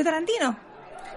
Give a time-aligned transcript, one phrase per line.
[0.00, 0.56] ¿De Tarantino?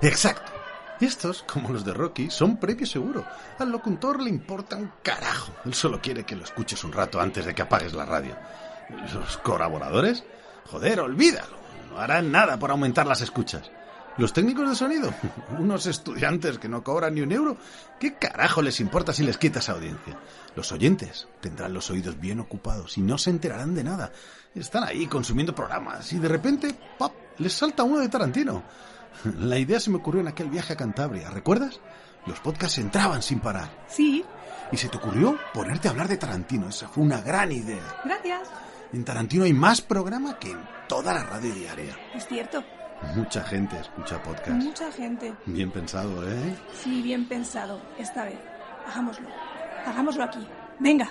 [0.02, 0.52] Exacto.
[1.00, 3.26] Estos, como los de Rocky, son premio seguro.
[3.58, 5.54] Al locutor le importa un carajo.
[5.64, 8.36] Él solo quiere que lo escuches un rato antes de que apagues la radio.
[9.14, 10.26] Los colaboradores,
[10.70, 11.56] joder, olvídalo.
[11.90, 13.72] No harán nada por aumentar las escuchas.
[14.18, 15.14] Los técnicos de sonido,
[15.60, 17.56] unos estudiantes que no cobran ni un euro.
[18.02, 20.20] ¿Qué carajo les importa si les quitas audiencia?
[20.58, 24.12] Los oyentes tendrán los oídos bien ocupados y no se enterarán de nada.
[24.54, 28.64] Están ahí consumiendo programas y de repente, ¡pop!, les salta uno de Tarantino.
[29.40, 31.80] La idea se me ocurrió en aquel viaje a Cantabria, ¿recuerdas?
[32.26, 33.70] Los podcasts entraban sin parar.
[33.88, 34.24] Sí.
[34.72, 36.70] Y se te ocurrió ponerte a hablar de Tarantino.
[36.70, 37.84] Esa fue una gran idea.
[38.04, 38.50] Gracias.
[38.94, 41.98] En Tarantino hay más programa que en toda la radio diaria.
[42.16, 42.64] Es cierto.
[43.16, 44.64] Mucha gente escucha podcast.
[44.64, 45.34] Mucha gente.
[45.46, 46.56] Bien pensado, ¿eh?
[46.82, 47.82] Sí, bien pensado.
[47.98, 48.40] Esta vez.
[48.88, 49.28] Hagámoslo.
[49.86, 50.48] Hagámoslo aquí.
[50.80, 51.10] Venga.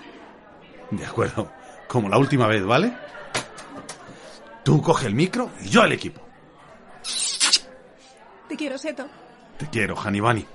[0.90, 1.52] De acuerdo.
[1.88, 2.96] Como la última vez, ¿vale?
[4.64, 6.20] Tú coge el micro y yo el equipo.
[8.48, 9.08] Te quiero, Seto.
[9.58, 10.46] Te quiero, Hanibani.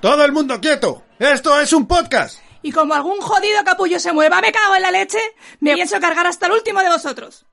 [0.00, 1.04] ¡Todo el mundo quieto!
[1.18, 2.38] ¡Esto es un podcast!
[2.62, 5.18] Y como algún jodido capullo se mueva, me cago en la leche,
[5.60, 7.46] me pienso cargar hasta el último de vosotros.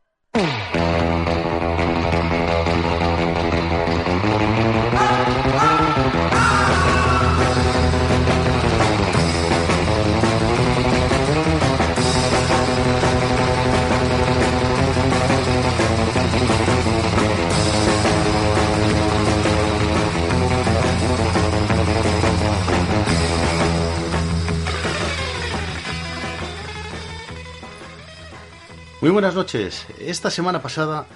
[29.04, 29.86] Muy buenas noches.
[30.00, 31.08] Esta semana pasada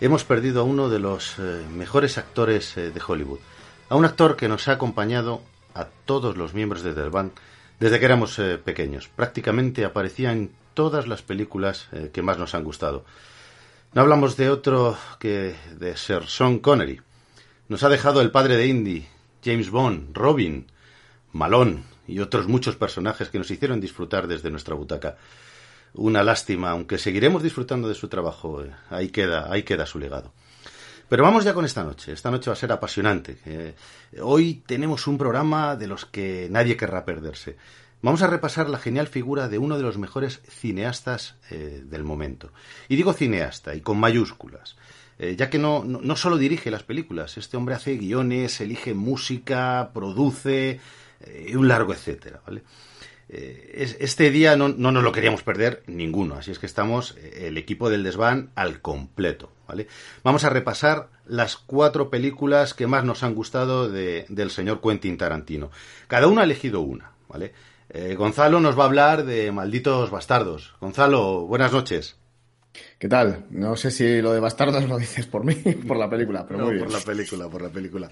[0.00, 3.40] hemos perdido a uno de los eh, mejores actores eh, de Hollywood.
[3.88, 5.42] A un actor que nos ha acompañado
[5.74, 7.32] a todos los miembros de The Band
[7.80, 9.08] desde que éramos eh, pequeños.
[9.08, 13.04] Prácticamente aparecía en todas las películas que más nos han gustado.
[13.94, 17.00] No hablamos de otro que de Sir Sean Connery.
[17.68, 19.08] Nos ha dejado el padre de Indy,
[19.44, 20.68] James Bond, Robin,
[21.32, 25.16] Malone y otros muchos personajes que nos hicieron disfrutar desde nuestra butaca.
[25.94, 28.62] Una lástima, aunque seguiremos disfrutando de su trabajo.
[28.64, 30.32] eh, Ahí queda, ahí queda su legado.
[31.08, 32.12] Pero vamos ya con esta noche.
[32.12, 33.38] Esta noche va a ser apasionante.
[33.46, 33.74] Eh,
[34.20, 37.56] hoy tenemos un programa de los que nadie querrá perderse.
[38.02, 42.52] Vamos a repasar la genial figura de uno de los mejores cineastas eh, del momento.
[42.88, 44.76] Y digo cineasta, y con mayúsculas.
[45.16, 49.92] Ya que no, no, no solo dirige las películas, este hombre hace guiones, elige música,
[49.94, 50.80] produce,
[51.54, 52.64] un largo etcétera, ¿vale?
[53.28, 57.16] Eh, es- este día no, no nos lo queríamos perder ninguno, así es que estamos
[57.18, 59.86] eh, el equipo del desván al completo, ¿vale?
[60.22, 65.16] Vamos a repasar las cuatro películas que más nos han gustado de- del señor Quentin
[65.16, 65.70] Tarantino.
[66.06, 67.52] Cada uno ha elegido una, ¿vale?
[67.90, 70.74] Eh, Gonzalo nos va a hablar de Malditos Bastardos.
[70.80, 72.16] Gonzalo, buenas noches.
[72.98, 73.46] ¿Qué tal?
[73.50, 75.54] No sé si lo de bastardos lo dices por mí,
[75.88, 76.84] por la película, pero No, muy bien.
[76.86, 78.08] por la película, por la película.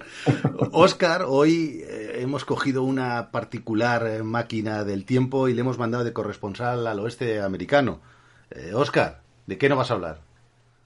[0.73, 6.05] Oscar, hoy eh, hemos cogido una particular eh, máquina del tiempo y le hemos mandado
[6.05, 8.01] de corresponsal al oeste americano.
[8.51, 10.21] Eh, Oscar, ¿de qué no vas a hablar?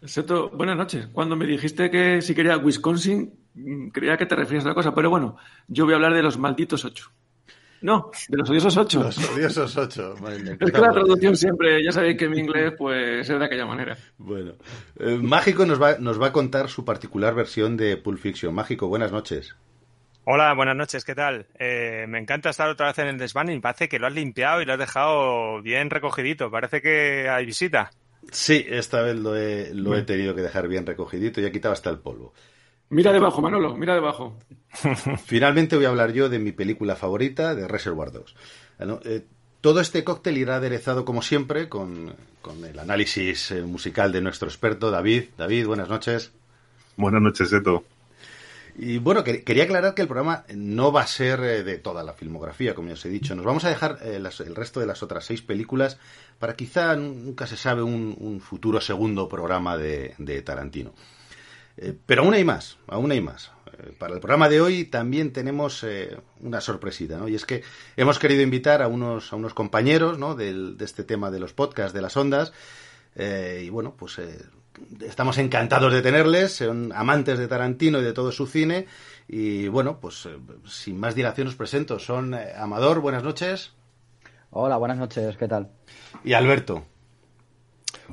[0.05, 1.09] Seto, buenas noches.
[1.13, 4.95] Cuando me dijiste que si quería Wisconsin, mm, creía que te referías a otra cosa,
[4.95, 5.37] pero bueno,
[5.69, 7.11] yo voy a hablar de los malditos ocho.
[7.87, 9.01] No, de los odiosos ocho.
[9.05, 10.17] Los odiosos ocho.
[10.59, 13.97] Es que la traducción siempre, ya sabéis que mi inglés pues es de aquella manera.
[14.19, 14.55] Bueno,
[14.99, 18.53] eh, Mágico nos va, nos va a contar su particular versión de Pulp Fiction.
[18.53, 19.55] Mágico, buenas noches.
[20.25, 21.47] Hola, buenas noches, ¿qué tal?
[21.61, 24.15] Eh, me encanta estar otra vez en el desván y me parece que lo has
[24.15, 26.51] limpiado y lo has dejado bien recogidito.
[26.51, 27.93] Parece que hay visita.
[28.33, 31.73] Sí, esta vez lo he, lo he tenido que dejar bien recogidito y he quitado
[31.73, 32.35] hasta el polvo.
[32.89, 34.37] Mira debajo, Manolo, mira debajo.
[35.25, 38.35] Finalmente voy a hablar yo de mi película favorita, de Reservoir Dogs.
[38.79, 39.25] Bueno, eh,
[39.61, 44.49] todo este cóctel irá aderezado, como siempre, con, con el análisis eh, musical de nuestro
[44.49, 45.25] experto, David.
[45.37, 46.31] David, buenas noches.
[46.97, 47.85] Buenas noches, Eto.
[48.79, 52.05] Y bueno, que- quería aclarar que el programa no va a ser eh, de toda
[52.05, 53.35] la filmografía, como ya os he dicho.
[53.35, 55.99] Nos vamos a dejar eh, las- el resto de las otras seis películas
[56.39, 60.93] para quizá, nunca se sabe, un, un futuro segundo programa de, de Tarantino.
[61.77, 63.53] Eh, pero aún hay más, aún hay más.
[63.79, 67.29] Eh, para el programa de hoy también tenemos eh, una sorpresita, ¿no?
[67.29, 67.63] Y es que
[67.97, 70.35] hemos querido invitar a unos, a unos compañeros, ¿no?
[70.35, 72.53] Del- de este tema de los podcasts, de las ondas.
[73.15, 74.19] Eh, y bueno, pues
[75.01, 78.87] estamos encantados de tenerles, son amantes de Tarantino y de todo su cine.
[79.29, 80.29] Y bueno, pues
[80.67, 81.99] sin más dilación os presento.
[81.99, 83.73] Son Amador, buenas noches,
[84.51, 85.69] Hola, buenas noches, ¿qué tal?
[86.25, 86.85] y Alberto.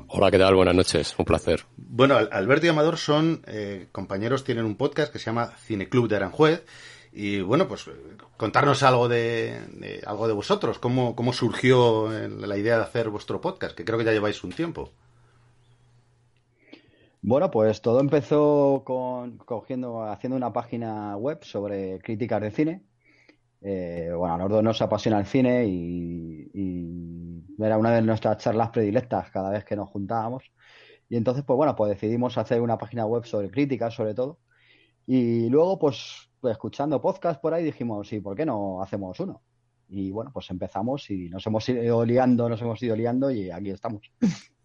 [0.08, 0.54] Hola, ¿qué tal?
[0.54, 1.64] Buenas noches, un placer.
[1.76, 6.08] Bueno, Al- Alberto y Amador son eh, compañeros, tienen un podcast que se llama Cineclub
[6.08, 6.64] de Aranjuez.
[7.12, 7.88] Y bueno, pues
[8.36, 13.08] contarnos algo de, de- algo de vosotros, cómo, cómo surgió eh, la idea de hacer
[13.08, 14.90] vuestro podcast, que creo que ya lleváis un tiempo.
[17.22, 22.82] Bueno, pues todo empezó con cogiendo, haciendo una página web sobre críticas de cine.
[23.64, 28.36] Eh, bueno, a los dos nos apasiona el cine y, y era una de nuestras
[28.38, 30.44] charlas predilectas cada vez que nos juntábamos.
[31.08, 34.38] Y entonces, pues bueno, pues decidimos hacer una página web sobre críticas, sobre todo.
[35.06, 39.42] Y luego, pues, pues escuchando podcast por ahí dijimos, sí, ¿por qué no hacemos uno?
[39.88, 43.70] Y bueno, pues empezamos y nos hemos ido liando, nos hemos ido liando y aquí
[43.70, 44.10] estamos.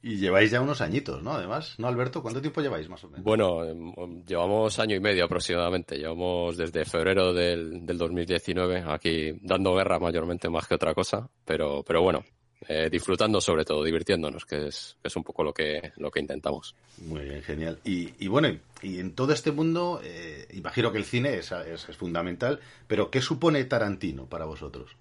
[0.01, 1.33] Y lleváis ya unos añitos, ¿no?
[1.33, 2.21] Además, ¿no, Alberto?
[2.21, 3.23] ¿Cuánto tiempo lleváis más o menos?
[3.25, 5.97] Bueno, em, llevamos año y medio aproximadamente.
[5.97, 11.83] Llevamos desde febrero del, del 2019 aquí dando guerra mayormente más que otra cosa, pero,
[11.83, 12.23] pero bueno,
[12.69, 16.21] eh, disfrutando sobre todo, divirtiéndonos, que es, que es un poco lo que, lo que
[16.21, 16.75] intentamos.
[17.05, 17.79] Muy bien, genial.
[17.83, 21.51] Y, y bueno, y- y en todo este mundo, eh, imagino que el cine es,
[21.51, 24.95] es- es fundamental, pero ¿qué supone Tarantino para vosotros?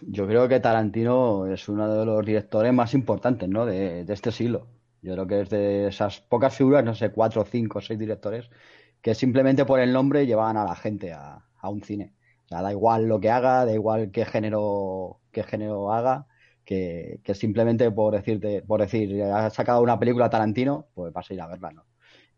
[0.00, 3.64] Yo creo que Tarantino es uno de los directores más importantes, ¿no?
[3.66, 4.68] de, de este siglo.
[5.00, 8.50] Yo creo que es de esas pocas figuras, no sé, cuatro, cinco, seis directores,
[9.00, 12.14] que simplemente por el nombre llevaban a la gente a, a un cine.
[12.44, 16.26] O sea, da igual lo que haga, da igual qué género, qué género haga,
[16.64, 21.34] que, que simplemente por decirte, por decir, ha sacado una película Tarantino, pues vas a
[21.34, 21.86] ir a verla, ¿no?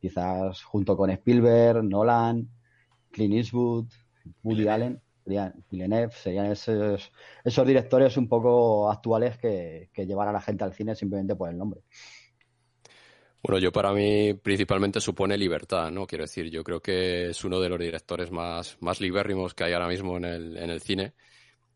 [0.01, 2.51] Quizás junto con Spielberg, Nolan,
[3.11, 3.87] Clint Eastwood,
[4.43, 7.13] Woody Allen, Villeneuve, serían esos,
[7.45, 11.49] esos directores un poco actuales que, que llevan a la gente al cine simplemente por
[11.51, 11.81] el nombre.
[13.43, 16.07] Bueno, yo para mí principalmente supone libertad, ¿no?
[16.07, 19.75] Quiero decir, yo creo que es uno de los directores más, más libérrimos que hay
[19.75, 21.13] ahora mismo en el, en el cine.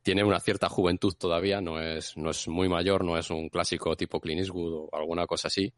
[0.03, 3.95] Tiene una cierta juventud todavía, no es, no es muy mayor, no es un clásico
[3.97, 5.71] tipo Clint Eastwood o alguna cosa así.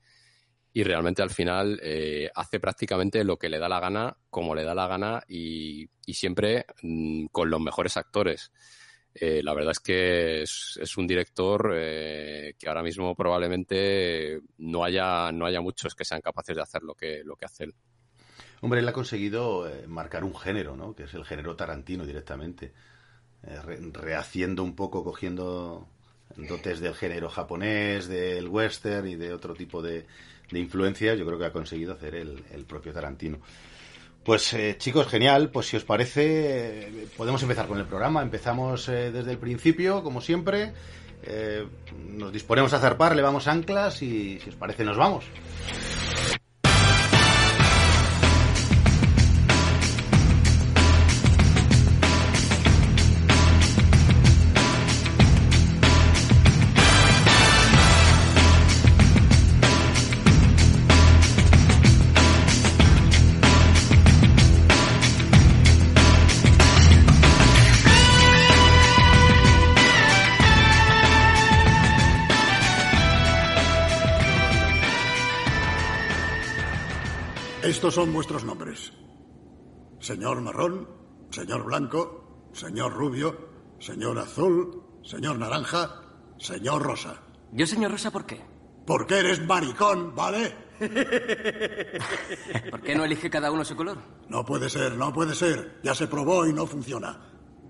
[0.73, 4.63] Y realmente al final eh, hace prácticamente lo que le da la gana, como le
[4.63, 8.53] da la gana y, siempre mm, con los mejores actores.
[9.13, 15.33] Eh, la verdad es que es, un director eh, que ahora mismo probablemente no haya,
[15.33, 17.75] no haya muchos que sean capaces de hacer lo que, lo que hace él.
[18.61, 20.95] Hombre, él ha conseguido marcar un género, ¿no?
[20.95, 22.73] Que es el género tarantino directamente.
[23.43, 25.89] Eh, re- rehaciendo un poco, cogiendo
[26.37, 30.07] dotes del género japonés, del western y de otro tipo de,
[30.51, 33.39] de influencias, yo creo que ha conseguido hacer el, el propio Tarantino.
[34.25, 35.51] Pues eh, chicos, genial.
[35.51, 38.23] Pues si os parece, podemos empezar con el programa.
[38.23, 40.73] Empezamos eh, desde el principio, como siempre.
[41.23, 41.67] Eh,
[42.09, 45.25] nos disponemos a zarpar, levamos anclas y si os parece nos vamos.
[77.91, 78.93] Estos son vuestros nombres.
[79.99, 80.89] Señor marrón,
[81.33, 83.37] señor blanco, señor rubio,
[83.81, 86.01] señor azul, señor naranja,
[86.39, 87.21] señor rosa.
[87.51, 88.41] Yo, señor Rosa, ¿por qué?
[88.87, 90.55] Porque eres maricón, ¿vale?
[92.71, 93.99] ¿Por qué no elige cada uno su color?
[94.29, 95.81] No puede ser, no puede ser.
[95.83, 97.19] Ya se probó y no funciona.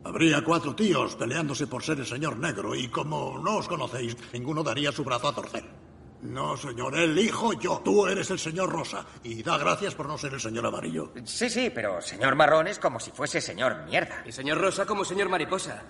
[0.04, 4.62] Habría cuatro tíos peleándose por ser el señor negro y como no os conocéis, ninguno
[4.62, 5.89] daría su brazo a torcer.
[6.22, 7.80] No, señor, elijo yo.
[7.84, 11.12] Tú eres el señor rosa y da gracias por no ser el señor amarillo.
[11.24, 14.22] Sí, sí, pero señor marrón es como si fuese señor mierda.
[14.26, 15.82] Y señor Rosa como señor mariposa.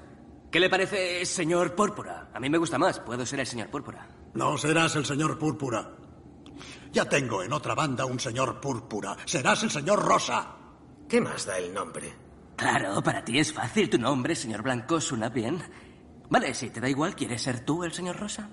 [0.51, 2.31] ¿Qué le parece señor púrpura?
[2.33, 3.01] A mí me gusta más.
[3.01, 4.09] Puedo ser el señor púrpura.
[4.35, 5.91] No serás el señor púrpura.
[6.93, 9.17] Ya tengo en otra banda un señor púrpura.
[9.25, 10.57] Serás el señor rosa.
[11.09, 12.13] ¿Qué más da el nombre?
[12.57, 13.89] Claro, para ti es fácil.
[13.91, 15.63] Tu nombre, señor Blanco, suena bien.
[16.29, 18.51] Vale, si te da igual, ¿quieres ser tú el señor Rosa?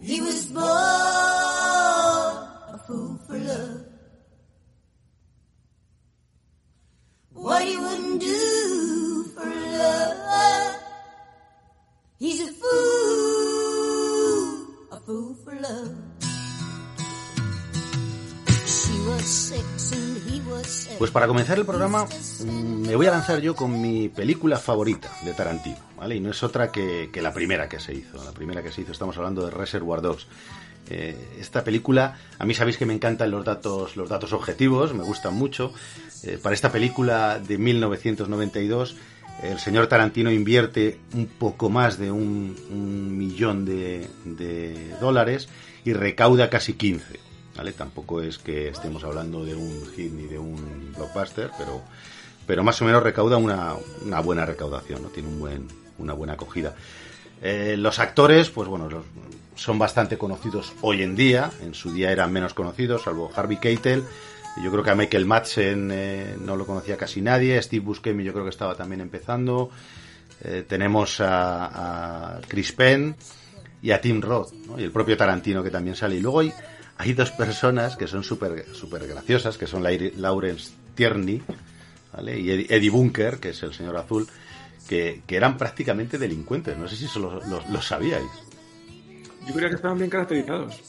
[0.00, 0.68] He was born a
[2.86, 3.84] fool for love.
[7.32, 10.76] What he wouldn't do for love.
[12.18, 12.68] He's a fool,
[14.92, 16.07] a fool for love.
[20.98, 25.10] Pues para comenzar el programa mm, me voy a lanzar yo con mi película favorita
[25.24, 26.16] de Tarantino, ¿vale?
[26.16, 28.22] Y no es otra que, la primera que se hizo.
[28.24, 30.26] La primera que se hizo, estamos hablando de Reservoir Dogs.
[30.90, 35.04] Eh, esta película, a mí sabéis que me encantan los datos, los datos objetivos, me
[35.04, 35.72] gustan mucho.
[36.22, 38.96] Eh, para esta película de 1992,
[39.42, 45.48] el señor Tarantino invierte un poco más de un, un millón de, de dólares
[45.84, 47.27] y recauda casi 15.
[47.76, 51.82] Tampoco es que estemos hablando de un hit ni de un blockbuster, pero,
[52.46, 53.74] pero más o menos recauda una,
[54.22, 56.74] buena recaudación, tiene un buen, una buena acogida.
[57.42, 58.88] Eh, los actores, pues bueno,
[59.56, 61.50] son bastante conocidos hoy en día.
[61.62, 64.04] En su día eran menos conocidos, salvo Harvey Keitel.
[64.62, 67.60] Yo creo que a Michael Madsen eh, no lo conocía casi nadie.
[67.60, 69.70] Steve Buscemi yo creo que estaba también empezando.
[70.42, 73.16] Eh, tenemos a, Chris Penn
[73.82, 76.16] y a Tim Roth, y el propio Tarantino que también sale.
[76.16, 76.52] Y luego hay,
[76.98, 79.84] hay dos personas que son súper super graciosas, que son
[80.16, 81.40] Lawrence Tierney
[82.12, 82.38] ¿vale?
[82.40, 84.26] y Eddie, Eddie Bunker, que es el señor azul,
[84.88, 86.76] que, que eran prácticamente delincuentes.
[86.76, 88.24] No sé si eso lo, lo- lo sabíais.
[89.46, 90.80] Yo creía que estaban bien caracterizados.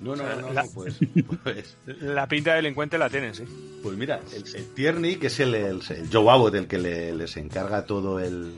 [0.00, 0.94] No, no, no, La- no, pues,
[1.44, 3.42] pues, La pinta de delincuente la tienen, sí.
[3.82, 7.14] pues mira, el, el Tierney, que es el, el, el Joe Abbott, el que le-
[7.14, 8.52] les encarga todo el,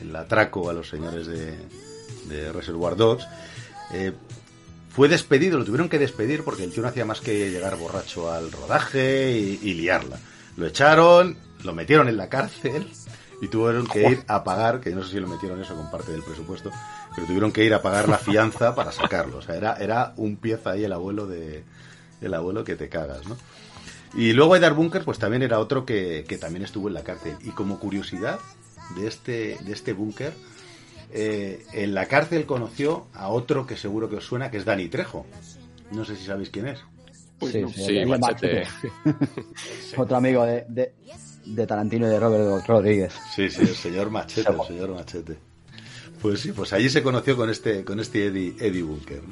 [0.00, 1.54] el atraco a los señores de,
[2.28, 3.24] de Reservoir Dogs,
[3.92, 4.12] eh,
[4.90, 8.32] fue despedido, lo tuvieron que despedir porque el tío no hacía más que llegar borracho
[8.32, 10.18] al rodaje y, y liarla.
[10.56, 12.86] Lo echaron, lo metieron en la cárcel
[13.40, 16.12] y tuvieron que ir a pagar, que no sé si lo metieron eso con parte
[16.12, 16.70] del presupuesto,
[17.14, 19.38] pero tuvieron que ir a pagar la fianza para sacarlo.
[19.38, 21.64] O sea, era, era un pieza ahí el abuelo de
[22.20, 23.38] el abuelo que te cagas, ¿no?
[24.14, 27.36] Y luego Edar Bunker, pues también era otro que, que también estuvo en la cárcel.
[27.42, 28.40] Y como curiosidad
[28.96, 30.34] de este, de este búnker,
[31.12, 34.88] eh, en la cárcel conoció a otro que seguro que os suena, que es Dani
[34.88, 35.26] Trejo.
[35.92, 36.80] No sé si sabéis quién es.
[37.38, 37.68] Pues sí, no.
[37.70, 38.64] sí, machete.
[39.96, 40.92] Otro amigo de, de,
[41.46, 43.14] de Tarantino y de Robert Rodríguez.
[43.34, 45.38] Sí, sí, el señor Machete, el señor Machete.
[46.20, 49.22] Pues sí, pues allí se conoció con este, con este Eddie, Eddie Bunker.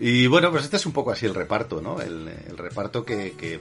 [0.00, 2.00] Y bueno, pues este es un poco así el reparto, ¿no?
[2.00, 3.60] El, el reparto que, que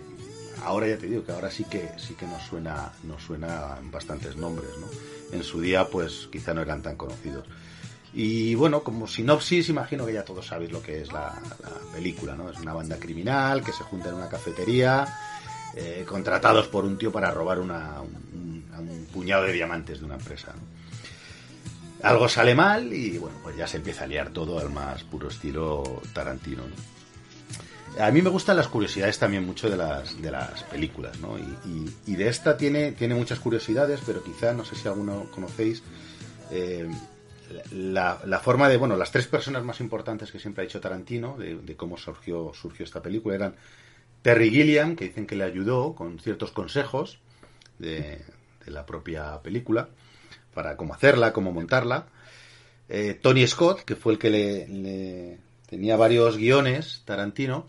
[0.64, 4.36] ahora ya te digo que ahora sí que sí que nos suena, nos suena bastantes
[4.36, 4.88] nombres, ¿no?
[5.32, 7.46] En su día, pues quizá no eran tan conocidos.
[8.14, 12.36] Y bueno, como sinopsis, imagino que ya todos sabéis lo que es la, la película,
[12.36, 12.50] ¿no?
[12.50, 15.08] Es una banda criminal que se junta en una cafetería,
[15.76, 20.54] eh, contratados por un tío para robar una, un, puñado de diamantes de una empresa.
[22.02, 25.28] Algo sale mal y bueno, pues ya se empieza a liar todo al más puro
[25.28, 26.64] estilo Tarantino.
[26.64, 26.97] ¿no?
[28.00, 31.38] A mí me gustan las curiosidades también mucho de las, de las películas, ¿no?
[31.38, 35.84] Y, de esta tiene, tiene muchas curiosidades, pero quizá, no sé si alguno conocéis,
[36.52, 36.90] eh,
[37.72, 41.38] la, la forma de, bueno, las tres personas más importantes que siempre ha dicho Tarantino,
[41.38, 43.56] de, cómo surgió, surgió esta película, eran
[44.22, 47.20] Terry Gilliam, que dicen que le ayudó con ciertos consejos
[47.80, 48.24] de,
[48.66, 49.90] la propia película,
[50.54, 52.08] para cómo hacerla, cómo montarla.
[52.90, 55.38] Eh, Tony Scott, que fue el que le-
[55.70, 57.68] tenía varios guiones, Tarantino,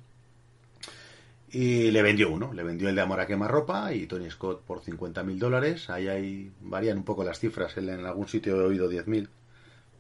[1.51, 4.83] y le vendió uno, le vendió el de Amor a quemarropa y Tony Scott por
[4.83, 5.89] 50 mil dólares.
[5.91, 9.29] Ahí hay, varían un poco las cifras, él en algún sitio he oído 10 mil,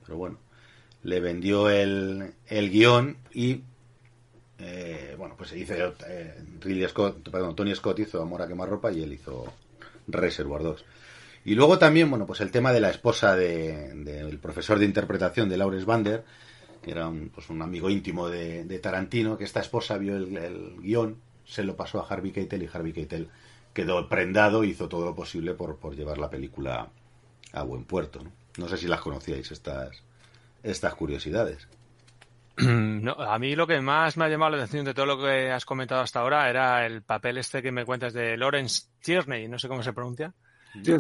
[0.05, 0.39] pero bueno,
[1.03, 3.63] le vendió el, el guion y
[4.59, 5.75] eh, bueno, pues se hizo
[6.09, 9.53] eh, Scott, perdón, Tony Scott hizo Amor a quemarropa y él hizo
[10.09, 10.85] Reservoir Dogs.
[11.45, 15.49] Y luego también, bueno, pues el tema de la esposa de- del profesor de interpretación
[15.49, 16.25] de Lawrence Bander,
[16.83, 20.37] que era un, pues un amigo íntimo de, de Tarantino, que esta esposa vio el,
[20.37, 21.17] el guion,
[21.49, 23.29] se lo pasó a Harvey Keitel y Harvey Keitel
[23.73, 26.89] quedó prendado y hizo todo lo posible por, por llevar la película
[27.53, 28.23] a buen puerto.
[28.23, 28.33] ¿no?
[28.59, 30.03] No sé si las conocíais estas,
[30.63, 31.69] estas curiosidades.
[32.99, 35.53] No, a mí lo que más me ha llamado la atención de todo lo que
[35.53, 39.61] has comentado hasta ahora era el papel este que me cuentas de Lawrence Tierney, no
[39.61, 40.35] sé cómo se pronuncia.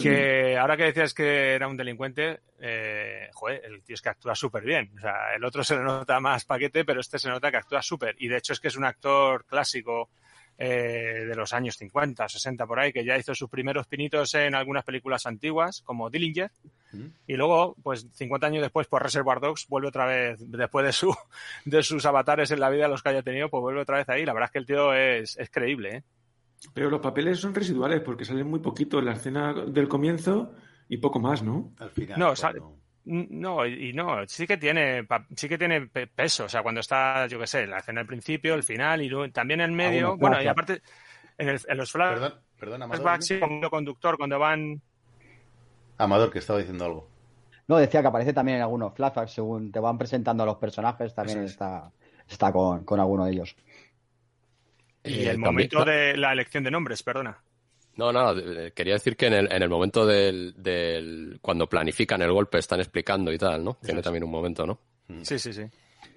[0.00, 4.34] Que ahora que decías que era un delincuente, eh, joder, el tío es que actúa
[4.34, 4.90] súper bien.
[4.96, 7.82] O sea, el otro se le nota más paquete, pero este se nota que actúa
[7.82, 8.16] súper.
[8.18, 10.10] Y de hecho es que es un actor clásico
[10.58, 14.54] eh, de los años 50, 60 por ahí, que ya hizo sus primeros pinitos en
[14.54, 16.50] algunas películas antiguas, como Dillinger.
[17.26, 21.14] Y luego, pues 50 años después, por Reservoir Dogs, vuelve otra vez, después de su
[21.64, 24.24] de sus avatares en la vida, los que haya tenido, pues vuelve otra vez ahí.
[24.24, 26.02] La verdad es que el tío es, es creíble, ¿eh?
[26.74, 30.52] Pero los papeles son residuales porque salen muy poquito en la escena del comienzo
[30.88, 31.72] y poco más, ¿no?
[31.78, 32.18] Al final.
[32.18, 32.60] No, sale-
[33.10, 36.44] No, y no, sí que tiene, pa- sí que tiene pe- peso.
[36.44, 39.32] O sea, cuando está, yo qué sé, la escena al principio, el final y luego-
[39.32, 40.16] también en medio.
[40.18, 40.50] Bueno, y flashbacks.
[40.50, 40.82] aparte,
[41.38, 43.02] en, el- en los flash- Perdón, perdón, Amador.
[43.02, 44.82] flashbacks, sí, el conductor, cuando van.
[45.96, 47.08] Amador, que estaba diciendo algo.
[47.66, 51.14] No, decía que aparece también en algunos flashbacks, según te van presentando a los personajes,
[51.14, 51.52] también es.
[51.52, 51.90] está,
[52.28, 53.56] está con, con alguno de ellos.
[55.04, 57.38] Y Eh, el también- momento de la elección de nombres, perdona.
[57.98, 61.38] No, no, eh, quería decir que en el, en el momento del, del.
[61.42, 63.76] Cuando planifican el golpe, están explicando y tal, ¿no?
[63.84, 64.78] Tiene también un momento, ¿no?
[65.22, 65.62] Sí, sí, sí.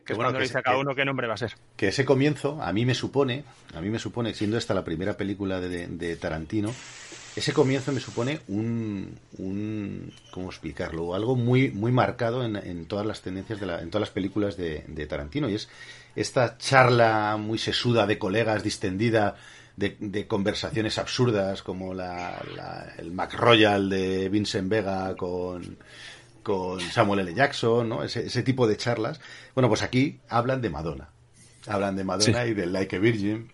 [0.06, 1.56] Que es bueno, cuando que le dice a cada uno qué nombre va a ser.
[1.76, 5.18] que ese comienzo a mí me supone, a mí me supone, siendo esta la primera
[5.18, 6.72] película de, de Tarantino,
[7.36, 11.16] ese comienzo me supone un, un ¿cómo explicarlo?
[11.16, 14.56] Algo muy, muy marcado en, en todas las tendencias de la, en todas las películas
[14.56, 15.70] de, de Tarantino y es
[16.16, 19.36] esta charla muy sesuda de colegas distendida
[19.76, 25.78] de, de conversaciones absurdas como la, la- el Mac Royal de Vincent Vega con
[26.44, 27.34] con Samuel L.
[27.36, 28.04] Jackson, ¿no?
[28.04, 29.22] Ese, ese tipo de charlas.
[29.54, 31.10] Bueno, pues aquí hablan de Madonna.
[31.68, 32.50] Hablan de Madonna Sí.
[32.50, 33.52] y del Like a Virgin.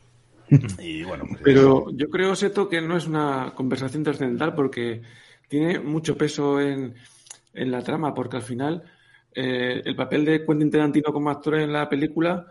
[0.79, 5.01] Y bueno, pues Pero yo creo, Seto, que no es una conversación trascendental porque
[5.49, 6.95] tiene mucho peso en,
[7.53, 8.83] en la trama, porque al final
[9.35, 12.45] eh, el papel de Quentin Tarantino como actor en la película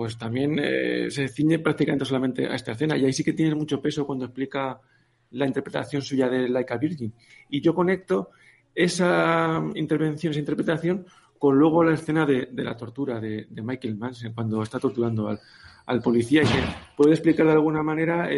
[0.00, 3.54] pues también eh, se ciñe prácticamente solamente a esta escena y ahí sí que tiene
[3.54, 4.80] mucho peso cuando explica
[5.32, 7.12] la interpretación suya de Like a Virgin.
[7.50, 8.30] Y yo conecto
[8.74, 11.04] esa intervención, esa interpretación
[11.38, 15.38] con luego la escena de, de la tortura de, Michael Manson cuando está torturando al,
[15.84, 16.62] al policía y que
[16.96, 18.30] puede explicar de alguna manera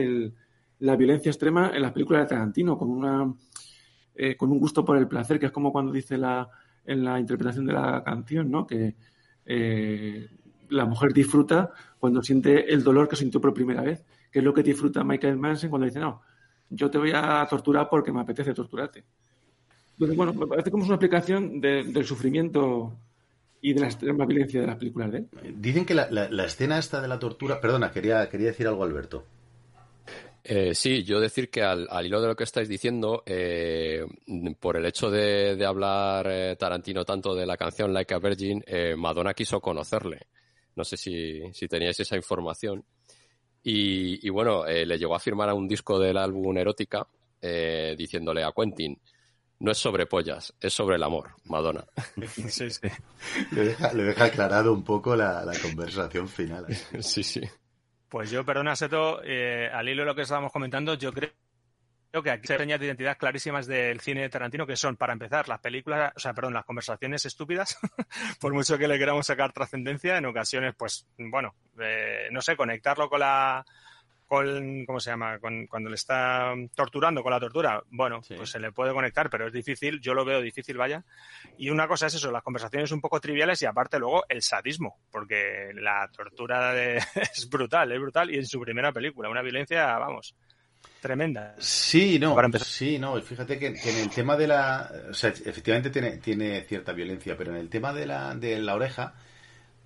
[0.80, 3.32] la violencia extrema en las películas de Tarantino con una
[4.16, 6.50] eh, con un gusto por el placer que es como cuando dice la
[6.84, 8.96] en la interpretación de la canción no que
[9.46, 10.28] eh,
[10.72, 14.52] la mujer disfruta cuando siente el dolor que sintió por primera vez que es lo
[14.54, 16.22] que disfruta Michael Manson cuando dice no
[16.70, 19.04] yo te voy a torturar porque me apetece torturarte
[19.92, 22.92] entonces bueno me parece como es una explicación de- del sufrimiento
[23.60, 26.44] y de la extrema violencia de las películas de él Dicen que la, la- la
[26.46, 27.60] escena esta de la tortura...
[27.60, 29.24] Perdona, quería, quería decir algo, Alberto.
[30.44, 34.04] Eh, sí, yo decir que al, al hilo de lo que estáis diciendo, eh,
[34.58, 38.64] por el hecho de, de hablar eh, Tarantino tanto de la canción Like a Virgin,
[38.66, 40.22] eh, Madonna quiso conocerle.
[40.76, 42.84] No sé si, si teníais esa información.
[43.62, 47.06] Y, y bueno, eh, le llegó a firmar a un disco del álbum Erótica
[47.40, 48.98] eh, diciéndole a Quentin,
[49.60, 51.84] no es sobre pollas, es sobre el amor, Madonna.
[52.48, 52.88] Sí, sí.
[53.52, 56.66] Le deja, le deja aclarado un poco la, la conversación final.
[57.00, 57.42] Sí, sí.
[58.08, 61.30] Pues yo, perdona, Seto, eh, al hilo de lo que estábamos comentando, yo creo
[62.20, 65.48] que aquí hay señas de identidad clarísimas del cine de Tarantino, que son, para empezar,
[65.48, 67.78] las películas, o sea, perdón, las conversaciones estúpidas,
[68.40, 73.08] por mucho que le queramos sacar trascendencia, en ocasiones, pues, bueno, eh, no sé, conectarlo
[73.08, 73.64] con la,
[74.26, 75.38] con, ¿cómo se llama?
[75.38, 79.46] Con, cuando le está torturando con la tortura, bueno, pues se le puede conectar, pero
[79.46, 81.04] es difícil, yo lo veo difícil, vaya.
[81.58, 84.98] Y una cosa es eso, las conversaciones un poco triviales y aparte luego el sadismo,
[85.10, 86.96] porque la tortura de-
[87.34, 90.34] es brutal, es brutal y en su primera película, una violencia, vamos,
[91.02, 91.54] tremenda.
[91.58, 92.34] Sí, no.
[92.34, 92.66] Para empezar.
[92.66, 93.20] Sí, no.
[93.20, 94.90] Fíjate que, que en el tema de la.
[95.10, 98.74] O sea, efectivamente tiene, tiene cierta violencia, pero en el tema de la, de la
[98.74, 99.14] oreja.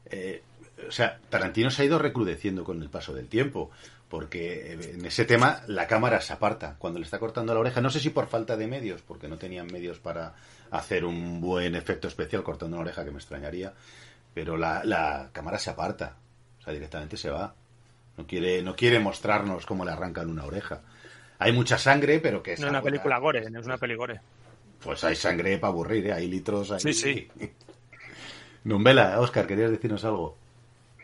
[0.06, 0.42] eh,
[0.86, 3.70] o sea, Tarantino se ha ido recrudeciendo con el paso del tiempo.
[4.08, 7.80] Porque eh, en ese tema la cámara se aparta cuando le está cortando la oreja.
[7.80, 10.34] No sé si por falta de medios, porque no tenían medios para
[10.70, 13.72] hacer un buen efecto especial cortando una oreja, que me extrañaría.
[14.32, 16.14] Pero la, la cámara se aparta.
[16.60, 17.52] O sea, directamente se va.
[18.16, 20.82] No quiere, no quiere mostrarnos cómo le arrancan una oreja.
[21.38, 23.94] Hay mucha sangre, pero que es No es una película gore, no es una peli
[23.94, 24.20] gore.
[24.82, 26.12] Pues hay sangre para aburrir, ¿eh?
[26.12, 26.80] hay litros ahí.
[26.80, 27.28] Sí, sí.
[28.64, 30.36] Numbela, Oscar, ¿querías decirnos algo?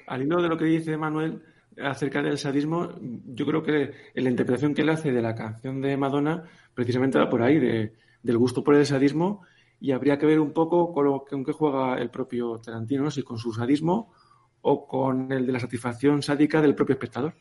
[0.07, 1.43] al hilo de lo que dice Manuel
[1.83, 5.81] acerca del sadismo, yo creo que en la interpretación que él hace de la canción
[5.81, 6.43] de Madonna
[6.75, 9.43] precisamente va por ahí, de- del gusto por el sadismo,
[9.81, 13.11] y habría que ver un poco con, lo, con qué juega el propio Tarantino, ¿no?
[13.11, 14.13] si con su sadismo
[14.61, 17.35] o con el de la satisfacción sádica del propio espectador.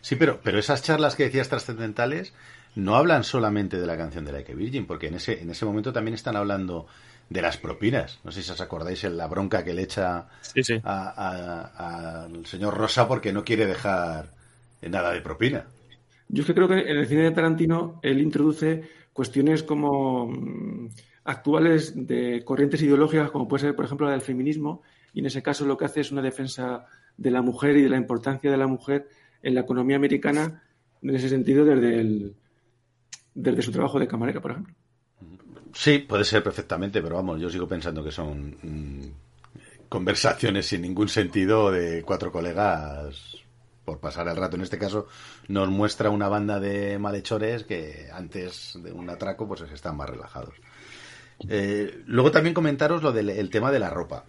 [0.00, 2.32] Sí, pero, pero esas charlas que decías trascendentales
[2.74, 5.64] no hablan solamente de la canción de Like a Virgin, porque en ese, en ese
[5.64, 6.86] momento también están hablando
[7.30, 8.20] de las propinas.
[8.22, 10.74] No sé si os acordáis en la bronca que le echa Sí, sí.
[10.84, 14.26] a- a- al señor Rosa porque no quiere dejar
[14.82, 15.64] nada de propina.
[16.28, 20.88] Yo es que creo que en el cine de Tarantino él introduce cuestiones como mm,
[21.24, 24.82] actuales de corrientes ideológicas, como puede ser, por ejemplo, la del feminismo,
[25.14, 27.88] y en ese caso lo que hace es una defensa de la mujer y de
[27.88, 29.08] la importancia de la mujer
[29.46, 30.60] en la economía americana,
[31.00, 32.34] en ese sentido, desde, el,
[33.32, 34.74] desde su trabajo de camarera, por ejemplo.
[35.72, 41.08] Sí, puede ser perfectamente, pero vamos, yo sigo pensando que son mm, conversaciones sin ningún
[41.08, 43.36] sentido de cuatro colegas
[43.84, 44.56] por pasar el rato.
[44.56, 45.06] En este caso
[45.46, 50.54] nos muestra una banda de malhechores que antes de un atraco pues están más relajados.
[51.48, 54.24] Eh, luego también comentaros lo del el tema de la ropa.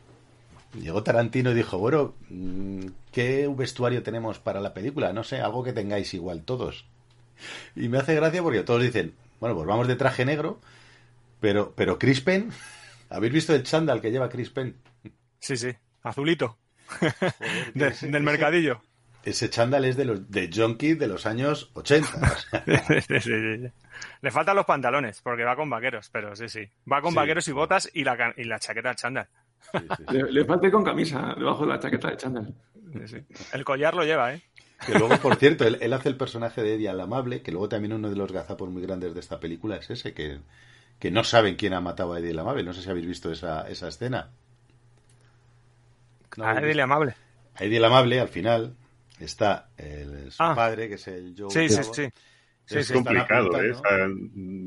[0.81, 5.13] Llegó Tarantino y dijo, bueno, mm, ¿qué vestuario tenemos para la película?
[5.13, 6.85] No sé, algo que tengáis igual todos.
[7.75, 10.59] Y me hace gracia porque todos dicen, bueno, pues vamos de traje negro,
[11.39, 12.51] pero, pero Chris Penn,
[13.09, 14.75] ¿habéis visto el chándal que lleva Chris Penn?
[15.39, 15.69] Sí, sí,
[16.03, 16.57] azulito.
[17.73, 18.81] De- ese- del mercadillo.
[19.23, 22.07] ese chándal es de los de junkie de los años 80.
[23.07, 23.71] Sí, sí, sí.
[24.21, 26.69] Le faltan los pantalones, porque va con vaqueros, pero sí, sí.
[26.91, 28.95] Va con vaqueros y botas y la, y la chaqueta
[30.12, 32.53] Le, le falta ir con camisa debajo de la chaqueta de chándal.
[32.93, 33.17] Sí, sí.
[33.53, 34.41] El collar lo lleva, ¿eh?
[34.86, 37.67] Que luego, por cierto, él, él hace el personaje de Eddie al amable, que luego
[37.67, 40.39] también uno de los gazapos muy grandes de esta película es ese, que,
[40.99, 42.63] que no saben quién ha matado a Eddie el amable.
[42.63, 44.30] No sé si habéis visto esa, esa escena.
[46.38, 47.15] No Ah, habéis dile amable.
[47.56, 48.75] A Eddie el amable, al final,
[49.19, 50.53] está el, su Ah.
[50.56, 51.93] padre, que es el Joe Sí, sí, Bravo.
[51.93, 52.08] sí.
[52.65, 53.73] Sí, es complicado, ¿eh?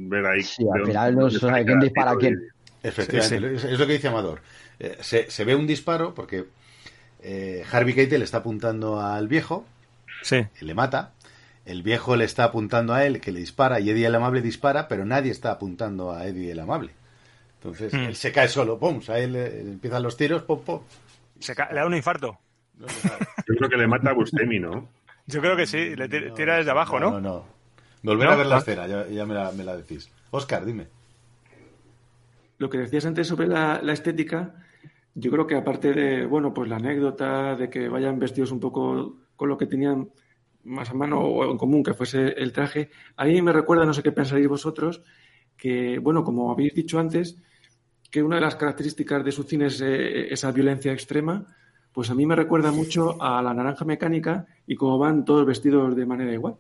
[0.09, 0.43] ver ahí.
[0.43, 2.49] Sí, al final no sabe quién dispara a quién.
[2.83, 4.41] Efectivamente, es lo que dice Amador.
[4.81, 6.47] Eh, se, se ve un disparo porque
[7.23, 9.67] eh, Harvey Keitel está apuntando al viejo,
[10.23, 10.45] Sí.
[10.61, 11.13] y le mata.
[11.67, 14.89] El viejo le está apuntando a él, que le dispara, y Eddie el amable dispara,
[14.89, 16.91] pero nadie está apuntando a Eddie el amable.
[17.59, 17.99] Entonces, Mm.
[18.07, 20.81] él se cae solo, pum, a él eh, empiezan los tiros, pum, pum.
[21.39, 22.39] Se ca- le da un infarto.
[22.79, 24.89] Yo creo que le mata a Bustemi, ¿no?
[25.27, 27.11] Yo creo que sí, le ti- tira desde abajo, ¿no?
[27.13, 27.47] No, no.
[28.03, 28.33] Volver ¿No?
[28.33, 28.61] a ver la Ah.
[28.61, 30.11] escena, ya, ya me, la, me la decís.
[30.31, 30.87] Oscar, dime.
[32.59, 34.55] Lo que decías antes sobre la, la estética,
[35.15, 39.17] yo creo que aparte de, bueno, pues la anécdota de que vayan vestidos un poco
[39.37, 40.11] con lo que tenían
[40.65, 43.95] más a mano o en común, que fuese el traje, a mí me recuerda, no
[43.95, 45.03] sé qué pensaréis vosotros,
[45.57, 47.37] que, bueno, como habéis dicho antes,
[48.11, 51.47] que una de las características de su cine es eh, esa violencia extrema,
[51.93, 55.97] pues a mí me recuerda mucho a la naranja mecánica y cómo van todos vestidos
[55.97, 56.57] de manera igual.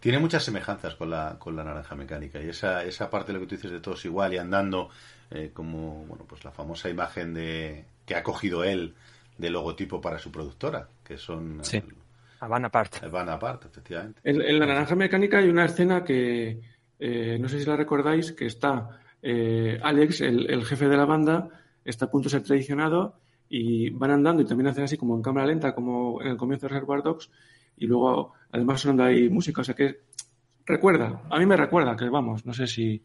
[0.00, 3.40] Tiene muchas semejanzas con la, con la naranja mecánica y esa, esa parte de lo
[3.40, 4.90] que tú dices de todos igual y andando
[5.34, 8.94] eh, como bueno pues la famosa imagen de que ha cogido él
[9.38, 11.78] de logotipo para su productora, que son Sí.
[11.78, 11.94] el,
[12.40, 13.02] Habana Apart.
[13.02, 14.20] el Van Apart, efectivamente.
[14.24, 16.60] En, en la naranja mecánica hay una escena que
[16.98, 21.04] eh, no sé si la recordáis, que está eh, Alex, el, el jefe de la
[21.04, 21.48] banda,
[21.84, 23.16] está a punto de ser traicionado
[23.48, 26.66] y van andando y también hacen así como en cámara lenta, como en el comienzo
[26.66, 27.30] de Reservoir Dogs,
[27.76, 30.00] y luego además sonando ahí música, o sea que
[30.66, 33.02] recuerda, a mí me recuerda que vamos, no sé si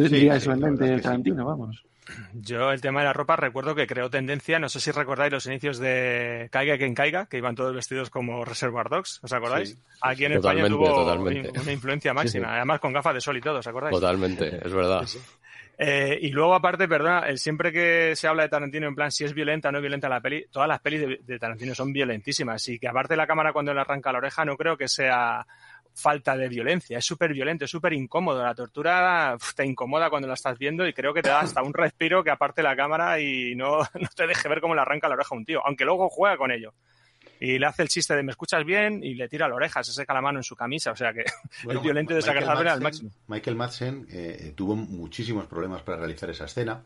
[0.00, 1.02] tendría sí, eso en mente es sí.
[1.02, 1.84] Tarantino, vamos.
[2.34, 5.46] Yo el tema de la ropa recuerdo que creó tendencia, no sé si recordáis los
[5.46, 9.70] inicios de Caiga quien caiga, que iban todos vestidos como Reservoir Dogs, ¿os acordáis?
[9.70, 11.58] Sí, Aquí en España tuvo totalmente.
[11.58, 13.94] una influencia máxima, además con gafas de sol y todo, ¿os acordáis?
[13.94, 15.06] Totalmente, es verdad.
[15.76, 19.24] Eh, y luego, aparte, perdona, eh, siempre que se habla de Tarantino en plan si
[19.24, 22.68] es violenta o no violenta la peli, todas las pelis de, de Tarantino son violentísimas.
[22.68, 25.44] Y que aparte la cámara cuando le arranca la oreja no creo que sea
[25.94, 26.98] falta de violencia.
[26.98, 28.42] Es súper violento, es súper incómodo.
[28.42, 31.72] La tortura te incomoda cuando la estás viendo y creo que te da hasta un
[31.72, 35.14] respiro que aparte la cámara y no, no te deje ver cómo le arranca la
[35.14, 35.64] oreja a un tío.
[35.64, 36.74] Aunque luego juega con ello.
[37.40, 39.92] Y le hace el chiste de me escuchas bien y le tira la oreja, se
[39.92, 40.90] seca la mano en su camisa.
[40.90, 41.24] O sea que
[41.64, 43.10] Bueno, es violento y desagradable al máximo.
[43.28, 46.82] Michael Madsen eh, tuvo muchísimos problemas para realizar esa escena.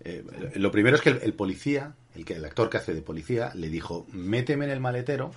[0.00, 3.02] Eh, lo primero es que el, el policía, el, que, el actor que hace de
[3.02, 5.32] policía, le dijo, méteme en el maletero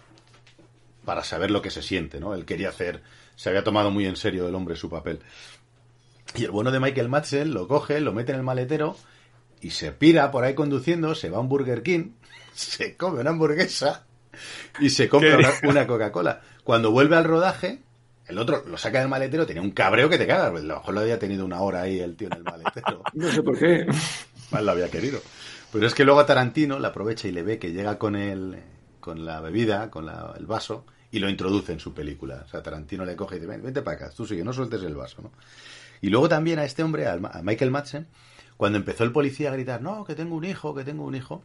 [1.05, 2.33] para saber lo que se siente, ¿no?
[2.33, 3.01] Él quería hacer,
[3.35, 5.19] se había tomado muy en serio el hombre su papel.
[6.35, 8.95] Y el bueno de Michael Madsen lo coge, lo mete en el maletero
[9.59, 12.11] y se pira por ahí conduciendo, se va a un Burger King,
[12.53, 14.05] se come una hamburguesa
[14.79, 16.41] y se compra una, una Coca-Cola.
[16.63, 17.81] Cuando vuelve al rodaje,
[18.27, 20.47] el otro lo saca del maletero, tenía un cabreo que te cagas.
[20.47, 23.03] A lo mejor lo había tenido una hora ahí el tío en el maletero.
[23.13, 23.85] No sé por qué.
[24.51, 25.21] Mal lo había querido.
[25.71, 28.57] Pero es que luego a Tarantino le aprovecha y le ve que llega con el,
[29.01, 32.43] con la bebida, con la- el vaso, y lo introduce en su película.
[32.45, 34.81] O sea, Tarantino le coge y dice, "Ven, vente para acá, tú sigue, no sueltes
[34.83, 35.31] el vaso, ¿no?
[36.01, 38.07] Y luego también a este hombre, a Michael Madsen,
[38.57, 41.43] cuando empezó el policía a gritar, no, que tengo un hijo, que tengo un hijo,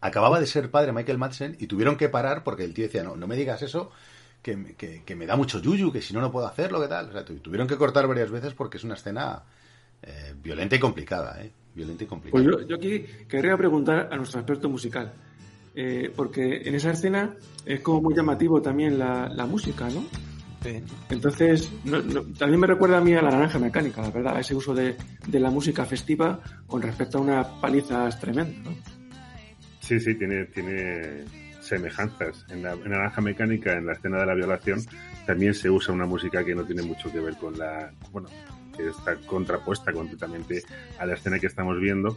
[0.00, 3.16] acababa de ser padre Michael Madsen y tuvieron que parar porque el tío decía, no,
[3.16, 3.90] no me digas eso,
[4.42, 7.08] que, me- que, me da mucho yuyu, que si no, no puedo hacerlo, que tal.
[7.08, 9.42] O sea, tu- tuvieron que cortar varias veces porque es una escena
[10.02, 11.50] eh, violenta y complicada, ¿eh?
[11.74, 12.44] Violenta y complicada.
[12.44, 15.12] Pues yo, yo aquí querría preguntar a nuestro experto musical,
[15.74, 17.34] eh, porque en esa escena
[17.66, 20.04] es como muy llamativo también la, la música, ¿no?
[20.62, 20.80] Sí.
[21.10, 24.54] Entonces, no- no- también me recuerda a mí a la naranja mecánica, la verdad, ese
[24.54, 28.70] uso de, de la música festiva con respecto a unas palizas tremendas, ¿no?
[29.80, 31.24] Sí, sí, tiene, tiene
[31.60, 32.46] semejanzas.
[32.48, 34.80] En la, en la naranja mecánica, en la escena de la violación,
[35.26, 37.92] también se usa una música que no tiene mucho que ver con la.
[38.10, 38.28] Bueno,
[38.76, 40.62] que está contrapuesta completamente
[40.98, 42.16] a la escena que estamos viendo.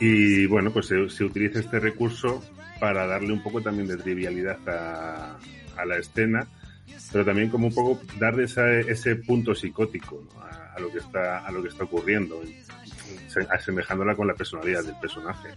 [0.00, 2.42] Y bueno, pues se, se utiliza este recurso
[2.80, 5.36] para darle un poco también de trivialidad a,
[5.76, 6.46] a la escena,
[7.12, 10.40] pero también como un poco darle esa- ese punto psicótico ¿no?
[10.42, 12.40] a, a lo que está a lo que está ocurriendo,
[13.28, 15.48] se- asemejándola con la personalidad del personaje.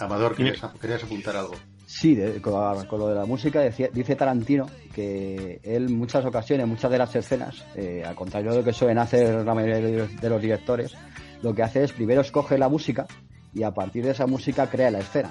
[0.00, 1.54] Amador, ¿querías, querías apuntar algo?
[1.86, 5.96] Sí, de- con, la- con lo de la música decía- dice Tarantino que él en
[5.96, 9.54] muchas ocasiones, muchas de las escenas, eh, al contrario de lo que suelen hacer la
[9.54, 10.94] mayoría de los- de los directores,
[11.42, 13.06] lo que hace es primero escoge la música
[13.54, 15.30] y a partir de esa música crea la escena.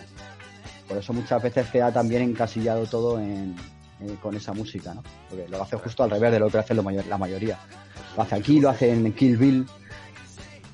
[0.88, 3.56] Por eso muchas veces se ha también encasillado todo en,
[4.02, 5.04] eh, con esa música, ¿no?
[5.30, 7.58] Porque lo hace justo al revés de lo que hace lo mayor, la mayoría.
[8.16, 9.66] Lo hace aquí, lo hace en Kill Bill.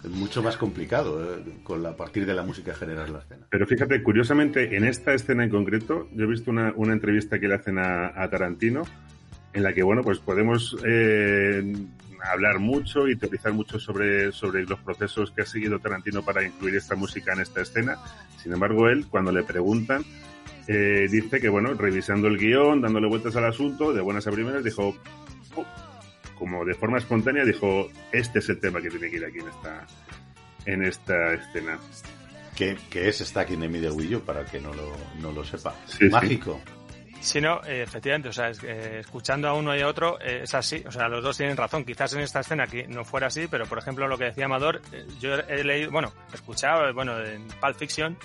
[0.03, 3.45] Es mucho más complicado eh, con la, a partir de la música generar la escena.
[3.49, 7.47] Pero fíjate, curiosamente, en esta escena en concreto, yo he visto una, una entrevista que
[7.47, 8.83] le hacen a, a Tarantino
[9.53, 11.75] en la que, bueno, pues podemos eh,
[12.23, 16.75] hablar mucho y teorizar mucho sobre, sobre los procesos que ha seguido Tarantino para incluir
[16.75, 17.97] esta música en esta escena.
[18.41, 20.03] Sin embargo, él, cuando le preguntan,
[20.67, 24.63] eh, dice que, bueno, revisando el guion, dándole vueltas al asunto, de buenas a primeras,
[24.63, 24.95] dijo,
[25.55, 25.65] oh",
[26.37, 29.47] como de forma espontánea, dijo, este es el tema que tiene que ir aquí en
[29.47, 29.87] esta,
[30.65, 31.79] en esta escena.
[32.55, 35.31] Que, que es Stack in the Middle with You, para el que no lo, no
[35.31, 35.73] lo sepa.
[35.85, 36.09] Sí.
[36.09, 36.59] Mágico.
[36.63, 36.80] Sí,
[37.41, 40.83] no, eh, efectivamente, o sea, eh, escuchando a uno y a otro eh, es así,
[40.85, 41.85] o sea, los dos tienen razón.
[41.85, 44.81] Quizás en esta escena aquí no fuera así, pero por ejemplo lo que decía Amador,
[45.19, 48.17] yo he leído, bueno, he escuchado, bueno, en Pulp Fiction,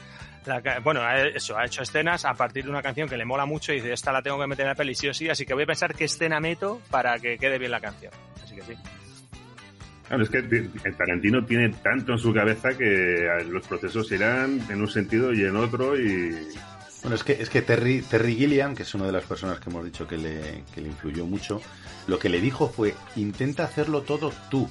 [0.46, 1.02] la bueno,
[1.34, 3.92] eso, ha hecho escenas a partir de una canción que le mola mucho y dice,
[3.92, 5.66] esta la tengo que meter en la peli sí o sí, así que voy a
[5.66, 8.12] pensar qué escena meto para que quede bien la canción.
[8.42, 8.74] Así que sí.
[10.08, 14.80] Claro, es que el Tarantino tiene tanto en su cabeza que los procesos irán en
[14.80, 16.34] un sentido y en otro y...
[17.06, 18.02] Bueno, es que, es que Terry,
[18.34, 21.24] Gilliam, que es una de las personas que hemos dicho que le, que le influyó
[21.24, 21.60] mucho,
[22.08, 24.68] lo que le dijo fue, intenta hacerlo todo tú.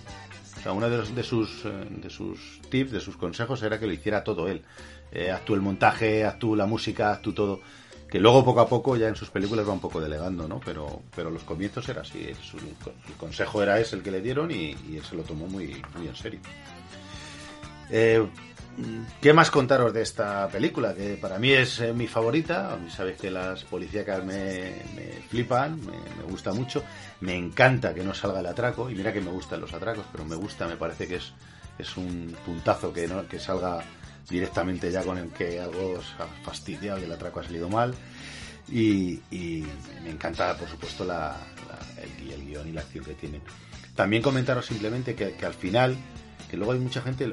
[0.58, 3.80] O sea, uno de, los- de sus, eh, de sus tips, de sus consejos era
[3.80, 4.64] que lo hiciera todo él.
[5.14, 7.62] Eh, haz tú el montaje, haz tú la música, haz tú todo.
[8.12, 10.60] Que luego poco a poco ya en sus películas va un poco delegando, ¿no?
[10.60, 12.34] Pero, pero los comienzos era así.
[12.44, 15.48] su- el consejo era ese el que le dieron y, y él se lo tomó
[15.48, 16.42] muy, muy en serio.
[17.90, 18.28] Eh,
[19.22, 20.94] ¿Qué más contaros de esta película?
[20.94, 22.74] Que para mí es eh, mi favorita.
[22.74, 24.74] A sabéis que las policíacas me,
[25.30, 26.84] flipan, me, gusta mucho.
[27.22, 28.90] Me encanta que no salga el atraco.
[28.90, 31.32] Y mira que me gustan los atracos, pero me gusta, me parece que es,
[31.80, 33.82] es un puntazo que, no, que salga
[34.30, 37.94] directamente ya con el que algo se ha fastidiado y el atraco ha salido mal.
[38.70, 39.20] Y,
[40.04, 43.40] me encanta, por supuesto, la, la- el, el guion y la acción que tiene.
[43.96, 45.96] También comentaros simplemente que, que al final,
[46.50, 47.32] que luego hay mucha gente,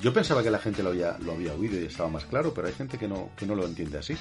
[0.00, 2.68] yo pensaba que la gente lo había, lo había oído y estaba más claro, pero
[2.68, 4.16] hay gente que no, que no lo entiende así.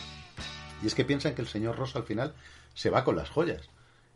[0.83, 2.33] Y es que piensan que el señor Ross al final
[2.73, 3.69] se va con las joyas.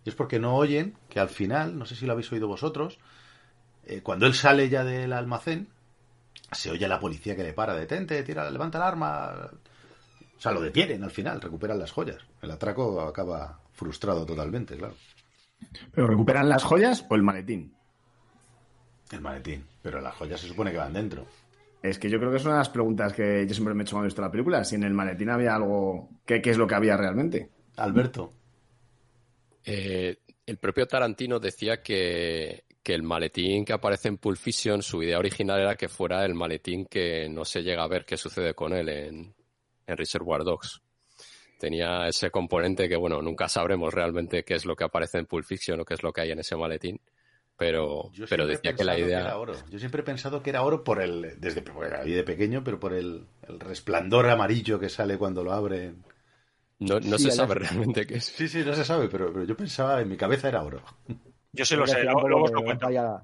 [0.04, 3.00] Y es porque no oyen que al final, no sé si lo habéis oído vosotros,
[3.86, 5.70] eh, cuando él sale ya del almacén,
[6.52, 9.50] se oye a la policía que le para, detente, tira, levanta el arma.
[10.38, 12.22] O sea, lo detienen al final, recuperan las joyas.
[12.42, 14.96] El atraco acaba frustrado totalmente, claro.
[15.92, 17.76] ¿Pero recuperan las joyas o el maletín?
[19.12, 19.64] El maletín.
[19.82, 21.26] Pero las joyas se supone que van dentro.
[21.82, 23.84] Es que yo creo que es una de las preguntas que yo siempre me he
[23.84, 24.64] hecho cuando he visto la película.
[24.64, 26.10] Si en el maletín había algo...
[26.26, 27.50] ¿Qué, qué es lo que había realmente?
[27.76, 28.34] Alberto.
[29.64, 35.02] Eh, el propio Tarantino decía que, que el maletín que aparece en Pulp Fiction, su
[35.02, 38.54] idea original era que fuera el maletín que no se llega a ver qué sucede
[38.54, 39.34] con él en,
[39.88, 40.82] en Reservoir Dogs.
[41.60, 45.46] Tenía ese componente que, bueno, nunca sabremos realmente qué es lo que aparece en Pulp
[45.46, 47.00] Fiction o qué es lo que hay en ese maletín,
[47.58, 49.22] pero, Yo pero decía que la idea...
[49.22, 49.54] era oro.
[49.70, 51.40] Yo siempre he pensado que era oro por el.
[51.40, 56.04] Desde de pequeño, pero por el, el resplandor amarillo que sale cuando lo abren.
[56.80, 58.26] No, no Sí, se sabe realmente qué es.
[58.26, 60.82] Sí, sí, no se sabe, pero, pero yo pensaba, en mi cabeza era oro.
[61.54, 62.42] Yo sí lo sé, luego, lo
[62.82, 63.24] vaya-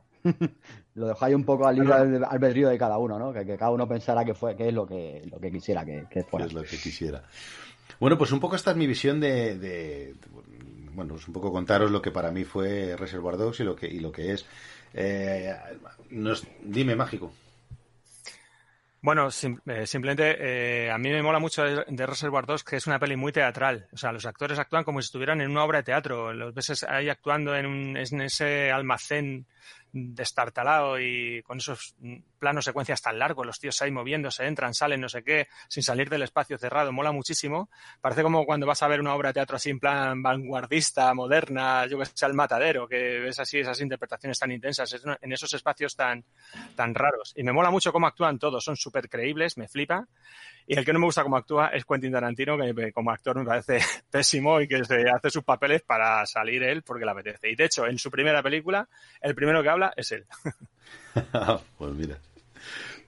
[0.96, 3.34] lo dejó ahí un poco al libre albe- albedrío de cada uno, ¿no?
[3.34, 6.06] Que, que cada uno pensara que fue, que es lo que, lo que quisiera que,
[6.10, 6.46] que fuera.
[6.46, 7.24] es lo que quisiera.
[8.00, 10.51] Bueno, pues un poco esta es mi visión de, de- de-
[10.94, 13.88] bueno, pues un poco contaros lo que para mí fue Reservoir Dogs y lo que
[13.88, 14.46] y lo que es.
[14.94, 15.56] Eh,
[16.10, 17.34] nos- dime, mágico.
[19.04, 20.36] Bueno, eh, simplemente
[20.86, 23.88] eh, a mí me mola mucho de, Reservoir Dogs que es una peli muy teatral.
[23.92, 26.32] O sea, los actores actúan como si estuvieran en una obra de teatro.
[26.34, 29.48] Los ves ahí actuando en, un- en ese almacén
[29.92, 31.96] destartalado y con esos
[32.42, 36.10] planos secuencias tan largos, los tíos ahí moviéndose, entran, salen, no sé qué, sin salir
[36.10, 37.70] del espacio cerrado, mola muchísimo.
[38.02, 41.86] Parece como cuando vas a ver una obra de teatro así en plan vanguardista, moderna,
[41.86, 45.96] yo que sé, el matadero, que ves así esas interpretaciones tan intensas en esos espacios
[45.96, 46.26] tan,
[46.76, 47.32] tan raros.
[47.36, 50.08] Y me mola mucho cómo actúan todos, son súper creíbles, me flipa.
[50.66, 53.46] Y el que no me gusta cómo actúa es Quentin Tarantino, que como actor me
[53.46, 53.80] parece
[54.12, 57.52] pésimo y que se hace sus papeles para salir él porque le apetece.
[57.52, 58.88] Y de hecho, en su primera película,
[59.22, 60.26] el primero que habla es él.
[61.78, 62.18] pues mira.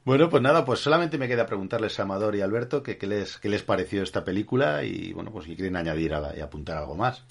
[0.05, 3.37] Bueno, pues nada, pues solamente me queda preguntarles a Amador y Alberto que qué les,
[3.37, 7.25] qué les pareció esta película y bueno, pues si quieren añadir y apuntar algo más.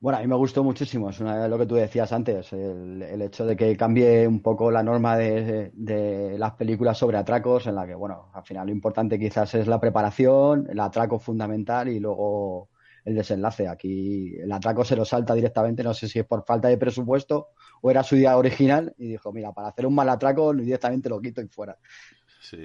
[0.00, 3.22] Bueno, a mí me gustó muchísimo, es una lo que tú decías antes, el, el
[3.22, 7.76] hecho de que cambie un poco la norma de, de las películas sobre atracos, en
[7.76, 12.00] la que, bueno, al final lo importante quizás es la preparación, el atraco fundamental y
[12.00, 12.70] luego
[13.04, 13.68] el desenlace.
[13.68, 17.48] Aquí el atraco se lo salta directamente, no sé si es por falta de presupuesto
[17.80, 21.20] o era su idea original y dijo, mira, para hacer un mal atraco directamente lo
[21.20, 21.76] quito y fuera.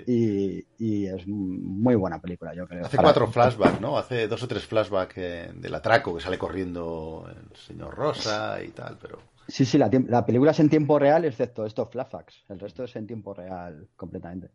[0.06, 2.86] Y, y, es muy buena película, yo creo.
[2.86, 3.98] Hace cuatro flashbacks, ¿no?
[3.98, 8.70] Hace dos o tres flashbacks eh, del atraco que sale corriendo el señor Rosa y
[8.70, 9.20] tal, pero...
[9.48, 12.44] Sí, sí, la, la película es en tiempo real, excepto estos flashbacks.
[12.50, 14.50] El resto es en tiempo real completamente.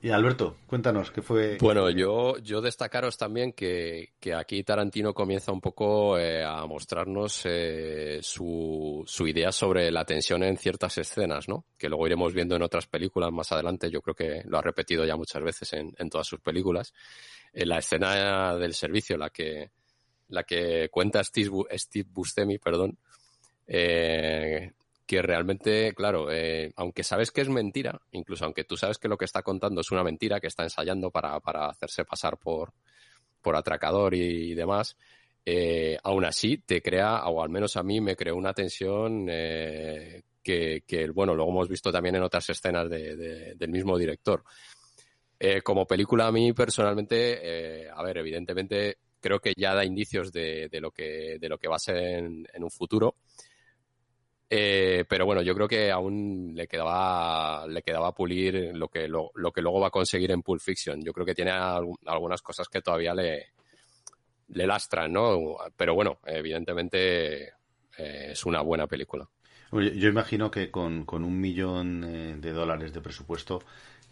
[0.00, 1.58] Y Alberto, cuéntanos, ¿qué fue?
[1.60, 7.42] Bueno, yo, yo destacaros también que, que aquí Tarantino comienza un poco eh, a mostrarnos
[7.44, 11.64] eh, su, su idea sobre la tensión en ciertas escenas, ¿no?
[11.76, 13.90] Que luego iremos viendo en otras películas más adelante.
[13.90, 16.94] Yo creo que lo ha repetido ya muchas veces en, en todas sus películas.
[17.52, 19.72] En la escena del servicio, la que,
[20.28, 22.96] la que cuenta Steve, Steve Buscemi, perdón,
[23.66, 24.72] eh,
[25.08, 29.16] que realmente, claro, eh, aunque sabes que es mentira, incluso aunque tú sabes que lo
[29.16, 32.74] que está contando es una mentira, que está ensayando para, para hacerse pasar por,
[33.40, 34.98] por atracador y, demás,
[35.46, 40.24] eh, aún así te crea, o al menos a mí me creó una tensión eh,
[40.42, 44.44] que, que, bueno, luego hemos visto también en otras escenas de, de, del mismo director.
[45.40, 50.68] Eh, como película a mí personalmente, a ver, evidentemente creo que ya da indicios de,
[50.68, 53.14] de, lo, que, de lo que va a ser en, en un futuro.
[54.50, 59.30] Eh, pero bueno, yo creo que aún le quedaba, le quedaba pulir lo que, lo,
[59.34, 61.02] lo, que luego va a conseguir en Pulp Fiction.
[61.02, 63.52] Yo creo que tiene algunas cosas que todavía le,
[64.48, 65.56] le lastran, ¿no?
[65.76, 67.48] Pero bueno, evidentemente
[67.98, 69.28] eh, es una buena película.
[69.70, 73.62] Yo imagino que con, con un millón eh, de dólares de presupuesto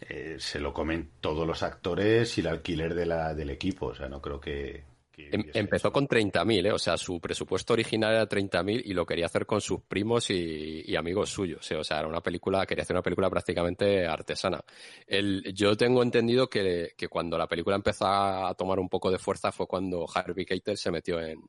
[0.01, 3.87] eh, se lo comen todos los actores y el alquiler de la, del equipo.
[3.87, 4.85] O sea, no creo que,
[5.19, 6.73] Em, empezó con 30.000, ¿eh?
[6.73, 10.83] o sea, su presupuesto original era 30.000 y lo quería hacer con sus primos y,
[10.85, 11.71] y amigos suyos.
[11.71, 11.77] ¿eh?
[11.77, 14.61] O sea, era una película, quería hacer una película prácticamente artesana.
[15.07, 19.19] El, yo tengo entendido que, que, cuando la película empezó a tomar un poco de
[19.19, 21.41] fuerza fue cuando Harvey Keitel se metió en,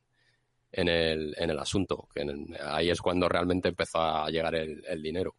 [0.72, 2.08] en, el, en el asunto.
[2.14, 5.36] Que en, ahí es cuando realmente empezó a llegar el, el dinero.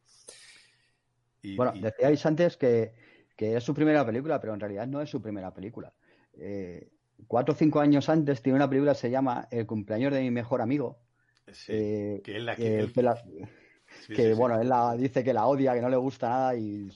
[1.40, 2.92] Y, bueno, decíais antes que,
[3.34, 5.94] que es su primera película, pero en realidad no es su primera película.
[6.34, 6.90] Eh,
[7.26, 10.30] cuatro o cinco años antes tiene una película que se llama El cumpleaños de mi
[10.30, 10.98] mejor amigo.
[11.52, 12.92] Sí, eh, que la que, él...
[12.96, 16.28] la, sí, que sí, bueno, él la, dice que la odia, que no le gusta
[16.28, 16.88] nada y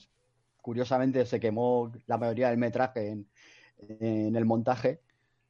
[0.61, 3.27] curiosamente se quemó la mayoría del metraje en,
[3.99, 5.01] en el montaje.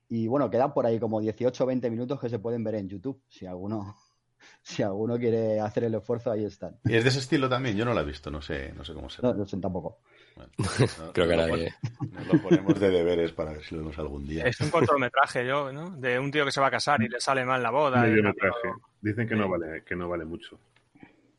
[0.09, 2.87] Y bueno, quedan por ahí como 18 o 20 minutos que se pueden ver en
[2.87, 3.95] YouTube, si alguno
[4.61, 6.77] si alguno quiere hacer el esfuerzo, ahí están.
[6.85, 7.75] ¿Y es de ese estilo también?
[7.75, 9.29] Yo no la he visto, no sé, no sé cómo será.
[9.29, 9.99] No, no sé tampoco.
[10.35, 10.51] Bueno,
[10.99, 11.73] no, Creo que nos nadie.
[12.11, 14.45] Nos lo ponemos de deberes para ver si lo vemos algún día.
[14.45, 15.91] Es un cortometraje, yo, ¿no?
[15.91, 18.01] De un tío que se va a casar y le sale mal la boda.
[18.01, 18.69] Mediometraje.
[19.01, 20.59] Dicen que no vale, que no vale mucho.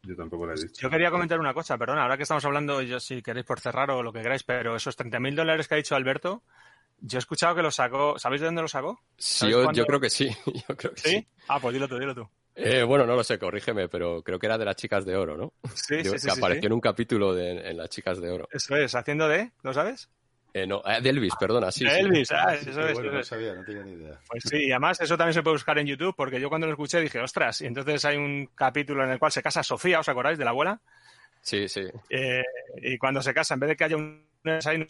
[0.03, 0.81] Yo tampoco la he visto.
[0.81, 3.91] Yo quería comentar una cosa, perdona, ahora que estamos hablando, yo si queréis por cerrar
[3.91, 6.43] o lo que queráis, pero esos 30.000 dólares que ha dicho Alberto,
[7.01, 8.19] yo he escuchado que lo sacó.
[8.19, 9.01] ¿Sabéis de dónde lo sacó?
[9.17, 10.29] Sí, yo, yo, creo que sí.
[10.69, 11.09] Yo creo que sí.
[11.11, 11.27] ¿Sí?
[11.49, 12.29] Ah, pues dilo tú, dilo tú.
[12.57, 15.37] Eh, bueno, no lo sé, corrígeme, pero creo que era de las chicas de oro,
[15.37, 15.53] ¿no?
[15.75, 16.27] Sí, Digo, sí, sí.
[16.29, 16.67] Que sí, apareció sí.
[16.67, 18.49] en un capítulo de, en las chicas de oro.
[18.53, 20.09] Eso es, haciendo de, ¿lo sabes?
[20.53, 21.85] Eh, no, de Elvis, perdona, sí.
[21.85, 22.01] De sí.
[22.01, 22.95] Elvis, ah, Sí, eso pero es.
[22.95, 24.21] bueno, eso no sabía, no tenía ni idea.
[24.29, 26.73] Pues sí, y además eso también se puede buscar en YouTube, porque yo cuando lo
[26.73, 30.09] escuché dije, ostras, y entonces hay un capítulo en el cual se casa Sofía, ¿os
[30.09, 30.81] acordáis de la abuela?
[31.41, 31.83] Sí, sí.
[32.09, 32.45] Eh,
[32.83, 34.25] y cuando se casa, en vez de que haya un
[34.67, 34.87] hay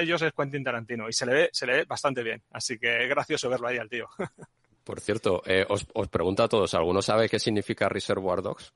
[0.00, 2.42] ellos es Quentin Tarantino y se le ve, se le ve bastante bien.
[2.50, 4.08] Así que es gracioso verlo ahí al tío.
[4.88, 8.72] Por cierto, eh, os, os, pregunto a todos, ¿alguno sabe qué significa Reservoir Dogs?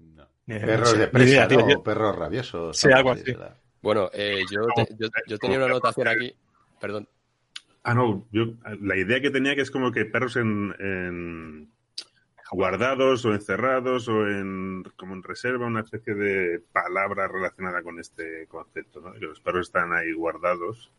[0.00, 0.24] No.
[0.48, 1.68] Eh, Perros sí, de presa, idea, tío, ¿no?
[1.70, 2.76] yo- Perros rabiosos.
[2.76, 3.32] Sí, algo así.
[3.80, 6.34] Bueno, eh, yo, te- yo, yo tenía una anotación aquí.
[6.80, 7.08] Perdón.
[7.84, 11.70] Ah, no, yo, la idea que tenía que es como que perros en, en
[12.50, 18.48] guardados o encerrados o en como en reserva, una especie de palabra relacionada con este
[18.48, 19.12] concepto, ¿no?
[19.12, 20.90] Que los perros están ahí guardados.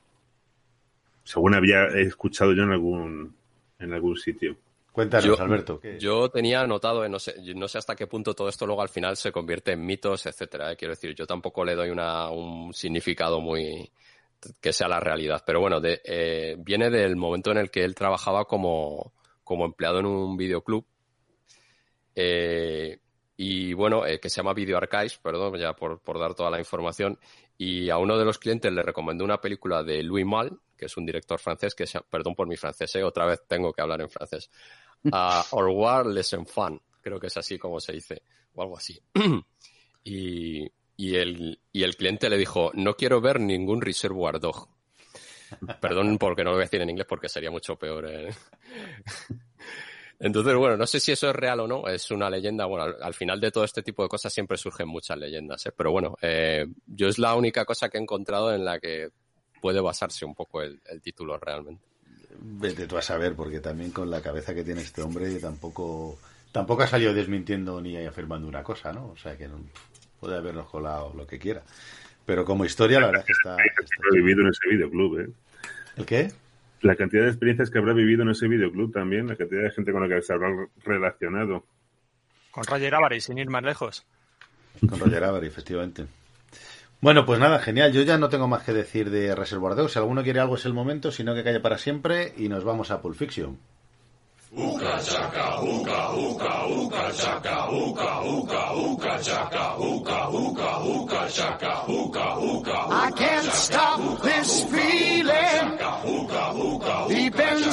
[1.25, 3.35] Según había escuchado yo en algún
[3.79, 4.55] en algún sitio.
[4.91, 5.79] Cuéntanos, Yo- Alberto.
[5.79, 8.65] ¿qué- Yo tenía anotado, eh, no sé, yo no sé hasta qué punto todo esto
[8.65, 10.71] luego al final se convierte en mitos, etcétera.
[10.71, 10.75] eh.
[10.77, 13.91] Quiero decir, yo tampoco le doy una, un significado muy
[14.61, 15.43] que sea la realidad.
[15.45, 19.11] Pero bueno, de, eh, viene del momento en el que él trabajaba como,
[19.43, 20.85] como empleado en un videoclub.
[22.15, 22.99] Eh,
[23.37, 26.59] y bueno, eh, que se llama Video Archives, perdón, ya por, por dar toda la
[26.59, 27.19] información.
[27.57, 30.97] Y a uno de los clientes le recomendó una película de Louis Mal, que es
[30.97, 34.01] un director francés, que se, perdón por mi francés, eh, otra vez tengo que hablar
[34.01, 34.49] en francés.
[35.03, 35.09] Uh,
[35.51, 38.21] Au revoir les enfants, creo que es así como se dice,
[38.53, 38.99] o algo así.
[40.03, 40.67] y,
[40.97, 44.67] y, el, y el cliente le dijo, no quiero ver ningún Reservoir Dog.
[45.81, 48.05] Perdón porque no lo voy a decir en inglés porque sería mucho peor.
[48.09, 48.29] eh.
[50.19, 52.65] Entonces, bueno, no sé si eso es real o no, es una leyenda.
[52.65, 55.73] Bueno, al, al final de todo este tipo de cosas siempre surgen muchas leyendas, ¿eh?
[55.75, 59.09] pero bueno, eh, yo es la única cosa que he encontrado en la que
[59.65, 61.83] puede basarse un poco el, el título realmente.
[62.39, 66.19] Vete tú a saber, porque también con la cabeza que tiene este hombre tampoco
[66.51, 69.07] tampoco ha salido desmintiendo ni afirmando una cosa, ¿no?
[69.07, 69.55] O sea que no,
[70.19, 71.63] puede habernos colado lo que quiera.
[72.27, 73.53] Pero como historia, la verdad es que está.
[73.53, 75.29] Habrá vivido en ese videoclub, ¿eh?
[75.97, 76.31] ¿El qué?
[76.81, 79.91] La cantidad de experiencias que habrá vivido en ese videoclub también, la cantidad de gente
[79.91, 80.49] con la que se habrá
[80.83, 81.65] relacionado.
[82.51, 84.05] Con Roger Avery, sin ir más lejos.
[84.87, 86.05] Con Roger Avery, efectivamente.
[87.05, 87.91] Bueno, pues nada, genial.
[87.91, 89.91] Yo ya no tengo más que decir de Reservoir Dogs.
[89.93, 92.63] Si alguno quiere algo es el momento, si no que calle para siempre y nos
[92.63, 93.59] vamos a Pulp Fiction.
[94.51, 102.39] Uka chaka, uka, uka, uka chaka, uka, uka, uka chaka, uka, uka, uka chaka, uka,
[102.39, 102.87] uka.
[102.89, 106.54] I can't stop this feeling deep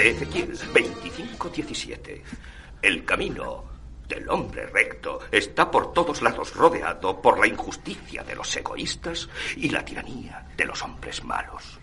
[0.00, 2.22] de Ezequiel 25:17.
[2.80, 3.64] El camino
[4.08, 9.68] del hombre recto está por todos lados rodeado por la injusticia de los egoístas y
[9.68, 11.78] la tiranía de los hombres malos.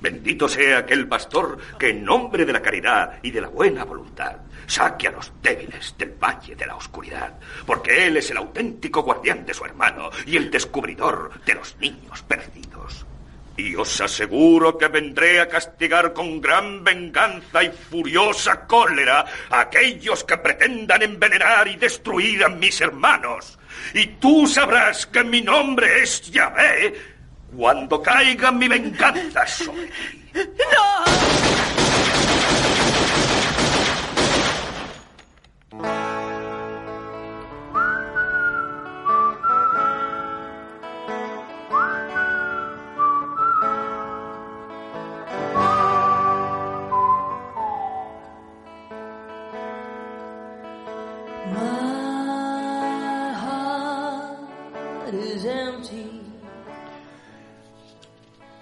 [0.00, 4.38] Bendito sea aquel pastor que en nombre de la caridad y de la buena voluntad
[4.66, 9.46] saque a los débiles del valle de la oscuridad, porque él es el auténtico guardián
[9.46, 13.06] de su hermano y el descubridor de los niños perdidos.
[13.56, 20.24] Y os aseguro que vendré a castigar con gran venganza y furiosa cólera a aquellos
[20.24, 23.58] que pretendan envenenar y destruir a mis hermanos.
[23.94, 26.94] Y tú sabrás que mi nombre es Yahvé
[27.56, 30.24] cuando caiga mi venganza sobre ti.
[35.74, 36.03] My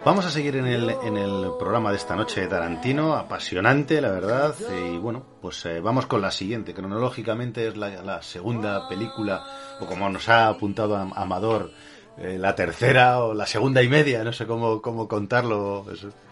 [0.04, 4.10] Vamos a seguir en el, en el programa de esta noche de Tarantino, apasionante, la
[4.10, 4.52] verdad.
[4.92, 6.74] Y bueno, pues eh, vamos con la siguiente.
[6.74, 9.44] Cronológicamente es la, la segunda película,
[9.80, 11.70] o como nos ha apuntado Am- Amador,
[12.18, 15.86] eh, la tercera o la segunda y media, no sé cómo, cómo contarlo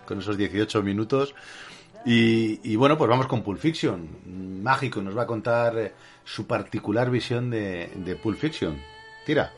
[0.05, 1.35] con esos 18 minutos.
[2.05, 4.62] Y, y bueno, pues vamos con Pulp Fiction.
[4.64, 5.93] Mágico nos va a contar eh,
[6.25, 8.77] su particular visión de, de Pulp Fiction.
[9.25, 9.53] Tira.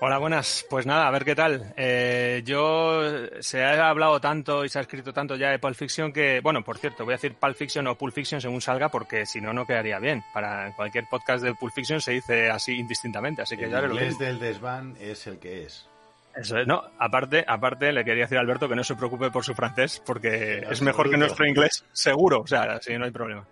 [0.00, 0.64] Hola, buenas.
[0.70, 1.74] Pues nada, a ver qué tal.
[1.76, 3.02] Eh, yo
[3.40, 6.62] se ha hablado tanto y se ha escrito tanto ya de Pulp Fiction que, bueno,
[6.62, 9.52] por cierto, voy a decir Pulp Fiction o Pulp Fiction según salga porque si no,
[9.52, 10.22] no quedaría bien.
[10.32, 13.88] Para cualquier podcast de Pulp Fiction se dice así indistintamente, así que El ya lo
[13.88, 15.88] inglés del desván es el que es.
[16.36, 19.44] Eso es, no, aparte, aparte le quería decir a Alberto que no se preocupe por
[19.44, 23.44] su francés porque es mejor que nuestro inglés, seguro, o sea, así no hay problema.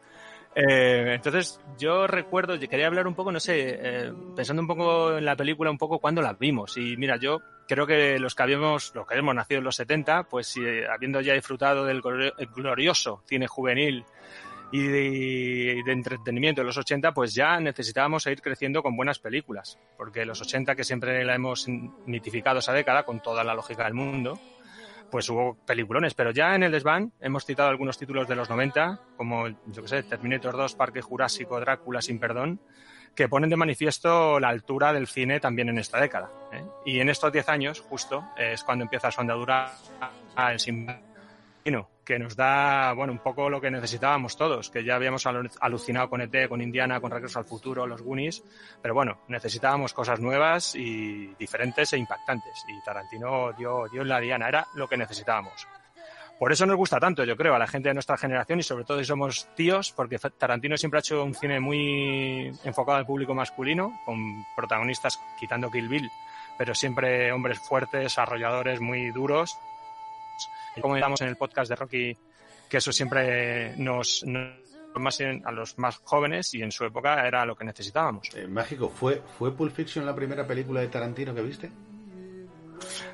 [0.59, 5.24] Eh, entonces, yo recuerdo, quería hablar un poco, no sé, eh, pensando un poco en
[5.26, 6.78] la película, un poco cuando la vimos.
[6.78, 10.22] Y mira, yo creo que los que habíamos, los que habíamos nacido en los 70,
[10.24, 14.02] pues eh, habiendo ya disfrutado del glori- el glorioso cine juvenil
[14.72, 19.78] y de, entretenimiento de los 80, pues ya necesitábamos seguir creciendo con buenas películas.
[19.98, 21.68] Porque los 80, que siempre la hemos
[22.07, 24.40] mitificado esa década con toda la lógica del mundo,
[25.11, 29.00] pues hubo peliculones, pero ya en el desván hemos citado algunos títulos de los 90,
[29.16, 32.61] como, yo que sé, Terminator 2, Parque Jurásico, Drácula sin perdón,
[33.14, 36.30] que ponen de manifiesto la altura del cine también en esta década.
[36.52, 36.62] ¿eh?
[36.84, 39.72] Y en estos 10 años, justo, es cuando empieza su andadura
[40.50, 40.86] el sin
[42.05, 46.09] que nos da, bueno, un poco lo que necesitábamos todos, que ya habíamos alu- alucinado
[46.09, 48.45] con ET, con Indiana, con Regreso al Futuro, los Goonies,
[48.81, 52.64] pero bueno, necesitábamos cosas nuevas y diferentes e impactantes.
[52.69, 55.67] Y Tarantino dio, dio en la diana, era lo que necesitábamos.
[56.39, 58.85] Por eso nos gusta tanto, yo creo, a la gente de nuestra generación y sobre
[58.85, 63.35] todo si somos tíos, porque Tarantino siempre ha hecho un cine muy enfocado al público
[63.35, 66.11] masculino, con protagonistas quitando Kill Bill,
[66.59, 69.59] pero siempre hombres fuertes, arrolladores, muy duros.
[70.81, 72.16] Como comentamos en el podcast de Rocky,
[72.68, 74.66] que eso siempre nos, nos
[74.99, 78.29] más a los más jóvenes y en su época era lo que necesitábamos.
[78.35, 81.70] Eh, Mágico, ¿fue, ¿fue Pulp Fiction la primera película de Tarantino que viste?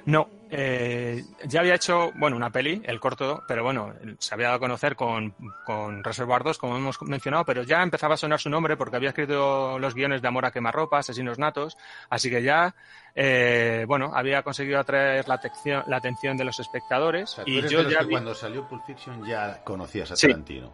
[0.06, 4.56] No, eh, ya había hecho, bueno, una peli, el corto, pero bueno, se había dado
[4.56, 5.34] a conocer con,
[5.64, 9.10] con Reservoir 2, como hemos mencionado, pero ya empezaba a sonar su nombre porque había
[9.10, 11.76] escrito los guiones de Amor a quemarropa, Asesinos Natos,
[12.10, 12.74] así que ya,
[13.14, 17.50] eh, bueno, había conseguido atraer la atención, la atención de los espectadores O sea, tú
[17.50, 20.26] y yo ya vi- cuando salió Pulp Fiction ya conocías a Sí.
[20.26, 20.72] Tarantino.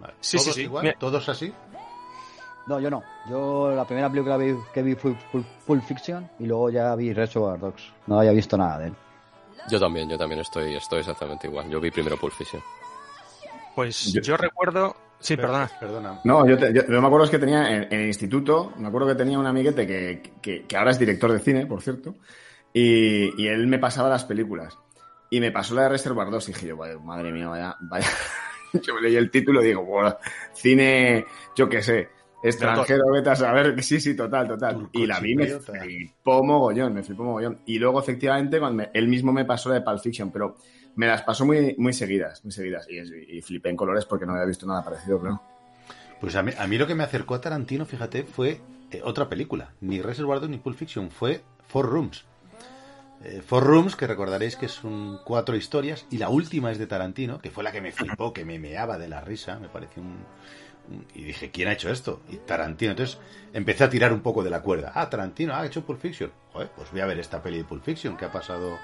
[0.00, 0.14] Vale.
[0.20, 0.62] Sí, sí, ¿Todos sí.
[0.62, 0.84] igual?
[0.84, 1.52] Mira- ¿Todos así?
[2.66, 3.02] No, yo no.
[3.28, 5.14] Yo la primera película vi- que vi fue
[5.66, 7.82] Pulp, Fiction y luego ya vi Reservoir Dogs.
[8.06, 8.94] No había visto nada de él.
[9.68, 11.68] Yo también, yo también estoy, estoy exactamente igual.
[11.68, 12.62] Yo vi primero Pulp Fiction.
[13.74, 14.94] Pues yo, recuerdo.
[15.18, 15.70] Sí, perdona.
[15.80, 16.20] Perdona.
[16.24, 18.88] No, yo, te- yo- yo me acuerdo es que tenía en, en el instituto, me
[18.88, 22.16] acuerdo que tenía un amiguete que, que, que ahora es director de cine, por cierto,
[22.72, 24.76] y, y él me pasaba las películas.
[25.30, 28.06] Y me pasó la de Reservoir 2 y dije yo, "Vaya, madre mía, vaya, vaya.
[28.82, 30.16] Yo me leí el título y digo, "Buah,
[30.54, 32.08] cine, yo qué sé,
[32.42, 33.74] extranjero, vete a saber.
[33.82, 34.88] Sí, sí, total, total.
[34.92, 37.60] Y la vi, me flipó mogollón, me flipó mogollón.
[37.66, 40.56] Y luego, efectivamente, cuando me- él mismo me pasó la de Pulp Fiction, pero
[40.96, 42.86] me las pasó muy, muy seguidas, muy seguidas.
[42.90, 45.40] Y, y flipé en colores porque no había visto nada parecido, claro.
[46.20, 49.28] Pues a mí, a mí lo que me acercó a Tarantino, fíjate, fue eh, otra
[49.28, 49.72] película.
[49.80, 52.24] Ni Reservoir Dogs ni Pulp Fiction, fue Four Rooms.
[53.24, 57.38] Eh, Four Rooms, que recordaréis que son cuatro historias, y la última es de Tarantino,
[57.40, 60.24] que fue la que me flipó, que me meaba de la risa, me pareció un...
[61.14, 62.20] y dije, ¿quién ha hecho esto?
[62.28, 62.90] Y Tarantino.
[62.92, 63.18] Entonces
[63.52, 64.92] empecé a tirar un poco de la cuerda.
[64.94, 66.30] Ah, Tarantino ha hecho Pulp Fiction.
[66.52, 68.78] Joder, pues voy a ver esta peli de Pulp Fiction que ha pasado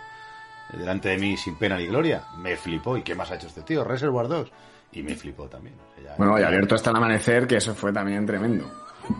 [0.72, 2.24] delante de mí sin pena ni gloria.
[2.38, 2.96] Me flipó.
[2.96, 3.84] ¿Y qué más ha hecho este tío?
[3.84, 4.50] Reservoir Dogs.
[4.92, 5.74] Y me flipó también.
[5.74, 8.70] O sea, ya- Bueno, y abierto hasta el amanecer, que eso fue también tremendo.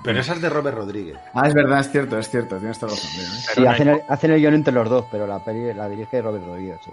[0.05, 1.17] Pero esa es de Robert Rodríguez.
[1.35, 3.11] Ah, es verdad, es cierto, es cierto, tienes toda razón.
[3.21, 3.25] ¿eh?
[3.55, 6.45] Sí, hacen el, hacen el guion entre los dos, pero la peli la dirige Robert
[6.45, 6.79] Rodríguez.
[6.85, 6.91] sí.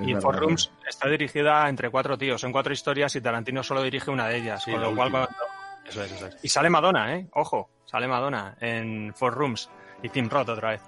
[0.00, 3.82] Es Y For Rooms está dirigida entre cuatro tíos, son cuatro historias y Tarantino solo
[3.82, 4.62] dirige una de ellas.
[4.64, 5.28] Sí, con lo cual, cuando-
[5.86, 6.36] eso es, eso es.
[6.42, 7.26] Y sale Madonna, ¿eh?
[7.34, 9.68] Ojo, sale Madonna en Four Rooms
[10.02, 10.80] y Tim Roth otra vez.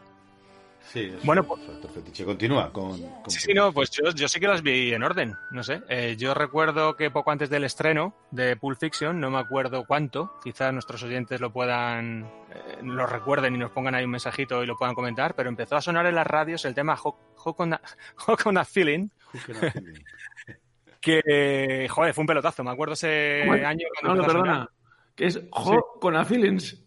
[0.93, 2.25] Sí, es Bueno, un factor fetiche.
[2.25, 3.01] Continúa con...
[3.01, 5.83] con- Sí, sí, no, pues yo, yo sí que las vi en orden, no sé.
[5.89, 10.33] Eh, yo recuerdo que poco antes del estreno de Pulp Fiction, no me acuerdo cuánto,
[10.45, 12.23] quizás nuestros oyentes lo puedan,
[12.55, 15.77] eh, lo recuerden y nos pongan ahí un mensajito y lo puedan comentar, pero empezó
[15.77, 17.81] a sonar en las radios el tema Hook Hook on a,
[18.17, 19.09] Hook on a Feeling,
[21.01, 24.71] que, joder, fue un pelotazo, me acuerdo ese año No, cuando no, perdona.
[25.15, 26.83] Que es Jo con a Feelings.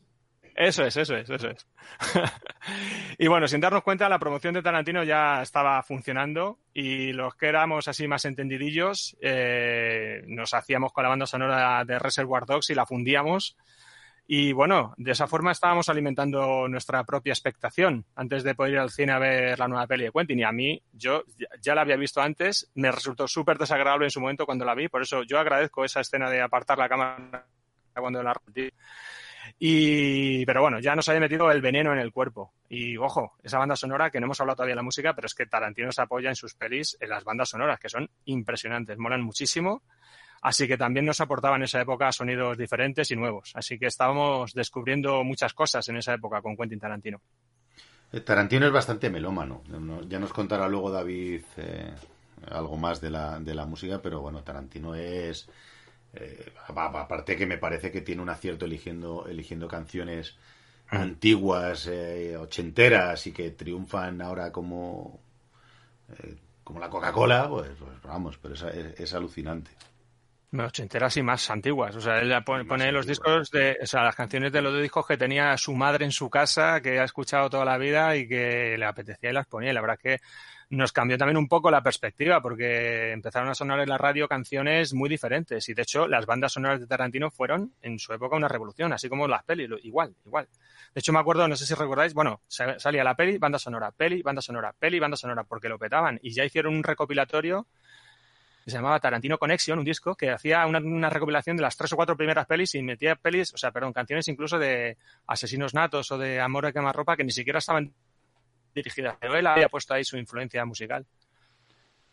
[0.60, 1.66] Eso es, eso es, eso es.
[3.18, 7.48] y bueno, sin darnos cuenta, la promoción de Tarantino ya estaba funcionando y los que
[7.48, 12.76] éramos así más entendidillos eh, nos hacíamos con la banda sonora de Reservoir Dogs y
[12.76, 13.56] la fundíamos.
[14.28, 18.92] Y bueno, de esa forma estábamos alimentando nuestra propia expectación antes de poder ir al
[18.92, 20.40] cine a ver la nueva peli de Quentin.
[20.40, 21.24] Y a mí, yo
[21.62, 24.90] ya- la había visto antes, me resultó súper desagradable en su momento cuando la vi,
[24.90, 27.48] por eso yo agradezco esa escena de apartar la cámara
[27.96, 28.36] cuando la.
[29.62, 32.54] Y, pero bueno, ya nos había metido el veneno en el cuerpo.
[32.70, 35.36] Y ojo, esa banda sonora, que no hemos hablado todavía de la música, pero es
[35.36, 39.22] que Tarantino se apoya en sus pelis en las bandas sonoras, que son impresionantes, molan
[39.22, 39.84] muchísimo.
[40.42, 43.52] Así que también nos aportaban en esa época sonidos diferentes y nuevos.
[43.56, 47.20] Así que estábamos descubriendo muchas cosas en esa época con Quentin Tarantino.
[48.14, 49.62] Eh, Tarantino es bastante melómano.
[49.68, 51.94] No- Ya nos contará luego David eh,
[52.50, 55.50] algo más de la, de la música, pero bueno, Tarantino es...
[56.14, 60.36] eh, aparte que me parece que tiene un acierto eligiendo, eligiendo canciones
[60.88, 65.20] antiguas, eh, ochenteras y que triunfan ahora como,
[66.10, 69.72] eh, como la Coca-Cola, pues, pues vamos, pero es, es- es alucinante.
[70.52, 71.96] No, ochenteras y más antiguas.
[71.96, 75.06] O sea, él pone, pone los discos de, o sea, las canciones de los discos
[75.06, 78.76] que tenía su madre en su casa, que ha escuchado toda la vida y que
[78.78, 79.70] le apetecía y las ponía.
[79.70, 80.26] Y la verdad es que
[80.72, 84.94] nos cambió también un poco la perspectiva, porque empezaron a sonar en la radio canciones
[84.94, 85.68] muy diferentes.
[85.68, 89.10] Y de hecho, las bandas sonoras de Tarantino fueron en su época una revolución, así
[89.10, 90.48] como las pelis, igual, igual.
[90.94, 93.92] De hecho, me acuerdo, no sé si recordáis, bueno, sa- salía la peli, banda sonora,
[93.92, 96.20] peli, banda sonora, peli, banda sonora, porque lo petaban.
[96.22, 97.66] Y ya hicieron un recopilatorio
[98.64, 101.96] que se llamaba Tarantino Connection, un disco que hacía una, recopilación de las tres o
[101.96, 106.18] cuatro primeras pelis y metía pelis, o sea, perdón, canciones incluso de Asesinos Natos o
[106.20, 107.94] de Amor a quemarropa que ni siquiera estaban
[108.74, 109.18] dirigidas.
[109.20, 111.06] Pero él había puesto ahí su influencia musical.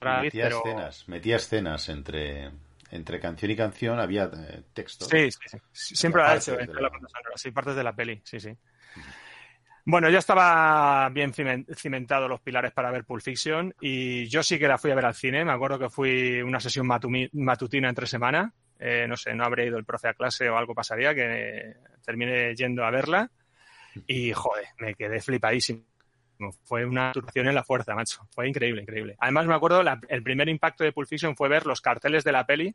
[0.01, 2.51] Metía pero- escenas, metía escenas entre,
[2.91, 5.07] entre canción y canción, había eh, texto.
[5.07, 5.95] Sí, sí, sí.
[5.97, 6.91] Siempre lo ha hecho entre la-
[7.35, 8.57] sí, partes de la peli, sí, sí.
[9.89, 14.59] Bueno, ya estaba bien cimen- cimentado los pilares para ver Pulp Fiction y yo sí
[14.59, 15.45] que la fui a ver al cine.
[15.45, 18.53] Me acuerdo que fui una sesión matutina entre semana.
[18.79, 22.55] Eh, no sé, no habría ido el profe a clase o algo pasaría, que terminé
[22.55, 23.31] yendo a verla
[24.09, 25.83] y, joder, me quedé flipadísimo.
[26.65, 28.27] Fue una turbación en la fuerza, macho.
[28.31, 29.17] Fue increíble, increíble.
[29.19, 32.33] Además, me acuerdo, la- el primer impacto de Pulp Fiction fue ver los carteles de
[32.33, 32.75] la peli,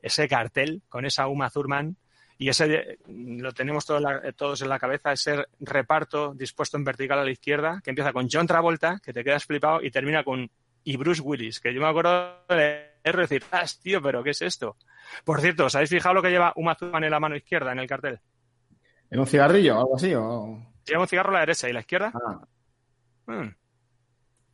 [0.00, 1.96] ese cartel con esa Uma Thurman
[2.38, 6.84] y ese lo tenemos todos, en la- todos en la cabeza, ese reparto dispuesto en
[6.84, 10.24] vertical a la izquierda, que empieza con John Travolta, que te quedas flipado, y termina
[10.24, 10.50] con
[10.84, 14.76] y Bruce Willis, que yo me acuerdo de decir, ¡ah, tío, pero qué es esto!
[15.24, 17.78] Por cierto, ¿os habéis fijado lo que lleva Uma Thurman en la mano izquierda en
[17.78, 18.18] el cartel?
[19.10, 20.12] ¿En un cigarrillo o algo así?
[20.14, 20.58] O...
[20.84, 22.10] Lleva un cigarro a la derecha y la izquierda.
[22.14, 22.40] Ah,
[23.26, 23.48] Hmm.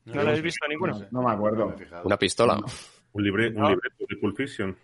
[0.07, 0.99] ¿No lo habéis visto ninguno?
[0.99, 1.75] no, no me acuerdo.
[2.05, 2.59] Una pistola.
[3.13, 3.69] Un, libre, un No.
[3.71, 4.77] libreto de Pulp Fiction.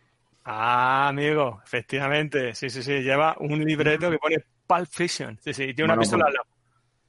[0.45, 2.55] Ah, amigo, efectivamente.
[2.55, 3.01] Sí, sí, sí.
[3.01, 5.39] Lleva un libreto que pone Pulp Fiction.
[5.41, 5.67] Sí, sí.
[5.75, 6.47] Tiene una Bueno, pistola pues- al lado.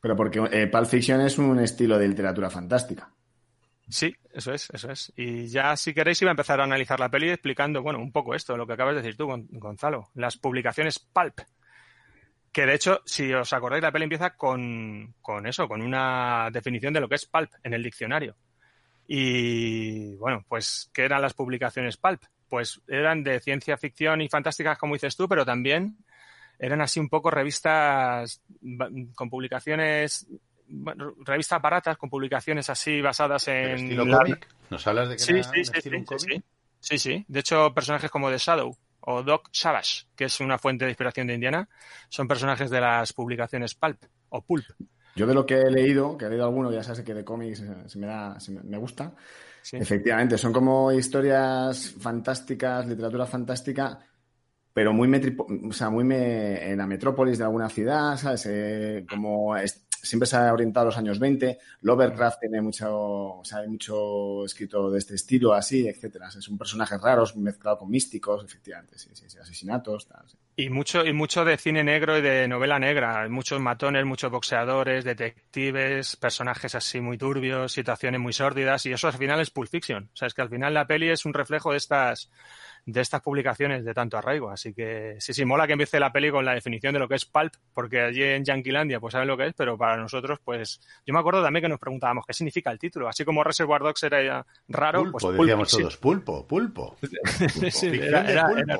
[0.01, 3.09] Pero porque eh, Pulp Fiction es un estilo de literatura fantástica.
[3.89, 5.11] Sí, eso es, eso es.
[5.15, 8.33] Y ya, si queréis, iba a empezar a analizar la peli explicando, bueno, un poco
[8.35, 10.09] esto, lo que acabas de decir tú, Gon- Gonzalo.
[10.15, 11.39] Las publicaciones Pulp.
[12.55, 16.93] Que de hecho, si os acordáis, la peli empieza con, con eso, con una definición
[16.93, 18.37] de lo que es Pulp en el diccionario.
[19.09, 22.23] Y bueno, pues, ¿qué eran las publicaciones Pulp?
[22.47, 25.97] Pues eran de ciencia ficción y fantásticas, como dices tú, pero también
[26.57, 28.41] eran así un poco revistas
[29.15, 30.25] con publicaciones,
[30.69, 33.65] bueno, revistas baratas, con publicaciones así basadas en...
[33.71, 34.47] estilo la- cómic.
[34.69, 36.29] ¿Nos hablas de que Sí, era sí, un sí, estilo sí, un cómic?
[36.31, 36.43] sí,
[36.79, 37.25] sí, sí.
[37.27, 41.27] De hecho, personajes como The Shadow o Doc Savage, que es una fuente de inspiración
[41.27, 41.67] de Indiana,
[42.09, 44.65] son personajes de las publicaciones Pulp o Pulp.
[45.15, 47.61] Yo de lo que he leído, que he leído alguno, ya sabes que de cómics
[47.61, 49.13] eh, se me, da, se me, gusta.
[49.61, 49.77] Sí.
[49.77, 53.99] Efectivamente, son como historias fantásticas, literatura fantástica,
[54.73, 58.45] pero muy, metripo- o sea, muy me- en la metrópolis de alguna ciudad, ¿sabes?
[58.49, 59.55] Eh, como
[60.05, 61.59] siempre se ha orientado a los años 20.
[61.81, 66.27] Lovecraft tiene mucho, o sea, hay mucho escrito de este estilo, así, etcétera.
[66.27, 70.37] O sea, son personajes raros mezclados con místicos, efectivamente, sí, sí, sí, asesinatos, tal, sí.
[70.57, 73.27] Y mucho, y mucho de cine negro y de novela negra.
[73.27, 78.85] Muchos matones, muchos boxeadores, detectives, personajes así muy turbios, situaciones muy sórdidas.
[78.85, 80.09] Y eso al final es Pulp Fiction.
[80.13, 82.31] O sea, es que al final la peli es un reflejo de estas,
[82.87, 84.49] de estas publicaciones de tanto arraigo.
[84.51, 87.15] Así que sí, sí, mola que empiece la peli con la definición de lo que
[87.15, 90.79] es pulp, porque allí en Yanquilandia pues saben lo que es, pero para nosotros pues
[91.05, 93.07] yo me acuerdo también que nos preguntábamos qué significa el título.
[93.07, 95.81] Así como Reservoir Dogs era ya raro, Pulpo, pues Pulp decíamos Fiction.
[95.83, 96.95] todos, pulpo, pulpo.
[97.01, 98.59] Sí, sí, Ficción era- de era- pulpo.
[98.59, 98.77] era-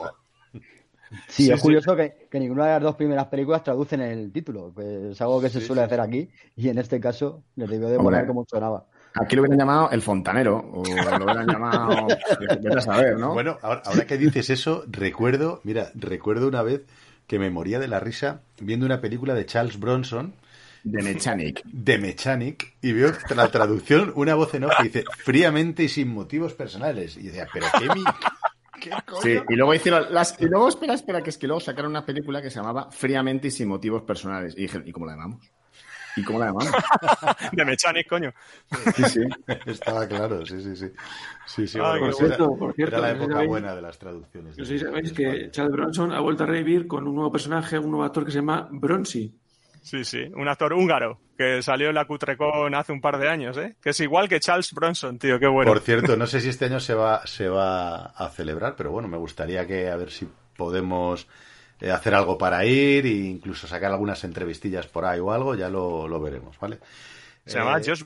[1.28, 1.62] Sí, Sí, es sí.
[1.62, 4.74] curioso que, que ninguna de las dos primeras películas traducen el título.
[4.76, 8.00] que es algo que se suele hacer aquí y en este caso les debió de
[8.00, 8.86] molar como sonaba.
[9.16, 12.08] Aquí lo hubieran llamado el fontanero, o lo hubieran llamado,
[12.40, 13.34] vete a saber, ¿no?
[13.34, 16.82] Bueno, ahora, ahora que dices eso, recuerdo, mira, recuerdo una vez
[17.28, 20.34] que me moría de la risa viendo una película de Charles Bronson.
[20.84, 21.64] De Mechanic.
[21.66, 22.76] De Mechanic.
[22.82, 27.18] Y veo la traducción, una voz en off que dice fríamente y sin motivos personales.
[27.18, 28.04] Y decía, pero qué mi...
[28.80, 29.22] ¿Qué coño?
[29.22, 30.40] Sí, y luego hicieron las.
[30.40, 33.48] Y luego, espera, espera, que es que luego sacaron una película que se llamaba Fríamente
[33.48, 34.56] y sin motivos personales.
[34.58, 35.52] Y dije, ¿y cómo la llamamos?
[36.16, 36.72] ¿Y cómo la llamamos?
[37.52, 38.34] de Mechanic, coño.
[38.96, 39.22] Sí, sí.
[39.66, 40.88] Estaba claro, sí, sí, sí.
[41.46, 43.82] Sí, sí, Ah, bueno, por era- cierto, por cierto, era la época sabéis- buena de
[43.82, 44.58] las traducciones.
[44.58, 47.78] No sé si sabéis que Charles Bronson ha vuelto a revivir con un nuevo personaje,
[47.80, 49.34] un nuevo actor que se llama Bronzy.
[49.82, 53.56] Sí, sí, un actor húngaro que salió en la Cutrecon hace un par de años,
[53.58, 53.76] ¿eh?
[53.80, 55.70] Que es igual que Charles Bronson, tío, qué bueno.
[55.72, 59.08] Por cierto, no sé si este año se va, se va a celebrar, pero bueno,
[59.08, 61.28] me gustaría que a ver si podemos
[61.82, 65.70] eh, hacer algo para ir e incluso sacar algunas entrevistillas por ahí o algo, ya
[65.70, 66.80] lo, lo veremos, ¿vale?
[67.46, 68.04] Se llama Eh, Josh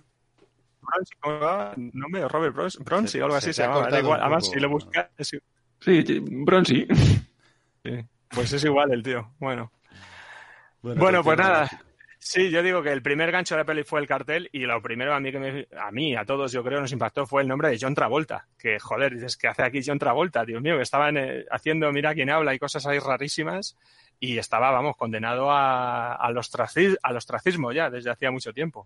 [0.81, 1.73] Bronzy, ¿cómo se llama?
[1.93, 3.89] No me Robert Bronzy, Se- o algo se así se ha llama.
[3.89, 4.21] Da igual.
[4.21, 4.53] Además, poco.
[4.55, 5.31] si lo buscas, es,
[5.81, 6.87] Sí, Bronzy.
[7.85, 9.31] sí, pues es igual el tío.
[9.39, 9.71] Bueno.
[10.81, 11.83] Bueno, Bueno, pues atención, nada.
[12.21, 14.81] Sí, yo digo que el primer gancho de la peli fue el cartel y lo
[14.81, 17.47] primero a mí que me, a mí, a todos yo creo nos impactó fue el
[17.47, 18.45] nombre de John Travolta.
[18.57, 22.13] Que joder, dices que hace aquí John Travolta, Dios mío, que estaban eh, haciendo Mira
[22.13, 23.77] quién habla y cosas ahí rarísimas
[24.19, 28.85] y estaba, vamos, condenado a, al, ostraci- al ostracismo ya desde hacía mucho tiempo.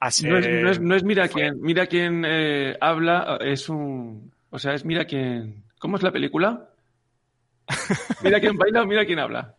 [0.00, 4.32] Así No es, no es- no es mira quién, mira quién eh, habla, es un.
[4.50, 5.64] O sea, es mira quién.
[5.78, 6.68] ¿Cómo es la película?
[8.22, 9.54] Mira quién baila o mira quién habla.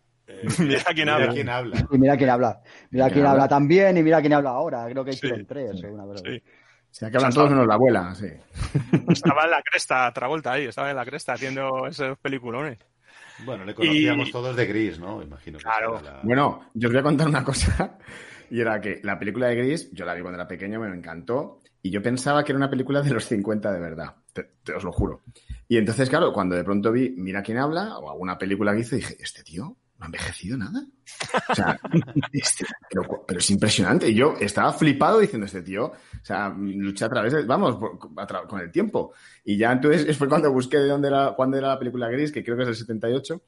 [0.60, 1.34] Mira quién mira habla.
[1.34, 1.88] quién habla.
[1.92, 2.62] Y mira quién habla.
[2.92, 3.32] Mira ¿Quién quién habla?
[3.32, 4.86] habla también y mira quién habla ahora.
[4.90, 6.24] Creo que Sí, hicieron tres o una cosa.
[6.26, 6.38] Sí.
[6.38, 8.28] O sea, que hablan todos menos la abuela, sí.
[9.10, 12.78] Estaba en la cresta, Travolta ahí, estaba en la cresta haciendo esos peliculones.
[13.46, 15.22] Bueno, le conocíamos Y- todos de Gris, ¿no?
[15.24, 16.00] Imagino que Claro.
[16.02, 17.98] la- Bueno, yo os voy a contar una cosa.
[18.52, 21.60] Y era que la película de Gris, yo la vi cuando era pequeño, me encantó.
[21.82, 24.16] Y yo pensaba que era una película de los 50 de verdad.
[24.32, 25.24] Te, te os lo juro.
[25.68, 28.96] Y entonces, claro, cuando de pronto vi Mira quién habla o alguna película que hizo,
[28.96, 30.84] dije, ¿este tío no ha envejecido nada?
[31.50, 31.80] O sea,
[32.34, 34.14] este- pero, es impresionante.
[34.14, 35.96] Yo estaba flipado diciendo, este tío, o
[36.26, 39.14] sea, lucha a través de, vamos, por- tra- con el tiempo.
[39.46, 42.44] Y ya entonces fue cuando busqué de dónde era, cuándo era la película Gris, que
[42.44, 43.42] creo que es del 78.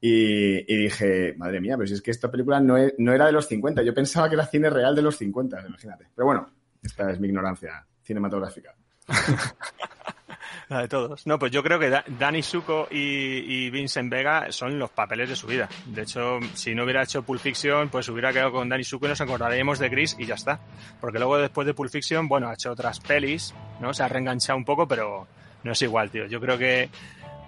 [0.00, 3.32] Y, y dije, madre mía, pero si es que esta película no, no era de
[3.32, 3.82] los 50.
[3.82, 6.08] Yo pensaba que era cine real de los 50, imagínate.
[6.14, 6.50] Pero bueno,
[6.82, 8.74] esta es mi ignorancia cinematográfica.
[10.68, 11.26] La de todos.
[11.26, 15.36] No, pues yo creo que Da- Danny Zuko y, Vincent Vega son los papeles de
[15.36, 15.68] su vida.
[15.86, 19.10] De hecho, si no hubiera hecho Pulp Fiction, pues hubiera quedado con Danny Zuko y
[19.10, 20.60] nos acordaríamos de Gris y ya está.
[21.00, 23.92] Porque luego después de Pulp Fiction, bueno, ha hecho otras pelis, ¿no?
[23.92, 25.26] Se ha reenganchado un poco, pero
[25.62, 26.26] no es igual, tío.
[26.26, 26.88] Yo creo que,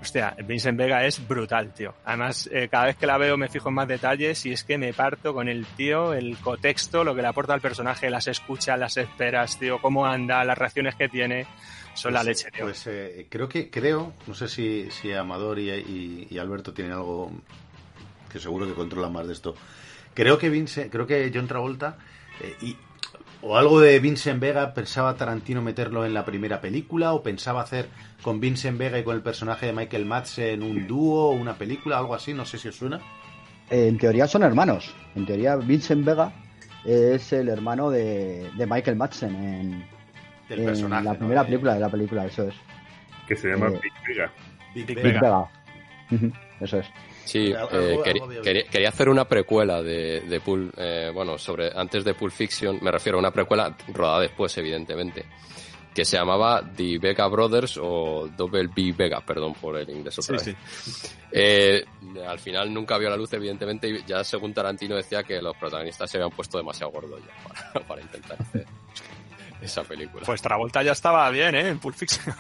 [0.01, 1.95] hostia, Vincent Vega es brutal, tío.
[2.05, 4.77] Además, eh, cada vez que la veo me fijo en más detalles y es que
[4.79, 8.79] me parto con el tío, el contexto, lo que le aporta al personaje, las escuchas,
[8.79, 11.47] las esperas, tío, cómo anda, las reacciones que tiene.
[11.95, 12.65] Son la leche, tío.
[12.65, 16.93] Pues eh, creo que, creo, no sé si, si Amador y, y- y Alberto tienen
[16.95, 17.31] algo
[18.33, 19.55] que seguro que controlan más de esto.
[20.15, 21.99] Creo que Vince, creo que John Travolta
[22.41, 22.77] eh, y
[23.43, 27.89] o algo de Vincent Vega pensaba Tarantino meterlo en la primera película o pensaba hacer
[28.23, 32.15] con Vincent Vega y con el personaje de Michael Madsen un dúo, una película, algo
[32.15, 33.01] así, no sé si os suena.
[33.71, 34.95] Eh, en teoría son hermanos.
[35.15, 36.33] En teoría, Vincent Vega
[36.87, 39.87] es el hermano de, de Michael Madsen en,
[40.57, 41.19] Del en personaje, la ¿no?
[41.19, 42.55] primera película de la película, eso es.
[43.29, 44.33] Que se llama Eh, Big Vega.
[44.75, 45.51] Big Big Vega.
[46.61, 46.87] Eso es.
[47.25, 52.13] Sí, eh, quería, quería- hacer una precuela de, de Pulp, eh, bueno, sobre antes de
[52.15, 55.25] Pulp Fiction, me refiero a una precuela rodada después, evidentemente,
[55.95, 60.39] que se llamaba The Vega Brothers o Double B Vega, perdón por el inglés otra
[60.39, 61.17] Sí, vez.
[61.33, 61.83] Eh,
[62.29, 66.11] al final nunca vio la luz, evidentemente, y ya según Tarantino decía que los protagonistas
[66.11, 68.67] se habían puesto demasiado gordos ya para, para intentar hacer
[69.65, 70.23] esa película.
[70.25, 71.69] Pues Travolta ya estaba bien, ¿eh?
[71.69, 72.35] En Pulp Fiction.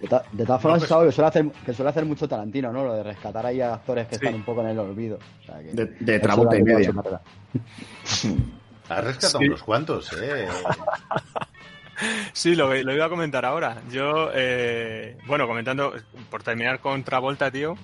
[0.00, 2.28] De, ta- de todas formas, pues- se sabe que suele, hacer, que suele hacer mucho
[2.28, 2.84] Tarantino, ¿no?
[2.84, 4.24] Lo de rescatar ahí a actores que Sí.
[4.24, 5.18] están un poco en el olvido.
[5.42, 6.92] O sea que- De, de Travolta y media.
[8.88, 9.46] Has rescatado Sí.
[9.46, 10.46] unos cuantos, eh.
[12.32, 13.76] Sí, lo, lo iba a comentar ahora.
[13.90, 15.94] Yo, eh, bueno, comentando,
[16.28, 17.76] por terminar con Travolta, tío.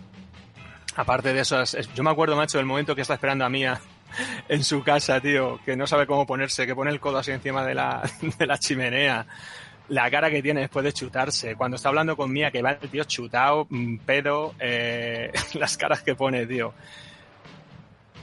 [0.96, 3.80] Aparte de eso, es- yo me acuerdo, macho, del momento que está esperando a Mía
[4.48, 7.64] en su casa, tío, que no sabe cómo ponerse, que pone el codo así encima
[7.64, 8.02] de la,
[8.38, 9.26] de la chimenea.
[9.88, 11.56] La cara que tiene después de chutarse.
[11.56, 16.02] Cuando está hablando con Mía, que va el tío chutado, mm, pedo, eh, las caras
[16.02, 16.72] que pone, tío.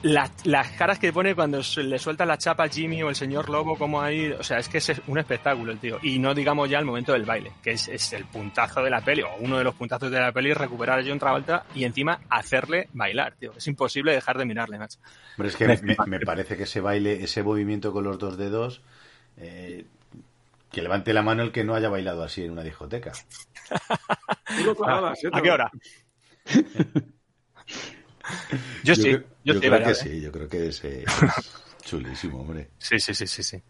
[0.02, 3.16] Las, las caras que pone cuando su- le suelta la chapa a Jimmy o el
[3.16, 5.98] señor Lobo, como ahí, o sea, es que es un espectáculo el tío.
[6.02, 9.00] Y no digamos ya el momento del baile, que es, es el puntazo de la
[9.00, 12.20] peli, o uno de los puntazos de la peli, recuperar a John Travolta y encima
[12.28, 13.52] hacerle bailar, tío.
[13.56, 14.98] Es imposible dejar de mirarle, macho.
[15.36, 18.82] Hombre, es que me, me parece que ese baile, ese movimiento con los dos dedos,
[19.36, 19.84] eh,
[20.70, 23.12] que levante la mano el que no haya bailado así en una discoteca.
[23.70, 25.28] ¿eh?
[25.32, 25.70] ¿A qué hora?
[28.84, 30.02] Yo sí, creo- yo sí, creo bailaba, que ¿eh?
[30.02, 31.04] sí, yo creo que es eh,
[31.84, 32.68] chulísimo, hombre.
[32.78, 33.62] Sí, sí, sí, sí, sí.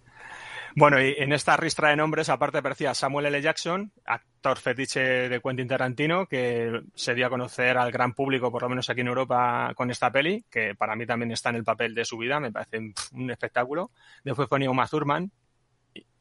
[0.76, 3.40] Bueno, y en esta ristra de nombres, aparte aparecía Samuel L.
[3.42, 8.62] Jackson, actor fetiche de Quentin Tarantino, que se dio a conocer al gran público, por
[8.62, 11.64] lo menos aquí en Europa, con esta peli, que para mí también está en el
[11.64, 12.78] papel de su vida, me parece
[13.12, 13.90] un espectáculo.
[14.22, 15.32] Después fue Uma Thurman,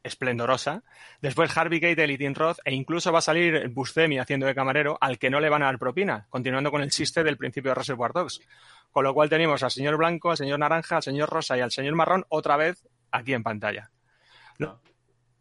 [0.07, 0.83] esplendorosa.
[1.21, 4.97] Después Harvey Keitel y Tim Roth, e incluso va a salir Buscemi haciendo de camarero,
[4.99, 7.75] al que no le van a dar propina, continuando con el chiste del principio de
[7.75, 8.41] Reservoir Dogs.
[8.91, 11.71] Con lo cual tenemos al señor blanco, al señor naranja, al señor rosa y al
[11.71, 13.91] señor marrón otra vez aquí en pantalla.
[14.57, 14.81] Lo-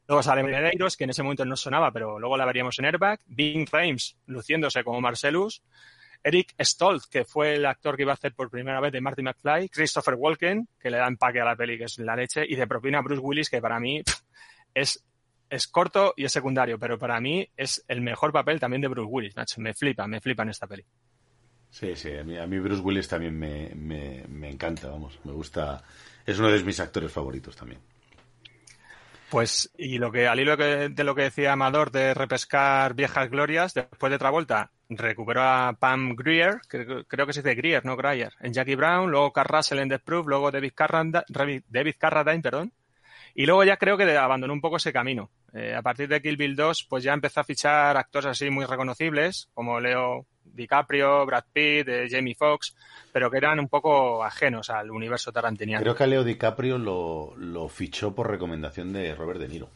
[0.09, 3.19] Luego sale Medeiros, que en ese momento no sonaba, pero luego la veríamos en Airbag.
[3.27, 5.63] Bing Frames, luciéndose como Marcellus.
[6.23, 9.23] Eric Stoltz, que fue el actor que iba a hacer por primera vez de Marty
[9.23, 9.69] McFly.
[9.69, 12.45] Christopher Walken, que le da empaque a la peli, que es la leche.
[12.49, 14.21] Y de propina Bruce Willis, que para mí pff,
[14.77, 15.03] es,
[15.49, 19.09] es corto y es secundario, pero para mí es el mejor papel también de Bruce
[19.11, 19.35] Willis.
[19.57, 20.85] Me flipa, me flipa en esta peli.
[21.71, 25.33] Sí, sí, a mí, a mí Bruce Willis también me, me, me encanta, vamos, me
[25.33, 25.83] gusta,
[26.25, 27.81] es uno de mis actores favoritos también.
[29.31, 33.29] Pues, y lo que, al hilo que- de lo que decía Amador de repescar viejas
[33.31, 37.97] glorias, después de Travolta, recuperó a Pam Grier, que creo que se dice Grier, no
[37.97, 40.73] Grier, en Jackie Brown, luego Carl Russell en Death Proof, luego David,
[41.29, 42.73] David David Carradine, perdón,
[43.39, 45.31] y luego ya creo que abandonó un poco ese camino.
[45.53, 48.65] Eh, a partir de Kill Bill 2, pues ya empezó a fichar actores así muy
[48.65, 52.75] reconocibles, como Leo DiCaprio, Brad Pitt, eh, Jamie Foxx,
[53.13, 55.83] pero que eran un poco ajenos al universo tarantiniano.
[55.83, 59.69] Creo que a Leo DiCaprio lo, lo fichó por recomendación de Robert De Niro.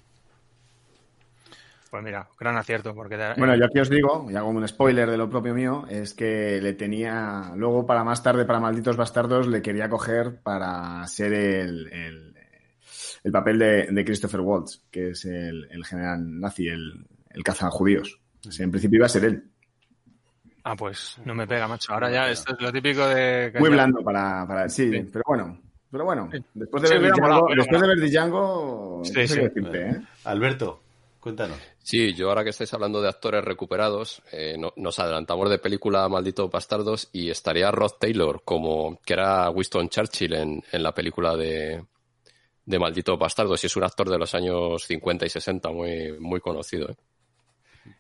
[1.91, 3.19] Pues mira, gran acierto, porque...
[3.37, 6.61] Bueno, yo aquí os digo, y hago un spoiler de lo propio mío, es que
[6.63, 11.93] le tenía, luego para más tarde, para Malditos Bastardos, le quería coger para ser el,
[11.93, 12.30] el,
[13.25, 18.19] el papel de, de Christopher Waltz, que es el, el general nazi, el, el cazajudíos.
[18.49, 19.45] O sea, en principio iba a ser él.
[20.65, 21.93] Ah, pues no me pega, macho.
[21.93, 23.53] Ahora ya esto es lo típico de...
[23.59, 25.61] Muy blando para, para sí, pero bueno.
[25.91, 28.01] Pero bueno, después de Sí, ver Django, molado, hubiera después de molado.
[28.03, 29.35] ver Django, Sí, no sé sí.
[29.35, 30.01] qué decirte, ¿eh?
[30.25, 30.83] Alberto,
[31.19, 31.59] cuéntanos.
[31.79, 36.09] Sí, yo ahora que estáis hablando de actores recuperados, eh, no- nos adelantamos de película
[36.09, 41.35] Malditos Bastardos y estaría Rod Taylor como que era Winston Churchill en, en la película
[41.37, 41.83] de,
[42.65, 46.41] de Malditos Bastardos y es un actor de los años 50 y 60 muy, muy
[46.41, 46.91] conocido.
[46.91, 46.95] ¿eh?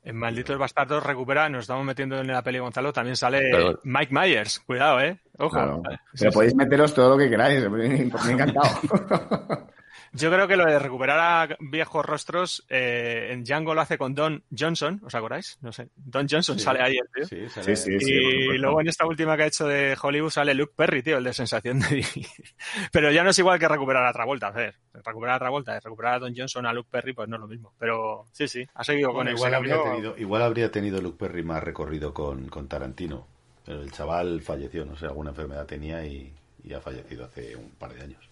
[0.04, 3.80] En Malditos Bastardos recupera, nos estamos metiendo en la peli Gonzalo, también sale Perdón.
[3.84, 4.61] Mike Myers.
[4.61, 5.18] Cuidado, ¿eh?
[5.38, 5.50] Ojo.
[5.50, 5.82] Claro.
[5.86, 6.34] Sí, Pero sí.
[6.34, 8.68] podéis meteros todo lo que queráis, me me ha encantado.
[10.12, 14.12] Yo creo que lo de recuperar a viejos rostros, eh, en Django lo hace con
[14.14, 15.56] Don Johnson, ¿os acordáis?
[15.61, 15.88] No sé.
[15.94, 16.64] Don Johnson Sí.
[16.64, 17.26] sale ahí, tío.
[17.26, 20.30] Sí, sale- Sí, sí, sí, y luego en esta última que ha hecho de Hollywood
[20.30, 22.04] sale Luke Perry, tío, el de sensación de.
[22.92, 24.74] Pero ya no es igual que recuperar a Travolta, a ver.
[24.92, 27.72] Recuperar a Travolta, recuperar a Don Johnson, a Luke Perry, pues no es lo mismo.
[27.78, 29.92] Pero sí, sí, ha seguido con Bueno, igual, habría camino.
[29.94, 33.26] tenido, igual habría tenido Luke Perry más recorrido con, con Tarantino.
[33.64, 36.32] Pero el chaval falleció, no sé, alguna enfermedad tenía y,
[36.64, 38.28] y ha fallecido hace un par de años.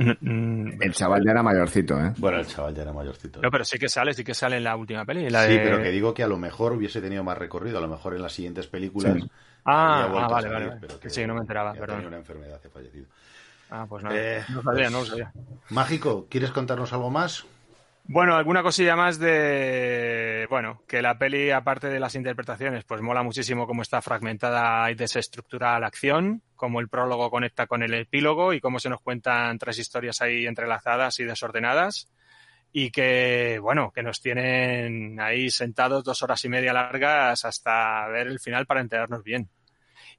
[0.00, 2.12] El chaval ya era mayorcito, ¿eh?
[2.18, 3.40] Bueno, el chaval ya era mayorcito.
[3.42, 5.28] No, pero sí que sale, sí que sale en la última peli.
[5.28, 7.80] la Sí, de- pero que digo que a lo mejor hubiese tenido más recorrido, a
[7.80, 9.14] lo mejor en las siguientes películas.
[9.20, 9.30] Sí.
[9.64, 10.80] Ah, ah, vale, salir, vale, vale.
[10.80, 12.06] pero Que sí, no me enteraba, perdón.
[12.06, 13.06] una enfermedad ha fallecido.
[13.70, 14.10] Ah, pues no.
[14.12, 15.32] Eh, no sabía, pues, no lo sabía.
[15.70, 17.44] Mágico, ¿quieres contarnos algo más?
[18.12, 20.48] Bueno, alguna cosilla más de.
[20.50, 24.96] Bueno, que la peli, aparte de las interpretaciones, pues mola muchísimo cómo está fragmentada y
[24.96, 29.58] desestructurada la acción, cómo el prólogo conecta con el epílogo y cómo se nos cuentan
[29.58, 32.10] tres historias ahí entrelazadas y desordenadas.
[32.72, 38.26] Y que, bueno, que nos tienen ahí sentados dos horas y media largas hasta ver
[38.26, 39.48] el final para enterarnos bien.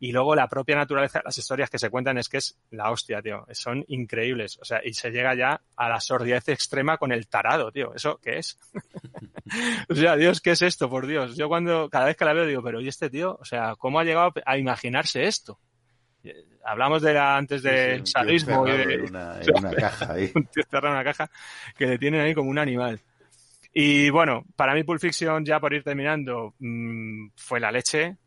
[0.03, 2.89] Y luego la propia naturaleza de las historias que se cuentan es que es la
[2.89, 3.45] hostia, tío.
[3.51, 4.57] Son increíbles.
[4.59, 7.93] O sea, y se llega ya a la sordidez extrema con el tarado, tío.
[7.93, 8.57] ¿Eso qué es?
[9.89, 10.89] o sea, Dios, ¿qué es esto?
[10.89, 11.37] Por Dios.
[11.37, 13.37] Yo cuando, cada vez que la veo digo, pero ¿y este tío?
[13.39, 15.59] O sea, ¿cómo ha llegado a imaginarse esto?
[16.23, 20.13] Eh, Hablamos de la, antes del Sí, sadismo y de, en una- en una caja
[20.13, 20.31] ahí.
[20.35, 21.29] un tío encerrado en una caja
[21.77, 22.99] que le tienen ahí como un animal.
[23.73, 28.17] Y bueno, para mí Pulp Fiction, ya por ir terminando, mm, fue la leche,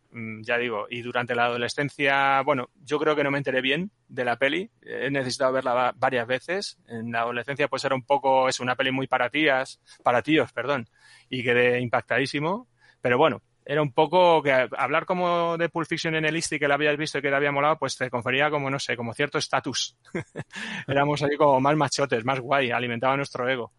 [0.42, 4.24] ya digo, y durante la adolescencia, bueno, yo creo que no me enteré bien de
[4.24, 8.48] la peli, he necesitado verla va- varias veces, en la adolescencia pues era un poco,
[8.48, 10.88] es una peli muy para tías, para tíos, perdón,
[11.28, 12.68] y quedé impactadísimo,
[13.00, 16.68] pero bueno, era un poco que hablar como de Pulp Fiction en el ISTI que
[16.68, 19.14] la habías visto y que te había molado, pues te confería como, no sé, como
[19.14, 19.96] cierto estatus.
[20.88, 23.72] Éramos ahí como más machotes, más guay, alimentaba nuestro ego.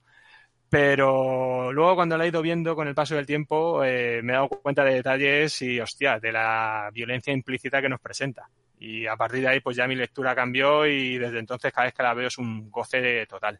[0.75, 4.35] Pero luego cuando la he ido viendo con el paso del tiempo eh, me he
[4.35, 8.49] dado cuenta de detalles y, hostia, de la violencia implícita que nos presenta.
[8.77, 11.93] Y a partir de ahí pues ya mi lectura cambió y desde entonces cada vez
[11.93, 13.57] que la veo es un goce total.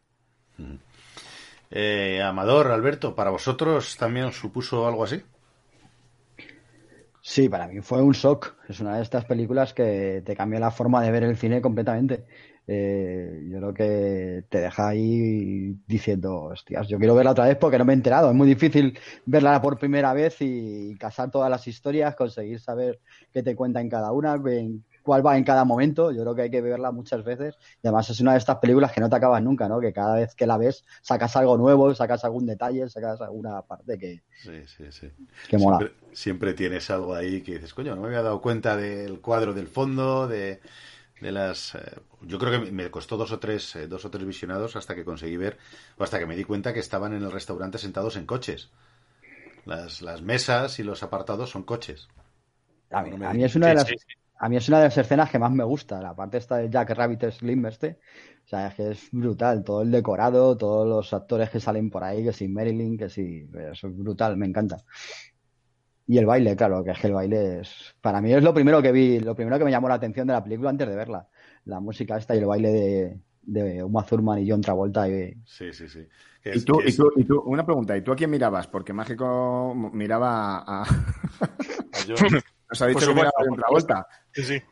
[1.70, 5.22] Eh, Amador, Alberto, ¿para vosotros también os supuso algo así?
[7.22, 8.56] Sí, para mí fue un shock.
[8.68, 12.26] Es una de estas películas que te cambia la forma de ver el cine completamente.
[12.68, 17.78] Eh, yo creo que te deja ahí diciendo, hostias, yo quiero verla otra vez porque
[17.78, 18.28] no me he enterado.
[18.30, 23.00] Es muy difícil verla por primera vez y casar todas las historias, conseguir saber
[23.32, 26.10] qué te cuenta en cada una, en cuál va en cada momento.
[26.10, 27.56] Yo creo que hay que verla muchas veces.
[27.82, 29.78] Y además es una de estas películas que no te acabas nunca, ¿no?
[29.80, 33.96] Que cada vez que la ves sacas algo nuevo, sacas algún detalle, sacas alguna parte
[33.96, 35.10] que, Sí, sí, sí.
[35.48, 35.78] que mola.
[35.78, 39.54] Siempre, siempre tienes algo ahí que dices, coño, no me había dado cuenta del cuadro
[39.54, 40.60] del fondo, de,
[41.20, 41.74] de las...
[41.74, 44.94] eh, yo creo que me costó dos o tres eh, dos o tres visionados hasta
[44.94, 45.58] que conseguí ver,
[45.96, 48.70] o hasta que me di cuenta que estaban en el restaurante sentados en coches.
[49.64, 52.08] Las, las mesas y los apartados son coches.
[52.90, 53.86] A mí, a es una de las
[54.38, 56.68] a mí es una de las escenas que más me gusta, la parte esta de
[56.68, 57.98] Jack Rabbit Slim este,
[58.44, 62.04] o sea, es que es brutal, todo el decorado, todos los actores que salen por
[62.04, 64.84] ahí, que si Marilyn, que si, eso es brutal, me encanta.
[66.06, 68.80] Y el baile, claro, que es que el baile es, para mí es lo primero
[68.80, 71.28] que vi, lo primero que me llamó la atención de la película antes de verla,
[71.64, 75.72] la música esta y el baile de, de Uma Thurman y John Travolta y, Sí,
[75.72, 76.06] sí, sí.
[76.44, 78.68] Y tú, y, tú, y tú, una pregunta, ¿y tú a quién mirabas?
[78.68, 80.84] Porque Mágico miraba a...
[82.68, 84.06] Nos ha dicho Por que miraba a John Travolta.
[84.32, 84.62] Sí, sí.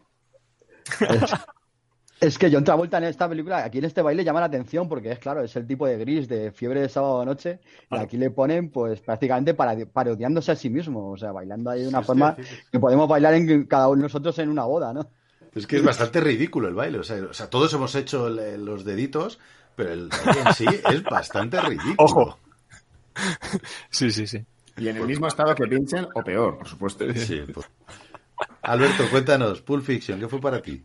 [2.21, 5.11] Es que John Travolta en esta película, aquí en este baile llama la atención porque
[5.13, 7.59] es claro, es el tipo de gris de fiebre de sábado a noche
[7.91, 11.83] y aquí le ponen pues prácticamente para, parodiándose a sí mismo, o sea, bailando ahí
[11.83, 12.63] de una Sí, forma sí, sí, sí.
[12.73, 15.11] que podemos bailar en cada uno de nosotros en una boda, ¿no?
[15.55, 16.99] Es que es bastante ridículo el baile.
[16.99, 19.39] O sea, o sea, todos hemos hecho el- los deditos,
[19.77, 21.95] pero el baile en sí es bastante ridículo.
[21.99, 22.39] Ojo.
[23.91, 24.45] Sí, sí, sí.
[24.77, 27.05] Y en el mismo estado que pinchen, o peor, por supuesto.
[27.15, 27.67] Sí, pues.
[28.63, 30.83] Alberto, cuéntanos, Pulp Fiction, ¿qué fue para ti?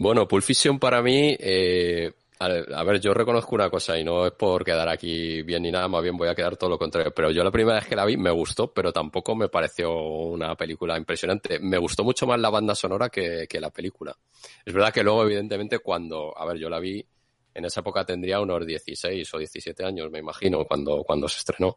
[0.00, 4.32] Bueno, Pulp Fiction para mí, eh, a, ver, yo reconozco una cosa y no es
[4.32, 7.32] por quedar aquí bien ni nada, más bien voy a quedar todo lo contrario, pero
[7.32, 10.96] yo la primera vez que la vi me gustó, pero tampoco me pareció una película
[10.96, 11.58] impresionante.
[11.58, 14.16] Me gustó mucho más la banda sonora que, que la película.
[14.64, 17.04] Es verdad que luego, evidentemente, cuando, a ver, yo la vi,
[17.52, 21.76] en esa época tendría unos 16 o 17 años, me imagino, cuando, cuando se estrenó.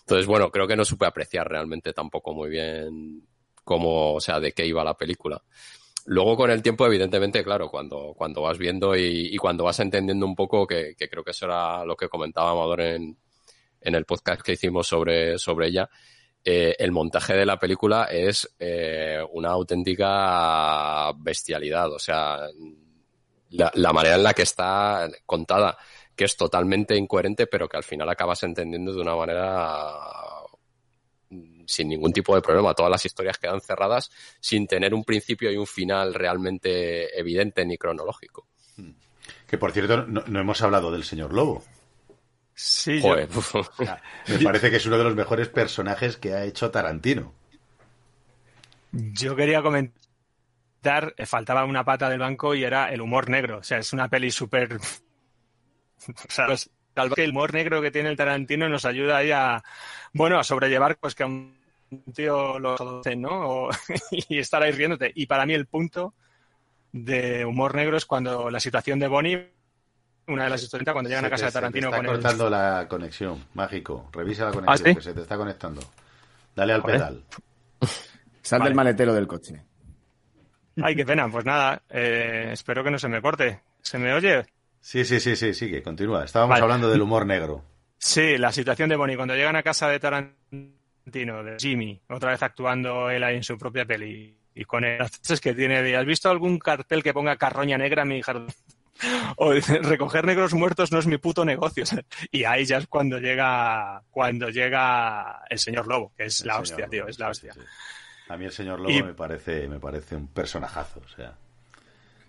[0.00, 3.28] Entonces, bueno, creo que no supe apreciar realmente tampoco muy bien
[3.62, 5.42] cómo, o sea, de qué iba la película.
[6.10, 10.24] Luego con el tiempo, evidentemente, claro, cuando, cuando vas viendo y, y cuando vas entendiendo
[10.24, 13.18] un poco, que, creo que eso era lo que comentaba Amador en,
[13.78, 15.90] en el podcast que hicimos sobre, sobre ella,
[16.42, 21.92] eh, el montaje de la película es eh, una auténtica bestialidad.
[21.92, 22.38] O sea,
[23.50, 25.76] la, la manera en la que está contada,
[26.16, 29.92] que es totalmente incoherente, pero que al final acabas entendiendo de una manera
[31.68, 32.74] sin ningún tipo de problema.
[32.74, 34.10] Todas las historias quedan cerradas
[34.40, 38.46] sin tener un principio y un final realmente evidente ni cronológico.
[39.46, 41.62] Que por cierto, no, no hemos hablado del señor Lobo.
[42.54, 43.28] Sí, Joder.
[44.26, 47.34] Me parece que es uno de los mejores personajes que ha hecho Tarantino.
[48.90, 53.58] Yo quería comentar, eh, faltaba una pata del banco y era el humor negro.
[53.58, 54.78] O sea, es una peli súper...
[56.08, 59.18] O sea, pues, tal vez que el humor negro que tiene el Tarantino nos ayuda
[59.18, 59.62] ahí a,
[60.12, 61.54] bueno, a sobrellevar pues que a un
[62.14, 63.30] tío lo conocen, ¿no?
[63.48, 63.70] O-
[64.10, 65.12] y estar ahí riéndote.
[65.14, 66.14] Y para mí el punto
[66.92, 69.52] de humor negro es cuando la situación de Bonnie,
[70.26, 72.12] una de las historietas, cuando llegan a casa te- de Tarantino se te con está
[72.16, 72.22] el...
[72.22, 74.10] cortando la conexión, mágico.
[74.12, 74.94] Revisa la conexión, ¿sí?
[74.96, 75.80] que se te está conectando.
[76.56, 77.24] Dale al pedal.
[78.42, 78.70] Sal Vale.
[78.70, 79.62] del maletero del coche.
[80.82, 81.28] Ay, qué pena.
[81.30, 83.60] Pues nada, eh, espero que no se me corte.
[83.82, 84.44] ¿Se me oye?
[84.88, 86.24] Sí, sí, sí, sí, sigue, continúa.
[86.24, 86.62] Estábamos Vale.
[86.62, 87.62] hablando del humor negro.
[87.98, 92.42] Sí, la situación de Bonnie cuando llegan a casa de Tarantino, de Jimmy, otra vez
[92.42, 96.06] actuando él ahí en su propia peli y con el es que tiene de, ¿has
[96.06, 98.46] visto algún cartel que ponga carroña negra en mi jardín?
[99.36, 101.84] O recoger negros muertos no es mi puto negocio.
[102.32, 106.60] Y ahí ya es cuando llega cuando llega el señor Lobo, que es El la
[106.60, 107.52] hostia, tío, es la hostia.
[107.52, 107.66] sí, sí.
[108.30, 111.34] A mí el señor Lobo Y- me parece me parece un personajazo, o sea.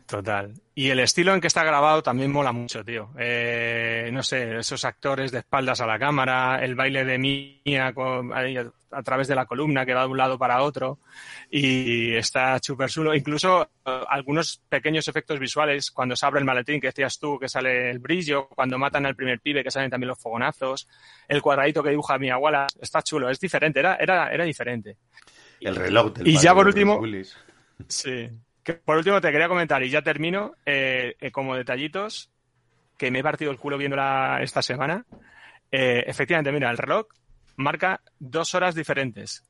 [0.10, 0.52] Total.
[0.74, 3.12] Y el estilo en que está grabado también mola mucho, tío.
[3.20, 8.34] Eh, no sé, esos actores de espaldas a la cámara, el baile de Mía con-
[8.34, 8.40] a,
[8.92, 10.98] a través de la columna que va de un lado para otro.
[11.52, 13.14] Y está súper chulo.
[13.14, 17.48] Incluso eh, algunos pequeños efectos visuales, cuando se abre el maletín que decías tú, que
[17.48, 20.88] sale el brillo, cuando matan al primer pibe, que salen también los fogonazos,
[21.28, 24.98] el cuadradito que dibuja Mia Wallace, está chulo, es diferente, era, era, era diferente.
[25.60, 27.38] El reloj del Y ya por último, Willis.
[27.88, 28.28] Sí.
[28.86, 32.30] Por último, te quería comentar, y ya termino, eh, eh, como detallitos,
[32.98, 35.06] que me he partido el culo viéndola esta semana.
[35.72, 37.08] Eh, efectivamente, mira, el reloj
[37.56, 39.44] marca dos horas diferentes.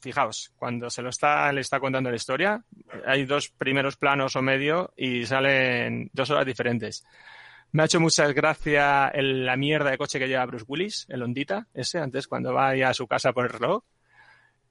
[0.00, 2.64] Fijaos, cuando se lo está, le está contando la historia,
[3.06, 7.04] hay dos primeros planos o medio y salen dos horas diferentes.
[7.72, 11.22] Me ha hecho mucha gracia el- la mierda de coche que lleva Bruce Willis, el
[11.22, 13.84] Hondita, ese, antes cuando va a su casa por el reloj.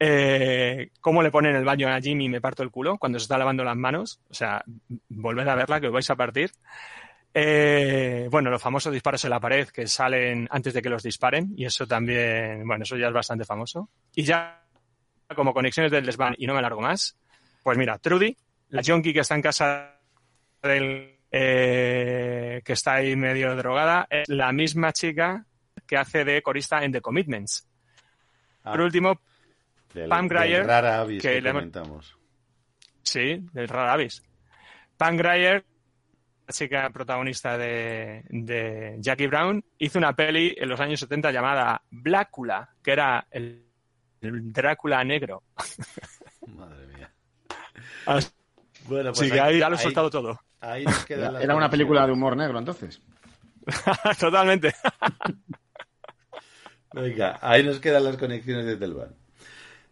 [0.02, 3.24] Eh, cómo le ponen el baño a Jimmy y me parto el culo cuando se
[3.24, 4.22] está lavando las manos.
[4.30, 4.64] O sea,
[5.10, 6.52] volved a verla que os vais a partir.
[7.34, 11.54] Eh, bueno, los famosos disparos en la pared que salen antes de que los disparen
[11.56, 13.90] y eso también, bueno, eso ya es bastante famoso.
[14.16, 14.64] Y ya
[15.36, 17.18] como conexiones del desván y no me largo más,
[17.62, 18.36] pues mira, Trudy,
[18.70, 20.00] la junkie que está en casa
[20.64, 25.46] del eh, que está ahí medio drogada, es la misma chica
[25.86, 27.68] que hace de corista en The Commitments.
[28.64, 29.20] Por último,
[29.94, 32.16] Del- Pam del Grier, rara avis que que le comentamos.
[33.02, 34.22] Sí, del Rara Avis.
[34.98, 35.66] Pam Grier,
[36.48, 41.82] la chica protagonista de, de Jackie Brown, hizo una peli en los años 70 llamada
[41.90, 43.66] Blácula, que era el,
[44.22, 45.42] el Drácula negro.
[46.48, 47.12] Madre mía.
[48.06, 48.30] Así
[48.86, 50.40] Bueno, que ahí- ahí ya lo he ahí- soltado todo.
[50.62, 53.02] Ahí Era, una película de humor negro, entonces.
[54.20, 54.74] Totalmente.
[56.94, 59.16] Venga, ahí nos quedan las conexiones de Telvan.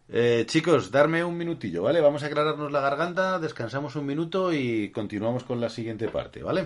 [0.09, 1.99] Eh, chicos, darme un minutillo, ¿vale?
[1.99, 6.65] Vamos a aclararnos la garganta, descansamos un minuto y continuamos con la siguiente parte, ¿vale?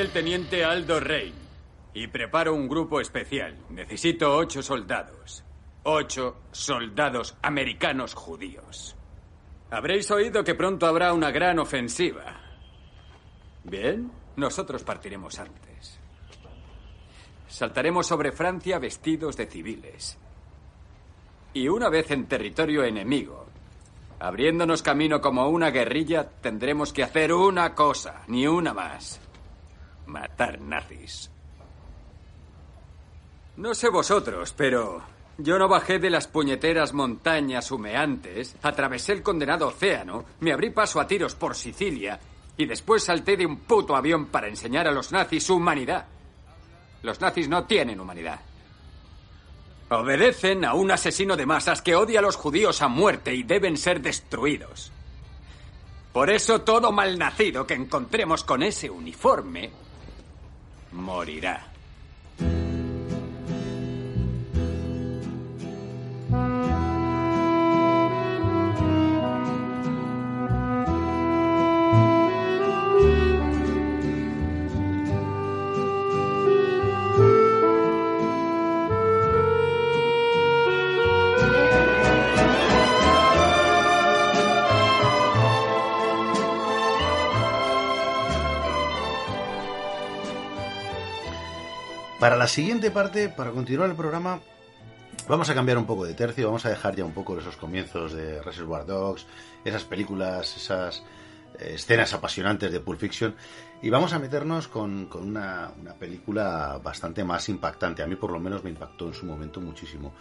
[0.00, 1.30] El teniente Aldo Rey
[1.92, 3.54] y preparo un grupo especial.
[3.68, 5.44] Necesito ocho soldados.
[5.82, 8.96] Ocho soldados americanos judíos.
[9.70, 12.40] Habréis oído que pronto habrá una gran ofensiva.
[13.62, 16.00] Bien, nosotros partiremos antes.
[17.46, 20.16] Saltaremos sobre Francia vestidos de civiles.
[21.52, 23.48] Y una vez en territorio enemigo,
[24.18, 29.20] abriéndonos camino como una guerrilla, tendremos que hacer una cosa, ni una más.
[30.10, 31.30] Matar nazis.
[33.58, 35.00] No sé vosotros, pero
[35.38, 40.98] yo no bajé de las puñeteras montañas humeantes, atravesé el condenado océano, me abrí paso
[40.98, 42.18] a tiros por Sicilia
[42.56, 46.06] y después salté de un puto avión para enseñar a los nazis su humanidad.
[47.04, 48.40] Los nazis no tienen humanidad.
[49.90, 53.76] Obedecen a un asesino de masas que odia a los judíos a muerte y deben
[53.76, 54.90] ser destruidos.
[56.12, 59.70] Por eso todo malnacido que encontremos con ese uniforme
[60.92, 61.60] morirá.
[92.30, 94.38] Para la siguiente parte, para continuar el programa,
[95.26, 98.12] vamos a cambiar un poco de tercio, vamos a dejar ya un poco esos comienzos
[98.12, 99.26] de Reservoir Dogs,
[99.64, 101.02] esas películas, esas
[101.58, 103.34] eh, escenas apasionantes de Pulp Fiction,
[103.82, 108.04] y vamos a meternos con, con una, una película bastante más impactante.
[108.04, 110.14] A mí por lo menos me impactó en su momento muchísimo.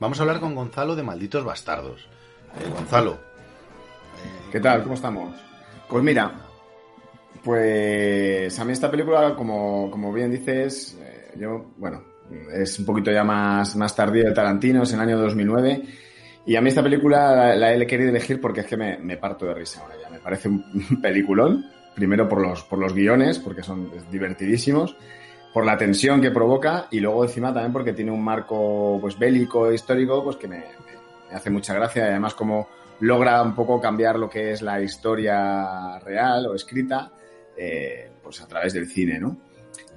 [0.00, 2.08] Vamos a hablar con Gonzalo de Malditos Bastardos.
[2.58, 3.20] Eh, Gonzalo.
[4.50, 4.82] ¿Qué tal?
[4.82, 5.32] ¿Cómo estamos?
[5.88, 6.40] Pues mira,
[7.44, 12.02] pues a mí esta película, como, como bien dices, eh, yo, bueno,
[12.52, 15.82] es un poquito ya más, más tardío de Tarantino, es en el año 2009.
[16.46, 19.16] Y a mí esta película la, la he querido elegir porque es que me, me
[19.16, 20.10] parto de risa ahora ya.
[20.10, 20.64] Me parece un
[21.02, 21.64] peliculón.
[21.94, 24.96] Primero por los, por los guiones, porque son divertidísimos.
[25.52, 29.70] Por la tensión que provoca y luego encima también porque tiene un marco pues bélico,
[29.70, 32.06] histórico, pues que me, me- hace mucha gracia.
[32.06, 32.68] Y además como
[33.00, 37.12] logra un poco cambiar lo que es la historia real o escrita,
[37.56, 39.36] eh, pues a través del cine, ¿no?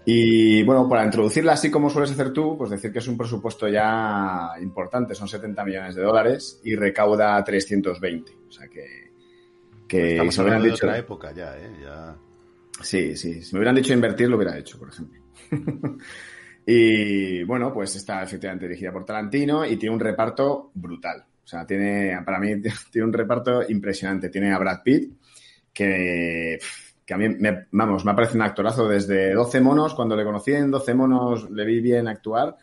[0.06, 3.68] Y bueno, para introducirla así como sueles hacer tú, pues decir que es un presupuesto
[3.68, 8.32] ya importante, son 70 millones de dólares y recauda 320.
[8.48, 9.12] O sea que,
[9.88, 10.86] que Estamos si me hubieran hablando de dicho...
[10.86, 11.72] otra época ya, ¿eh?
[11.82, 12.16] Ya...
[12.82, 15.20] Sí, sí, si me hubieran dicho invertir lo hubiera hecho, por ejemplo.
[16.68, 21.26] y bueno, pues está efectivamente dirigida por Tarantino y tiene un reparto brutal.
[21.44, 24.30] O sea, tiene, para mí, tiene un reparto impresionante.
[24.30, 25.14] Tiene a Brad Pitt,
[25.74, 26.60] que,
[27.06, 29.94] que a mí, me, vamos, me parece un actorazo desde 12 monos.
[29.94, 32.56] Cuando le conocí en 12 monos, le vi bien actuar.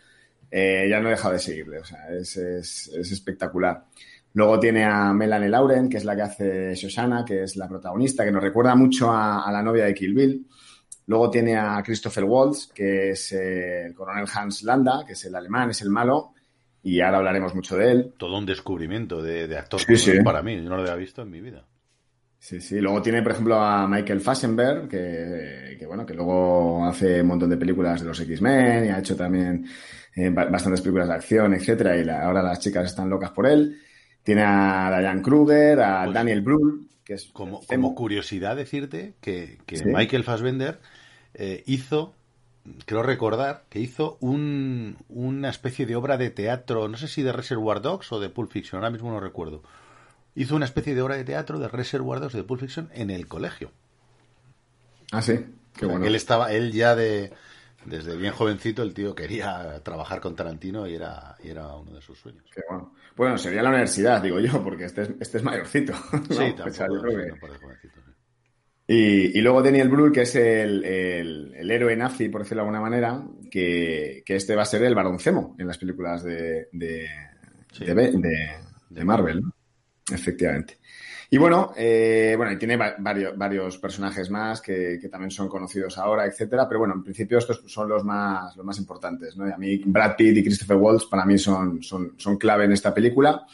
[0.51, 1.79] eh, ya no he dejado de seguirle.
[1.79, 3.85] O sea, es, es, es espectacular.
[4.35, 8.25] Luego tiene a Melanie Lauren, que es la que hace Shoshana, que es la protagonista,
[8.25, 10.47] que nos recuerda mucho a, a la novia de Kill Bill.
[11.07, 15.35] Luego tiene a Christopher Waltz, que es eh, el coronel Hans Landa, que es el
[15.35, 16.33] alemán, es el malo,
[16.83, 18.15] y ahora hablaremos mucho de él.
[18.17, 20.21] Todo un descubrimiento de, de actor Sí, sí.
[20.23, 20.57] para mí.
[20.57, 21.67] Yo no lo había visto en mi vida.
[22.43, 22.81] Sí, sí.
[22.81, 27.49] Luego tiene, por ejemplo, a Michael Fassbender, que, que, bueno, que luego hace un montón
[27.51, 29.65] de películas de los X-Men y ha hecho también
[30.17, 33.47] eh, ba- bastantes películas de acción, etcétera, y la- ahora las chicas están locas por
[33.47, 33.81] él.
[34.25, 39.77] Tiene a Diane Kruger, a Daniel Brühl, que es Como, como curiosidad decirte que, que
[39.77, 39.85] Sí.
[39.87, 40.81] Michael Fassbender
[41.35, 42.13] eh, hizo,
[42.87, 47.33] creo recordar, que hizo un, una especie de obra de teatro, no sé si de
[47.33, 49.63] Reservoir Dogs o de Pulp Fiction, ahora mismo no recuerdo.
[50.35, 53.29] Hizo una especie de obra de teatro de Reservoir Dogs de Pulp Fiction en el
[53.29, 53.71] colegio.
[55.13, 55.39] Ah, sí,
[55.77, 56.05] qué bueno.
[56.07, 57.33] Él estaba, él ya de,
[57.85, 62.01] desde bien jovencito, el tío quería trabajar con Tarantino y era, y era uno de
[62.01, 62.45] sus sueños.
[62.55, 62.95] Qué bueno.
[63.15, 65.93] Bueno, sería la universidad, digo yo, porque este es, este es mayorcito.
[66.13, 66.25] ¿no?
[66.25, 68.11] Sí, O sea, tampoco, yo creo sí, que- no parece jovencito, sí.
[68.89, 72.69] Y, y luego Daniel Brühl, que es el, el- el héroe nazi, por decirlo de
[72.69, 77.07] alguna manera, que, que este va a ser el baroncemo en las películas de, de,
[77.79, 78.51] de, de-
[78.91, 79.43] de Marvel.
[79.43, 79.53] ¿no?
[80.11, 80.79] Efectivamente.
[81.31, 85.49] Y bueno, eh, bueno, y tiene va- varios, varios personajes más que, que también son
[85.49, 86.69] conocidos ahora, etcétera.
[86.69, 89.49] Pero bueno, en principio estos son los más, los más importantes, ¿no?
[89.49, 92.73] Y a mí Brad Pitt y Christopher Waltz para mí son, son, son clave en
[92.73, 93.47] esta película.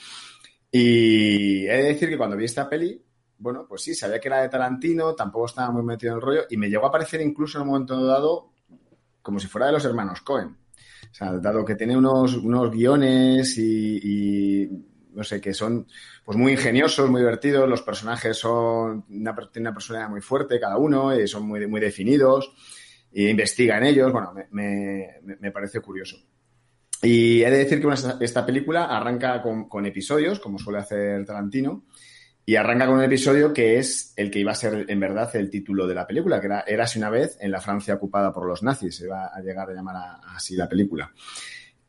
[0.71, 3.01] Y he de decir que cuando vi esta peli,
[3.39, 6.43] bueno, pues sí, sabía que era de Tarantino, tampoco estaba muy metido en el rollo
[6.51, 8.53] y me llegó a parecer incluso en un momento dado
[9.23, 10.49] como si fuera de los hermanos Cohen.
[11.11, 14.71] O sea, dado que tiene unos, unos guiones y, y,
[15.19, 15.87] no sé, que son
[16.25, 20.79] pues muy ingeniosos, muy divertidos, los personajes son una, tienen una personalidad muy fuerte cada
[20.79, 22.51] uno, y son muy, muy definidos,
[23.13, 26.17] e investiga en ellos, bueno, me, me, me parece curioso.
[27.03, 31.25] Y he de decir que esta, esta película arranca con, con episodios, como suele hacer
[31.25, 31.85] Tarantino,
[32.45, 35.51] y arranca con un episodio que es el que iba a ser en verdad el
[35.51, 38.63] título de la película, que era Érase una vez en la Francia ocupada por los
[38.63, 41.13] nazis, se iba a llegar a llamar a- así la película.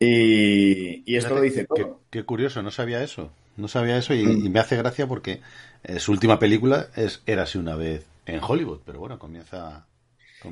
[0.00, 2.02] Y, y esto lo dice todo.
[2.10, 3.32] qué curioso, no sabía eso.
[3.56, 5.40] No sabía eso y, y me hace gracia porque
[5.82, 9.86] eh, su última película es Érase una vez en Hollywood, pero bueno, comienza.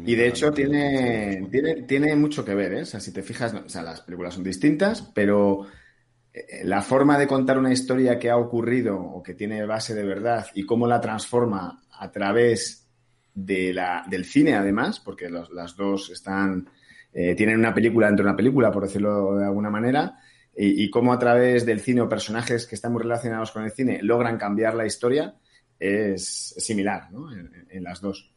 [0.05, 2.83] Y de hecho tiene, tiene, tiene mucho que ver, ¿eh?
[2.83, 5.66] O sea, si te fijas, o sea, las películas son distintas, pero
[6.33, 10.05] eh, la forma de contar una historia que ha ocurrido o que tiene base de
[10.05, 12.87] verdad y cómo la transforma a través
[13.35, 16.69] de la, del cine, además, porque los- las dos están,
[17.13, 20.17] eh, tienen una película dentro de una película, por decirlo de alguna manera,
[20.57, 23.71] y, y cómo a través del cine o personajes que están muy relacionados con el
[23.71, 25.35] cine logran cambiar la historia,
[25.79, 27.33] es, similar, ¿no?
[27.33, 28.33] En- en- en las dos.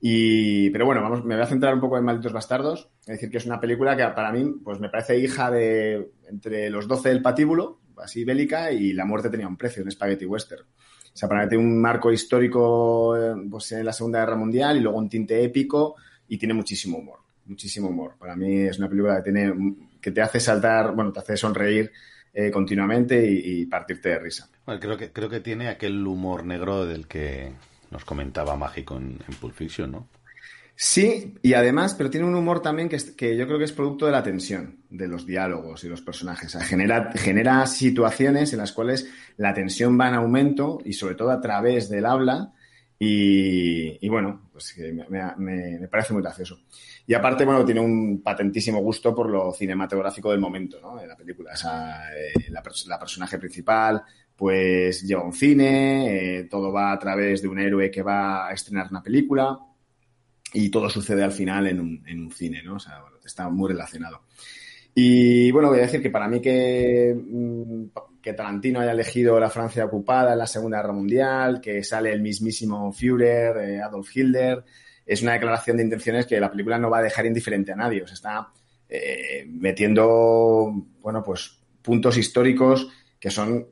[0.00, 2.88] Y, pero bueno, vamos, me voy a centrar un poco en Malditos Bastardos.
[3.02, 6.70] Es decir, que es una película que para mí, pues me parece hija de entre
[6.70, 10.62] los 12 del patíbulo, así bélica, y La muerte tenía un precio, un spaghetti western.
[10.62, 14.76] O sea, para mí tiene un marco histórico eh, pues, en la Segunda Guerra Mundial
[14.76, 15.96] y luego un tinte épico
[16.28, 17.18] y tiene muchísimo humor,
[17.50, 18.14] muchísimo humor.
[18.18, 19.52] Para mí es una película que tiene
[20.00, 21.92] que te hace saltar, bueno, te hace sonreír
[22.32, 24.48] eh, continuamente y, y partirte de risa.
[24.64, 27.52] Bueno, creo que creo que tiene aquel humor negro del que
[27.90, 30.08] nos comentaba Mágico en, en Pulp Fiction, ¿no?
[30.82, 33.72] Sí, y además, pero tiene un humor también que, es- que yo creo que es
[33.72, 36.54] producto de la tensión, de los diálogos y los personajes.
[36.54, 39.06] O sea, genera, genera situaciones en las cuales
[39.36, 42.52] la tensión va en aumento y sobre todo a través del habla.
[43.02, 45.06] Y, bueno, pues me,
[45.38, 46.60] me- me parece muy gracioso.
[47.06, 51.00] Y aparte, bueno, tiene un patentísimo gusto por lo cinematográfico del momento, ¿no?
[51.00, 51.52] En la película.
[51.54, 54.02] O sea, eh, la personaje principal,
[54.36, 58.52] pues lleva un cine, eh, todo va a través de un héroe que va a
[58.52, 59.58] estrenar una película
[60.52, 62.74] y todo sucede al final en un, en un cine, ¿no?
[62.76, 64.22] O sea, bueno, está muy relacionado.
[64.94, 67.84] Y bueno, voy a decir que para mí que, mm,
[68.22, 72.20] que Tarantino haya elegido la Francia ocupada en la Segunda Guerra Mundial, que sale el
[72.20, 74.62] mismísimo Führer, eh, Adolf Hitler,
[75.06, 78.02] es una declaración de intenciones que la película no va a dejar indiferente a nadie.
[78.02, 78.48] O sea, está
[78.88, 80.70] eh, metiendo,
[81.00, 82.88] bueno, pues puntos históricos
[83.18, 83.66] que son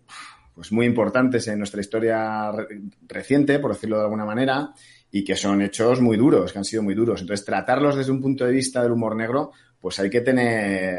[0.54, 2.66] pues muy importantes en nuestra historia re-
[3.06, 4.72] reciente, por decirlo de alguna manera,
[5.10, 7.20] y que son hechos muy duros, que han sido muy duros.
[7.20, 10.98] Entonces, tratarlos desde un punto de vista del humor negro, pues hay que tener,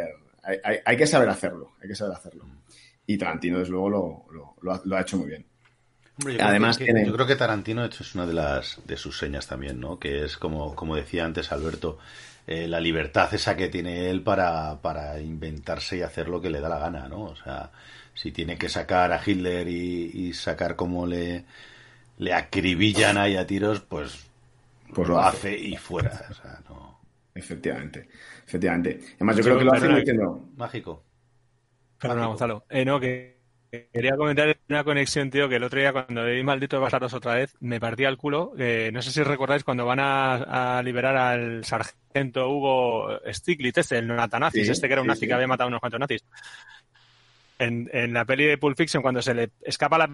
[0.85, 2.45] hay que saber hacerlo, hay que saber hacerlo.
[3.11, 5.45] Y Tarantino, desde luego, lo, lo- lo ha, lo ha hecho muy bien.
[6.19, 8.33] Hombre, yo creo Además, que- tiene- yo creo que Tarantino, de hecho, es una de
[8.33, 9.97] las de sus señas también, ¿no?
[9.99, 11.97] Que es como, como decía antes Alberto,
[12.45, 16.59] eh, la libertad esa que tiene él para, para inventarse y hacer lo que le
[16.61, 17.23] da la gana, ¿no?
[17.23, 17.71] O sea,
[18.13, 21.45] si tiene que sacar a Hitler y, y sacar como le,
[22.19, 24.27] le acribillan ahí a tiros, pues,
[24.93, 25.37] Pues lo lo hace.
[25.49, 25.57] hace.
[25.59, 26.25] y fuera.
[26.29, 26.99] O sea, no.
[27.33, 28.09] Efectivamente,
[28.45, 28.99] efectivamente.
[29.15, 30.49] Además, yo creo que lo hace diciendo...
[30.57, 31.03] Mágico.
[31.99, 32.65] Perdona, Gonzalo.
[32.69, 33.39] Eh, no, que
[33.71, 37.35] que quería comentar una conexión, tío, que el otro día cuando leí Malditos Bastardos otra
[37.35, 38.51] vez, me partía el culo.
[38.57, 43.99] que no sé si recordáis cuando van a, a liberar al sargento Hugo Stiglitz, este,
[43.99, 45.27] el natanazis, Sí, este que era un sí, nazi sí.
[45.27, 46.25] que había matado a unos cuantos nazis.
[47.59, 50.07] En, en la peli de Pulp Fiction, cuando se le escapa la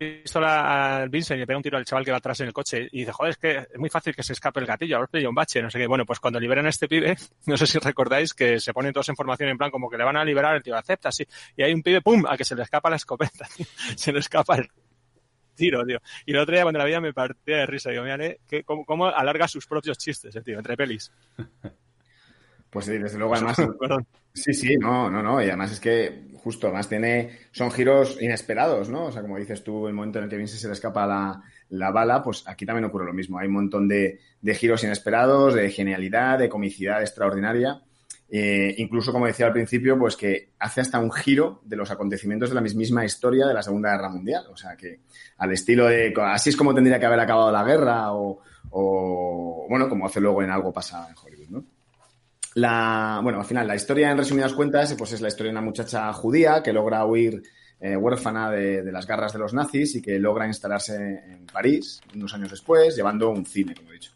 [0.00, 2.54] pistola al Vincent y le pega un tiro al chaval que va atrás en el
[2.54, 5.08] coche y dice, joder, es que es muy fácil que se escape el gatillo, ahora
[5.08, 5.86] pilla un bache, no sé qué.
[5.86, 7.16] Bueno, pues cuando liberan a este pibe,
[7.46, 10.04] no sé si recordáis que se ponen todos en formación en plan como que le
[10.04, 11.26] van a liberar, el tío acepta, sí.
[11.54, 13.66] Y hay un pibe, pum, a que se le escapa la escopeta, tío.
[13.94, 14.70] se le escapa el
[15.54, 16.00] tiro, tío.
[16.24, 17.90] Y el otro día cuando la veía me partía de risa.
[17.90, 18.16] Digo, mira,
[18.48, 21.12] que, cómo, cómo alarga sus propios chistes, el tío, entre pelis.
[22.70, 23.56] Pues sí, desde luego, además.
[24.32, 25.42] Sí, sí, no, no, no.
[25.42, 27.38] Y además es que justo, además tiene.
[27.50, 29.06] Son giros inesperados, ¿no?
[29.06, 31.42] O sea, como dices tú, el momento en el que Vince se le escapa la,
[31.70, 33.38] la bala, pues aquí también ocurre lo mismo.
[33.38, 37.82] Hay un montón de, de giros inesperados, de genialidad, de comicidad extraordinaria.
[38.32, 42.48] Eh, incluso, como decía al principio, pues que hace hasta un giro de los acontecimientos
[42.48, 44.46] de la mismísima historia de la Segunda Guerra Mundial.
[44.52, 45.00] O sea, que
[45.38, 46.14] al estilo de.
[46.22, 48.40] Así es como tendría que haber acabado la guerra, o,
[48.70, 51.64] o bueno, como hace luego en algo pasa en Hollywood, ¿no?
[52.54, 55.64] La, bueno, al final, la historia, en resumidas cuentas, pues es la historia de una
[55.64, 57.42] muchacha judía que logra huir
[57.80, 62.34] eh, huérfana de, las garras de los nazis y que logra instalarse en París unos
[62.34, 64.12] años después, llevando un cine, como he dicho.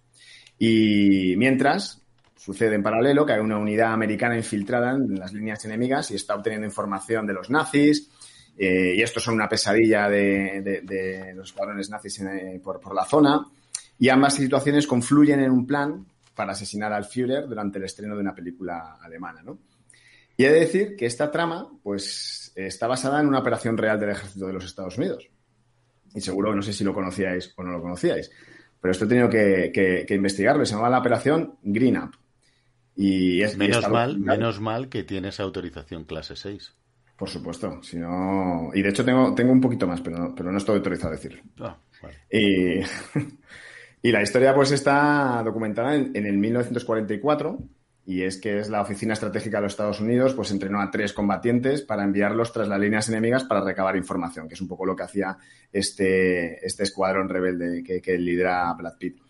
[0.58, 2.00] Y mientras,
[2.36, 6.34] sucede en paralelo que hay una unidad americana infiltrada en las líneas enemigas y está
[6.34, 8.10] obteniendo información de los nazis.
[8.56, 13.46] eh, y estos son una pesadilla de, los escuadrones nazis eh, por la zona.
[13.98, 16.04] Y ambas situaciones confluyen en un plan
[16.34, 19.58] para asesinar al Führer durante el estreno de una película alemana, ¿no?
[20.36, 24.10] Y he de decir que esta trama, pues, está basada en una operación real del
[24.10, 25.28] ejército de los Estados Unidos.
[26.14, 28.30] Y seguro, no sé si lo conocíais o no lo conocíais,
[28.80, 30.64] pero esto he tenido que, que- que investigarlo.
[30.66, 32.16] Se llamaba la operación Green Up.
[32.96, 36.74] Y es, y Menos está mal, menos mal que tienes autorización clase 6.
[37.16, 38.70] Por supuesto, si no...
[38.74, 41.16] Y de hecho tengo, tengo un poquito más, pero no, pero no estoy autorizado a
[41.16, 41.42] decirlo.
[41.60, 42.16] Ah, vale.
[42.30, 42.80] Y,
[44.04, 47.58] y la historia pues está documentada en, el 1944
[48.04, 51.14] y es que es la Oficina Estratégica de los Estados Unidos pues entrenó a tres
[51.14, 54.94] combatientes para enviarlos tras las líneas enemigas para recabar información, que es un poco lo
[54.94, 55.38] que hacía
[55.72, 59.22] este, este escuadrón rebelde que, que lidera Brad Pitt.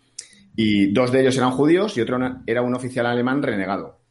[0.57, 4.01] Y dos de ellos eran judíos y otro era un oficial alemán renegado.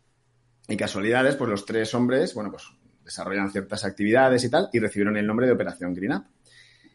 [0.67, 2.65] Y casualidades, pues los tres hombres, bueno, pues
[3.05, 6.25] desarrollan ciertas actividades y tal, y recibieron el nombre de Operación Green Up.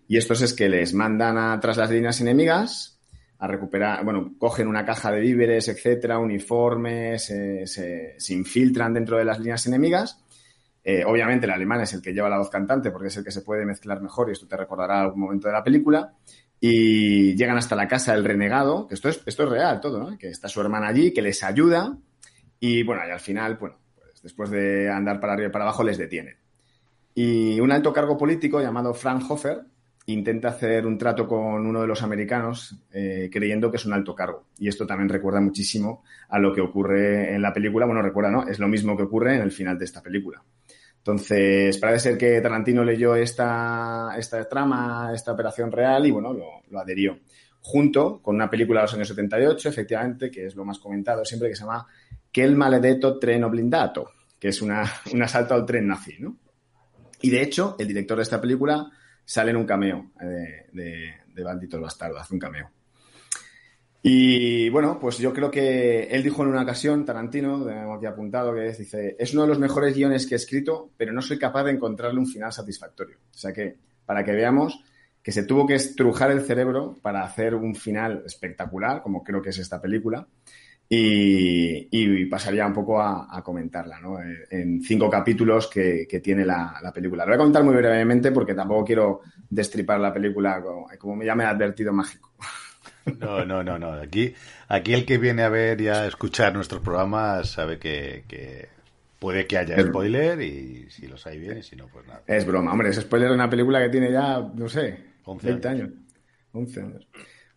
[0.08, 2.99] Y estos es que les mandan a, tras las líneas enemigas
[3.40, 9.24] a recuperar, bueno, cogen una caja de víveres, etcétera, uniformes, se, se- infiltran dentro de
[9.26, 10.22] las líneas enemigas.
[10.84, 13.32] Eh, obviamente el alemán es el que lleva la voz cantante porque es el que
[13.32, 16.14] se puede mezclar mejor y esto te recordará algún momento de la película.
[16.60, 20.18] Y llegan hasta la casa del renegado, que esto es, esto es real todo.
[20.18, 21.98] Que está su hermana allí, que les ayuda
[22.60, 25.84] y bueno, y al final, bueno, pues después de andar para arriba y para abajo
[25.84, 26.36] les detienen.
[27.16, 29.62] Y un alto cargo político llamado Frank Hofer
[30.14, 34.16] intenta hacer un trato con uno de los americanos eh, creyendo que es un alto
[34.16, 34.46] cargo.
[34.58, 37.86] Y esto también recuerda muchísimo a lo que ocurre en la película.
[37.86, 38.48] Bueno, recuerda, ¿no?
[38.48, 40.42] Es lo mismo que ocurre en el final de esta película.
[40.98, 44.16] Entonces, parece ser que Tarantino leyó esta,
[44.50, 47.20] trama, esta operación real y, bueno, lo, lo adherió.
[47.62, 51.50] junto con una película de los años 78, efectivamente, que es lo más comentado siempre,
[51.50, 51.88] que se llama
[52.32, 56.38] Que el maledetto treno blindato, que es un asalto al tren nazi, ¿no?
[57.22, 58.92] Y de hecho, el director de esta película
[59.30, 62.72] sale en un cameo eh, de, de, de Bandito el Bastardo, hace un cameo.
[64.02, 68.56] Y bueno, pues yo creo que él dijo en una ocasión, Tarantino, tenemos aquí apuntado,
[68.56, 71.38] que es, dice, es uno de los mejores guiones que he escrito, pero no soy
[71.38, 73.18] capaz de encontrarle un final satisfactorio.
[73.32, 74.84] O sea que, para que veamos
[75.22, 79.52] que se tuvo que estrujar el cerebro para hacer un final espectacular, como creo que
[79.52, 80.26] es esta película,
[80.92, 84.20] y, y pasaría un poco a, a comentarla, ¿no?
[84.22, 87.24] Eh, En cinco capítulos que, que tiene la, la película.
[87.26, 91.36] Lo voy a comentar muy brevemente porque tampoco quiero destripar la película, como, como ya
[91.36, 92.32] me ha advertido Mágico.
[93.20, 93.94] No, no, no, no.
[93.94, 94.34] Aquí,
[94.68, 98.70] aquí el que viene a ver y a escuchar nuestros programas sabe que, que
[99.20, 102.22] puede que haya spoiler y si los hay bien y si no, pues nada.
[102.28, 105.68] Es broma, hombre, es spoiler de una película que tiene ya, no sé, 11 20
[105.68, 105.90] años.
[106.52, 107.08] 11 años.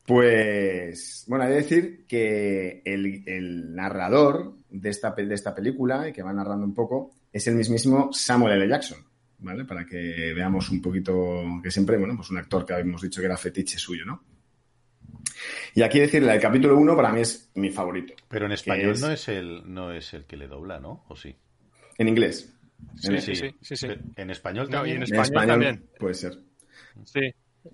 [0.06, 6.12] Pues, bueno, hay que decir que el, el narrador de esta, de esta película, y
[6.12, 8.68] que va narrando un poco, es el mismísimo Samuel L.
[8.68, 8.98] Jackson,
[9.38, 9.64] ¿vale?
[9.64, 13.26] Para que veamos un poquito, que siempre, bueno, pues un actor que habíamos dicho que
[13.26, 14.22] era fetiche suyo, ¿no?
[15.74, 18.14] Y aquí decirle, el capítulo 1 para mí es mi favorito.
[18.28, 21.04] Pero en español es- no es el no es el que le dobla, ¿no?
[21.08, 21.34] ¿O sí?
[21.96, 22.52] En inglés.
[22.96, 23.86] Sí, sí, sí, sí, sí.
[24.16, 24.96] En español No, y también.
[24.98, 25.84] en español, también.
[25.98, 26.38] Puede ser.
[27.04, 27.20] Sí.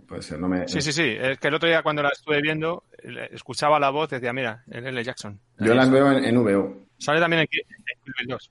[0.06, 0.68] Puede ser, no me...
[0.68, 1.16] Sí, sí, sí.
[1.18, 2.84] Es que el otro día cuando la estuve viendo,
[3.30, 5.02] escuchaba la voz y decía, mira, el L.
[5.04, 5.40] Jackson.
[5.58, 6.86] Yo las veo en, en VO.
[6.98, 8.50] Sale también en Ki- en Kill Bill 2.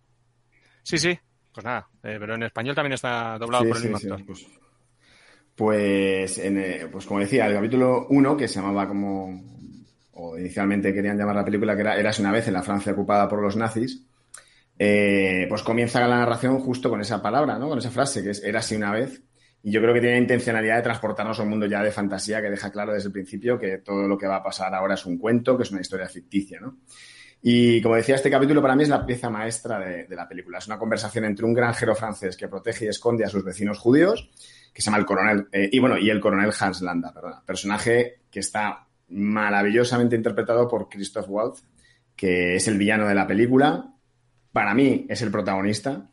[0.84, 1.20] Sí, sí.
[1.54, 4.10] Pues nada, eh, pero en español también está doblado Sí, por el sí, mismo sí,
[4.10, 4.26] actor.
[4.26, 4.48] pues,
[5.56, 9.42] pues, en, eh, pues como decía, el capítulo 1, que se llamaba como,
[10.14, 13.28] o inicialmente querían llamar la película, que era Eras una vez en la Francia ocupada
[13.28, 14.06] por los nazis,
[14.78, 17.70] eh, pues comienza la narración justo con esa palabra, ¿no?
[17.70, 19.22] Con esa frase, que es Érase una vez.
[19.68, 22.50] Y yo creo que tiene intencionalidad de transportarnos a un mundo ya de fantasía que
[22.50, 25.18] deja claro desde el principio que todo lo que va a pasar ahora es un
[25.18, 26.78] cuento, que es una historia ficticia, ¿no?
[27.42, 30.60] Y como decía, este capítulo para mí es la pieza maestra de, de la película.
[30.60, 34.30] Es una conversación entre un granjero francés que protege y esconde a sus vecinos judíos,
[34.74, 38.22] que se llama el coronel, eh, y bueno, y el coronel Hans Landa, perdona, personaje
[38.32, 41.66] que está maravillosamente interpretado por Christoph Waltz,
[42.16, 43.94] que es el villano de la película.
[44.54, 46.10] Para mí es el protagonista.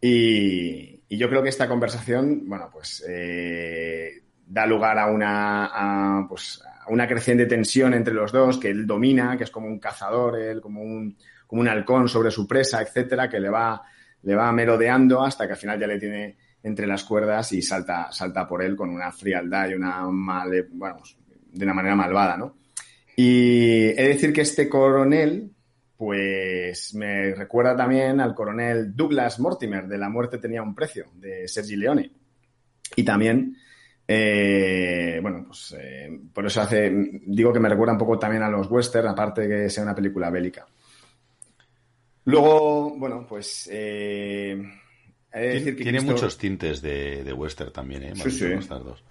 [0.00, 6.62] Y, y yo creo que esta conversación, bueno, pues eh, da lugar a una, pues,
[6.64, 10.38] a una creciente tensión entre los dos, que él domina, que es como un cazador,
[10.38, 11.16] él como un,
[11.46, 13.82] como un halcón sobre su presa, etcétera, que le va,
[14.22, 18.12] le va merodeando hasta que al final ya le tiene entre las cuerdas y salta,
[18.12, 20.98] salta por él con una frialdad y una male, bueno,
[21.52, 22.56] de una manera malvada, ¿no?
[23.16, 25.50] Y he de decir que este coronel,
[25.98, 31.48] pues me recuerda también al coronel Douglas Mortimer de La muerte tenía un precio, de
[31.48, 32.08] Sergi Leone.
[32.94, 33.56] Y también,
[34.06, 36.88] eh, bueno, pues eh, por eso hace,
[37.26, 39.94] digo que me recuerda un poco también a los western, aparte de que sea una
[39.96, 40.68] película bélica.
[42.26, 48.04] Luego, bueno, pues eh, de Tiene, decir que tiene muchos tintes de, de western también,
[48.04, 48.12] ¿eh?
[48.14, 48.54] Sí, sí.
[48.54, 49.02] Bastardos.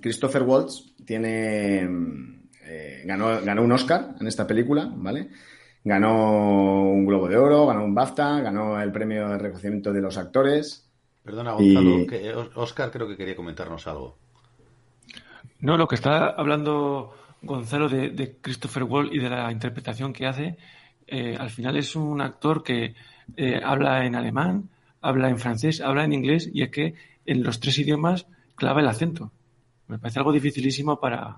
[0.00, 1.86] Christopher Waltz tiene
[2.64, 5.28] eh, ganó, ganó un Oscar en esta película, ¿vale?
[5.84, 10.18] Ganó un Globo de Oro, ganó un BAFTA, ganó el premio de reconocimiento de los
[10.18, 10.86] actores.
[11.24, 14.16] Perdona, Y- Gonzalo, que Os- Oscar creo que quería comentarnos algo.
[15.60, 20.26] No, lo que está hablando Gonzalo de, de Christopher Wall y de la interpretación que
[20.26, 20.56] hace,
[21.06, 22.94] eh, al final es un actor que
[23.36, 24.68] eh, habla en alemán,
[25.00, 26.94] habla en francés, habla en inglés y es que
[27.26, 29.30] en los tres idiomas clava el acento.
[29.88, 31.36] Me parece algo dificilísimo para...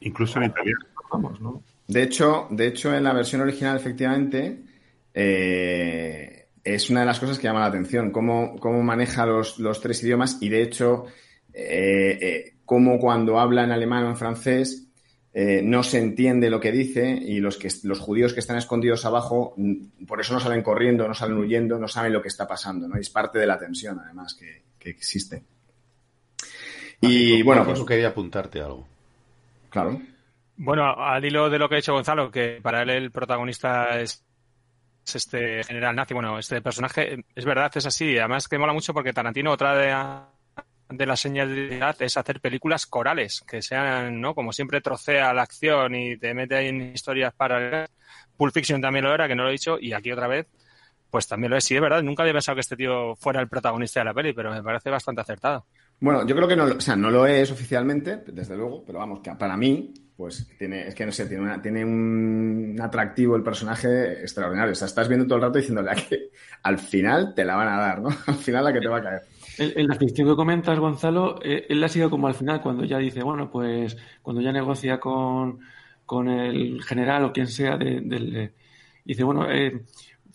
[0.00, 0.84] Incluso en italiano.
[1.12, 1.62] Vamos, ¿no?
[1.92, 4.62] De hecho, de hecho, en la versión original, efectivamente,
[5.12, 9.80] eh, es una de las cosas que llama la atención, cómo, cómo maneja los, los
[9.80, 11.04] tres idiomas y, de hecho,
[11.52, 14.88] eh, eh, cómo cuando habla en alemán o en francés
[15.34, 19.54] no se entiende lo que dice y los, que, los judíos que están escondidos abajo,
[19.56, 22.86] mm, por eso no salen corriendo, no salen huyendo, no saben lo que está pasando,
[22.86, 22.98] ¿no?
[22.98, 25.42] Y es parte de la tensión, además, que, que existe.
[27.00, 28.86] Y Mágico, bueno, pues quería apuntarte algo.
[29.70, 29.98] claro.
[30.56, 34.24] Bueno, al hilo de lo que ha dicho Gonzalo, que para él el protagonista es,
[35.04, 38.18] es este general nazi, bueno, este personaje, es verdad, es así.
[38.18, 42.40] Además que mola mucho porque Tarantino, otra de, de las señas de identidad es hacer
[42.40, 44.34] películas corales, que sean, ¿no?
[44.34, 47.90] Como siempre trocea la acción y te mete ahí en historias paralelas.
[48.36, 50.46] Pulp Fiction también lo era, que no lo he dicho, y aquí otra vez,
[51.10, 51.64] pues también lo es.
[51.64, 54.32] Sí, es verdad, nunca había pensado que este tío fuera el protagonista de la peli,
[54.32, 55.66] pero me parece bastante acertado.
[56.00, 59.20] Bueno, yo creo que no, o sea, no lo es oficialmente, desde luego, pero vamos,
[59.20, 59.92] que para mí,
[60.22, 64.70] pues tiene, es que no sé, tiene, una- tiene un atractivo el personaje extraordinario.
[64.70, 66.30] O sea, estás viendo todo el rato diciéndole a que
[66.62, 68.08] al final te la van a dar, ¿no?
[68.28, 69.22] Al final la que te va a caer.
[69.58, 72.98] En, la ficción que comentas, Gonzalo, eh, él ha sido como al final, cuando ya
[72.98, 75.58] dice, bueno, pues cuando ya negocia con,
[76.06, 78.36] con el general o quien sea de- del...
[78.36, 78.52] eh,
[79.04, 79.82] dice, bueno, eh,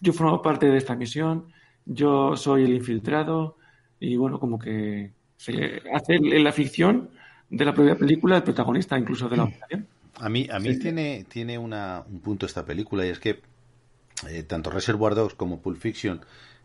[0.01, 1.45] yo formo parte de esta misión,
[1.85, 3.55] yo soy el infiltrado
[4.01, 7.11] y bueno, como que se hace en la ficción
[7.49, 9.87] de la propia película el protagonista incluso de la operación.
[10.19, 13.41] A mí, a mí tiene, tiene una, un punto esta película y es que
[14.27, 16.21] eh, tanto Reservoir Dogs como Pulp Fiction,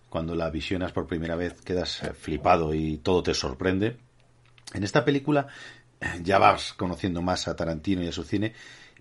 [0.09, 3.99] cuando la visionas por primera vez quedas eh, flipado y todo te sorprende.
[4.73, 5.49] En esta película
[6.01, 8.55] eh, ya vas conociendo más a Tarantino y a su cine,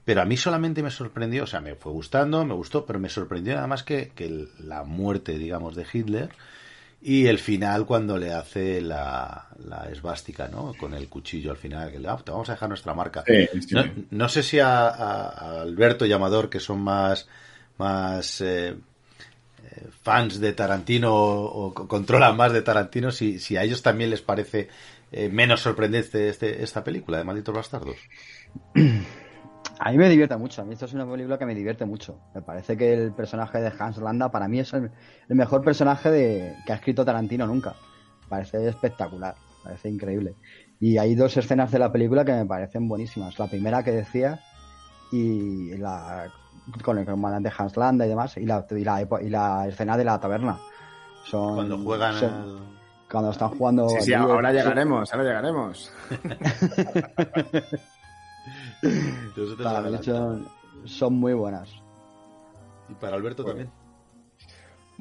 [0.03, 3.07] pero a mí solamente me sorprendió, o sea, me fue gustando, me gustó, pero me
[3.07, 6.29] sorprendió nada más que, que la muerte, digamos, de Hitler
[7.01, 10.73] y el final cuando le hace la, la esvástica, ¿no?
[10.77, 13.23] Con el cuchillo al final, que le, "Ah, te vamos a dejar nuestra marca.
[13.25, 13.75] Sí, sí.
[13.75, 15.27] No, no sé si a,
[15.61, 17.27] Alberto y Amador, que son más,
[17.77, 23.63] más eh, eh, fans de Tarantino o, o controlan más de Tarantino, si, si a
[23.63, 24.69] ellos también les parece
[25.11, 27.97] eh, menos sorprendente este, esta película de Malditos Bastardos.
[29.83, 30.61] A mí me divierte mucho.
[30.61, 32.19] A mí esto es una película que me divierte mucho.
[32.35, 34.91] Me parece que el personaje de Hans Landa para mí es el,
[35.27, 37.73] el mejor personaje de, que ha escrito Tarantino nunca.
[38.29, 39.33] Parece espectacular,
[39.63, 40.35] parece increíble.
[40.79, 43.39] Y hay dos escenas de la película que me parecen buenísimas.
[43.39, 44.39] La primera que decía
[45.11, 46.31] y la
[46.83, 49.97] con el comandante Hans Landa y demás y la, y la, epo- y la escena
[49.97, 50.59] de la taberna.
[51.25, 52.59] Son, Cuando juegan son- al-
[53.11, 55.91] cuando están jugando Sí, sí, ahora llegaremos, ahora llegaremos.
[59.61, 60.47] Para mí son,
[60.85, 61.69] son muy buenas.
[62.89, 63.71] Y para Alberto también.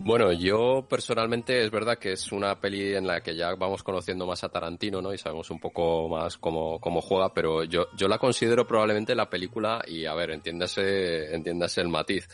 [0.03, 4.27] Bueno, yo personalmente es verdad que es una peli en la que ya vamos conociendo
[4.27, 5.13] más a Tarantino, ¿no?
[5.13, 9.29] Y sabemos un poco más cómo, cómo juega, pero yo, yo la considero probablemente la
[9.29, 12.29] película, y a ver, entiéndase, entiéndase el matiz,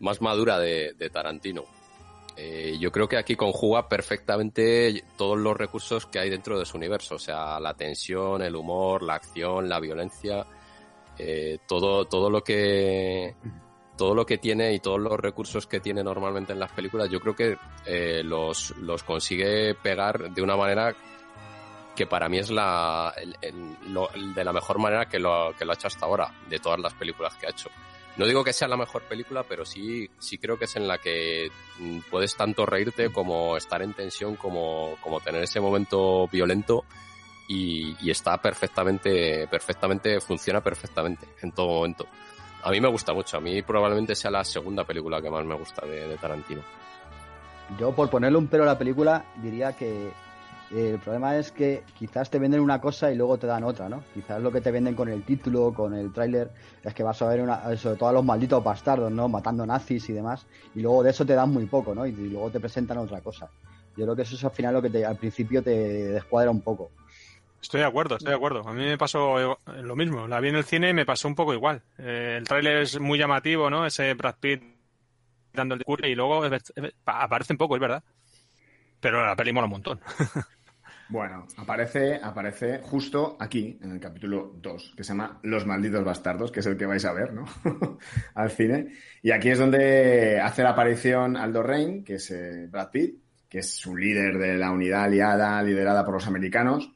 [0.00, 1.62] más madura de, de Tarantino.
[2.36, 6.76] Eh, yo creo que aquí conjuga perfectamente todos los recursos que hay dentro de su
[6.76, 10.44] universo, o sea, la tensión, el humor, la acción, la violencia,
[11.18, 13.34] eh, todo, todo lo que
[13.96, 17.20] todo lo que tiene y todos los recursos que tiene normalmente en las películas, yo
[17.20, 20.94] creo que eh, los, los consigue pegar de una manera
[21.94, 23.14] que para mí es la
[23.88, 26.80] lo- de la mejor manera que lo, que lo ha hecho hasta ahora, de todas
[26.80, 27.70] las películas que ha hecho.
[28.16, 30.98] No digo que sea la mejor película, pero sí, sí creo que es en la
[30.98, 36.84] que mm, puedes tanto reírte como estar en tensión, como, como tener ese momento violento
[37.48, 42.06] y, y está perfectamente, perfectamente, funciona perfectamente en todo momento.
[42.64, 45.54] A mí me gusta mucho, a mí probablemente sea la segunda película que más me
[45.54, 46.62] gusta de, Tarantino.
[47.78, 51.82] Yo, por ponerle un pero a la película, diría que eh, el problema es que
[51.98, 54.02] quizás te venden una cosa y luego te dan otra, ¿no?
[54.14, 56.52] Quizás lo que te venden con el título, con el tráiler,
[56.82, 59.28] es que vas a ver una, sobre todo a los malditos bastardos, ¿no?
[59.28, 62.06] Matando nazis y demás, y luego de eso te dan muy poco, ¿no?
[62.06, 63.50] Y, y luego te presentan otra cosa.
[63.94, 66.62] Yo creo que eso es al final lo que te, al principio te descuadra un
[66.62, 66.90] poco.
[67.64, 68.68] Estoy de acuerdo, estoy de acuerdo.
[68.68, 70.28] A mí me pasó eh, lo mismo.
[70.28, 71.82] La vi en el cine y me pasó un poco igual.
[71.96, 73.86] Eh, el tráiler es muy llamativo, ¿no?
[73.86, 74.62] Ese Brad Pitt
[75.50, 76.42] dando el discurso y luego
[77.06, 78.04] aparece un poco, es verdad.
[79.00, 80.00] Pero la peli mola un montón.
[81.06, 86.50] Bueno, aparece, aparece justo aquí, en el capítulo 2, que se llama Los malditos bastardos,
[86.50, 87.44] que es el que vais a ver, ¿no?
[88.34, 88.94] Al cine.
[89.22, 93.58] Y aquí es donde hace la aparición Aldo Rain, que es eh, Brad Pitt, que
[93.58, 96.93] es un líder de la unidad aliada liderada por los americanos,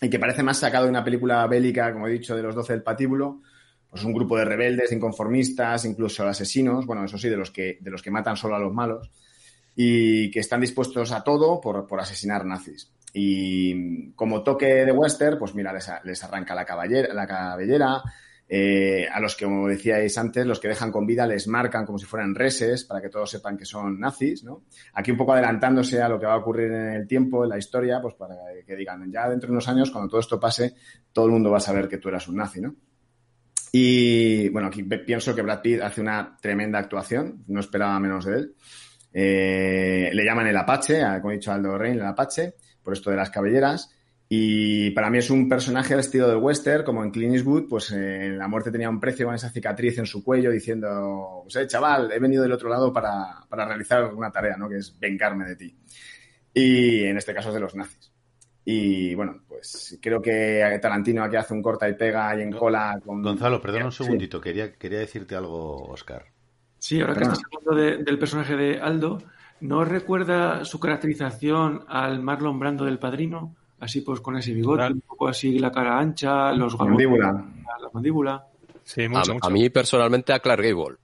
[0.00, 2.72] y que parece más sacado de una película bélica, como he dicho, de los 12
[2.72, 3.40] del patíbulo,
[3.88, 7.78] pues un grupo de rebeldes, de inconformistas, incluso asesinos, bueno, eso sí, de los que,
[7.80, 9.10] de los que matan solo a los malos,
[9.76, 12.90] y que están dispuestos a todo por, por asesinar nazis.
[13.12, 16.66] Y como toque de western, pues mira, les, arranca la,
[17.12, 18.02] la cabellera.
[18.48, 21.98] Eh, a los que, como decíais antes, los que dejan con vida les marcan como
[21.98, 24.64] si fueran reses para que todos sepan que son nazis, ¿no?
[24.92, 27.58] Aquí un poco adelantándose a lo que va a ocurrir en el tiempo, en la
[27.58, 30.74] historia, pues para que digan, ya dentro de unos años, cuando todo esto pase,
[31.12, 32.74] todo el mundo va a saber que tú eras un nazi, ¿no?
[33.72, 38.34] Y bueno, aquí pienso que Brad Pitt hace una tremenda actuación, no esperaba menos de
[38.34, 38.54] él.
[39.12, 43.16] Eh, le llaman el Apache, como he dicho Aldo Rein, el Apache, por esto de
[43.16, 43.90] las cabelleras.
[44.28, 48.30] Y para mí es un personaje vestido de western, como en Clint Eastwood, pues eh,
[48.36, 52.10] la muerte tenía un precio con esa cicatriz en su cuello diciendo, pues eh, chaval,
[52.10, 54.68] he venido del otro lado para, para realizar una tarea, ¿no?
[54.68, 55.76] Que es vengarme de ti.
[56.54, 58.10] Y en este caso es de los nazis.
[58.64, 62.98] Y bueno, pues creo que Tarantino aquí hace un corta y pega y en cola
[63.04, 63.20] con...
[63.22, 64.04] Gonzalo, perdona un Sí.
[64.04, 66.24] segundito, quería, quería decirte algo, Oscar.
[66.78, 69.18] Sí, ahora que estás hablando de- del personaje de Aldo,
[69.60, 73.54] ¿no recuerda su caracterización al Marlon Brando del Padrino?
[73.84, 77.44] Así pues con ese bigote, un poco así la cara ancha, los galones, Mandíbula.
[77.82, 78.46] la mandíbula.
[78.82, 80.96] Sí, a, a mí personalmente a Clark Gable,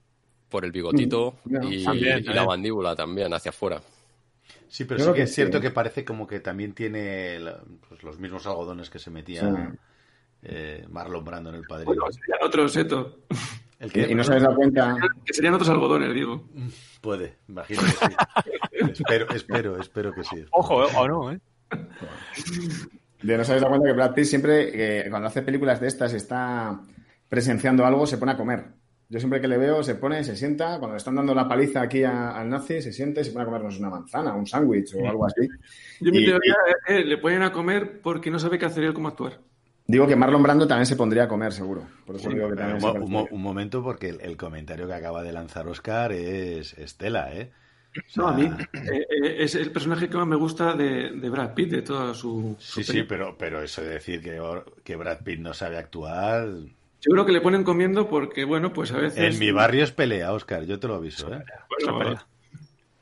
[0.49, 3.81] por el bigotito Mm, y, también, y la mandíbula también hacia afuera.
[4.67, 5.61] Sí, pero Yo sí que que es cierto sí.
[5.61, 9.77] que parece como que también tiene la- pues, los mismos algodones que se metía Sí.
[10.43, 11.93] eh, Marlon Brando en el padrino.
[11.93, 13.19] Bueno, serían otros, Seto.
[13.79, 14.07] ¿El qué?
[14.09, 14.95] Y no se dado cuenta.
[15.25, 16.45] Que serían otros algodones, digo.
[17.01, 18.15] Puede, imagino que sí.
[19.01, 20.43] espero, espero, espero que sí.
[20.51, 21.39] Ojo, o no, ¿eh?
[23.21, 24.71] De no se habéis dado cuenta que Brad Pitt siempre,
[25.05, 26.79] eh, cuando hace películas de estas y está
[27.29, 28.65] presenciando algo, se pone a comer.
[29.09, 31.81] Yo siempre que le veo, se pone, se sienta, cuando le están dando la paliza
[31.81, 34.95] aquí a- al nazi, se siente y se pone a comernos una manzana, un sándwich
[34.95, 35.47] o algo así.
[35.99, 38.85] Yo mi Y- teoría es que le ponen a comer porque no sabe qué hacer
[38.85, 39.39] él cómo actuar.
[39.85, 41.83] Digo que Marlon Brando también se pondría a comer, seguro.
[42.05, 42.81] Por eso digo que también un,
[43.27, 47.51] se un momento, porque el, el comentario que acaba de lanzar Oscar es Estela, ¿eh?
[47.97, 51.29] O No, a mí eh, eh, es el personaje que más me gusta de, de
[51.29, 52.55] Brad Pitt, de toda su...
[52.59, 54.39] Sí, su sí, pero, pero eso de decir que,
[54.83, 56.47] que Brad Pitt no sabe actuar.
[57.01, 59.33] Yo creo que le ponen comiendo porque, bueno, pues a veces...
[59.35, 61.43] En mi barrio es pelea, Oscar, yo te lo aviso, ¿eh?
[61.83, 62.17] Bueno,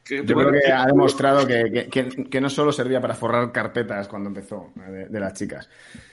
[0.04, 3.52] que- Yo creo que ha demostrado que, que- que- que no solo servía para forrar
[3.52, 5.70] carpetas cuando empezó, eh, de, de las chicas.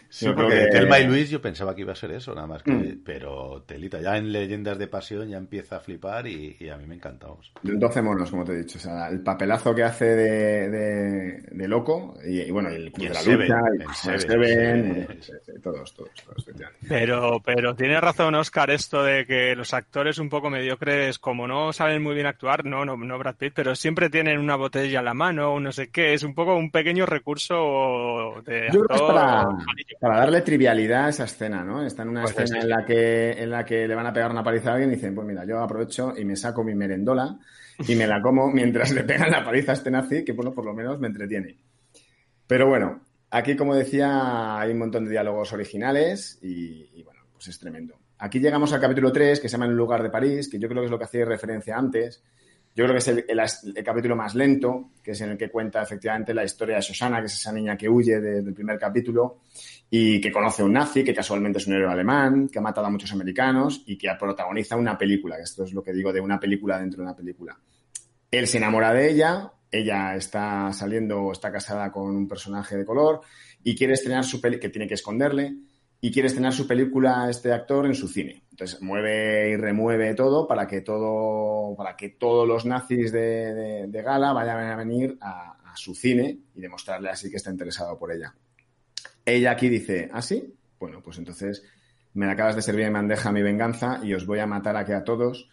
[0.09, 2.35] Sí, Yo creo porque que- Telma y Luis yo pensaba que iba a ser eso,
[2.35, 2.70] nada más que.
[2.70, 3.01] Mm.
[3.05, 6.87] Pero Telita, ya en Leyendas de Pasión ya empieza a flipar y, y a mí
[6.87, 7.53] me encantamos.
[7.62, 8.78] 12 monos, como te he dicho.
[8.78, 13.05] O sea, el papelazo que hace de, de- de loco y, y bueno, el Club
[13.05, 16.47] Y de la en Seven, lucha, en y Seven, Seven, sí, sí, todos, todos, todos.
[16.89, 21.73] Pero, pero tiene razón Oscar esto de que los actores un poco mediocres, como no
[21.73, 25.05] saben muy bien actuar, no, no, no Brad Pitt, pero siempre tienen una botella en
[25.05, 28.87] la mano, o no sé qué, es un poco un pequeño recurso de Yo creo
[28.89, 29.15] que es actor.
[29.15, 29.49] para,
[30.01, 31.85] para darle trivialidad a esa escena, ¿no?
[31.85, 34.31] Está en una Pues escena en la que en la que le van a pegar
[34.31, 37.39] una paliza a alguien y dicen, pues mira, yo aprovecho y me saco mi merendola
[37.86, 40.64] y me la como mientras le pegan la paliza a este nazi, que bueno, por
[40.64, 41.56] lo menos me entretiene.
[42.47, 43.01] Pero bueno,
[43.31, 47.94] aquí como decía, hay un montón de diálogos originales y, y, bueno, pues es tremendo.
[48.18, 50.68] Aquí llegamos al capítulo 3, que se llama En un lugar de París, que yo
[50.68, 52.23] creo que es lo que hacía referencia antes.
[52.74, 53.40] Yo creo que es el, el-
[53.77, 57.20] el capítulo más lento, que es en el que cuenta efectivamente la historia de Susana,
[57.20, 59.40] que es esa niña que huye de- del primer capítulo
[59.90, 62.86] y que conoce a un nazi, que casualmente es un héroe alemán, que ha matado
[62.86, 66.40] a muchos americanos y que protagoniza una película, esto es lo que digo de una
[66.40, 67.58] película dentro de una película.
[68.30, 73.20] Él se enamora de ella, ella está saliendo, está casada con un personaje de color
[73.62, 75.54] y quiere estrenar su peli que tiene que esconderle
[76.00, 78.44] y quiere estrenar su película este actor en su cine.
[78.50, 84.32] Entonces mueve y remueve todo para que todo, para que todos los nazis de, Gala
[84.32, 88.34] vayan a venir a su cine y demostrarle así que está interesado por ella.
[89.27, 90.55] Ella aquí dice, ¿ah, sí?
[90.78, 91.65] Bueno, pues entonces
[92.15, 95.05] me acabas de servir en bandeja mi venganza y os voy a matar aquí a
[95.05, 95.51] todos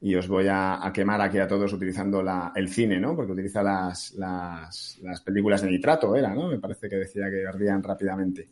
[0.00, 2.22] y os voy a, quemar aquí a todos utilizando
[2.54, 3.16] el cine, ¿no?
[3.16, 6.48] Porque utiliza las, las, las películas de nitrato, era, ¿no?
[6.48, 8.50] Me parece que decía que ardían rápidamente.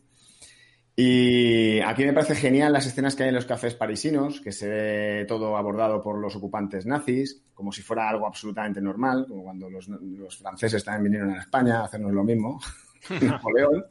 [0.95, 4.67] Y aquí me parece genial las escenas que hay en los cafés parisinos, que se
[4.67, 9.69] ve todo abordado por los ocupantes nazis, como si fuera algo absolutamente normal, como cuando
[9.69, 12.59] los, los franceses también vinieron a España a hacernos lo mismo,
[13.21, 13.85] Napoleón.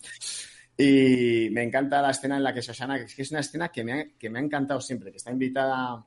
[0.77, 3.93] Y me encanta la escena en la que Shoshana, que es una escena que me
[3.93, 6.05] ha, que me ha encantado siempre, que está invitada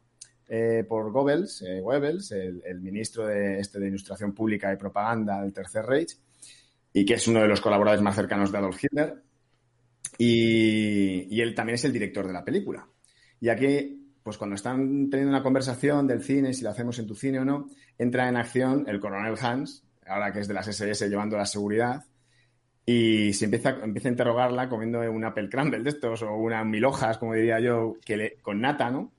[0.47, 1.83] eh, por Goebbels, eh,
[2.65, 6.17] el, ministro de, este, de Ilustración Pública y Propaganda del Tercer Reich,
[6.93, 9.21] y que es uno de los colaboradores más cercanos de Adolf Hitler.
[10.17, 12.87] Y, y él también es el director de la película.
[13.39, 17.15] Y aquí, pues cuando están teniendo una conversación del cine, si lo hacemos en tu
[17.15, 21.09] cine o no, entra en acción el coronel Hans, ahora que es de las SS
[21.09, 22.05] llevando la seguridad,
[22.85, 26.85] y se empieza, empieza a interrogarla comiendo un apple crumble de estos o unas mil
[26.85, 29.11] hojas, como diría yo, que le, con nata, ¿no?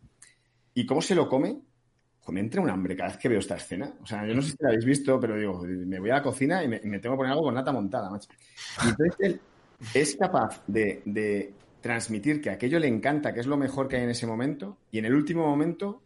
[0.74, 1.58] ¿Y cómo se lo come?
[2.20, 3.92] Joder, me entra un hambre cada vez que veo esta escena.
[4.02, 6.22] O sea, yo no sé si la habéis visto, pero digo, me voy a la
[6.22, 8.28] cocina y me, me tengo que poner algo con nata montada, macho.
[8.84, 9.40] Y entonces él
[9.94, 14.04] es capaz de, de transmitir que aquello le encanta, que es lo mejor que hay
[14.04, 16.02] en ese momento, y en el último momento,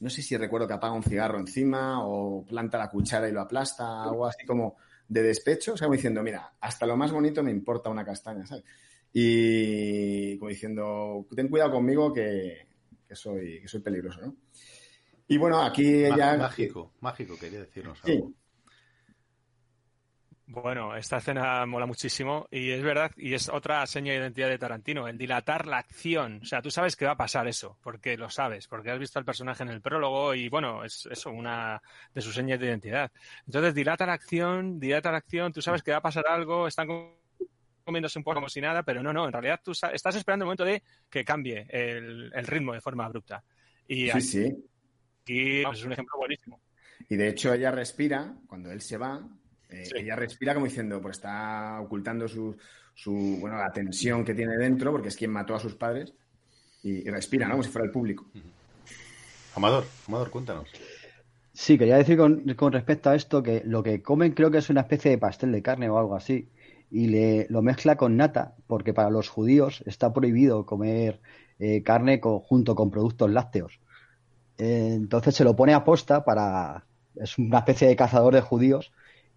[0.00, 3.40] no sé si recuerdo que apaga un cigarro encima o planta la cuchara y lo
[3.40, 4.76] aplasta, algo así como
[5.08, 8.46] de despecho, o sea, como diciendo, mira, hasta lo más bonito me importa una castaña,
[8.46, 8.64] ¿sabes?
[9.12, 12.66] Y como diciendo, ten cuidado conmigo que,
[13.06, 14.36] que soy, que soy peligroso, ¿no?
[15.28, 16.36] Y bueno, aquí ella...
[16.36, 18.22] Mágico, mágico, quería decirnos Sí.
[20.62, 24.58] Bueno, esta escena mola muchísimo y es verdad, y es otra seña de identidad de
[24.58, 26.40] Tarantino, el dilatar la acción.
[26.42, 29.18] O sea, tú sabes que va a pasar eso, porque lo sabes, porque has visto
[29.18, 31.82] al personaje en el prólogo y bueno, es eso, una
[32.14, 33.10] de sus señas de identidad.
[33.46, 36.86] Entonces, dilata la acción, dilata la acción, tú sabes que va a pasar algo, están
[36.86, 37.14] com-
[37.84, 40.46] comiéndose un poco como si nada, pero no, no, en realidad tú estás esperando el
[40.46, 43.42] momento de que cambie el, el ritmo de forma abrupta.
[43.88, 44.56] Y Sí, sí.
[45.22, 46.60] aquí es un ejemplo buenísimo.
[47.08, 49.20] Y de hecho ella respira, cuando él se va,
[49.74, 52.56] eh, ella respira como diciendo, pues está ocultando su,
[52.94, 56.14] su, bueno, la tensión que tiene dentro, porque es quien mató a sus padres,
[56.82, 57.52] y, y respira, ¿no?
[57.52, 58.26] Como si fuera el público.
[59.54, 60.68] Amador, Amador, cuéntanos.
[61.52, 64.70] Sí, quería decir con, con respecto a esto que lo que comen creo que es
[64.70, 66.48] una especie de pastel de carne o algo así.
[66.90, 71.20] Y le, lo mezcla con nata, porque para los judíos está prohibido comer
[71.58, 73.80] eh, carne junto con productos lácteos.
[74.58, 76.84] Eh, entonces se lo pone a posta para.
[77.14, 78.92] Es una especie de cazador de judíos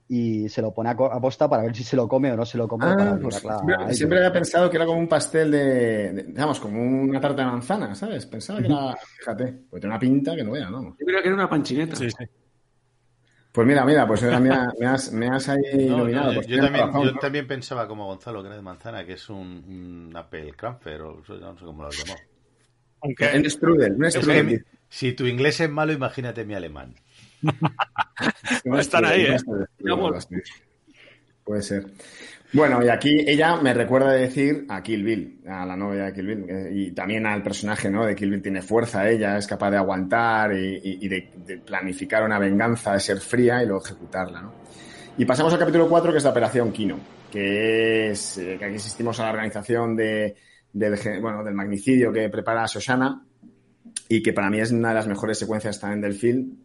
[0.10, 2.46] y se lo pone a, a posta para ver si se lo come o no
[2.46, 2.86] se lo come.
[2.86, 6.24] para Ah, pues obligarla a siempre, había pensado que era como un pastel de, de-
[6.24, 8.26] digamos, como una tarta de manzana, ¿sabes?
[8.26, 10.96] Pensaba que era, fíjate, porque tiene una pinta que no vea, ¿no?
[11.00, 11.98] Yo creo que era una panchineta.
[13.52, 16.28] Pues mira, mira, pues mira, me, has, me has ahí No, iluminado.
[16.28, 17.20] no, yo, pues yo también, razón, yo ¿no?
[17.20, 19.38] también pensaba como Gonzalo, que era de manzana, que es un,
[20.08, 22.16] un Apple Cranfer, o no sé cómo lo llamó.
[23.02, 24.66] Aunque- Un strudel, un Es que strudel.
[24.90, 26.94] si tu inglés es malo, imagínate mi alemán.
[28.80, 29.38] Están ahí, ¿eh?
[31.44, 31.86] Puede ser.
[32.54, 36.28] Bueno, y aquí ella me recuerda decir a Kill Bill, a la novia de Kill
[36.28, 38.06] Bill, eh, y también al personaje, ¿no?
[38.06, 42.40] De Kill Bill tiene fuerza, ella es capaz de aguantar y, de, de planificar una
[42.40, 44.54] venganza, de ser fría y luego ejecutarla, ¿no?
[45.18, 47.00] Y pasamos al capítulo 4, que es la Operación Kino,
[47.32, 50.36] que es eh, que aquí asistimos a la organización de,
[50.72, 53.26] del, bueno, del magnicidio que prepara Shoshana
[54.08, 56.56] y que para mí es una de las mejores secuencias también del film,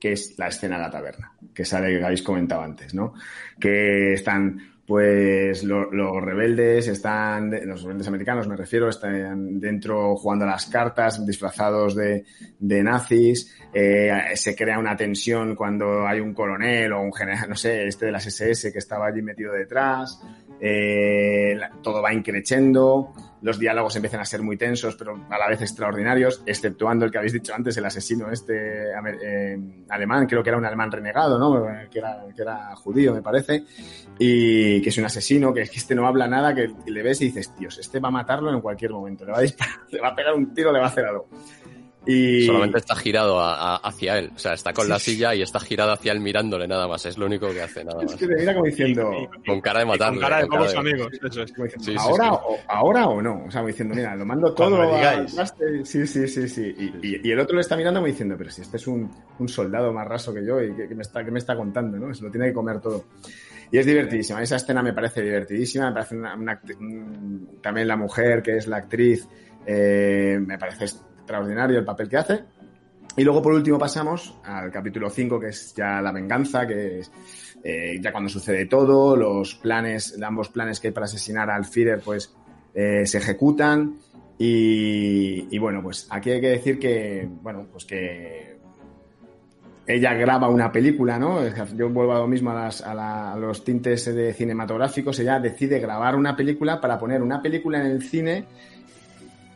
[0.00, 3.14] que es la escena de la taberna, que sale que habéis comentado antes, ¿no?
[3.58, 10.44] Que están, pues, lo- los rebeldes, están, los rebeldes americanos, me refiero, están dentro jugando
[10.44, 12.24] a las cartas, disfrazados de,
[12.58, 17.56] de nazis, eh, se crea una tensión cuando hay un coronel o un general, no
[17.56, 20.20] sé, este de las SS que estaba allí metido detrás,
[20.60, 23.12] eh, todo va increchendo,
[23.42, 27.18] los diálogos empiezan a ser muy tensos, pero a la vez extraordinarios, exceptuando el que
[27.18, 29.58] habéis dicho antes, el asesino este eh,
[29.88, 31.64] alemán, creo que era un alemán renegado, ¿no?
[31.90, 33.64] Que era, judío, me parece,
[34.18, 37.26] y que es un asesino, que que este no habla nada, que le ves y
[37.26, 40.08] dices, Dios, este va a matarlo en cualquier momento, le va a disparar, le va
[40.08, 41.28] a pegar un tiro, le va a hacer algo.
[42.06, 42.46] Y...
[42.46, 44.30] Solamente está girado a- a- hacia él.
[44.34, 44.90] O sea, está con Sí.
[44.90, 47.04] la silla y está girado hacia él mirándole nada más.
[47.06, 48.20] Es lo único que hace, nada Es más.
[48.20, 49.10] que te mira como diciendo...
[49.46, 50.20] Con cara de matarle.
[50.20, 51.52] cara de con pocos amigos, eso es.
[51.52, 52.30] Como diciendo, Sí, sí, ¿Ahora, sí.
[52.44, 53.44] O, ¿Ahora o no?
[53.46, 55.26] O sea, como diciendo, mira, lo mando todo a-.
[55.84, 56.74] Sí, sí, sí, sí.
[56.78, 59.10] Y, y- y el otro le está mirando como diciendo, pero si este es un,
[59.38, 61.96] un soldado más raso que yo y que, que me está, que me está contando,
[61.98, 62.14] ¿no?
[62.14, 63.04] Se lo tiene que comer todo.
[63.72, 64.40] Y es divertidísima.
[64.42, 65.88] Esa escena me parece divertidísima.
[65.88, 66.60] Me parece una, una
[67.60, 69.26] también la mujer, que es la actriz,
[69.66, 70.86] eh, me parece
[71.26, 72.44] extraordinario el papel que hace.
[73.16, 77.10] Y luego, por último, pasamos al capítulo 5, que es ya la venganza, que es
[77.64, 82.00] eh, ya cuando sucede todo, los planes, ambos planes que hay para asesinar al Führer,
[82.00, 82.32] pues
[82.74, 83.96] eh, se ejecutan.
[84.38, 88.58] Y, bueno, pues aquí hay que decir que, bueno, pues que
[89.86, 91.40] ella graba una película, ¿no?
[91.74, 95.18] Yo vuelvo a lo mismo a, las- a la- a los tintes de cinematográficos.
[95.20, 98.44] Ella decide grabar una película para poner una película en el cine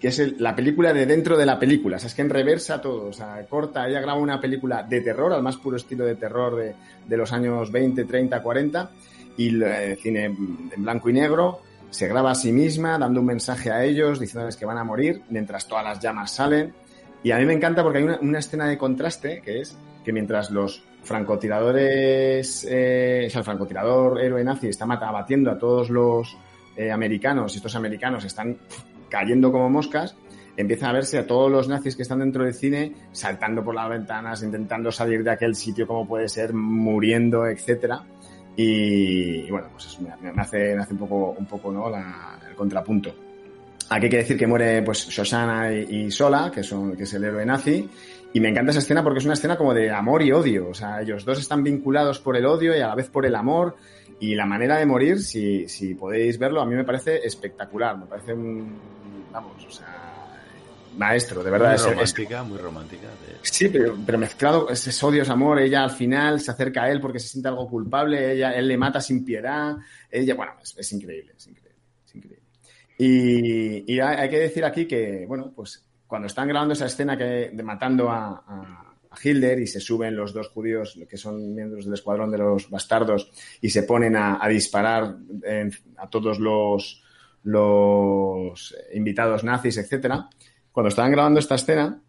[0.00, 1.96] que es la película de dentro de la película.
[1.96, 3.08] O sea, es que en reversa todo.
[3.08, 6.56] O sea, corta, ella graba una película de terror, al más puro estilo de terror
[6.56, 6.74] de,
[7.06, 8.90] de los años 20, 30, 40,
[9.36, 11.60] y el cine en blanco y negro.
[11.90, 15.22] Se graba a sí misma, dando un mensaje a ellos, diciéndoles que van a morir,
[15.28, 16.72] mientras todas las llamas salen.
[17.22, 20.12] Y a mí me encanta porque hay una, una escena de contraste, que es que
[20.12, 26.36] mientras los francotiradores, eh, o sea, el francotirador héroe nazi está abatiendo a todos los
[26.76, 28.56] eh, americanos, y estos americanos están
[29.10, 30.16] cayendo como moscas,
[30.56, 33.88] empieza a verse a todos los nazis que están dentro del cine saltando por las
[33.88, 38.02] ventanas, intentando salir de aquel sitio como puede ser, muriendo, etcétera.
[38.56, 40.10] Y, bueno, pues me,
[40.40, 41.88] hace, hace un poco, un poco ¿no?
[41.88, 43.14] El contrapunto.
[43.90, 47.14] Aquí hay que decir que muere pues Shoshana y, y Sola, que, son, que es
[47.14, 47.88] el héroe nazi,
[48.32, 50.68] y me encanta esa escena porque es una escena como de amor y odio.
[50.68, 53.34] O sea, ellos dos están vinculados por el odio y a la vez por el
[53.34, 53.76] amor.
[54.20, 57.98] Y la manera de morir, si, si podéis verlo, a mí me parece espectacular.
[57.98, 58.99] Me parece un.
[59.32, 60.06] Vamos, o sea.
[60.96, 61.68] Maestro, de verdad.
[61.68, 63.06] Muy es- es- romántica, muy romántica.
[63.08, 65.60] de- Sí, pero, pero mezclado, ese es odio, es amor.
[65.60, 68.32] Ella al final se acerca a él porque se siente algo culpable.
[68.32, 69.76] Ella, él le mata sin piedad.
[70.10, 72.42] Ella, bueno, es, es increíble, es increíble, es increíble.
[72.98, 77.16] Y, y hay, hay que decir aquí que, bueno, pues cuando están grabando esa escena
[77.16, 81.52] que, de matando a, a- a Hitler y se suben los dos judíos que son
[81.54, 83.30] miembros del escuadrón de los bastardos
[83.60, 87.02] y se ponen a, a disparar en- a todos los,
[87.44, 90.28] los invitados nazis, etcétera.
[90.72, 92.00] Cuando estaban grabando esta escena,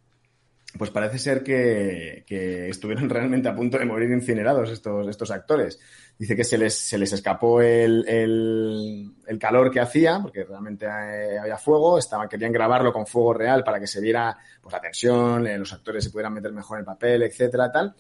[0.78, 5.80] pues parece ser que, que estuvieron realmente a punto de morir incinerados estos, estos actores.
[6.18, 11.40] Dice que se les, se les escapó el, el- calor que hacía, porque realmente eh,
[11.40, 15.48] había fuego, estaban, querían grabarlo con fuego real para que se viera pues, la tensión,
[15.48, 17.96] eh, los actores se pudieran meter mejor en el papel, etcétera, tal.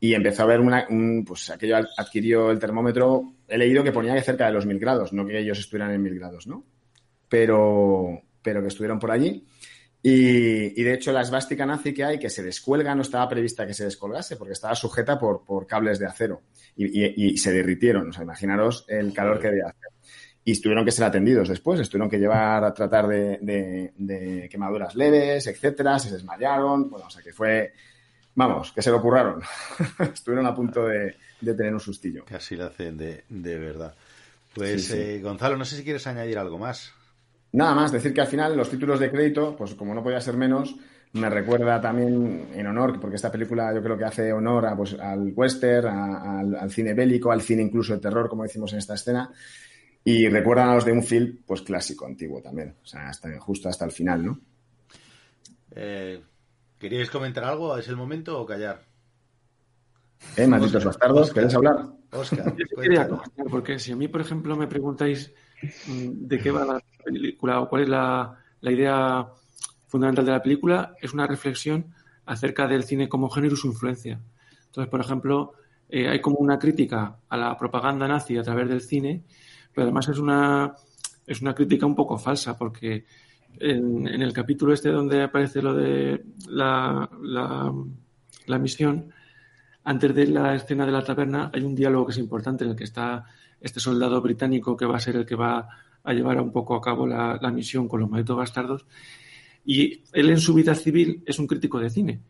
[0.00, 3.92] Y empezó a haber una, un, pues aquello ad- adquirió el termómetro, he leído que
[3.92, 6.64] ponía que cerca de los mil grados, no que ellos estuvieran en mil grados, ¿no?
[7.28, 9.46] Pero, pero que estuvieron por allí.
[10.02, 13.66] Y, y, de hecho la esvástica nazi que hay, que se descuelga, no estaba prevista
[13.66, 16.42] que se descolgase, porque estaba sujeta por, por cables de acero
[16.76, 18.10] y, y, y, se derritieron.
[18.10, 19.90] O sea, imaginaros el calor que debía hacer.
[20.44, 24.94] Y tuvieron que ser atendidos después, tuvieron que llevar a tratar de, de, de, quemaduras
[24.94, 27.72] leves, etcétera, se desmayaron, bueno, o sea que fue,
[28.36, 29.42] vamos, que se lo curraron.
[30.14, 32.24] Estuvieron a punto de, de, tener un sustillo.
[32.24, 33.92] Casi lo hacen de, de verdad.
[34.54, 34.98] Pues sí, sí.
[34.98, 36.92] Eh, Gonzalo, no sé si quieres añadir algo más.
[37.56, 40.36] Nada más, decir que al final los títulos de crédito, pues como no podía ser
[40.36, 40.76] menos,
[41.14, 44.92] me recuerda también en honor, porque esta película yo creo que hace honor a, pues,
[44.92, 48.80] al western, a, al, al, cine bélico, al cine incluso de terror, como decimos en
[48.80, 49.32] esta escena,
[50.04, 53.70] y recuerdan a los de un film pues clásico, antiguo también, o sea, hasta, justo
[53.70, 54.38] hasta el final, ¿no?
[55.70, 56.22] Eh,
[56.78, 57.74] ¿Queríais comentar algo?
[57.78, 58.82] ¿Es el momento o callar?
[60.36, 61.86] Eh, malditos Oscar, bastardos, ¿queréis hablar?
[62.12, 65.32] Oscar, yo quería comentar, porque si a mí, por ejemplo, me preguntáis
[65.86, 69.26] de qué va la película o cuál es la, la idea
[69.86, 71.94] fundamental de la película, es una reflexión
[72.26, 74.20] acerca del cine como género y su influencia.
[74.66, 75.52] Entonces, por ejemplo,
[75.88, 79.22] eh, hay como una crítica a la propaganda nazi a través del cine,
[79.72, 80.74] pero además es una,
[81.26, 83.04] es una crítica un poco falsa, porque
[83.58, 87.72] en, en el capítulo este donde aparece lo de la, la,
[88.46, 89.10] la, misión,
[89.84, 92.76] antes de la escena de la taberna hay un diálogo que es importante en el
[92.76, 93.24] que está
[93.66, 95.68] este soldado británico que va a ser el que va
[96.02, 98.86] a llevar un poco a cabo la, la misión con los malditos bastardos.
[99.64, 102.20] Y él en su vida civil es un crítico de cine.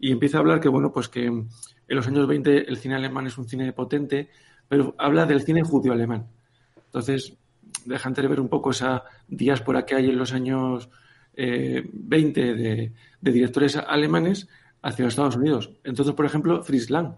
[0.00, 1.48] Y empieza a hablar que, bueno, pues que en
[1.88, 4.30] los años 20 el cine alemán es un cine potente,
[4.68, 6.26] pero habla del cine judío alemán.
[6.86, 7.34] Entonces,
[7.84, 10.88] deja ver un poco esa diáspora que hay en los años
[11.34, 14.48] eh, 20 de, de, directores alemanes
[14.82, 15.70] hacia los Estados Unidos.
[15.84, 17.14] Entonces, por ejemplo, Fritz Lang.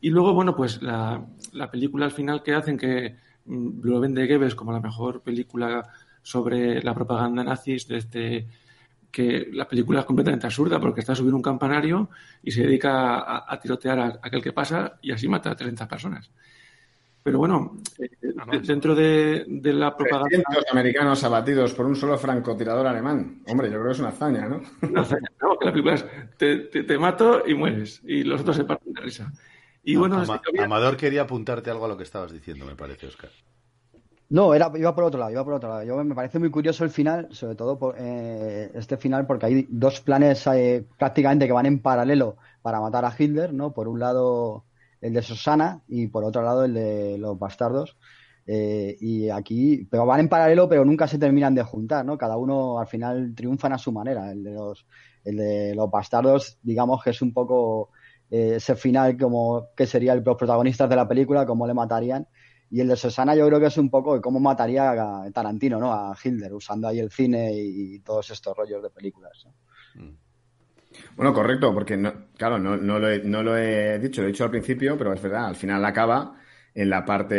[0.00, 4.26] Y luego, bueno, pues la, la película al final que hacen que mm, lo vende
[4.26, 5.88] Goebbels como la mejor película
[6.22, 8.46] sobre la propaganda nazi desde este,
[9.10, 12.10] que la película es completamente absurda porque está subiendo un campanario
[12.42, 15.56] y se dedica a, a tirotear a, a, aquel que pasa y así mata a
[15.56, 16.30] 30 personas.
[17.22, 20.26] Pero bueno, eh, dentro de, de, la propaganda.
[20.28, 23.42] 300 americanos abatidos por un solo francotirador alemán.
[23.46, 24.62] Hombre, yo creo que es una hazaña, ¿no?
[24.88, 26.06] Una hazaña, no, que la película es
[26.38, 28.00] te, te, te, mato y mueres.
[28.06, 29.30] Y los otros se parten de risa.
[29.82, 33.06] Y no, bueno, Ama Amador quería apuntarte algo a lo que estabas diciendo, me parece,
[33.06, 33.30] Oscar.
[34.30, 35.82] No, era, iba por otro lado, iba por otro lado.
[35.82, 39.66] Yo, me parece muy curioso el final, sobre todo por, eh, este final, porque hay
[39.68, 43.72] dos planes eh, prácticamente que van en paralelo para matar a Hitler, ¿no?
[43.72, 44.66] Por un lado
[45.00, 47.96] el de Susana y por otro lado el de los bastardos.
[48.46, 52.16] Eh, y aquí, pero van en paralelo, pero nunca se terminan de juntar, ¿no?
[52.16, 54.30] Cada uno al final triunfan a su manera.
[54.30, 54.86] El de los,
[55.24, 57.90] el de los bastardos, digamos que es un poco
[58.30, 62.26] eh, ese final como que serían los protagonistas de la película, cómo le matarían.
[62.70, 65.92] Y el de Susana yo creo que es un poco cómo mataría a Tarantino, ¿no?
[65.92, 69.44] A Hitler, usando ahí el cine y, todos estos rollos de películas.
[69.44, 70.02] ¿no?
[70.02, 70.16] Mm.
[71.16, 74.30] Bueno, correcto, porque no, claro, no, no, lo he, no, lo he, dicho, lo he
[74.30, 76.36] dicho al principio, pero es verdad, al final acaba
[76.72, 77.34] en la parte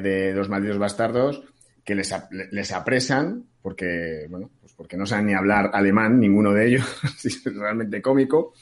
[0.00, 1.42] de los malditos bastardos
[1.82, 2.14] que les,
[2.50, 6.84] les apresan porque, bueno, pues porque no saben ni hablar alemán, ninguno de ellos,
[7.24, 8.52] es realmente cómico,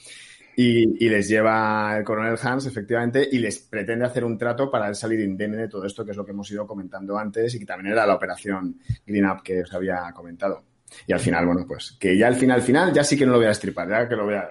[0.56, 4.92] y, y, les lleva el coronel Hans, efectivamente, y les pretende hacer un trato para
[4.94, 7.66] salir indemne de todo esto, que es lo que hemos ido comentando antes y que
[7.66, 10.64] también era la operación Green Up que os había comentado.
[11.06, 13.38] Y al final, bueno, pues que ya al final, final, ya sí que no lo
[13.38, 14.50] voy a estripar, ya que lo voy a...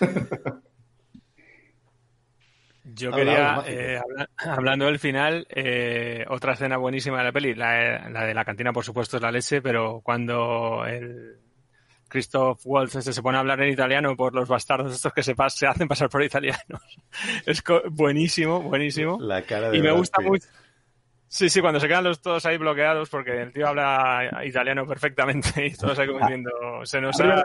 [2.88, 8.08] Yo quería, eh, habla, hablando del final, eh, otra escena buenísima de la peli, la,
[8.08, 11.36] la, de la cantina, por supuesto, es la leche, pero cuando el
[12.16, 15.34] Christoph Waltz este se pone a hablar en italiano por los bastardos estos que se,
[15.34, 16.80] pas se hacen pasar por italianos,
[17.46, 19.18] es buenísimo, buenísimo.
[19.20, 20.46] La cara de y me gusta mucho.
[21.28, 25.66] Sí, sí, cuando se quedan los todos ahí bloqueados porque el tío habla italiano perfectamente
[25.66, 26.50] y todos ahí como diciendo,
[26.84, 27.44] se nos ha...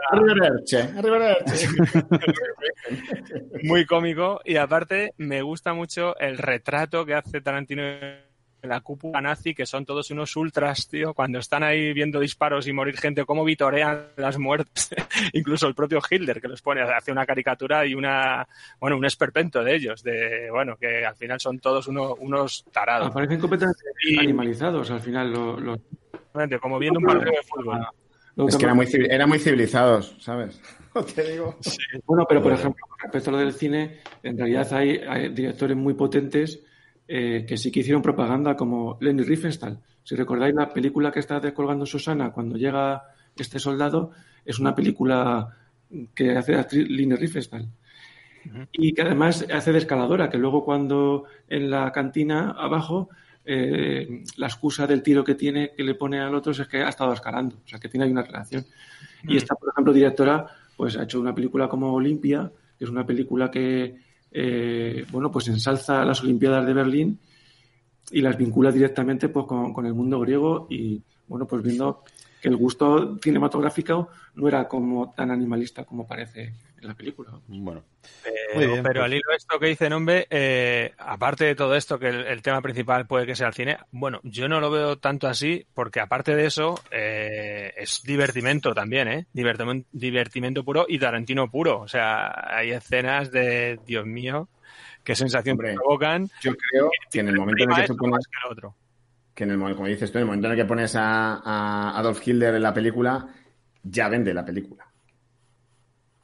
[3.64, 4.40] Muy cómico.
[4.46, 7.82] Y aparte me gusta mucho el retrato que hace Tarantino
[8.62, 12.72] la cúpula nazi, que son todos unos ultras, tío, cuando están ahí viendo disparos y
[12.72, 14.90] morir gente, cómo vitorean las muertes,
[15.32, 18.46] incluso el propio Hitler, que los pone, hace una caricatura y una,
[18.80, 23.08] bueno, un esperpento de ellos, de, bueno, que al final son todos uno, unos tarados.
[23.08, 24.18] Aparecen completamente y...
[24.18, 25.60] animalizados al final, los...
[25.60, 25.80] Lo...
[26.60, 27.86] Como viendo un partido de fútbol.
[28.48, 30.58] Es que eran muy, eran muy civilizados, ¿sabes?
[31.14, 31.56] Te digo.
[31.60, 31.78] Sí.
[32.06, 35.92] Bueno, pero por ejemplo, respecto a lo del cine, en realidad hay, hay directores muy
[35.92, 36.62] potentes
[37.08, 39.78] eh, que sí que hicieron propaganda, como Lenny Riefenstahl.
[40.04, 43.02] Si recordáis la película que está descolgando Susana cuando llega
[43.36, 44.10] este soldado,
[44.44, 45.56] es una película
[46.14, 47.62] que hace la actriz Lenny Riefenstahl.
[48.44, 48.68] Uh -huh.
[48.72, 53.08] Y que además hace de escaladora, que luego cuando en la cantina abajo
[53.44, 56.88] eh, la excusa del tiro que tiene, que le pone al otro, es que ha
[56.88, 58.64] estado escalando, o sea, que tiene ahí una relación.
[59.24, 60.46] Y esta, por ejemplo, directora,
[60.76, 63.96] pues ha hecho una película como Olimpia, que es una película que,
[64.32, 67.18] eh, bueno, pues ensalza las Olimpiadas de Berlín
[68.10, 72.02] y las vincula directamente pues, con, con el mundo griego y, bueno, pues viendo
[72.40, 76.52] que el gusto cinematográfico no era como tan animalista como parece
[76.82, 77.30] en la película.
[77.46, 77.84] Bueno.
[78.22, 81.74] Pero, bien, pero pues- al hilo de esto que dice Nombre, eh, aparte de todo
[81.74, 84.70] esto, que el, el tema principal puede que sea el cine, bueno, yo no lo
[84.70, 89.26] veo tanto así, porque aparte de eso, eh, es divertimento también, ¿eh?
[89.32, 91.80] Divertimento, divertimento puro y Tarantino puro.
[91.80, 94.48] O sea, hay escenas de, Dios mío,
[95.04, 96.28] qué sensación Hombre, provocan.
[96.42, 98.74] Yo creo que en el momento en el que pones más que el otro.
[99.34, 101.36] que en el momento, como dices tú, en el momento en el que pones a,
[101.36, 103.28] a Adolf Hitler en la película,
[103.84, 104.86] ya vende la película.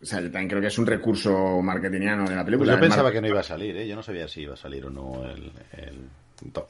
[0.02, 2.72] O sea, yo también creo que es un recurso marketingiano de la Pues película.
[2.72, 3.86] yo pensaba que no iba a salir, ¿eh?
[3.86, 6.10] Yo no sabía si iba a salir o no el, el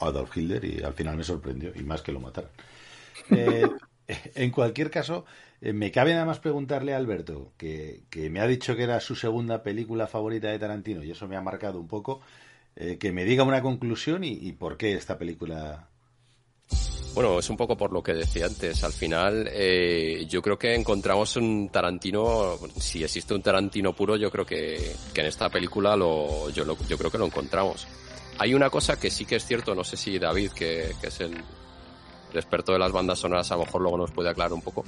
[0.00, 2.50] Adolf Hitler y al final me sorprendió, y más que lo mataran.
[3.30, 3.76] Eh,
[4.34, 5.26] en cualquier caso,
[5.60, 9.00] eh, me cabe nada más preguntarle a Alberto, que, que me ha dicho que era
[9.00, 12.20] su segunda película favorita de Tarantino, y eso me ha marcado un poco,
[12.76, 15.87] eh, que me diga una conclusión y, y por qué esta película
[17.18, 18.84] Bueno, es un poco por lo que decía antes.
[18.84, 22.56] Al final, eh, yo creo que encontramos un Tarantino.
[22.78, 27.10] Si existe un Tarantino puro, yo creo que, en esta película lo, yo, lo- creo
[27.10, 27.88] que lo encontramos.
[28.38, 31.42] Hay una cosa que sí que es cierto, no sé si David, que, es el,
[32.34, 34.84] experto de las bandas sonoras, a lo mejor luego nos puede aclarar un poco,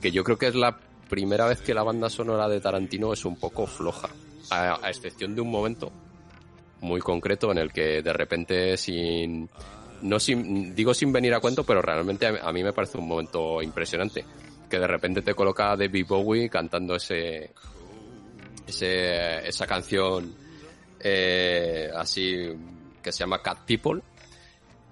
[0.00, 0.78] que yo creo que es la
[1.10, 4.08] primera vez que la banda sonora de Tarantino es un poco floja,
[4.48, 5.92] a excepción de un momento
[6.80, 9.50] muy concreto en el que de repente sin
[10.04, 13.08] no sin digo sin venir a cuento pero realmente a, a mí me parece un
[13.08, 14.24] momento impresionante
[14.68, 17.50] que de repente te coloca David Bowie cantando ese,
[18.66, 20.34] ese esa canción
[21.00, 22.48] eh, así
[23.02, 24.00] que se llama Cat People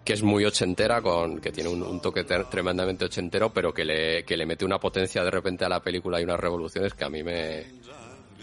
[0.04, 4.36] que es muy ochentera, con que tiene un, toque tremendamente ochentero, pero que le, que
[4.36, 7.22] le mete una potencia de repente a la película y unas revoluciones que a mí
[7.22, 7.66] me,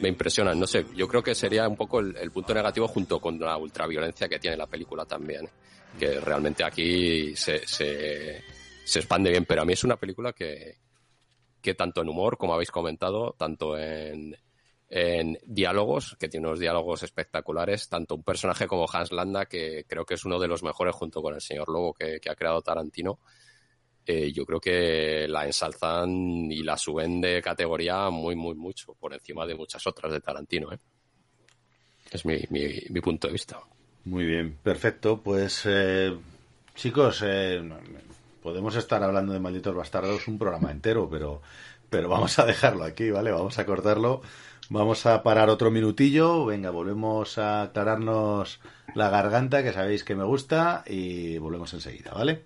[0.01, 0.57] me impresionan.
[0.57, 4.29] No sé, yo creo que sería un poco el punto negativo junto con la ultraviolencia
[4.29, 5.49] que tiene la película también,
[5.97, 8.43] que realmente aquí se, se,
[8.85, 10.77] expande bien, pero a mí es una película que,
[11.61, 14.35] que tanto en humor, como habéis comentado, tanto en,
[14.89, 20.05] en diálogos, que tiene unos diálogos espectaculares, tanto un personaje como Hans Landa, que creo
[20.05, 22.61] que es uno de los mejores junto con el señor Lobo que, que ha creado
[22.61, 23.19] Tarantino,
[24.05, 29.13] eh, yo creo que la ensalzan y la suben de categoría muy, muy, mucho, por
[29.13, 30.73] encima de muchas otras de Tarantino.
[30.73, 30.79] ¿eh?
[32.11, 33.61] Es mi, mi punto de vista.
[34.09, 35.21] Muy bien, perfecto.
[35.21, 36.17] Pues eh,
[36.73, 37.61] chicos, eh,
[38.41, 41.43] podemos estar hablando de Malditos Bastardos un programa entero, pero,
[41.91, 43.31] pero vamos a dejarlo aquí, ¿vale?
[43.31, 44.21] Vamos a cortarlo.
[44.69, 46.43] Vamos a parar otro minutillo.
[46.47, 48.59] Venga, volvemos a aclararnos
[48.95, 52.43] la garganta, que sabéis que me gusta, y volvemos enseguida, ¿vale?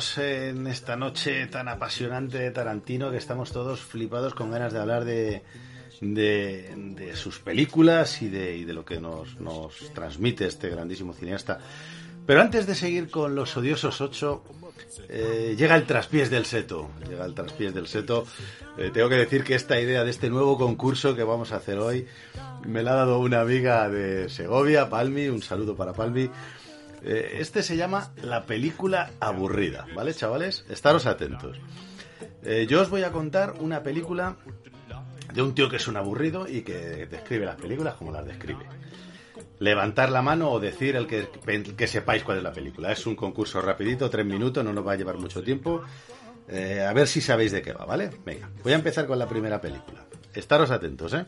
[0.00, 4.78] Seguimos en esta noche tan apasionante de Tarantino que estamos todos flipados con ganas de
[4.78, 5.42] hablar de,
[6.00, 11.12] de, de sus películas y de, y de lo que nos, nos transmite este grandísimo
[11.12, 11.58] cineasta.
[12.26, 14.44] Pero antes de seguir con los odiosos ocho,
[15.08, 16.90] eh, llega el traspiés del seto.
[17.08, 18.24] Llega el traspiés del seto.
[18.78, 21.78] Eh, tengo que decir que esta idea de este nuevo concurso que vamos a hacer
[21.78, 22.06] hoy
[22.64, 25.28] me la ha dado una amiga de Segovia, Palmi.
[25.28, 26.30] Un saludo para Palmi.
[27.02, 30.64] Eh, este se llama La película aburrida, ¿vale, chavales?
[30.68, 31.58] Estaros atentos.
[32.42, 34.36] Eh, yo os voy a contar una película
[35.32, 38.64] de un tío que es un aburrido y que describe las películas como las describe.
[39.58, 41.28] Levantar la mano o decir el que,
[41.76, 42.92] que sepáis cuál es la película.
[42.92, 45.82] Es un concurso rapidito, tres minutos, no nos va a llevar mucho tiempo.
[46.48, 48.10] Eh, a ver si sabéis de qué va, ¿vale?
[48.24, 50.04] Venga, voy a empezar con la primera película.
[50.34, 51.26] Estaros atentos, ¿eh?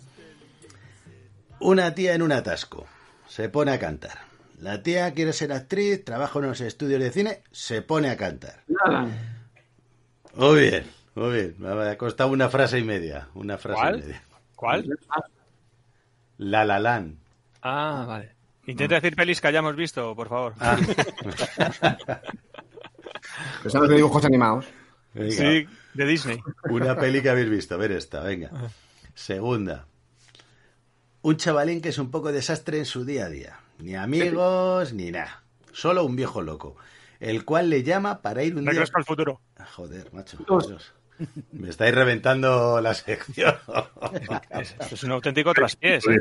[1.60, 2.86] Una tía en un atasco.
[3.28, 4.31] Se pone a cantar.
[4.62, 8.62] La tía quiere ser actriz, trabaja en unos estudios de cine, se pone a cantar.
[10.36, 10.84] Muy bien,
[11.16, 11.56] muy bien.
[11.58, 13.26] Me ha costado una frase y media.
[13.34, 13.98] Una frase ¿Cuál?
[13.98, 14.22] y media.
[14.54, 14.98] ¿Cuál?
[16.38, 17.18] La La Land.
[17.60, 18.36] Ah, vale.
[18.66, 20.54] Intenta decir pelis que hayamos visto, por favor.
[20.60, 20.78] Ah.
[23.64, 24.66] Los de dibujos animados.
[25.12, 25.32] Venga.
[25.32, 26.38] Sí, de Disney.
[26.70, 27.74] Una peli que habéis visto.
[27.74, 28.52] A ver esta, venga.
[29.12, 29.86] Segunda.
[31.22, 33.58] Un chavalín que es un poco desastre en su día a día.
[33.82, 35.42] Ni amigos, ni nada.
[35.72, 36.76] Solo un viejo loco.
[37.18, 38.70] El cual le llama para ir un día...
[38.70, 39.40] Regreso al futuro.
[39.74, 40.38] Joder, macho.
[40.38, 40.92] Dios.
[41.50, 43.56] Me estáis reventando la sección.
[44.50, 46.04] Esto es un auténtico traspiés.
[46.06, 46.20] ¿eh?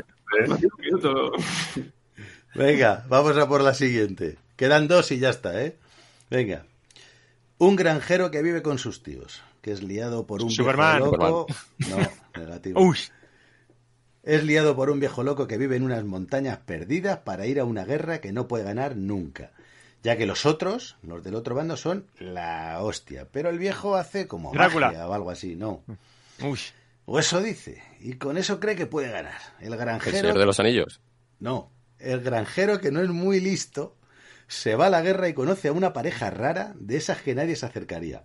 [2.54, 4.38] Venga, vamos a por la siguiente.
[4.56, 5.76] Quedan dos y ya está, ¿eh?
[6.30, 6.66] Venga.
[7.58, 10.98] Un granjero que vive con sus tíos, que es liado por un Superman.
[10.98, 11.46] viejo loco.
[11.78, 11.96] No,
[12.40, 12.80] negativo.
[12.80, 12.98] Uy.
[14.22, 17.64] Es liado por un viejo loco que vive en unas montañas perdidas para ir a
[17.64, 19.50] una guerra que no puede ganar nunca.
[20.02, 23.28] Ya que los otros, los del otro bando, son la hostia.
[23.30, 24.88] Pero el viejo hace como Drácula.
[24.88, 25.82] magia o algo así, no.
[26.40, 26.58] Uy.
[27.04, 27.82] O eso dice.
[28.00, 29.40] Y con eso cree que puede ganar.
[29.60, 30.16] El El granjero.
[30.16, 31.00] Señor de los Anillos.
[31.40, 33.96] No, el granjero que no es muy listo
[34.46, 37.56] se va a la guerra y conoce a una pareja rara de esas que nadie
[37.56, 38.22] se acercaría.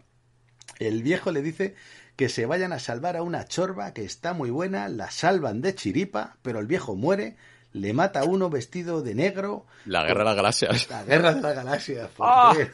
[0.80, 1.76] El viejo le dice
[2.18, 5.76] que se vayan a salvar a una chorba que está muy buena, la salvan de
[5.76, 7.38] chiripa, pero el viejo muere,
[7.74, 9.66] le mata a uno vestido de negro.
[9.86, 10.90] La guerra de las galaxias.
[10.90, 12.10] La guerra de la galaxia.
[12.20, 12.52] ¡Ah!
[12.54, 12.72] joder.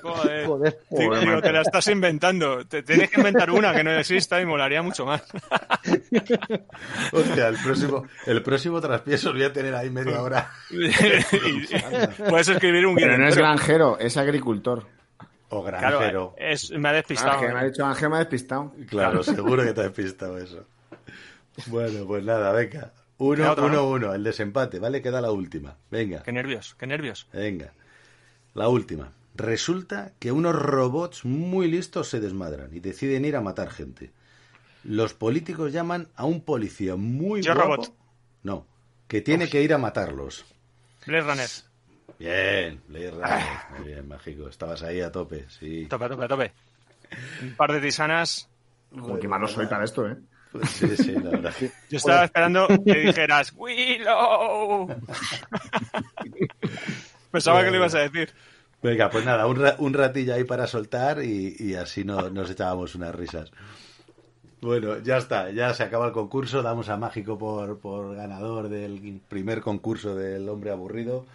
[0.00, 0.78] Joder.
[0.88, 1.20] Joder.
[1.22, 2.64] Tío, te la estás inventando.
[2.66, 5.22] Te tienes que inventar una que no exista y molaría mucho más.
[7.12, 10.50] Hostia, el próximo, el próximo traspiés os voy a tener ahí media hora.
[12.28, 14.86] Puedes escribir un guion Pero no es granjero, es agricultor.
[15.54, 16.34] O Claro, granjero.
[16.38, 17.32] es, me ha despistado.
[17.32, 18.72] Ángel, me ha dicho Ángel, me ha despistado.
[18.88, 20.64] Claro, seguro que te has pistado eso.
[21.66, 22.92] Bueno, pues nada, venga.
[23.18, 23.88] Uno, Queda otra, uno, ¿no?
[23.90, 24.14] uno.
[24.14, 25.02] El desempate, ¿vale?
[25.02, 25.76] Queda la última.
[25.90, 27.26] Venga, Qué nervios, qué nervios.
[27.32, 27.72] venga.
[28.54, 29.12] La última.
[29.34, 34.10] Resulta que unos robots muy listos se desmadran y deciden ir a matar gente.
[34.84, 37.76] Los políticos llaman a un policía muy Yo guapo.
[37.76, 37.94] robot.
[38.42, 38.66] No,
[39.08, 40.44] que tiene que ir a matarlos.
[41.06, 41.48] Blade Runner.
[42.22, 43.42] Bien, Blade Runner.
[43.78, 44.48] Muy bien, mágico.
[44.48, 45.86] Estabas ahí a tope, sí.
[45.86, 46.52] Tope, tope, tope.
[47.42, 48.48] Un par de tisanas.
[48.96, 50.16] Joder, qué malo soy para esto, ¿eh?
[50.52, 51.52] Pues sí, sí, la verdad.
[51.90, 54.86] Yo estaba esperando que dijeras Willow.
[57.32, 58.30] Pensaba que lo ibas a decir.
[58.82, 62.50] Venga, pues nada, un, ra- un ratillo ahí para soltar y, y así no, nos
[62.50, 63.50] echábamos unas risas.
[64.60, 69.20] Bueno, ya está, ya se acaba el concurso, damos a Mágico por, por ganador del
[69.28, 71.26] primer concurso del hombre aburrido.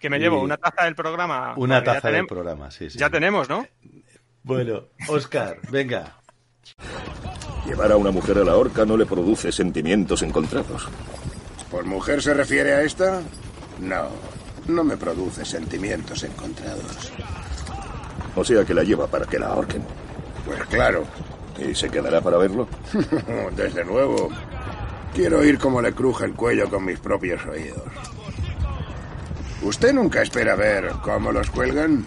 [0.00, 1.54] Que me Y llevo una taza del programa.
[1.56, 2.98] Una taza del programa, sí, sí.
[2.98, 3.66] Ya tenemos, ¿no?
[4.42, 6.16] Bueno, Oscar, venga.
[7.66, 10.88] Llevar a una mujer a la horca no le produce sentimientos encontrados.
[11.70, 13.22] ¿Por mujer se refiere a esta?
[13.80, 14.08] No,
[14.68, 17.12] no me produce sentimientos encontrados.
[18.36, 19.82] O sea que la lleva para que la ahorquen.
[20.44, 21.04] Pues claro,
[21.58, 22.68] ¿Y se quedará para verlo?
[23.56, 24.28] desde luego.
[25.14, 27.82] Quiero oír cómo le cruje el cuello con mis propios oídos.
[29.62, 32.04] ¿Usted nunca espera ver cómo los cuelgan?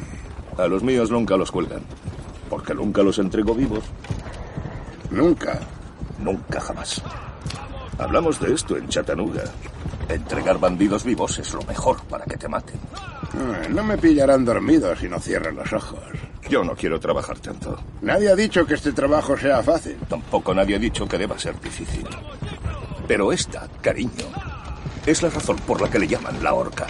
[0.57, 1.81] A los míos nunca los cuelgan.
[2.49, 3.84] Porque nunca los entrego vivos.
[5.11, 5.59] Nunca.
[6.19, 7.01] Nunca jamás.
[7.97, 9.43] Hablamos de esto en Chattanooga.
[10.07, 12.80] Entregar bandidos vivos es lo mejor para que te maten.
[13.34, 15.99] Ah, No me pillarán dormido si no cierro los ojos.
[16.49, 17.77] Yo no quiero trabajar tanto.
[18.01, 19.97] Nadie ha dicho que este trabajo sea fácil.
[20.07, 22.07] Tampoco nadie ha dicho que deba ser difícil.
[23.07, 24.26] Pero esta, cariño,
[25.05, 26.88] es la razón por la que le llaman la horca.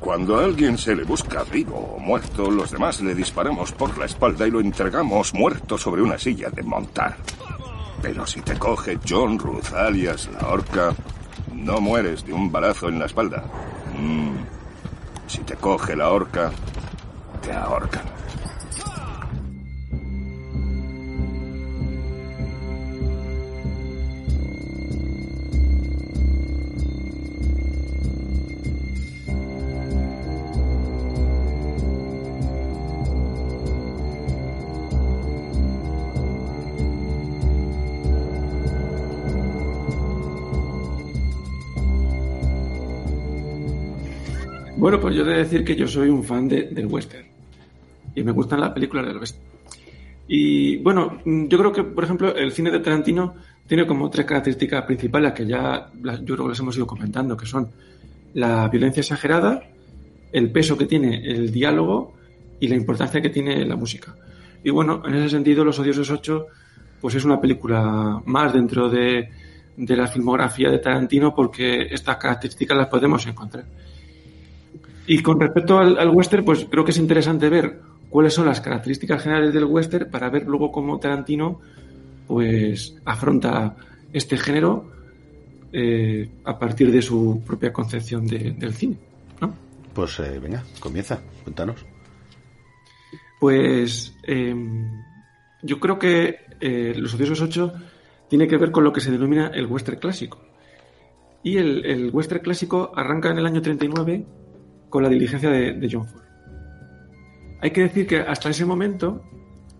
[0.00, 4.06] Cuando a alguien se le busca vivo o muerto, los demás le disparamos por la
[4.06, 7.16] espalda y lo entregamos muerto sobre una silla de montar.
[8.02, 10.94] Pero si te coge John Ruth alias la horca,
[11.52, 13.44] no mueres de un balazo en la espalda.
[13.98, 14.36] Mm.
[15.26, 16.52] Si te coge la horca,
[17.42, 18.15] te ahorcan.
[44.86, 47.26] Bueno, pues yo he de decir que yo soy un fan de- del western.
[48.14, 49.42] Y me gustan las películas del western.
[50.28, 53.34] Y bueno, yo creo que, por ejemplo, el cine de Tarantino
[53.66, 55.90] tiene como tres características principales que ya
[56.22, 57.68] yo creo que las hemos ido comentando, que son
[58.34, 59.60] la violencia exagerada,
[60.30, 62.14] el peso que tiene el diálogo
[62.60, 64.14] y la importancia que tiene la música.
[64.62, 66.46] Y bueno, en ese sentido, Los Odiosos 8
[67.00, 69.30] pues es una película más dentro de,
[69.76, 73.64] de la filmografía de Tarantino porque estas características las podemos encontrar.
[75.06, 77.80] Y con respecto al, al western, pues creo que es interesante ver
[78.10, 81.60] cuáles son las características generales del western para ver luego cómo Tarantino
[82.26, 83.76] pues afronta
[84.12, 84.90] este género
[85.72, 88.96] eh, a partir de su propia concepción de- del cine.
[89.94, 91.84] Pues eh, venga, comienza, cuéntanos.
[93.40, 94.54] Pues eh,
[95.62, 97.72] yo creo que eh, Los Odiosos 8
[98.28, 100.38] tiene que ver con lo que se denomina el western clásico.
[101.42, 104.26] Y el, el western clásico arranca en el año 39
[104.88, 106.22] con la diligencia de, John Ford.
[107.60, 109.22] Hay que decir que hasta ese momento,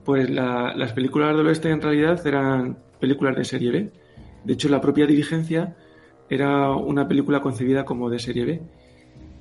[0.05, 3.93] pues la- las películas del oeste en realidad eran películas de serie B.
[4.45, 5.77] De hecho, la propia diligencia
[6.29, 8.63] era una película concebida como de serie B.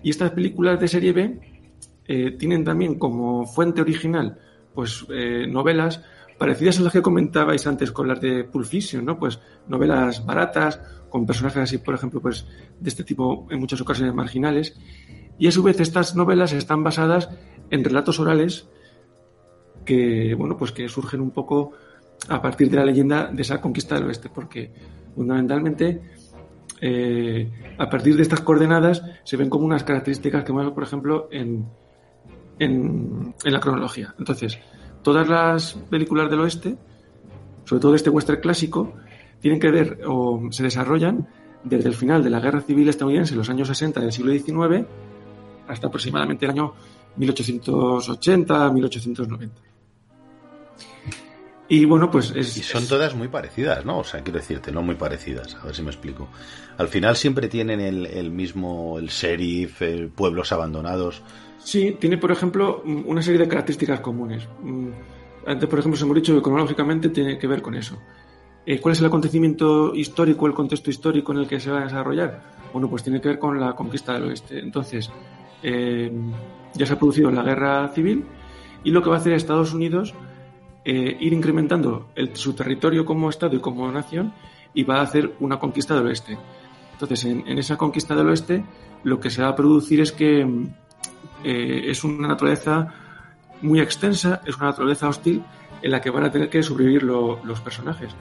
[0.04, 1.40] Y estas películas de serie B
[2.08, 4.38] eh, tienen también como fuente original
[4.76, 6.04] pues eh, novelas
[6.38, 9.18] parecidas a las que comentabais antes con las de Pulp Fiction, ¿no?
[9.18, 12.46] Pues novelas baratas, con personajes así, por ejemplo, pues
[12.78, 14.78] de este tipo en muchas ocasiones marginales.
[15.38, 17.30] Y a su vez estas novelas están basadas
[17.70, 18.68] en relatos orales
[19.86, 21.72] que, bueno, pues que surgen un poco
[22.30, 24.72] a partir de la leyenda de esa conquista del oeste, porque
[25.14, 26.02] fundamentalmente
[26.82, 31.28] eh, a partir de estas coordenadas se ven como unas características que vemos, por ejemplo,
[31.32, 31.68] en,
[32.60, 34.16] en, en la cronología.
[34.18, 34.58] Entonces,
[35.04, 36.78] todas las películas del oeste,
[37.66, 38.94] sobre todo este western clásico,
[39.40, 41.28] tienen que ver o se desarrollan
[41.64, 44.88] desde el final de la Guerra Civil estadounidense, en los años 60 del siglo XIX,
[45.68, 46.74] hasta aproximadamente el año
[47.18, 49.50] 1880-1890.
[51.68, 53.98] Y bueno, pues es, Y son todas muy parecidas, ¿no?
[54.00, 56.28] O sea, quiero decirte, no muy parecidas, a ver si me explico.
[56.78, 61.24] Al final siempre tienen el, el mismo, el sheriff, el pueblos abandonados.
[61.58, 64.48] Sí, tiene, por ejemplo, mm, una serie de características comunes.
[64.62, 64.90] Mm,
[65.46, 67.98] Antes, por ejemplo, se hemos dicho que cronológicamente tiene que ver con eso.
[68.66, 71.84] Eh, ¿Cuál es el acontecimiento histórico, el contexto histórico en el que se va a
[71.84, 72.42] desarrollar?
[72.74, 74.60] Bueno, pues tiene que ver con la conquista del oeste.
[74.60, 75.12] Entonces,
[75.68, 76.12] eh,
[76.76, 78.24] ya se ha producido la guerra civil
[78.84, 80.14] y lo que va a hacer Estados Unidos
[80.84, 84.34] eh, ir incrementando el- su territorio como Estado y como nación
[84.74, 86.38] y va a hacer una conquista del oeste.
[86.94, 88.64] Entonces, en, esa conquista del oeste,
[89.04, 90.42] lo que se va a producir es que
[91.44, 92.94] eh, es una naturaleza
[93.62, 95.42] muy extensa, es una naturaleza hostil
[95.82, 98.12] en la que van a tener que sobrevivir lo- los personajes.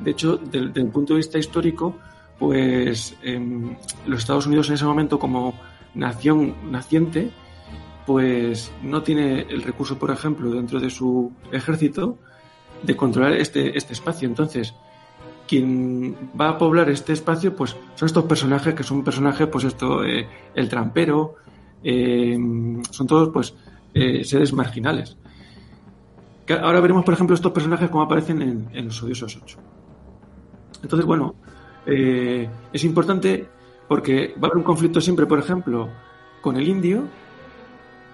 [0.00, 1.96] De hecho, del, del punto de vista histórico,
[2.38, 3.76] pues em,
[4.06, 5.54] los Estados Unidos en ese momento como
[5.94, 7.30] nación naciente,
[8.06, 12.18] pues no tiene el recurso, por ejemplo, dentro de su ejército,
[12.82, 14.28] de controlar este, este espacio.
[14.28, 14.74] Entonces,
[15.46, 20.04] quien va a poblar este espacio, pues son estos personajes que son personajes, pues esto,
[20.04, 21.36] eh, el trampero,
[21.84, 22.36] eh,
[22.90, 23.54] son todos, pues,
[23.94, 25.16] eh, seres marginales.
[26.60, 29.58] Ahora veremos, por ejemplo, estos personajes como aparecen en, en los odiosos 8.
[30.82, 31.34] Entonces, bueno,
[31.86, 33.46] es importante
[33.92, 35.90] porque va a haber un conflicto siempre, por ejemplo,
[36.40, 37.04] con el indio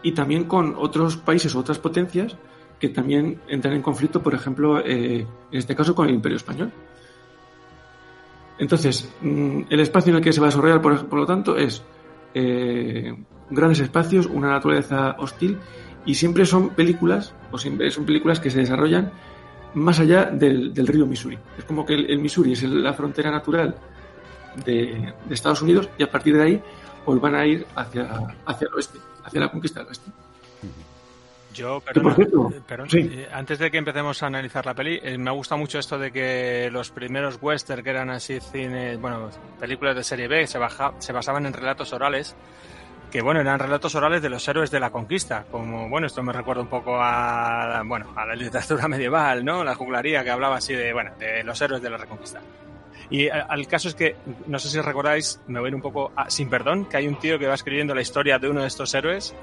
[0.02, 2.36] y también con otros países o otras potencias
[2.80, 6.72] que también entran en conflicto, por ejemplo, eh, en este caso con el Imperio Español.
[8.58, 11.56] Entonces, mm, el espacio en el que se va a desarrollar, por, por lo tanto,
[11.56, 11.84] es
[12.34, 13.14] eh,
[13.48, 15.58] grandes espacios, una naturaleza hostil,
[16.04, 19.12] y siempre son películas, o siempre son películas que se desarrollan
[19.74, 21.38] más allá del, río Missouri.
[21.56, 23.76] Es como que el, el Missouri es la frontera natural
[24.64, 26.62] de, de Estados Unidos, y a partir de ahí,
[27.04, 28.08] pues van a ir hacia,
[28.46, 30.10] hacia el oeste, hacia la conquista del oeste.
[31.54, 32.98] Yo, perdona, cierto, eh, perdón, sí.
[33.12, 36.12] eh, antes de que empecemos a analizar la peli, eh, me gusta mucho esto de
[36.12, 39.28] que los primeros western que eran así cine, bueno,
[39.58, 42.36] películas de serie B, se, baja, se basaban en relatos orales,
[43.10, 46.32] que bueno, eran relatos orales de los héroes de la conquista, como, bueno, esto me
[46.32, 49.64] recuerda un poco a, bueno, a la literatura medieval, ¿no?
[49.64, 52.40] La juglaría que hablaba así de, bueno, de los héroes de la reconquista.
[53.10, 54.16] Y eh, al caso es que,
[54.46, 57.06] no sé si recordáis, me voy a ir un poco a- sin perdón, que hay
[57.08, 59.34] un tío que va escribiendo la historia de uno de estos héroes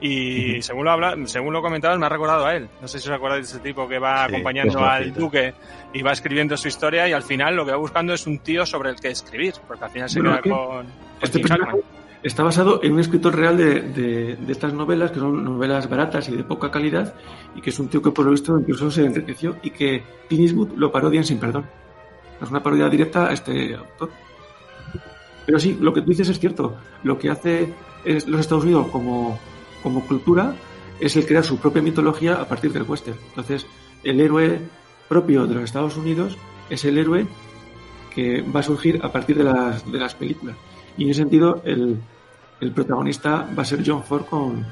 [0.00, 2.68] y según lo habla, según lo comentabas, me ha recordado a él.
[2.80, 5.54] No sé si os acordáis de ese tipo que va Sí, acompañando al duque
[5.92, 8.66] y va escribiendo su historia y al final lo que va buscando es un tío
[8.66, 10.86] sobre el que escribir, porque al final se Bueno, queda con, con
[11.20, 11.84] Este personaje Hackman.
[12.24, 16.28] está basado en un escritor real de, de- de estas novelas, que son novelas baratas
[16.28, 17.14] y de poca calidad,
[17.54, 20.46] y que es un tío que por lo visto incluso se enriqueció y que Clint
[20.48, 21.64] Eastwood lo parodian sin perdón.
[22.42, 24.10] Es una parodia directa a este autor.
[25.46, 26.76] Pero sí, lo que tú dices es cierto.
[27.02, 27.72] Lo que hace
[28.04, 29.38] los Estados Unidos como,
[29.82, 30.54] como cultura
[31.00, 33.16] es el crear su propia mitología a partir del western.
[33.28, 33.66] Entonces,
[34.04, 34.60] el héroe
[35.08, 36.36] propio de los Estados Unidos
[36.70, 37.26] es el héroe
[38.14, 40.56] que va a surgir a partir de las, de las películas.
[40.96, 41.98] Y en ese sentido, el,
[42.60, 44.64] el protagonista va a ser John Ford con,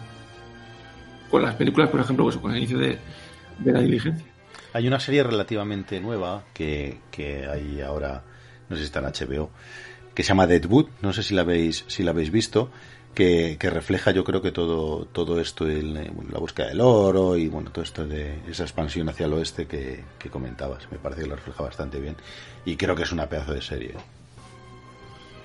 [1.31, 2.99] con las películas, por ejemplo, pues, con el inicio de,
[3.59, 4.30] de la diligencia.
[4.73, 8.23] Hay una serie relativamente nueva que, que hay ahora,
[8.69, 9.51] no sé si está en HBO,
[10.15, 12.71] que se llama Deadwood, no sé si la habéis, si la habéis visto,
[13.15, 17.37] que, que refleja yo creo que todo, todo esto, el, bueno, la búsqueda del oro
[17.37, 20.91] y bueno, todo esto de esa expansión hacia el oeste que, que comentabas.
[20.91, 22.17] Me parece que lo refleja bastante bien
[22.65, 23.95] y creo que es una pedazo de serie.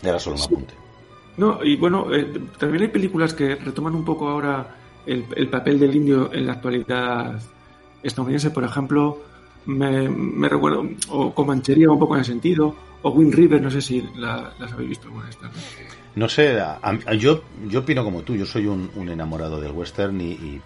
[0.04, 0.74] Ahora solo un apunte.
[1.38, 4.76] No, y bueno, eh, también hay películas que retoman un poco ahora
[5.06, 7.42] el, el papel del indio en la actualidad
[8.06, 8.52] estadounidense.
[8.52, 9.22] Por ejemplo,
[9.66, 14.02] me, recuerdo, o Comanchería un poco en ese sentido, o Wind River, no sé si
[14.16, 15.36] la- las habéis visto alguna de.
[16.16, 16.30] ¿no?
[16.30, 20.20] Sé, a- a- yo, yo opino como tú, yo soy un, un enamorado del western
[20.22, 20.62] y,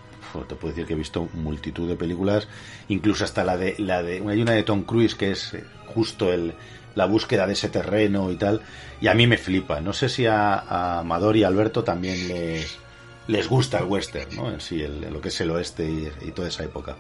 [0.48, 2.48] te puedo decir que he visto multitud de películas,
[2.88, 6.32] incluso hasta la de, la de hay una de Tom Cruise que es eh, justo
[6.32, 6.53] el,
[6.94, 8.61] la búsqueda de ese terreno y tal,
[9.02, 9.82] y a mí me flipa.
[9.82, 12.78] No sé si a, Amador y Alberto también les,
[13.28, 14.52] les gusta el western, ¿no?
[14.52, 15.90] En sí, el- lo que es el oeste
[16.22, 16.95] y toda esa época.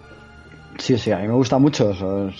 [0.77, 1.93] Sí, sí, a mí me gusta mucho.
[1.93, 2.33] Son,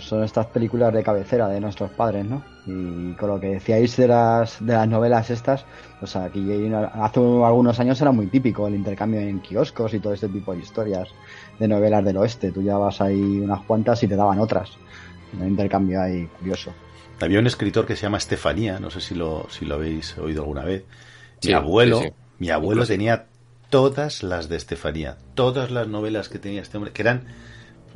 [0.00, 2.42] son estas películas de cabecera de nuestros padres, ¿no?
[2.66, 5.64] Y con lo que decíais de las, de las novelas estas,
[6.00, 10.28] pues aquí hace algunos años era muy típico el intercambio en kioscos y todo este
[10.28, 11.08] tipo de historias
[11.58, 12.50] de novelas del oeste.
[12.50, 14.72] Tú vas ahí unas cuantas y te daban otras.
[15.38, 16.72] Un intercambio ahí curioso.
[17.20, 20.42] Había un escritor que se llama Estefanía, no sé si lo, si lo habéis oído
[20.42, 20.84] alguna vez.
[21.40, 22.14] Sí, mi abuelo, sí, sí.
[22.38, 23.26] mi abuelo tenía
[23.74, 27.24] todas las de Estefanía, todas las novelas que tenía este hombre, que eran,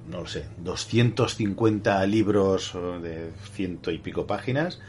[0.09, 4.81] no lo sé, 250 libros eh, de ciento y pico páginas,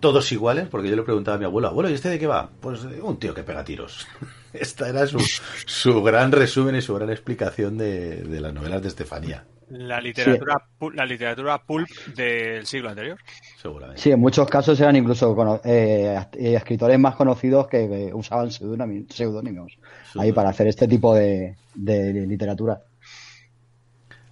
[0.00, 2.48] todos iguales, porque yo le preguntaba a mi abuelo, abuelo, ¿y este de qué va?
[2.62, 4.06] Pues de un tío que pega tiros.
[4.54, 9.44] Esta era su, gran resumen y su gran explicación de las novelas de Estefanía.
[9.72, 13.18] La literatura, pu- la literatura pulp del siglo anterior.
[13.56, 14.02] Seguramente.
[14.02, 15.34] Sí, en muchos casos eran incluso
[15.64, 19.78] eh, eh, escritores más conocidos que, que usaban seudónimos
[20.18, 22.82] ahí para hacer este tipo de, de literatura.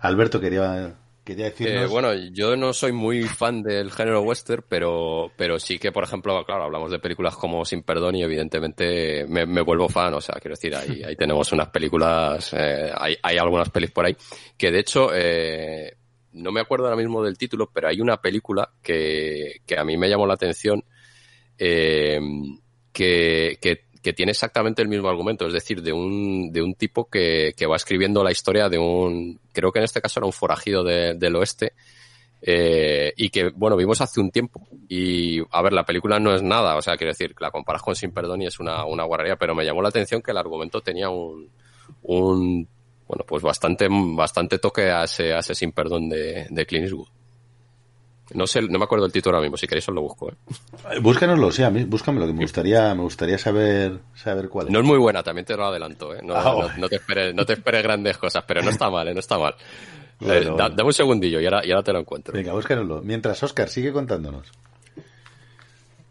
[0.00, 0.94] Alberto quería,
[1.30, 5.92] quería Eh, bueno, yo no soy muy fan del género western, pero, pero sí que,
[5.92, 10.14] por ejemplo, claro, hablamos de películas como Sin Perdón y evidentemente me, me vuelvo fan.
[10.14, 14.06] O sea, quiero decir, ahí, ahí tenemos unas películas, eh, hay, hay algunas pelis por
[14.06, 14.16] ahí
[14.56, 15.96] que de hecho, eh,
[16.32, 19.96] no me acuerdo ahora mismo del título, pero hay una película que, que a mí
[19.96, 20.84] me llamó la atención
[21.58, 22.20] eh,
[22.92, 27.08] que, que, que tiene exactamente el mismo argumento, es decir, de un, de un tipo
[27.08, 30.32] que, que va escribiendo la historia de un, creo que en este caso era un
[30.32, 31.72] forajido de- del oeste,
[32.42, 34.66] eh, y que, bueno, vimos hace un tiempo.
[34.88, 37.94] Y, a ver, la película no es nada, o sea, quiero decir, la comparas con
[37.94, 40.80] Sin Perdón y es una, una guarrería, pero me llamó la atención que el argumento
[40.80, 41.50] tenía un,
[42.02, 42.66] un
[43.06, 47.08] bueno, pues bastante, bastante toque a ese, a ese Sin Perdón de, de Clint Eastwood.
[48.34, 50.34] No sé, no me acuerdo el título ahora mismo, si queréis os lo busco, ¿eh?
[51.00, 54.72] Búscanoslo, sí, a mí, búscamelo, que me gustaría, me gustaría saber, saber cuál es.
[54.72, 56.20] No es muy buena, también te lo adelanto, ¿eh?
[56.22, 56.70] No, Ah, no- bueno.
[56.78, 59.14] no te esperes, no te esperes grandes cosas, pero no está mal, ¿eh?
[59.14, 59.54] No está mal.
[60.20, 62.32] Bueno, Eh, da- dame un segundillo y ahora, y ahora te lo encuentro.
[62.34, 63.00] Venga, búscanoslo.
[63.02, 64.48] Mientras, Oscar, sigue contándonos.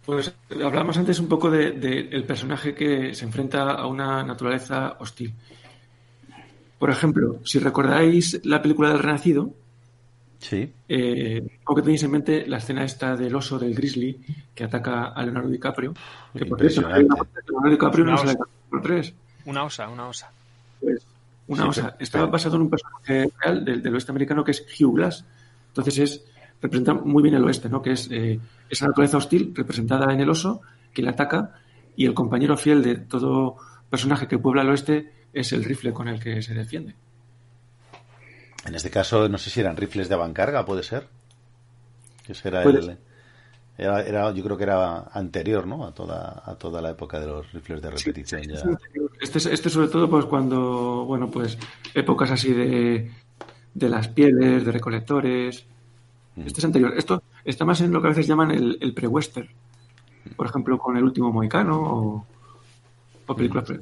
[0.05, 0.33] Pues
[0.63, 5.33] hablamos antes un poco del de, el personaje que se enfrenta a una naturaleza hostil.
[6.79, 9.51] Por ejemplo, si recordáis la película del Renacido,
[10.39, 10.71] Sí.
[10.87, 14.17] eh, o que tenéis en mente la escena esta del oso del grizzly
[14.55, 15.93] que ataca a Leonardo DiCaprio,
[16.33, 18.43] que por Leonardo DiCaprio no Una sale osa.
[18.69, 19.13] por tres.
[19.45, 20.31] Una osa, una osa.
[20.79, 21.05] Pues,
[21.47, 21.83] una Sí, osa.
[21.91, 25.25] pero- Estaba basado en un personaje real del, del oeste americano que es Hugh Glass.
[25.69, 26.25] Entonces es
[26.61, 27.81] representa muy bien el oeste, ¿no?
[27.81, 28.39] Que es eh,
[28.69, 30.61] esa naturaleza hostil representada en el oso
[30.93, 31.55] que le ataca
[31.95, 33.57] y el compañero fiel de todo
[33.89, 36.95] personaje que puebla el oeste es el rifle con el que se defiende.
[38.69, 41.07] En este caso, no sé si eran rifles de avancarga, ¿puede ser?
[42.27, 42.97] Ese era Puede el...
[43.79, 45.85] Era, era- yo creo que era anterior, ¿no?
[45.85, 48.41] A toda, a toda la época de los rifles de repetición.
[48.43, 48.61] ya.
[49.21, 51.57] Este, es- este sobre todo pues cuando, bueno, pues
[51.95, 53.09] épocas así de,
[53.73, 55.65] de las pieles, de recolectores.
[56.45, 56.93] Este es anterior.
[56.95, 59.49] Esto está más en lo que a veces llaman el, el pre-western.
[60.35, 62.25] Por ejemplo, con El último moicano o,
[63.27, 63.65] o películas.
[63.65, 63.79] pre-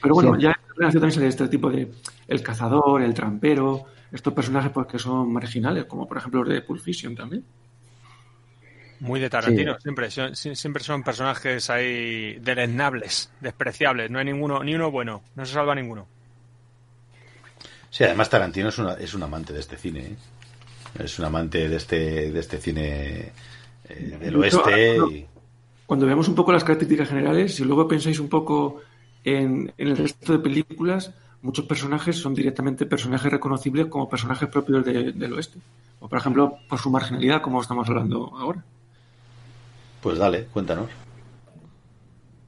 [0.00, 0.42] Pero bueno, Sí.
[0.42, 1.90] ya también sale este tipo de
[2.28, 6.62] el cazador, el trampero, estos personajes pues que son marginales, como por ejemplo los de
[6.62, 7.44] Pulp Fiction también.
[9.00, 9.82] Muy de Tarantino, Sí.
[9.82, 15.22] siempre, son, sie- siempre son personajes ahí deleznables, despreciables, no hay ninguno, ni uno bueno,
[15.36, 16.06] no se salva ninguno.
[17.88, 20.00] Sí, además Tarantino es, una, es un amante de este cine.
[20.00, 20.16] ¿eh?
[21.04, 23.32] Es un amante de este, de este cine
[23.88, 24.96] eh, del oeste.
[25.10, 25.26] y-
[25.86, 28.82] Cuando veamos un poco las características generales, si luego pensáis un poco
[29.24, 31.12] en, en el resto de películas,
[31.42, 35.58] muchos personajes son directamente personajes reconocibles como personajes propios de- del oeste.
[36.00, 38.64] O, por ejemplo, por su marginalidad, como estamos hablando ahora.
[40.02, 40.88] Pues dale, cuéntanos.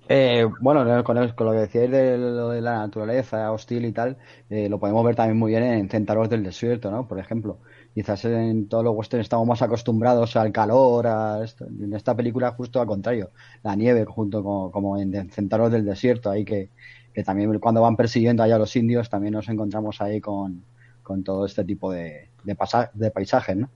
[0.08, 3.92] Eh, bueno, con, el- con lo que decíais de lo de la naturaleza hostil y
[3.92, 4.16] tal,
[4.50, 7.06] eh, lo podemos ver también muy bien en Centaros del Desierto, ¿no?
[7.06, 7.58] Por ejemplo,
[7.94, 11.66] quizás en todos los westerns estamos más acostumbrados al calor, a esto.
[11.66, 13.30] En esta película justo al contrario,
[13.62, 16.70] la nieve junto con, como en Centaros del Desierto, ahí que,
[17.14, 20.62] que también cuando van persiguiendo allá a los indios también nos encontramos ahí con,
[21.02, 23.68] con todo este tipo de, de, pasa- de paisajes, ¿no?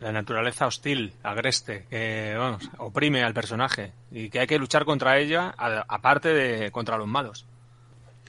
[0.00, 5.18] La naturaleza hostil, agreste, que vamos, oprime al personaje y que hay que luchar contra
[5.18, 7.46] ella, aparte de contra los malos.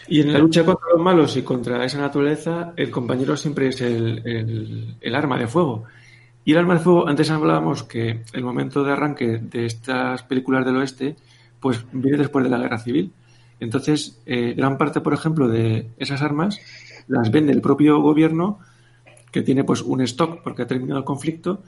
[0.08, 3.82] Y en la lucha contra los malos y contra esa naturaleza, el compañero siempre es
[3.82, 5.84] el, el- el arma de fuego.
[6.46, 10.66] Y el arma de fuego, antes hablábamos que el momento de arranque de estas películas
[10.66, 11.18] del oeste,
[11.60, 13.12] pues viene después de la guerra civil.
[13.60, 16.60] Entonces, eh, gran parte, por ejemplo, de esas armas
[17.08, 18.60] las vende el propio gobierno
[19.32, 21.64] que tiene pues un stock porque ha terminado el conflicto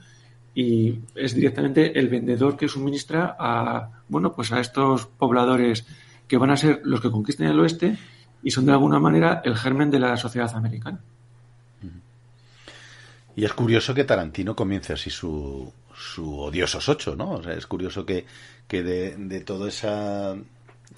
[0.54, 5.86] y es directamente el vendedor que suministra a bueno pues a estos pobladores
[6.28, 7.98] que van a ser los que conquisten el oeste
[8.44, 11.00] y son de alguna manera el germen de la sociedad americana.
[13.36, 17.32] Y es curioso que Tarantino comience así su, su Odiosos 8, ¿no?
[17.32, 18.26] O sea, es curioso que,
[18.68, 20.36] que de, de toda esa,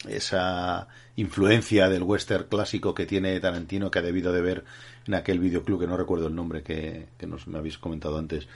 [0.07, 4.63] esa influencia del western clásico que tiene Tarantino, que ha debido de ver
[5.05, 8.47] en aquel videoclub, que no recuerdo el nombre que, que nos me habéis comentado antes,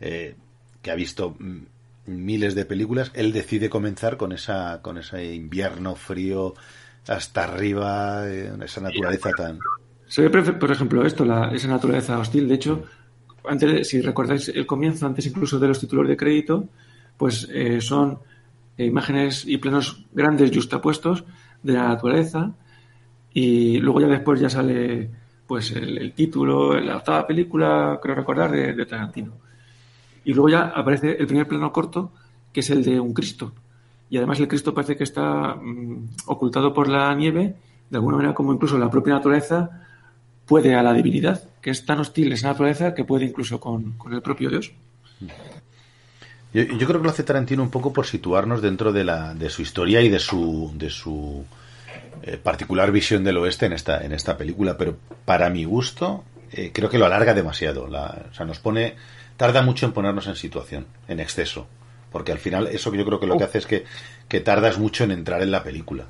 [0.00, 0.34] eh,
[0.82, 1.58] que ha visto mm,
[2.06, 6.54] miles de películas, él decide comenzar con esa con ese invierno frío
[7.06, 9.58] hasta arriba, eh, esa naturaleza tan...
[10.06, 12.48] Se ve, por ejemplo, esto, la, esa naturaleza hostil.
[12.48, 12.84] De hecho,
[13.44, 16.68] antes, si recordáis el comienzo, antes incluso de los títulos de crédito,
[17.16, 18.18] pues eh, son
[18.76, 21.24] eh, imágenes y planos grandes justapuestos
[21.62, 22.52] de la naturaleza
[23.32, 25.10] y luego ya después ya sale
[25.46, 29.32] pues el, el título, la octava película, creo recordar, de, de Tarantino.
[30.24, 32.12] Y luego ya aparece el primer plano corto,
[32.52, 33.52] que es el de un Cristo.
[34.10, 37.56] Y además el Cristo parece que está mm, ocultado por la nieve,
[37.88, 39.70] de alguna manera como incluso la propia naturaleza
[40.46, 44.12] puede a la divinidad, que es tan hostil esa naturaleza que puede incluso con, con
[44.12, 44.72] el propio Dios.
[46.52, 49.50] Yo, yo creo que lo hace Tarantino un poco por situarnos dentro de, la, de
[49.50, 51.44] su historia y de su, de su
[52.22, 56.70] eh, particular visión del oeste en esta, en esta película, pero para mi gusto eh,
[56.74, 57.86] creo que lo alarga demasiado.
[57.86, 58.94] La, o sea, nos pone,
[59.36, 61.68] tarda mucho en ponernos en situación, en exceso,
[62.10, 63.84] porque al final eso yo creo que lo que hace es que,
[64.28, 66.06] que tardas mucho en entrar en la película.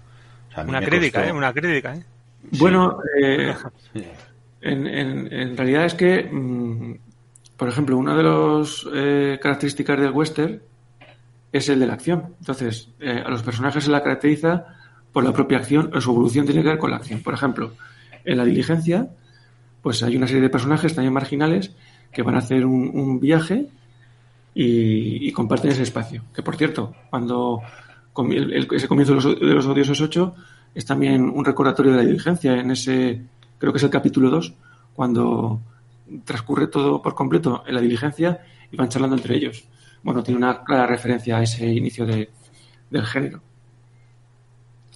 [0.49, 1.33] O sea, a mí Una me crítica, costó- ¿eh?
[1.37, 2.03] Una crítica, ¿eh?
[2.53, 3.55] Bueno, eh,
[4.63, 6.95] en, en- en realidad es que, mm,
[7.61, 10.63] por ejemplo, una de las eh, características del western
[11.53, 12.35] es el de la acción.
[12.41, 14.65] Entonces, eh, a los personajes se la caracteriza
[15.13, 17.21] por la propia acción, o su evolución tiene que ver con la acción.
[17.21, 17.73] Por ejemplo,
[18.25, 19.11] en la diligencia,
[19.83, 21.73] pues hay una serie de personajes también marginales
[22.13, 23.67] que van a hacer un, un viaje
[24.55, 26.23] y, y comparten ese espacio.
[26.35, 27.61] Que por cierto, cuando
[28.31, 30.35] el- ese comienzo de los, de los odiosos 8
[30.75, 33.21] es también un recordatorio de la diligencia en ese,
[33.59, 34.55] creo que es el capítulo 2,
[34.95, 35.61] cuando
[36.25, 39.65] transcurre todo por completo en la diligencia y van charlando entre ellos.
[40.03, 42.31] Bueno, tiene una clara referencia a ese inicio de-
[42.91, 43.41] del género.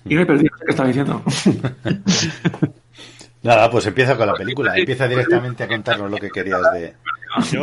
[0.07, 1.23] Y no he perdido qué estaba diciendo.
[3.43, 6.95] Nada, pues empieza con la película, empieza directamente a contarnos lo que querías de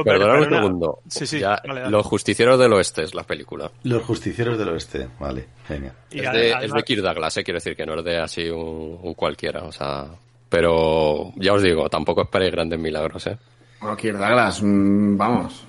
[0.04, 1.00] Perdona un segundo.
[1.08, 1.60] Sí, sí, Ya.
[1.90, 3.72] Los Justicieros del Oeste es la película.
[3.84, 5.08] Los Justicieros del Oeste.
[5.20, 5.94] Vale, genial.
[6.12, 8.18] Y Es de, además- es de Kirk Douglas, eh, quiero decir que no es de
[8.20, 10.08] así un, un cualquiera, o sea...
[10.52, 13.38] Pero ya os digo, tampoco esperéis grandes milagros, ¿eh?
[13.80, 15.66] Bueno, Kirk Douglas, mm, vamos.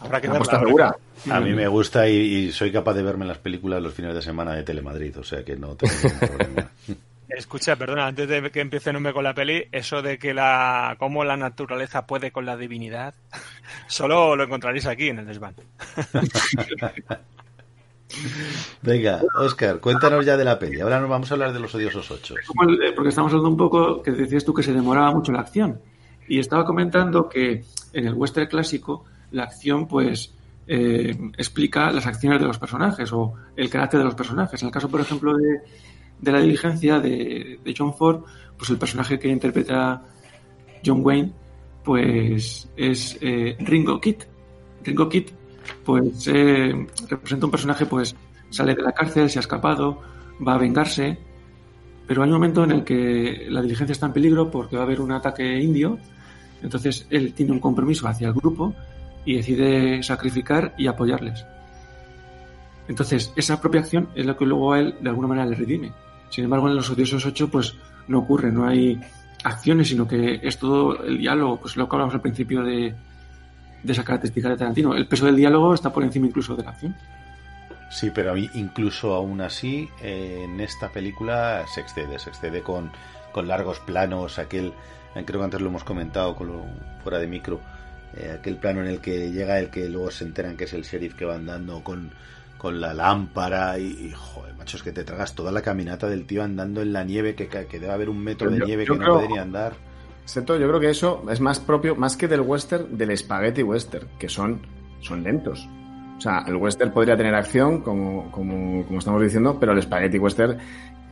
[0.00, 0.96] Habrá que verla, segura.
[1.30, 4.22] A mí me gusta y, y soy capaz de verme las películas los fines de
[4.22, 6.70] semana de Telemadrid, o sea que no tengo ningún problema.
[7.28, 11.22] Escucha, perdona, antes de que empiece nombre con la peli, eso de que la cómo
[11.22, 13.14] la naturaleza puede con la divinidad,
[13.88, 15.54] solo lo encontraréis aquí en el desván.
[18.82, 20.80] Venga, Oscar, cuéntanos ya de la peli.
[20.80, 22.34] Ahora nos vamos a hablar de los odiosos ocho.
[22.36, 25.80] Eh, porque estamos hablando un poco, que decías tú que se demoraba mucho la acción.
[26.28, 30.34] Y estaba comentando que en el western clásico la acción pues
[30.66, 34.62] eh, explica las acciones de los personajes o el carácter de los personajes.
[34.62, 38.22] En el caso, por ejemplo, de, la diligencia de, de John Ford,
[38.56, 40.02] pues el personaje que interpreta
[40.84, 41.32] John Wayne
[41.82, 44.22] pues es eh, Ringo Kid.
[44.84, 45.30] Ringo Kid
[45.84, 48.14] pues eh, representa un personaje pues
[48.50, 50.00] sale de la cárcel, se ha escapado,
[50.46, 51.18] va a vengarse,
[52.06, 54.84] pero hay un momento en el que la diligencia está en peligro porque va a
[54.84, 55.98] haber un ataque indio,
[56.62, 58.74] entonces él tiene un compromiso hacia el grupo
[59.24, 61.44] y decide sacrificar y apoyarles.
[62.88, 65.92] Entonces, esa propia acción es lo que luego a él de alguna manera le redime.
[66.30, 67.74] Sin embargo, en los odiosos 8 pues
[68.08, 69.00] no ocurre, no hay
[69.44, 72.94] acciones, sino que es todo el diálogo, pues lo que hablamos al principio de,
[73.82, 74.94] de esa característica de Tarantino.
[74.94, 76.94] El peso del diálogo está por encima incluso de la acción.
[77.90, 82.90] Sí, pero incluso aún así, eh, en esta película se excede, se excede con,
[83.32, 84.72] con largos planos, aquel,
[85.14, 86.64] eh, creo que antes lo hemos comentado con lo-
[87.02, 87.60] fuera de micro,
[88.16, 90.82] eh, aquel plano en el que llega el que luego se enteran que es el
[90.84, 92.10] sheriff que va andando con,
[92.56, 96.24] con la lámpara y, y, joder, macho, es que te tragas toda la caminata del
[96.24, 98.94] tío andando en la nieve, que, que debe haber un metro de Yo- nieve yo
[98.94, 99.74] que no creo- ni andar.
[100.32, 104.08] Excepto, yo creo que eso es más propio, más que del western, del spaghetti western,
[104.18, 104.62] que son,
[105.00, 105.68] son lentos.
[106.16, 110.16] O sea, el western podría tener acción, como, como, como estamos diciendo, pero el spaghetti
[110.16, 110.56] western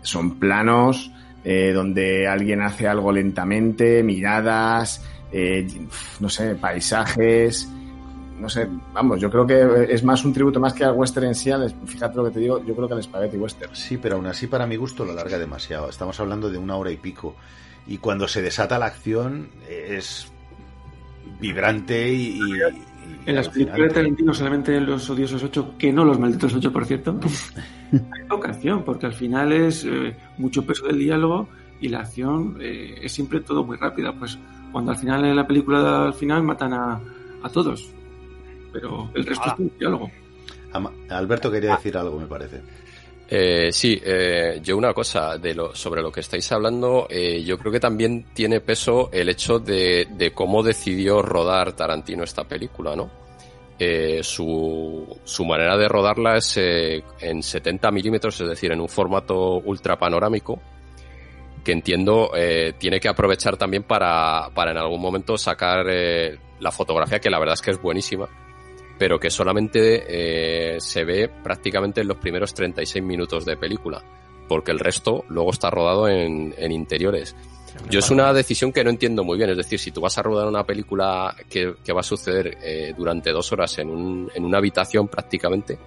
[0.00, 1.12] son planos
[1.44, 5.68] eh, donde alguien hace algo lentamente, miradas, eh,
[6.18, 7.68] no sé, paisajes.
[8.38, 11.34] no sé, vamos, yo creo que es más un tributo más que al western en
[11.34, 11.50] sí,
[11.84, 13.76] fíjate lo que te digo, yo creo que al spaghetti western.
[13.76, 15.90] Sí, pero aún así para mi gusto lo alarga demasiado.
[15.90, 17.36] Estamos hablando de una hora y pico.
[17.90, 20.32] Y cuando se desata la acción es
[21.40, 22.38] vibrante y...
[22.38, 22.40] y-
[23.26, 26.54] y En las películas de Tarantino, solamente en los odiosos 8, que no los malditos
[26.54, 27.18] 8, por cierto,
[27.92, 31.48] hay poca acción, porque al final es eh, mucho peso del diálogo
[31.80, 34.12] y la acción eh, es siempre todo muy rápida.
[34.12, 34.38] Pues
[34.70, 37.00] cuando al final en la película al final matan a,
[37.42, 37.90] a todos,
[38.72, 40.10] pero el resto es todo diálogo.
[41.08, 42.60] Alberto quería decir algo, me parece.
[43.32, 47.56] Eh, sí, eh, yo una cosa de lo, sobre lo que estáis hablando, eh, yo
[47.58, 52.96] creo que también tiene peso el hecho de, de cómo decidió rodar Tarantino esta película,
[52.96, 53.08] ¿no?
[53.78, 58.88] Eh, su, su manera de rodarla es eh, en 70 milímetros, es decir, en un
[58.88, 60.60] formato ultra panorámico,
[61.62, 62.32] que entiendo
[62.78, 67.52] tiene que aprovechar también para, para en algún momento sacar la fotografía, que la verdad
[67.52, 68.28] es que es buenísima,
[69.00, 74.04] pero que solamente eh, se ve prácticamente en los primeros 36 minutos de película,
[74.46, 77.34] porque el resto luego está rodado en, en interiores.
[77.88, 80.22] Yo es una decisión que no entiendo muy bien, es decir, si tú vas a
[80.22, 84.44] rodar una película que, que va a suceder eh, durante dos horas en, un, en
[84.44, 85.78] una habitación prácticamente,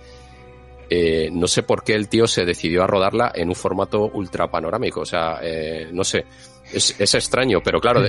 [0.90, 4.50] eh, no sé por qué el tío se decidió a rodarla en un formato ultra
[4.50, 6.26] panorámico, o sea, eh, no sé,
[6.74, 8.02] es, es extraño, pero claro,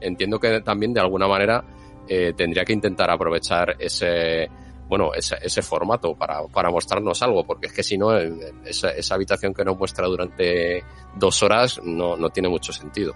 [0.00, 1.64] entiendo que también de alguna manera
[2.08, 4.48] eh, tendría que intentar aprovechar ese
[4.88, 8.90] bueno ese, ese formato para, para mostrarnos algo porque es que si no el- esa,
[8.90, 10.82] esa habitación que nos muestra durante
[11.16, 13.14] dos horas no, no tiene mucho sentido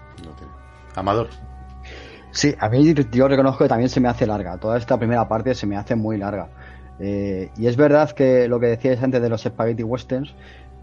[0.95, 1.29] Amador
[2.31, 4.57] Sí, a mí yo reconozco que también se me hace larga.
[4.57, 6.49] Toda esta primera parte se me hace muy larga.
[6.99, 10.33] Eh, y es verdad que lo que decíais antes de los spaghetti westerns,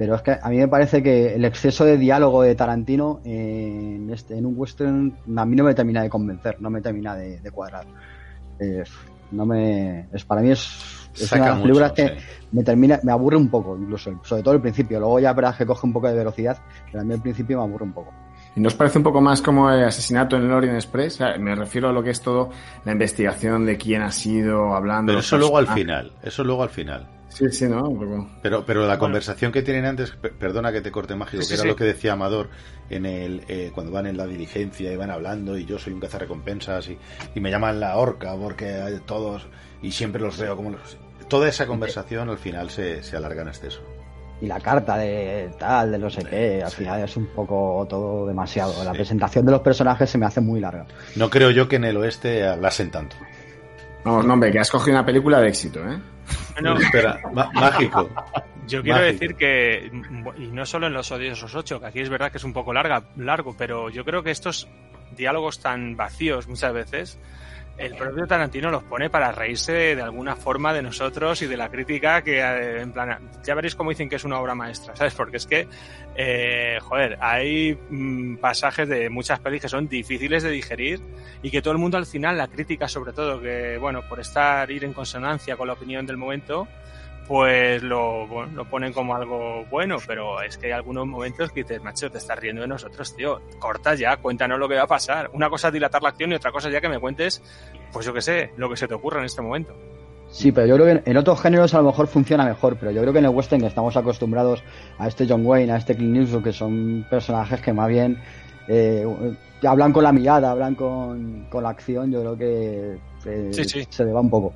[0.01, 4.09] pero es que a mí me parece que el exceso de diálogo de Tarantino en,
[4.10, 7.39] este, en un western a mí no me termina de convencer, no me termina de,
[7.39, 7.85] de cuadrar.
[8.59, 8.82] Eh,
[9.31, 12.16] no me, es, para mí es, es Saca una mucho, que
[12.51, 14.98] me termina, me aburre un poco, incluso, sobre todo el principio.
[15.01, 16.56] Luego ya verás que coge un poco de velocidad,
[16.86, 18.10] pero a mí al principio me aburre un poco.
[18.56, 21.16] ¿Y nos parece un poco más como el asesinato en el Orient Express?
[21.16, 22.48] O sea, me refiero a lo que es todo
[22.86, 25.10] la investigación de quién ha sido hablando.
[25.10, 27.19] Pero eso luego al final, eso luego al final.
[27.32, 27.89] Sí, sí, ¿no?
[27.89, 28.28] Un poco.
[28.43, 31.55] Pero, pero la conversación que tienen antes, per- perdona que te corte mágico, Sí, que
[31.55, 31.69] era sí.
[31.69, 32.51] lo que decía Amador
[32.90, 36.01] en el eh, cuando van en la diligencia y van hablando y yo soy un
[36.01, 36.98] cazarrecompensas y,
[37.35, 39.47] y me llaman la horca porque hay todos
[39.81, 40.98] y siempre los veo como los...
[41.28, 43.81] Toda esa conversación al final se, se alarga en exceso.
[44.40, 48.27] y la carta de tal, de no sé qué, al final es un poco todo
[48.27, 48.82] demasiado.
[48.82, 50.86] La presentación de los personajes se me hace muy larga.
[51.15, 53.15] No creo yo que en el oeste hablasen tanto.
[54.05, 55.98] Vamos, no, hombre, que has cogido una película de éxito, ¿eh?
[56.81, 58.09] Espera, má- mágico.
[58.66, 59.12] Yo quiero Mágico.
[59.20, 59.90] decir que,
[60.39, 62.72] y no solo en los odiosos 8, que aquí es verdad que es un poco
[62.72, 64.68] larga, largo, pero yo creo que estos
[65.16, 67.18] diálogos tan vacíos muchas veces,
[67.81, 71.70] el propio Tarantino los pone para reírse de alguna forma de nosotros y de la
[71.70, 75.15] crítica que, eh, en plan, ya veréis cómo dicen que es una obra maestra, ¿sabes?
[75.15, 75.66] Porque es que,
[76.15, 81.01] eh, joder, hay mm, pasajes de muchas pelis que son difíciles de digerir
[81.43, 84.70] y que todo el mundo al final, la crítica sobre todo, que, bueno, por estar,
[84.70, 86.69] ir en consonancia con la opinión del momento,
[87.31, 91.62] pues lo, bueno, lo ponen como algo bueno, pero es que hay algunos momentos que
[91.62, 94.86] dices, macho, te estás riendo de nosotros, tío, corta ya, cuéntanos lo que va a
[94.89, 95.31] pasar.
[95.32, 97.40] Una cosa es dilatar la acción y otra cosa ya que me cuentes,
[97.93, 99.73] pues yo qué sé, lo que se te ocurra en este momento.
[100.28, 102.90] Sí, pero yo creo que en- en otros géneros a lo mejor funciona mejor, pero
[102.90, 104.65] yo creo que en el western estamos acostumbrados
[104.98, 108.20] a este John Wayne, a este Clint Eastwood, que son personajes que más bien
[108.66, 109.07] eh,
[109.62, 113.86] hablan con la mirada, hablan con, con la acción, yo creo que eh, Sí, sí.
[113.89, 114.52] se le va un poco.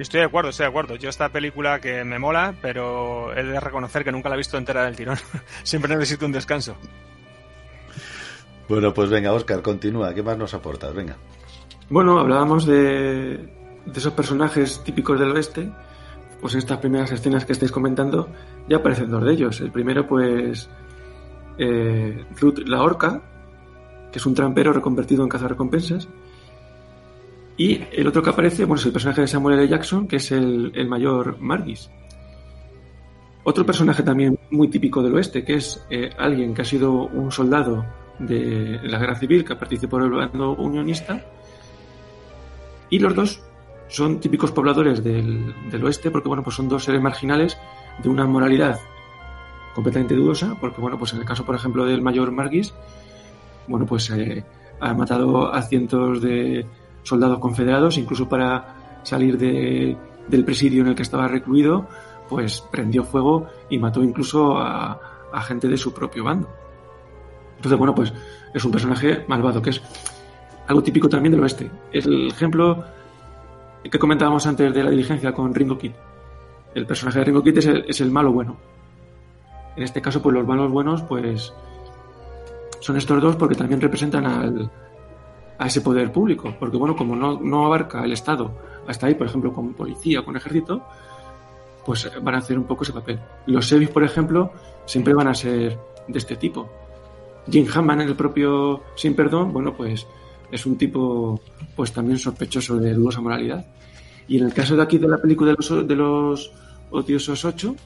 [0.00, 0.96] Estoy de acuerdo, estoy de acuerdo.
[0.96, 4.56] Yo esta película que me mola, pero he de reconocer que nunca la he visto
[4.56, 5.18] entera del tirón.
[5.62, 6.74] Siempre necesito un descanso.
[8.66, 10.14] Bueno, pues venga, Oscar, continúa.
[10.14, 10.94] ¿Qué más nos aportas?
[10.94, 11.16] Venga.
[11.90, 13.36] Bueno, hablábamos de,
[13.84, 15.70] de esos personajes típicos del oeste.
[16.40, 18.30] Pues en estas primeras escenas que estáis comentando
[18.68, 19.60] ya aparecen dos de ellos.
[19.60, 20.70] El primero, pues,
[21.58, 23.20] eh, Ruth la Orca,
[24.10, 26.08] que es un trampero reconvertido en cazarrecompensas.
[27.60, 29.68] Y el otro que aparece, bueno, es el personaje de Samuel L.
[29.68, 31.90] Jackson, que es el, el mayor Margis.
[33.44, 37.30] Otro personaje también muy típico del oeste, que es eh, alguien que ha sido un
[37.30, 37.84] soldado
[38.18, 41.22] de la guerra civil, que participó en el bando unionista.
[42.88, 43.42] Y los dos
[43.88, 47.58] son típicos pobladores del, del oeste, porque bueno, pues son dos seres marginales
[48.02, 48.80] de una moralidad
[49.74, 52.72] completamente dudosa, porque bueno, pues en el caso, por ejemplo, del mayor Margis,
[53.68, 54.46] bueno, pues eh,
[54.80, 56.64] ha matado a cientos de
[57.02, 59.96] soldados confederados, incluso para salir de-
[60.28, 61.86] del presidio en el que estaba recluido,
[62.28, 64.98] pues prendió fuego y mató incluso a,
[65.42, 66.48] gente de su propio bando.
[67.56, 68.12] Entonces, bueno, pues
[68.52, 69.82] es un personaje malvado, que es
[70.66, 71.70] algo típico también del oeste.
[71.92, 72.84] El ejemplo
[73.82, 75.92] que comentábamos antes de la diligencia con Ringo Kid.
[76.74, 78.56] El personaje de Ringo Kid es el, es el malo bueno.
[79.76, 81.52] En este caso, pues los malos buenos, pues
[82.80, 84.70] son estos dos porque también representan al,
[85.60, 86.54] a ese poder público.
[86.58, 88.50] Porque, bueno, como no, no abarca el Estado
[88.88, 90.82] hasta ahí, por ejemplo, con policía, con ejército,
[91.84, 93.20] pues van a hacer un poco ese papel.
[93.46, 94.52] Los sheriff, por ejemplo,
[94.86, 95.78] siempre van a ser
[96.08, 96.68] de este tipo.
[97.48, 100.06] Jim Hammond en el propio Sin Perdón, bueno, pues
[100.50, 101.40] es un tipo
[101.76, 103.66] pues también sospechoso de dudosa moralidad.
[104.28, 106.52] Y en el caso de aquí de la película de los, de los
[106.90, 107.76] odiosos 8,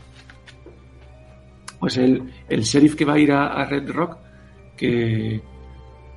[1.80, 4.16] pues el, el sheriff que va a ir a Red Rock,
[4.76, 5.42] que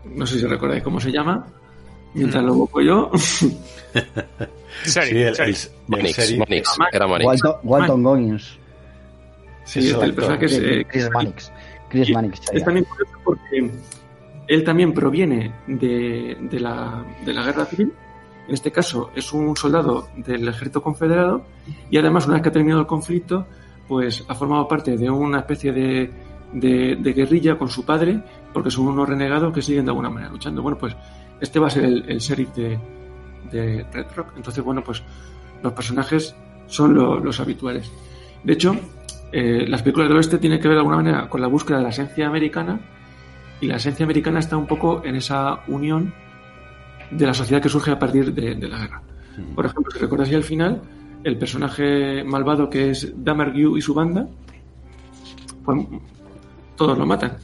[0.05, 1.45] no sé si recordáis cómo se llama,
[2.13, 3.11] mientras lo busco yo.
[4.83, 5.57] Sí, el, el- el
[5.87, 7.25] Mannix, sheriff- Mannix, era Mannix.
[7.27, 8.59] Walton, Walton Goggins.
[9.63, 11.51] Sí, Es este, el personaje es, eh, Chris Mannix.
[11.89, 12.41] Chris Mannix.
[12.53, 13.71] Es también curioso porque
[14.47, 17.91] él también proviene de, de la, de la guerra civil.
[18.47, 21.43] En este caso es un soldado del ejército confederado
[21.89, 23.45] y además una vez que ha terminado el conflicto,
[23.87, 26.11] pues ha formado parte de una especie de,
[26.53, 28.21] de- de guerrilla con su padre
[28.53, 30.61] porque son unos renegados que siguen de alguna manera luchando.
[30.61, 30.95] Bueno, pues
[31.41, 32.79] este va a ser el, el sheriff de,
[33.51, 34.33] de Red Rock.
[34.37, 35.03] Entonces, bueno, pues
[35.61, 36.35] los personajes
[36.67, 37.91] son lo- los habituales.
[38.43, 38.75] De hecho,
[39.31, 41.83] eh, las películas del oeste tienen que ver de alguna manera con la búsqueda de
[41.83, 42.79] la esencia americana
[43.59, 46.13] y la esencia americana está un poco en esa unión
[47.11, 49.01] de la sociedad que surge a partir de, de la guerra.
[49.55, 50.81] Por ejemplo, si recordáis al final,
[51.23, 54.27] el personaje malvado que es Damergue y su banda,
[55.63, 55.85] pues
[56.77, 57.37] todos lo matan.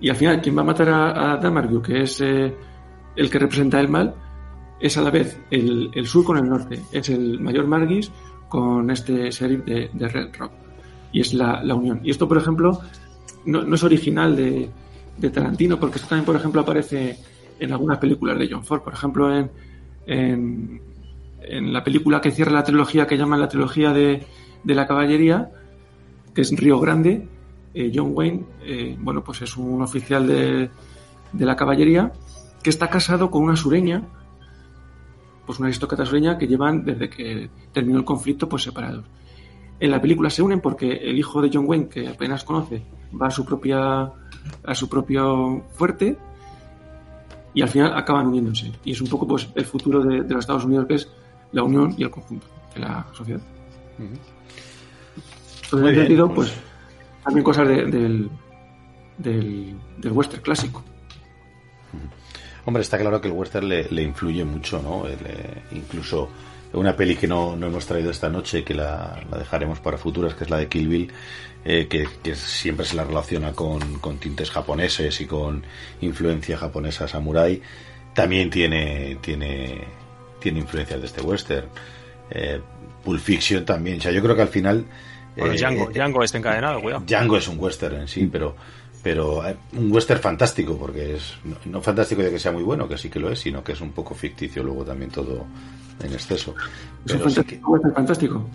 [0.00, 2.54] Y al final, quien va a matar a, a Damergue, que es eh,
[3.16, 4.14] el que representa el mal,
[4.80, 6.80] es a la vez el, el sur con el norte.
[6.92, 8.10] Es el mayor Margis
[8.48, 10.52] con este sheriff de, Red Rock.
[11.12, 12.00] Y es la, la unión.
[12.02, 12.80] Y esto, por ejemplo,
[13.44, 14.70] no, no es original de,
[15.30, 17.18] Tarantino, porque esto también, por ejemplo, aparece
[17.58, 18.80] en algunas películas de John Ford.
[18.80, 19.50] Por ejemplo, en,
[20.06, 20.80] en,
[21.42, 24.24] en la película que cierra la trilogía que llaman la trilogía de,
[24.64, 25.50] de la caballería,
[26.34, 27.28] que es Río Grande,
[27.74, 30.70] eh, John Wayne, eh, bueno, pues es un oficial de,
[31.32, 32.12] de la caballería
[32.62, 34.02] que está casado con una sureña,
[35.46, 39.04] pues una aristócrata sureña que llevan desde que terminó el conflicto pues separados.
[39.78, 42.82] En la película se unen porque el hijo de John Wayne, que apenas conoce,
[43.20, 44.10] va a su propia
[44.64, 46.16] a su propio fuerte
[47.54, 48.72] y al final acaban uniéndose.
[48.84, 51.08] Y es un poco pues el futuro de, de los Estados Unidos que es
[51.52, 53.40] la unión y el conjunto de la sociedad.
[53.98, 54.20] Entonces,
[55.72, 56.69] en ese sentido, pues- pues
[57.24, 58.30] también cosas de- del,
[59.18, 60.84] del, del western clásico.
[62.64, 65.08] Hombre, está claro que el western le, le influye mucho, ¿no?
[65.08, 65.16] Eh,
[65.72, 66.28] incluso
[66.72, 70.34] una peli que no, no hemos traído esta noche, que la, la dejaremos para futuras,
[70.34, 71.12] que es la de Kill Bill,
[71.64, 75.64] eh, que, que siempre se la relaciona con, con tintes japoneses y con
[76.00, 77.60] influencia japonesa samurai,
[78.14, 79.82] también tiene, tiene,
[80.38, 81.66] tiene influencias de este western.
[82.30, 82.60] Eh,
[83.02, 84.84] Pulp Fiction también, o sea, yo creo que al final...
[85.36, 87.04] Bueno, eh, Django, eh, Django está encadenado, cuidado.
[87.06, 88.56] Django es un western en sí, pero
[89.02, 92.88] pero eh, un western fantástico, porque es no, no fantástico de que sea muy bueno,
[92.88, 95.46] que sí que lo es, sino que es un poco ficticio luego también todo
[96.02, 96.54] en exceso.
[97.04, 98.46] Es un sí western fantástico.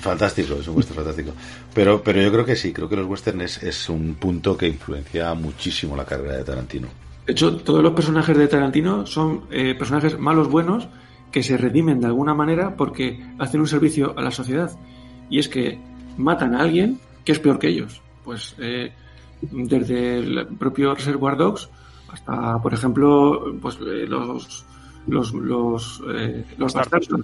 [0.00, 1.32] Fantástico, es un western fantástico.
[1.72, 4.66] Pero, pero yo creo que sí, creo que los westerns es, es un punto que
[4.66, 6.88] influencia muchísimo la carrera de Tarantino.
[7.26, 10.88] De hecho, todos los personajes de Tarantino son eh, personajes malos buenos
[11.30, 14.72] que se redimen de alguna manera porque hacen un servicio a la sociedad.
[15.30, 15.80] Y es que
[16.16, 18.00] matan a alguien que es peor que ellos.
[18.24, 18.92] Pues eh,
[19.40, 21.68] desde el propio Reservoir Dogs
[22.12, 24.64] hasta, por ejemplo, pues eh, los
[25.06, 27.20] los los, eh, los bastardos.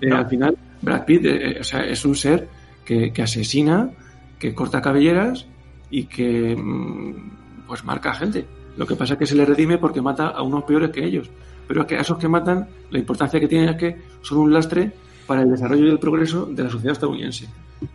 [0.00, 1.26] Eh, Al final, Brad Pitt
[1.60, 2.48] o sea, es un ser
[2.84, 3.90] que, que asesina,
[4.38, 5.46] que corta cabelleras
[5.90, 8.46] y que mm, pues marca a gente.
[8.76, 11.28] Lo que pasa es que se le redime porque mata a unos peores que ellos.
[11.66, 14.52] Pero es que a esos que matan, la importancia que tienen es que son un
[14.52, 14.92] lastre
[15.28, 17.44] para el desarrollo y el progreso de la sociedad estadounidense.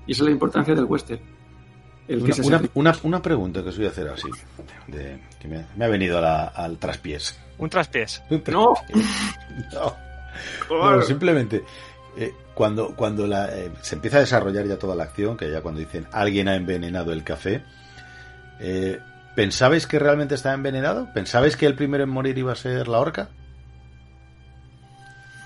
[0.08, 1.20] Y esa es la importancia del western.
[2.08, 4.30] El que Una, se una, una- una pregunta que os voy a hacer así,
[4.88, 7.38] de- que me, me ha venido a la- al traspiés.
[7.58, 8.22] Un traspiés.
[9.74, 9.94] No.
[10.70, 11.64] No, simplemente
[12.18, 15.62] eh, cuando, cuando la, eh, se empieza a desarrollar ya toda la acción, que ya
[15.62, 17.64] cuando dicen alguien ha envenenado el café,
[18.60, 19.00] eh,
[19.36, 21.08] ¿pensabais que realmente estaba envenenado?
[21.14, 23.30] ¿Pensabais que el primero en morir iba a ser la orca?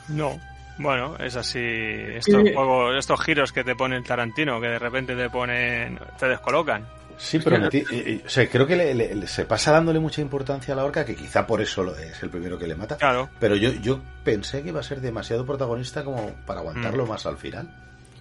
[0.08, 0.40] No.
[0.80, 1.60] Bueno, es así.
[1.60, 2.54] Estos Sí.
[2.54, 6.86] juegos, estos giros que te pone el Tarantino, que de repente te ponen, te descolocan.
[7.20, 10.22] Sí, pero eh, eh, o sea, creo que le- le- le- se pasa dándole mucha
[10.22, 12.96] importancia a la orca, que quizá por eso lo- es el primero que le mata.
[12.98, 13.30] Claro.
[13.40, 17.10] Pero yo, yo pensé que iba a ser demasiado protagonista como para aguantarlo Mm.
[17.10, 17.68] más al final.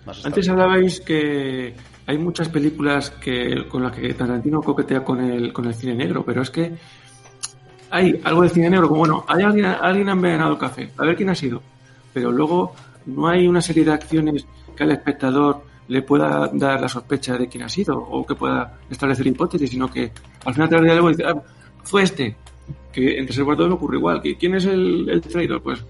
[0.06, 1.74] Más Antes hablabais que
[2.06, 6.24] hay muchas películas que con las que Tarantino coquetea con el, con el cine negro,
[6.24, 6.72] pero es que
[7.90, 11.04] hay algo de cine negro como, bueno, hay alguien, alguien ha envenenado el café, a
[11.04, 11.62] ver quién ha sido.
[12.16, 12.74] Pero luego
[13.05, 17.47] no hay una serie de acciones que al espectador le pueda dar la sospecha de
[17.47, 20.10] quién ha sido o que pueda establecer hipótesis, sino que
[20.47, 21.43] al final te algo y dice, ah,
[21.84, 22.34] fue este.
[22.90, 24.22] Que en Reservoir 2 me ocurre igual.
[24.40, 25.62] ¿Quién es el, traidor?
[25.62, 25.84] Pues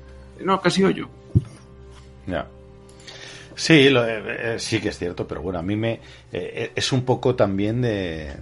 [0.45, 1.07] no, casi yo.
[3.55, 6.01] Sí, eh, eh, sí que es cierto, pero bueno, a mí me
[6.33, 8.35] eh, es un poco también de,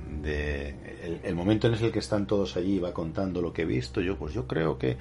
[1.22, 4.00] el momento en el que están todos allí y va contando lo que he visto.
[4.00, 4.96] Yo, pues yo creo que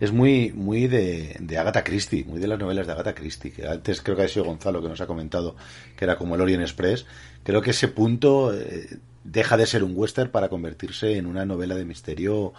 [0.00, 3.52] es muy muy de, de Agatha Christie, muy de las novelas de Agatha Christie.
[3.52, 5.56] Que antes creo que ha sido Gonzalo que nos ha comentado
[5.96, 7.06] que era como el Orient Express.
[7.42, 11.74] Creo que ese punto eh, deja de ser un western para convertirse en una novela
[11.74, 12.52] de misterio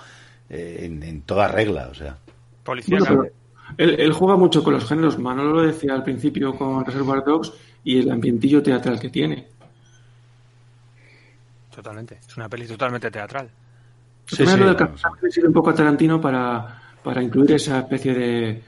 [0.49, 2.17] eh, en, en toda regla, o sea.
[2.63, 2.99] Policía.
[2.99, 3.25] Bueno,
[3.77, 5.17] él, él juega mucho con los géneros.
[5.17, 7.53] Manolo lo decía al principio con Reservoir Dogs
[7.83, 9.47] y el ambientillo teatral que tiene.
[11.75, 12.19] Totalmente.
[12.25, 13.49] Es una peli totalmente teatral.
[14.37, 18.61] Le sirve un poco a Tarantino para, para incluir esa especie de,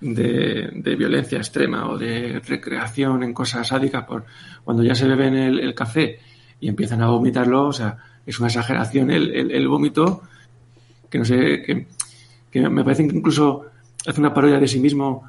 [0.00, 4.24] de, de violencia extrema o de recreación en cosas sádicas por
[4.64, 6.18] cuando ya se beben el, café
[6.60, 7.96] y empiezan a vomitarlo, o sea,
[8.26, 10.22] es una exageración el, el, el vómito
[11.08, 11.86] que no sé, que,
[12.50, 13.66] que me parece que incluso
[14.04, 15.24] hace una parodia de sí mismo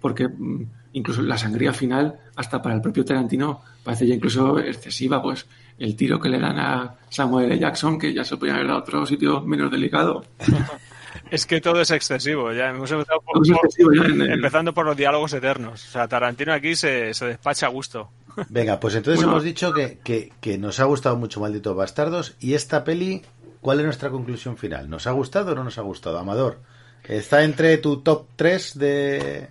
[0.00, 0.64] porque mm,
[0.94, 5.46] incluso la sangría final, hasta para el propio Tarantino, parece ya incluso excesiva, pues
[5.78, 7.58] el tiro que le dan a Samuel L.
[7.58, 10.24] Jackson, que ya se podía haber dado a otro sitio menos delicado.
[11.30, 12.52] Es que todo es excesivo.
[12.52, 13.54] Ya hemos empezado por- ya
[14.02, 15.84] el- empezando por los diálogos eternos.
[15.86, 18.10] O sea, Tarantino aquí se, se despacha a gusto.
[18.48, 19.32] Venga, pues entonces Bueno.
[19.32, 22.36] hemos dicho que, que, que nos ha gustado mucho Malditos Bastardos.
[22.40, 23.22] ¿Y esta peli,
[23.60, 24.88] cuál es nuestra conclusión final?
[24.90, 26.18] ¿Nos ha gustado o no nos ha gustado?
[26.18, 26.58] Amador,
[27.04, 29.48] ¿está entre tu top 3 de,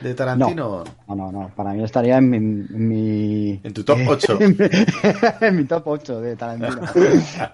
[0.00, 0.84] de Tarantino?
[1.08, 1.50] No, no, no.
[1.54, 2.36] Para mí estaría en mi.
[2.36, 4.38] En, mi- En tu top 8.
[5.40, 6.80] en mi top 8 de Tarantino.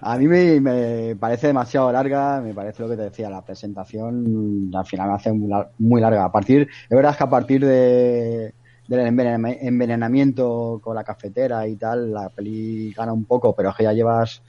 [0.01, 2.41] A mí me, me parece demasiado larga.
[2.41, 3.29] Me parece lo que te decía.
[3.29, 6.25] La presentación al final me hace muy, lar- muy larga.
[6.25, 6.61] A partir.
[6.83, 8.53] Es verdad que a partir de
[8.87, 13.75] del envenenami- envenenamiento con la cafetera y tal, la peli gana un poco, pero es
[13.75, 14.41] que ya llevas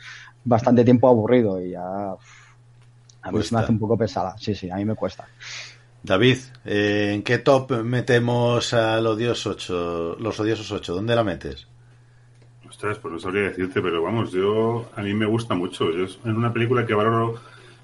[0.45, 1.82] bastante tiempo aburrido y ya.
[3.23, 4.35] A mí se me hace un poco pesada.
[4.39, 5.27] Sí, sí, a mí me cuesta.
[6.02, 10.94] David, eh, ¿en qué top metemos al odioso 8, los odiosos 8?
[10.94, 11.66] ¿Dónde la metes?
[12.68, 15.90] Ostras, pues no sabría decirte, pero vamos, yo a mí me gusta mucho.
[15.93, 17.35] Yo es una película que valoro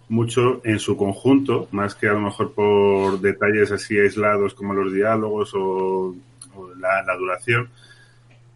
[0.08, 4.92] mucho en su conjunto, más que a lo mejor por detalles así aislados como los
[4.92, 6.14] diálogos o,
[6.54, 7.68] o la, la duración.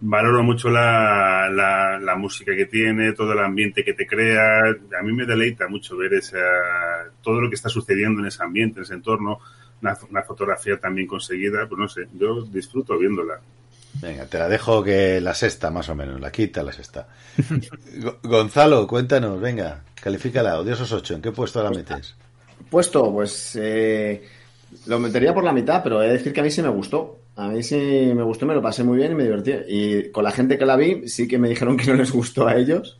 [0.02, 4.60] Valoro mucho la, la, la música que tiene, todo el ambiente que te crea.
[4.98, 6.38] A mí me deleita mucho ver esa,
[7.22, 9.38] todo lo que está sucediendo en ese ambiente, en ese entorno.
[9.82, 13.40] Una, una fotografía también conseguida, pues no sé, yo disfruto viéndola.
[14.00, 17.08] Venga, te la dejo que la sexta, más o menos, la quita la sexta.
[17.98, 22.14] Go- Gonzalo, cuéntanos, venga, califícala, odiosos 8, ¿en qué puesto la metes?
[22.70, 24.22] Puesto, pues eh,
[24.86, 27.19] lo metería por la mitad, pero he de decir que a mí sí me gustó.
[27.36, 29.52] A mí sí me gustó, me lo pasé muy bien y me divertí.
[29.68, 32.46] Y con la gente que la vi, sí que me dijeron que no les gustó
[32.46, 32.98] a ellos.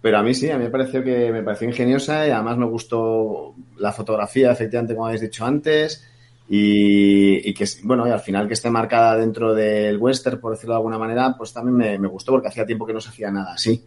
[0.00, 2.66] Pero a mí sí, a mí me pareció que me pareció ingeniosa y además me
[2.66, 6.04] gustó la fotografía, efectivamente, como habéis dicho antes.
[6.48, 10.78] Y, que, bueno, y al final que esté marcada dentro del western, por decirlo de
[10.78, 13.54] alguna manera, pues también me, me gustó porque hacía tiempo que no se hacía nada
[13.54, 13.82] así.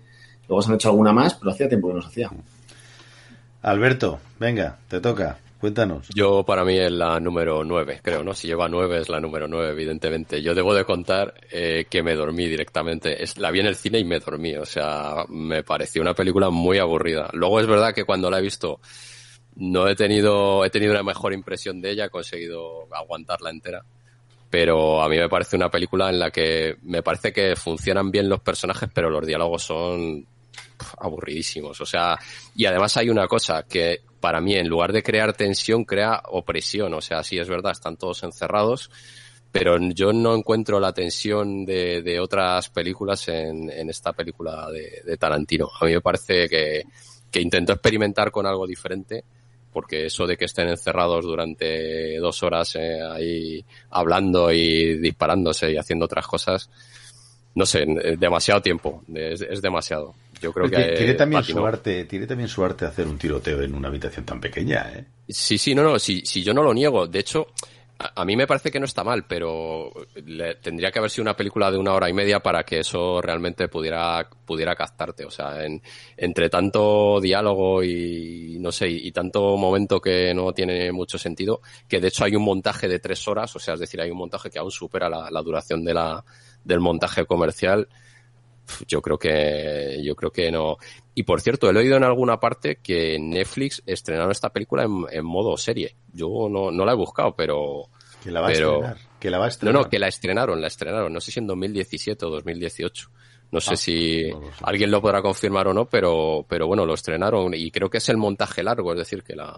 [0.48, 2.32] Luego se han hecho alguna más, pero hacía tiempo que no se hacía.
[3.62, 6.08] Alberto, venga, te toca, cuéntanos.
[6.14, 8.34] Yo para mí es la número 9, creo, ¿no?
[8.34, 10.42] Si lleva 9 es la número 9, evidentemente.
[10.42, 13.24] Yo debo de contar eh, que me dormí directamente.
[13.24, 16.50] Es, la vi en el cine y me dormí, o sea, me pareció una película
[16.50, 17.30] muy aburrida.
[17.34, 18.80] Luego es verdad que cuando la he visto
[19.56, 23.84] no he tenido, he tenido una mejor impresión de ella, he conseguido aguantarla entera.
[24.50, 28.30] Pero a mí me parece una película en la que me parece que funcionan bien
[28.30, 30.26] los personajes, pero los diálogos son
[31.00, 31.82] aburridísimos.
[31.82, 32.18] O sea,
[32.56, 36.94] y además hay una cosa que para mí, en lugar de crear tensión, crea opresión.
[36.94, 38.90] O sea, sí es verdad, están todos encerrados,
[39.52, 45.18] pero yo no encuentro la tensión de, de otras películas en, esta película de, de
[45.18, 45.70] Tarantino.
[45.80, 46.84] A mí me parece que,
[47.32, 49.24] que intentó experimentar con algo diferente
[49.78, 55.78] porque eso de que estén encerrados durante dos horas eh, ahí hablando y disparándose y
[55.78, 56.70] haciendo otras cosas,
[57.54, 60.16] no sé, eh, demasiado tiempo, es demasiado.
[60.42, 61.62] Yo creo que ti- tiene también patinó.
[61.62, 65.06] su arte, tiene también su arte hacer un tiroteo en una habitación tan pequeña, ¿eh?
[65.30, 67.06] Sí, sí, no, no, si, si yo no lo niego.
[67.06, 67.48] De hecho,
[68.00, 69.92] a, a mí me parece que no está mal, pero
[70.26, 73.22] le- tendría que haber sido una película de una hora y media para que eso
[73.22, 75.26] realmente pudiera, pudiera captarte.
[75.26, 75.82] O sea, en,
[76.16, 81.60] entre tanto diálogo y, no sé, y, tanto momento que no tiene mucho sentido,
[81.90, 84.18] que de hecho hay un montaje de tres horas, o sea, es decir, hay un
[84.18, 86.24] montaje que aún supera la, la duración de la,
[86.64, 87.90] del montaje comercial.
[88.88, 90.78] Yo creo que, yo creo que no.
[91.16, 95.26] Y por cierto, he leído en alguna parte que Netflix estrenaron esta película en, en
[95.26, 95.96] modo serie.
[96.14, 97.84] Yo no, no la he buscado, pero
[98.24, 98.74] Que la va a pero...
[98.76, 98.98] estrenar.
[99.20, 99.82] Que la va a No, estrenar.
[99.84, 101.12] no, que la estrenaron, la estrenaron.
[101.14, 103.10] No sé si en 2017 o 2018.
[103.50, 104.30] No sé Ah, si
[104.62, 108.10] alguien lo podrá confirmar o no, pero, pero bueno, lo estrenaron y creo que es
[108.10, 109.58] el montaje largo, es decir, que la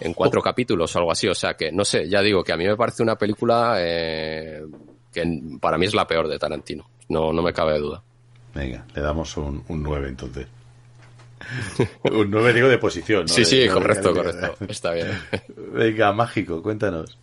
[0.00, 0.42] en cuatro Oh.
[0.42, 1.26] capítulos o algo así.
[1.28, 4.62] O sea que, no sé, ya digo que a mí me parece una película eh,
[5.12, 5.24] que
[5.60, 6.88] para mí es la peor de Tarantino.
[7.08, 8.02] No, no me cabe duda.
[8.54, 10.46] Venga, le damos un, un 9 entonces.
[12.02, 13.28] un 9 digo de posición, ¿no?
[13.28, 14.56] Sí, sí, no correcto, correcto.
[14.68, 15.08] Está bien.
[15.72, 17.18] Venga, mágico, cuéntanos.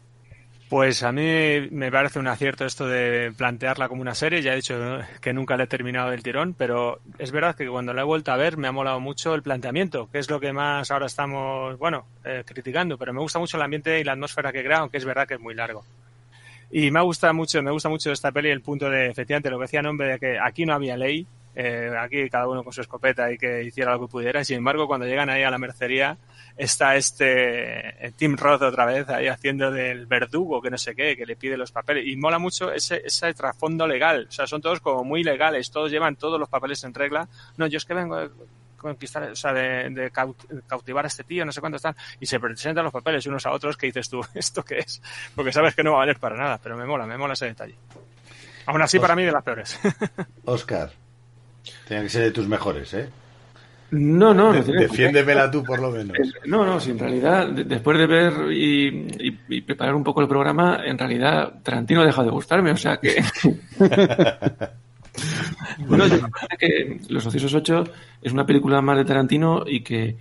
[0.70, 4.44] Pues a mí me parece un acierto esto de plantearla como una serie.
[4.44, 7.92] Ya he dicho que nunca la he terminado del tirón, pero es verdad que cuando
[7.92, 10.54] la he vuelto a ver me ha molado mucho el planteamiento, que es lo que
[10.54, 13.00] más ahora estamos, bueno, eh, criticando.
[13.00, 15.34] Pero me gusta mucho el ambiente y la atmósfera que crea, aunque es verdad que
[15.34, 15.84] es muy largo.
[16.72, 19.64] Y me gusta mucho, me gusta mucho esta peli el punto de, efectivamente, lo que
[19.64, 21.26] decía nombre de que aquí no había ley,
[21.56, 24.44] eh, aquí cada uno con su escopeta y que hiciera lo que pudiera.
[24.44, 26.18] Sin embargo, cuando llegan ahí a la mercería,
[26.56, 31.18] está este eh, Tim Roth otra vez ahí haciendo del verdugo, que no sé qué,
[31.18, 32.06] que le pide los papeles.
[32.08, 34.28] Y mola mucho ese, ese trasfondo legal.
[34.30, 37.28] O sea, son todos como muy legales, todos llevan todos los papeles en regla.
[37.58, 38.16] No, yo es que vengo
[38.80, 41.96] conquistar, o sea, de, de caut- cautivar a este tío, no sé cuánto están.
[42.20, 45.02] Y se presentan los papeles unos a otros que dices tú, ¿esto qué es?
[45.36, 47.46] Porque sabes que no va a valer para nada, pero me mola, me mola ese
[47.46, 47.76] detalle.
[48.66, 49.80] Aún así, para mí, de las peores.
[50.46, 50.92] Oscar,
[51.88, 53.10] tiene que ser de tus mejores, ¿eh?
[53.92, 56.16] No, no, no defiéndemela tú, por lo menos.
[56.46, 58.88] No, no, si en realidad, de- después de ver y,
[59.30, 62.78] y- y preparar un poco el programa, en realidad Tarantino ha dejado de gustarme, o
[62.78, 63.16] sea que...
[65.88, 67.84] bueno, yo parece que Los Ociosos 8
[68.22, 70.18] es una película más de Tarantino y que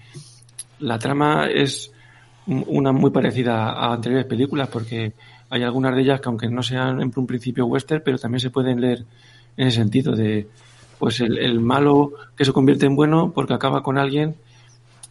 [0.80, 1.90] la trama es
[2.46, 5.12] un- una muy parecida a anteriores películas porque
[5.50, 8.50] hay algunas de ellas que aunque no sean en un principio western, pero también se
[8.50, 9.04] pueden leer
[9.56, 10.46] en ese sentido de
[10.98, 14.34] pues el, el malo que se convierte en bueno porque acaba con alguien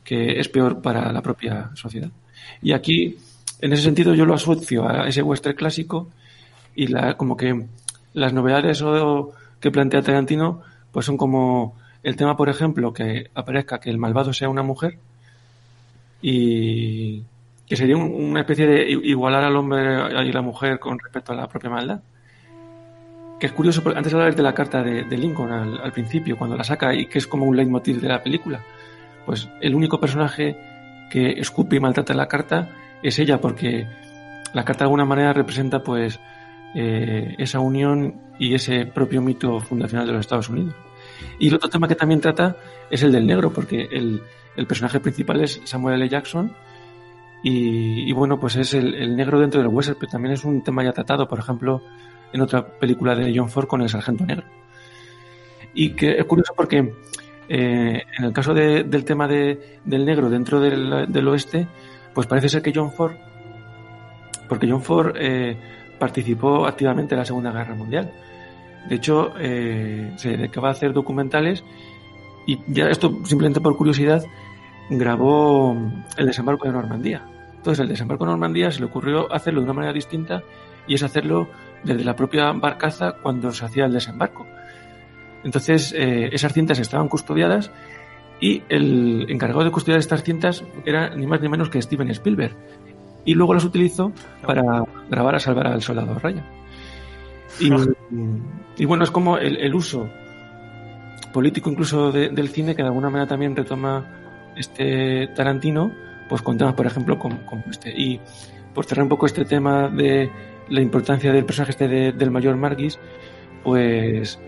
[0.03, 2.09] que es peor para la propia sociedad.
[2.61, 3.17] Y aquí,
[3.61, 6.07] en ese sentido, yo lo asocio a ese western clásico
[6.75, 7.65] y la, como que
[8.13, 10.61] las novedades o, que plantea Tarantino
[10.91, 14.97] pues son como el tema, por ejemplo, que aparezca que el malvado sea una mujer
[16.21, 17.23] y
[17.67, 21.35] que sería un- una especie de igualar al hombre y la mujer con respecto a
[21.35, 21.99] la propia maldad.
[23.39, 26.37] Que es curioso, porque antes hablabas de la carta de, de Lincoln al, al principio,
[26.37, 28.61] cuando la saca y que es como un leitmotiv de la película.
[29.25, 30.55] Pues el único personaje
[31.11, 32.69] que escupe y maltrata la carta
[33.03, 33.85] es ella, porque
[34.53, 36.19] la carta de alguna manera representa pues
[36.75, 40.75] eh, esa unión y ese propio mito fundacional de los Estados Unidos.
[41.39, 42.55] Y el otro tema que también trata
[42.89, 44.21] es el del negro, porque el,
[44.55, 46.09] el personaje principal es Samuel L.
[46.09, 46.53] Jackson
[47.43, 50.63] y, y bueno, pues es el, el negro dentro del western, pero también es un
[50.63, 51.81] tema ya tratado, por ejemplo,
[52.33, 54.45] en otra película de John Ford con el sargento negro.
[55.73, 56.93] Y que es curioso porque
[57.49, 61.67] eh, en el caso de- del tema de- del negro dentro del, del oeste,
[62.13, 63.13] pues parece ser que John Ford,
[64.49, 65.57] porque John Ford eh,
[65.99, 68.11] participó activamente en la Segunda Guerra Mundial.
[68.87, 71.63] De hecho, eh, se dedicaba a hacer documentales
[72.45, 74.23] y ya esto simplemente por curiosidad
[74.89, 75.75] grabó
[76.17, 77.25] el desembarco de Normandía.
[77.55, 80.43] Entonces el desembarco de Normandía se le ocurrió hacerlo de una manera distinta
[80.87, 81.49] y es hacerlo
[81.83, 84.45] desde la propia barcaza cuando se hacía el desembarco.
[85.43, 87.71] Entonces eh, esas cintas estaban custodiadas
[88.39, 92.55] y el encargado de custodiar estas cintas era ni más ni menos que Steven Spielberg.
[93.27, 94.11] Y luego las utilizó
[94.45, 96.43] para grabar a salvar al soldado Ryan.
[97.59, 97.69] Y,
[98.77, 100.09] y bueno, es como el, el uso
[101.33, 104.05] político incluso de- del cine que de alguna manera también retoma
[104.55, 105.91] este Tarantino,
[106.29, 107.91] pues con temas, por ejemplo, como, como este.
[107.95, 108.19] Y
[108.73, 110.31] por cerrar un poco este tema de
[110.69, 112.97] la importancia del personaje este de- del mayor Margis,
[113.63, 114.39] pues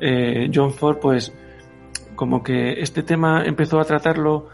[0.00, 1.32] eh, John Ford, pues
[2.16, 4.48] como que este tema empezó a tratarlo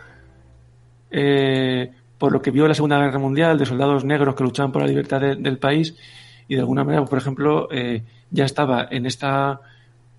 [1.11, 1.91] eh,
[2.25, 4.89] por lo que vio la Segunda Guerra Mundial de soldados negros que luchaban por la
[4.89, 5.95] libertad de- del país
[6.49, 9.61] y de alguna manera, por ejemplo, eh, ya estaba en esta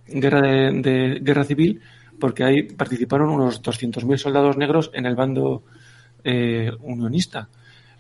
[0.07, 1.81] guerra de, guerra civil
[2.19, 5.63] porque ahí participaron unos 200.000 soldados negros en el bando
[6.23, 7.49] eh, unionista.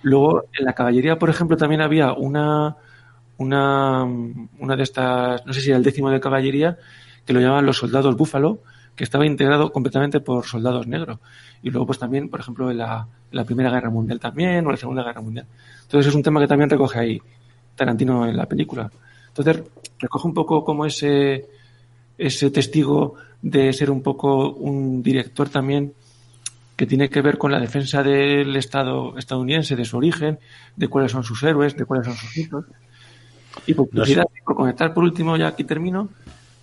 [0.03, 2.75] Luego, en la caballería, por ejemplo, también había una,
[3.37, 6.77] una, una de estas, no sé si era el décimo de caballería,
[7.25, 8.59] que lo llamaban los soldados búfalo,
[8.95, 11.19] que estaba integrado completamente por soldados negros.
[11.61, 14.77] Y luego, pues también, por ejemplo, en la, la Primera Guerra Mundial también, o la
[14.77, 15.45] Segunda Guerra Mundial.
[15.83, 17.21] Entonces es un tema que también recoge ahí
[17.75, 18.89] Tarantino en la película.
[19.27, 19.63] Entonces,
[19.99, 21.45] recoge un poco como ese,
[22.17, 25.93] ese testigo de ser un poco un director también
[26.77, 30.39] que tiene que ver con la defensa del Estado estadounidense, de su origen,
[30.75, 32.65] de cuáles son sus héroes, de cuáles son sus mitos.
[33.67, 34.21] Y por No sé.
[34.45, 36.09] por conectar por último, ya aquí termino,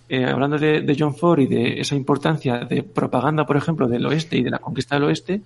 [0.09, 4.05] eh, hablando de, de John Ford y de esa importancia de propaganda, por ejemplo, del
[4.05, 5.41] oeste y de la conquista del oeste,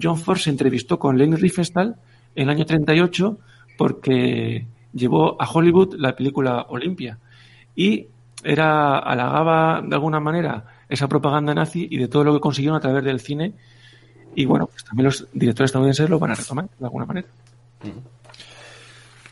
[0.00, 1.96] John Ford se entrevistó con Leni Riefenstahl
[2.34, 3.38] en el año 38
[3.76, 7.18] porque llevó a Hollywood la película Olimpia
[7.74, 8.06] y
[8.42, 12.80] era halagaba de alguna manera esa propaganda nazi y de todo lo que consiguieron a
[12.80, 13.54] través del cine
[14.34, 17.28] y bueno, pues también los directores estadounidenses lo van a retomar de alguna manera.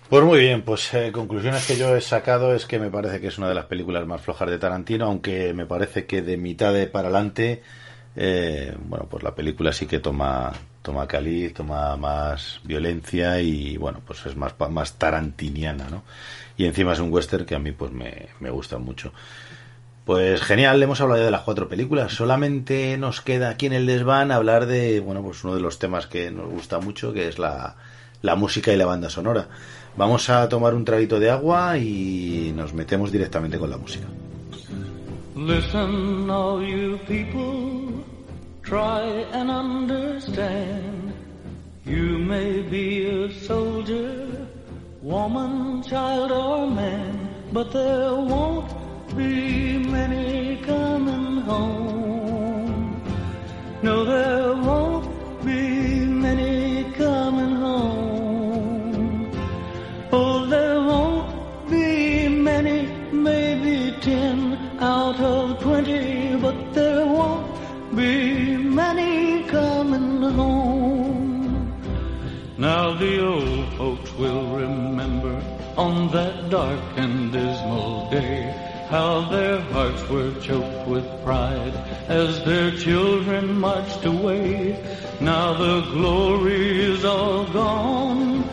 [0.08, 3.26] Pues muy bien, pues eh, conclusiones que yo he sacado es que me parece que
[3.26, 6.72] es una de las películas más flojas de Tarantino, aunque me parece que de mitad
[6.72, 7.62] de para adelante,
[8.20, 14.00] eh, bueno, pues la película sí que toma toma caliz, toma más violencia y bueno,
[14.04, 16.02] pues es más más tarantiniana, ¿no?
[16.56, 19.12] Y encima es un western que a mí pues me, me gusta mucho.
[20.04, 22.12] Pues genial, hemos hablado ya de las cuatro películas.
[22.12, 26.06] Solamente nos queda aquí en el desván hablar de, bueno, pues uno de los temas
[26.06, 27.76] que nos gusta mucho, que es la,
[28.22, 29.46] la música y la banda sonora.
[29.96, 34.06] Vamos a tomar un traguito de agua y nos metemos directamente con la música.
[35.38, 38.04] Listen, all you people,
[38.64, 41.12] try and understand.
[41.84, 44.48] You may be a soldier,
[45.00, 48.68] woman, child, or man, but there won't
[49.16, 53.00] be many coming home.
[53.80, 55.06] No, there won't
[55.44, 59.30] be many coming home.
[60.10, 64.47] Oh, there won't be many, maybe ten
[64.80, 71.72] out of twenty, but there won't be many coming home.
[72.56, 75.42] Now the old folks will remember
[75.76, 78.54] on that dark and dismal day
[78.90, 81.74] how their hearts were choked with pride
[82.08, 84.82] as their children marched away.
[85.20, 88.44] Now the glory is all gone.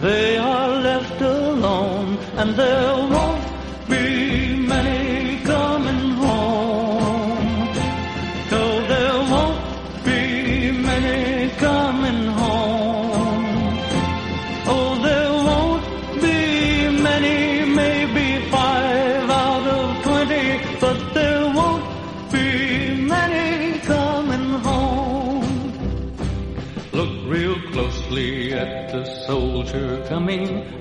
[0.00, 4.27] They are left alone, and there won't be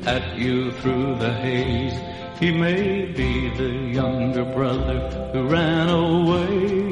[0.07, 1.99] at you through the haze.
[2.39, 4.99] He may be the younger brother
[5.33, 6.87] who ran away.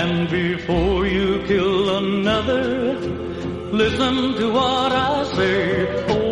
[0.00, 2.98] And before you kill another,
[3.82, 6.25] listen to what I say.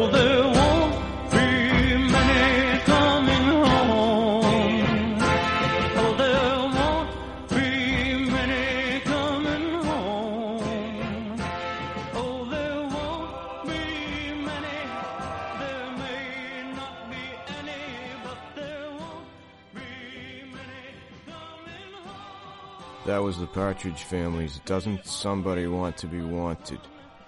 [23.06, 26.80] That was the Partridge Family's Doesn't Somebody Want to Be Wanted,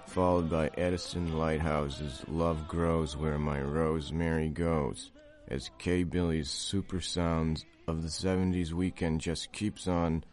[0.07, 5.11] followed by Edison Lighthouse's Love Grows Where My Rosemary Goes,
[5.49, 6.03] as K.
[6.05, 10.25] Billy's super sounds of the 70s weekend just keeps on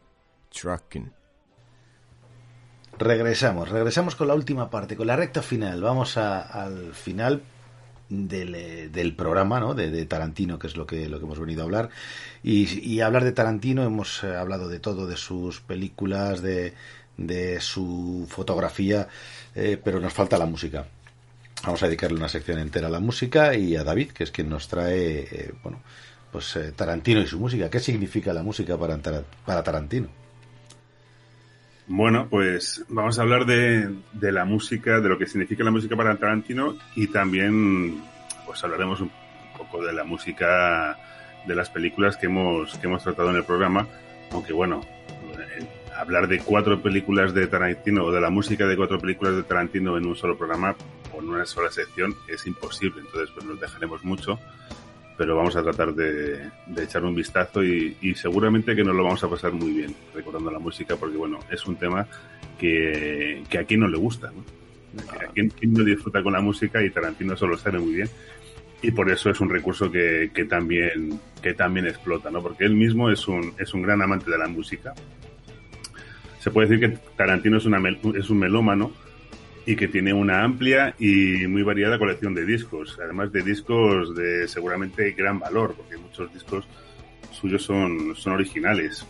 [0.49, 1.11] trucking.
[2.97, 5.81] Regresamos, regresamos con la última parte, con la recta final.
[5.81, 7.41] Vamos a- al final
[8.13, 9.73] del, eh, del programa, ¿no?
[9.73, 11.89] De, de Tarantino, que es lo que, lo que hemos venido a hablar.
[12.43, 16.73] Y, y hablar de Tarantino, hemos eh, hablado de todo, de sus películas, de,
[17.17, 19.07] de su fotografía,
[19.55, 20.85] eh, pero nos falta la música.
[21.63, 24.49] Vamos a dedicarle una sección entera a la música y a David, que es quien
[24.49, 25.81] nos trae, bueno,
[26.31, 27.69] pues Tarantino y su música.
[27.69, 28.97] ¿Qué significa la música para,
[29.45, 30.22] para Tarantino?
[31.87, 35.97] Bueno, pues vamos a hablar de, de la música, de lo que significa la música
[35.97, 38.01] para Tarantino y también
[38.45, 39.11] pues hablaremos un
[39.57, 40.97] poco de la música
[41.45, 43.87] de las películas que hemos, que hemos tratado en el programa,
[44.31, 44.81] aunque bueno,
[45.37, 49.43] eh, hablar de cuatro películas de Tarantino o de la música de cuatro películas de
[49.43, 50.75] Tarantino en un solo programa
[51.13, 54.39] o en una sola sección es imposible, entonces pues nos dejaremos mucho
[55.17, 59.03] pero vamos a tratar de, de echar un vistazo y, y seguramente que nos lo
[59.03, 62.07] vamos a pasar muy bien recordando la música porque bueno, es un tema
[62.57, 64.43] que, que a quien no le gusta, ¿no?
[65.11, 68.09] A quien, quien no disfruta con la música y Tarantino eso lo sabe muy bien
[68.81, 72.41] y por eso es un recurso que, que también que también explota, ¿no?
[72.41, 74.93] Porque él mismo es un, es un gran amante de la música.
[76.39, 77.81] Se puede decir que Tarantino es, una,
[78.15, 78.91] es un melómano
[79.65, 84.47] y que tiene una amplia y muy variada colección de discos, además de discos de
[84.47, 86.65] seguramente gran valor, porque muchos discos
[87.31, 89.05] suyos son, son originales.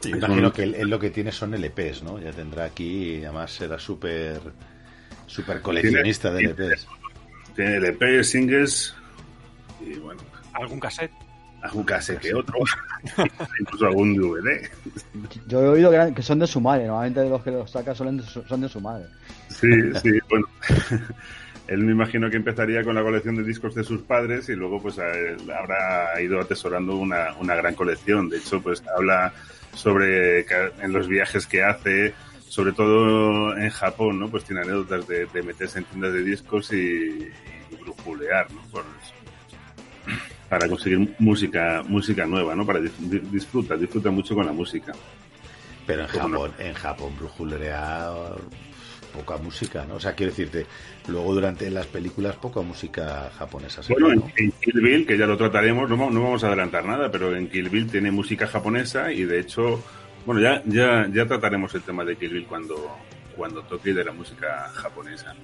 [0.00, 2.18] Sí, imagino que él, él lo que tiene son LPs, ¿no?
[2.20, 4.40] Ya tendrá aquí, además será súper
[5.26, 6.86] súper coleccionista de LPs.
[7.54, 8.94] Tiene LP, singles
[9.80, 10.22] y bueno,
[10.54, 11.12] ¿Algún cassette?
[11.62, 12.58] Algún cassette que otro,
[13.60, 14.68] incluso algún DVD.
[15.46, 16.86] Yo he oído que, eran- que son de su madre.
[16.86, 19.06] Normalmente los que los saca son de su, son de su madre.
[19.48, 19.68] Sí,
[20.02, 20.46] sí, bueno.
[21.68, 24.82] él me imagino que empezaría con la colección de discos de sus padres y luego
[24.82, 28.28] pues habrá ido atesorando una, una gran colección.
[28.28, 29.32] De hecho, pues habla
[29.74, 32.12] sobre en los viajes que hace,
[32.48, 34.28] sobre todo en Japón, ¿no?
[34.28, 36.76] Pues tiene anécdotas de, de meterse en tiendas de discos y,
[37.70, 38.60] y brujulear, ¿no?
[38.70, 38.84] Por-
[40.52, 42.66] para conseguir música música nueva, ¿no?
[42.66, 44.92] Para dis- di- disfruta, disfruta mucho con la música.
[45.86, 46.34] Pero en Como no.
[46.40, 48.10] Japón, en Japón, brujulería
[49.14, 49.94] poca música, ¿no?
[49.94, 50.66] O sea, quiero decirte,
[51.08, 53.80] luego durante las películas poca música japonesa.
[53.88, 56.84] Bueno, en, en Kill Bill, que ya lo trataremos, no, vamos- no vamos a adelantar
[56.84, 59.82] nada, pero en Kill Bill tiene música japonesa y de hecho,
[60.26, 62.76] bueno, ya, ya, ya trataremos el tema de Kill Bill cuando,
[63.36, 65.34] cuando toque de la música japonesa.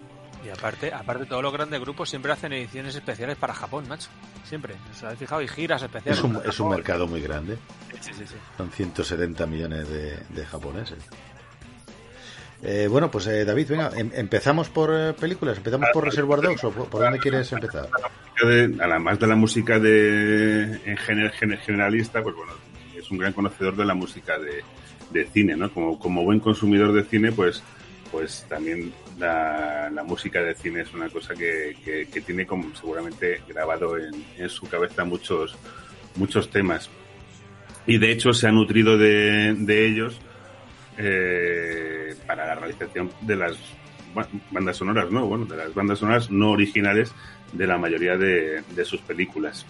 [0.45, 4.09] Y aparte, aparte todos los grandes grupos siempre hacen ediciones especiales para Japón, macho.
[4.45, 4.75] Siempre.
[4.93, 5.43] ¿Os habéis fijado?
[5.43, 6.19] Y giras especiales.
[6.19, 7.59] Es un, es mercado muy grande.
[8.01, 8.35] Sí, sí, sí.
[8.57, 10.99] Son 170 millones de, de japoneses.
[12.63, 16.65] Eh, bueno, pues eh, David, venga, em- empezamos por eh, películas, empezamos por Reservoir Dogs
[16.65, 17.89] o por, por dónde quieres empezar.
[18.43, 22.53] de- además de la música de en gener- gener- generalista, pues bueno,
[22.97, 24.65] es un gran conocedor de la música de,
[25.11, 25.73] de cine, ¿no?
[25.73, 27.63] Como, como buen consumidor de cine, pues,
[28.11, 33.43] pues también la, la música de cine es una cosa que, que- tiene como seguramente
[33.49, 35.57] grabado en, en su cabeza muchos,
[36.17, 36.91] muchos temas.
[37.87, 40.21] Y de hecho se ha nutrido de, de ellos
[40.99, 43.57] eh, para la realización de las
[44.15, 47.13] ba- bandas sonoras, no, bueno, de las bandas sonoras no originales
[47.53, 49.65] de la mayoría de, de sus películas.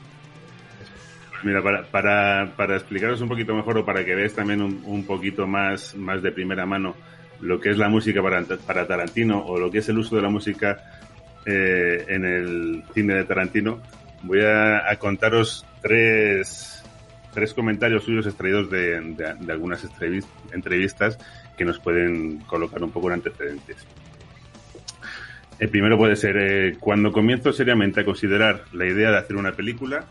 [1.45, 5.05] Mira, para, para, para explicaros un poquito mejor o para que veáis también un, un
[5.07, 6.97] poquito más, más de primera mano
[7.41, 10.23] lo que es la música para, para Tarantino o lo que es el uso de
[10.23, 10.79] la música
[11.47, 13.81] eh, en el cine de Tarantino,
[14.23, 16.83] voy a, contaros tres,
[17.33, 21.19] tres comentarios suyos extraídos de, de- algunas entrevis- entrevistas
[21.57, 23.77] que nos pueden colocar un poco en antecedentes.
[25.59, 29.53] El primero puede ser, eh, cuando comienzo seriamente a considerar la idea de hacer una
[29.53, 30.05] película,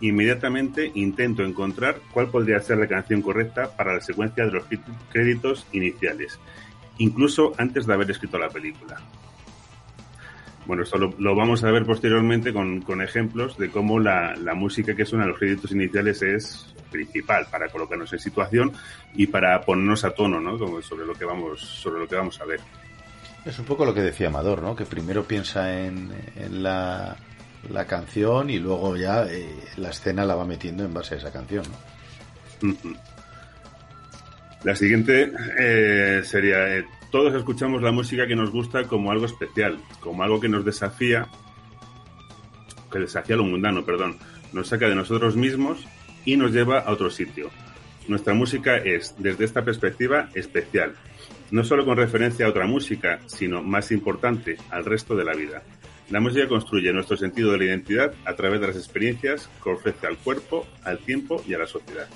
[0.00, 4.64] inmediatamente intento encontrar cuál podría ser la canción correcta para la secuencia de los
[5.12, 6.38] créditos iniciales,
[7.02, 9.00] incluso antes de haber escrito la película.
[10.64, 14.54] Bueno, esto lo, lo vamos a ver posteriormente con, con ejemplos de cómo la, la
[14.54, 18.72] música que suena en los créditos iniciales es principal para colocarnos en situación
[19.14, 20.58] y para ponernos a tono, ¿no?
[20.58, 22.60] Como sobre lo que vamos, sobre lo que vamos a ver.
[23.44, 24.76] Es un poco lo que decía Amador, ¿no?
[24.76, 27.16] Que primero piensa en, en la,
[27.68, 29.48] la canción y luego ya eh,
[29.78, 32.76] la escena la va metiendo en base a esa canción, ¿no?
[34.64, 39.78] La siguiente eh, sería, eh, todos escuchamos la música que nos gusta como algo especial,
[39.98, 41.26] como algo que nos desafía,
[42.92, 44.18] que desafía lo mundano, perdón,
[44.52, 45.84] nos saca de nosotros mismos
[46.24, 47.50] y nos lleva a otro sitio.
[48.06, 50.94] Nuestra música es, desde esta perspectiva, especial,
[51.50, 55.62] no solo con referencia a otra música, sino, más importante, al resto de la vida.
[56.10, 60.06] La música construye nuestro sentido de la identidad a través de las experiencias que ofrece
[60.06, 62.06] al cuerpo, al tiempo y a la sociedad.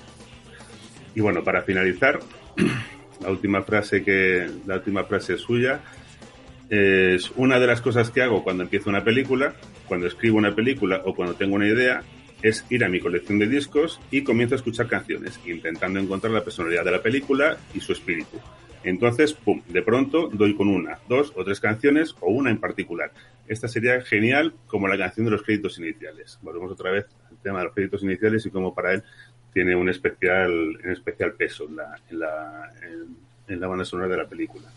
[1.17, 2.21] Y bueno, para finalizar,
[3.23, 5.81] la última frase que la última frase suya
[6.69, 9.55] es una de las cosas que hago cuando empiezo una película,
[9.89, 12.03] cuando escribo una película o cuando tengo una idea
[12.43, 16.45] es ir a mi colección de discos y comienzo a escuchar canciones, intentando encontrar la
[16.45, 18.39] personalidad de la película y su espíritu.
[18.85, 23.11] Entonces, pum, de pronto doy con una, dos o tres canciones o una en particular.
[23.49, 26.39] Esta sería genial como la canción de los créditos iniciales.
[26.43, 29.03] Volvemos otra vez al tema de los créditos iniciales y cómo para él
[29.57, 32.73] tiene un especial, un especial peso en la, en, la,
[33.49, 34.69] en- la banda sonora de la película.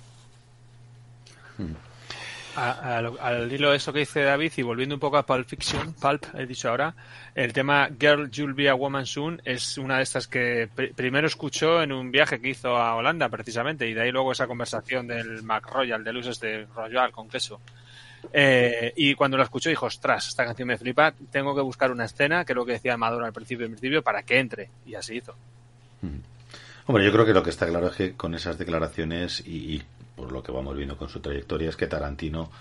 [2.55, 5.45] A- a al hilo de eso que dice David y volviendo un poco a Pulp
[5.47, 6.95] Fiction, Pulp, he dicho ahora,
[7.35, 11.27] el tema Girl You'll Be a Woman Soon es una de estas que pr- primero
[11.27, 15.07] escuchó en un viaje que hizo a Holanda precisamente y de ahí luego esa conversación
[15.07, 17.59] del Mac Royal, de luces de Royal con queso.
[18.33, 22.05] Eh, y cuando lo escuchó dijo, ostras, esta canción me flipa, tengo que buscar una
[22.05, 24.69] escena, que es lo que decía Amador al principio, en principio, para que entre.
[24.85, 25.35] Y así hizo.
[26.85, 29.81] Hombre, yo creo que lo que está claro es que con esas declaraciones y,
[30.15, 32.51] por lo que vamos viendo con su trayectoria es que Tarantino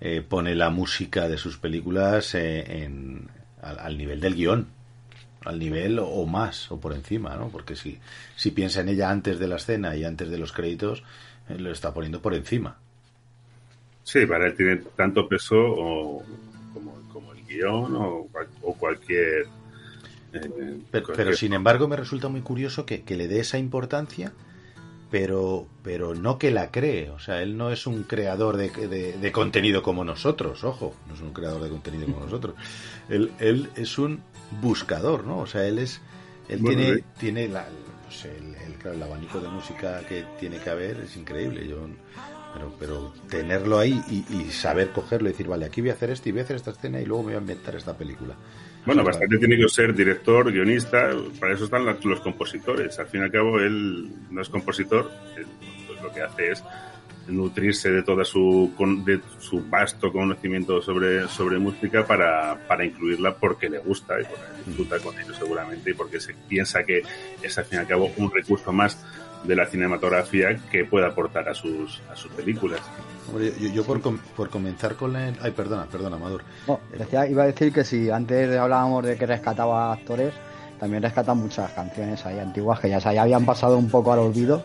[0.00, 3.28] eh, pone la música de sus películas eh, en,
[3.62, 4.68] al, al nivel del guion,
[5.44, 7.48] al nivel o, o más o por encima, ¿no?
[7.48, 7.98] Porque si,
[8.36, 11.02] si piensa en ella antes de la escena y antes de los créditos,
[11.48, 12.76] eh, lo está poniendo por encima.
[14.10, 16.22] Sí, para él tiene tanto peso o,
[16.72, 18.26] como, como el guion o,
[18.62, 19.46] o cualquier...
[20.32, 20.40] eh,
[20.90, 24.32] Pero, cualquier- pero, sin embargo me resulta muy curioso que, que le dé esa importancia,
[25.10, 27.10] pero, pero no que la cree.
[27.10, 31.14] O sea, él no es un creador de, de- de contenido como nosotros, ojo, no
[31.14, 32.54] es un creador de contenido como nosotros.
[33.10, 34.22] Él, él es un
[34.62, 35.38] buscador, ¿no?
[35.40, 36.00] O sea, él es,
[36.48, 37.62] él Bueno, tiene, tiene la,
[38.06, 38.56] no sé, el,
[38.92, 41.66] el abanico de música que tiene que haber es increíble.
[41.68, 41.78] Yo
[42.54, 46.10] Pero, pero tenerlo ahí y, y saber cogerlo y decir, vale, aquí voy a hacer
[46.10, 48.34] esto y voy a hacer esta escena y luego me voy a inventar esta película.
[48.86, 52.98] Bueno, sea, bastante tiene que ser director, guionista, para eso están los compositores.
[52.98, 55.46] Al fin y al cabo, él no es compositor, él,
[55.86, 56.64] pues, lo que hace es
[57.28, 58.72] nutrirse de toda su
[59.04, 64.44] de su vasto conocimiento sobre, sobre música para, para incluirla porque le gusta y porque
[64.66, 67.02] disfruta con ello seguramente y porque se piensa que
[67.42, 69.04] es al fin y al cabo un recurso más
[69.44, 72.80] de la cinematografía que puede aportar a sus, a sus películas.
[73.28, 75.36] Hombre, yo, yo por, com- por comenzar con el...
[75.42, 76.42] Ay, perdona, perdona, Amador.
[76.66, 80.32] No, decía, iba a decir que si antes hablábamos de que rescataba actores,
[80.80, 84.20] también rescatan muchas canciones ahí antiguas que ya, se- ya habían pasado un poco al
[84.20, 84.64] olvido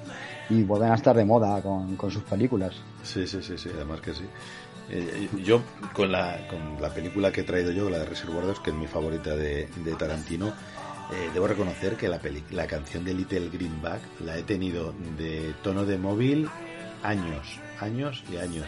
[0.49, 2.73] y vuelven a estar de moda con, con sus películas.
[3.03, 4.25] Sí, sí, sí, sí, además que sí.
[4.89, 5.61] Eh, yo
[5.93, 8.75] con la, con la película que he traído yo, la de Reservoir Dogs, que es
[8.75, 10.53] mi favorita de, de Tarantino,
[11.11, 15.53] eh, debo reconocer que la, peli- la canción de Little Greenback la he tenido de
[15.63, 16.49] tono de móvil
[17.03, 18.67] años, años y años.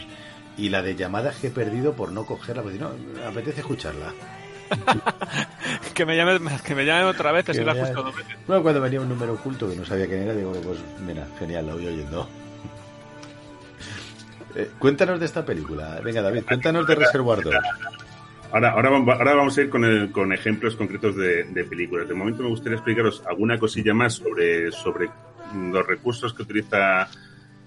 [0.58, 2.90] Y la de llamadas que he perdido por no cogerla, porque no,
[3.28, 4.12] apetece escucharla.
[5.94, 8.16] que me llamen, que me llamen otra vez, así Que la me justo llame- dos
[8.16, 8.36] veces.
[8.48, 11.66] No, cuando venía un número oculto que no sabía quién era, digo, pues mira, genial,
[11.66, 12.28] la voy oyendo.
[14.58, 16.00] Eh, cuéntanos de esta película.
[16.02, 17.58] Venga, David, cuéntanos de Reservoir Dogs.
[18.56, 22.08] Ahora, ahora, ahora vamos a ir con, el- con ejemplos concretos de, de películas.
[22.08, 25.10] De momento me gustaría explicaros alguna cosilla más sobre, sobre
[25.54, 27.06] los recursos que utiliza,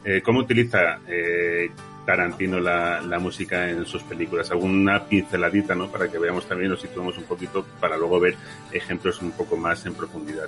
[0.03, 1.69] eh, cómo utiliza eh,
[2.07, 4.49] Tarantino la, la música en sus películas.
[4.49, 5.91] Alguna pinceladita, ¿no?
[5.91, 8.35] Para que veamos también, nos situemos un poquito, para luego ver
[8.71, 10.47] ejemplos un poco más en profundidad.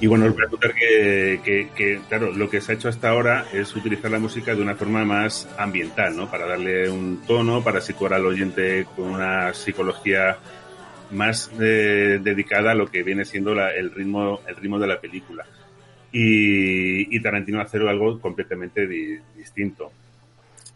[0.00, 3.74] Y bueno, contar que, que- que, claro, lo que se ha hecho hasta ahora es
[3.74, 6.30] utilizar la música de una forma más ambiental, ¿no?
[6.30, 10.36] Para darle un tono, para situar al oyente con una psicología
[11.10, 15.00] más eh, dedicada a lo que viene siendo la- el ritmo el ritmo de la
[15.00, 15.44] película.
[16.12, 19.92] Y, Tarantino hace algo completamente di- distinto.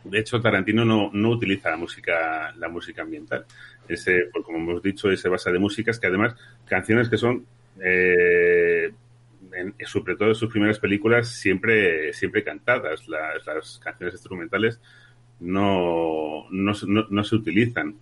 [0.05, 3.45] De hecho, Tarantino no, no utiliza la música, la música ambiental.
[3.89, 6.35] Ese, pues como hemos dicho, se basa de músicas que además,
[6.67, 7.45] canciones que son,
[7.83, 8.91] eh,
[9.57, 13.07] en- sobre todo en sus primeras películas, siempre, siempre cantadas.
[13.09, 14.81] Las, las canciones instrumentales
[15.41, 17.95] no, no, no- no se utilizan.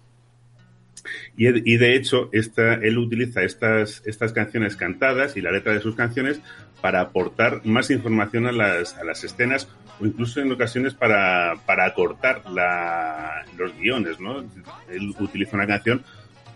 [1.37, 5.81] Y, y de hecho, esta, él utiliza estas, estas canciones cantadas y la letra de
[5.81, 6.41] sus canciones
[6.81, 9.69] para aportar más información a las, a las escenas
[10.01, 14.21] o incluso en ocasiones para, para acortar la, los guiones.
[14.21, 14.41] ¿no?
[14.89, 16.05] Él utiliza una canción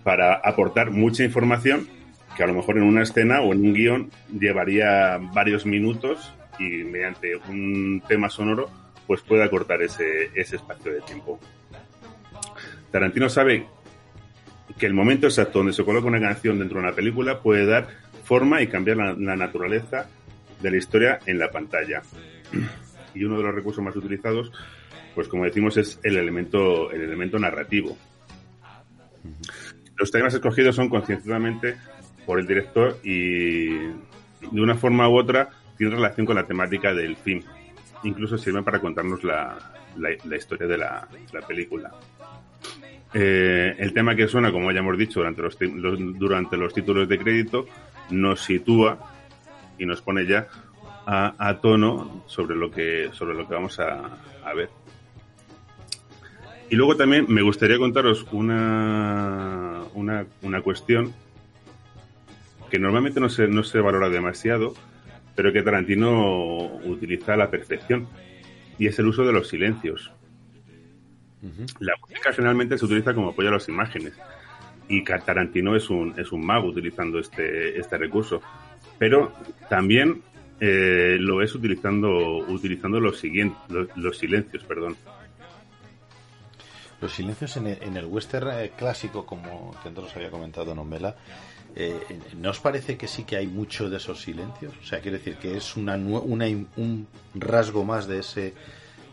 [0.05, 1.89] para aportar mucha información
[2.36, 6.84] que a lo mejor en una escena o en un guion llevaría varios minutos y
[6.84, 8.70] mediante un tema sonoro
[9.06, 11.39] pues puede acortar ese, ese espacio de tiempo.
[12.90, 13.66] Tarantino sabe
[14.78, 17.89] que el momento exacto donde se coloca una canción dentro de una película puede dar
[18.24, 20.08] forma y cambiar la, la naturaleza
[20.60, 22.02] de la historia en la pantalla.
[23.15, 24.52] Y uno de los recursos más utilizados,
[25.15, 27.97] pues como decimos, es el elemento, el elemento narrativo.
[29.97, 31.76] Los temas escogidos son conscientemente
[32.26, 35.48] por el director y de una forma u otra
[35.78, 37.42] tienen relación con la temática del film.
[38.02, 39.56] Incluso sirven para contarnos la,
[39.96, 41.92] la- historia de la, la película.
[43.14, 47.08] Eh, el tema que suena, como ya hemos dicho durante los, los- durante los títulos
[47.08, 47.66] de crédito,
[48.10, 48.98] nos sitúa
[49.78, 50.48] y nos pone ya
[51.06, 54.70] a, a tono sobre lo que sobre lo que vamos a, a ver.
[56.68, 61.14] Y luego también me gustaría contaros una, una, una cuestión
[62.70, 64.74] que normalmente no se, no se valora demasiado,
[65.34, 68.08] pero que Tarantino utiliza a la perfección,
[68.78, 70.10] y es el uso de los silencios.
[71.78, 74.14] La música generalmente se utiliza como apoyo a las imágenes,
[74.88, 78.40] y Tarantino es un, es un mago utilizando este, este recurso,
[78.98, 79.32] pero
[79.68, 80.22] también
[80.60, 84.96] eh, lo es utilizando, utilizando los, siguientes, los, los silencios, perdón.
[87.00, 90.74] Los silencios en el, en el western eh, clásico, como que antes os había comentado
[90.74, 91.14] Nomela,
[91.76, 92.00] eh,
[92.40, 94.72] ¿no os parece que sí que hay mucho de esos silencios?
[94.82, 96.46] O sea, quiere decir que es una, una
[96.76, 98.55] un rasgo más de ese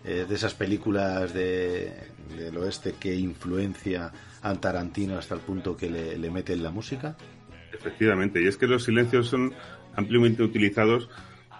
[0.06, 1.93] eh, de esas películas de,
[2.38, 4.11] del oeste que influencia
[4.42, 7.16] a Tarantino hasta el punto que le, le mete en la música.
[7.72, 9.53] Efectivamente, y es que los silencios son
[9.95, 11.09] ampliamente utilizados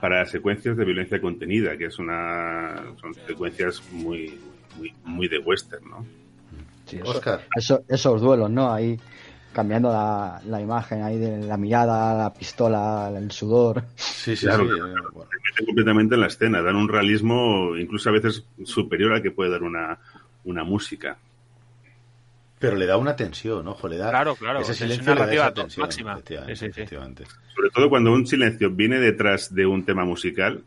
[0.02, 4.38] para secuencias de violencia contenida, que es una son secuencias muy
[4.78, 6.06] muy, muy de western, ¿no?
[6.86, 7.22] Sí, eso-
[7.56, 8.74] eso- esos duelos, ¿no?
[8.74, 9.00] Ahí
[9.54, 13.84] cambiando la, la imagen ahí de la mirada, la pistola, el sudor.
[13.96, 15.12] Sí, Claro, claro, claro.
[15.30, 19.32] Se mete completamente en la escena, dan un realismo incluso a veces superior al que
[19.32, 20.00] puede dar una,
[20.44, 21.18] una música.
[22.60, 25.44] Pero le da una tensión, ojo, le da Claro, claro, ese silencio le da narrativa
[25.46, 26.14] esa tensión, máxima.
[26.14, 26.82] efectivamente, Sí, sí, sí.
[26.82, 27.24] efectivamente.
[27.56, 30.64] Sobre todo cuando un silencio viene detrás de un tema musical,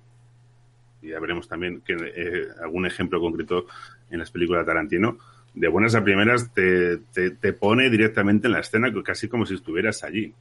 [1.00, 3.66] y ya veremos también que, eh, algún ejemplo concreto
[4.10, 5.16] en las películas de Tarantino,
[5.57, 9.55] de buenas a primeras te, te, te pone directamente en la escena, casi como si
[9.55, 10.33] estuvieras allí.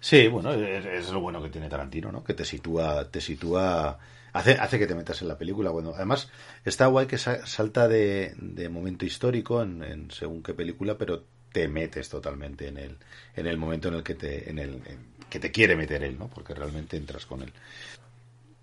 [0.00, 2.24] Sí, bueno, es, lo bueno que tiene Tarantino, ¿no?
[2.24, 3.98] Que te sitúa, te sitúa,
[4.32, 5.70] hace, hace que te metas en la película.
[5.70, 6.30] Bueno, además
[6.64, 11.24] está guay que sa- salta de, de momento histórico en, en según qué película, pero
[11.52, 12.96] te metes totalmente en el,
[13.36, 16.18] en el momento en el que te, en el, en- que te quiere meter él,
[16.18, 16.28] ¿no?
[16.28, 17.52] Porque realmente entras con él.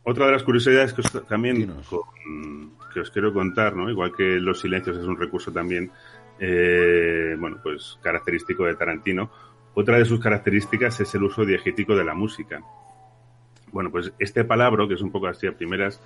[0.09, 3.89] Otra de las curiosidades que os, también con- que os quiero contar, ¿no?
[3.89, 5.91] Igual que los silencios es un recurso también,
[6.39, 9.29] eh, bueno, pues característico de Tarantino.
[9.73, 12.61] Otra de sus características es el uso diegético de la música.
[13.73, 16.01] Bueno, pues este palabra, que es un poco así a primeras,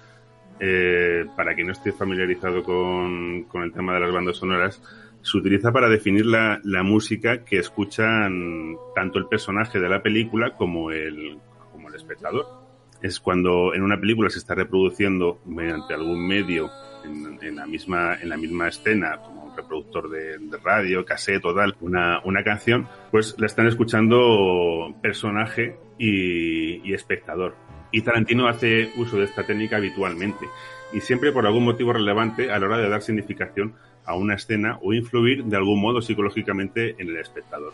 [0.59, 4.81] eh, para quien no esté familiarizado con, con el tema de las bandas sonoras,
[5.21, 10.55] se utiliza para definir la, la música que escuchan tanto el personaje de la película
[10.55, 11.38] como el,
[11.71, 12.60] como el espectador.
[13.01, 16.69] Es cuando en una película se está reproduciendo mediante algún medio
[17.03, 21.75] en, la, misma, en la misma escena, como un reproductor de, radio, cassette o tal,
[21.81, 27.55] una, una canción, pues la están escuchando personaje y espectador.
[27.91, 30.45] Y Tarantino hace uso de esta técnica habitualmente
[30.93, 34.80] y siempre por algún motivo relevante a la hora de dar significación a una escena
[34.81, 37.73] o influir de algún modo psicológicamente en el espectador.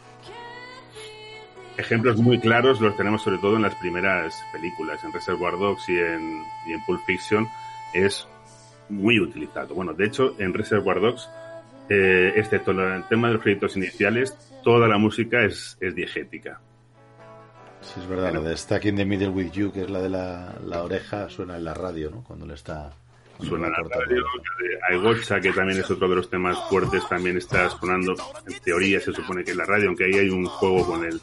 [1.78, 5.98] Ejemplos muy claros los tenemos sobre todo en las primeras películas, en Reservoir Dogs y
[6.00, 7.48] en, y en Pulp Fiction
[7.94, 8.28] es
[8.90, 9.76] muy utilizado.
[9.76, 11.30] Bueno, de hecho, en Reservoir Dogs,
[11.90, 16.60] eh, excepto el tema de los créditos iniciales, toda la música es, es diegética.
[17.82, 20.10] Sí, es verdad, la de Stuck in the Middle with You, que es la de
[20.10, 22.24] la, la oreja, suena en la radio, ¿no?
[22.24, 22.92] Cuando le está...
[23.40, 24.26] Suena la radio,
[24.90, 28.16] Aigocha, que también es otro de los temas fuertes, también está sonando,
[28.48, 31.22] en teoría se supone que es la radio, aunque ahí hay un juego con el,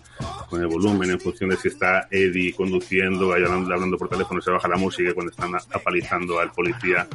[0.48, 4.50] con el volumen en función de si está Eddie conduciendo, hablando, hablando por teléfono, se
[4.50, 7.08] baja la música cuando están apalizando al policía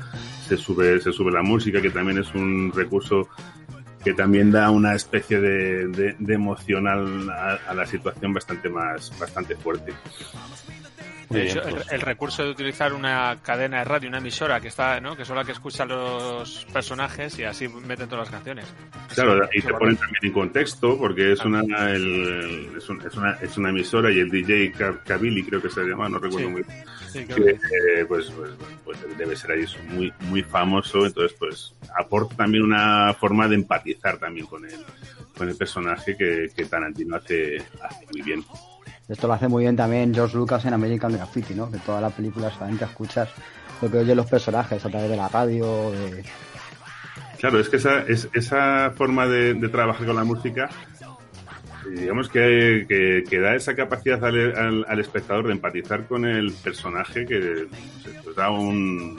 [0.50, 3.30] se sube, se sube la música, que también es un recurso
[4.04, 9.12] que también da una especie de, de, de emocional a, a, la situación bastante más,
[9.20, 9.94] bastante fuerte.
[11.30, 15.00] De hecho, el, el, recurso de utilizar una cadena de radio, una emisora que está,
[15.00, 15.16] ¿no?
[15.16, 18.66] que son la que escucha los personajes y así meten todas las canciones.
[19.14, 23.34] Claro, y te ponen también en contexto porque es una, el, es, un, es, una
[23.34, 24.74] es una emisora y el DJ
[25.06, 26.54] Kabili creo que se llama, no recuerdo sí.
[26.54, 26.86] muy bien.
[27.10, 28.52] Sí, que, eh, pues, pues,
[28.84, 34.18] pues, debe ser ahí muy muy famoso, entonces pues aporta también una forma de empatizar
[34.18, 34.86] también con el
[35.38, 38.44] con el personaje que, que Tarantino hace, hace muy bien.
[39.10, 41.70] Esto lo hace muy bien también George Lucas en American Graffiti, ¿no?
[41.72, 43.30] Que toda la película solamente escuchas
[43.82, 45.92] lo que oyen los personajes a través de la radio.
[45.92, 46.24] De...
[47.40, 50.70] Claro, es que esa, es, esa forma de, trabajar con la música,
[51.90, 52.86] digamos que,
[53.28, 57.68] que, da esa capacidad al, al, al, espectador de empatizar con el personaje que
[58.24, 59.18] pues, da un,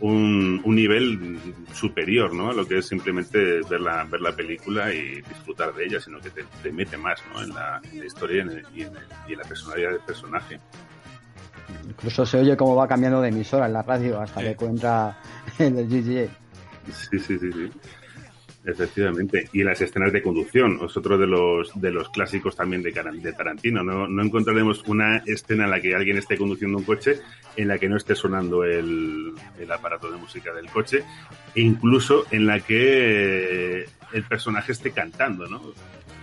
[0.00, 1.40] un, un, nivel
[1.72, 2.50] superior ¿no?
[2.50, 6.20] a lo que es simplemente ver la, ver la película y disfrutar de ella, sino
[6.20, 7.42] que te, te mete más ¿no?
[7.42, 9.90] en, la, en, la, historia y en, el, y, en el, y en, la personalidad
[9.92, 10.60] del personaje.
[11.88, 14.46] Incluso se oye cómo va cambiando de emisora en la radio hasta sí.
[14.46, 15.18] que encuentra
[15.58, 16.30] en el GGA.
[16.92, 17.70] Sí, sí, sí, sí.
[18.66, 19.48] Efectivamente.
[19.52, 22.92] Y las escenas de conducción es otro de los, de los clásicos también de,
[23.32, 23.84] Tarantino.
[23.84, 27.20] No, encontraremos una escena en la que alguien esté conduciendo un coche
[27.56, 31.04] en la que no esté sonando el, el aparato de música del coche
[31.54, 35.62] e incluso en la que el personaje esté cantando, ¿no?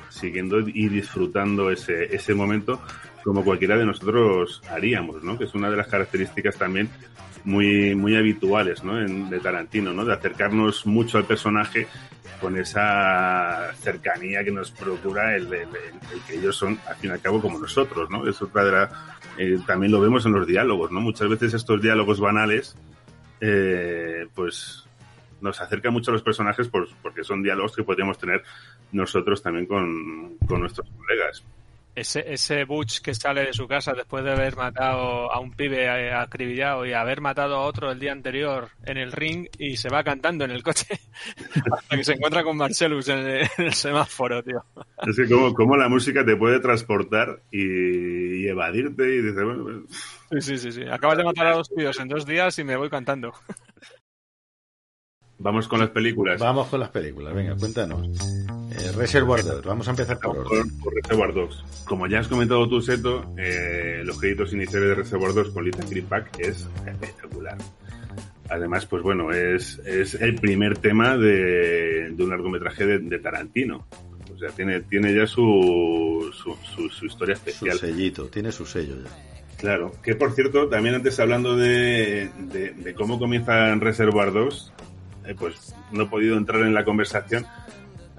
[0.09, 2.81] Siguiendo y disfrutando ese, ese momento
[3.23, 5.37] como cualquiera de nosotros haríamos, ¿no?
[5.37, 6.89] Que es una de las características también
[7.45, 8.99] muy, muy habituales, ¿no?
[8.99, 10.03] En, de Tarantino, ¿no?
[10.03, 11.87] De acercarnos mucho al personaje
[12.43, 17.13] con esa cercanía que nos procura el, el, el, que ellos son, al fin y
[17.13, 18.27] al cabo, como nosotros, ¿no?
[18.27, 18.89] Es otra
[19.37, 20.99] eh, también lo vemos en los diálogos, ¿no?
[20.99, 22.75] Muchas veces estos diálogos banales,
[23.39, 24.83] eh, pues
[25.39, 28.43] nos acercan mucho a los personajes por, porque son diálogos que podríamos tener
[28.91, 31.45] nosotros también con nuestros colegas.
[31.95, 36.11] Ese, ese Butch que sale de su casa después de haber matado a un pibe
[36.11, 40.03] acribillado y haber matado a otro el día anterior en el ring y se va
[40.03, 40.87] cantando en el coche
[41.71, 44.63] hasta que se encuentra con Marcellus en el, en el semáforo, tío.
[45.05, 49.63] Es que como, como, la música te puede transportar y, y evadirte y dices, bueno...
[49.63, 50.43] Pues...
[50.43, 50.89] Sí, sí, sí, sí.
[50.89, 53.33] Acabas de matar a dos tíos en dos días y me voy cantando.
[55.37, 56.39] Vamos con las películas.
[56.39, 58.07] Vamos con las películas, venga, cuéntanos.
[58.79, 61.63] Eh, Reservoir Dogs, vamos a empezar por, por, por Reservoir Dogs.
[61.85, 65.85] Como ya has comentado tú, Seto, eh, los créditos iniciales de Reservoir Dogs con Lita
[65.87, 67.57] Greenback es espectacular.
[68.49, 73.85] Además, pues bueno, es, es el primer tema de, de un largometraje de, de, Tarantino.
[74.33, 77.77] O sea, tiene, tiene ya su, su, su, su historia especial.
[77.77, 79.09] Su sellito, tiene su sello ya.
[79.57, 84.73] Claro, que por cierto, también antes hablando de, de, de cómo comienza Reservoir 2,
[85.25, 87.45] eh, pues no he podido entrar en la conversación.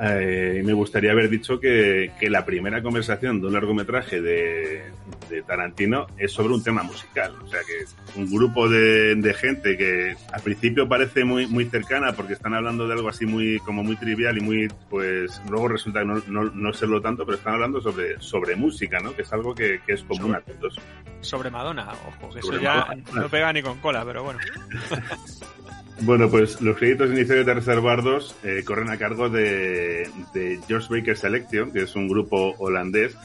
[0.01, 4.83] Eh, me gustaría haber dicho que, que la primera conversación de un largometraje de,
[5.31, 7.33] de Tarantino es sobre un tema musical.
[7.43, 12.13] O sea que un grupo de, de gente que al principio parece muy, muy cercana
[12.13, 16.05] porque están hablando de algo así muy, como muy trivial y muy, pues luego resulta
[16.05, 19.15] no, no, no serlo tanto, pero están hablando sobre, sobre música, ¿no?
[19.15, 20.77] Que es algo que, que es común a todos.
[21.21, 24.41] Sobre Madonna, ojo, que Sobre eso ya no pega ni con cola, pero bueno.
[26.01, 30.89] Bueno, pues los créditos iniciales de Reservoir 2 eh, corren a cargo de, de George
[30.91, 33.17] Baker Selection, que es un grupo holandés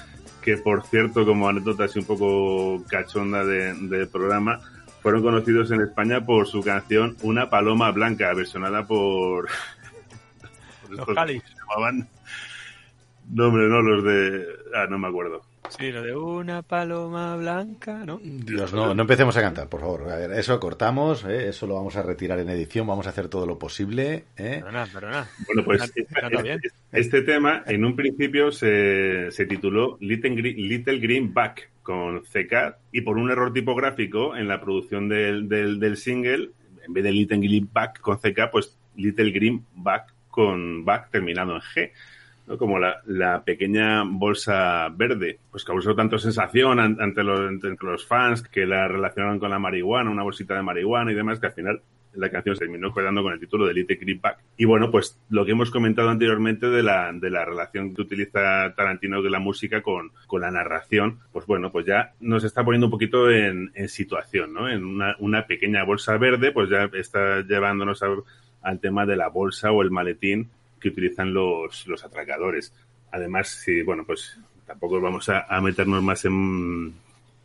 [0.42, 4.62] que, por cierto, como anécdota así un poco cachonda de- del programa,
[5.02, 9.48] fueron conocidos en España por su canción Una paloma blanca, versionada por...
[10.82, 11.42] por Los estos Cali.
[11.42, 12.08] que se llamaban...
[13.32, 14.46] No, hombre, no, los de...
[14.76, 15.42] Ah, no me acuerdo.
[15.70, 18.20] Sí, lo de una paloma blanca, ¿no?
[18.24, 20.12] Dios, no, no empecemos a cantar, por favor.
[20.12, 21.50] A ver, eso cortamos, ¿eh?
[21.50, 24.26] eso lo vamos a retirar en edición, vamos a hacer todo lo posible.
[24.38, 24.62] ¿eh?
[24.64, 25.30] Perdona, perdona.
[25.46, 26.08] Bueno, pues este,
[26.92, 32.78] este tema en un principio se, se tituló Little Green, Little Green Back con CK
[32.92, 36.52] y por un error tipográfico en la producción del, del, del single,
[36.86, 41.56] en vez de Little Green Back con CK, pues Little Green Back con Back terminado
[41.56, 41.92] en G.
[42.58, 48.42] como la, pequeña bolsa verde, pues causó tanto sensación an- ante los, entre los fans
[48.44, 51.82] que la relacionaron con la marihuana, una bolsita de marihuana y demás, que al final
[52.14, 54.40] la canción se terminó quedando con el título de Little Green Back.
[54.58, 58.74] Y bueno, pues lo que hemos comentado anteriormente de la, de la relación que utiliza
[58.76, 62.88] Tarantino de la música con, con la narración, pues bueno, pues ya nos está poniendo
[62.88, 64.68] un poquito en, en situación, ¿no?
[64.68, 68.08] En una, una pequeña bolsa verde, pues ya está llevándonos a-
[68.64, 72.74] al tema de la bolsa o el maletín que utilizan los, los atracadores.
[73.12, 76.94] Además, sí, bueno, pues tampoco vamos a, a meternos más en,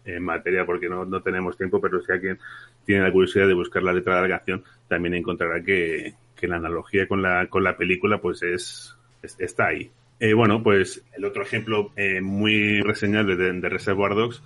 [0.04, 2.38] en materia porque no, no tenemos tiempo, pero si alguien
[2.84, 6.56] tiene la curiosidad de buscar la letra de la canción, también encontrará que, que la
[6.56, 9.90] analogía con la, con la película pues es, es- está ahí.
[10.20, 14.42] Eh, bueno, pues el otro ejemplo eh, muy reseñable de, de Reservoir Dogs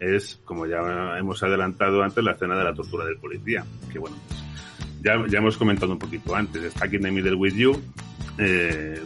[0.00, 4.16] es, como ya hemos adelantado antes, la escena de la tortura del policía, que bueno,
[4.28, 4.43] pues,
[5.04, 7.80] ya, ya hemos comentado un poquito antes, Stuck in the Middle with You,
[8.38, 9.00] eh,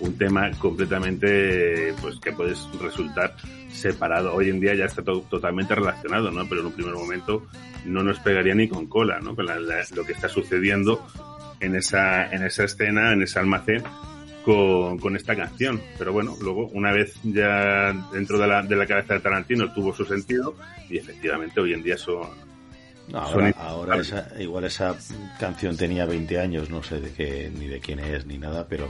[0.00, 3.36] un tema completamente, pues que puede resultar
[3.70, 4.34] separado.
[4.34, 6.48] Hoy en día ya está to- totalmente relacionado, ¿no?
[6.48, 7.46] Pero en un primer momento
[7.84, 9.34] no nos pegaría ni con cola, ¿no?
[9.34, 11.06] Con la- lo que está sucediendo
[11.60, 13.82] en esa, en esa escena, en ese almacén,
[14.44, 15.80] con, con esta canción.
[15.98, 19.94] Pero bueno, luego, una vez ya dentro de la, de la cabeza de Tarantino tuvo
[19.94, 20.56] su sentido,
[20.90, 22.26] y efectivamente hoy en día son,
[23.08, 24.94] No, ahora, ahora esa- igual esa
[25.38, 28.88] canción tenía 20 años, no sé de qué, ni de quién es ni nada, pero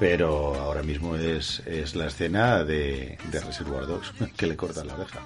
[0.00, 4.94] pero ahora mismo es, es la escena de, de Reservoir Dogs que le corta la
[4.94, 5.18] oreja.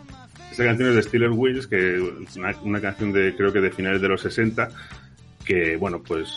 [0.51, 1.97] Esta canción es de Steeler Wheels, que
[2.27, 4.69] es una, una canción de creo que de finales de los 60,
[5.45, 6.29] que bueno, pues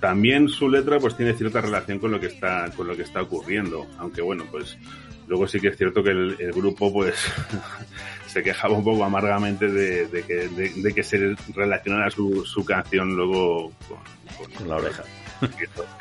[0.00, 3.20] también su letra pues tiene cierta relación con lo que está con lo que está
[3.20, 4.78] ocurriendo, aunque bueno, pues
[5.26, 7.16] luego sí que es cierto que el, el grupo pues
[8.38, 12.64] se quejaba un poco amargamente de, de que, de, de que se relacionara su, su
[12.64, 15.02] canción luego con, Con la oreja.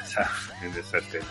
[0.03, 0.29] esa,
[0.63, 1.25] en esa escena.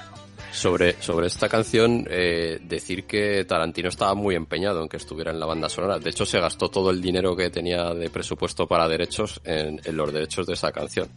[0.53, 5.39] Sobre, sobre esta canción, eh, decir que Tarantino estaba muy empeñado en que estuviera en
[5.39, 5.99] la banda sonora.
[5.99, 9.97] De hecho, se gastó todo el dinero que tenía de presupuesto para derechos en, en
[9.97, 11.09] los derechos de esa canción.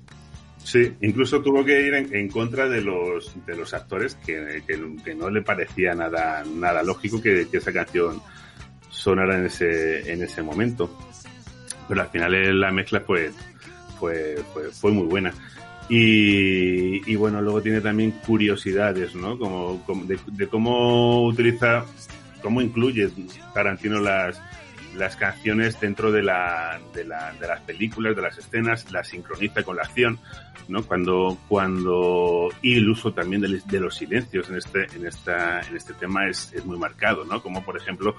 [0.63, 4.95] Sí, incluso tuvo que ir en, en contra de los, de los actores que, que-
[5.03, 8.21] que no le parecía nada, nada lógico que, que esa canción
[8.89, 10.97] sonara en ese, en ese momento.
[11.87, 13.31] Pero al final la mezcla fue,
[13.99, 15.33] fue, muy buena.
[15.89, 19.39] Y, bueno, luego tiene también curiosidades, ¿no?
[19.39, 21.83] Como, como de, de cómo utiliza,
[22.43, 23.09] cómo incluye
[23.53, 24.39] Tarantino las,
[24.95, 29.63] las canciones dentro de, la, de, la, de las películas, de las escenas, las sincroniza
[29.63, 30.19] con la acción,
[30.67, 30.83] ¿no?
[30.83, 35.93] Cuando, cuando, y el uso también de, los silencios en este, en esta, en este
[35.93, 37.41] tema es, es muy marcado, ¿no?
[37.41, 38.15] Como por ejemplo,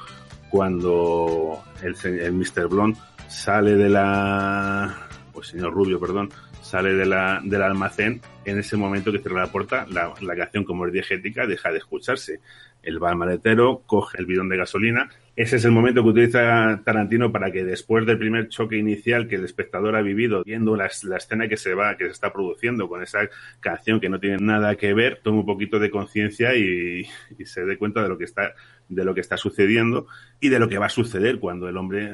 [0.48, 2.68] cuando el, el Mr.
[2.68, 6.30] Blonde sale de la, o señor Rubio, perdón,
[6.62, 10.64] sale de la, del almacén, en ese momento que cierra la puerta, la, la canción
[10.64, 12.40] como es diegética deja de escucharse.
[12.82, 15.10] Él va al maletero, coge el bidón de gasolina.
[15.36, 19.36] Ese es el momento que utiliza Tarantino para que después del primer choque inicial que
[19.36, 22.88] el espectador ha vivido, viendo la, la escena que se va, que se está produciendo
[22.88, 23.20] con esa
[23.60, 27.06] canción que no tiene nada que ver, tome un poquito de conciencia y,
[27.44, 28.54] se dé cuenta de lo que está,
[28.88, 30.06] de lo que está sucediendo
[30.40, 32.10] y de lo que va a suceder cuando el hombre,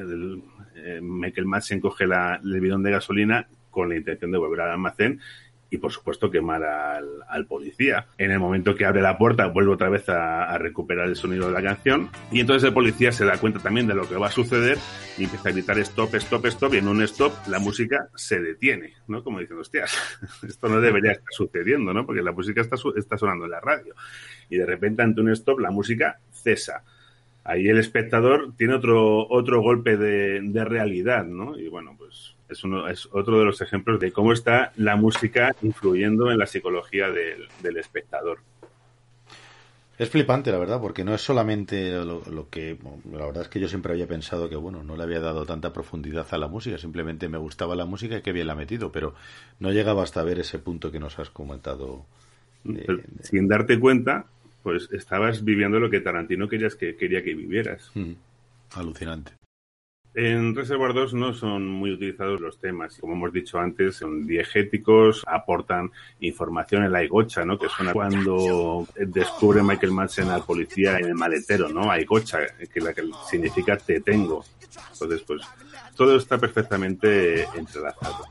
[0.77, 4.71] eh, Michael Madsen coge la, el bidón de gasolina con la intención de volver al
[4.73, 5.21] almacén
[5.71, 8.07] y por supuesto quemar al, al, policía.
[8.19, 11.47] En el momento que abre la puerta vuelve otra vez a, a, recuperar el sonido
[11.47, 14.29] de la canción y entonces el policía se da cuenta también de lo que va
[14.29, 14.79] a suceder
[15.19, 18.95] y empieza a gritar stop, stop, stop y en un stop la música se detiene,
[19.09, 19.25] ¿no?
[19.25, 19.97] Como diciendo, hostias,
[20.49, 22.07] esto no debería estar sucediendo, ¿no?
[22.07, 23.95] Porque la música está, está sonando en la radio
[24.49, 26.85] y de repente ante un stop la música cesa.
[27.45, 31.57] Ahí el espectador tiene otro, otro golpe de, de realidad, ¿no?
[31.57, 35.55] Y bueno, pues es, uno, es otro de los ejemplos de cómo está la música
[35.63, 38.39] influyendo en la psicología del, del espectador.
[39.99, 42.77] Es flipante, la verdad, porque no es solamente lo, lo, que.
[43.11, 45.73] La verdad es que yo siempre había pensado que, bueno, no le había dado tanta
[45.73, 48.93] profundidad a la música, simplemente me gustaba la música y que bien la ha metido,
[48.93, 49.15] pero
[49.59, 52.05] no llegaba hasta ver ese punto que nos has comentado.
[52.63, 53.05] De, de...
[53.23, 54.27] Sin darte cuenta,
[54.63, 57.91] pues estabas viviendo lo que Tarantino querías que, quería que vivieras.
[57.95, 58.13] Mm,
[58.75, 59.33] alucinante.
[60.19, 62.97] En Reservoir 2 no son muy utilizados los temas.
[62.99, 67.59] Como hemos dicho antes, son diegéticos, aportan información en la igocha, ¿no?
[67.59, 71.91] Que suena cuando descubre Michael Madsen al policía en el maletero, ¿no?
[71.91, 72.39] Aigocha,
[72.73, 74.43] que, la que significa te tengo.
[74.93, 75.43] Entonces, pues,
[75.95, 78.25] todo está perfectamente entrelazado.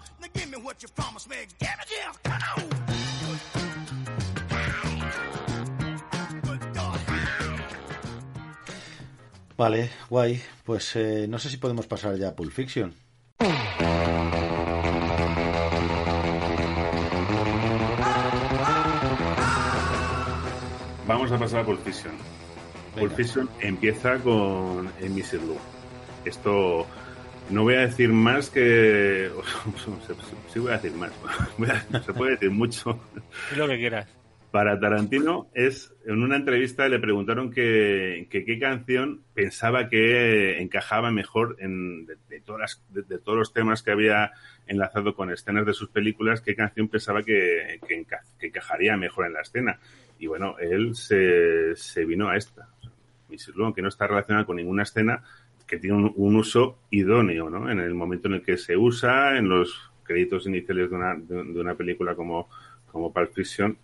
[9.57, 10.41] Vale, guay.
[10.65, 12.93] Pues eh, no sé si podemos pasar ya a Pulp Fiction.
[21.07, 22.13] Vamos a pasar a Pulp Fiction.
[22.99, 25.41] Pulp Fiction empieza con Mr.
[25.41, 25.57] Lou.
[26.25, 26.85] Esto
[27.49, 29.31] no voy a decir más que.
[30.51, 31.11] Sí, voy a decir más.
[32.05, 32.99] Se puede decir mucho.
[33.55, 34.24] lo que quieras
[34.55, 41.11] para Tarantino es, en una entrevista le preguntaron que, que qué canción pensaba que encajaba
[41.11, 44.31] mejor en, de, todas las, de, todos los temas que había
[44.65, 48.05] enlazado con escenas de sus películas, qué canción pensaba que, que,
[48.39, 49.77] que encajaría mejor en la escena.
[50.19, 52.69] Y bueno, él se, se vino a esta.
[53.57, 55.21] Aunque no está relacionada con ninguna escena,
[55.67, 57.69] que tiene un, un, uso idóneo, ¿no?
[57.69, 61.43] En el momento en el que se usa, en los créditos iniciales de una, de,
[61.43, 62.47] de una película como,
[62.89, 63.77] como Pulp Fiction,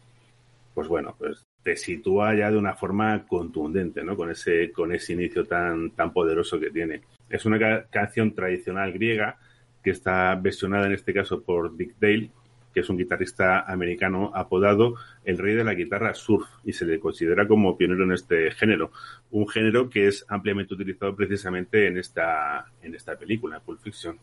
[0.73, 4.15] pues bueno, pues te sitúa ya de una forma contundente, ¿no?
[4.15, 7.01] Con ese, con ese inicio tan, tan poderoso que tiene.
[7.29, 9.37] Es una ca canción tradicional griega
[9.83, 12.29] que está versionada en este caso por Dick Dale,
[12.73, 16.99] que es un guitarrista americano apodado el rey de la guitarra surf y se le
[16.99, 18.91] considera como pionero en este género.
[19.31, 24.17] Un género que es ampliamente utilizado precisamente en esta, en esta película, Pulp Fiction.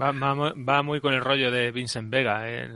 [0.00, 2.68] Va, va, va, muy con el rollo de Vincent Vega, ¿eh?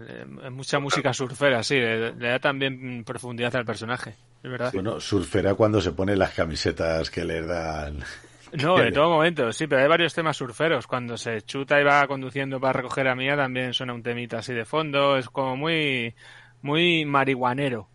[0.50, 4.70] mucha música surfera, sí, le, le, da también profundidad al personaje, es verdad.
[4.72, 7.98] Bueno, surfera cuando se pone las camisetas que le dan.
[8.52, 10.86] No, en todo momento, sí, pero hay varios temas surferos.
[10.86, 14.54] Cuando se chuta y va conduciendo para recoger a Mía, también suena un temita así
[14.54, 16.14] de fondo, es como muy,
[16.62, 17.88] muy marihuanero.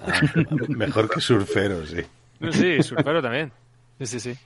[0.00, 0.20] Ah,
[0.68, 2.02] mejor que surfero, sí.
[2.52, 3.52] Sí, surfero también.
[3.98, 4.38] Sí, sí, sí.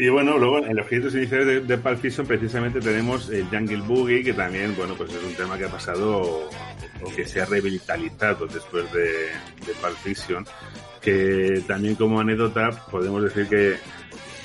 [0.00, 3.78] Y bueno, luego en los créditos iniciales de, de Pulp Fiction precisamente tenemos el Jungle
[3.78, 6.48] Boogie, que también, bueno, pues es un tema que ha pasado
[7.02, 10.46] o que se ha revitalizado después de, de Pulp Fiction,
[11.00, 13.74] que también como anécdota podemos decir que,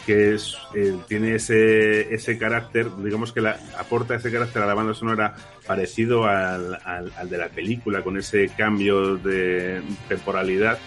[0.07, 4.73] que es, eh, tiene ese, ese carácter, digamos que la, aporta ese carácter a la
[4.73, 5.35] banda sonora
[5.67, 10.79] parecido al, al, al de la película, con ese cambio de temporalidad,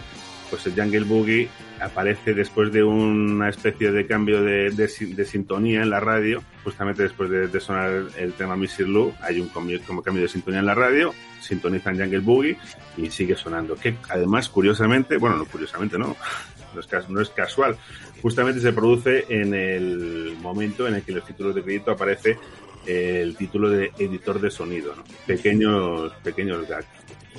[0.50, 1.48] pues el Jungle Boogie
[1.80, 7.60] aparece después de una especie de cambio de, sintonía en la radio, justamente después de,
[7.60, 11.12] sonar el, tema Missy Lou, hay un cambio, como cambio de sintonía en la radio,
[11.40, 12.56] sintonizan Jungle Boogie
[12.96, 13.76] y sigue sonando.
[13.76, 16.16] Que además, curiosamente, bueno, no curiosamente, no,
[16.74, 17.76] no es, no es casual,
[18.22, 22.38] justamente se produce en el momento en el que en los títulos de crédito aparece
[22.86, 25.02] el título de editor de sonido, ¿no?
[25.26, 26.86] Pequeños, pequeños gags.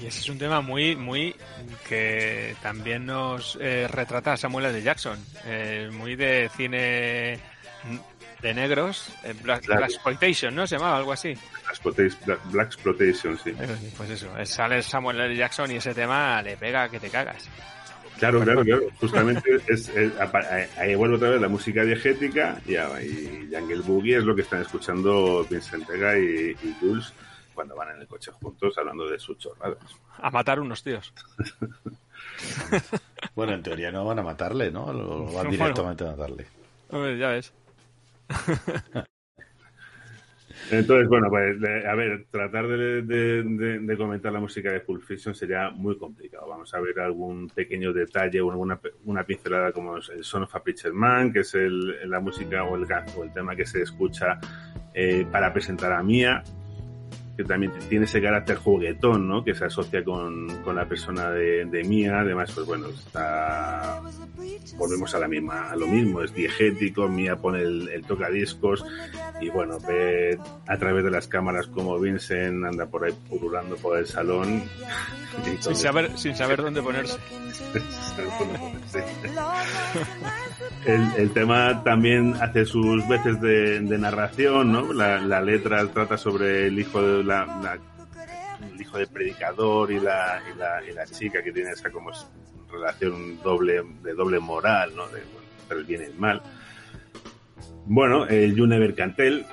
[0.01, 1.35] Y ese es un tema muy, muy
[1.87, 4.81] que también nos eh, retrata Samuel L.
[4.81, 7.39] Jackson, eh, muy de cine
[8.41, 9.81] de negros, eh, Black, claro.
[9.81, 10.67] Black, Exploitation, ¿no?
[10.67, 11.33] Se llamaba algo así.
[11.83, 13.53] Black, Black Exploitation, sí.
[13.95, 15.35] Pues eso, sale Samuel L.
[15.35, 17.49] Jackson y ese tema le pega que te cagas.
[18.19, 18.83] Claro, claro, claro.
[18.99, 20.11] Justamente es, es,
[20.77, 24.61] ahí vuelve otra vez la música diegética y, y Jungle Boogie es lo que están
[24.61, 27.13] escuchando Vincent Vega y, y Jules
[27.57, 29.79] cuando van en el coche juntos hablando de sus chorradas.
[30.19, 31.11] A matar unos tíos.
[33.35, 34.93] bueno, en teoría no van a matarle, ¿no?
[34.93, 36.45] Lo van directamente bueno, a matarle.
[36.91, 37.51] Hombre, ya ves.
[40.69, 45.01] Entonces, bueno, pues a ver, tratar de, de, de, de, comentar la música de Pulp
[45.01, 46.47] Fiction sería muy complicado.
[46.47, 50.61] Vamos a ver algún pequeño detalle o alguna una pincelada como el Son of a
[50.61, 54.39] Preacher Man, que es el, la música o el, o el tema que se escucha
[54.93, 56.43] eh, para presentar a Mia,
[57.37, 59.43] que también tiene ese carácter juguetón, ¿no?
[59.43, 62.21] Que se asocia con, con la persona de, de Mía.
[62.21, 64.01] Además, pues bueno, está...
[64.75, 68.83] Volvemos a la misma, a lo mismo, es diegético, Mía pone el, el tocadiscos
[69.39, 73.97] y bueno, ve a través de las cámaras como Vincent anda por ahí pululando por
[73.97, 74.63] el salón.
[75.45, 75.61] y todo.
[75.61, 77.17] Sin saber, sin saber dónde ponerse.
[80.85, 84.93] El, el tema también hace sus veces de, de narración, ¿no?
[84.93, 87.77] La, la letra trata sobre el hijo de la,
[88.73, 92.11] el hijo del predicador y la, y la, y la chica que tiene esa como
[92.71, 95.07] relación doble, de doble moral, ¿no?
[95.07, 95.21] De,
[95.67, 96.41] bueno, el bien y el mal.
[97.85, 99.45] Bueno, el June Mercantel,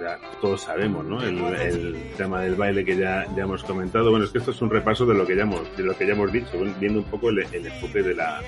[0.00, 1.22] ya todos sabemos, ¿no?
[1.22, 4.10] El, tema del baile que ya, hemos comentado.
[4.10, 6.06] Bueno, es que esto es un repaso de lo que ya hemos, de lo que
[6.06, 8.40] ya hemos dicho, viendo un poco el, el enfoque de la,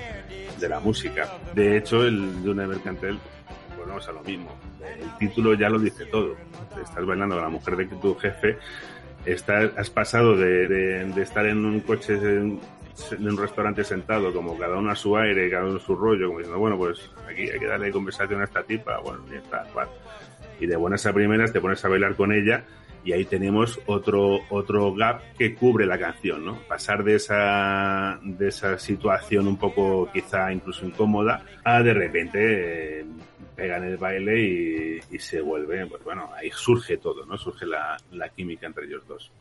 [0.59, 1.29] de la música.
[1.53, 3.17] De hecho, el June Mercantel,
[3.77, 4.55] volvemos a lo mismo.
[4.81, 6.35] El título ya lo dice todo.
[6.81, 8.57] Estás bailando con la mujer de tu jefe,
[9.25, 12.59] estás, has pasado de, de- de estar en un coche en,
[13.19, 16.39] un restaurante sentado, como cada uno a su aire, cada uno a su rollo, como
[16.39, 19.65] diciendo, bueno, pues aquí hay que darle conversación a esta tipa, bueno, ya está.
[20.59, 22.63] Y de buenas a primeras te pones a bailar con ella
[23.05, 26.59] y ahí tenemos otro, otro gap que cubre la canción, ¿no?
[26.67, 33.05] Pasar de esa, de esa situación un poco quizá incluso incómoda a de repente eh,
[33.55, 37.37] pegan el baile y, se vuelve, pues bueno, ahí surge todo, ¿no?
[37.37, 39.31] Surge la, la química entre ellos dos.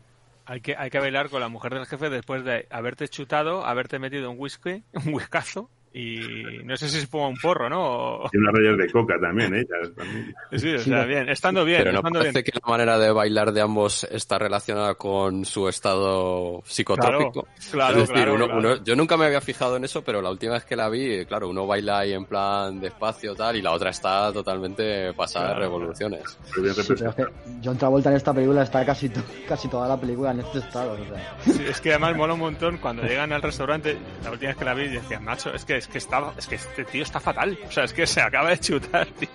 [0.45, 3.99] Hay que, hay que bailar con la mujer del jefe después de haberte chutado, haberte
[3.99, 7.83] metido un whisky, un whiskazo, y no sé si se ponga un porro, ¿no?
[8.25, 9.67] O- Y unas rayas de coca también, ¿eh?
[9.69, 10.35] Ya también.
[10.57, 12.45] Sí, o sea, bien, estando bien, Pero no estando parece bien.
[12.45, 17.47] que la manera de bailar de ambos está relacionada con su estado psicotrópico.
[17.71, 18.59] Claro, es decir, claro, uno- claro.
[18.61, 21.25] uno- yo nunca me había fijado en eso, pero la última vez que la vi,
[21.27, 25.55] claro, uno baila ahí en plan despacio tal, y la otra está totalmente pasada de
[25.57, 26.23] Claro, revoluciones.
[26.45, 27.25] Sí, pero es que
[27.63, 30.93] John Travolta en esta película está casi, to- casi toda la película en este estado.
[30.93, 31.37] o sea.
[31.45, 34.65] Sí, es que además mola un montón cuando llegan al restaurante, la última vez que
[34.65, 37.59] la vi decía, macho, es que es que estaba, es que este tío está fatal.
[37.67, 39.29] O sea, es que se acaba de chutar, tío.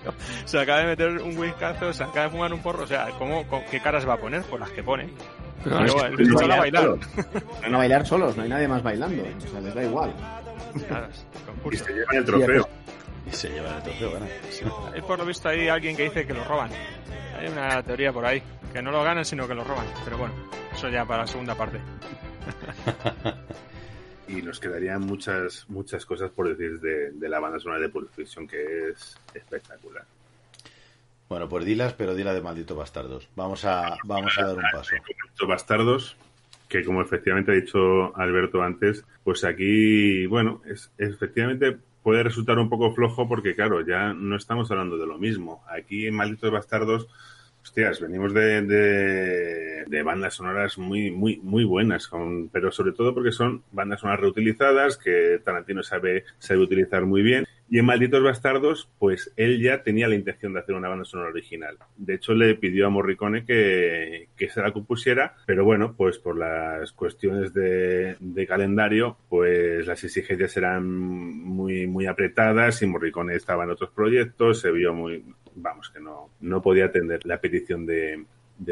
[0.44, 2.84] Se acaba de meter un whiskazo, se acaba de fumar un porro.
[2.84, 4.42] O sea, ¿cómo, con- ¿qué caras va a poner?
[4.42, 5.08] Por las que pone.
[5.64, 6.82] Pero No, es que van a bailar.
[6.84, 7.06] solos.
[7.62, 9.22] Van a bailar solos, no hay nadie más bailando.
[9.22, 10.12] O sea, les da igual.
[11.70, 12.68] Y se llevan el trofeo.
[13.26, 14.28] Y se llevan el trofeo, ganan.
[14.94, 16.70] Hay por lo visto hay alguien que dice que lo roban.
[17.38, 19.86] Hay una teoría por ahí, que no lo ganan sino que lo roban.
[20.04, 20.34] Pero bueno,
[20.72, 21.78] eso ya para la segunda parte.
[24.28, 28.10] y nos quedarían muchas muchas cosas por decir de, de la banda sonora de Pulp
[28.14, 30.04] Fiction que es espectacular.
[31.28, 33.28] Bueno, pues dilas, pero dila de malditos bastardos.
[33.36, 34.96] Vamos a, vamos a dar un paso.
[35.30, 36.16] Estos bastardos
[36.68, 42.68] que como efectivamente ha dicho Alberto antes, pues aquí, bueno, es efectivamente puede resultar un
[42.68, 45.64] poco flojo porque claro, ya no estamos hablando de lo mismo.
[45.68, 47.08] Aquí en Malditos Bastardos
[47.68, 53.12] Hostias, venimos de, de, de bandas sonoras muy, muy, muy buenas, con, pero sobre todo
[53.12, 57.44] porque son bandas sonoras reutilizadas que Tarantino sabe, sabe utilizar muy bien.
[57.70, 61.28] Y en Malditos Bastardos, pues él ya tenía la intención de hacer una banda sonora
[61.28, 61.76] original.
[61.98, 66.38] De hecho, le pidió a Morricone que, que se la compusiera, pero bueno, pues por
[66.38, 73.64] las cuestiones de, de calendario, pues las exigencias eran muy, muy apretadas y Morricone estaba
[73.64, 75.22] en otros proyectos, se vio muy,
[75.62, 78.24] vamos, que no, no podía atender la petición de,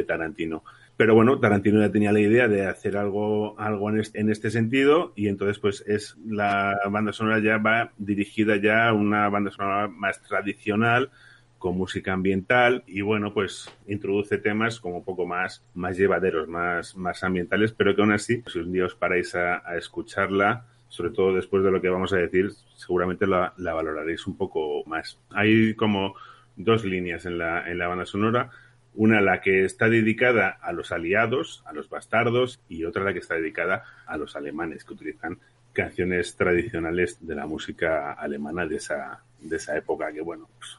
[0.06, 0.64] Tarantino.
[0.96, 4.50] Pero bueno, Tarantino ya tenía la idea de hacer algo, algo en, este, en este
[4.50, 9.50] sentido y entonces pues es la banda sonora ya va dirigida ya a una banda
[9.50, 11.10] sonora más tradicional
[11.58, 16.96] con música ambiental y bueno pues introduce temas como un poco más más llevaderos más
[16.96, 21.34] más ambientales pero que aún así si un día os paráis a, escucharla sobre todo
[21.34, 26.14] después de lo que vamos a decir seguramente la valoraréis un poco más hay como
[26.56, 28.50] dos líneas en la en la banda sonora
[28.96, 33.18] una la que está dedicada a los aliados, a los bastardos, y otra la que
[33.18, 35.38] está dedicada a los alemanes, que utilizan
[35.72, 40.78] canciones tradicionales de la música alemana de esa, de esa época, que bueno, pues,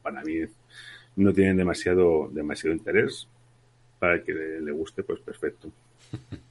[0.00, 0.38] para mí
[1.16, 3.28] no tienen demasiado, demasiado interés.
[3.98, 5.70] Para el que le, le guste, pues perfecto.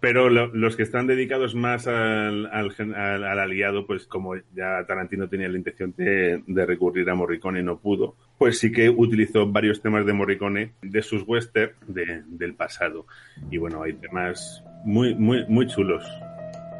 [0.00, 4.84] Pero lo, los que están dedicados más al, al, al, al, aliado, pues como ya
[4.86, 8.88] Tarantino tenía la intención de, de, recurrir a Morricone y no pudo, pues sí que
[8.88, 13.06] utilizó varios temas de Morricone de sus western de, del pasado.
[13.50, 16.02] Y bueno, hay temas muy, muy, muy chulos.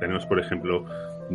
[0.01, 0.87] Tenemos, por ejemplo,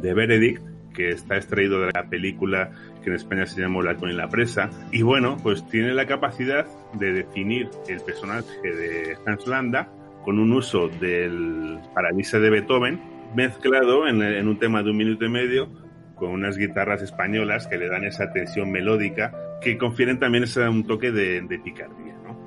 [0.02, 0.64] The Benedict,
[0.96, 2.72] que está extraído de la película
[3.04, 4.72] que en España se llamó La con la presa.
[4.92, 9.90] Y bueno, pues tiene la capacidad de definir el personaje de Hans Landa
[10.26, 13.00] con un uso del Paradiso de Beethoven
[13.36, 15.70] mezclado en, en, un tema de un minuto y medio
[16.16, 20.86] con unas guitarras españolas que le dan esa tensión melódica que confieren también ese, un
[20.86, 22.16] toque de, de picardía.
[22.24, 22.38] ¿no?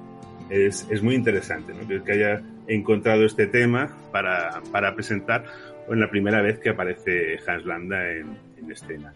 [0.50, 1.86] es, es muy interesante ¿no?
[1.86, 5.44] que, haya encontrado este tema para, para presentar
[5.88, 9.12] en la primera vez que aparece Hans Landa en, en escena.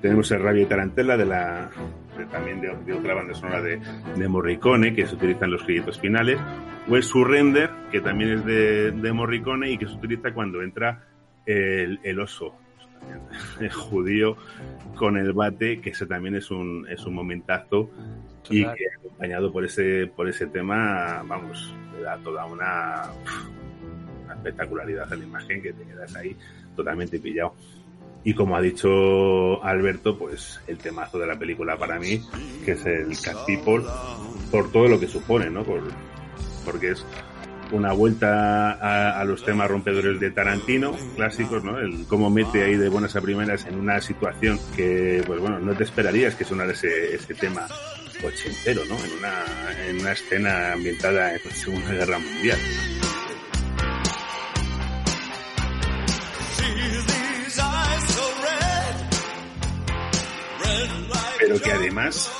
[0.00, 1.70] Tenemos el Rabia y de la,
[2.20, 3.80] de- también de, de otra banda sonora de,
[4.16, 6.38] de Morricone que se utiliza en los créditos finales,
[6.88, 11.04] o el Surrender, que también es de, de Morricone y que se utiliza cuando entra
[11.46, 12.54] el, el oso
[13.60, 14.36] el judío
[14.96, 17.90] con el bate, que ese también es un, es un momentazo
[18.50, 23.04] y que acompañado por ese, por ese tema, vamos, le da toda una,
[24.24, 26.36] una espectacularidad a la imagen que te quedas ahí
[26.76, 27.54] totalmente pillado.
[28.22, 32.22] Y como ha dicho Alberto, pues el temazo de la película para mí,
[32.64, 33.84] que es el Cat People,
[34.50, 35.64] por todo lo que supone, ¿no?
[35.64, 35.82] Por,
[36.64, 37.06] porque es
[37.72, 41.78] una vuelta a, los temas rompedores de Tarantino, clásicos, ¿no?
[41.78, 45.74] El cómo mete ahí de buenas a primeras en una situación que, pues bueno, no
[45.74, 47.66] te esperarías que sonara ese, ese tema
[48.24, 48.96] ochentero, ¿no?
[49.04, 49.44] En una,
[49.88, 52.58] en una escena ambientada en la Segunda Guerra Mundial.
[61.38, 62.30] Pero que además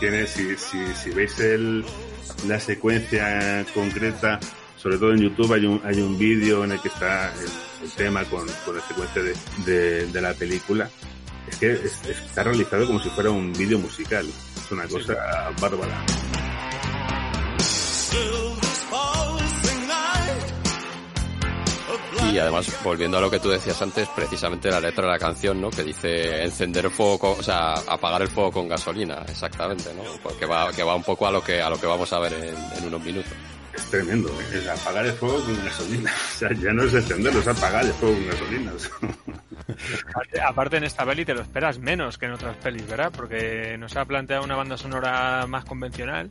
[0.00, 1.84] tiene, si, si, si veis el,
[2.46, 4.38] la secuencia concreta,
[4.76, 7.48] sobre todo en YouTube hay un, hay un vídeo en el que está el,
[7.84, 10.88] el tema con, con la secuencia de, de, de la película.
[11.48, 14.26] Es que es- está realizado como si fuera un vídeo musical.
[14.64, 15.14] Es una cosa
[15.60, 16.04] bárbara.
[22.32, 25.60] Y además, volviendo a lo que tú decías antes, precisamente la letra de la canción,
[25.60, 25.70] ¿no?
[25.70, 30.02] Que dice encender fuego, con- o sea, apagar el fuego con gasolina, exactamente, ¿no?
[30.22, 32.32] Porque va, que va un poco a lo que, a lo que vamos a ver
[32.34, 33.32] en, en unos minutos.
[33.74, 34.58] Es tremendo, ¿eh?
[34.58, 36.10] es apagar el fuego con gasolina.
[36.34, 38.72] O sea, ya no es encenderlo, es apagar el fuego con gasolina.
[40.46, 43.12] Aparte en esta peli te lo esperas menos que en otras pelis, ¿verdad?
[43.14, 46.30] Porque nos ha planteado una banda sonora más convencional.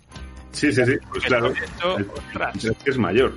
[0.51, 1.47] Sí, sí, sí, pues claro.
[1.51, 2.55] Esto, El- ostras.
[2.85, 3.33] es mayor.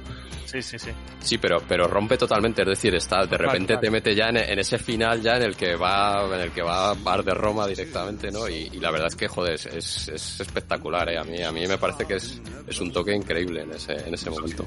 [0.47, 0.91] Sí, sí, sí.
[1.21, 4.59] Sí, pero, pero rompe totalmente, es decir, está, de repente te mete ya en, en
[4.59, 7.69] ese final ya en el que va, en el que va a Bar de Roma
[7.69, 8.49] directamente, ¿no?
[8.49, 11.19] Y, y la verdad es que, joder, es, es, es espectacular, ¿eh?
[11.19, 14.13] A mí, a mí me parece que es, es un toque increíble en ese, en
[14.13, 14.67] ese momento.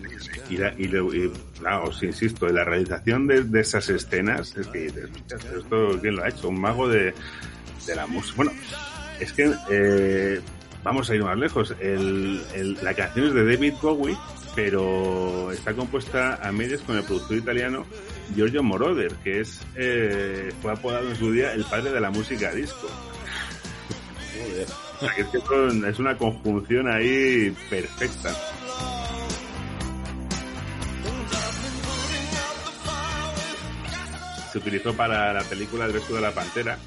[0.49, 4.67] Y, la- y, lo- y, claro, os insisto, la realización de, de esas escenas, es
[4.67, 7.13] que dices, esto quién lo ha hecho, un mago de,
[7.87, 8.35] de la música.
[8.37, 8.51] Bueno,
[9.19, 10.39] es que eh,
[10.83, 11.73] vamos a ir más lejos.
[11.79, 14.17] El, el- la canción es de David Bowie,
[14.55, 17.85] pero está compuesta a medias con el productor italiano
[18.35, 22.51] Giorgio Moroder, que es eh, fue apodado en su día el padre de la música
[22.53, 22.87] disco.
[24.97, 28.31] O sea, que es, que son- es una conjunción ahí perfecta.
[34.51, 36.77] se utilizó para la película El beso de la pantera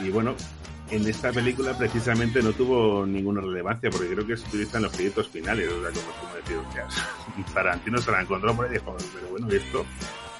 [0.00, 0.34] y bueno
[0.90, 5.28] en esta película precisamente no tuvo ninguna relevancia porque creo que se utilizan los créditos
[5.28, 6.94] finales o sea como, como decir hostias,
[7.52, 9.84] Tarantino se la encontró por ahí y dijo pero bueno esto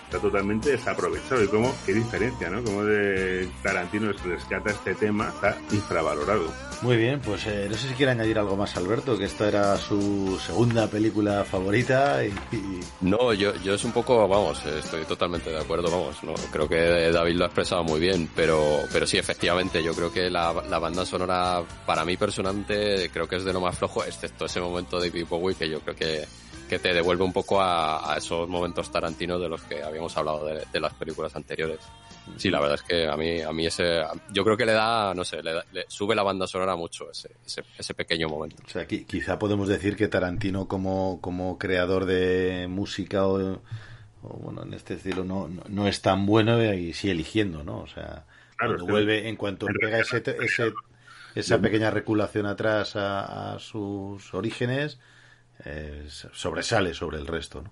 [0.08, 1.44] está totalmente desaprovechado.
[1.44, 6.50] Y cómo qué diferencia no como de Tarantino rescata este tema está infravalorado.
[6.80, 9.76] Muy bien, pues eh, no sé si quiere añadir algo más Alberto, que esta era
[9.76, 15.50] su segunda película favorita y, y- No, yo, yo es un poco, vamos, estoy totalmente
[15.50, 19.18] de acuerdo, vamos, no, creo que David lo ha expresado muy bien, pero, pero sí,
[19.18, 23.52] efectivamente, yo creo que la, la banda sonora, para mí personalmente, creo que es de
[23.52, 26.24] lo más flojo, excepto ese momento de Bowie, que yo creo que,
[26.68, 30.44] que te devuelve un poco a, a esos momentos tarantinos de los que habíamos hablado
[30.46, 31.78] de, de las películas anteriores.
[32.36, 35.14] Sí, la verdad es que a mí, a mí ese, yo creo que le da,
[35.14, 38.62] no sé, le, da- le sube la banda sonora mucho ese, ese, ese pequeño momento.
[38.66, 43.62] o sea, qui- quizá podemos decir que Tarantino como, como creador de música o,
[44.22, 47.80] o, bueno, en este estilo no, no, no es tan bueno y sigue eligiendo, ¿no?
[47.80, 48.26] O sea,
[48.58, 50.72] Claro, cuando que- vuelve, en cuanto pega ese, ese,
[51.34, 54.98] esa pequeña reculación atrás a, a sus orígenes,
[55.64, 57.70] eh, sobresale sobre el resto, ¿no?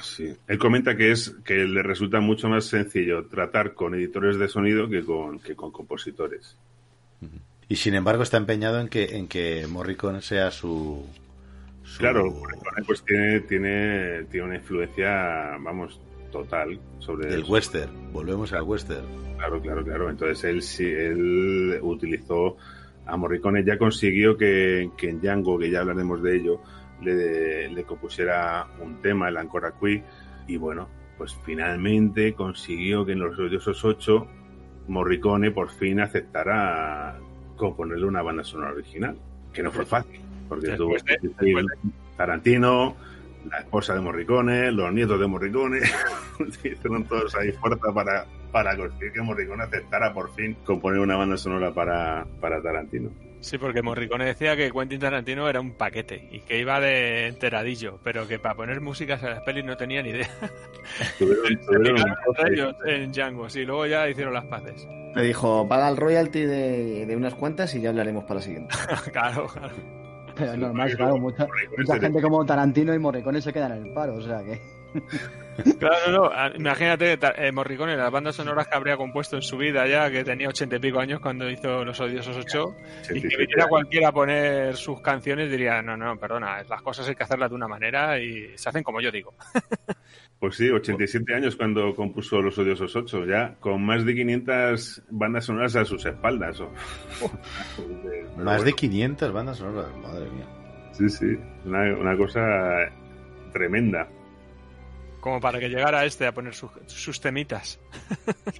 [0.00, 0.32] Sí.
[0.46, 4.88] Él comenta que es que le resulta mucho más sencillo tratar con editores de sonido
[4.88, 6.56] que con, que con compositores.
[7.68, 11.04] Y sin embargo está empeñado en que, en que Morricone sea su...
[11.82, 18.12] su- Claro, Morricone, pues tiene, tiene, tiene una influencia, vamos, total sobre del western.
[18.12, 19.04] Volvemos al western.
[19.36, 20.10] Claro, claro, claro.
[20.10, 22.56] Entonces él sí, él utilizó
[23.04, 26.60] a Morricone, ya consiguió que, que en Django, que ya hablaremos de ello,
[27.02, 30.02] le, le compusiera un tema, el Ancora Qui,
[30.46, 34.26] y bueno, pues finalmente consiguió que en los odiosos 8
[34.88, 37.18] Morricone por fin aceptara
[37.56, 39.16] componerle una banda sonora original,
[39.52, 40.94] que no fue fácil, porque tuvo
[42.16, 42.96] Tarantino,
[43.50, 45.80] la esposa de Morricone, los nietos de Morricone,
[46.64, 51.36] hicieron todos ahí fuerza para para conseguir que Morricone aceptara por fin componer una banda
[51.36, 53.10] sonora para, para Tarantino.
[53.40, 57.98] Sí, porque Morricone decía que Quentin Tarantino era un paquete y que iba de enteradillo,
[58.02, 60.28] pero que para poner músicas a las pelis no tenía ni idea.
[61.18, 64.86] Tuvieron- tuvieron un Entre ellos en Django, sí, luego ya hicieron las paces.
[65.14, 68.74] Me dijo, paga el royalty de, de unas cuantas y ya hablaremos para la siguiente.
[69.12, 69.74] claro, claro.
[70.34, 73.92] Pero es normal, claro, mucha, mucha gente como Tarantino y Morricone se quedan en el
[73.92, 74.60] paro, o sea que...
[75.78, 76.56] Claro, no, no.
[76.56, 80.48] Imagínate, eh, Morricone, las bandas sonoras que habría compuesto en su vida ya, que tenía
[80.48, 82.74] ochenta y pico años cuando hizo Los Odiosos 8,
[83.14, 87.16] y que viniera cualquiera a poner sus canciones, diría, no, no, perdona, las cosas hay
[87.16, 89.34] que hacerlas de una manera y se hacen como yo digo.
[90.38, 95.44] Pues sí, 87 años cuando compuso Los Odiosos 8, ya con más de 500 bandas
[95.46, 96.60] sonoras a sus espaldas.
[96.60, 96.70] oh.
[98.36, 100.46] Más de bueno, 500 bandas sonoras, madre mía.
[100.92, 102.40] Sí, sí, una, una cosa
[103.52, 104.08] tremenda.
[105.20, 107.78] Como para que llegara este a poner sus- sus temitas.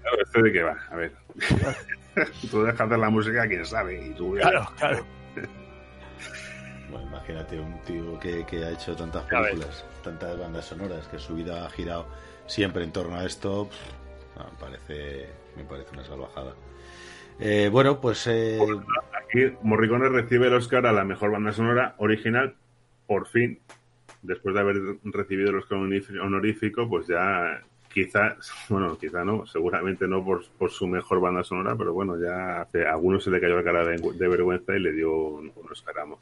[0.01, 0.77] Claro, ¿esto de qué va?
[0.91, 1.13] A ver.
[2.51, 4.35] tú dejas hacer la música a quien sabe y tú...
[4.35, 5.05] Claro, claro.
[6.91, 11.35] Bueno, imagínate un tío que, que ha hecho tantas películas, tantas bandas sonoras, que su
[11.37, 12.07] vida ha girado
[12.47, 13.69] siempre en torno a esto.
[13.69, 16.55] pff, no, me, parece, me parece una salvajada.
[17.41, 18.59] Eh, bueno, pues eh,
[19.23, 22.57] Aquí Morricone recibe el Oscar a la mejor banda sonora original,
[23.07, 23.61] por fin,
[24.23, 28.37] después de haber recibido el Oscar honorífico- honorífico, pues ya quizá,
[28.69, 32.69] bueno, quizá no, seguramente no por, por su mejor banda sonora, pero bueno, ya a
[32.93, 35.67] algunos se le cayó la cara de, de vergüenza y le dio un, un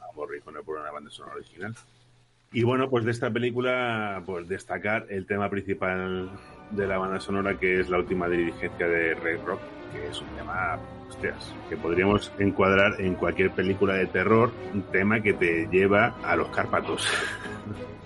[0.01, 1.73] a Morricone por una banda sonora original.
[2.53, 6.29] Y bueno, pues de esta película, pues destacar el tema principal
[6.71, 9.59] de la banda sonora, que es la última dirigencia de Red Rock,
[9.91, 10.79] que es un tema,
[11.09, 16.35] hostias, que podríamos encuadrar en cualquier película de terror, un tema que te lleva a
[16.35, 17.07] los Cárpatos.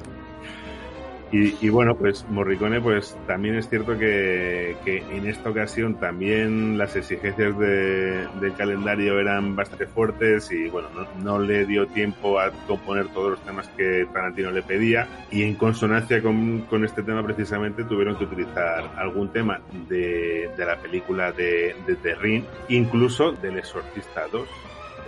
[1.33, 6.77] Y, y bueno, pues Morricone, pues también es cierto que, que en esta ocasión también
[6.77, 12.37] las exigencias de- del calendario eran bastante fuertes y bueno, no, no le dio tiempo
[12.37, 17.01] a componer todos los temas que Tarantino le pedía y en consonancia con, con este
[17.01, 22.43] tema precisamente tuvieron que utilizar algún tema de, de la película de, de The Ring,
[22.67, 24.47] incluso del Exorcista 2.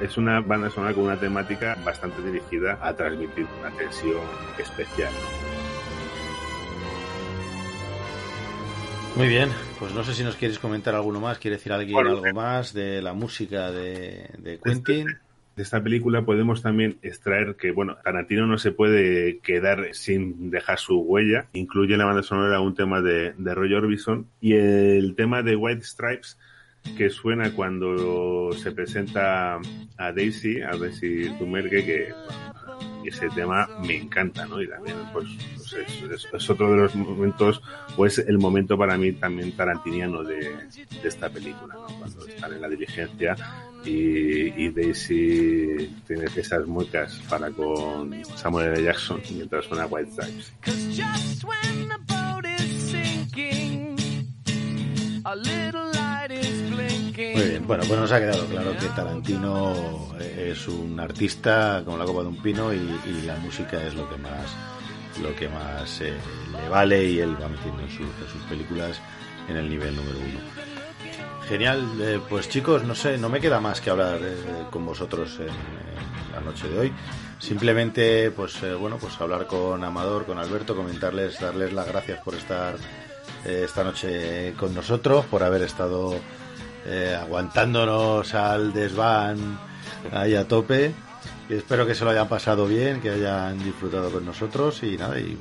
[0.02, 4.22] Es una banda sonora con una temática bastante dirigida a transmitir una tensión
[4.58, 5.12] especial.
[9.16, 9.50] Muy bien.
[9.80, 11.38] Pues no sé si nos quieres comentar alguno más.
[11.38, 15.08] ¿Quiere decir alguien Bueno, algo más de la música de, de Quentin?
[15.56, 20.80] de esta película podemos también extraer que, bueno, Tarantino no se puede quedar sin dejar
[20.80, 21.48] su huella.
[21.54, 25.56] Incluye en la banda sonora un tema de, de Roy Orbison y el tema de
[25.56, 26.38] White Stripes
[26.98, 29.60] que suena cuando se presenta
[29.98, 32.14] a Daisy, a Daisy Dumergue, que
[32.66, 34.62] bueno, ese tema me encanta, ¿no?
[34.62, 35.28] Y también, pues,
[36.10, 37.62] pues es, otro de los momentos,
[37.98, 40.56] o es el momento para mí también tarantiniano de,
[41.04, 41.88] esta película, ¿no?
[42.00, 43.36] Cuando están en la diligencia
[43.86, 48.84] y, y Daisy tiene esas muecas para con Samuel L.
[48.84, 50.54] Jackson mientras suena White Stripes.
[55.26, 56.32] A little light
[57.16, 59.74] Muy bien, bueno, pues nos ha quedado claro que Tarantino
[60.20, 62.80] es un artista con la copa de un pino y,
[63.26, 64.56] la música es lo que más
[65.22, 66.14] lo que más eh,
[66.52, 68.08] le vale y él va metiendo en, sus-
[68.50, 69.00] películas
[69.48, 70.40] en el nivel número uno.
[71.48, 74.36] Genial, eh, pues chicos, no sé, no me queda más que hablar eh,
[74.72, 75.48] con vosotros en,
[76.34, 76.94] la noche de hoy.
[77.38, 82.34] Simplemente, pues eh, bueno, pues hablar con Amador, con Alberto, comentarles, darles las gracias por
[82.34, 82.76] estar
[83.46, 86.16] eh, esta noche con nosotros, por haber estado
[86.86, 89.58] eh, aguantándonos al desván
[90.12, 90.94] ahí a tope.
[91.50, 95.20] Y espero que se lo hayan pasado bien, que hayan disfrutado con nosotros y nada,
[95.20, 95.38] y eh,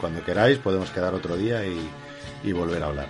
[0.00, 1.90] cuando queráis podemos quedar otro día y,
[2.44, 3.08] y volver a hablar.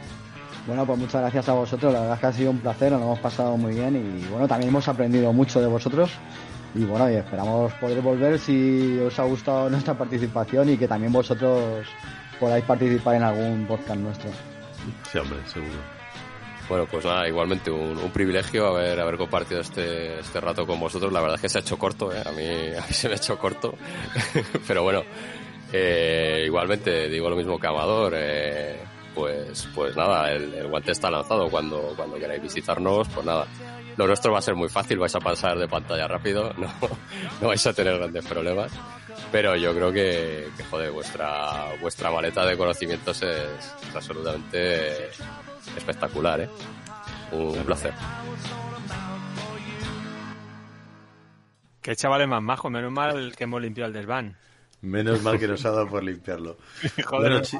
[0.66, 3.00] Bueno, pues muchas gracias a vosotros, la verdad es que ha sido un placer, nos
[3.00, 6.10] lo hemos pasado muy bien y bueno, también hemos aprendido mucho de vosotros
[6.74, 11.12] y bueno, y esperamos poder volver si os ha gustado nuestra participación y que también
[11.12, 11.86] vosotros
[12.40, 14.30] podáis participar en algún podcast nuestro.
[15.10, 15.93] Sí, hombre, seguro.
[16.68, 21.12] Bueno, pues nada, igualmente un, privilegio haber, haber compartido este, este rato con vosotros.
[21.12, 22.22] La verdad es que se ha hecho corto, ¿eh?
[22.24, 22.44] a, mí,
[22.78, 23.74] a mí se me ha hecho corto.
[24.66, 25.02] Pero bueno,
[25.72, 28.14] eh, igualmente digo lo mismo que Amador.
[28.16, 28.78] eh,
[29.14, 33.08] pues, pues nada, el, el guante está lanzado cuando, cuando queráis visitarnos.
[33.08, 33.46] Pues nada,
[33.96, 36.68] lo nuestro va a ser muy fácil, vais a pasar de pantalla rápido, no,
[37.40, 38.72] no vais a tener grandes problemas.
[39.32, 43.42] Pero yo creo que, que joder, vuestra, vuestra maleta de conocimientos es,
[43.88, 45.08] es absolutamente
[45.76, 46.48] espectacular, ¿eh?
[47.32, 47.92] Un placer.
[51.82, 54.36] Qué chavales más majos, menos mal que hemos limpiado el desván.
[54.80, 56.56] Menos mal que nos ha dado por limpiarlo.
[57.04, 57.30] Joder.
[57.32, 57.58] Bueno, chi-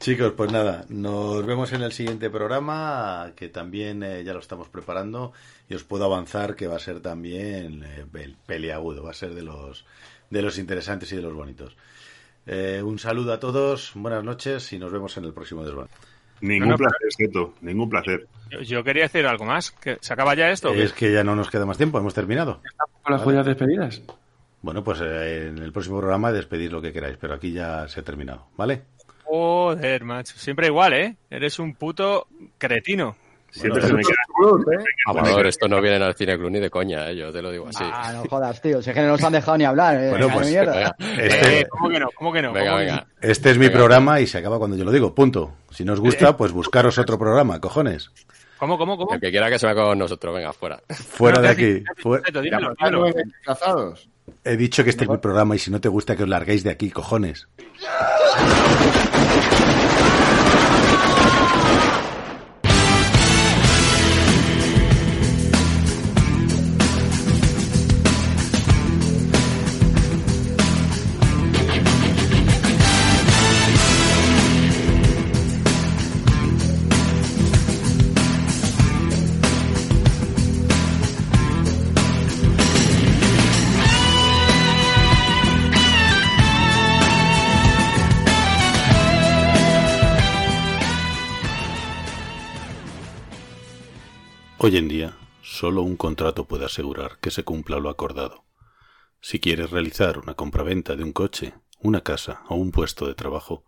[0.00, 4.68] Chicos, pues nada, nos vemos en el siguiente programa, que también eh, ya lo estamos
[4.68, 5.32] preparando
[5.68, 9.32] y os puedo avanzar que va a ser también eh, pel- peliagudo, va a ser
[9.32, 9.84] de los
[10.32, 11.76] de los interesantes y de los bonitos.
[12.46, 15.88] Eh, un saludo a todos, buenas noches y nos vemos en el próximo desván.
[16.40, 18.26] Ningún No, no, placer, Seto, ningún placer.
[18.50, 19.70] Yo, yo quería decir algo más.
[19.72, 20.72] que ¿Se acaba ya esto?
[20.72, 22.62] Es que ya no nos queda más tiempo, hemos terminado.
[23.02, 24.02] Con las joyas despedidas.
[24.62, 28.00] Bueno, pues eh, en el próximo programa despedid lo que queráis, pero aquí ya se
[28.00, 28.84] ha terminado, ¿vale?
[29.24, 30.36] Joder, macho.
[30.38, 31.16] Siempre igual, ¿eh?
[31.30, 32.26] Eres un puto
[32.58, 33.16] cretino.
[33.50, 34.16] Siempre se me queda.
[35.06, 37.16] Amador, esto no vienen al cine club ni de coña, ¿eh?
[37.16, 37.82] yo te lo digo así.
[37.82, 38.80] Ah, no jodas, tío.
[38.82, 40.10] Si es que no nos han dejado ni hablar, eh.
[40.10, 40.94] Bueno, pues, mierda.
[40.98, 42.08] Este, Eh, ¿Cómo que no?
[42.14, 42.52] ¿Cómo que no?
[42.52, 43.06] Venga, ¿Cómo que venga.
[43.20, 43.78] este es mi Venga.
[43.78, 45.52] programa y se acaba cuando yo lo digo, punto.
[45.70, 48.10] Si no os gusta, pues buscaros otro programa, cojones.
[48.58, 49.12] ¿Cómo, cómo, cómo?
[49.14, 50.80] El que quiera que se vaya con nosotros, venga, fuera.
[50.88, 51.72] Fuera No, de ¿qué has aquí.
[51.72, 51.84] dicho?
[51.84, 52.32] ¿Qué has Fu- dicho?
[52.32, 53.14] Ya, Dímelo, ¿por qué no dímelo.
[53.16, 54.08] venís disfrazados?
[54.44, 56.62] He dicho que este es mi programa y si no te gusta que os larguéis
[56.62, 57.48] de aquí, cojones.
[94.64, 98.44] Hoy en día, solo un contrato puede asegurar que se cumpla lo acordado.
[99.20, 103.64] Si quieres realizar una compraventa de un coche, una casa o un puesto de trabajo,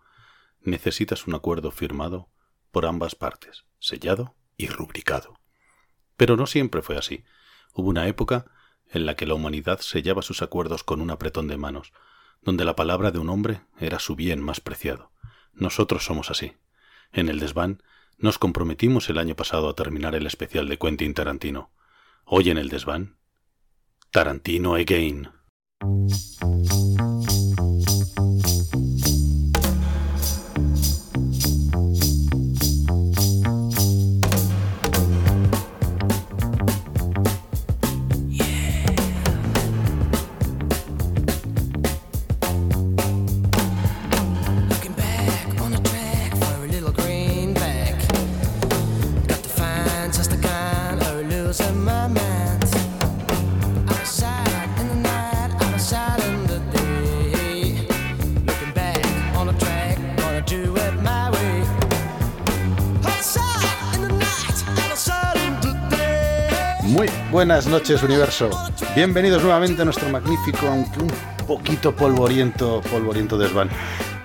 [0.60, 2.28] necesitas un acuerdo firmado
[2.70, 5.34] por ambas partes, sellado y rubricado.
[6.16, 7.24] Pero no siempre fue así.
[7.72, 8.44] Hubo una época
[8.86, 11.92] en la que la humanidad sellaba sus acuerdos con un apretón de manos,
[12.40, 15.10] donde la palabra de un hombre era su bien más preciado.
[15.54, 16.52] Nosotros somos así.
[17.10, 17.82] En el desván
[18.18, 21.70] nos comprometimos el año pasado a terminar el especial de Quentin Tarantino.
[22.24, 23.16] Hoy en el desván,
[24.10, 25.28] Tarantino Again.
[67.34, 68.48] Buenas noches, universo.
[68.94, 71.10] Bienvenidos nuevamente a nuestro magnífico, aunque un
[71.48, 73.68] poquito polvoriento, polvoriento desván.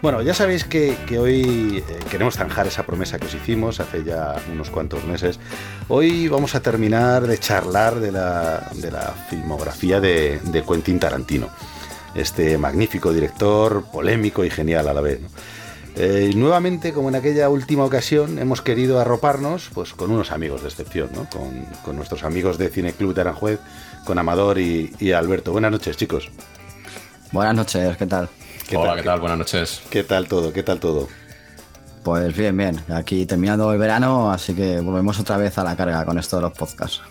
[0.03, 4.03] Bueno, ya sabéis que, que hoy eh, queremos zanjar esa promesa que os hicimos hace
[4.03, 5.39] ya unos cuantos meses.
[5.87, 11.49] Hoy vamos a terminar de charlar de la, de la filmografía de, Quentin Tarantino.
[12.13, 15.19] Este magnífico director, polémico y genial a la vez.
[16.01, 20.69] Eh, nuevamente, como en aquella última ocasión, hemos querido arroparnos pues, con unos amigos de
[20.69, 21.29] excepción, ¿no?
[21.29, 23.59] con, con nuestros amigos de Cine Club de Aranjuez,
[24.05, 25.51] con Amador y, y Alberto.
[25.51, 26.31] Buenas noches, chicos.
[27.33, 28.29] Buenas noches, ¿qué tal?
[28.73, 29.19] Hola, ¿qué tal?
[29.19, 29.81] Buenas noches.
[29.89, 30.53] ¿Qué tal todo?
[30.53, 31.09] ¿Qué tal todo?
[32.01, 32.79] Pues bien, bien.
[32.93, 36.43] Aquí terminando el verano, así que volvemos otra vez a la carga con esto de
[36.43, 37.01] los podcasts.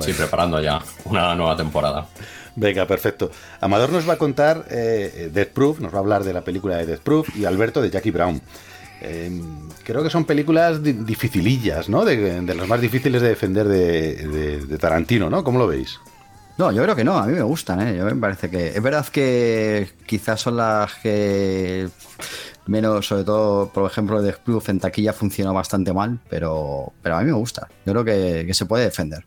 [0.00, 2.08] Sí, preparando ya una nueva temporada.
[2.54, 3.30] Venga, perfecto.
[3.60, 6.76] Amador nos va a contar eh, Death Proof, nos va a hablar de la película
[6.76, 8.40] de Death Proof y Alberto de Jackie Brown.
[9.00, 9.30] Eh,
[9.84, 12.04] creo que son películas di- dificilillas, ¿no?
[12.04, 15.42] De, las más difíciles de defender de, Tarantino, ¿no?
[15.42, 15.98] ¿Cómo lo veis?
[16.58, 17.96] No, yo creo que no, a mí me gustan, ¿eh?
[17.96, 18.68] Yo me parece que.
[18.68, 21.88] Es verdad que quizás son las que
[22.66, 27.20] menos, sobre todo, por ejemplo, de Proof en taquilla funcionó bastante mal, pero, pero a
[27.20, 27.68] mí me gusta.
[27.86, 29.24] Yo creo que se puede defender.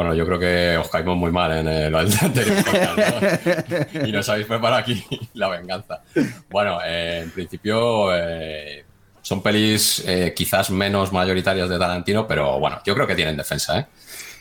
[0.00, 4.00] Bueno, yo creo que os caímos muy mal en el anterior podcast, ¿no?
[4.06, 5.04] y nos habéis preparado aquí
[5.34, 6.00] la venganza.
[6.48, 8.82] Bueno, eh, en principio eh,
[9.20, 13.78] son pelis eh, quizás menos mayoritarias de Tarantino, pero bueno, yo creo que tienen defensa,
[13.78, 13.86] ¿eh?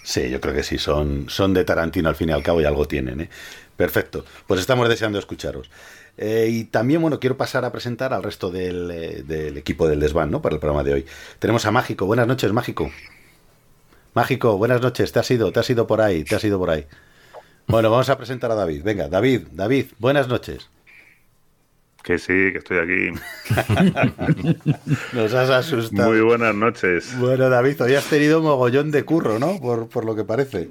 [0.02, 2.64] Sí, yo creo que sí, son, son de Tarantino al fin y al cabo y
[2.64, 3.30] algo tienen, ¿eh?
[3.76, 5.70] Perfecto, pues estamos deseando escucharos.
[6.16, 8.88] Eh, y también, bueno, quiero pasar a presentar al resto del,
[9.28, 10.42] del equipo del desván, ¿no?
[10.42, 11.06] Para el programa de hoy.
[11.38, 12.06] Tenemos a Mágico.
[12.06, 12.90] Buenas noches, Mágico.
[14.14, 15.12] Mágico, buenas noches.
[15.12, 16.86] Te has ido, te has ido por ahí, te has ido por ahí.
[17.68, 18.84] Bueno, vamos a presentar a David.
[18.84, 20.70] Venga, David, David, buenas noches.
[22.04, 23.20] Que sí, que estoy aquí.
[25.14, 26.10] Nos has asustado.
[26.10, 27.16] Muy buenas noches.
[27.20, 29.60] Bueno, David, hoy has tenido mogollón de curro, ¿no?
[29.60, 30.70] Por, por lo que parece.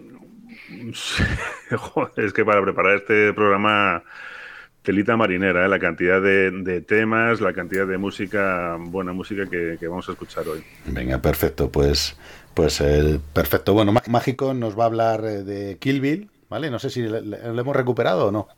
[1.71, 4.03] Joder, es que para preparar este programa
[4.83, 5.69] telita marinera, ¿eh?
[5.69, 10.13] la cantidad de, de temas, la cantidad de música, buena música que, que vamos a
[10.13, 10.65] escuchar hoy.
[10.87, 12.17] Venga, perfecto, pues,
[12.59, 13.73] pues eh, perfecto.
[13.73, 16.71] Bueno, Má- Mágico nos va a hablar eh, de Kill Bill, ¿vale?
[16.73, 18.49] No sé si le, le- le hemos recuperado o no.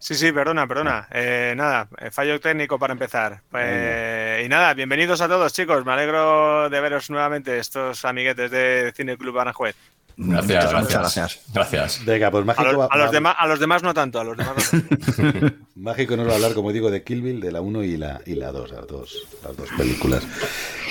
[0.00, 1.06] Sí, sí, perdona, perdona.
[1.12, 3.42] Eh, nada, eh, fallo técnico para empezar.
[3.54, 5.84] Eh, y nada, bienvenidos a todos, chicos.
[5.84, 9.76] Me alegro de veros nuevamente, estos amiguetes de Cine Club Aranjuez.
[10.20, 11.00] Gracias, Muchas gracias.
[11.00, 11.40] gracias.
[11.54, 12.04] Gracias.
[12.04, 14.18] Venga, pues A Mágico, los, va- a los va- demás, a los demás no tanto,
[14.20, 15.56] a los demás no tanto.
[15.76, 18.20] Mágico nos va a hablar, como digo, de Kill Bill, de la 1 y la,
[18.26, 20.24] y la 2, las dos, las dos películas.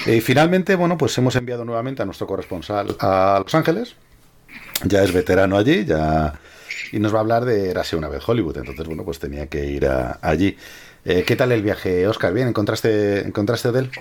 [0.06, 3.96] Y finalmente, bueno, pues hemos enviado nuevamente a nuestro corresponsal a Los Ángeles.
[4.86, 6.40] Ya es veterano allí, ya
[6.94, 8.58] y nos va a hablar de Érase una vez Hollywood.
[8.60, 10.56] Entonces, bueno, pues tenía que ir a- allí.
[11.04, 12.34] Eh, ¿Qué tal el viaje, Oscar?
[12.34, 12.48] ¿Bien?
[12.48, 13.92] ¿Encontraste, encontraste hotel?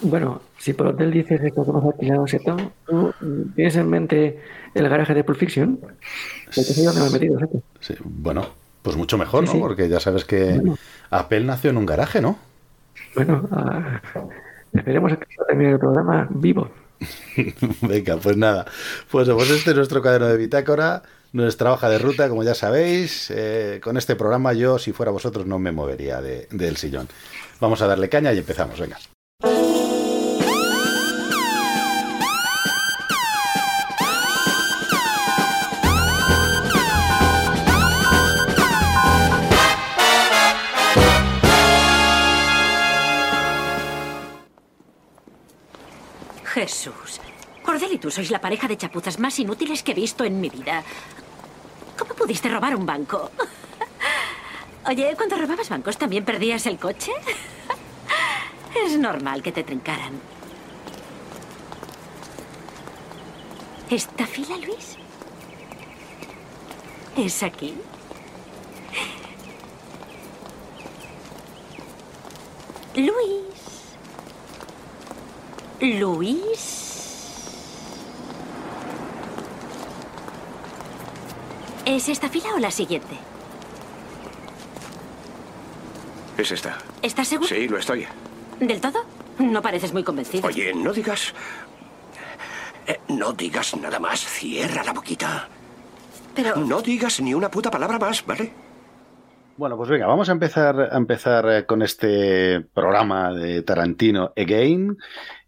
[0.00, 2.56] Bueno, si por hotel dices que hemos alquilado Seto,
[2.86, 4.40] ¿tú mm, tienes en mente
[4.74, 5.80] el garaje de Pulp Fiction?
[6.50, 7.38] Sé dónde me he metido.
[7.80, 8.46] Sí, bueno,
[8.82, 9.60] pues mucho mejor, Sí, ¿no?
[9.60, 10.60] Porque ya sabes que
[11.10, 12.38] Apple nació en un garaje, ¿no?
[13.14, 14.00] Bueno, ah,
[14.72, 16.68] esperemos a que termine el programa vivo.
[17.82, 18.66] Venga, pues nada.
[19.10, 23.30] Pues, pues este es nuestro cuaderno de bitácora, nuestra hoja de ruta, como ya sabéis.
[23.34, 27.08] Eh, con este programa yo, si fuera vosotros, no me movería de- del sillón.
[27.60, 28.98] Vamos a darle caña y empezamos, venga.
[46.54, 47.20] Jesús.
[47.64, 50.48] Cordel y tú sois la pareja de chapuzas más inútiles que he visto en mi
[50.48, 50.84] vida.
[51.98, 53.32] ¿Cómo pudiste robar un banco?
[54.88, 57.12] Oye, cuando robabas bancos también perdías el coche.
[58.86, 60.14] Es normal que te trincaran.
[63.88, 64.96] ¿Esta fila, Luis?
[67.16, 67.74] ¿Es aquí?
[72.96, 73.53] Luis.
[75.84, 76.80] Luis.
[81.84, 83.14] ¿Es esta fila o la siguiente?
[86.38, 86.78] Es esta.
[87.02, 87.48] ¿Estás seguro?
[87.48, 88.06] Sí, lo estoy.
[88.60, 89.04] ¿Del todo?
[89.38, 90.46] No pareces muy convencido.
[90.48, 91.34] Oye, no digas...
[92.86, 94.20] eh, no digas nada más.
[94.20, 95.48] Cierra la boquita.
[96.34, 96.56] Pero...
[96.56, 98.52] No digas ni una puta palabra más, ¿vale?
[99.56, 104.98] Bueno, pues venga, vamos a empezar, a empezar eh, con este programa de Tarantino Again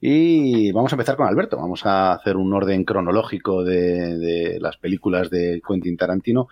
[0.08, 1.56] y vamos a empezar con Alberto.
[1.56, 6.46] Vamos a hacer un orden cronológico de, las películas de Quentin Tarantino.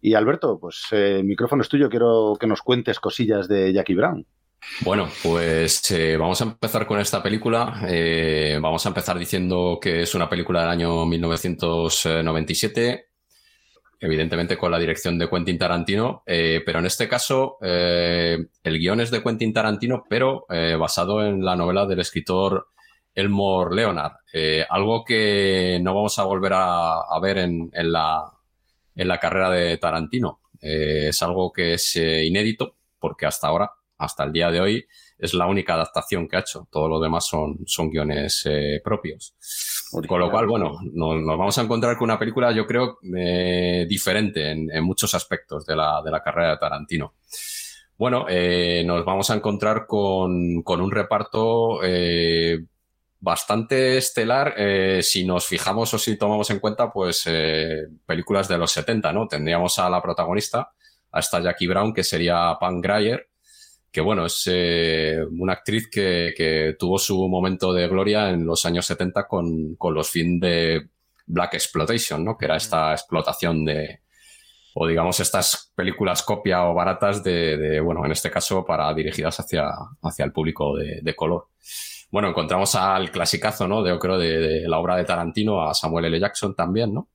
[0.00, 1.90] Y Alberto, pues eh, el micrófono es tuyo.
[1.90, 4.24] Quiero que nos cuentes cosillas de Jackie Brown.
[4.82, 7.82] Bueno, pues eh, vamos a empezar con esta película.
[7.88, 13.06] Eh, vamos a empezar diciendo que es una película del año 1997,
[13.98, 19.24] evidentemente con la dirección de Quentin Tarantino, pero en este caso el guion es de
[19.24, 20.46] Quentin Tarantino, pero
[20.78, 22.68] basado en la novela del escritor
[23.14, 28.24] Elmore Leonard, Eh, algo que no vamos a volver a, a ver en, en la,
[28.94, 30.40] en la carrera de Tarantino.
[30.60, 34.86] Eh, es algo que es eh, inédito porque hasta ahora, hasta el día de hoy,
[35.18, 36.66] es la única adaptación que ha hecho.
[36.70, 38.48] Todo lo demás son, son guiones
[38.82, 39.34] propios.
[40.08, 42.98] Con lo cual, bueno, nos, nos vamos a encontrar con una película, yo creo,
[43.86, 47.14] diferente en, en muchos aspectos de la, de la carrera de Tarantino.
[47.96, 52.58] Bueno, eh, nos vamos a encontrar con, con un reparto eh,
[53.22, 58.58] bastante estelar eh, si nos fijamos o si tomamos en cuenta, pues, eh, películas de
[58.58, 59.28] los 70, ¿no?
[59.28, 60.72] Tendríamos a la protagonista,
[61.12, 63.28] a esta Jackie Brown, que sería Pam Grier,
[63.92, 68.66] que bueno, es eh, una actriz que, que tuvo su momento de gloria en los
[68.66, 70.88] años 70 con, con los films de
[71.26, 72.36] Black Exploitation, ¿no?
[72.36, 74.00] Que era esta explotación de,
[74.74, 79.38] o digamos, estas películas copia o baratas de, de, bueno, en este caso para dirigidas
[79.38, 79.70] hacia,
[80.02, 81.50] hacia el público de, de color.
[82.12, 83.82] Bueno, encontramos al clasicazo, ¿no?
[83.82, 86.20] De, yo creo, de, de la obra de Tarantino, a Samuel L.
[86.20, 87.08] Jackson también, ¿no?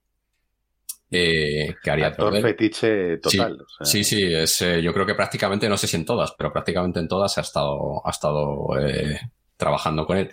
[1.09, 3.57] Eh, que haría Actor fetiche total.
[3.57, 6.03] Sí, o sea, sí, sí, es, eh, yo creo que prácticamente, no sé si en
[6.03, 9.19] todas, pero prácticamente en todas ha estado, ha estado eh,
[9.55, 10.31] trabajando con él.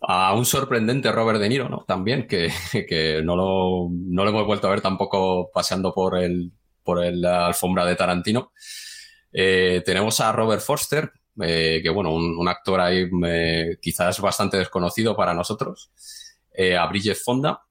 [0.00, 1.84] A un sorprendente Robert De Niro, ¿no?
[1.86, 2.50] También, que,
[2.88, 6.50] que no, lo, no lo hemos vuelto a ver tampoco paseando por el,
[6.82, 8.52] por el, la alfombra de Tarantino.
[9.32, 15.16] Eh, tenemos a Robert Foster, eh, que bueno, un, actor ahí eh, quizás bastante desconocido
[15.16, 15.90] para nosotros.
[16.54, 17.62] Eh, a Bridget Fonda,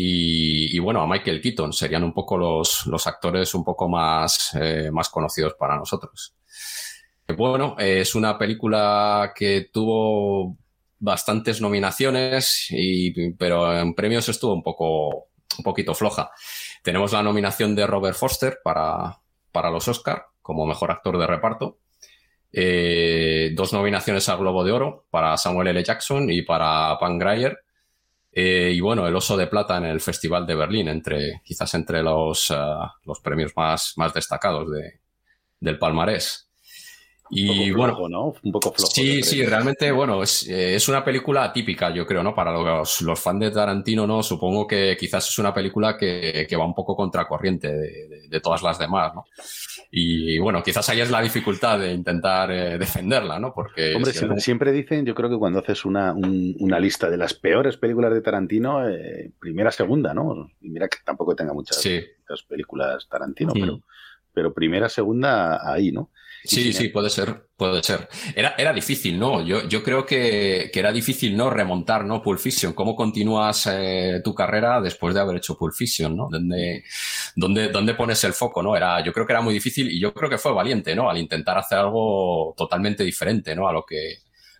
[0.00, 4.90] y, bueno, a Michael Keaton serían un poco los, los actores un poco más, eh,
[4.92, 6.36] más conocidos para nosotros.
[7.36, 10.56] Bueno, es una película que tuvo
[11.00, 12.68] bastantes nominaciones,
[13.36, 16.30] pero en premios estuvo un poco, un poquito floja.
[16.84, 19.18] Tenemos la nominación de Robert Foster para,
[19.50, 21.78] para los Oscar como mejor actor de reparto.
[22.52, 25.84] Eh, dos nominaciones al Globo de Oro para Samuel L.
[25.84, 27.58] Jackson y para Pam Grier.
[28.32, 32.02] Eh, y bueno, el Oso de Plata en el Festival de Berlín, entre, quizás entre
[32.02, 35.00] los, ah, los premios más, más destacados de,
[35.60, 36.44] del palmarés.
[37.30, 38.34] Y Un poco bueno, ¿no?
[38.42, 38.90] Un poco flojo.
[38.90, 42.34] Sí, sí, realmente, bueno, es, eh, es una película atípica, yo creo, ¿no?
[42.34, 44.22] Para los, los fans de Tarantino, ¿no?
[44.22, 48.40] Supongo que quizás es una película que, que va un poco contracorriente de, de- de
[48.40, 49.24] todas las demás, ¿no?
[49.90, 53.54] Y bueno, quizás ahí es la dificultad de intentar eh, defenderla, ¿no?
[53.54, 57.08] Porque Hombre, si siempre, siempre dicen, yo creo que cuando haces una, un- una lista
[57.08, 60.50] de las peores películas de Tarantino, eh, primera, segunda, ¿no?
[60.60, 62.02] Y mira que tampoco tenga muchas, Sí.
[62.28, 63.60] muchas películas Tarantino, Mm.
[63.60, 63.80] pero,
[64.34, 66.10] pero primera, segunda, ahí, ¿no?
[66.44, 68.08] Sí, sí, puede ser, puede ser.
[68.34, 69.44] Era, era difícil, ¿no?
[69.44, 71.50] Yo, yo creo que, que era difícil, ¿no?
[71.50, 72.22] Remontar, ¿no?
[72.22, 72.72] Pulp Fiction.
[72.72, 76.28] ¿Cómo continúas eh, tu carrera después de haber hecho Pulp Fiction, ¿no?
[76.30, 76.84] ¿Dónde,
[77.36, 78.76] dónde, dónde pones el foco, ¿no?
[78.76, 81.10] Era, yo creo que era muy difícil y yo creo que fue valiente, ¿no?
[81.10, 83.68] Al intentar hacer algo totalmente diferente, ¿no?
[83.68, 84.18] A lo que,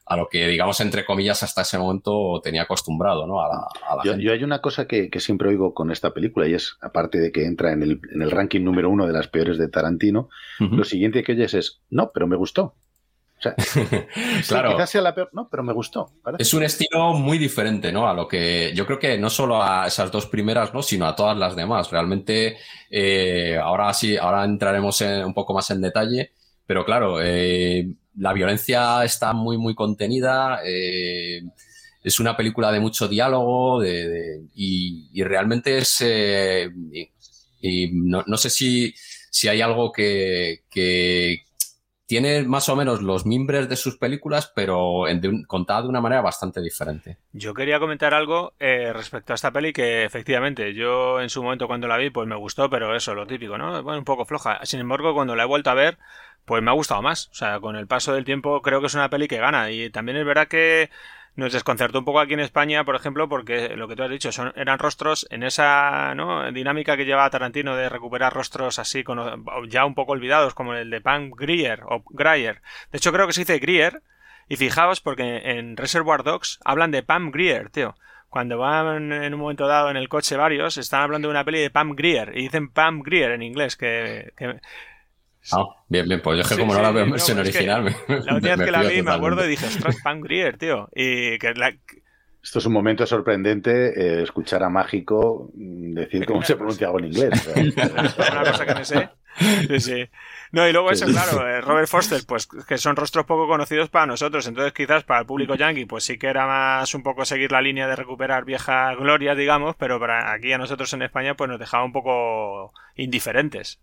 [0.08, 3.40] a lo que, digamos, entre comillas, hasta ese momento tenía acostumbrado, ¿no?
[3.42, 4.24] A la, a la Yo, gente.
[4.26, 7.30] yo hay una cosa que, que siempre oigo con esta película y es, aparte de
[7.32, 10.28] que entra en el, en el ranking número uno de las peores de Tarantino,
[10.60, 12.74] lo siguiente que oyes es, no, pero me gustó.
[13.38, 13.80] O sea, sí,
[14.48, 14.72] Claro.
[14.72, 16.10] quizás sea la peor, no, pero me gustó.
[16.38, 18.08] Es un estilo muy diferente, ¿no?
[18.08, 20.82] A lo que yo creo que no solo a esas dos primeras, ¿no?
[20.82, 21.88] Sino a todas las demás.
[21.92, 22.56] Realmente,
[22.90, 26.32] eh, ahora sí, ahora entraremos en- un poco más en detalle,
[26.66, 27.88] pero claro, eh,
[28.18, 30.60] la violencia está muy, muy contenida.
[30.64, 31.42] eh,
[32.02, 36.00] es una película de mucho diálogo y, realmente es.
[36.00, 36.70] eh,
[37.60, 38.94] y- no, sé si,
[39.30, 40.62] si hay algo que,
[42.06, 45.02] tiene más o menos los mimbres de sus películas, pero
[45.46, 47.18] contada de una manera bastante diferente.
[47.32, 51.66] Yo quería comentar algo eh, respecto a esta peli que efectivamente yo en su momento
[51.66, 53.82] cuando la vi pues me gustó, pero eso, lo típico, ¿no?
[53.82, 54.60] Bueno, un poco floja.
[54.64, 55.98] Sin embargo, cuando la he vuelto a ver,
[56.48, 57.28] pues me ha gustado más.
[57.28, 59.70] O sea, con el paso del tiempo creo que es una peli que gana.
[59.70, 60.90] Y también es verdad que
[61.36, 64.32] nos desconcertó un poco aquí en España, por ejemplo, porque lo que tú has dicho,
[64.32, 66.50] son, eran rostros en esa ¿no?
[66.50, 69.36] dinámica que lleva Tarantino de recuperar rostros así cono-
[69.68, 72.60] ya un poco olvidados, como el de Pam Grier o Grier.
[72.90, 74.02] De hecho, creo que se dice Grier,
[74.48, 77.94] y fijaos porque en Reservoir Dogs hablan de Pam Grier, tío.
[78.30, 81.60] Cuando van en un momento dado en el coche varios, están hablando de una peli
[81.60, 84.32] de Pam Grier y dicen Pam Grier en inglés, que-
[85.52, 87.12] Ah, bien, bien, pues yo es que Sí, como sí, no la veo en no,
[87.14, 89.66] versión es que original, me, La última vez que la vi me acuerdo y dije,
[89.66, 90.88] ostras, Pam Grier, tío.
[90.94, 91.74] Y que la,
[92.42, 96.98] Esto es un momento sorprendente eh, escuchar a Mágico mm, decir cómo se pronuncia algo
[97.00, 97.48] en inglés.
[97.56, 99.08] Una cosa que me sé.
[99.38, 100.08] Sí, sí.
[100.50, 104.06] No, y luego eso, claro, eh, Robert Foster, pues que son rostros poco conocidos para
[104.06, 107.52] nosotros, entonces quizás para el público yankee, pues sí que era más un poco seguir
[107.52, 111.48] la línea de recuperar vieja gloria, digamos, pero para aquí a nosotros en España, pues
[111.50, 113.78] nos dejaba un poco indiferentes.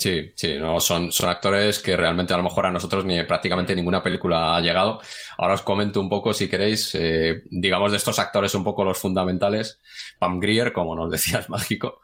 [0.00, 3.76] Sí, sí, no, son, son actores que realmente a lo mejor a nosotros ni prácticamente
[3.76, 4.98] ninguna película ha llegado.
[5.36, 8.96] Ahora os comento un poco, si queréis, eh, digamos de estos actores un poco los
[8.96, 9.78] fundamentales.
[10.18, 12.00] Pam Grier, como nos decías, mágico.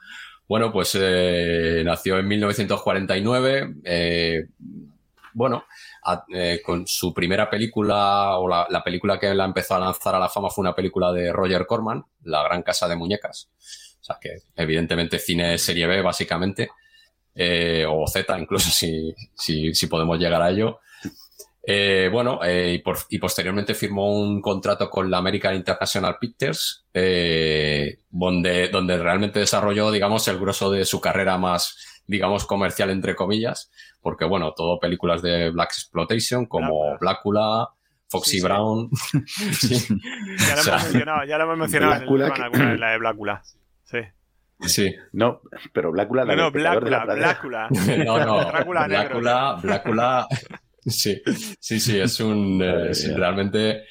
[0.47, 3.77] Bueno, pues eh, nació en 1949.
[3.85, 4.45] eh,
[5.33, 5.65] bueno,
[6.35, 10.19] eh, con su primera película, o la, la película que la empezó a lanzar a
[10.19, 13.51] la fama fue una película de Roger Corman, La Gran Casa de Muñecas.
[14.01, 16.71] O sea que, evidentemente, cine serie B, básicamente
[17.37, 20.81] eh, o Z, incluso si, si, si podemos llegar a ello.
[21.69, 26.85] Eh, bueno, eh, y, por- y posteriormente firmó un contrato con la American International Pictures,
[26.95, 33.17] eh, donde, donde realmente desarrolló, digamos, el grosso de su carrera más, digamos, comercial, entre
[33.17, 37.69] comillas, porque, bueno, todo películas de Black Exploitation como Blácula,
[38.09, 38.89] Foxy Brown.
[39.53, 39.75] Sí.
[40.39, 41.95] Ya lo O sea, hemos mencionado, ya lo hemos mencionado
[42.55, 43.43] en el la de Blácula.
[44.61, 44.95] Sí.
[45.13, 47.05] No, pero Blácula, la No, no, Blácula.
[47.05, 47.69] Blácula.
[48.05, 49.21] No, no, Drácula negro.
[49.21, 50.29] Blácula, Blácula,
[50.87, 51.21] sí,
[51.61, 53.85] sí, sí, es un, eh, es realmente,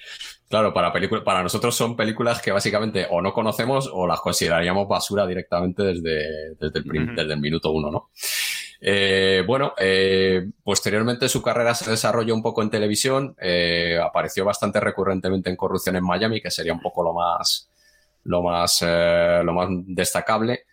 [0.50, 4.88] claro, para películas, para nosotros son películas que básicamente o no conocemos o las consideraríamos
[4.88, 7.16] basura directamente desde, desde, el, prim- Ujú.
[7.16, 8.10] desde el minuto uno, ¿no?
[8.82, 14.80] Eh, bueno, eh, posteriormente su carrera se desarrolló un poco en televisión, eh, apareció bastante
[14.80, 17.70] recurrentemente en Corrupción en Miami, que sería un poco lo más,
[18.26, 20.66] lo más, eh, lo más destacable.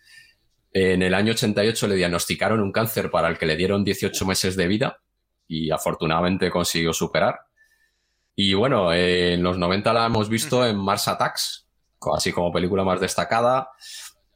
[0.71, 4.55] En el año 88 le diagnosticaron un cáncer para el que le dieron 18 meses
[4.55, 4.99] de vida
[5.47, 7.39] y afortunadamente consiguió superar.
[8.35, 11.67] Y bueno, en los 90 la hemos visto en Mars Attacks,
[12.15, 13.69] así como película más destacada.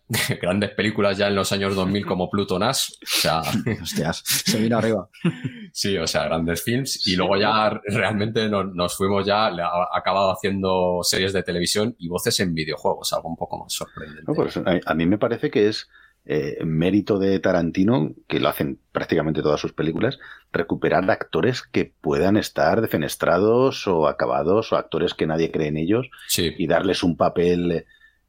[0.41, 2.91] Grandes películas ya en los años 2000 como Pluto Nash.
[3.01, 3.41] O sea,
[3.81, 5.09] Hostias, se vino arriba.
[5.73, 7.05] Sí, o sea, grandes films.
[7.05, 11.95] Y luego ya realmente nos, nos fuimos ya, le ha acabado haciendo series de televisión
[11.99, 14.23] y voces en videojuegos, algo un poco más sorprendente.
[14.25, 15.87] No, pues a, a mí me parece que es
[16.29, 20.19] eh, mérito de Tarantino, que lo hacen prácticamente todas sus películas,
[20.51, 26.09] recuperar actores que puedan estar defenestrados o acabados o actores que nadie cree en ellos
[26.37, 27.85] y darles un papel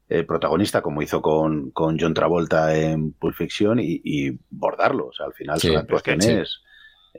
[0.09, 5.07] eh, protagonista como hizo con, con John Travolta en Pulp Fiction y, y bordarlo.
[5.07, 6.61] O sea, al final Sí, son pero es que actuaciones...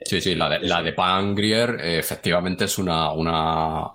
[0.04, 3.86] Sí, sí, la de, la de Pam Grier eh, efectivamente es una, una,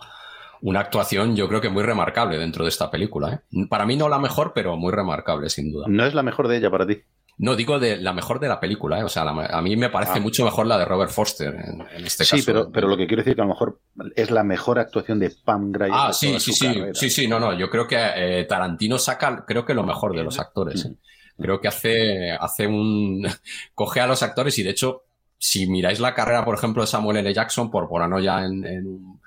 [0.61, 3.33] una actuación yo creo que muy remarcable dentro de esta película.
[3.51, 3.65] ¿eh?
[3.69, 5.85] Para mí no la mejor, pero muy remarcable sin duda.
[5.87, 7.01] No es la mejor de ella para ti.
[7.37, 9.03] No, digo de la mejor de la película, ¿eh?
[9.03, 10.19] o sea, la- a mí me parece Ah.
[10.21, 12.43] mucho mejor la de Robert Foster en, en este sí, caso.
[12.45, 13.79] pero, pero lo que quiero decir que a lo mejor
[14.15, 16.93] es la mejor actuación de Pam Grier Ah, sí, sí, sí, carrera.
[16.93, 20.23] sí, sí, no, no, yo creo que eh, Tarantino saca, creo que lo mejor de
[20.23, 20.85] los actores.
[20.85, 20.95] ¿eh?
[21.37, 23.27] Creo que hace, hace un,
[23.75, 25.03] coge a los actores y de hecho,
[25.37, 27.33] si miráis la carrera, por ejemplo, de Samuel L.
[27.33, 29.21] Jackson, por ponernos ya en, en un,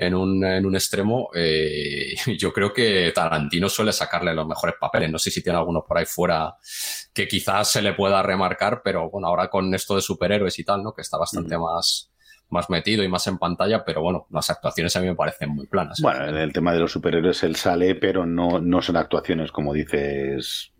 [0.00, 5.10] en un, en un extremo, eh, yo creo que Tarantino suele sacarle los mejores papeles.
[5.10, 6.54] No sé si tiene alguno por ahí fuera
[7.12, 10.84] que quizás se le pueda remarcar, pero bueno, ahora con esto de superhéroes y tal,
[10.84, 10.92] ¿no?
[10.92, 12.12] Que está bastante más,
[12.48, 15.66] más metido y más en pantalla, pero bueno, las actuaciones a mí me parecen muy
[15.66, 15.98] planas.
[16.00, 19.74] Bueno, en el tema de los superhéroes él sale, pero no, no son actuaciones, como
[19.74, 20.72] dices,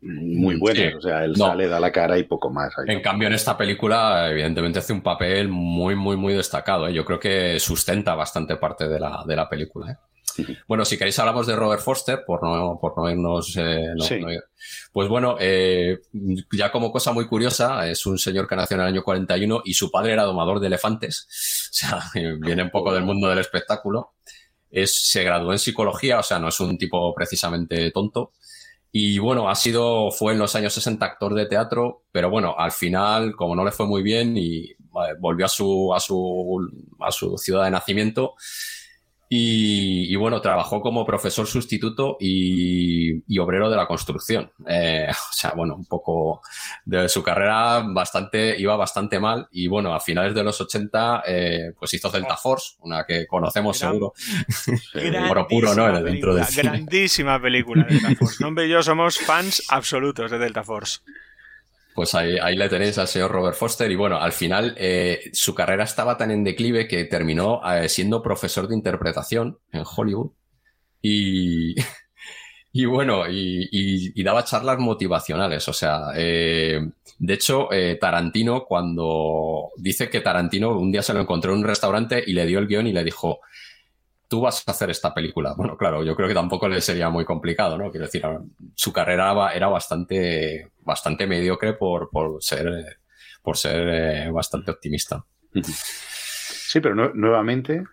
[0.00, 0.82] muy buenas.
[0.90, 0.96] Sí.
[0.96, 1.46] O sea, él No.
[1.46, 2.72] sale, da la cara y poco más.
[2.78, 2.94] Ahí.
[2.94, 6.86] En cambio, en esta película, evidentemente, hace un papel muy, muy, muy destacado.
[6.88, 6.92] ¿eh?
[6.92, 9.92] Yo creo que sustenta bastante parte de la, de la película.
[9.92, 9.96] ¿eh?
[10.68, 13.56] Bueno, si queréis hablamos de Robert Foster, por no, por no irnos...
[13.56, 14.20] eh, no- Sí.
[14.20, 14.44] no ir-
[14.92, 15.98] Pues bueno, eh,
[16.52, 19.74] ya como cosa muy curiosa, es un señor que nació en el año 41 y
[19.74, 21.26] su padre era domador de elefantes.
[21.70, 22.02] O sea,
[22.40, 24.14] viene un poco del mundo del espectáculo.
[24.70, 28.32] Es, se graduó en psicología, o sea, no es un tipo precisamente tonto.
[28.90, 32.72] Y bueno, ha sido, fue en los años 60 actor de teatro, pero bueno, al
[32.72, 34.74] final, como no le fue muy bien y
[35.20, 36.68] volvió a su, a su,
[37.00, 38.34] a su ciudad de nacimiento.
[39.30, 44.50] Y, y bueno, trabajó como profesor sustituto y, y obrero de la construcción.
[44.66, 46.40] Eh, o sea, bueno, un poco
[46.84, 49.46] de su carrera bastante, iba bastante mal.
[49.52, 53.78] Y bueno, a finales de los 80, eh, pues hizo Delta Force, una que conocemos
[53.78, 54.12] Gran- seguro.
[55.30, 55.84] Oro puro, ¿no?
[56.02, 56.46] Dentro película.
[56.56, 58.42] Grandísima película de Delta Force.
[58.42, 61.00] Nombre y yo somos fans absolutos de Delta Force.
[61.98, 65.52] Pues ahí, ahí le tenéis al señor Robert Foster y bueno, al final eh, su
[65.52, 70.30] carrera estaba tan en declive que terminó eh, siendo profesor de interpretación en Hollywood
[71.02, 71.74] y,
[72.72, 77.68] y bueno, y, daba charlas motivacionales, o sea, eh, de hecho
[78.00, 82.46] Tarantino cuando dice que Tarantino un día se lo encontró en un restaurante y le
[82.46, 83.40] dio el guion y le dijo,
[84.28, 85.54] tú vas a hacer esta película.
[85.56, 87.90] Bueno, claro, yo creo que tampoco le sería muy complicado, ¿no?
[87.90, 88.22] Quiero decir,
[88.74, 92.96] su carrera era bastante, bastante mediocre por, por ser, eh,
[93.42, 95.24] por ser eh, bastante optimista.
[96.70, 97.84] Sí, pero nue- nuevamente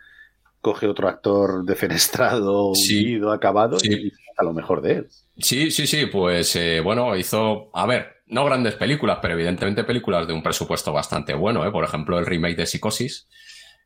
[0.62, 3.20] coge otro actor defenestrado, Sí.
[3.32, 3.90] acabado Sí.
[3.94, 5.08] y a lo mejor de él.
[5.38, 10.26] Sí, sí, sí, pues eh, bueno, hizo, a ver, no grandes películas, pero evidentemente películas
[10.28, 11.72] de un presupuesto bastante bueno, ¿eh?
[11.72, 13.28] Por ejemplo, el remake de Psicosis.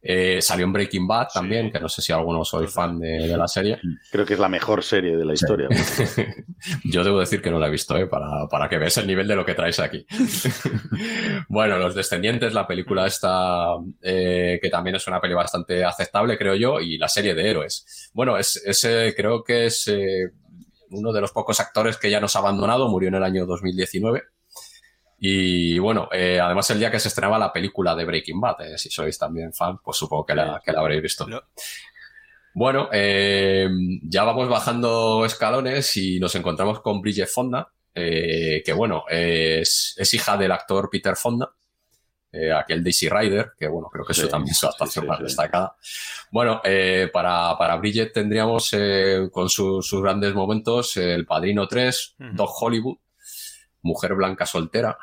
[0.01, 3.37] Eh, salió en Breaking Bad también, que no sé si alguno soy fan de, de
[3.37, 3.79] la serie.
[4.09, 5.67] Creo que es la mejor serie de la historia.
[6.85, 8.07] Yo debo decir que no la he visto, ¿eh?
[8.07, 10.05] para, para que veas el nivel de lo que traes aquí.
[11.49, 16.55] bueno, Los Descendientes, la película esta, eh, que también es una peli bastante aceptable, creo
[16.55, 18.09] yo, y la serie de héroes.
[18.13, 20.31] Bueno, es, ese creo que es eh,
[20.91, 24.23] uno de los pocos actores que ya nos ha abandonado, murió en el año 2019.
[25.21, 28.77] Y bueno, eh, además el día que se estrenaba la película de Breaking Bad, eh,
[28.77, 31.27] si sois también fan, pues supongo que la, que la habréis visto.
[32.53, 33.69] Bueno, eh,
[34.03, 40.13] ya vamos bajando escalones y nos encontramos con Bridget Fonda, eh, que bueno, es, es
[40.13, 41.51] hija del actor Peter Fonda,
[42.31, 45.09] eh, aquel Daisy Rider, que bueno, creo que eso Sí, también es su actuación sí,
[45.09, 45.75] más destacada.
[46.31, 52.15] Bueno, eh, para, para Bridget tendríamos eh, con su- sus grandes momentos El Padrino 3,
[52.19, 52.29] Ujú.
[52.33, 52.97] Dog Hollywood,
[53.81, 54.97] Mujer Blanca Soltera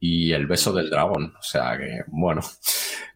[0.00, 1.34] y El Beso del Dragón.
[1.38, 2.40] O sea que, bueno,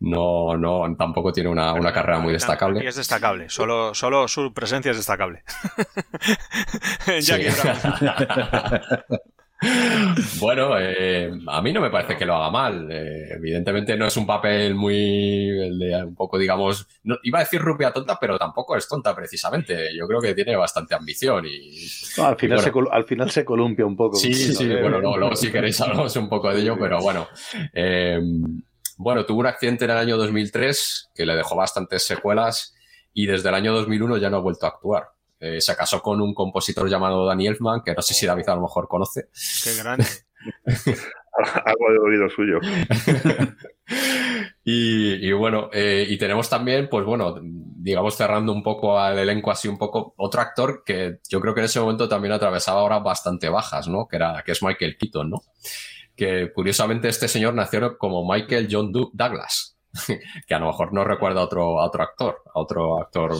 [0.00, 2.86] no, no, tampoco tiene una, una carrera muy destacable.
[2.86, 3.48] es destacable.
[3.48, 5.44] Solo, solo su presencia es destacable.
[9.62, 10.38] Sí.
[10.40, 12.88] Bueno, eh, a mí no me parece que lo haga mal.
[12.90, 17.42] Eh, evidentemente no es un papel muy, el de un poco, digamos, no- iba a
[17.42, 19.96] decir rupia tonta, pero tampoco es tonta precisamente.
[19.96, 21.86] Yo creo que tiene bastante ambición y...
[22.16, 24.16] No, al, final y bueno, se, al final se columpia un poco.
[24.16, 24.80] Sí, sí, ¿no?
[24.80, 27.28] bueno, no, luego si queréis hablamos un poco de ello, pero bueno.
[27.72, 28.20] Eh,
[28.96, 32.74] bueno, tuvo un accidente en el año 2003 que le dejó bastantes secuelas
[33.14, 35.04] y desde el año 2001 ya no ha vuelto a actuar.
[35.44, 38.54] Eh, se casó con un compositor llamado Danny Elfman, que no sé si David a
[38.54, 39.28] lo mejor conoce.
[39.64, 40.06] Qué grande.
[41.64, 42.58] Algo de oído suyo.
[44.64, 49.50] Y, y bueno, eh, y tenemos también, pues bueno, digamos, cerrando un poco al elenco
[49.50, 53.02] así un poco, otro actor que yo creo que en ese momento también atravesaba horas
[53.02, 54.06] bastante bajas, ¿no?
[54.06, 55.40] Que era, que es Michael Keaton, ¿no?
[56.14, 59.76] Que curiosamente este señor nació como Michael John Du- Douglas,
[60.46, 63.34] que a lo mejor no recuerda a otro, a otro actor, a otro actor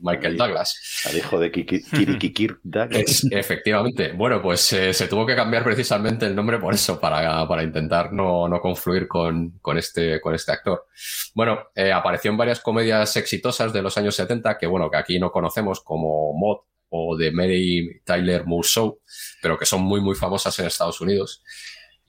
[0.00, 1.04] Michael Douglas.
[1.08, 3.00] Al hijo de Kiki- Kirikikir Douglas.
[3.02, 4.12] Es- efectivamente.
[4.12, 8.12] Bueno, pues eh, se tuvo que cambiar precisamente el nombre por eso, para, para intentar
[8.12, 10.86] no, no confluir con, con este, con este actor.
[11.34, 15.18] Bueno, eh, apareció en varias comedias exitosas de los años 70, que bueno, que aquí
[15.18, 16.58] no conocemos como Mod
[16.90, 19.00] o de Mary Tyler Moore Show,
[19.42, 21.42] pero que son muy, muy famosas en Estados Unidos.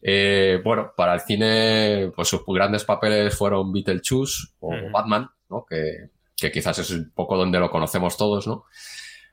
[0.01, 5.65] Eh, bueno, para el cine, pues sus grandes papeles fueron Beetlejuice o Batman, ¿no?
[5.69, 8.65] Que, que quizás es un poco donde lo conocemos todos, ¿no?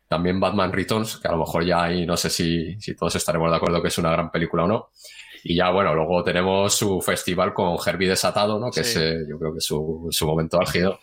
[0.08, 3.50] También Batman Returns, que a lo mejor ya ahí no sé si, si todos estaremos
[3.50, 4.90] de acuerdo que es una gran película o no.
[5.44, 8.70] Y ya, bueno, luego tenemos su festival con Herbie Desatado, ¿no?
[8.70, 8.90] Que Sí.
[8.90, 10.98] es, eh, yo creo que es su, su momento álgido.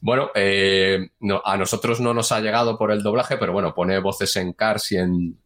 [0.00, 3.98] Bueno, eh, no- a nosotros no nos ha llegado por el doblaje, pero bueno, pone
[3.98, 5.38] voces en Cars y en,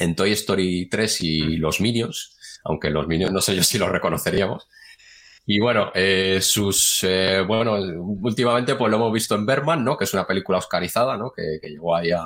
[0.00, 2.35] en Toy Story 3 y los Minions,
[2.68, 4.68] aunque los Minions no sé yo si los reconoceríamos.
[5.46, 9.96] Y bueno, eh, sus, eh, bueno, últimamente pues lo hemos visto en Berman, ¿no?
[9.96, 11.30] Que es una película oscarizada, ¿no?
[11.30, 12.24] Que, que llegó ahí a,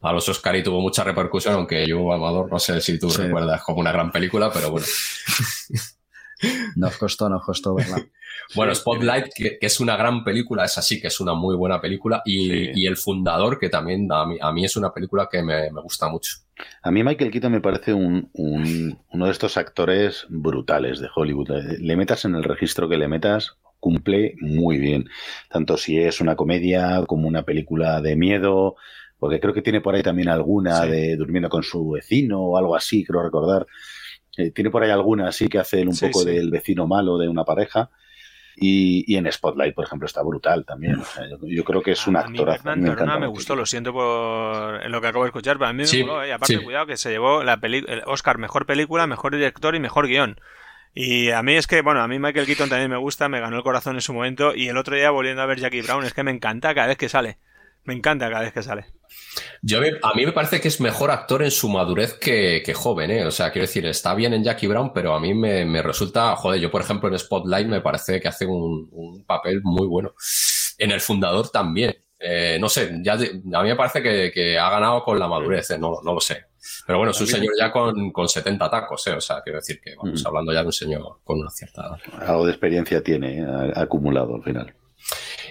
[0.00, 3.22] a los Oscar y tuvo mucha repercusión, aunque yo, Amador, no sé si tú Sí.
[3.22, 4.86] recuerdas como una gran película, pero bueno.
[6.76, 8.04] Nos costó, nos costó verla.
[8.54, 11.80] Bueno, Spotlight, que, que es una gran película, es así, que es una muy buena
[11.80, 12.22] película.
[12.24, 15.70] Y, y El Fundador, que también a mí, a mí es una película que me,
[15.70, 16.36] me gusta mucho.
[16.82, 21.50] A mí Michael Keaton me parece un, un- uno de estos actores brutales de Hollywood.
[21.78, 25.08] Le metas en el registro que le metas, cumple muy bien.
[25.50, 28.76] Tanto si es una comedia como una película de miedo,
[29.18, 32.76] porque creo que tiene por ahí también alguna de durmiendo con su vecino o algo
[32.76, 33.66] así, creo recordar.
[34.36, 36.26] Eh, tiene por ahí alguna así que hace un Sí, poco sí.
[36.26, 37.90] del vecino malo de una pareja.
[38.56, 41.00] Y, y en Spotlight, por ejemplo, está brutal también.
[41.00, 42.68] O sea, yo, yo creo que es un A mí actorazo.
[42.70, 45.24] A mí Batman me encanta me Michael gustó, lo siento por en lo que acabo
[45.24, 46.28] de escuchar, pero a mí me Sí, moló, ¿eh?
[46.28, 46.60] Y aparte, sí.
[46.60, 50.40] cuidado, que se llevó la peli el Oscar Mejor Película, Mejor Director y Mejor Guión.
[50.94, 53.56] Y a mí es que, bueno, a mí Michael Keaton también me gusta, me ganó
[53.56, 54.54] el corazón en su momento.
[54.54, 56.96] Y el otro día volviendo a ver Jackie Brown, es que me encanta cada vez
[56.98, 57.38] que sale.
[57.84, 58.86] Me encanta cada vez que sale.
[59.62, 62.74] Yo me- a mí me parece que es mejor actor en su madurez que, que
[62.74, 63.24] joven, ¿eh?
[63.26, 66.34] O sea, quiero decir, está bien en Jackie Brown, pero a mí me, me resulta,
[66.36, 70.14] joder, yo por ejemplo en Spotlight me parece que hace un, un papel muy bueno.
[70.78, 71.96] En El Fundador también.
[72.18, 73.16] Eh, no sé, ya a
[73.62, 75.78] mí me parece que, que ha ganado con la madurez, ¿eh?
[75.78, 76.46] no, no lo sé.
[76.86, 79.12] Pero bueno, es un señor ya con, con 70 tacos, ¿eh?
[79.12, 80.26] O sea, quiero decir que vamos Mm.
[80.26, 82.26] hablando ya de un señor con una cierta edad.
[82.26, 83.72] Algo de experiencia tiene, ¿eh?
[83.74, 84.74] acumulado al final.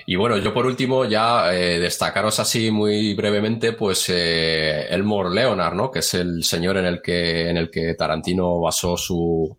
[0.06, 5.76] Y bueno, yo por último ya eh, destacaros así muy brevemente, pues eh, Elmore Leonard,
[5.76, 5.92] ¿no?
[5.92, 9.58] Que es el señor en el que, en el que Tarantino basó su,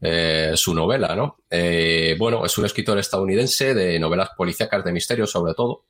[0.00, 1.38] eh, su novela, ¿no?
[1.48, 5.86] Eh, bueno, es un escritor estadounidense de novelas policíacas de misterio sobre todo.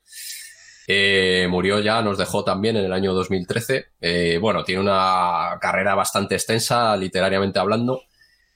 [1.49, 3.87] Murió ya, nos dejó también en el año 2013.
[4.01, 8.03] Eh, bueno, tiene una carrera bastante extensa, literariamente hablando.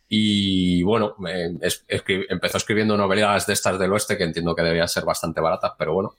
[0.08, 4.62] Y bueno, eh, es- escri- empezó escribiendo novelas de estas del oeste que entiendo que
[4.62, 6.14] deberían ser bastante baratas, pero bueno.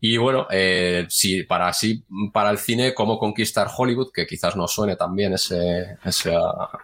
[0.00, 4.66] Y bueno, eh, si para así, para el cine, cómo conquistar Hollywood, que quizás no
[4.66, 6.32] suene también ese, ese,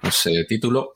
[0.03, 0.93] ese título.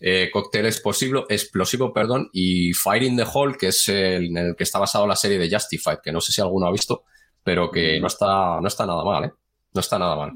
[0.00, 4.56] Eh, Cóctel explosivo, explosivo, perdón, y Fire in the Hall, que es el, en el
[4.56, 7.02] que está basado la serie de Justified, que no sé si alguno ha visto,
[7.42, 9.32] pero que no está, no está nada mal, ¿eh?
[9.74, 10.32] No está nada mal.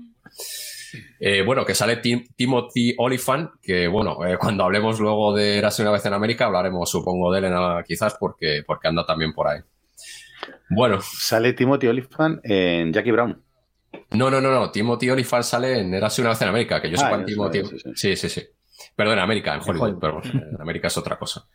[1.20, 5.82] Eh, bueno, que sale Tim- Timothy Oliphant, que bueno, eh, cuando hablemos luego de Érase
[5.82, 9.48] una vez en América, hablaremos, supongo, de él en- quizás porque, porque anda también por
[9.48, 9.60] ahí.
[10.70, 10.98] Bueno.
[11.02, 13.42] Sale Timothy Olyphant en Jackie Brown.
[14.12, 14.70] No, no, no, no.
[14.70, 17.26] Timothy Olyphant sale en Érase una vez en América, que yo Ah, sepa en en
[17.26, 17.62] Timothy.
[17.64, 18.42] sí, Sí, sí, sí.
[18.96, 20.00] Perdón, en América, en Hollywood, Hollywood.
[20.00, 21.46] pero bueno, en América es otra cosa.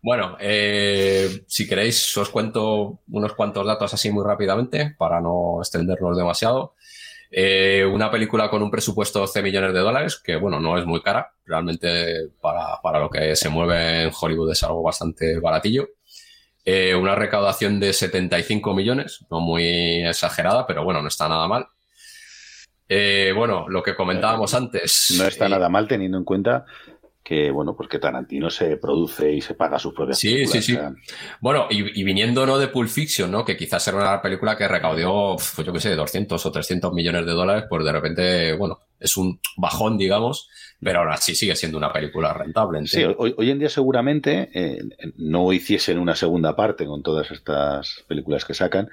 [0.00, 6.16] Bueno, eh, si queréis, os cuento unos cuantos datos así muy rápidamente para no extendernos
[6.16, 6.74] demasiado.
[7.30, 10.86] Eh, una película con un presupuesto de 12 millones de dólares, que bueno, no es
[10.86, 15.88] muy cara, realmente para, para lo que se mueve en Hollywood es algo bastante baratillo.
[16.64, 21.66] Eh, una recaudación de 75 millones, no muy exagerada, pero bueno, no está nada mal.
[22.88, 25.14] Eh, bueno, lo que comentábamos antes.
[25.18, 26.64] No está nada mal teniendo en cuenta
[27.28, 30.72] que, bueno, pues que Tarantino se produce y se paga sus propias Sí, películas, sí,
[30.72, 30.78] sí.
[31.42, 33.44] Bueno, y, y viniendo no de Pulp Fiction, ¿no?
[33.44, 37.26] Que quizás era una película que recaudó, pues yo qué sé, 200 o 300 millones
[37.26, 40.48] de dólares, pues de repente, bueno, es un bajón, digamos,
[40.80, 42.86] pero ahora sí sigue siendo una película rentable.
[42.86, 44.80] Sí, hoy en día seguramente eh,
[45.18, 48.88] no hiciesen una segunda parte con todas estas películas que sacan,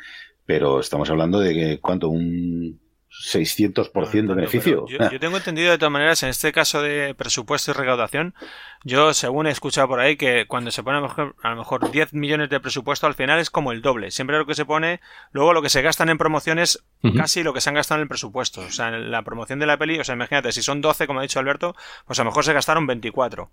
[0.45, 2.09] pero estamos hablando de que, ¿cuánto?
[2.09, 2.81] Un
[3.23, 4.85] 600% de beneficio.
[4.87, 8.35] Yo, yo tengo entendido de todas maneras, en este caso de presupuesto y recaudación,
[8.83, 11.55] yo según he escuchado por ahí que cuando se pone a lo mejor, a lo
[11.55, 14.11] mejor 10 millones de presupuesto al final es como el doble.
[14.11, 16.83] Siempre lo que se pone, luego lo que se gastan en promociones
[17.17, 18.61] casi lo que se han gastado en el presupuesto.
[18.61, 21.19] O sea, en la promoción de la peli, o sea, imagínate, si son 12, como
[21.19, 23.49] ha dicho Alberto, pues a lo mejor se gastaron 24.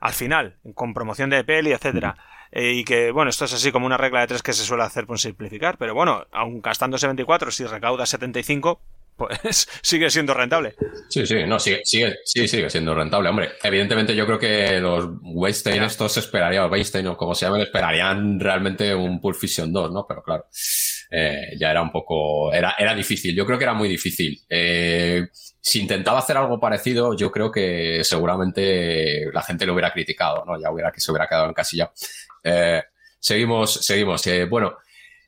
[0.00, 2.16] Al final, con promoción de peli, etcétera.
[2.52, 4.84] Eh, y que, bueno, esto es así como una regla de tres que se suele
[4.84, 8.80] hacer por simplificar, pero bueno, aun gastándose 24, si recauda 75,
[9.18, 10.74] pues sigue siendo rentable.
[11.08, 13.28] Sí, sí, no, sigue, sigue, sí, sigue siendo rentable.
[13.28, 17.62] Hombre, evidentemente yo creo que los Weinstein estos esperarían, o Weinstein o como se llamen,
[17.62, 20.06] esperarían realmente un Pulp Fiction 2, ¿no?
[20.08, 20.46] Pero claro,
[21.10, 23.34] eh, ya era un poco, era, era difícil.
[23.34, 24.40] Yo creo que era muy difícil.
[24.48, 25.26] Eh,
[25.60, 30.58] si intentaba hacer algo parecido, yo creo que seguramente la gente lo hubiera criticado, ¿no?
[30.58, 31.92] Ya hubiera que se hubiera quedado en casilla.
[32.44, 32.82] Eh,
[33.18, 34.26] seguimos, seguimos.
[34.28, 34.76] Eh, bueno,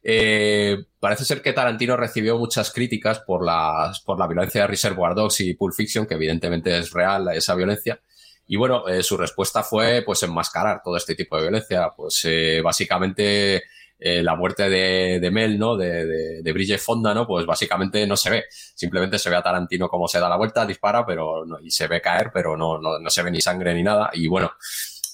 [0.03, 5.15] eh, parece ser que Tarantino recibió muchas críticas por, las, por la violencia de Reservoir
[5.15, 8.01] Dogs y Pulp Fiction, que evidentemente es real esa violencia.
[8.47, 11.91] Y bueno, eh, su respuesta fue pues enmascarar todo este tipo de violencia.
[11.97, 13.63] Pues eh, básicamente
[14.03, 15.77] eh, la muerte de, de Mel, ¿no?
[15.77, 17.27] De, de, de Bridget Fonda, ¿no?
[17.27, 18.45] Pues básicamente no se ve.
[18.51, 21.87] Simplemente se ve a Tarantino como se da la vuelta, dispara, pero no, y se
[21.87, 24.11] ve caer, pero no, no, no se ve ni sangre ni nada.
[24.15, 24.53] Y bueno,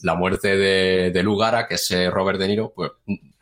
[0.03, 2.93] la muerte de, de Lugara, que es eh, Robert De Niro, pues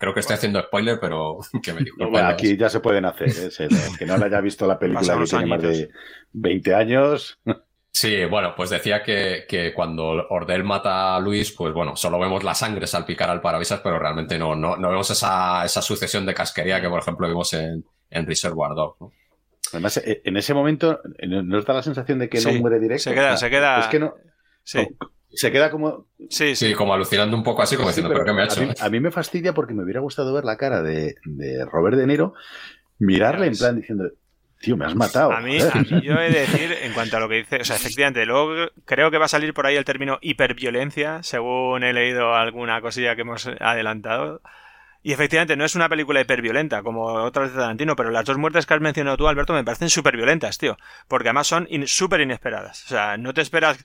[0.04, 2.10] creo que estoy haciendo spoiler, pero que me disculpen.
[2.12, 3.28] Bueno, aquí ya se pueden hacer.
[3.28, 3.68] ¿eh?
[3.98, 5.90] Que no le haya visto la película que tiene más de
[6.32, 7.40] 20 años.
[7.90, 12.42] Sí, bueno, pues decía que, que cuando Ordel mata a Luis, pues bueno, solo vemos
[12.42, 16.34] la sangre salpicar al parabrisas, pero realmente no, no, no vemos esa, esa sucesión de
[16.34, 19.12] casquería que, por ejemplo, vimos en, en Reservoir Dogs, ¿no?
[19.72, 23.04] Además, eh, en ese momento nos da la sensación de que Sí, no muere directo.
[23.04, 24.14] se queda- O sea, se queda- Es que no.
[24.64, 24.78] Sí.
[24.78, 26.06] no, se queda como.
[26.30, 28.46] Sí, Sí, como alucinando un poco así, como Sí, diciendo, ¿pero qué me ha a
[28.46, 28.60] hecho?
[28.62, 31.96] mí, a mí me fastidia porque me hubiera gustado ver la cara de, de Robert
[31.96, 32.34] De Niro,
[32.98, 34.04] mirarle en plan diciendo,
[34.60, 35.32] tío, me has matado.
[35.32, 35.72] A mí, joder".
[35.76, 38.24] a mí yo he de decir, en cuanto a lo que dice, o sea, efectivamente,
[38.26, 42.80] luego creo que va a salir por ahí el término hiperviolencia, según he leído alguna
[42.80, 44.40] cosilla que hemos adelantado.
[45.06, 48.64] Y efectivamente, no es una película hiperviolenta como otras de Tarantino, pero las dos muertes
[48.64, 50.78] que has mencionado tú, Alberto, me parecen súper violentas, tío.
[51.08, 52.84] Porque además son in- súper inesperadas.
[52.86, 53.84] O sea, no te esperas.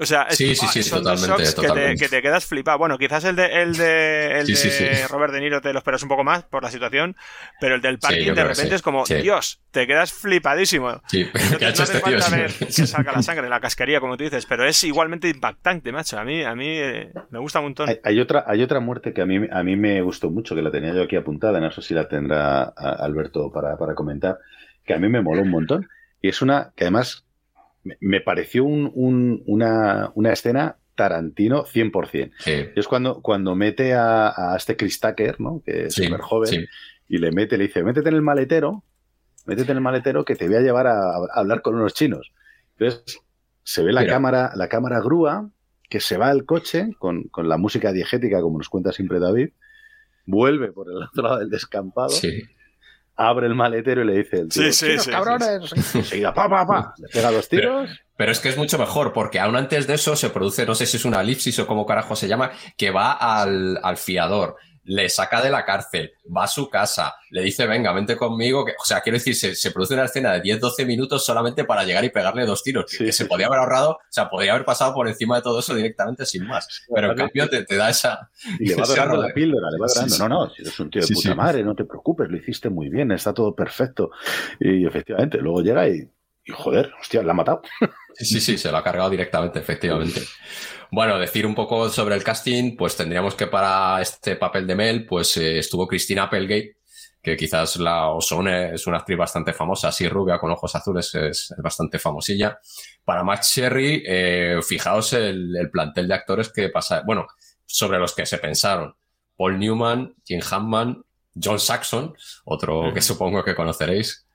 [0.00, 2.44] O sea, es- Sí, sí, sí, son dos totalmente, shocks que te, que te quedas
[2.46, 2.78] flipado.
[2.78, 4.84] Bueno, quizás el de, el de, el de sí.
[5.08, 7.16] Robert De Niro te lo esperas un poco más por la situación,
[7.60, 8.74] pero el del parking de repente sí.
[8.74, 9.14] es como, Sí.
[9.22, 11.00] Dios, te quedas flipadísimo.
[11.06, 11.30] Sí, No,
[11.60, 12.18] ¿qué ha te- hecho no este hace tío?
[12.20, 12.36] falta Sí.
[12.36, 16.18] ver que saca la sangre, la casquería, como tú dices, pero es igualmente impactante, macho.
[16.18, 17.88] A mí, a mí eh, me gusta un montón.
[17.88, 20.62] Hay, hay otra, hay otra muerte que a mí, a mí me gustó mucho, que
[20.62, 24.38] la tenía yo aquí apuntada, no sé si la tendrá Alberto para, para comentar,
[24.84, 25.88] que a mí me moló un montón.
[26.20, 27.24] Y es una que además
[28.00, 32.32] me, pareció un- un- una, una escena Tarantino 100%.
[32.38, 32.52] Sí.
[32.74, 35.62] Es cuando, cuando mete a, a este Chris Tucker, ¿no?
[35.64, 36.66] que es Sí, súper joven, sí.
[37.08, 38.82] y le mete, le dice, métete en el maletero,
[39.44, 42.32] métete en el maletero que te voy a llevar a, a hablar con unos chinos.
[42.78, 43.20] Entonces,
[43.62, 44.12] se ve la Mira.
[44.14, 45.50] cámara, la cámara grúa
[45.88, 49.50] que se va al coche con, con la música diegética, como nos cuenta siempre David,
[50.26, 52.42] vuelve por el otro lado del descampado, Sí.
[53.16, 56.48] abre el maletero y le dice el tío, Sí, sí, "Chinos, sí, cabrones, enseguida, pa,
[56.50, 57.90] pa, pa, le pega dos tiros.
[58.16, 60.86] Pero es que es mucho mejor, porque aún antes de eso se produce, no sé
[60.86, 65.08] si es una elipsis o cómo carajo se llama, que va al, al fiador, le
[65.08, 68.64] saca de la cárcel, va a su casa, le dice, venga, vente conmigo.
[68.64, 71.84] Que, o sea, quiero decir, se, se produce una escena de 10-12 minutos solamente para
[71.84, 72.86] llegar y pegarle dos tiros.
[72.96, 75.74] que se podía haber ahorrado, o sea, podría haber pasado por encima de todo eso
[75.74, 76.84] directamente sin más.
[76.92, 78.30] Pero en cambio te, te da esa.
[78.60, 80.14] Y le va dorando la píldora, le va Sí, dorando.
[80.14, 80.22] sí.
[80.22, 81.34] No, no, si eres un tío de Sí, puta sí.
[81.34, 84.10] madre, no te preocupes, lo hiciste muy bien, está todo perfecto.
[84.60, 86.08] Y efectivamente, luego llega y,
[86.46, 87.62] y joder, hostia, la ha matado.
[88.14, 90.22] Sí, sí, se lo ha cargado directamente, efectivamente.
[90.90, 95.06] Bueno, decir un poco sobre el casting, pues tendríamos que para este papel de Mel,
[95.06, 96.76] pues eh, estuvo Christina Applegate,
[97.20, 101.14] que quizás la os suene, es una actriz bastante famosa, así rubia, con ojos azules,
[101.16, 102.58] es, es bastante famosilla.
[103.04, 107.26] Para Max Sherry, eh, fijaos el, el plantel de actores que pasa, bueno,
[107.66, 108.94] sobre los que se pensaron.
[109.36, 111.02] Paul Newman, Jim Hammond,
[111.34, 114.25] John Saxon, otro que supongo que conoceréis.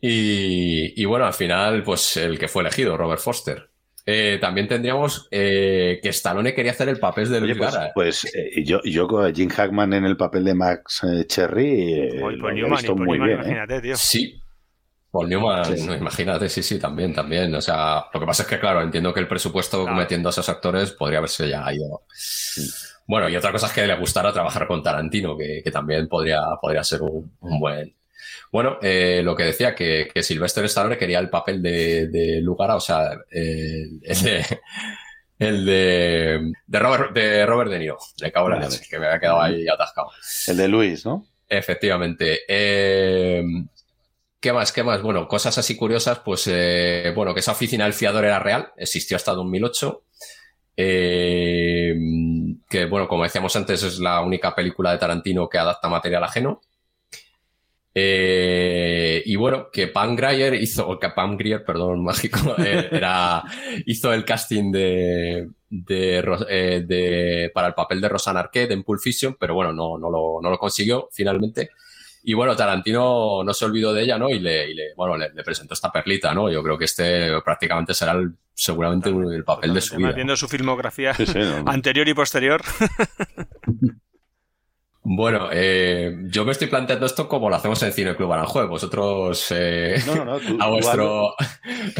[0.00, 3.68] Y, y bueno, al final, pues el que fue elegido, Robert Foster.
[4.06, 7.90] Eh, también tendríamos eh, que Stallone quería hacer el papel de Luis pues, Gara.
[7.94, 12.22] pues, eh, yo, yo con Jim Hackman en el papel de Max eh, Cherry eh,
[12.22, 13.30] Oye, lo Newman, visto muy Newman, bien.
[13.40, 13.42] ¿eh?
[13.44, 13.96] imagínate, tío.
[13.96, 14.40] Sí.
[15.12, 15.90] Paul Newman, Sí.
[15.92, 17.54] imagínate, sí, sí, también, también.
[17.54, 20.48] O sea, lo que pasa es que, claro, entiendo que el presupuesto metiendo a esos
[20.48, 22.02] actores podría haberse ya ido.
[23.06, 26.40] Bueno, y otra cosa es que le gustara trabajar con Tarantino, que, que también podría,
[26.60, 27.92] podría ser un, un buen.
[28.52, 32.76] Bueno, eh, lo que decía, que, que Sylvester Stallone quería el papel de, de Lugara,
[32.76, 34.44] o sea, eh, el de,
[35.38, 38.68] el de, de, Robert, de Robert De Niro, le cago en la Vale.
[38.68, 40.10] leche, que me había quedado ahí atascado.
[40.46, 41.26] El de Luis, ¿no?
[41.48, 42.40] Efectivamente.
[42.48, 43.42] Eh,
[44.40, 44.72] ¿Qué más?
[44.72, 45.02] ¿Qué más?
[45.02, 49.16] Bueno, cosas así curiosas, pues eh, bueno, que esa oficina del fiador era real, existió
[49.16, 50.02] hasta 2008.
[50.76, 51.94] eh,
[52.68, 56.62] que bueno, como decíamos antes, es la única película de Tarantino que adapta material ajeno.
[57.94, 63.42] Eh, y bueno, que Pam Grier hizo, o que Pam Grier, perdón, mágico, eh, era,
[63.86, 69.00] hizo el casting de, de, eh, de- para el papel de Rosanna Arquette en Pulp
[69.00, 71.70] Fiction, pero bueno, no, no, lo, no lo consiguió finalmente.
[72.22, 74.28] Y bueno, Tarantino no se olvidó de ella, ¿no?
[74.28, 76.50] Y le, y le- bueno, le, le presentó esta perlita, ¿no?
[76.50, 80.12] Yo creo que este prácticamente será el- seguramente el papel de su vida.
[80.12, 81.70] Viendo su filmografía Sí, sí, no, no.
[81.70, 82.60] anterior y posterior.
[85.02, 88.68] Bueno, eh, yo me estoy planteando esto como lo hacemos en Cine Club Aranjuez.
[88.68, 91.34] Vosotros, eh, No, no, no, tú- a vuestro...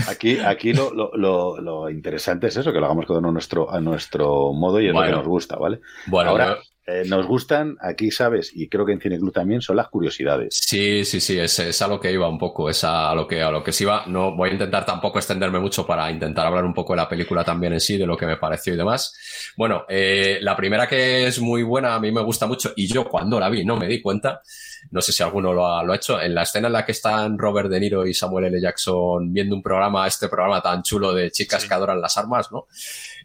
[0.08, 3.80] Aquí, aquí lo, lo, lo, lo interesante es eso, que lo hagamos a nuestro, a
[3.80, 5.12] nuestro modo y es lo Bueno.
[5.12, 5.80] que nos gusta, ¿vale?
[6.06, 6.58] Bueno, Ahora,
[6.90, 10.58] eh, nos gustan, aquí sabes, y creo que en Cineclub también, son las curiosidades.
[10.60, 13.40] Sí, sí, sí, es, es a lo que iba un poco, es a lo que,
[13.42, 14.04] a lo que se iba.
[14.06, 17.44] No voy a intentar tampoco extenderme mucho para intentar hablar un poco de la película
[17.44, 19.14] también en sí, de lo que me pareció y demás.
[19.56, 23.04] Bueno, eh, la primera que es muy buena, a mí me gusta mucho, y yo
[23.08, 24.42] cuando la vi no me di cuenta,
[24.90, 26.92] no sé si alguno lo ha, lo ha hecho, en la escena en la que
[26.92, 28.60] están Robert De Niro y Samuel L.
[28.60, 32.66] Jackson viendo un programa, este programa tan chulo de chicas que adoran las armas, ¿no?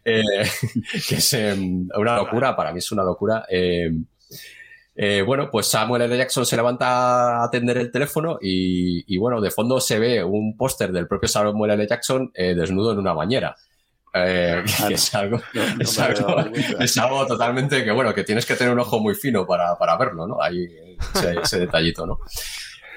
[0.06, 0.22] Eh,
[1.10, 1.54] que es eh,
[1.98, 3.46] una locura, para mí es una locura.
[3.50, 3.90] Eh,
[4.98, 6.18] eh, bueno, pues Samuel L.
[6.18, 10.56] Jackson se levanta a atender el teléfono y, y, bueno, de fondo se ve un
[10.56, 11.88] póster del propio Samuel L.
[11.88, 13.56] Jackson eh, desnudo en una bañera.
[14.14, 16.42] Eh, que es algo, no es, algo,
[16.80, 20.26] es totalmente que, bueno, que tienes que tener un ojo muy fino para, para verlo,
[20.26, 20.42] ¿no?
[20.42, 20.66] Ahí
[21.14, 22.20] ese, ese detallito, ¿no?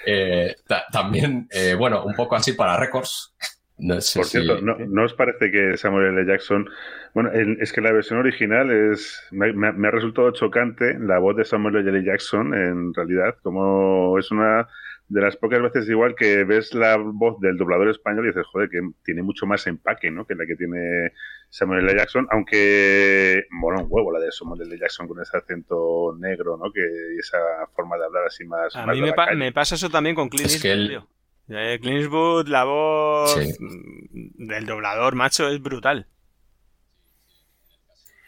[0.06, 3.34] Eh, ta- también, eh, bueno, un poco así para récords.
[3.78, 6.26] No sé Por si- cierto, ¿no, ¿no os parece que Samuel L.
[6.26, 6.68] Jackson...
[7.15, 11.36] Bueno, es que la versión original es me, me- me ha resultado chocante la voz
[11.36, 12.05] de Samuel L.
[12.05, 14.68] Jackson, en realidad, como es una
[15.08, 18.68] de las pocas veces igual que ves la voz del doblador español y dices, joder,
[18.68, 20.26] que tiene mucho más empaque, ¿no?
[20.26, 21.12] Que la que tiene
[21.48, 21.97] Samuel L.
[21.97, 24.78] Jackson, aunque mola un huevo la de Samuel L.
[24.78, 26.70] Jackson con ese acento negro, ¿no?
[26.73, 26.81] Que
[27.16, 27.39] y esa
[27.74, 28.74] forma de hablar así más...
[28.76, 29.39] A más mí me, la pa- calle.
[29.39, 31.08] me pasa eso también con Clint Es que Eastwood, él- tío.
[31.51, 33.52] Eh, Clint Eastwood, la voz Sí.
[34.10, 36.07] del doblador, macho, es brutal.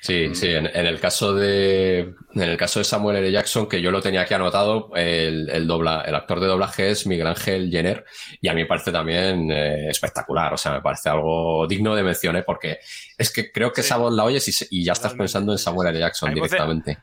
[0.03, 1.99] Sí, sí, en, en el caso de
[2.35, 3.31] en el caso de Samuel L.
[3.31, 7.07] Jackson, que yo lo tenía aquí anotado, el, el, dobla, el actor de doblaje es
[7.07, 8.07] Miguel Ángel Jenner,
[8.41, 12.03] y a mí me parece también eh, espectacular, o sea, me parece algo digno de
[12.03, 12.43] mención, ¿eh?
[12.45, 12.79] porque
[13.19, 15.91] es que creo que esa voz la oyes y, y ya estás pensando en Samuel
[15.91, 15.99] L.
[15.99, 16.99] Jackson Hay voces- directamente.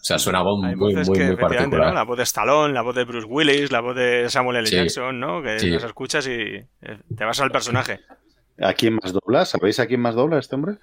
[0.00, 1.88] O sea, suena voz muy, muy, muy efectivamente, particular.
[1.88, 1.94] ¿no?
[1.94, 4.66] La voz de Stallone, la voz de Bruce Willis, la voz de Samuel L.
[4.66, 4.76] Sí.
[4.76, 5.42] Jackson, ¿no?
[5.42, 5.68] Que Sí.
[5.70, 6.66] las escuchas y eh,
[7.16, 8.00] te vas al personaje.
[8.62, 9.44] ¿A quién más dobla?
[9.44, 10.76] ¿Sabéis a quién más dobla este hombre?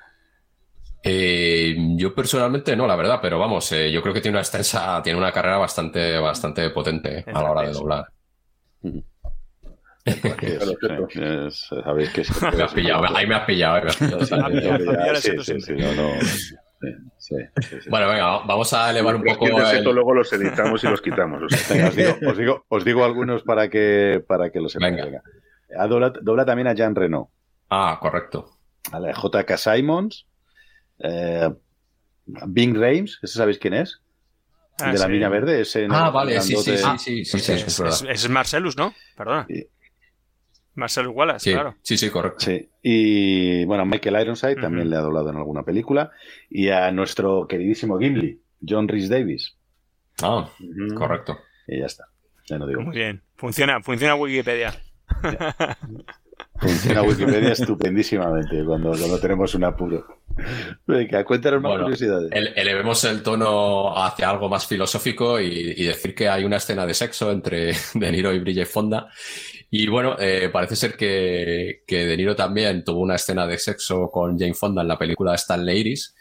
[1.04, 5.02] Eh, yo personalmente no, la verdad, pero vamos, eh, yo creo que tiene una extensa,
[5.04, 8.06] tiene una carrera bastante, bastante potente a la hora de doblar.
[11.52, 13.90] Sabéis que ahí me has pillado, ahí me has pillado.
[15.20, 16.12] Sí, sí, sí, no, no.
[16.80, 17.36] Sí, sí,
[17.70, 17.90] sí, sí.
[17.90, 19.78] Bueno, venga, vamos a elevar un Los poco el...
[19.78, 21.42] esto luego los editamos y los quitamos.
[21.44, 21.76] o sea.
[21.76, 24.96] Venga, os, digo, os, digo, os digo algunos para que, para que lo sepáis.
[24.96, 25.22] Venga.
[25.78, 27.32] Ha dobla, dobla también a Jean Reno.
[27.70, 28.58] Ah, correcto.
[28.92, 29.58] Vale, J.K.
[29.58, 30.28] Simons.
[31.00, 31.50] Eh,
[32.26, 34.02] Bing Rames, ¿ese sabéis quién es?
[34.80, 35.12] Ah, de la sí.
[35.12, 35.62] Niña Verde.
[35.62, 38.94] Ese Ah, vale, sí, sí, sí, sí, sí, sí, es, es es- es Marcellus, ¿no?
[39.16, 39.48] Perdona.
[40.78, 41.76] Marcellus Wallace, Sí, claro.
[41.82, 42.40] sí, sí, correcto.
[42.46, 42.70] Sí.
[42.82, 46.12] Y bueno, Michael Ironside también le ha doblado en alguna película.
[46.50, 49.58] Y a nuestro queridísimo Gimli, John Rhys Davis.
[50.22, 50.50] Ah,
[50.96, 51.38] correcto.
[51.68, 52.06] Y ya está.
[52.50, 53.22] Ya no digo Muy bien.
[53.36, 54.74] Funciona, funciona Wikipedia.
[56.60, 60.06] Funciona Wikipedia estupendísimamente cuando, cuando tenemos un apuro.
[60.88, 62.32] Venga, cuéntanos más Bueno, curiosidades.
[62.32, 66.86] ele- elevemos el tono hacia algo más filosófico y, y decir que hay una escena
[66.86, 69.08] de sexo entre De Niro y Bridget Fonda.
[69.70, 74.10] Y bueno, eh, parece ser que, que De Niro también tuvo una escena de sexo
[74.12, 76.16] con Jane Fonda en la película Stanley Iris,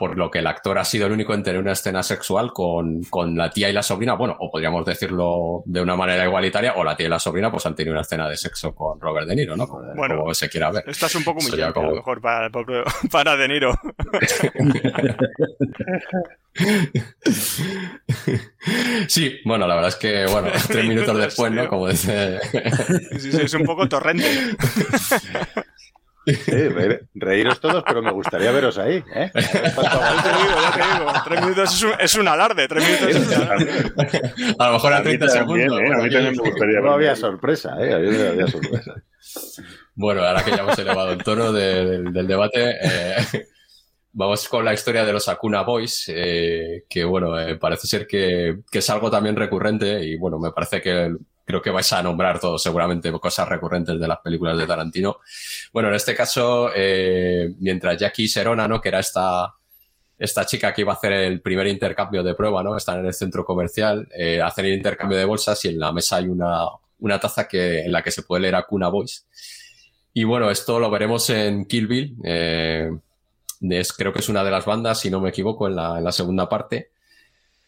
[0.00, 3.02] por lo que el actor ha sido el único en tener una escena sexual con,
[3.04, 6.82] con la tía y la sobrina, bueno, o podríamos decirlo de una manera igualitaria, o
[6.82, 9.36] la tía y la sobrina pues han tenido una escena de sexo con Robert De
[9.36, 9.68] Niro, ¿no?
[9.68, 10.84] Como, Bueno, como se quiera ver.
[10.86, 12.48] Esta es un poco muy ya a lo como- mejor para,
[13.12, 13.74] para De Niro.
[19.08, 21.68] Sí, bueno, la verdad es que, bueno, tres minutos después, ¿no?
[21.68, 22.38] Como dice...
[23.18, 24.24] Sí, sí, es un poco torrente.
[26.26, 29.02] Sí, re- reíros todos, pero me gustaría veros ahí.
[29.14, 29.30] ¿eh?
[29.34, 31.12] Ya te digo, ya te digo.
[31.24, 32.68] Tres minutos es un, es un alarde.
[32.68, 33.92] Tres minutos es un alarde.
[34.58, 35.80] A lo mejor A a mí 30 también, segundos.
[35.80, 35.94] ¿eh?
[35.94, 37.94] A mí también me gustaría No había sorpresa, ¿eh?
[37.94, 38.94] A mí no había sorpresa.
[39.94, 43.16] Bueno, ahora que ya hemos elevado el tono de- del, del debate, eh,
[44.12, 48.58] vamos con la historia de los Akuna Boys, eh, que bueno, eh, parece ser que,
[48.70, 51.14] que es algo también recurrente y bueno, me parece que,
[51.50, 55.18] creo que vais a nombrar todos seguramente cosas recurrentes de las películas de Tarantino.
[55.72, 58.80] Bueno, en este caso, eh, mientras Jackie Serona, ¿no?
[58.80, 59.52] Que era esta,
[60.18, 62.76] esta chica que iba a hacer el primer intercambio de prueba, ¿no?
[62.76, 66.16] Están en el centro comercial, eh, hacen el intercambio de bolsas y en la mesa
[66.16, 66.66] hay una,
[67.00, 69.26] una taza que, en la que se puede leer Akuna Boys.
[70.12, 72.16] Y bueno, esto lo veremos en Kill Bill.
[72.24, 72.90] eh,
[73.96, 76.12] creo que es una de las bandas, si no me equivoco, en la, en la
[76.12, 76.90] segunda parte.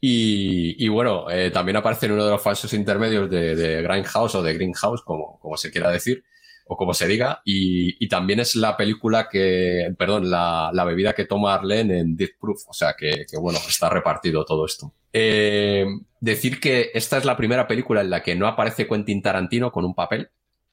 [0.04, 4.34] Y, y bueno, eh, también aparece en uno de los falsos intermedios de, de Grindhouse
[4.34, 6.24] o de Greenhouse, como, como se quiera decir,
[6.66, 7.40] o como se diga.
[7.44, 12.16] Y, y también es la película que, perdón, la, la bebida que toma Arlene en
[12.16, 12.62] Death Proof.
[12.66, 14.92] O sea que, que bueno, está repartido todo esto.
[15.12, 15.86] Eh,
[16.18, 19.84] decir que esta es la primera película en la que no aparece Quentin Tarantino con
[19.84, 20.30] un papel,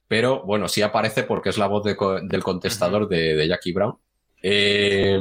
[0.08, 3.96] pero bueno, sí aparece porque es la voz de del contestador de, de Jackie Brown.
[4.42, 5.20] Eh,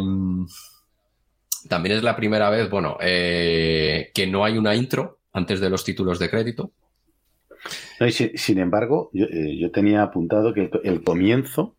[1.70, 5.84] también es la primera vez, bueno, eh, que no hay una intro antes de los
[5.86, 6.72] títulos de crédito.
[8.00, 11.76] No, y si- sin embargo, yo, eh, yo tenía apuntado que el, el comienzo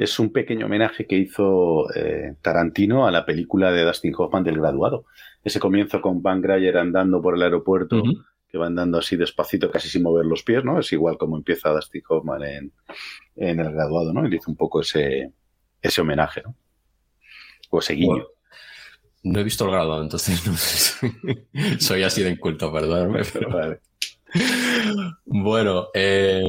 [0.00, 4.58] es un pequeño homenaje que hizo eh, Tarantino a la película de Dustin Hoffman del
[4.58, 5.04] graduado.
[5.44, 8.02] Ese comienzo con Van Grayer andando por el aeropuerto,
[8.48, 10.78] que va andando así despacito, casi sin mover los pies, ¿no?
[10.80, 12.72] Es igual como empieza Dustin Hoffman en,
[13.36, 14.26] en el graduado, ¿no?
[14.26, 15.30] Y le hizo un poco ese,
[15.82, 16.54] ese homenaje, ¿no?
[17.70, 18.08] O ese guiño.
[18.14, 18.26] Bueno,
[19.22, 21.12] no he visto el graduado, entonces no sé.
[21.80, 23.22] soy así de inculto, perdóname.
[23.32, 23.78] Pero...
[25.24, 26.44] Bueno, eh,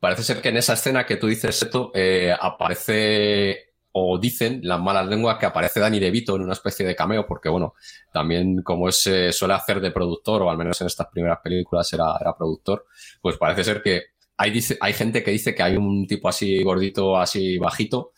[0.00, 4.80] parece ser que en esa escena que tú dices, Seto, eh, aparece o dicen las
[4.80, 7.74] malas lenguas que aparece Danny DeVito en una especie de cameo, porque bueno,
[8.12, 11.92] también como es, eh, suele hacer de productor, o al menos en estas primeras películas
[11.92, 12.86] era, era productor,
[13.20, 14.02] pues parece ser que
[14.36, 18.11] hay, dice, hay gente que dice que hay un tipo así gordito, así bajito,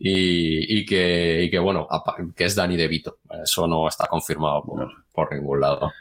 [0.00, 1.88] y, y que, y que, bueno,
[2.36, 3.18] que es Danny DeVito.
[3.42, 5.92] Eso no está confirmado por, por ningún lado.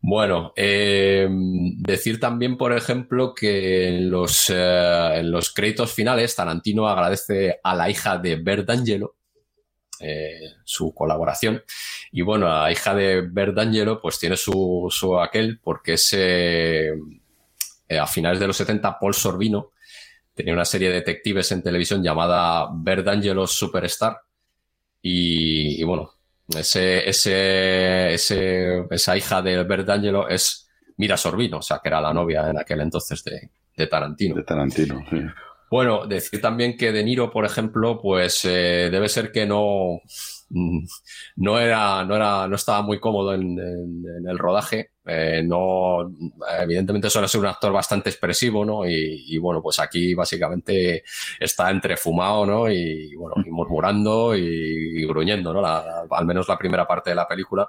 [0.00, 6.88] Bueno, eh, decir también, por ejemplo, que en los, eh, en los créditos finales Tarantino
[6.88, 9.16] agradece a la hija de Bert D'Angelo
[9.98, 11.62] eh, su colaboración.
[12.12, 16.16] Y bueno, la hija de Bert D'Angelo pues tiene su, su aquel porque es
[17.98, 19.72] a finales de los 70 Paul Sorbino
[20.40, 24.16] tenía una serie de detectives en televisión llamada Bert D'Angelo's Superstar
[25.02, 26.10] y, y bueno,
[26.56, 32.00] ese, ese, ese, esa hija de Bert D'Angelo es Mira Sorbino, o sea, que era
[32.00, 34.34] la novia en aquel entonces de, de Tarantino.
[34.34, 35.18] De Tarantino, sí.
[35.70, 40.00] Bueno, decir también que De Niro, por ejemplo, pues eh, debe ser que no,
[40.48, 40.84] mm,
[41.36, 44.90] no era, no era, no estaba muy cómodo en, en- en el rodaje.
[45.12, 46.12] Eh, no,
[46.60, 48.86] evidentemente suele ser un actor bastante expresivo, ¿no?
[48.88, 51.02] Y, y, bueno, pues aquí básicamente
[51.40, 52.70] está entre fumado, ¿no?
[52.70, 54.40] Y bueno, y murmurando y,
[55.02, 55.60] y gruñendo, ¿no?
[55.60, 57.68] La- al menos la primera parte de la película.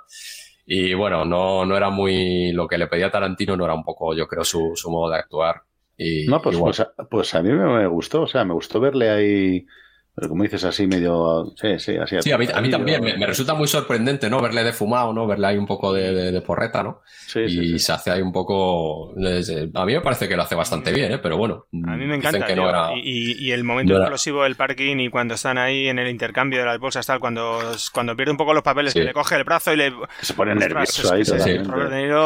[0.66, 4.14] Y bueno, no, no era muy, lo que le pedía Tarantino no era un poco,
[4.16, 5.62] yo creo, su, su modo de actuar.
[5.98, 8.46] Y, No, pues, y bueno, pues, a, pues a mí me, me gustó, o sea,
[8.46, 9.66] me gustó verle ahí,
[10.14, 12.18] pero como dices, así medio, sí, sí, así.
[12.22, 14.42] Sí, a mí, a mí también me, me resulta muy sorprendente, ¿no?
[14.42, 15.26] Verle de fumado, ¿no?
[15.28, 17.02] Verle ahí un poco de, de- de porreta, ¿no?
[17.34, 19.12] y se hace ahí un poco...
[19.14, 21.18] A mí me parece que lo hace bastante bien, ¿eh?
[21.20, 22.46] Pero bueno, A mí me dicen encanta.
[22.46, 22.70] que no tío.
[22.70, 22.90] era...
[23.02, 26.10] y, y el momento no era- explosivo del parking y cuando están ahí en el
[26.10, 27.60] intercambio de las bolsas, tal, cuando,
[27.94, 29.00] cuando pierde un poco los papeles, Sí.
[29.00, 29.94] que le coge el brazo y le.
[30.22, 31.24] Se pone nervioso ahí.
[31.24, 32.20] Robert De Niro,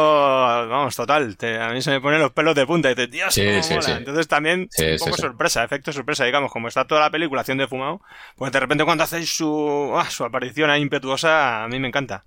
[0.68, 1.36] vamos, total.
[1.36, 3.62] te- a mí se me ponen los pelos de punta y dices, Dios, Sí, cómo
[3.62, 3.82] sí, mola".
[3.82, 3.92] sí.
[3.96, 5.22] Entonces también, Sí, un sí, poco sí.
[5.22, 7.68] sorpresa, efecto sorpresa, digamos, como está toda la película haciendo de
[8.36, 12.24] pues de repente cuando hacéis su, ah, su aparición ahí impetuosa, a mí me encanta.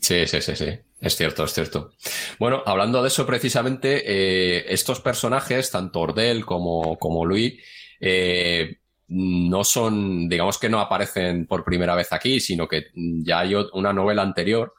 [0.00, 0.78] Sí, sí, sí, sí.
[1.00, 1.92] Es cierto, es cierto.
[2.38, 7.54] Bueno, hablando de eso precisamente, eh, estos personajes, tanto Ordel como, como Louis,
[8.00, 8.78] eh,
[9.08, 13.92] no son, digamos que no aparecen por primera vez aquí, sino que ya hay una
[13.92, 14.74] novela anterior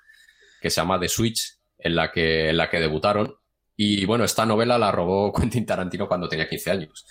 [0.61, 3.35] que se llama The Switch, en la que, en la que debutaron.
[3.77, 7.05] Y bueno, esta novela la robó Quentin Tarantino cuando tenía 15 años.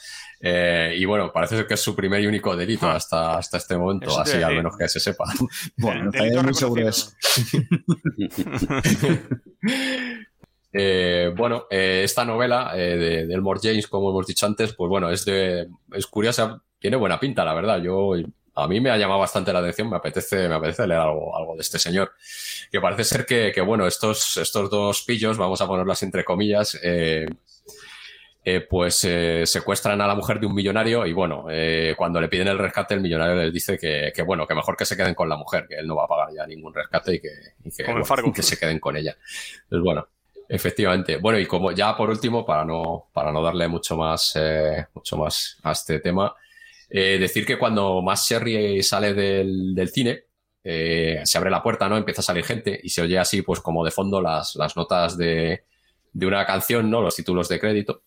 [0.47, 3.79] Eh, y bueno, parece ser que es su primer y único delito hasta, hasta este
[3.79, 5.25] momento, Eso así al menos que se sepa.
[5.79, 6.11] Bueno,
[6.43, 7.13] muy seguro de eso.
[10.77, 14.89] Eh, bueno, eh, esta novela eh, de, de Elmore James, como hemos dicho antes, pues
[14.89, 17.81] bueno, es de, es curiosa, tiene buena pinta, la verdad.
[17.81, 18.15] Yo,
[18.57, 21.55] a mí me ha llamado bastante la atención, me apetece, me apetece leer algo, algo
[21.55, 22.11] de este señor.
[22.73, 26.77] Que parece ser que, que, bueno, estos, estos dos pillos, vamos a ponerlas entre comillas,
[28.47, 32.29] eh, pues eh, secuestran a la mujer de un millonario y bueno, eh, cuando le
[32.29, 35.15] piden el rescate, el millonario les dice que, que, bueno, que mejor que se queden
[35.15, 37.31] con la mujer, que él no va a pagar ya ningún rescate y que,
[37.65, 38.33] y que, Como en bueno, Fargo.
[38.35, 39.17] que se queden con ella.
[39.67, 40.09] Pues bueno,
[40.47, 41.17] efectivamente.
[41.17, 44.39] Bueno, y como ya por último, para no, para no darle mucho más,
[44.93, 46.35] mucho más a este tema,
[46.91, 50.25] decir que cuando más Sherry sale del, del cine,
[50.63, 51.97] se abre la puerta, ¿no?
[51.97, 55.17] Empieza a salir gente y se oye así, pues como de fondo las, las notas
[55.17, 55.65] de,
[56.13, 57.01] de una canción, ¿no?
[57.01, 58.03] Los títulos de crédito.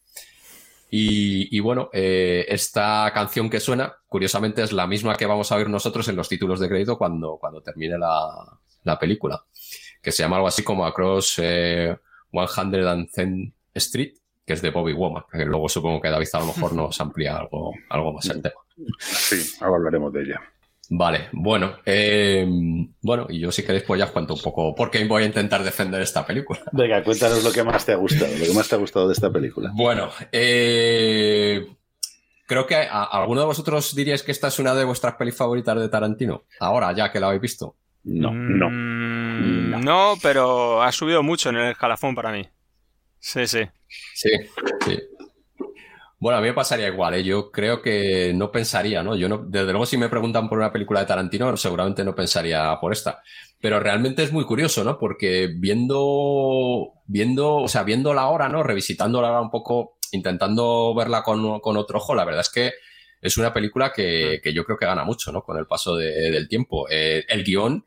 [0.89, 5.57] Y, y bueno, eh, esta canción que suena, curiosamente, es la misma que vamos a
[5.57, 9.43] ver nosotros en los títulos de crédito cuando, cuando termine la, la película,
[10.01, 11.97] que se llama algo así como Across eh,
[12.31, 14.13] 110th Street,
[14.45, 17.37] que es de Bobby Womack, que luego supongo que David a lo mejor nos amplía
[17.37, 18.55] algo, algo más el tema.
[18.99, 20.41] Sí, ahora hablaremos de ella.
[20.89, 22.47] Vale, bueno, eh,
[23.01, 25.25] bueno, y yo si queréis pues ya os cuento un poco por qué voy a
[25.25, 26.61] intentar defender esta película.
[26.71, 29.13] Venga, cuéntanos lo que más te ha gustado, lo que más te ha gustado de
[29.13, 29.71] esta película.
[29.73, 31.67] Bueno, eh,
[32.45, 35.77] creo que a, alguno de vosotros diríais que esta es una de vuestras pelis favoritas
[35.77, 36.45] de Tarantino.
[36.59, 37.75] Ahora, ya que la habéis visto.
[38.05, 38.69] No, no.
[38.69, 42.47] No, pero ha subido mucho en el escalafón para mí.
[43.19, 43.67] Sí, sí.
[44.13, 44.29] Sí,
[44.85, 44.99] sí.
[46.19, 47.23] Bueno, a mí me pasaría igual, ¿eh?
[47.23, 49.15] yo creo que no pensaría, ¿no?
[49.15, 52.75] Yo no, desde luego si me preguntan por una película de Tarantino, seguramente no pensaría
[52.81, 53.21] por esta.
[53.61, 54.97] Pero realmente es muy curioso, ¿no?
[54.97, 58.63] Porque viendo, viendo, o sea, viéndola ahora, ¿no?
[58.63, 62.71] Revisitándola ahora un poco, intentando verla con, con otro ojo, la verdad es que
[63.21, 65.43] es una película que, que yo creo que gana mucho, ¿no?
[65.43, 66.87] Con el paso de- del tiempo.
[66.89, 67.85] Eh, el guion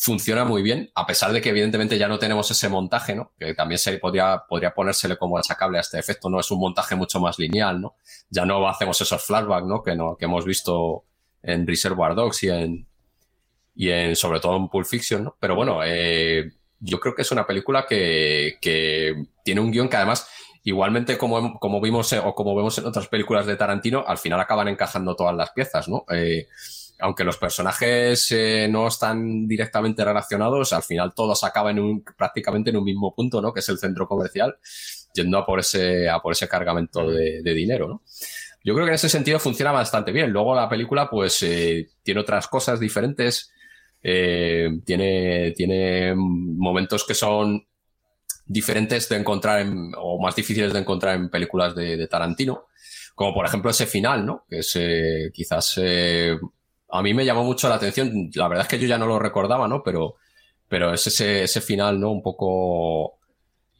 [0.00, 3.32] funciona muy bien, a pesar de que evidentemente ya no tenemos ese montaje, ¿no?
[3.36, 6.38] Que también se podría, podría ponérsele como achacable a este efecto, ¿no?
[6.38, 7.96] Es un montaje mucho más lineal, ¿no?
[8.30, 9.82] Ya no hacemos esos flashbacks, ¿no?
[9.82, 11.04] Que, no, que hemos visto
[11.42, 12.86] en Reservoir Dogs y en,
[13.74, 15.36] y en, sobre todo en Pulp Fiction, ¿no?
[15.40, 19.96] Pero bueno, eh, yo creo que es una película que, que tiene un guion que
[19.96, 20.28] además,
[20.62, 24.68] igualmente como, como vimos o como vemos en otras películas de Tarantino, al final acaban
[24.68, 26.04] encajando todas las piezas, ¿no?
[26.08, 26.46] Eh,
[27.00, 32.70] aunque los personajes eh, no están directamente relacionados, al final todos acaban en un, prácticamente
[32.70, 33.52] en un mismo punto, ¿no?
[33.52, 34.56] Que es el centro comercial,
[35.14, 38.02] yendo a por ese, a por ese cargamento de, dinero, ¿no?
[38.64, 40.30] Yo creo que en ese sentido funciona bastante bien.
[40.30, 43.52] Luego la película, pues, eh, tiene otras cosas diferentes.
[44.00, 47.66] eh, tiene, tiene momentos que son
[48.46, 52.66] diferentes de encontrar en- o más difíciles de encontrar en películas de, Tarantino.
[53.16, 54.44] Como por ejemplo ese final, ¿no?
[54.48, 54.78] Que es
[55.32, 55.80] quizás
[56.90, 58.30] a mí me llamó mucho la atención.
[58.34, 59.82] La verdad es que yo ya no lo recordaba, ¿no?
[59.82, 60.16] Pero,
[60.68, 62.10] pero es ese, ese final, ¿no?
[62.10, 63.18] Un poco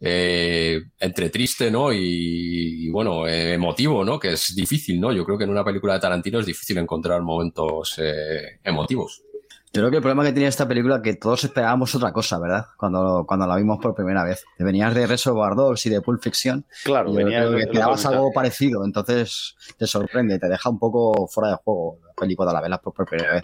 [0.00, 1.92] eh, entre triste, ¿no?
[1.92, 4.18] Y, bueno, eh, emotivo, ¿no?
[4.18, 5.12] Que es difícil, ¿no?
[5.12, 9.22] Yo creo que en una película de Tarantino es difícil encontrar momentos eh, emotivos.
[9.72, 12.38] Yo creo que el problema que tenía esta película es que todos esperábamos otra cosa,
[12.38, 12.64] ¿verdad?
[12.78, 14.44] Cuando, cuando la vimos por primera vez.
[14.56, 16.64] Te venías de Reservoir Dogs y de Pulp Fiction.
[16.84, 21.56] Claro, venías que esperabas algo parecido, entonces te sorprende, te deja un poco fuera de
[21.56, 23.42] juego la película de la velas por primera vez.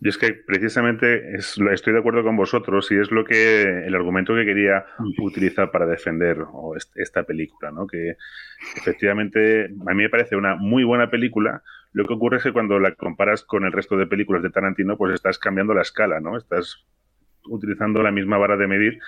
[0.00, 3.62] Y es que precisamente es, lo- estoy de acuerdo con vosotros y es lo que
[3.86, 4.84] el argumento que quería
[5.20, 7.86] utilizar para defender o est- esta película, ¿no?
[7.86, 8.16] Que
[8.76, 11.62] efectivamente a mí me parece una muy buena película.
[11.92, 14.96] Lo que ocurre es que cuando la comparas con el resto de películas de Tarantino,
[14.96, 16.36] pues estás cambiando la escala, ¿no?
[16.38, 16.86] Estás
[17.44, 18.98] utilizando la misma vara de medir,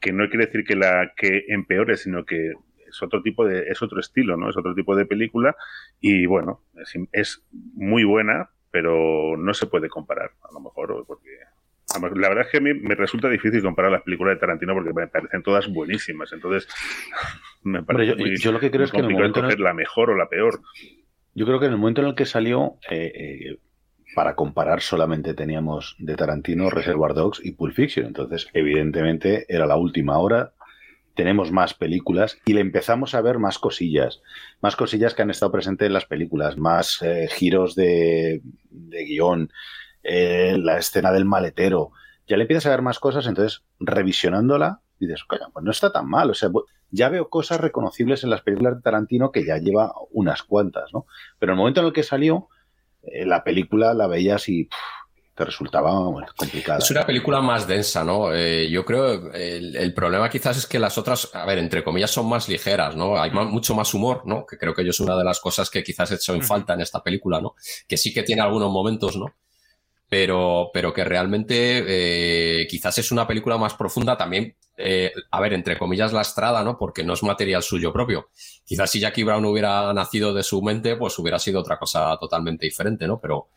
[0.00, 2.52] que no quiere decir que la que empeore, sino que
[2.88, 4.50] es otro tipo de, es otro estilo, ¿no?
[4.50, 5.54] Es otro tipo de película
[6.00, 11.28] y bueno, es, es muy buena, pero no se puede comparar, a lo mejor, porque
[12.18, 14.92] la verdad es que a mí me resulta difícil comparar las películas de Tarantino porque
[14.94, 16.66] me parecen todas buenísimas, entonces
[17.62, 19.44] me parece Hombre, yo- muy, yo lo que creo es que en el momento en
[19.44, 20.60] el- escoger la mejor o la peor.
[21.34, 23.58] Yo creo que en el momento en el que salió, eh, eh,
[24.14, 28.06] para comparar solamente teníamos de Tarantino Reservoir Dogs y Pulp Fiction.
[28.06, 30.52] Entonces, evidentemente, era la última hora.
[31.14, 34.22] Tenemos más películas y le empezamos a ver más cosillas.
[34.62, 36.56] Más cosillas que han estado presentes en las películas.
[36.58, 39.50] Más eh, giros de, de guion.
[40.02, 41.92] eh, la escena del maletero.
[42.26, 46.08] Ya le empiezas a ver más cosas, entonces, revisionándola, dices, coño, pues no está tan
[46.08, 46.30] mal.
[46.30, 46.50] O sea,
[46.92, 51.06] ya veo cosas reconocibles en las películas de Tarantino que ya lleva unas cuantas, ¿no?
[51.38, 52.48] Pero en el momento en el que salió,
[53.02, 54.76] eh, la película la veías y pff,
[55.34, 56.78] te resultaba bueno, complicada.
[56.78, 58.34] Es una película más densa, ¿no?
[58.34, 62.10] Eh, yo creo el, el problema quizás es que las otras, a ver, entre comillas,
[62.10, 63.18] son más ligeras, ¿no?
[63.18, 64.44] Hay mucho más humor, ¿no?
[64.44, 66.74] Que creo que yo es una de las cosas que quizás he hecho en falta
[66.74, 67.54] en esta película, ¿no?
[67.88, 69.34] Que sí que tiene algunos momentos, ¿no?
[70.12, 75.54] Pero, pero que realmente eh, quizás es una película más profunda también, eh, a ver,
[75.54, 76.76] entre comillas, lastrada, ¿no?
[76.76, 78.28] Porque no es material suyo propio.
[78.62, 82.66] Quizás si Jackie Brown hubiera nacido de su mente, pues hubiera sido otra cosa totalmente
[82.66, 83.18] diferente, ¿no?
[83.20, 83.48] Pero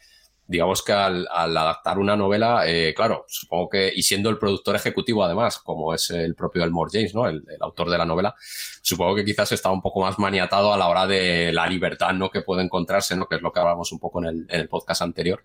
[0.48, 5.26] digamos que al, adaptar una novela, eh, claro, supongo que, y siendo el productor ejecutivo
[5.26, 7.28] además, como es el propio Elmore James, ¿no?
[7.28, 8.34] El, autor de la novela,
[8.82, 12.30] supongo que quizás está un poco más maniatado a la hora de la libertad, ¿no?
[12.30, 13.28] Que puede encontrarse, ¿no?
[13.28, 15.44] Que es lo que hablamos un poco en el podcast anterior.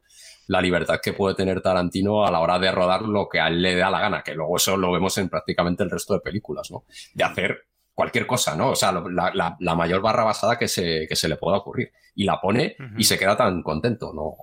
[0.51, 3.63] La libertad que puede tener Tarantino a la hora de rodar lo que a él
[3.63, 6.71] le da la gana, que luego eso lo vemos en prácticamente el resto de películas,
[6.71, 6.85] ¿no?
[7.15, 8.71] De hacer cualquier cosa, ¿no?
[8.71, 11.93] O sea, la, la- la mayor barra basada que se, que se le pueda ocurrir.
[12.15, 14.35] Y la pone y se queda tan contento, ¿no?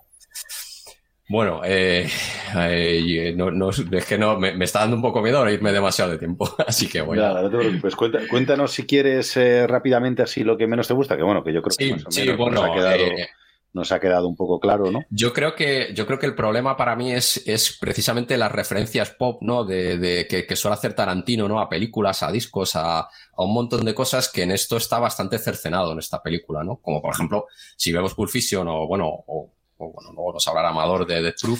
[1.30, 2.08] Bueno, eh,
[2.56, 5.74] eh, no, no- es que no, me, me está dando un poco miedo ahora irme
[5.74, 7.06] demasiado de tiempo, así que a...
[7.06, 7.96] Nada, no te preocupes.
[7.98, 11.52] Cuenta- cuéntanos si quieres eh, rápidamente así lo que menos te gusta, que bueno, que
[11.52, 13.28] yo creo que Sí, más o sí, bueno, nos, ha quedado, eh,
[13.74, 15.02] nos ha quedado un poco claro, ¿no?
[15.10, 19.12] Yo creo que, yo creo que el problema para mí es, es precisamente las referencias
[19.12, 19.66] pop, ¿no?
[19.66, 21.60] De, de- que, que suele hacer Tarantino, ¿no?
[21.60, 25.38] A películas, a discos, a, a un montón de cosas que en esto está bastante
[25.38, 26.78] cercenado en esta película, ¿no?
[26.78, 30.70] Como por ejemplo, si vemos Pulp Fiction o, bueno, o, o, bueno, luego nos hablará
[30.70, 31.60] Amador de The Truth,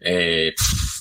[0.00, 0.52] eh,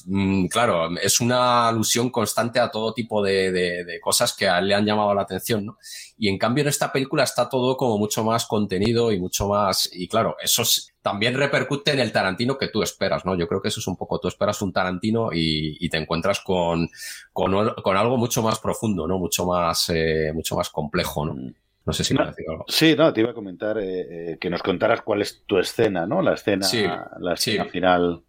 [0.06, 5.14] mm, claro, es una alusión constante a todo tipo de, cosas que le han llamado
[5.14, 5.78] la atención, ¿no?
[6.18, 9.90] Y en cambio en esta película está todo como mucho más contenido y mucho más,
[9.92, 13.36] y claro, eso es- también repercute en el Tarantino que tú esperas, ¿no?
[13.36, 16.90] Yo creo que eso es un poco, tú esperas un Tarantino y, te encuentras con,
[17.34, 19.18] con, algo mucho más profundo, ¿no?
[19.18, 21.36] Mucho más, eh, mucho más complejo, ¿no?
[21.85, 22.66] No sé si me decir algo.
[22.68, 26.06] Sí, no, te iba a comentar eh, eh, que nos contaras cuál es tu escena,
[26.06, 26.22] ¿no?
[26.22, 26.84] La escena, Sí,
[27.19, 27.69] la escena sí.
[27.69, 28.22] final.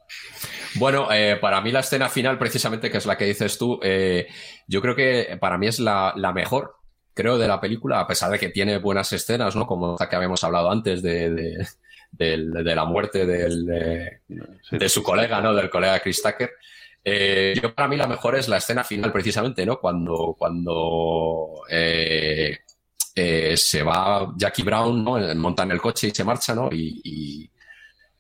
[0.76, 3.78] Bueno, eh, para mí la escena final, precisamente, que es la que dices tú,
[4.66, 6.76] yo creo que para mí es la, la mejor,
[7.12, 9.66] creo, de la película, a pesar de que tiene buenas escenas, ¿no?
[9.66, 11.31] Como la que habíamos hablado antes de,
[12.10, 14.20] de, la muerte del, de,
[14.70, 15.55] de su colega, ¿no?
[15.55, 16.52] Del colega Chris Tucker.
[17.05, 19.81] Eh, yo para mí la mejor es la escena final, precisamente, ¿no?
[19.81, 22.58] Cuando, cuando eh,
[23.15, 25.18] eh, se va Jackie Brown, ¿no?
[25.34, 26.68] Monta en el coche y se marcha, ¿no?
[26.73, 27.50] Y, y,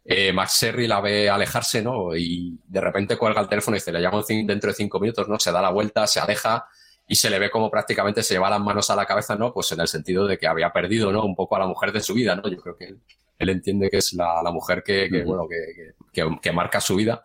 [0.04, 2.14] eh, Max Sherry la ve alejarse, ¿no?
[2.16, 5.38] Y de repente cuelga el teléfono y dice, le cin- dentro de cinco minutos, ¿no?
[5.38, 6.66] Se da la vuelta, se aleja
[7.06, 9.52] y se le ve como prácticamente se lleva las manos a la cabeza, ¿no?
[9.52, 11.24] Pues en el sentido de que había perdido, ¿no?
[11.24, 12.48] Un poco a la mujer de su vida, ¿no?
[12.48, 13.00] Yo creo que él,
[13.38, 15.94] él entiende que es la, la mujer que, bueno, que,
[16.40, 17.24] que- marca su vida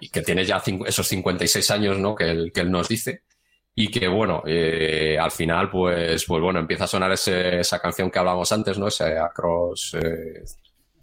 [0.00, 2.14] y que tiene ya cincu- esos 56 años, ¿no?
[2.14, 3.22] Que él, que él nos dice.
[3.78, 8.10] Y que bueno, eh, al final, pues, pues bueno, empieza a sonar ese- esa canción
[8.10, 8.88] que hablábamos antes, ¿no?
[8.88, 10.42] Ese Across eh,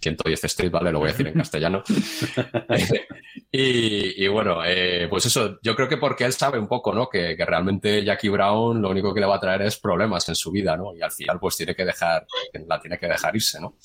[0.02, 0.92] 110 Street, ¿vale?
[0.92, 1.84] Lo voy a decir en castellano.
[3.52, 7.08] y, y bueno, eh, pues eso, yo creo que porque él sabe un poco, ¿no?
[7.10, 10.36] Que, que realmente Jackie Brown lo único que le va a traer es problemas en
[10.36, 10.96] su vida, ¿no?
[10.96, 12.26] Y al final, pues tiene que dejar,
[12.68, 13.78] la tiene que dejar irse, ¿no?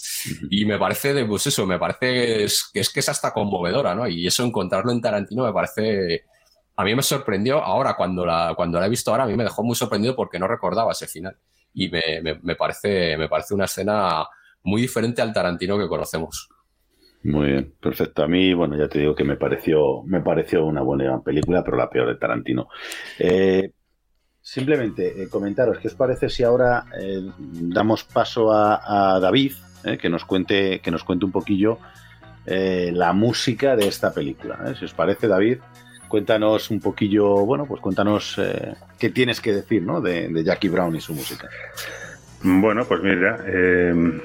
[0.50, 3.94] Y me parece, de, pues eso, me parece es, que es que es hasta conmovedora,
[3.94, 4.08] ¿no?
[4.08, 6.24] Y eso encontrarlo en Tarantino me parece,
[6.78, 9.42] a mí me sorprendió ahora, cuando la, cuando la he visto ahora, a mí me
[9.42, 11.36] dejó muy sorprendido porque no recordaba ese final.
[11.74, 14.24] Y me, me, parece, me parece una escena
[14.62, 16.48] muy diferente al Tarantino que conocemos.
[17.24, 18.22] Muy bien, perfecto.
[18.22, 21.76] A mí, bueno, ya te digo que me pareció, me pareció una buena película, pero
[21.76, 22.68] la peor de Tarantino.
[23.18, 23.72] Eh,
[24.40, 29.54] simplemente eh, comentaros, ¿qué os parece si ahora eh, damos paso a, a David,
[30.00, 31.78] que nos cuente, que nos cuente un poquillo
[32.46, 34.74] la música de esta película?
[34.78, 35.58] Si os parece, David,
[36.08, 40.00] cuéntanos un poquillo, bueno, pues cuéntanos eh, qué tienes que decir, ¿no?
[40.00, 41.48] De, Jackie Brown y su música.
[42.42, 44.20] Bueno, pues mira, eh,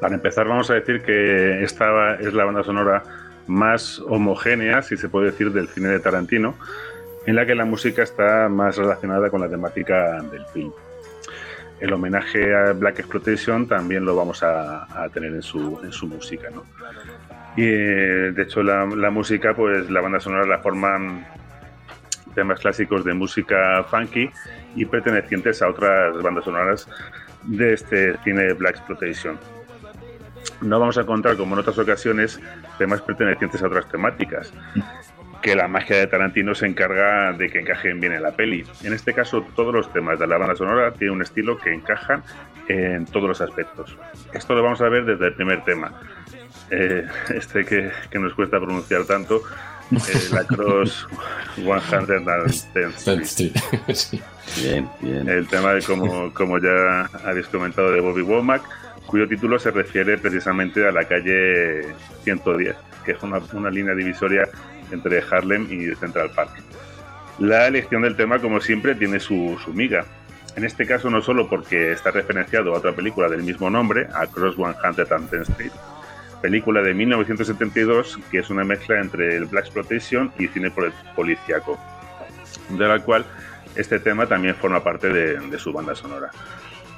[0.00, 3.02] para empezar vamos a decir que esta es la banda sonora
[3.46, 6.56] más homogénea, si se puede decir, del cine de Tarantino,
[7.26, 10.72] en la que la música está más relacionada con la temática del film.
[11.80, 16.06] El homenaje a Black Exploitation también lo vamos a, a tener en su, en su
[16.06, 16.64] música, ¿no?
[17.56, 21.26] Y eh, de hecho la, música, pues la banda sonora la forman
[22.34, 24.30] temas clásicos de música funky
[24.74, 26.88] y pertenecientes a otras bandas sonoras
[27.42, 29.38] de este cine Black Exploitation.
[30.62, 32.40] No vamos a encontrar, como en otras ocasiones,
[32.78, 34.52] temas pertenecientes a otras temáticas,
[35.42, 38.64] que la magia de Tarantino se encarga de que encajen bien en la peli.
[38.82, 42.22] En este caso, todos los temas de la banda sonora tienen un estilo que encajan
[42.68, 43.96] en todos los aspectos.
[44.32, 45.92] Esto lo vamos a ver desde el primer tema.
[46.74, 49.42] Eh, este que, que nos cuesta pronunciar tanto,
[49.92, 51.06] eh, la Cross
[51.56, 53.52] 110 Street.
[54.56, 55.28] Bien, bien.
[55.28, 58.62] El tema, de como, como ya habéis comentado, de Bobby Womack,
[59.06, 61.94] cuyo título se refiere precisamente a la calle
[62.24, 64.48] 110, que es una, una línea divisoria
[64.90, 66.50] entre Harlem y Central Park.
[67.38, 70.04] La elección del tema, como siempre, tiene su, su miga.
[70.56, 74.56] En este caso, no solo porque está referenciado a otra película del mismo nombre, Across
[74.56, 75.72] 110 Street,
[76.42, 81.78] película de 1972 que es una mezcla entre el Black Exploitation y cine pol- policíaco,
[82.70, 83.24] de la cual
[83.76, 86.30] este tema también forma parte de, de su banda sonora.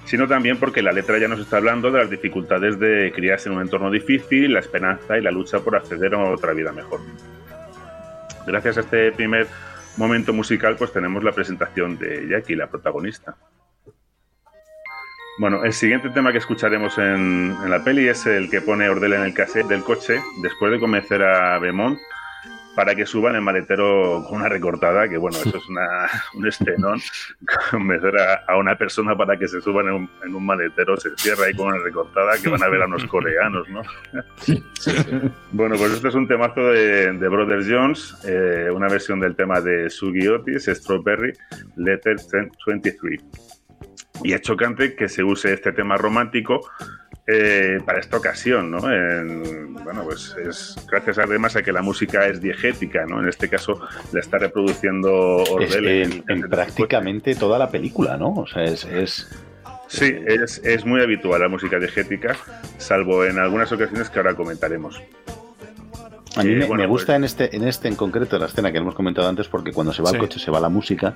[0.06, 3.54] Sino también porque la letra ya nos está hablando de las dificultades de criarse en
[3.54, 7.00] un entorno difícil, la esperanza y la lucha por acceder a otra vida mejor.
[8.46, 9.46] Gracias a este primer
[9.96, 13.36] momento musical, pues tenemos la presentación de Jackie, la protagonista.
[15.38, 19.22] Bueno, el siguiente tema que escucharemos en, la peli es el que pone Ordela en
[19.22, 21.98] el cassette del coche después de convencer a Beaumont
[22.74, 27.00] para que suban el maletero con una recortada, que bueno, eso es una, un estenón.
[27.70, 28.14] Convencer
[28.48, 31.54] a, una persona para que se suban en un, en un maletero, se cierra ahí
[31.54, 33.82] con una recortada, que van a ver a unos coreanos, ¿no?
[35.52, 39.60] Bueno, pues este es un temazo de, de Brothers Jones, eh, una versión del tema
[39.60, 41.32] de Sugi Otis, Strawberry,
[41.76, 42.16] Letter
[42.66, 43.22] 23.
[44.24, 46.68] Y es chocante que se use este tema romántico
[47.26, 48.90] eh, para esta ocasión, ¿no?
[48.92, 53.20] En- bueno, pues es gracias además a que la música es diegética, ¿no?
[53.22, 53.80] En este caso
[54.12, 55.86] la está reproduciendo Es Ordel.
[55.86, 58.32] en, en prácticamente toda la película, ¿no?
[58.34, 59.28] O sea, es, es-
[59.86, 62.34] Sí, es, es muy habitual la música diegética,
[62.78, 65.00] salvo en algunas ocasiones que ahora comentaremos.
[66.36, 68.72] A mí Eh, me, bueno, me gusta en este en este en concreto la escena
[68.72, 70.16] que hemos comentado antes porque cuando se va Sí.
[70.16, 71.14] al coche se va la música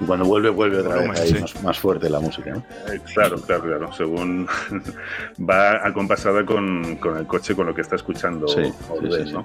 [0.00, 1.38] y cuando vuelve vuelve otra vez ahí sí.
[1.40, 2.64] más, más fuerte la música, ¿no?
[2.92, 3.92] Eh, Claro, claro, claro.
[3.92, 4.46] Según
[5.38, 9.32] va acompasada con, con el coche, con lo que está escuchando Sí, sí.
[9.32, 9.44] ¿no?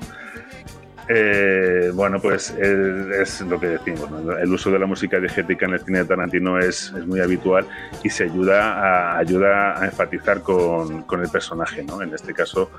[1.08, 4.09] Eh, bueno, pues es, es lo que decimos.
[4.40, 7.67] El uso de la música diegética en el cine de Tarantino es, muy habitual
[8.03, 11.84] y se ayuda a, enfatizar con, el personaje.
[11.84, 12.01] ¿no?
[12.01, 12.72] En este caso,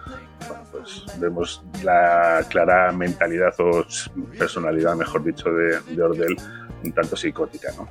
[0.48, 3.84] bueno, pues vemos la clara mentalidad o
[4.38, 6.36] personalidad, mejor dicho, de, de Ordel,
[6.82, 7.68] un tanto psicótica.
[7.76, 7.88] ¿no?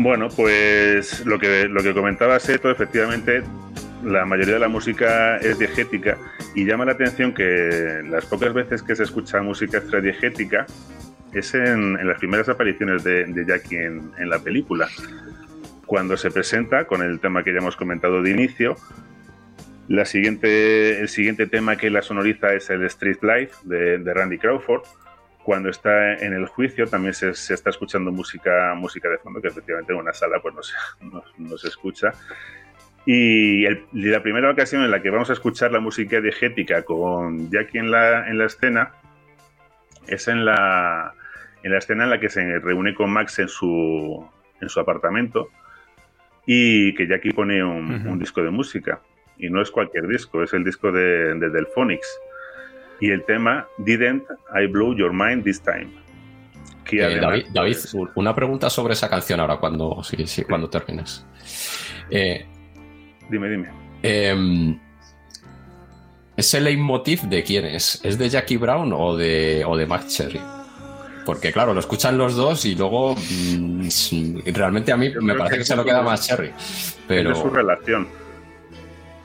[0.00, 3.42] Bueno, pues lo que, lo que comentaba Seto, efectivamente,
[4.04, 6.16] la mayoría de la música es diegética
[6.54, 10.66] y llama la atención que las pocas veces que se escucha música extradiegética
[11.32, 14.86] es en, en las primeras apariciones de, Jackie en, en la película.
[15.84, 18.76] Cuando se presenta con el tema que ya hemos comentado de inicio,
[19.88, 24.82] la siguiente, el siguiente tema que la sonoriza es el Street Life de Randy Crawford.
[25.48, 29.48] Cuando está en el juicio también se, se está escuchando música, música de fondo, que
[29.48, 32.12] efectivamente en una sala pues no se, no, no se escucha.
[33.06, 36.82] Y, el- y la primera ocasión en la que vamos a escuchar la música diegética
[36.82, 38.90] con Jackie en la, en la escena
[40.06, 41.14] es en la,
[41.62, 44.28] en la escena en la que se reúne con Max en su,
[44.60, 45.48] en su apartamento
[46.44, 48.10] y que Jackie pone un, Ujú.
[48.10, 49.00] un disco de música.
[49.38, 52.20] Y no es cualquier disco, es el disco de, de Delphonics.
[53.00, 55.88] Y el tema Didn't I Blow Your Mind This Time.
[56.84, 57.76] Que Eh, David, David,
[58.14, 61.24] una pregunta sobre esa canción ahora cuando, sí, sí, cuando termines.
[62.10, 62.46] Eh,
[63.28, 63.68] dime, dime.
[64.02, 64.78] em,
[66.36, 68.00] ¿Ese leitmotiv de quién es?
[68.04, 70.40] ¿Es de Jackie Brown o de, o de Max Cherry?
[71.26, 73.88] Porque claro, lo escuchan los dos y luego mm,
[74.54, 76.52] realmente a mí me parece que que es se lo queda más Cherry.
[76.56, 78.08] Es Pero de su relación.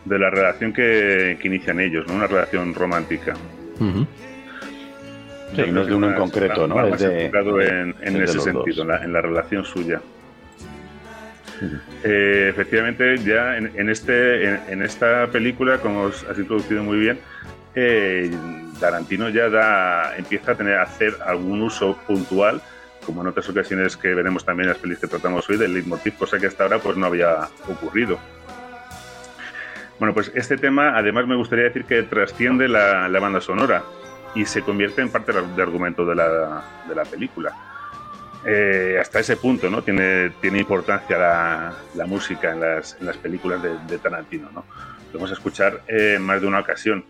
[0.05, 2.15] De la relación que, que inician ellos, ¿no?
[2.15, 3.35] Una relación romántica.
[5.55, 6.75] Sí, no es de uno en concreto, ¿no?
[6.95, 7.25] Es de-
[7.61, 8.33] en, en ese
[8.65, 10.01] sentido, en la, en la relación suya.
[12.03, 16.97] Eh, efectivamente, ya en, en este, en, en esta película, como os has introducido muy
[16.97, 17.19] bien,
[17.75, 18.31] eh,
[18.79, 22.61] Tarantino ya da, empieza a tener a hacer algún uso puntual,
[23.05, 26.15] como en otras ocasiones que veremos también en las pelis que tratamos hoy, del leitmotiv,
[26.17, 28.17] cosa que hasta ahora pues no había ocurrido.
[30.03, 33.85] Bueno, pues este tema, además, me gustaría decir que trasciende la, la banda sonora
[34.35, 37.56] y se convierte en parte del argumento de la, de la película.
[38.45, 39.82] Eh, hasta ese punto, ¿no?
[39.82, 44.65] Tiene, tiene importancia la, la música en las, en las películas de, de Tarantino, ¿no?
[45.14, 47.06] Lo vamos a escuchar eh, en más de una ocasión.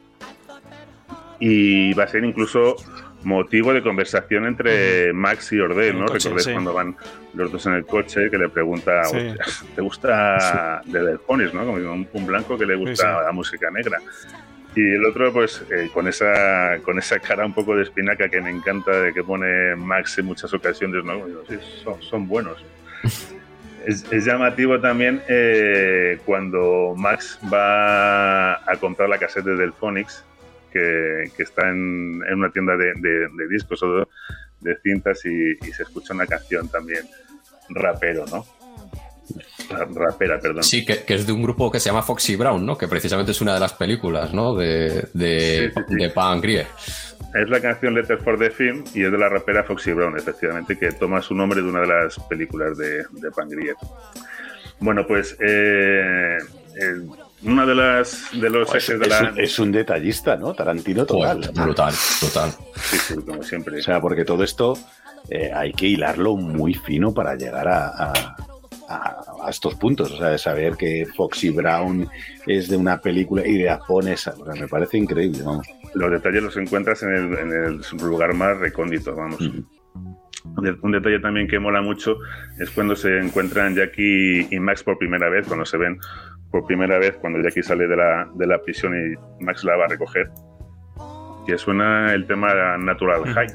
[1.39, 2.75] Y va a ser incluso
[3.23, 6.05] motivo de conversación entre Max y Ordel, ¿no?
[6.05, 6.51] coche, Recordéis sí.
[6.51, 6.95] cuando van
[7.33, 9.17] los dos en el coche que le pregunta, Sí.
[9.17, 9.45] "Hostia,
[9.75, 11.65] ¿te gusta de Delfones, no?
[11.65, 13.99] Como un, un blanco que le gusta la música negra.
[14.75, 18.41] Y el otro, pues, eh, con, esa, con esa cara un poco de espinaca que
[18.41, 21.21] me encanta, de que pone Max en muchas ocasiones, ¿no?
[21.83, 22.63] Son, son buenos.
[23.85, 30.23] Es, es llamativo también eh, cuando Max va a comprar la caseta del Phonics,
[30.73, 34.07] que, que está en, en una tienda de, de- de discos o
[34.59, 37.03] de, cintas y, y se escucha una canción también
[37.69, 38.45] rapero, ¿no?
[39.69, 40.63] Ra- Rapera, perdón.
[40.63, 42.77] Sí, que, que es de un grupo que se llama Foxy Brown, ¿no?
[42.77, 44.55] Que precisamente es una de las películas, ¿no?
[44.55, 45.95] De, de, Sí, sí, sí.
[45.95, 46.67] de Pan Grier.
[47.33, 50.77] Es la canción Letter for the Film y es de la rapera Foxy Brown, efectivamente,
[50.77, 53.75] que toma su nombre de una de las películas de, de Pangrier.
[54.79, 56.37] Bueno, pues eh,
[57.45, 60.53] una de las de los Pues ejes de es, la un, es un detallista, ¿no?
[60.53, 61.49] Tarantino total.
[61.53, 62.51] brutal, total.
[62.75, 63.79] Sí, sí, como siempre.
[63.79, 64.77] O sea, porque todo esto
[65.29, 68.35] eh, hay que hilarlo muy fino para llegar a, a-
[68.89, 70.11] a- a estos puntos.
[70.11, 72.07] O sea, de saber que Foxy Brown
[72.47, 74.33] es de una película y de Japón esa.
[74.39, 75.65] O sea, me parece increíble, vamos.
[75.95, 79.39] los detalles los encuentras en el, en el lugar más recóndito, vamos.
[79.41, 82.17] Un de- Un detalle también que mola mucho
[82.59, 85.97] es cuando se encuentran Jackie y Max por primera vez, cuando se ven
[86.53, 89.85] por primera vez, cuando Jackie sale de la, de la prisión y Max la va
[89.85, 90.29] a recoger,
[91.47, 93.47] que suena el tema Natural High,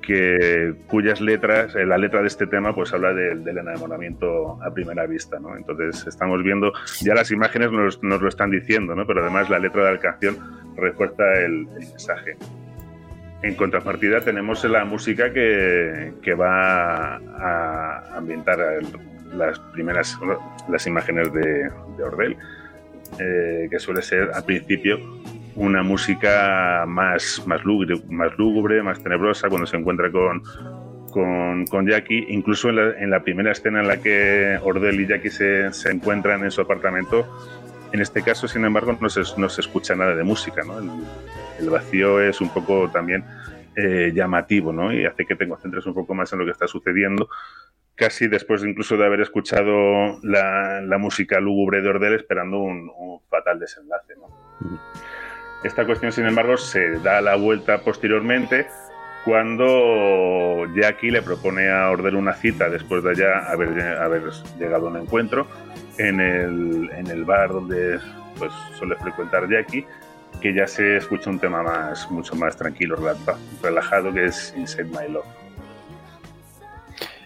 [0.00, 4.72] que, cuyas letras, eh, la letra de este tema pues habla del- del enamoramiento a
[4.72, 5.56] primera vista, ¿no?
[5.56, 9.04] Entonces estamos viendo, ya las imágenes nos, nos lo están diciendo, ¿no?
[9.04, 10.36] Pero además la letra de la canción
[10.76, 12.36] refuerza el, el mensaje.
[13.42, 20.18] En contrapartida tenemos la música que, que va a ambientar el- las primeras
[20.68, 22.36] las imágenes de, de Ordel,
[23.18, 24.98] eh, que suele ser al principio
[25.54, 30.42] una música más, más, lúgubre, más lúgubre, más tenebrosa, cuando se encuentra con,
[31.10, 32.26] con, con Jackie.
[32.28, 35.90] Incluso en la, en la primera escena en la que Ordel y Jackie se, se
[35.90, 37.26] encuentran en su apartamento,
[37.92, 40.62] en este caso, sin embargo, no se, no se escucha nada de música.
[40.66, 40.78] ¿no?
[40.78, 40.90] El,
[41.60, 43.24] el vacío es un poco también
[43.76, 44.92] eh, llamativo ¿no?
[44.92, 47.28] y hace que te concentres un poco más en lo que está sucediendo.
[47.96, 53.20] Casi después incluso de haber escuchado la, la música lúgubre de Ordel, esperando un, un
[53.28, 54.14] fatal desenlace.
[54.16, 54.80] ¿no?
[55.64, 58.66] Esta cuestión, sin embargo, se da la vuelta posteriormente
[59.26, 64.90] cuando Jackie le propone a Ordel una cita después de ya haber, haber llegado a
[64.90, 65.48] un encuentro
[65.98, 67.98] en el, en el bar donde
[68.38, 69.84] pues, suele frecuentar Jackie,
[70.40, 72.96] que ya se escucha un tema más, mucho más tranquilo,
[73.62, 75.26] relajado, que es Inside My Love.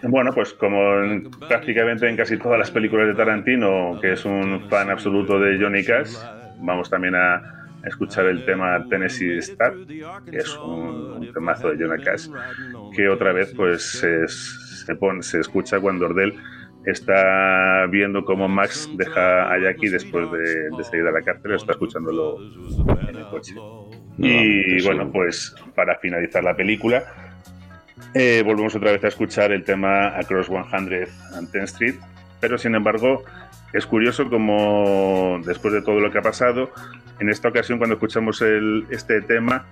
[0.02, 4.66] Bueno, pues como en- prácticamente en casi todas las películas de Tarantino, que es un
[4.68, 6.10] fan absoluto de Johnny Cash,
[6.58, 7.42] vamos también a
[7.84, 9.74] escuchar el tema Tennessee Star,
[10.30, 12.28] que es un, un temazo de Johnny Cash,
[12.90, 16.34] que otra vez pues se, se, pone, se escucha cuando Ordel
[16.84, 21.72] está viendo cómo Max deja a Jackie después de, de salir de la cárcel, está
[21.72, 22.38] escuchándolo
[23.08, 23.54] en el coche.
[24.16, 27.04] Y bueno, pues para finalizar la película,
[28.14, 31.10] eh, volvemos otra vez a escuchar el tema Across 110
[31.64, 31.94] Street,
[32.40, 33.24] pero sin embargo
[33.72, 36.70] es curioso como después de todo lo que ha pasado,
[37.20, 39.66] en esta ocasión cuando escuchamos el- este tema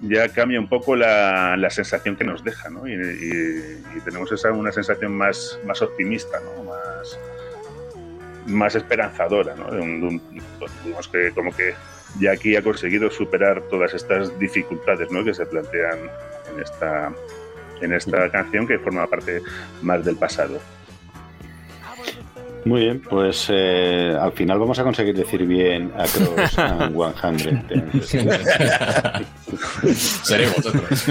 [0.00, 2.86] ya cambia un poco la, la sensación que nos deja, ¿no?
[2.88, 6.64] Y, y- y tenemos esa una sensación más, más optimista, ¿no?
[6.64, 7.18] Más,
[8.46, 9.70] más esperanzadora, ¿no?
[9.70, 10.22] De un- de un-
[10.84, 11.74] digamos que como que
[12.20, 15.24] ya aquí ha conseguido superar todas estas dificultades, ¿no?
[15.24, 15.98] Que se plantean
[16.54, 17.12] en esta
[17.82, 19.42] en esta canción que forma parte
[19.82, 20.58] más del pasado.
[22.64, 26.94] Muy bien, pues eh, al final vamos a conseguir decir bien Across and
[27.40, 27.92] 100.
[29.94, 31.06] Seremos otros.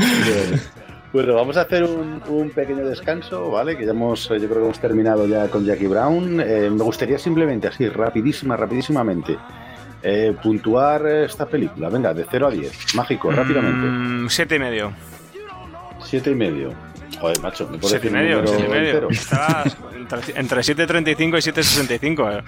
[0.00, 0.60] Bien.
[1.12, 3.76] Bueno, vamos a hacer un, un pequeño descanso, ¿vale?
[3.76, 6.40] Que ya hemos, eh, yo creo que hemos terminado ya con Jackie Brown.
[6.40, 9.38] Eh, me gustaría simplemente, así, rapidísima, rapidísimamente,
[10.02, 11.88] eh, puntuar esta película.
[11.88, 12.94] Venga, de 0 a 10.
[12.96, 13.86] Mágico, rápidamente.
[13.86, 14.92] Mm, siete y medio.
[16.08, 16.72] Siete y medio.
[17.20, 19.08] Joder, macho, ¿me puedes Siete y decir un medio, número siete y medio.
[19.10, 22.38] Estabas entre, entre 7.35 y 7.65.
[22.38, 22.44] eh.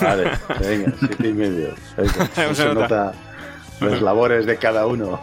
[0.00, 1.74] Vale, venga, siete y medio.
[1.96, 2.80] Venga, Se se nota.
[2.80, 3.12] nota
[3.80, 5.20] las labores de cada uno.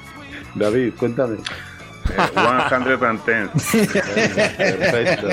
[0.54, 1.36] David, cuéntame.
[1.36, 2.16] Eh,
[2.68, 3.50] 110.
[4.56, 5.28] Perfecto.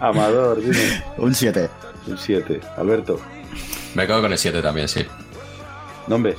[0.00, 1.02] Amador, dime.
[1.18, 1.68] Un 7.
[2.06, 2.60] Un 7.
[2.76, 3.20] Alberto.
[3.94, 5.04] Me quedo con el 7 también, sí.
[6.06, 6.36] ¿Nombres?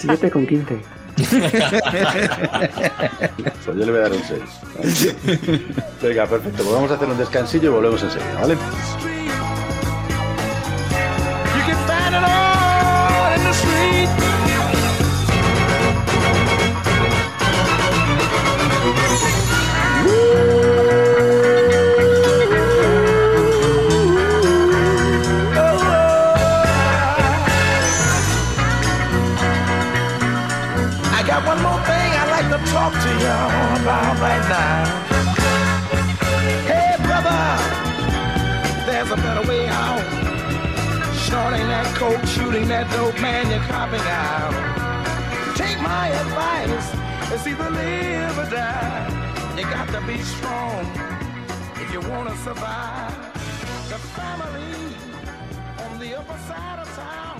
[0.00, 0.78] 7 con 15.
[1.16, 1.26] Pues
[3.66, 4.40] yo le voy a dar un 6.
[6.02, 6.62] Venga, perfecto.
[6.62, 8.56] Pues vamos a hacer un descansillo y volvemos enseguida, ¿vale?
[34.24, 34.84] Right now.
[36.70, 37.42] Hey, brother,
[38.86, 40.04] there's a better way out.
[41.26, 44.54] Snorting that coke, shooting that dope, man, you're copping out.
[45.60, 46.88] Take my advice,
[47.32, 49.04] it's either live or die.
[49.58, 50.84] You got to be strong
[51.82, 53.14] if you want to survive.
[53.92, 54.74] The family
[55.84, 57.36] on the upper side of town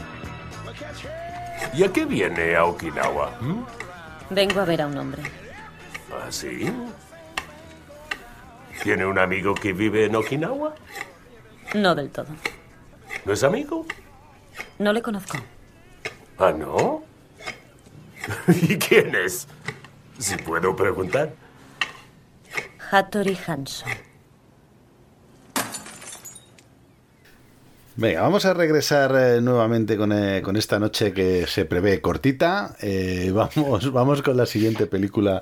[0.64, 1.70] will catch hell.
[1.74, 3.26] ¿Y a qué viene a Okinawa?
[3.40, 3.64] ¿Mm?
[4.30, 5.43] Vengo a ver a un hombre.
[6.12, 6.72] ¿Ah, sí?
[8.82, 10.74] ¿Tiene un amigo que vive en Okinawa?
[11.74, 12.26] No del todo.
[13.24, 13.86] ¿No es amigo?
[14.78, 15.38] No le conozco.
[16.38, 17.02] ¿Ah, no?
[18.48, 19.46] ¿Y quién es?
[20.18, 21.32] Si puedo preguntar.
[22.90, 23.90] Hattori Hanson.
[27.96, 32.76] Venga, vamos a regresar eh, nuevamente con, eh, con esta noche que se prevé cortita.
[32.80, 35.40] Eh, vamos, vamos con la siguiente película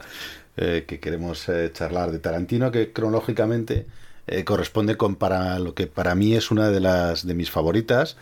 [0.57, 3.87] eh, que queremos eh, charlar de Tarantino, que cronológicamente
[4.27, 8.17] eh, corresponde con para lo que para mí es una de las de mis favoritas,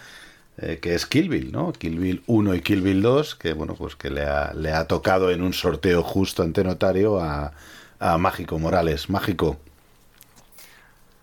[0.83, 1.73] que es Kill Bill, ¿no?
[1.73, 4.87] Kill Bill 1 y Kill Bill 2, que bueno, pues que le ha, le ha
[4.87, 7.55] tocado en un sorteo justo ante notario a,
[7.99, 9.09] a Mágico Morales.
[9.09, 9.59] Mágico.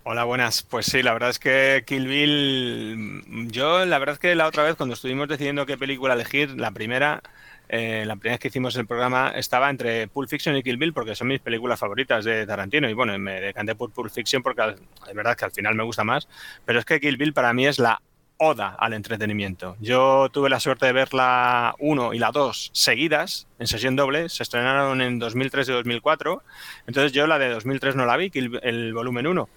[0.04, 0.64] Hola, buenas.
[0.64, 4.64] Pues sí, la verdad es que Kill Bill, yo la verdad es que la otra
[4.64, 7.22] vez cuando estuvimos decidiendo qué película elegir, la primera,
[7.70, 10.94] eh, la primera vez que hicimos el programa estaba entre Pulp Fiction y Kill Bill
[10.94, 14.76] porque son mis películas favoritas de Tarantino y bueno, me decanté por Pulp Fiction porque
[15.08, 16.28] es verdad que al final me gusta más,
[16.66, 18.02] pero es que Kill Bill para mí es la
[18.38, 19.76] oda al entretenimiento.
[19.80, 24.30] Yo tuve la suerte de ver la 1 y la 2 seguidas, en sesión doble,
[24.30, 26.44] se estrenaron en 2003 y 2004,
[26.86, 29.50] entonces yo la de 2003 no la vi, el volumen 1,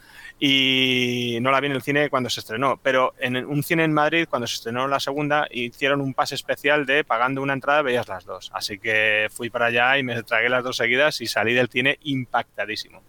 [0.42, 3.92] y no la vi en el cine cuando se estrenó, pero en un cine en
[3.92, 8.08] Madrid, cuando se estrenó la segunda, hicieron un pase especial de pagando una entrada veías
[8.08, 8.50] las dos.
[8.54, 11.98] Así que fui para allá y me tragué las dos seguidas y salí del cine
[12.04, 13.02] impactadísimo.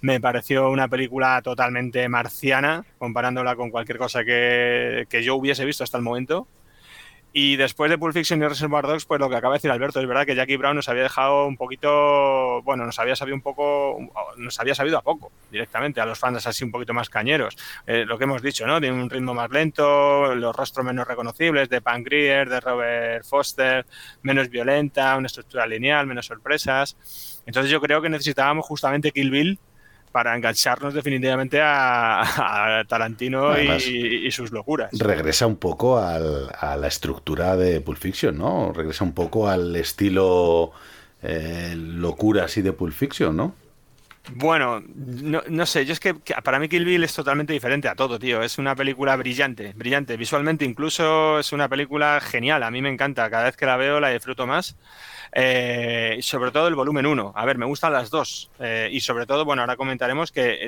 [0.00, 5.84] Me pareció una película totalmente marciana, comparándola con cualquier cosa que, que yo hubiese visto
[5.84, 6.48] hasta el momento.
[7.34, 10.00] Y después de Pulp Fiction y Reservoir Dogs, pues lo que acaba de decir Alberto,
[10.00, 13.40] es verdad que Jackie Brown nos había dejado un poquito, bueno, nos había sabido un
[13.40, 13.98] poco,
[14.36, 17.56] nos había sabido a poco directamente, a los fans así un poquito más cañeros.
[17.86, 18.78] Eh, lo que hemos dicho, ¿no?
[18.80, 23.86] Tiene un ritmo más lento, los rostros menos reconocibles de Pam Grier, de Robert Foster,
[24.20, 27.42] menos violenta, una estructura lineal, menos sorpresas.
[27.46, 29.58] Entonces yo creo que necesitábamos justamente Kill Bill
[30.12, 35.06] para engancharnos definitivamente a, a Tarantino Además, y, y sus locuras.
[35.06, 38.72] regresa un poco al- a la estructura de Pulp Fiction, ¿no?
[38.72, 40.72] Regresa un poco al estilo
[41.22, 43.54] eh, locura así de Pulp Fiction, ¿no?
[44.34, 47.88] Bueno, no, no sé, yo es que que para mí Kill Bill es totalmente diferente
[47.88, 48.40] a todo, tío.
[48.42, 50.16] Es una película brillante, brillante.
[50.16, 52.62] Visualmente incluso es una película genial.
[52.62, 53.28] A mí me encanta.
[53.30, 54.76] Cada vez que la veo la disfruto más.
[55.34, 57.32] Eh, sobre todo el volumen 1.
[57.34, 58.50] A ver, me gustan las dos.
[58.58, 60.58] Eh, y sobre todo, bueno, ahora comentaremos que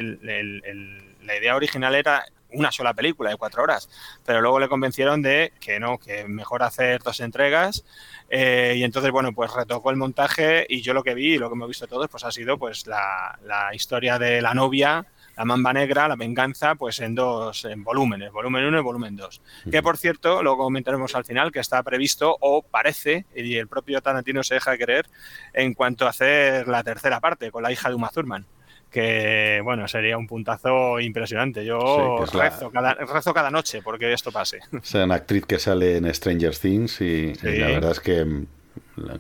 [1.23, 3.89] la idea original era una sola película de cuatro horas,
[4.25, 7.85] pero luego le convencieron de que no, que mejor hacer dos entregas
[8.31, 11.49] eh, y entonces, bueno, pues retocó el montaje y yo lo que vi y lo
[11.49, 15.05] que hemos visto todos, pues ha sido pues la historia de la novia,
[15.37, 19.41] la mamba negra, la venganza, pues en dos en volúmenes, volumen 1 y volumen 2.
[19.71, 24.01] Que por cierto, luego comentaremos al final que está previsto o parece, y el propio
[24.01, 25.07] Tarantino se deja de creer,
[25.53, 28.47] en cuanto a hacer la tercera parte con la hija de Uma Thurman.
[28.91, 31.65] Que bueno, sería un puntazo impresionante.
[31.65, 34.61] Yo Sí, la- rezo, cada, rezo cada noche porque esto pase.
[34.73, 38.25] O sea, una actriz que sale en Stranger Things y, y la verdad es que
[38.25, 38.47] mm,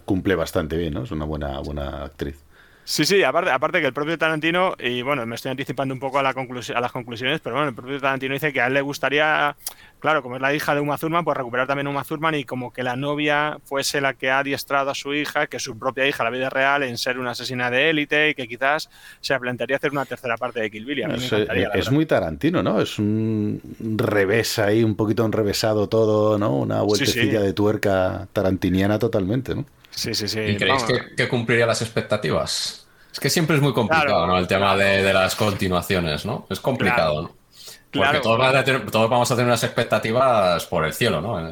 [0.04, 1.02] cumple bastante bien, ¿no?
[1.02, 2.43] Es una buena, buena actriz.
[2.86, 6.18] Sí, sí, aparte, aparte que el propio Tarantino, y bueno, me estoy anticipando un poco
[6.18, 8.82] a, la a las conclusiones, pero bueno, el propio Tarantino dice que a él le
[8.82, 9.56] gustaría,
[10.00, 12.44] claro, como es la hija de Uma Thurman, pues recuperar también a Uma Thurman y
[12.44, 16.06] como que la novia fuese la que ha adiestrado a su hija, que su propia
[16.06, 18.90] hija, la vida real, en ser una asesina de élite y que quizás
[19.22, 20.98] se plantearía hacer una tercera parte de Kill Bill.
[20.98, 22.82] y a mí me Es, muy Tarantino, ¿no?
[22.82, 23.62] Es un
[23.96, 26.54] revés ahí, un poquito enrevesado todo, ¿no?
[26.54, 29.64] Una vueltecilla de tuerca tarantiniana totalmente, ¿no?
[29.94, 30.40] Sí, sí, sí.
[30.40, 32.86] ¿Y creéis que, que cumpliría las expectativas?
[33.12, 34.26] Es que siempre es muy complicado, Claro.
[34.26, 34.38] ¿no?
[34.38, 36.46] El tema de, de las continuaciones, ¿no?
[36.50, 37.22] Es complicado, Claro.
[37.22, 37.44] ¿no?
[37.92, 38.20] Porque Claro.
[38.22, 41.38] todos, van a tener- todos vamos a tener unas expectativas por el cielo, ¿no?
[41.38, 41.46] En,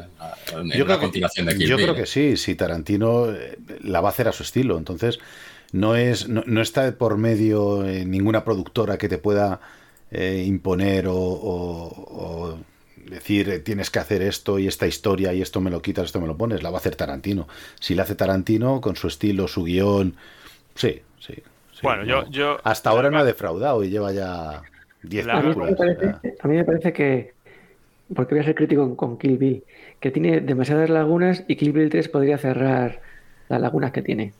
[0.53, 1.85] en- en la continuación de Kill yo Bill.
[1.85, 4.77] creo que sí, sí, Tarantino eh, la va a hacer a su estilo.
[4.77, 5.19] Entonces,
[5.71, 9.61] no es, no, no está por medio eh, ninguna productora que te pueda
[10.11, 12.57] eh, imponer o, o- o
[13.09, 16.21] decir eh, tienes que hacer esto y esta historia y esto me lo quitas, esto
[16.21, 16.63] me lo pones.
[16.63, 17.47] La va a hacer Tarantino.
[17.79, 20.15] Si la hace Tarantino con su estilo, su guion,
[20.75, 21.35] sí, sí.
[21.71, 24.67] sí, Bueno, yo, yo Hasta ahora no ha defraudado y lleva ya
[25.03, 25.75] 10 A mí, me películas.
[25.75, 27.35] parece, a mí me parece que,
[28.15, 29.65] porque voy a ser crítico con, con Kill Bill,
[29.99, 33.01] que tiene demasiadas lagunas y Kill Bill 3 podría cerrar
[33.49, 34.35] las lagunas que tiene.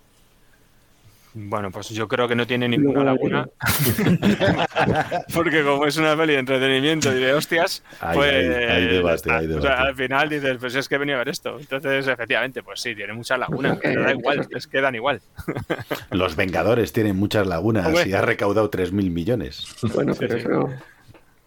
[1.35, 3.47] Bueno, pues yo creo que no tiene ninguna laguna.
[5.33, 9.53] Porque como es una peli de entretenimiento y de hostias, Hay- pues hay- hay debate,
[9.55, 11.57] O sea, al final dices, pues es que he venido a ver esto.
[11.59, 15.21] Entonces, efectivamente, pues sí, tiene muchas lagunas, pero da igual, es que dan igual.
[16.11, 18.07] Los Vengadores tienen muchas lagunas Hombre.
[18.07, 19.65] y ha recaudado 3.000 millones.
[19.93, 20.39] Bueno, Sí, pero sí.
[20.41, 20.69] eso...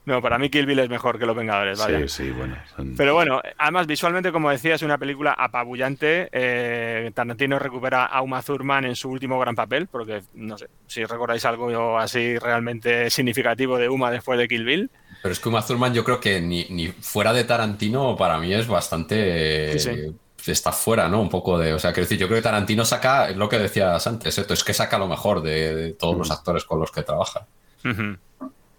[0.07, 1.99] No, para mí Kill Bill es mejor que Los Vengadores, vaya.
[2.01, 2.57] Sí, sí, bueno.
[2.77, 6.29] son- Pero bueno, además visualmente, como decía, es una película apabullante.
[6.31, 11.05] Eh, Tarantino recupera a Uma Thurman en su último gran papel, porque no sé si
[11.05, 14.91] recordáis algo así realmente significativo de Uma después de Kill Bill.
[15.23, 18.55] Pero es que Uma Thurman yo creo que ni, ni fuera de Tarantino para mí
[18.55, 19.77] es bastante...
[19.79, 20.51] Sí, sí.
[20.53, 21.21] Está fuera, ¿no?
[21.21, 21.75] Un poco de...
[21.75, 24.55] O sea, quiero decir, yo creo que Tarantino saca es lo que decías antes, esto
[24.55, 27.47] es que saca lo mejor de, de todos los actores con los que trabaja.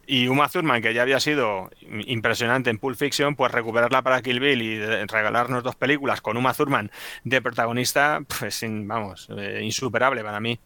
[0.08, 1.70] Y Uma Thurman, que ya había sido
[2.08, 6.54] impresionante en Pulp Fiction, pues recuperarla para Kill Bill y regalarnos dos películas con Uma
[6.54, 6.90] Thurman
[7.26, 10.58] de protagonista, pues vamos, eh, insuperable para mí.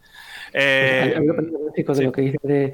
[0.53, 2.73] Eh, Algo de lo que dice de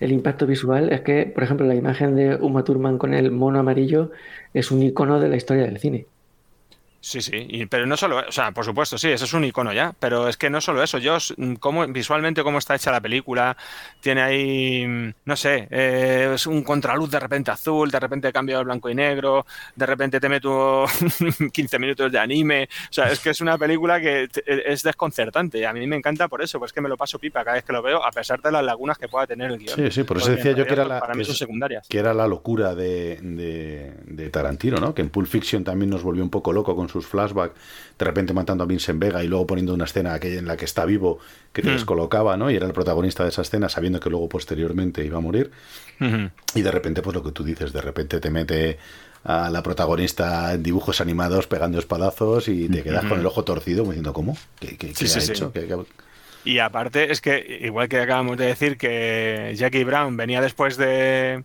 [0.00, 3.60] el impacto visual es que, por ejemplo, la imagen de Uma Thurman con el mono
[3.60, 4.10] amarillo
[4.54, 6.06] es un icono de la historia del cine.
[7.08, 9.72] Sí, sí, y- pero no solo, o sea, por supuesto, sí, eso es un icono
[9.72, 13.00] ya, pero es que no solo eso, yo, mm, cómo, visualmente cómo está hecha la
[13.00, 13.56] película,
[14.02, 18.58] tiene ahí, mm, no sé, eh, es un contraluz de repente azul, de repente cambia
[18.58, 20.84] al blanco y negro, de repente te meto
[21.50, 25.58] 15 minutos de anime, o sea, es que es una película que e, es desconcertante,
[25.60, 27.64] y a mí me encanta por eso, pues que me lo paso pipa cada vez
[27.64, 29.74] que lo veo, a pesar de las lagunas que pueda tener el guion.
[29.76, 31.88] Sí, sí, por eso decía yo que era la, Para mí es- secundarias.
[31.88, 34.94] que era la locura de, de- de Tarantino, ¿no?
[34.94, 37.54] Que en Pulp Fiction también nos volvió un poco loco con sus flashbacks,
[37.98, 40.64] de repente matando a Vincent Vega y luego poniendo una escena aquella en la que
[40.64, 41.18] está vivo,
[41.52, 41.72] que te Mm.
[41.74, 42.50] descolocaba, ¿no?
[42.50, 45.50] Y era el protagonista de esa escena, sabiendo que luego posteriormente iba a morir.
[46.54, 48.78] Y de repente, pues lo que tú dices, de repente te mete
[49.24, 53.84] a la protagonista en dibujos animados pegando espadazos y te quedas con el ojo torcido
[53.84, 54.36] diciendo, ¿cómo?
[54.60, 55.32] ¿Qué, qué- Sí, qué sí, ha sí.
[55.32, 55.52] hecho?
[55.52, 55.76] ¿Qué- qué-
[56.44, 61.42] Y aparte es que, igual que acabamos de decir que Jackie Brown venía después de,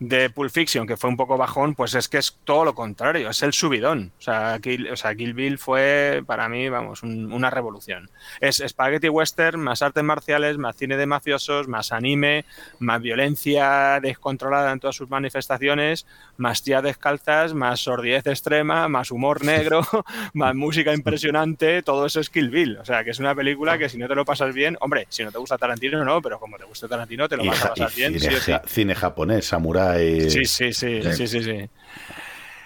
[0.00, 3.28] de Pulp Fiction, que fue un poco bajón, pues es que es todo lo contrario,
[3.30, 4.12] es el subidón.
[4.18, 8.08] O sea, Kill, o sea, Kill Bill fue para mí, vamos, un- una revolución.
[8.40, 12.46] Es spaghetti western, más artes marciales, más cine de mafiosos, más anime,
[12.78, 16.06] más violencia descontrolada en todas sus manifestaciones,
[16.38, 19.82] más tías descalzas, más sordidez extrema, más humor negro,
[20.32, 22.78] más música impresionante, todo eso es Kill Bill.
[22.78, 25.22] O sea, que es una película que si no te lo pasas bien, hombre, si
[25.24, 27.68] no te gusta Tarantino, no, pero como te gusta Tarantino, te lo y vas a
[27.70, 28.52] pasar bien, sí cine, sí.
[28.52, 29.52] ja- cine japonés,
[29.92, 31.70] samurái Sí, sí, sí, sí, sí, sí.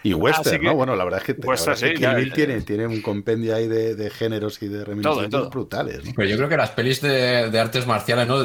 [0.07, 0.75] y western, que- ¿no?
[0.75, 2.86] Bueno, la verdad es que, Western, verdad es que sí, Kill ya- Bill tiene, tiene
[2.86, 5.49] un compendio ahí de, de géneros y de reminiscencias todo.
[5.49, 6.12] brutales, ¿no?
[6.15, 8.44] Pero yo creo que las pelis de, de artes marciales no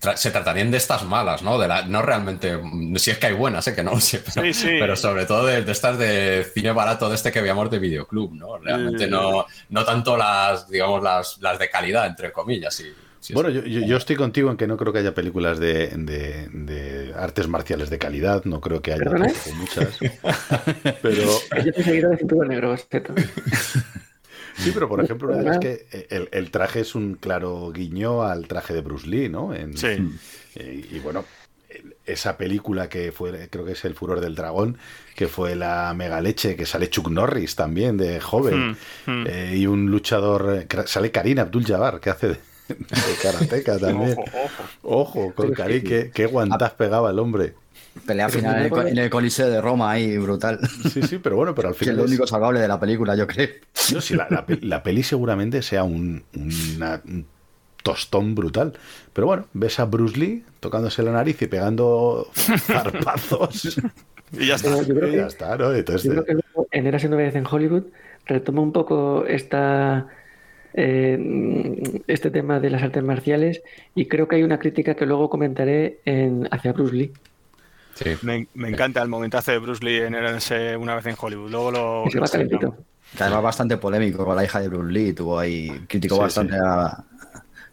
[0.00, 1.58] Tra- se tratarían de estas malas, ¿no?
[1.58, 2.58] De la, no realmente,
[2.96, 4.68] si es que hay buenas, sé que no, sí, pero, Sí, sí.
[4.78, 8.32] pero sobre todo de, de estas de cine barato de este que veíamos de videoclub,
[8.34, 8.56] ¿no?
[8.58, 9.10] Realmente Mm.
[9.10, 12.72] no, no tanto las, digamos, las, las de calidad, entre comillas.
[12.72, 12.84] sí,
[13.20, 15.88] sí, Bueno, yo, yo- yo estoy contigo en que no creo que haya películas de,
[15.88, 19.04] de- de artes marciales de calidad, no creo que haya
[19.56, 19.98] muchas.
[21.02, 21.22] Pero
[21.64, 23.14] Yo soy seguidor de Cinturón Negro, Zeto.
[24.56, 28.74] sí, pero por ejemplo, las que el, el traje es un claro guiño al traje
[28.74, 29.54] de Bruce Lee, ¿no?
[29.54, 29.88] En- Sí.
[30.56, 31.24] eh, y bueno,
[32.04, 34.76] esa película que fue, creo que es El Furor del Dragón,
[35.14, 38.76] que fue la mega leche, que sale Chuck Norris también, de joven,
[39.06, 39.26] Hmm, hmm.
[39.28, 42.36] eh, y un luchador, sale Karina Abdul-Jabbar, que hace de,
[42.78, 44.12] de karateca también.
[44.18, 44.24] Ojo,
[44.82, 45.22] ojo.
[45.22, 47.54] Ojo, con Karim, qué, qué guantaz pegaba el hombre.
[48.06, 50.60] Pelea final en el, co- en el Coliseo de Roma ahí, brutal.
[50.92, 51.96] Sí, sí, pero bueno, pero al Que es final.
[51.96, 53.48] lo único salvable de la película, yo creo.
[53.92, 56.22] No, sí, la, la pe- la peli seguramente sea un,
[56.76, 57.26] una- un
[57.82, 58.74] tostón brutal.
[59.12, 63.78] Pero bueno, ves a Bruce Lee tocándose la nariz y pegando zarpazos.
[64.32, 64.70] Y ya está.
[64.70, 65.72] Pero yo creo Y que- ya está, ¿no?
[65.72, 67.84] Entonces, Yo creo que luego, en Érase una vez en Hollywood
[68.26, 70.06] retoma un poco esta,
[70.74, 73.62] eh, este tema de las artes marciales
[73.94, 77.12] y creo que hay una crítica que luego comentaré en, hacia Bruce Lee.
[77.94, 78.10] Sí.
[78.22, 81.50] Me, me encanta el momentazo de Bruce Lee en una vez en Hollywood.
[81.50, 82.04] Luego lo.
[82.04, 82.76] Que se va calentito.
[83.16, 86.54] Que además bastante polémico con la hija de Bruce Lee, tuvo ahí, criticó Sí, bastante
[86.54, 86.60] sí.
[86.64, 87.04] A,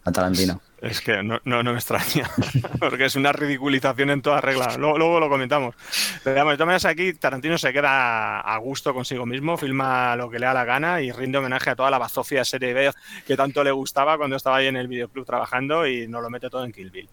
[0.04, 0.60] a Tarantino.
[0.80, 2.30] Es que no, no, no me extraña,
[2.78, 4.76] porque es una ridiculización en toda regla.
[4.78, 5.74] Luego, luego lo comentamos.
[6.22, 10.30] Pero digamos, de todas maneras, aquí Tarantino se queda a gusto consigo mismo, filma lo
[10.30, 12.90] que le da la gana y rinde homenaje a toda la bazofia serie B
[13.26, 16.48] que tanto le gustaba cuando estaba ahí en el videoclub trabajando y nos lo mete
[16.48, 17.08] todo en Kill Bill.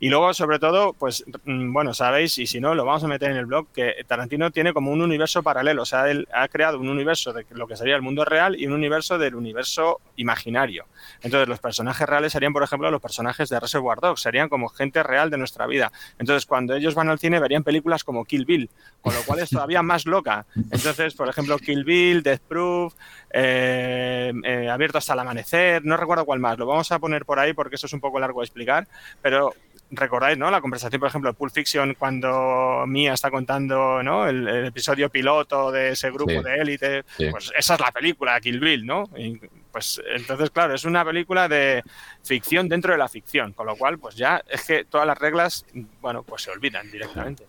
[0.00, 3.30] Y luego, sobre todo, pues, mm, bueno, sabéis, y si no, lo vamos a meter
[3.30, 5.82] en el blog, que Tarantino tiene como un universo paralelo.
[5.82, 8.66] O sea, él ha creado un universo de lo que sería el mundo real y
[8.66, 10.86] un universo del universo imaginario.
[11.22, 15.02] Entonces, los personajes reales serían, por ejemplo, los personajes de Reservoir Dogs, serían como gente
[15.02, 15.90] real de nuestra vida.
[16.18, 18.70] Entonces, cuando ellos van al cine, verían películas como Kill Bill,
[19.02, 20.46] con lo cual es todavía más loca.
[20.54, 22.94] Entonces, por ejemplo, Kill Bill, Death Proof,
[23.30, 27.38] eh, eh, Abierto hasta el amanecer, no recuerdo cuál más, lo vamos a poner por
[27.38, 28.88] ahí porque eso es un poco largo de explicar,
[29.20, 29.54] pero
[29.90, 30.50] recordáis, ¿no?
[30.50, 34.26] La conversación, por ejemplo, de Pulp Fiction, cuando Mia está contando, ¿no?
[34.28, 36.42] El, el episodio piloto de ese grupo Sí.
[36.42, 37.28] de élite, Sí.
[37.30, 39.04] pues esa es la película, Kill Bill, ¿no?
[39.16, 39.40] Y,
[39.72, 41.82] pues entonces, claro, es una película de
[42.24, 45.64] ficción dentro de la ficción, con lo cual, pues ya es que todas las reglas,
[46.00, 47.46] bueno, pues se olvidan directamente.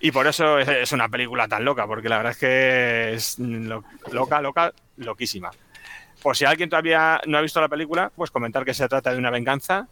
[0.00, 3.38] Y por eso es, es una película tan loca, porque la verdad es que es
[3.38, 5.50] lo- loca, loca, loquísima.
[6.22, 9.18] Por si alguien todavía no ha visto la película, pues comentar que se trata de
[9.18, 9.86] una venganza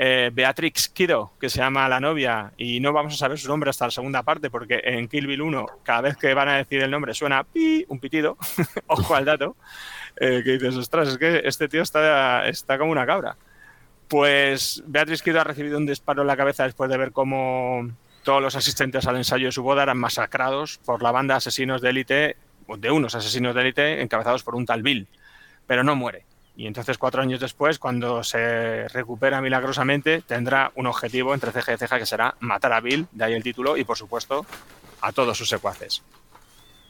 [0.00, 3.86] eh, Beatrix que se llama la novia, y no vamos a saber su nombre hasta
[3.86, 6.90] la segunda parte, porque en Kill Bill 1, cada vez que van a decir el
[6.90, 8.38] nombre, suena pi, un pitido,
[8.86, 9.56] ojo al dato,
[10.16, 13.36] eh, que dices, ostras, es que este tío está, está como una cabra.
[14.06, 17.90] Pues Beatrix Kiddo ha recibido un disparo en la cabeza después de ver cómo
[18.22, 21.82] todos los asistentes al ensayo de su boda eran masacrados por la banda de asesinos
[21.82, 22.36] de élite,
[22.68, 25.08] de unos asesinos de élite encabezados por un tal Bill,
[25.66, 26.24] pero no muere.
[26.58, 31.76] Y entonces, cuatro años después, cuando se recupera milagrosamente, tendrá un objetivo entre ceja y
[31.76, 34.44] ceja que será matar a Bill, de ahí el título, y por supuesto,
[35.00, 36.02] a todos sus secuaces.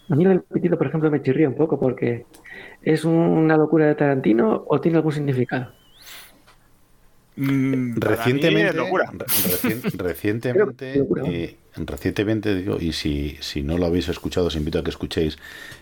[0.08, 2.24] A mí el pitido, por ejemplo, me chirría un poco porque
[2.80, 5.70] es una locura de Tarantino o tiene algún significado.
[7.96, 9.10] Recientemente, es locura.
[9.12, 14.78] re- recien- recientemente, eh, recientemente digo, y si, si no lo habéis escuchado, os invito
[14.78, 15.38] a que escuchéis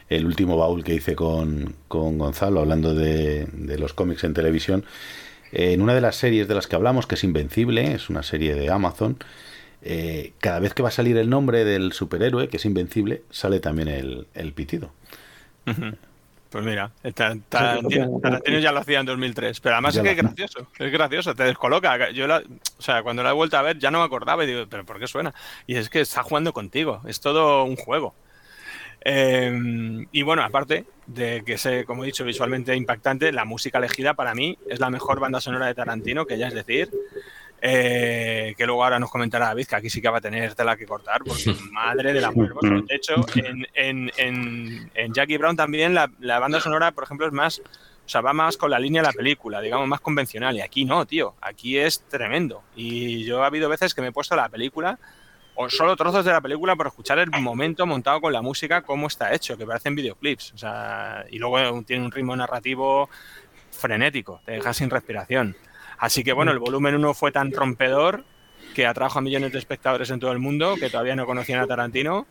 [0.08, 4.84] el último baúl que hice con, con Gonzalo, hablando de, de los cómics en televisión.
[5.52, 8.22] Eh, en una de las series de las que hablamos, que es Invencible, es una
[8.22, 9.16] serie de Amazon,
[9.82, 13.60] eh, cada vez que va a salir el nombre del superhéroe, que es Invencible, sale
[13.60, 14.92] también el, el pitido.
[16.50, 16.90] Pues mira,
[18.22, 21.34] Tarantino, ya lo hacía en 2003, pero además Ya es que es gracioso, es gracioso,
[21.34, 22.10] te descoloca.
[22.10, 22.42] Yo, la-
[22.78, 24.84] o sea, cuando la he vuelto a ver ya no me acordaba y digo, pero
[24.84, 25.34] ¿por qué suena?
[25.66, 28.14] Y es que está jugando contigo, es todo un juego.
[29.08, 34.14] Eh, y bueno, aparte de que es, como he dicho, visualmente impactante, la música elegida
[34.14, 36.90] para mí es la mejor banda sonora de Tarantino, que ya es decir,
[37.60, 40.76] eh, que luego ahora nos comentará David, que aquí sí que va a tener tela
[40.76, 42.86] que cortar, porque madre del amor hermoso.
[42.86, 47.26] De hecho, en, en, en, en Jackie Brown también la, la banda sonora, por ejemplo,
[47.26, 50.56] es más, o sea, va más con la línea de la película, digamos, más convencional.
[50.56, 52.62] Y aquí no, tío, aquí es tremendo.
[52.74, 54.98] Y yo ha habido veces que me he puesto la película
[55.56, 59.06] o solo trozos de la película por escuchar el momento montado con la música, cómo
[59.06, 60.52] está hecho, que parecen videoclips.
[60.52, 63.08] O sea, y luego tiene un ritmo narrativo
[63.70, 65.56] frenético, te deja sin respiración.
[65.98, 68.24] Así que bueno, el volumen 1 fue tan rompedor
[68.74, 71.66] que atrajo a millones de espectadores en todo el mundo que todavía no conocían a
[71.66, 72.26] Tarantino.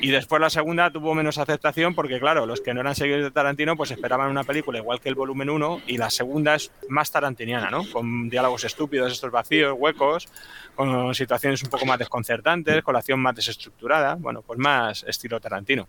[0.00, 3.30] Y después la segunda tuvo menos aceptación porque, claro, los que no eran seguidores de
[3.30, 7.10] Tarantino pues esperaban una película igual que el volumen 1 y la segunda es más
[7.10, 7.84] tarantiniana, ¿no?
[7.92, 10.28] Con diálogos estúpidos, estos vacíos, huecos,
[10.74, 15.40] con situaciones un poco más desconcertantes, con la acción más desestructurada, bueno, pues más estilo
[15.40, 15.86] Tarantino.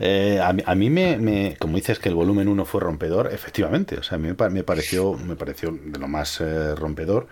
[0.00, 3.30] Eh, a, mí- a mí me, me- como dices que el volumen 1 fue rompedor,
[3.32, 6.74] efectivamente, o sea, a mí me, pa- me pareció, me pareció de lo más eh,
[6.74, 7.28] rompedor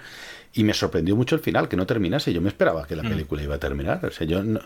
[0.52, 2.32] y me sorprendió mucho el final, que no terminase.
[2.32, 3.08] Yo me esperaba que la Mm.
[3.08, 4.04] película iba a terminar.
[4.04, 4.60] O sea, yo no-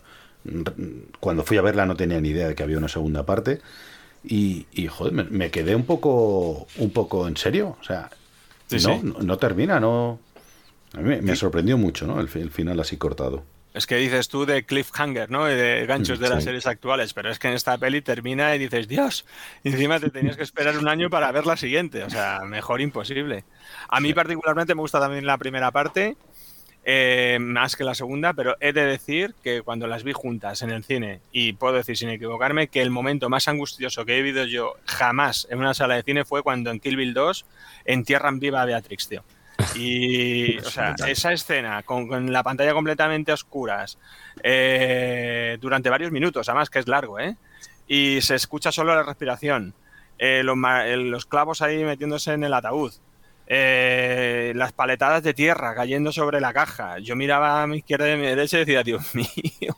[1.21, 3.61] cuando fui a verla no tenía ni idea de que había una segunda parte
[4.23, 7.77] y, y, joder, me, me quedé un poco, un poco en serio.
[7.81, 8.11] O sea,
[8.67, 9.01] Sí, no, sí.
[9.03, 10.19] no, no termina, no.
[10.95, 12.21] A mí me, me sorprendió mucho, ¿no?
[12.21, 13.43] El, el final así cortado.
[13.75, 15.47] Es que dices tú de cliffhanger, ¿no?
[15.47, 18.87] De ganchos de las series actuales, pero es que en esta peli termina y dices,
[18.87, 19.27] Dios,
[19.65, 22.81] y encima te tenías que esperar un año para ver la siguiente, o sea, mejor
[22.81, 23.45] imposible.
[23.89, 26.17] A mí particularmente me gusta también la primera parte,
[26.85, 30.71] eh, más que la segunda, pero he de decir que cuando las vi juntas en
[30.71, 34.45] el cine, y puedo decir sin equivocarme, que el momento más angustioso que he vivido
[34.45, 37.45] yo jamás en una sala de cine fue cuando en Kill Bill 2
[37.87, 39.25] entierran viva a Beatrix, tío.
[39.77, 43.99] Y, o sea, esa escena con, con la pantalla completamente a oscuras
[44.43, 47.37] eh, durante varios minutos, además que es largo, ¿eh?
[47.89, 49.75] Y se escucha solo la respiración,
[50.19, 52.93] eh, los, eh, los clavos ahí metiéndose en el ataúd,
[53.49, 56.99] las paletadas de tierra cayendo sobre la caja.
[57.01, 59.77] Yo miraba a mi izquierda y a mi derecha y decía, Dios mío.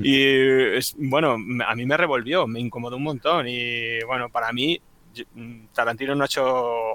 [0.00, 1.36] Y es- bueno,
[1.66, 3.46] a mí me revolvió, me incomodó un montón.
[3.48, 4.80] Y bueno, para mí,
[5.72, 6.44] Tarantino no ha hecho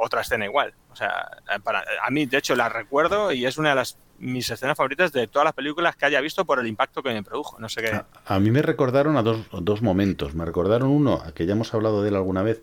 [0.01, 0.73] otra escena igual.
[0.91, 1.29] O sea,
[1.63, 5.13] para, a mí, de hecho, la recuerdo y es una de las mis escenas favoritas
[5.13, 7.57] de todas las películas que haya visto por el impacto que me produjo.
[7.59, 8.01] No sé qué.
[8.25, 10.35] A mí me recordaron a dos, dos momentos.
[10.35, 12.61] Me recordaron uno, a que ya hemos hablado de él alguna vez,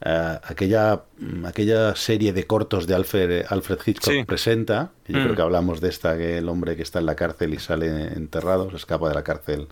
[0.00, 4.24] eh, aquella, mm, aquella serie de cortos de Alfred, Alfred Hitchcock Sí.
[4.24, 4.92] presenta.
[5.04, 5.22] que Yo Mm.
[5.24, 8.14] creo que hablamos de esta, que el hombre que está en la cárcel y sale
[8.14, 9.68] enterrado, se escapa de la cárcel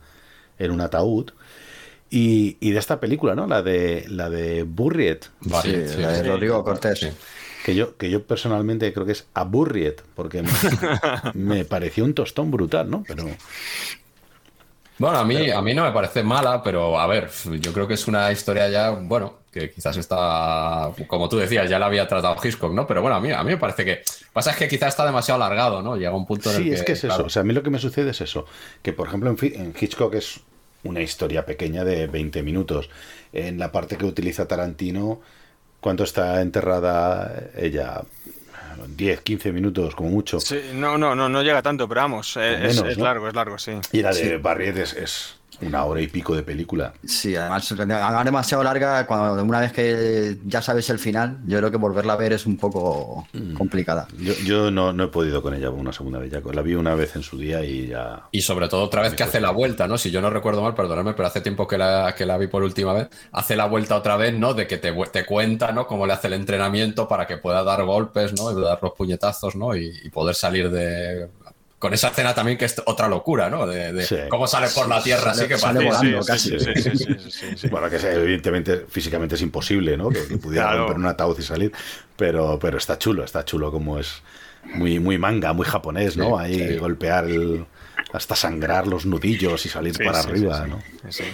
[0.58, 1.30] en un ataúd.
[2.14, 3.46] Y, y de esta película, ¿no?
[3.46, 5.30] La de la de Burriet.
[5.40, 6.22] Burriet, Sí, sí, la de sí.
[6.22, 7.10] Rodrigo Cortés.
[7.62, 10.50] Que yo, que yo personalmente creo que es Aburriet, porque me,
[11.34, 13.06] me pareció un tostón brutal, ¿no?
[13.06, 13.40] Pero
[14.98, 17.94] Bueno, a mí, a mí no me parece mala, pero a ver, yo creo que
[17.94, 22.36] es una historia ya, bueno, que quizás está, como tú decías, ya la había tratado
[22.42, 22.86] Hitchcock, ¿no?
[22.86, 24.02] Pero bueno, a mí, a mí me parece que.
[24.32, 25.96] Pasa es que quizás está demasiado alargado, ¿no?
[25.96, 27.24] Llega un punto en el Sí, es que es claro, eso.
[27.24, 28.46] O sea, a mí lo que me sucede es eso.
[28.82, 30.40] Que, por ejemplo, en Hitchcock es
[30.84, 32.90] una historia pequeña de 20 minutos.
[33.32, 35.20] En la parte que utiliza Tarantino,
[35.80, 38.02] ¿cuánto está enterrada ella?
[38.96, 40.40] 10, 15 minutos, como mucho.
[40.40, 43.04] Sí, no, no, no, no llega tanto, pero vamos, eh, es, Menos, es ¿no?
[43.04, 43.72] largo, es largo, sí.
[43.92, 44.36] Y la de Sí.
[44.38, 46.92] Barriet es, es, Una hora y pico de película.
[47.04, 51.70] Sí, además, además demasiado larga, cuando una vez que ya sabes el final, yo creo
[51.70, 53.26] que volverla a ver es un poco
[53.56, 54.08] complicada.
[54.18, 56.30] Yo, yo no, no he podido con ella una segunda vez.
[56.30, 58.28] Ya la vi una vez en su día y ya.
[58.30, 59.98] Y sobre todo otra vez que hace la vuelta, ¿no?
[59.98, 62.62] Si yo no recuerdo mal, perdóname, pero hace tiempo que la, que la vi por
[62.62, 64.54] última vez, hace la vuelta otra vez, ¿no?
[64.54, 65.86] De que te, te cuenta, ¿no?
[65.86, 68.50] Cómo le hace el entrenamiento para que pueda dar golpes, ¿no?
[68.50, 69.76] Y dar los puñetazos, ¿no?
[69.76, 71.28] Y, y poder salir de...
[71.82, 73.66] Con esa escena también que es otra locura, ¿no?
[73.66, 74.16] De, de Sí.
[74.28, 76.56] cómo sale por la tierra, así que Sale parece- volando casi.
[77.72, 80.08] Bueno, que sea, evidentemente físicamente es imposible, ¿no?
[80.08, 80.78] Que, que pudiera Claro.
[80.84, 81.72] romper un ataúd y salir,
[82.16, 84.22] pero, pero está chulo, está chulo como es
[84.76, 86.38] muy, muy manga, muy japonés, ¿no?
[86.38, 86.76] Sí, Ahí sí.
[86.76, 87.66] golpear el,
[88.12, 90.64] hasta sangrar los nudillos y salir Sí, para sí, arriba,
[91.08, 91.22] sí, sí.
[91.24, 91.28] ¿no?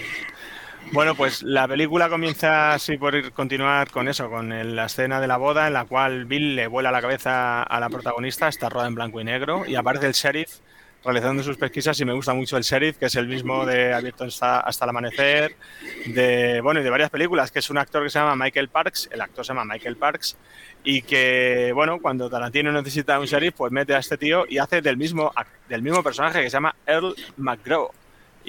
[0.93, 5.21] Bueno, pues la película comienza así por ir- continuar con eso, con el- la escena
[5.21, 8.69] de la boda en la cual Bill le vuela la cabeza a la protagonista, está
[8.69, 10.59] rodada en blanco y negro, y aparece el sheriff
[11.05, 14.25] realizando sus pesquisas y me gusta mucho el sheriff, que es el mismo de Abierto
[14.25, 15.55] hasta, hasta el amanecer,
[16.07, 19.09] de bueno y de varias películas, que es un actor que se llama Michael Parks,
[19.13, 20.37] el actor se llama Michael Parks,
[20.83, 24.81] y que bueno, cuando Tarantino necesita un sheriff, pues mete a este tío y hace
[24.83, 25.33] del mismo,
[25.69, 27.91] del mismo personaje que se llama Earl McGraw.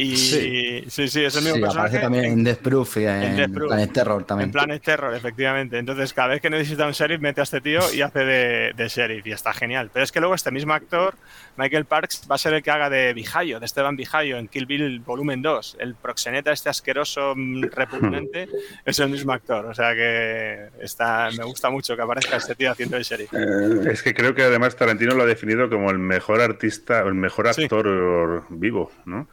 [0.01, 0.83] Y Sí.
[0.87, 1.79] sí, sí, es el mismo Sí, personaje.
[1.97, 3.67] aparece también en Death Proof y en, en Death Proof.
[3.67, 4.47] Planet Terror también.
[4.47, 5.77] En Planet Terror, efectivamente.
[5.77, 8.87] Entonces, cada vez que necesita un sheriff, mete a este tío y hace de, de
[8.87, 9.27] sheriff.
[9.27, 9.89] Y está genial.
[9.91, 11.15] Pero es que luego este mismo actor,
[11.57, 14.65] Michael Parks, va a ser el que haga de Vijayo, de Esteban Vijayo, en Kill
[14.67, 15.75] Bill Volumen 2.
[15.81, 18.47] El proxeneta, este asqueroso, mm, repugnante,
[18.85, 19.65] es el mismo actor.
[19.65, 23.33] O sea que está, me gusta mucho que aparezca este tío haciendo de sheriff.
[23.33, 27.15] Eh, Es que creo que además Tarantino lo ha definido como el mejor artista, el
[27.15, 29.27] mejor actor vivo, ¿no?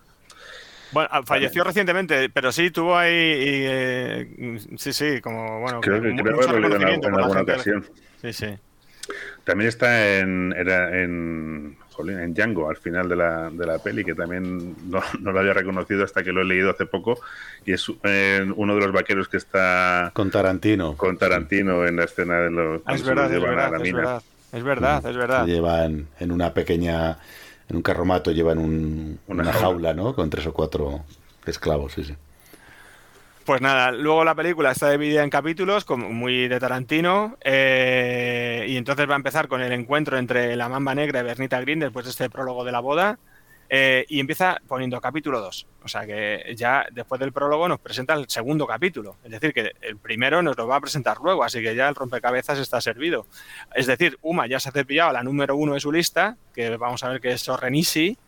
[0.92, 3.12] Bueno, ah, falleció recientemente, pero sí tuvo ahí.
[3.12, 5.60] y, eh, sí, sí, como.
[5.60, 7.84] Bueno, Creo que creo mucho haberlo leído en, alguna ocasión.
[8.22, 8.58] Sí, sí.
[9.44, 14.04] También está en, era en, jolín, en Django, al final de la, de la peli,
[14.04, 17.20] que también no, no lo había reconocido hasta que lo he leído hace poco.
[17.64, 20.96] Y es eh, uno de los vaqueros que está con Tarantino.
[20.96, 22.82] Con Tarantino en la escena de los.
[22.84, 23.96] Ah, es verdad, es llevan a verdad, la es mina.
[23.98, 24.22] verdad.
[24.52, 25.44] Es verdad, es verdad.
[25.44, 27.18] Se llevan en una pequeña,
[27.68, 29.94] en un carromato llevan un- Una una, jaula.
[29.94, 30.14] ¿no?
[30.14, 31.00] Con tres o cuatro
[31.46, 32.14] esclavos, sí, sí.
[33.44, 38.76] Pues nada, luego la película está dividida en capítulos, como muy de Tarantino, eh, y
[38.76, 42.04] entonces va a empezar con el encuentro entre la mamba negra y Bernita Green después
[42.06, 43.20] de este prólogo de la boda,
[43.68, 45.66] eh, y empieza poniendo capítulo 2.
[45.82, 49.16] O sea que ya después del prólogo nos presenta el segundo capítulo.
[49.24, 51.94] Es decir, que el primero nos lo va a presentar luego, así que ya el
[51.94, 53.26] rompecabezas está servido.
[53.74, 56.76] Es decir, Uma ya se ha cepillado a la número uno de su lista, que
[56.76, 58.18] vamos a ver que es Sorrenisi,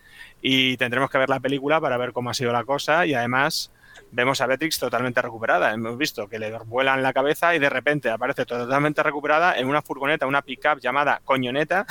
[0.41, 3.73] y tendremos que ver la película para ver cómo ha sido la cosa, y además
[4.11, 5.73] vemos a Beatrix totalmente recuperada.
[5.73, 9.83] Hemos visto que le vuelan la cabeza y de repente aparece totalmente recuperada en una
[9.83, 11.87] furgoneta, una pickup llamada Coñoneta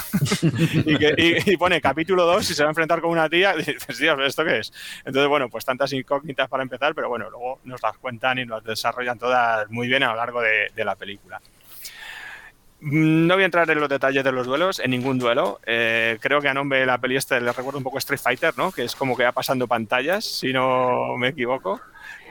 [0.85, 4.43] y, pone capítulo 2 y se va a enfrentar con una tía dices, Dios, ¿esto
[4.43, 4.73] qué es?
[5.05, 8.63] Entonces, bueno, pues tantas incógnitas para empezar, pero bueno, luego nos las cuentan y nos
[8.63, 11.41] desarrollan todas muy bien a lo largo de, la película.
[12.79, 15.59] No voy a entrar en los detalles de los duelos, en ningún duelo.
[15.65, 18.57] Eh, creo que a nombre de la peli este le recuerdo un poco Street Fighter,
[18.57, 18.71] ¿no?
[18.71, 21.81] Que es como que va pasando pantallas, si no me equivoco.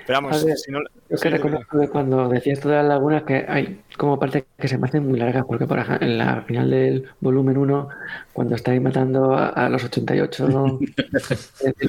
[0.06, 0.78] Pero vamos, A ver, si no...
[1.08, 4.68] Yo sí, que reconozco que cuando decías de las lagunas, que hay como partes que
[4.68, 7.88] se me hacen muy largas, porque por ejemplo, en la final del volumen 1,
[8.32, 10.78] cuando estáis matando a, a los 88 ¿no?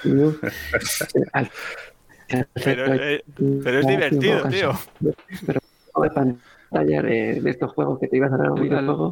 [0.01, 0.39] club,
[1.33, 1.49] al-
[2.53, 3.23] Pero, eh,
[3.63, 4.71] pero es divertido, un poco tío.
[5.45, 5.59] Pero
[6.01, 9.11] de pantalla de, de estos juegos que te ibas a dar un videojuego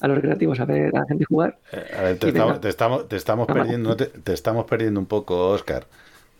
[0.00, 1.58] a los recreativos a ver a la gente jugar.
[1.98, 5.06] A ver, te, estamos, te estamos, te estamos perdiendo, no te, te estamos perdiendo un
[5.06, 5.86] poco, Oscar.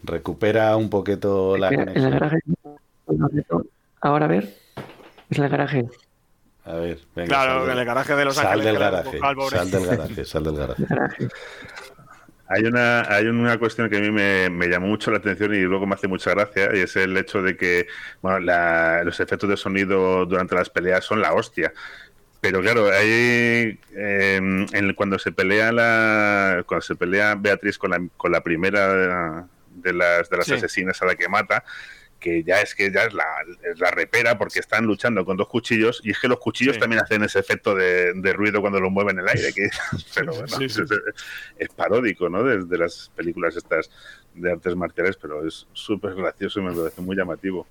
[0.05, 2.13] Recupera un poquito la Mira, en el conexión.
[2.13, 2.39] garaje,
[4.01, 4.45] ahora a ver,
[5.31, 5.85] es en el garaje.
[6.67, 7.29] A ver, venga.
[7.29, 9.19] Claro, en el garaje de Los sal Ángeles, del garaje,
[9.51, 10.85] sal del garaje, sal del garaje.
[12.47, 15.61] Hay una, hay una cuestión que a mí me, me llamó mucho la atención y
[15.63, 17.87] luego me hace mucha gracia, y es el hecho de que
[18.21, 21.73] bueno, la- los efectos de sonido durante las peleas son la hostia.
[22.43, 24.37] Pero claro, ahí eh,
[24.73, 29.93] en- cuando se pelea la, cuando se pelea Beatriz con la, con la primera de
[29.93, 30.55] las, de las Sí.
[30.55, 31.65] asesinas a la que mata,
[32.21, 33.25] que ya es que ya es la,
[33.71, 37.03] es la repera porque están luchando con dos cuchillos y es que los cuchillos también
[37.03, 39.69] hacen ese efecto de, de ruido cuando lo mueven en el aire, que
[40.15, 40.83] pero bueno, Sí, sí.
[40.83, 40.91] Es,
[41.59, 42.43] es paródico, ¿no?
[42.43, 43.91] Desde las películas estas
[44.33, 47.67] de artes marciales, pero es súper gracioso y me parece muy llamativo.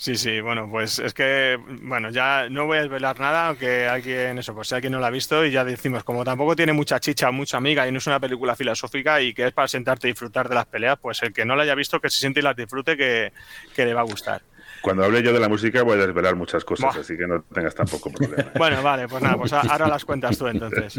[0.00, 4.38] Sí, sí, bueno, pues es que, bueno, ya no voy a desvelar nada, aunque alguien,
[4.38, 6.98] eso, pues si alguien no la ha visto y ya decimos, como tampoco tiene mucha
[6.98, 10.12] chicha, mucha amiga y no es una película filosófica y que es para sentarte y
[10.12, 12.42] disfrutar de las peleas, pues el que no la haya visto, que se siente y
[12.42, 13.34] las disfrute, que,
[13.76, 14.40] que le va a gustar.
[14.80, 17.74] Cuando hable yo de la música voy a desvelar muchas cosas, así que no tengas
[17.74, 18.52] tampoco problema.
[18.56, 20.98] Bueno, vale, pues nada, pues ahora las cuentas tú entonces.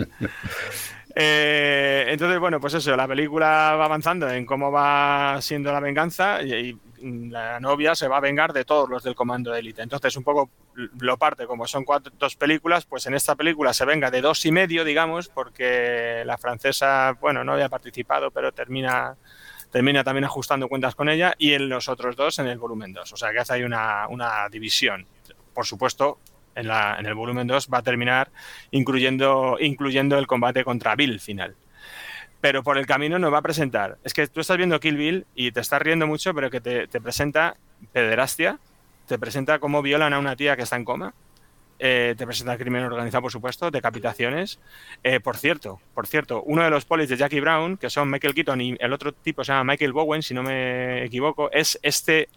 [1.15, 6.41] Eh, entonces, bueno, pues eso, la película va avanzando en cómo va siendo la venganza
[6.41, 9.81] y, y la novia se va a vengar de todos los del comando de élite.
[9.81, 13.85] Entonces, un poco lo parte, como son cuatro, dos películas, pues en esta película se
[13.85, 19.17] venga de dos y medio, digamos, porque la francesa, bueno, no había participado, pero termina
[19.71, 23.13] termina también ajustando cuentas con ella y en los otros dos en el volumen 2.
[23.13, 25.05] O sea que hace ahí una, una división.
[25.53, 26.19] Por supuesto,
[26.55, 28.29] en, la, en el volumen 2 va a terminar
[28.71, 31.55] incluyendo, incluyendo el combate contra Bill final.
[32.41, 33.97] Pero por el camino nos va a presentar.
[34.03, 36.87] Es que tú estás viendo Kill Bill y te estás riendo mucho, pero que te,
[36.87, 37.55] te presenta
[37.93, 38.59] pederastia,
[39.07, 41.13] te presenta cómo violan a una tía que está en coma,
[41.83, 44.59] eh, te presenta el crimen organizado, por supuesto, decapitaciones.
[45.03, 48.35] Eh, por cierto, por cierto, uno de los polis de Jackie Brown, que son Michael
[48.35, 52.29] Keaton y el otro tipo se llama Michael Bowen, si no me equivoco, es este,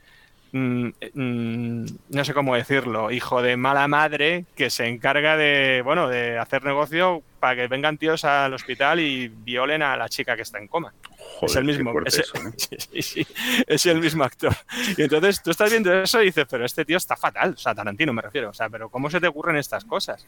[0.55, 6.09] mm, mm, no sé cómo decirlo, hijo de mala madre que se encarga de, bueno,
[6.09, 10.43] de hacer negocio para que vengan tíos al hospital y violen a la chica que
[10.43, 10.95] está en coma.
[11.43, 12.53] es el mismo, fuerte es, eso, ¿no?
[12.57, 13.27] sí, sí,
[13.67, 14.55] es el mismo actor.
[14.97, 17.75] Y entonces tú estás viendo eso y dices, pero este tío está fatal, o sea,
[17.75, 20.25] Tarantino me refiero, o sea, pero ¿cómo se te ocurren estas cosas?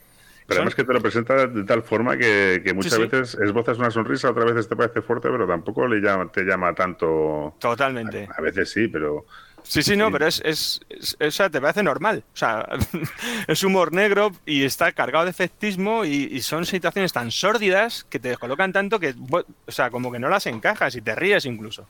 [0.48, 3.02] Pero además que te lo presenta de tal forma que, que muchas sí.
[3.02, 6.72] veces esbozas una sonrisa, otras veces te parece fuerte, pero tampoco le llama, te llama
[6.72, 7.54] tanto.
[7.58, 8.28] Totalmente.
[8.30, 9.26] A, a veces sí, pero.
[9.68, 12.22] Sí, sí, no, pero es, es, es- o sea, te parece normal.
[12.32, 12.66] O sea,
[13.48, 18.20] es humor negro y está cargado de efectismo y, y son situaciones tan sórdidas que
[18.20, 21.88] te colocan tanto que, o sea, como que no las encajas y te ríes incluso.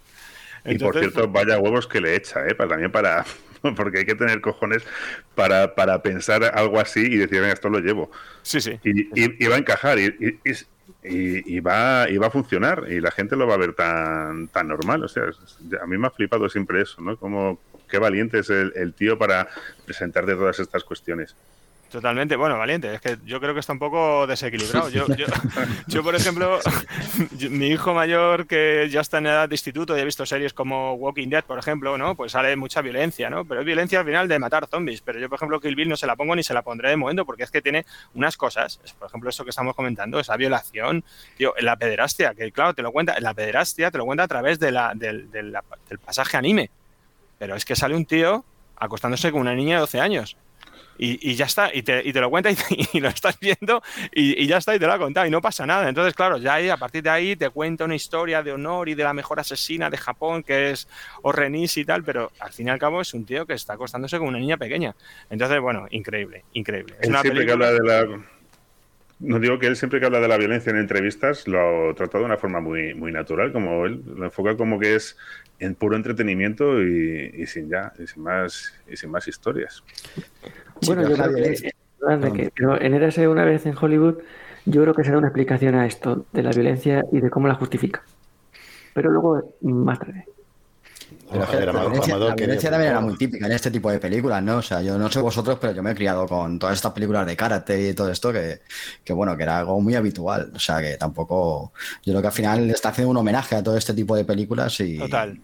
[0.65, 2.55] Y por cierto, vaya huevos que le echa, ¿eh?
[2.55, 3.25] Para, también para.
[3.77, 4.83] Porque hay que tener cojones
[5.35, 8.11] para, para pensar algo así y decir, venga, esto lo llevo.
[8.43, 8.79] Sí, sí.
[8.85, 10.39] Y, y- y va a encajar y,
[11.09, 14.49] y- y- va, y va a funcionar y la gente lo va a ver tan,
[14.49, 15.05] tan normal.
[15.05, 15.25] O sea,
[15.81, 17.17] a mí me ha flipado siempre eso, ¿no?
[17.17, 19.49] Como qué valiente es el, el tío para
[19.85, 21.35] presentarte todas estas cuestiones.
[21.91, 24.89] Totalmente, bueno, valiente, es que yo creo que está un poco desequilibrado.
[24.91, 25.27] Yo, yo,
[25.87, 26.59] yo, por ejemplo,
[27.39, 30.53] yo- mi hijo mayor que ya está en edad de instituto y ha visto series
[30.53, 32.17] como Walking Dead, por ejemplo, ¿no?
[32.17, 33.45] Pues sale mucha violencia, ¿no?
[33.45, 35.01] Pero es violencia al final de matar zombies.
[35.01, 36.97] Pero yo, por ejemplo, Kill Bill no se la pongo ni se la pondré de
[36.97, 41.05] momento porque es que tiene unas cosas, por ejemplo, eso que estamos comentando, esa violación,
[41.37, 44.59] tío, la pederastia, que claro, te lo cuenta, la pederastia te lo cuenta a través
[44.59, 45.53] de la, del, del
[46.05, 46.69] pasaje anime.
[47.39, 48.45] Pero es que sale un tío
[48.77, 50.37] acostándose con una niña de 12 años.
[50.99, 53.83] Y, y ya está, y te, y te lo cuenta y, y lo estás viendo
[54.13, 55.89] y, ya está, y te lo ha contado y no pasa nada.
[55.89, 58.95] Entonces, claro, ya ahí, a partir de ahí te cuenta una historia de honor y
[58.95, 60.89] de la mejor asesina de Japón, que es
[61.23, 64.19] Orenis y tal, pero al fin y al cabo es un tío que está acostándose
[64.19, 64.95] con una niña pequeña.
[65.31, 66.95] Entonces, bueno, increíble, increíble.
[66.99, 67.69] Es Él una siempre película...
[67.69, 68.25] que habla de la.
[69.19, 72.25] No digo que él siempre que habla de la violencia en entrevistas lo trata de
[72.25, 75.17] una forma muy, muy natural, como él lo enfoca como que es
[75.59, 79.83] en puro entretenimiento y, y sin ya, y sin más, y sin más historias.
[80.83, 84.17] Bueno, yo la creo que, de que- pero en Érase una vez en Hollywood,
[84.65, 87.49] yo creo que se da una explicación a esto, de la violencia y de cómo
[87.49, 88.03] la justifica.
[88.95, 90.25] Pero luego, más tarde.
[91.31, 93.91] Pero la Amador, violencia, Amador la quería violencia también era muy típica en este tipo
[93.91, 94.59] de películas, ¿no?
[94.59, 97.27] O sea, yo no sé vosotros, pero yo me he criado con todas estas películas
[97.27, 98.61] de karate y todo esto que,
[99.05, 100.53] que bueno, que era algo muy habitual.
[100.55, 101.73] O sea, que tampoco...
[102.05, 104.79] Yo creo que al final está haciendo un homenaje a todo este tipo de películas
[104.81, 104.99] y...
[104.99, 105.39] Total.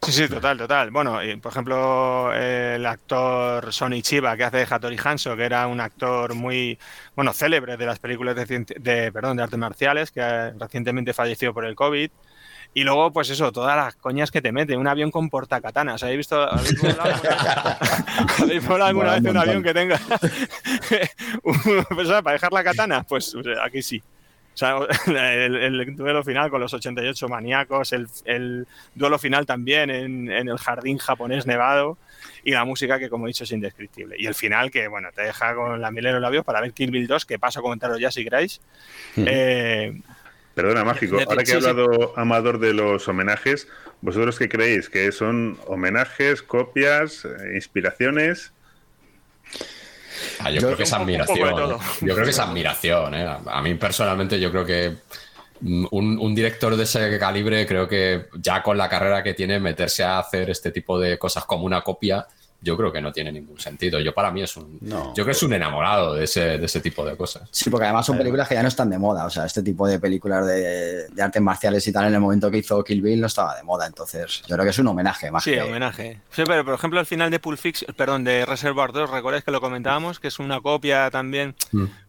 [0.00, 0.90] Sí, sí, total, total.
[0.90, 5.44] Bueno, y, por ejemplo, eh, el actor Sonny Chiba, que hace de Hattori Hanzo, que
[5.44, 6.78] era un actor muy,
[7.14, 11.52] bueno, célebre de las películas de, de, perdón, de artes marciales, que eh, recientemente falleció
[11.52, 12.10] por el COVID.
[12.74, 14.76] Y luego, pues eso, todas las coñas que te mete.
[14.76, 16.02] Un avión con portacatanas.
[16.02, 16.40] ¿Habéis visto?
[16.42, 17.38] ¿Habéis volado alguna,
[18.38, 19.38] ¿habéis volado alguna Mola vez un un montón.
[19.38, 20.00] avión que tenga
[21.42, 23.04] una persona para dejar la katana?
[23.04, 24.02] Pues o sea, aquí sí.
[24.58, 29.88] O sea, el, el duelo final con los 88 maníacos, el, el duelo final también
[29.88, 31.96] en, en el jardín japonés nevado
[32.42, 34.16] y la música que, como he dicho, es indescriptible.
[34.18, 36.72] Y el final que, bueno, te deja con la miel en los labios para ver
[36.72, 38.60] Kill Bill 2, que paso a comentaros ya si queréis.
[39.16, 40.00] Eh,
[40.56, 41.66] Perdona, Mágico, ahora que ha sí.
[41.68, 43.68] hablado Amador de los homenajes,
[44.00, 44.88] ¿vosotros qué creéis?
[44.88, 48.52] ¿Que son homenajes, copias, eh, inspiraciones?
[50.40, 51.38] Ah, yo, Yo- creo que es admiración.
[51.58, 51.76] ¿eh?
[52.00, 53.14] Yo creo que es admiración.
[53.14, 53.36] ¿eh?
[53.46, 54.96] A mí personalmente yo creo que
[55.60, 59.58] mm, un, un director de ese calibre creo que ya con la carrera que tiene
[59.60, 62.26] meterse a hacer este tipo de cosas como una copia,
[62.60, 64.00] yo creo que no tiene ningún sentido.
[64.00, 64.78] Yo para mí es un...
[64.80, 67.48] yo creo que es un enamorado de ese, de ese tipo de cosas.
[67.52, 69.26] Sí, porque además son películas que ya no están de moda.
[69.26, 72.50] O sea, este tipo de películas de, de artes marciales y tal, en el momento
[72.50, 73.86] que hizo Kill Bill no estaba de moda.
[73.86, 75.62] Entonces, yo creo que es un homenaje más Sí, que...
[75.62, 76.20] homenaje.
[76.30, 79.50] Sí, pero por ejemplo, al final de Pulp Fiction, perdón, de Reservoir 2, recordáis que
[79.52, 81.54] lo comentábamos, que es una copia también,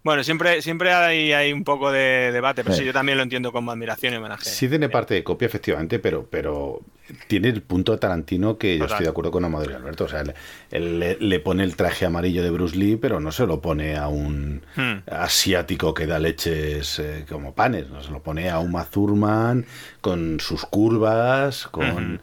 [0.02, 2.82] Bueno, siempre, siempre hay, hay un poco de debate, pero Sí.
[2.82, 4.45] sí, yo también lo entiendo como admiración y homenaje.
[4.45, 6.80] Sí tiene parte de copia, efectivamente, pero, pero
[7.28, 8.94] tiene el punto de Tarantino que yo Total.
[8.95, 10.06] estoy de acuerdo con Amador y Alberto.
[10.06, 10.34] O sea, él,
[10.72, 13.98] él le, le pone el traje amarillo de Bruce Lee, pero no se lo pone
[13.98, 15.00] a un Hmm.
[15.11, 17.90] asiático que da leches eh, como panes.
[17.90, 19.66] No se lo pone a Uma Thurman
[20.00, 22.22] con sus curvas, con...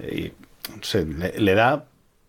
[0.00, 0.32] y,
[0.76, 1.86] no sé, le, le da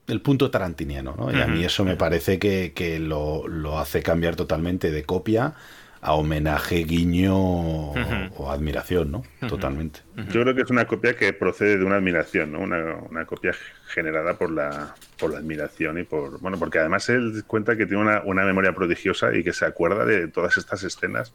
[0.08, 1.32] el punto tarantiniano, ¿no?
[1.32, 5.53] Y a mí eso me parece que, que lo, lo hace cambiar totalmente de copia
[6.01, 7.95] a homenaje, guiño o,
[8.38, 9.24] o admiración, ¿no?
[9.48, 10.01] Totalmente.
[10.32, 12.59] Yo creo que es una copia que procede de una admiración, ¿no?
[12.59, 13.53] Una, una copia
[13.88, 16.40] generada por la, por la admiración y por.
[16.40, 20.06] Bueno, porque además él cuenta que tiene una, una memoria prodigiosa y que se acuerda
[20.06, 21.34] de todas estas escenas.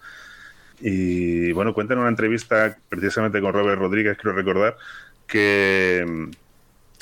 [0.81, 4.77] Y bueno, cuenta en una entrevista precisamente con Robert Rodríguez, creo recordar,
[5.27, 6.31] que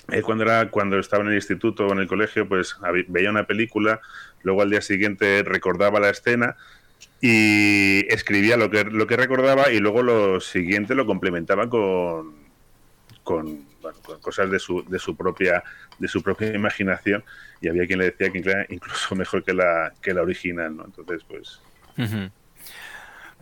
[0.09, 2.77] él cuando era cuando estaba en el instituto o en el colegio, pues
[3.09, 4.01] veía una película,
[4.43, 6.57] luego al día siguiente recordaba la escena
[7.21, 12.35] y escribía lo que, lo que recordaba y luego lo siguiente lo complementaba con,
[13.23, 15.63] con, bueno, con cosas de su, de su propia
[15.99, 17.25] de su propia imaginación
[17.61, 20.85] y había quien le decía que incluso mejor que la, que la original, ¿no?
[20.85, 21.61] Entonces, pues...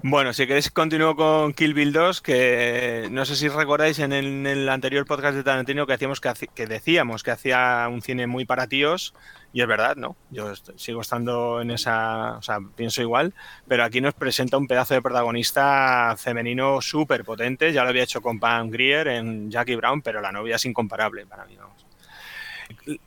[0.09, 4.69] Bueno, si queréis continúo con Kill Bill 2, que no sé si recordáis en el,
[4.69, 9.15] anterior podcast de Tarantino que hacíamos que, decíamos que hacía un cine muy para tíos
[9.53, 10.15] y es verdad, ¿no?
[10.31, 13.35] Yo sigo estando en esa, o sea, pienso igual,
[13.67, 18.23] pero aquí nos presenta un pedazo de protagonista femenino súper potente, ya lo había hecho
[18.23, 21.86] con Pam Grier en Jackie Brown, pero la novia es incomparable para mí, vamos.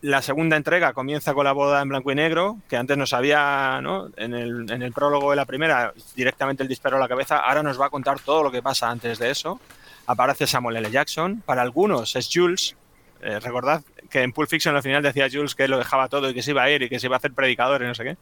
[0.01, 3.79] La segunda entrega comienza con la boda en blanco y negro, que antes nos había,
[3.81, 4.09] ¿no?
[4.17, 7.37] En el, en el prólogo de la primera, directamente el disparo a la cabeza.
[7.37, 9.59] Ahora nos va a contar todo lo que pasa antes de eso.
[10.05, 10.91] Aparece Samuel L.
[10.91, 11.41] Jackson.
[11.45, 12.75] Para algunos es Jules.
[13.21, 16.33] Eh, recordad que en Pulp Fiction al final decía Jules que lo dejaba todo y
[16.33, 18.03] que se iba a ir y que se iba a hacer predicador y no sé
[18.03, 18.17] qué.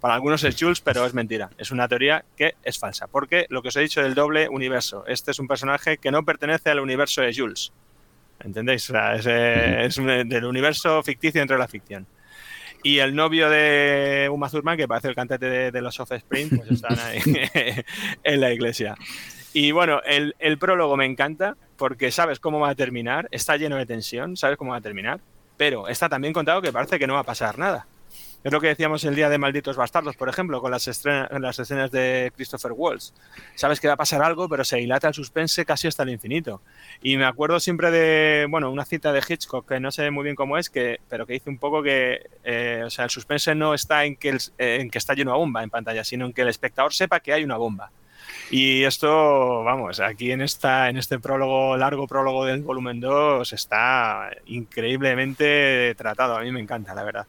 [0.00, 1.50] Para algunos es Jules, pero es mentira.
[1.58, 3.06] Es una teoría que es falsa.
[3.06, 5.04] Porque lo que os he dicho del doble universo.
[5.06, 7.72] Este es un personaje que no pertenece al universo de Jules.
[8.40, 8.90] ¿Entendéis?
[8.90, 12.06] Es, del universo ficticio entre la ficción.
[12.82, 16.70] Y el novio de Uma Thurman, que parece el cantante de, de los Offspring, pues
[16.70, 17.18] están ahí
[18.22, 18.94] en la iglesia.
[19.52, 23.86] Y bueno, el prólogo me encanta porque sabes cómo va a terminar, está lleno de
[23.86, 25.20] tensión, sabes cómo va a terminar,
[25.56, 27.86] pero está también contado que parece que no va a pasar nada.
[28.44, 31.58] Es lo que decíamos el día de Malditos Bastardos, por ejemplo, con las, estrena- las
[31.58, 33.12] escenas de Christopher Waltz.
[33.56, 36.62] Sabes que va a pasar algo, pero se dilata el suspense casi hasta el infinito.
[37.02, 40.36] Y me acuerdo siempre de, bueno, una cita de Hitchcock, que no sé muy bien
[40.36, 43.74] cómo es, que, pero que dice un poco que, eh, o sea, el suspense no
[43.74, 46.48] está en que, el- en que está de bomba en pantalla, sino en que el
[46.48, 47.90] espectador sepa que hay una bomba.
[48.50, 54.30] Y esto, vamos, aquí en esta en este prólogo, largo prólogo del volumen 2, está
[54.46, 56.36] increíblemente tratado.
[56.36, 57.26] A mí me encanta, la verdad.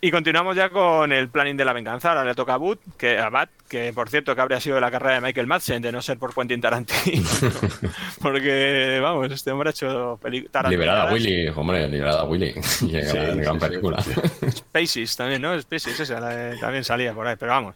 [0.00, 2.10] Y continuamos ya con el planning de la venganza.
[2.10, 4.80] Ahora le toca a Bud, que a Bat, que por cierto que habría sido de
[4.80, 7.28] la carrera de Michael Madsen, de no ser por Quentin Tarantino.
[8.20, 10.70] Porque, vamos, este hombre ha hecho películas.
[10.70, 12.54] Liberada Willy, hombre, liberada Willy.
[12.62, 14.02] Sí, sí, gran sí, película.
[14.02, 15.58] Spaces también, ¿no?
[15.60, 17.74] Spaces, esa la también salía por ahí, pero vamos.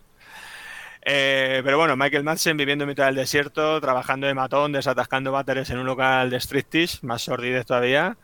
[1.02, 5.70] Eh, pero bueno, Michael Madsen viviendo en mitad del desierto, trabajando de matón, desatascando váteres
[5.70, 8.16] en un local de striptease, más sordidez todavía,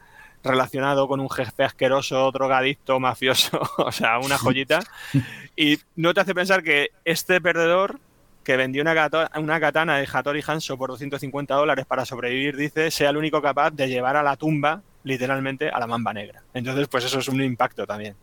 [0.45, 4.81] relacionado con un jefe asqueroso, drogadicto, mafioso, o sea, una joyita.
[5.57, 7.99] Y no te hace pensar que este perdedor
[8.45, 12.91] que vendió una, gato- una katana de Hattori Hanzo por 250 dólares para sobrevivir, dice,
[12.91, 16.43] sea el único capaz de llevar a la tumba, literalmente, a la mamba negra.
[16.55, 18.15] Entonces, pues eso es un impacto también.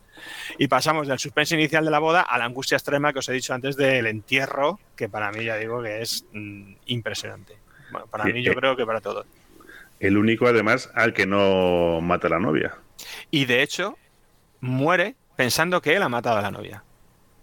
[0.58, 3.32] Y pasamos del suspense inicial de la boda a la angustia extrema que os he
[3.32, 7.56] dicho antes del entierro, que para mí ya digo que es mm, impresionante.
[7.90, 8.54] Bueno, para Sí, mí yo eh.
[8.54, 9.26] creo que para todos.
[10.04, 12.74] El único, además, al que no mata a la novia.
[13.30, 13.96] Y de hecho,
[14.60, 16.84] muere pensando que él ha matado a la novia.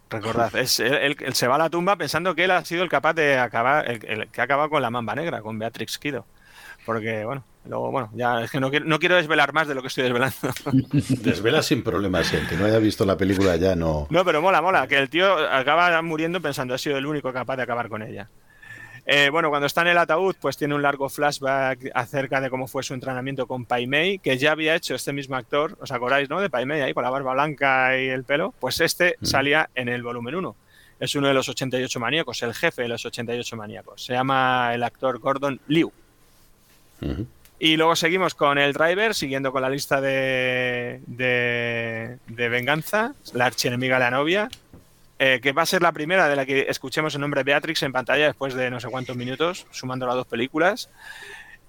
[0.10, 2.84] Recordad, es, él, él- él se va a la tumba pensando que él ha sido
[2.84, 5.98] el capaz de acabar, el, el que ha acabado con la mamba negra, con Beatrix
[5.98, 6.26] Kido.
[6.86, 9.82] Porque, bueno, luego, bueno, ya es que no quiero, no quiero desvelar más de lo
[9.82, 10.36] que estoy desvelando.
[11.22, 14.08] Desvela sin problemas, el que no haya visto la película ya no.
[14.10, 17.56] No, pero mola, mola, que el tío acaba muriendo pensando ha sido el único capaz
[17.58, 18.30] de acabar con ella.
[19.14, 22.66] Eh, bueno, cuando está en el ataúd, pues tiene un largo flashback acerca de cómo
[22.66, 26.30] fue su entrenamiento con Pai Mei, que ya había hecho este mismo actor, ¿os acordáis,
[26.30, 26.40] no?
[26.40, 28.54] De Pai Mei ahí con la barba blanca y el pelo.
[28.58, 30.56] Pues este salía en el volumen 1.
[31.02, 34.02] Es uno de los 88 maníacos, el jefe de los 88 maníacos.
[34.02, 35.92] Se llama el actor Gordon Liu.
[37.60, 43.48] Y luego seguimos con el driver, siguiendo con la lista de, de, de venganza, la
[43.48, 44.48] archienemiga la novia,
[45.24, 47.92] eh, que va a ser la primera de la que escuchemos el nombre Beatrix en
[47.92, 50.90] pantalla después de no sé cuántos minutos, sumando las dos películas.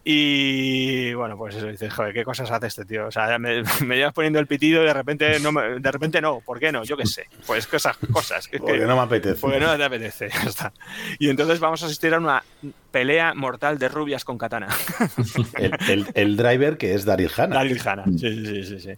[0.04, 3.06] Y bueno, pues eso dices, joder, ¿qué cosas hace este tío?
[3.06, 6.20] O sea, me, me llevas poniendo el pitido y de repente no, me- de repente
[6.20, 6.82] no, ¿por qué no?
[6.82, 7.26] Yo qué sé.
[7.46, 8.48] Pues cosas, cosas.
[8.48, 9.40] que- Porque que- no me apetece.
[9.40, 10.72] Porque no te apetece, ya está.
[11.20, 12.42] Y entonces vamos a asistir a una
[12.90, 14.68] pelea mortal de rubias con katana.
[15.58, 17.54] El, el- el driver que es Daryl Hannah.
[17.56, 18.92] Daryl Hannah, sí, sí, sí, sí.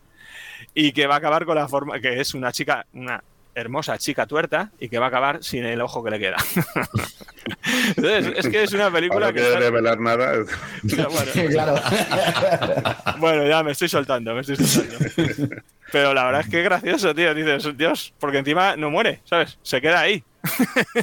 [0.72, 3.22] Y que va a acabar con la forma, que es una chica, una
[3.54, 6.37] hermosa chica tuerta y que va a acabar sin el ojo que le queda.
[7.97, 9.40] Entonces, es que es una película Ahora que...
[9.40, 10.33] que está- revelar nada.
[10.83, 11.33] Ya, bueno.
[11.51, 11.74] claro.
[13.19, 15.56] Bueno, ya me estoy soltando, me estoy soltando.
[15.92, 17.35] Pero la verdad es que es gracioso, tío.
[17.35, 19.58] Dices, Dios, porque encima no muere, ¿sabes?
[19.62, 20.24] Se queda ahí.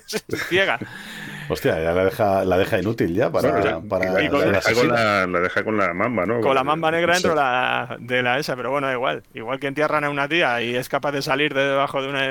[0.05, 0.19] Se
[0.49, 0.77] ciega.
[1.51, 4.73] Hostia, ya la deja, la deja inútil ya para, Bueno, para y con- la, deja
[4.73, 6.39] con la, la deja con la mamba, ¿no?
[6.39, 7.23] Con la mamba negra Sí.
[7.23, 9.23] dentro de la, de la esa, pero bueno, da igual.
[9.33, 12.27] Igual que entierran a una tía y es capaz de salir de debajo de una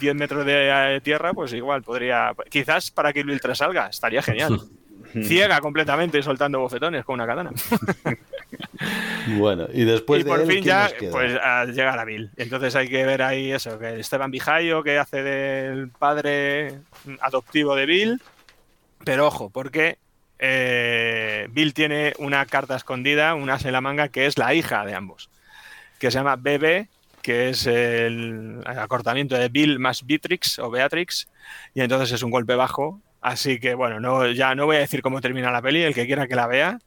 [0.00, 2.32] 10 metros de eh, tierra, pues igual podría.
[2.48, 4.58] Quizás para que Bill 3 salga, estaría genial.
[5.22, 7.52] Ciega completamente y soltando bofetones con una katana.
[9.38, 12.30] Bueno, y después y de por él, fin ¿quién ya, pues a llegar a Bill.
[12.36, 16.80] Entonces hay que ver ahí eso, que Esteban Bijayo, que hace del padre
[17.20, 18.22] adoptivo de Bill.
[19.04, 19.98] Pero ojo, porque
[20.38, 24.94] eh, Bill tiene una carta escondida, una en la manga, que es la hija de
[24.94, 25.30] ambos,
[25.98, 26.88] que se llama Bebe,
[27.22, 31.28] que es el acortamiento de Bill más Beatrix o Beatrix,
[31.74, 33.00] y entonces es un golpe bajo.
[33.22, 36.06] Así que bueno, no, ya no voy a decir cómo termina la peli, el que
[36.06, 36.78] quiera que la vea,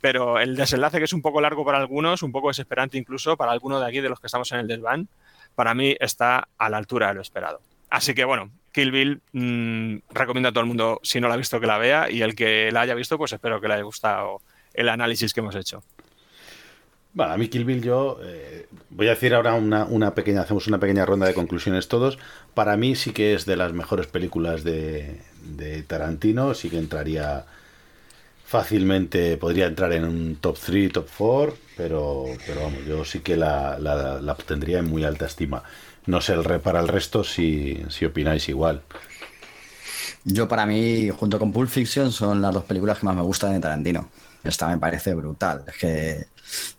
[0.00, 3.52] pero el desenlace que es un poco largo para algunos, un poco desesperante incluso para
[3.52, 5.06] algunos de aquí de los que estamos en el desván,
[5.54, 7.60] para mí está a la altura de lo esperado.
[7.90, 11.36] Así que bueno, Kill Bill mm, recomiendo a todo el mundo, si no la ha
[11.36, 13.82] visto, que la vea y el que la haya visto, pues espero que le haya
[13.82, 14.40] gustado
[14.72, 15.84] el análisis que hemos hecho.
[17.12, 20.66] Bueno, a mí Kill Bill yo eh, voy a decir ahora una, una pequeña, hacemos
[20.68, 22.18] una pequeña ronda de conclusiones todos.
[22.54, 27.44] Para mí sí que es de las mejores películas de, de Tarantino, sí que entraría
[28.44, 33.36] fácilmente, podría entrar en un top 3, top 4, pero, pero vamos, yo sí que
[33.36, 35.62] la, la, la tendría en muy alta estima.
[36.06, 38.82] No sé el re, para el resto si, si opináis igual.
[40.24, 43.52] Yo para mí, junto con Pulp Fiction, son las dos películas que más me gustan
[43.52, 44.08] de Tarantino.
[44.44, 45.64] Esta me parece brutal.
[45.66, 45.88] Es que,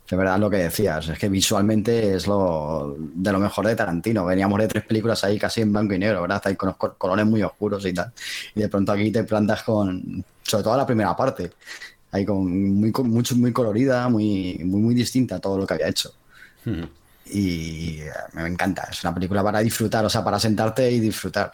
[0.10, 4.26] de verdad, lo que decías, es que visualmente es lo de lo mejor de Tarantino.
[4.26, 6.42] Veníamos de tres películas ahí casi en blanco y negro, ¿verdad?
[6.46, 8.12] Ahí con los col- colores muy oscuros y tal.
[8.56, 11.52] Y de pronto aquí te plantas con, sobre todo la primera parte,
[12.12, 12.46] ahí con
[12.80, 16.14] muy, mucho, muy colorida, muy, muy, muy distinta a todo lo que había hecho.
[17.26, 18.88] Y eh, me encanta.
[18.92, 21.52] Es una película para disfrutar, o sea, para sentarte y disfrutar.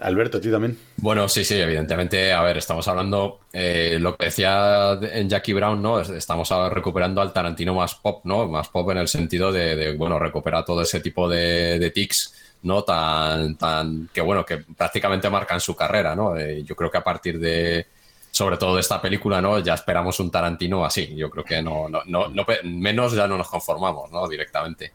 [0.00, 0.76] Alberto, ¿a ti también?
[0.96, 5.52] Bueno, sí, sí, evidentemente, a ver, estamos hablando, eh, lo que decía de- en Jackie
[5.52, 6.00] Brown, ¿no?
[6.00, 8.46] Es- Estamos recuperando al Tarantino más pop, ¿no?
[8.48, 12.82] Más pop en el sentido de, bueno, recupera todo ese tipo de, de tics, ¿no?
[12.82, 16.36] Tan, tan, que bueno, que prácticamente marcan su carrera, ¿no?
[16.36, 17.86] Eh, yo creo que a partir de,
[18.30, 19.58] sobre todo de esta película, ¿no?
[19.60, 21.14] Ya esperamos un Tarantino así.
[21.14, 24.26] Yo creo que no, no, no, no menos ya no nos conformamos, ¿no?
[24.28, 24.92] Directamente.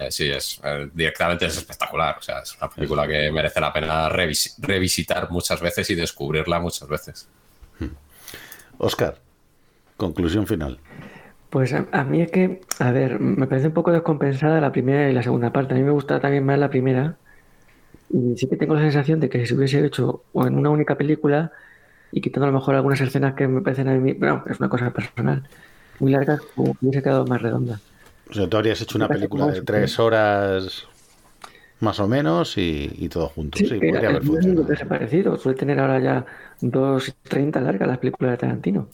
[0.00, 2.16] Eh, sí, es eh, directamente es espectacular.
[2.18, 6.58] O sea, es una película que merece la pena revis- revisitar muchas veces y descubrirla
[6.58, 7.28] muchas veces.
[8.78, 9.18] Oscar,
[9.98, 10.78] conclusión final.
[11.50, 15.10] Pues a, a mí es que, a ver, me parece un poco descompensada la primera
[15.10, 15.74] y la segunda parte.
[15.74, 17.16] A mí me gusta también más la primera.
[18.08, 20.70] Y sí que tengo la sensación de que si se hubiese hecho o en una
[20.70, 21.52] única película
[22.10, 24.70] y quitando a lo mejor algunas escenas que me parecen a mí, bueno, es una
[24.70, 25.46] cosa personal,
[25.98, 27.78] muy largas, hubiese quedado más redonda.
[28.30, 30.86] O sea, tú habrías hecho una película de tres horas
[31.80, 33.58] más o menos y, y todo junto.
[33.58, 34.64] Sí, Sí, que podría haber funcionado.
[34.64, 35.36] desaparecido.
[35.36, 36.26] Suele tener ahora ya
[36.60, 38.88] 2.30 largas las películas de Tarantino.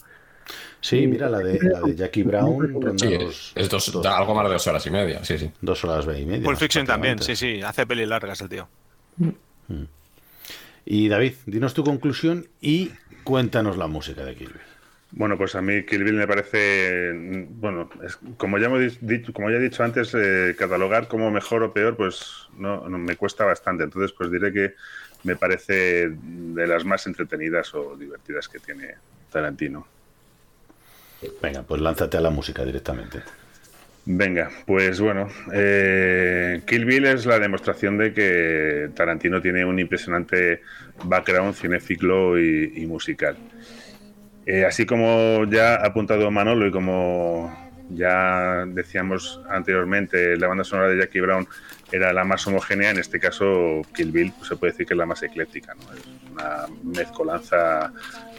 [0.81, 4.47] Sí, mira, la de, la de Jackie Brown Sí, los- es dos- da algo más
[4.47, 5.51] de dos horas y media, sí, sí.
[5.61, 6.45] dos horas y media.
[6.45, 8.69] Pulp Fiction también, sí, sí, hace pelis largas el tío.
[10.85, 12.93] Y David, dinos tu conclusión y
[13.25, 14.53] cuéntanos la música de Bill.
[15.13, 17.13] Bueno, pues a mí Kill Bill me parece,
[17.51, 21.63] bueno, es- como ya hemos dicho, como ya he dicho antes, eh, catalogar como mejor
[21.63, 23.85] o peor, pues no, no, me cuesta bastante.
[23.85, 24.75] Entonces, pues diré que
[25.23, 28.95] me parece de las más entretenidas o divertidas que tiene
[29.31, 29.87] Tarantino.
[31.43, 33.23] Venga, pues lánzate a la música directamente.
[34.09, 40.61] Venga, pues bueno, eh, Kill Bill es la demostración de que Tarantino tiene un impresionante
[41.03, 43.37] background cinéfilo y, y musical.
[44.47, 47.53] Eh, así como ya ha apuntado Manolo y como
[47.91, 51.49] ya decíamos anteriormente, la banda sonora de Jackie Brown
[51.91, 54.99] era la más homogénea, en este caso Kill Bill pues, se puede decir que es
[54.99, 55.93] la más ecléctica, ¿no?
[55.93, 57.93] es una mezcolanza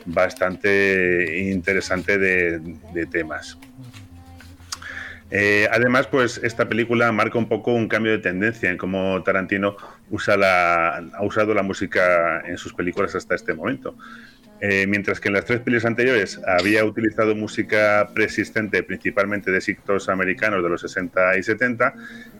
[0.06, 3.58] bastante interesante de, temas.
[5.30, 9.76] Eh, además, pues esta película marca un poco un cambio de tendencia en cómo Tarantino
[10.10, 13.98] usa la, ha usado la música en sus películas hasta este momento.
[14.60, 20.10] Eh, mientras que en las tres pelis anteriores había utilizado música preexistente, principalmente de éxitos
[20.10, 21.94] americanos de los 60 y 70,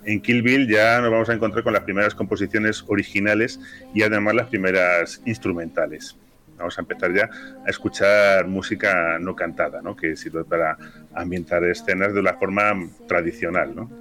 [0.06, 3.60] en Kill Bill ya nos vamos a encontrar con las primeras composiciones originales
[3.94, 6.16] y además las primeras instrumentales.
[6.58, 7.30] Vamos a empezar ya
[7.66, 9.96] a escuchar música no cantada, ¿no?
[9.96, 10.76] que sirve para
[11.14, 12.74] ambientar escenas de una forma
[13.08, 13.76] tradicional.
[13.76, 13.92] ¿no?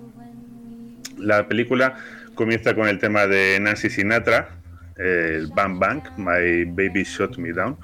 [1.19, 1.97] La película
[2.35, 4.49] comienza con el tema de Nancy Sinatra,
[4.97, 7.77] el Bang Bang, My Baby Shot Me Down.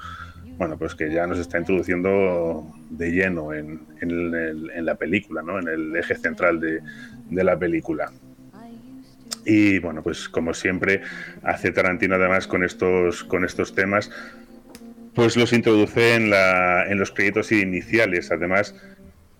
[0.57, 5.59] Bueno, pues que ya nos está introduciendo de lleno en, en la película, ¿no?
[5.59, 6.79] en el eje central de,
[7.29, 8.11] de la película.
[9.45, 11.01] Y bueno, pues como siempre
[11.43, 14.09] hace Tarantino además con estos, con estos temas,
[15.13, 18.31] pues los introduce en, la, en los créditos iniciales.
[18.31, 18.75] Además,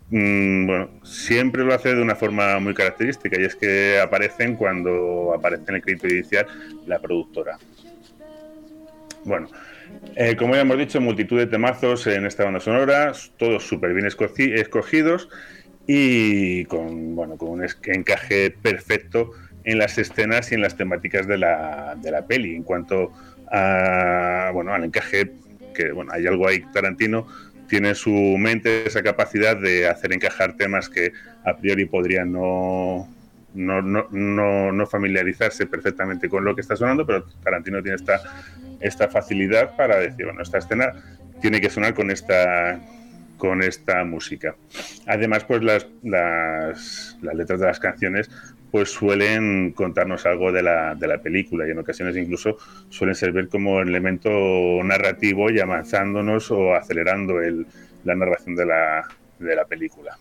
[0.09, 5.33] mm, bueno, siempre lo hace de una forma muy característica y es que aparecen cuando
[5.33, 6.47] aparece en el crédito inicial
[6.85, 7.57] la productora.
[9.23, 9.47] Bueno,
[10.15, 14.05] eh, como ya hemos dicho, multitud de temazos en esta banda sonora, todos súper bien
[14.05, 15.29] escogi- escogidos
[15.87, 19.31] y con, bueno, con un encaje perfecto
[19.63, 22.55] en las escenas y en las temáticas de la, de la peli.
[22.55, 23.11] En cuanto
[23.51, 25.31] a, bueno, al encaje,
[25.73, 27.27] que bueno, hay algo ahí, Tarantino
[27.67, 31.11] tiene en su mente esa capacidad de hacer encajar temas que
[31.43, 33.07] a priori podrían no,
[33.53, 38.21] no, no, no familiarizarse perfectamente con lo que está sonando, pero Tarantino tiene esta,
[38.79, 40.93] esta facilidad para decir, bueno, esta escena
[41.41, 42.79] tiene que sonar con esta
[43.37, 44.55] con esta música.
[45.05, 48.29] Además, pues las, las, letras de las canciones
[48.71, 52.57] pues suelen contarnos algo de la, de la película y en ocasiones incluso
[52.87, 54.29] suelen servir como elemento
[54.81, 57.67] narrativo y avanzándonos o acelerando el,
[58.05, 59.07] la narración de la,
[59.39, 60.17] de la película.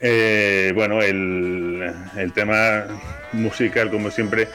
[0.00, 2.86] Eh, bueno, el, el tema
[3.32, 4.46] musical, como siempre,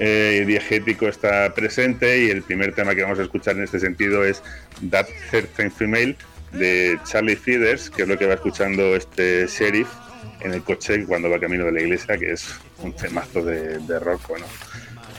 [0.00, 4.24] eh, diegético está presente y el primer tema que vamos a escuchar en este sentido
[4.24, 4.42] es
[4.90, 6.16] That Certain Female
[6.52, 9.88] de Charlie Feeders, que es lo que va escuchando este sheriff
[10.40, 14.26] en el coche cuando va camino de la iglesia, que es un temazo de, rock,
[14.28, 14.46] bueno,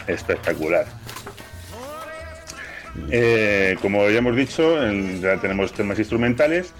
[0.07, 0.87] espectacular.
[3.11, 4.75] Eh, como ya hemos dicho,
[5.21, 6.73] ya tenemos temas instrumentales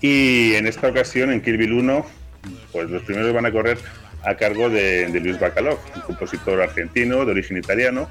[0.00, 2.06] y en esta ocasión, en Bill 1,
[2.70, 3.78] pues los primeros van a correr
[4.24, 8.08] a cargo de, de Luis Bacalov, un compositor argentino de origen italiano,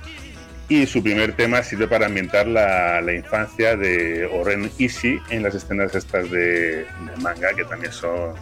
[0.70, 5.56] y su primer tema sirve para ambientar la, la infancia de Oren Ishii en las
[5.56, 8.34] escenas estas de, de manga, que también son,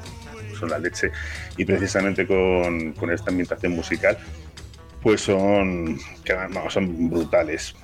[0.60, 1.12] son la leche,
[1.58, 4.18] y precisamente con, con esta ambientación musical,
[5.04, 7.76] pues son, vamos, son brutales.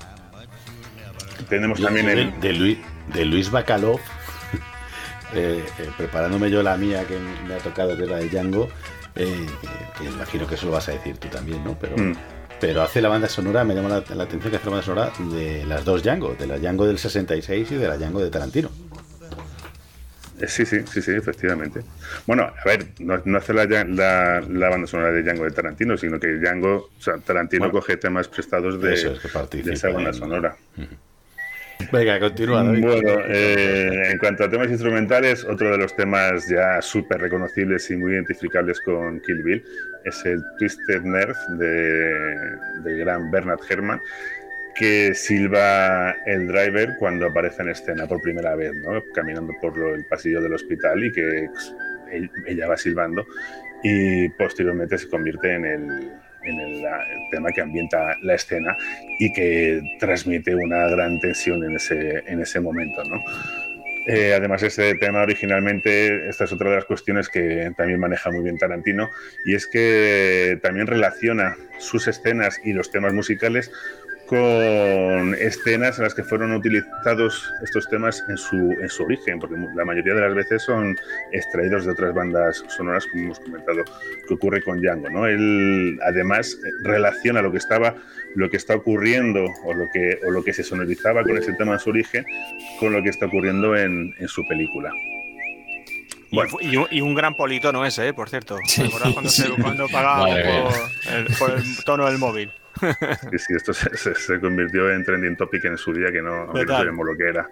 [1.47, 2.77] Tenemos también de, el, de Luis,
[3.13, 3.99] de Luis Bacalov,
[5.35, 8.69] eh, eh, preparándome yo la mía que me ha tocado, que es la de Django,
[9.15, 9.47] eh,
[10.01, 11.77] imagino que eso lo vas a decir tú también, ¿no?
[11.79, 12.13] Pero, Mm.
[12.59, 15.11] pero hace la banda sonora, me llama la, la atención que hace la banda sonora
[15.35, 18.69] de las dos Django, de la Django del 66 y de la Django de Tarantino.
[20.39, 21.81] Eh, Sí, sí, sí, sí, efectivamente.
[22.25, 25.95] Bueno, a ver, no, no hace la, la, la banda sonora de Django de Tarantino,
[25.97, 29.07] sino que Django, o sea, Tarantino Bueno, coge temas prestados de, es,
[29.51, 30.55] que de esa banda en- sonora.
[31.91, 32.85] Venga, continúa, David.
[32.85, 37.95] Bueno, eh, en cuanto a temas instrumentales, otro de los temas ya súper reconocibles y
[37.95, 39.63] muy identificables con Kill Bill
[40.05, 44.01] es el Twisted Nerve de, del gran Bernard Herrmann,
[44.75, 49.01] que silba el driver cuando aparece en escena por primera vez, ¿no?
[49.13, 51.75] caminando por el pasillo del hospital y que pues,
[52.47, 53.25] ella va silbando
[53.83, 56.11] y posteriormente se convierte en el,
[56.43, 56.83] en el,
[57.31, 58.75] tema que ambienta la escena
[59.19, 63.03] y que transmite una gran tensión en ese, en ese momento.
[63.03, 63.19] ¿no?
[64.07, 68.41] Eh, además, ese tema originalmente, esta es otra de las cuestiones que también maneja muy
[68.41, 69.09] bien Tarantino,
[69.45, 73.71] y es que también relaciona sus escenas y los temas musicales
[74.31, 79.57] con escenas en las que fueron utilizados estos temas en su, en su origen, porque
[79.75, 80.95] la mayoría de las veces son
[81.33, 83.83] extraídos de otras bandas sonoras, como hemos comentado,
[84.25, 85.09] que ocurre con Django.
[85.09, 85.27] ¿no?
[85.27, 87.93] Él además relaciona lo que estaba,
[88.35, 91.73] lo que está ocurriendo o lo que, o lo que se sonorizaba con ese tema
[91.73, 92.23] en su origen
[92.79, 94.93] con lo que está ocurriendo en, en su película.
[96.31, 98.13] Y, fu- y un, y un gran politono ese, ¿eh?
[98.13, 98.55] por cierto.
[98.73, 100.27] ¿Te acuerdas cuando, se, cuando pagaba
[101.37, 102.49] por el tono del móvil?
[102.79, 106.45] Sí, sí, esto se, se- se convirtió en trending topic en su día, que no,
[106.47, 107.49] no sabíamos lo que era.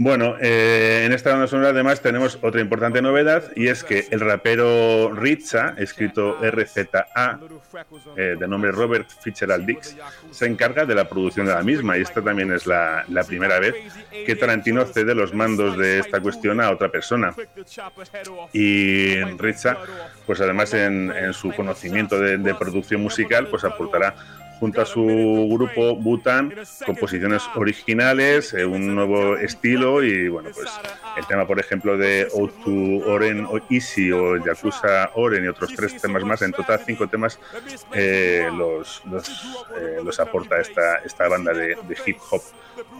[0.00, 4.20] Bueno, eh, en esta banda sonora además tenemos otra importante novedad y es que el
[4.20, 7.40] rapero Ritza, escrito RZA,
[8.16, 9.96] eh, de nombre Robert Fitzgerald Dix,
[10.30, 13.74] se encarga de la producción de la misma y esta también es la, primera vez
[14.24, 17.34] que Tarantino cede los mandos de esta cuestión a otra persona.
[18.52, 19.78] Y Ritza,
[20.26, 24.14] pues además en, en su conocimiento de, de producción musical, pues aportará
[24.58, 26.52] junto a su grupo Butan,
[26.84, 30.68] composiciones originales, eh, un nuevo estilo y bueno, pues
[31.16, 36.00] el tema, por ejemplo, de O2 Oren o Easy o Yakuza Oren y otros tres
[36.00, 37.38] temas más, en total cinco temas,
[37.92, 39.28] eh, los, los,
[39.80, 41.76] eh, los aporta esta, esta banda de,
[42.06, 42.42] hip hop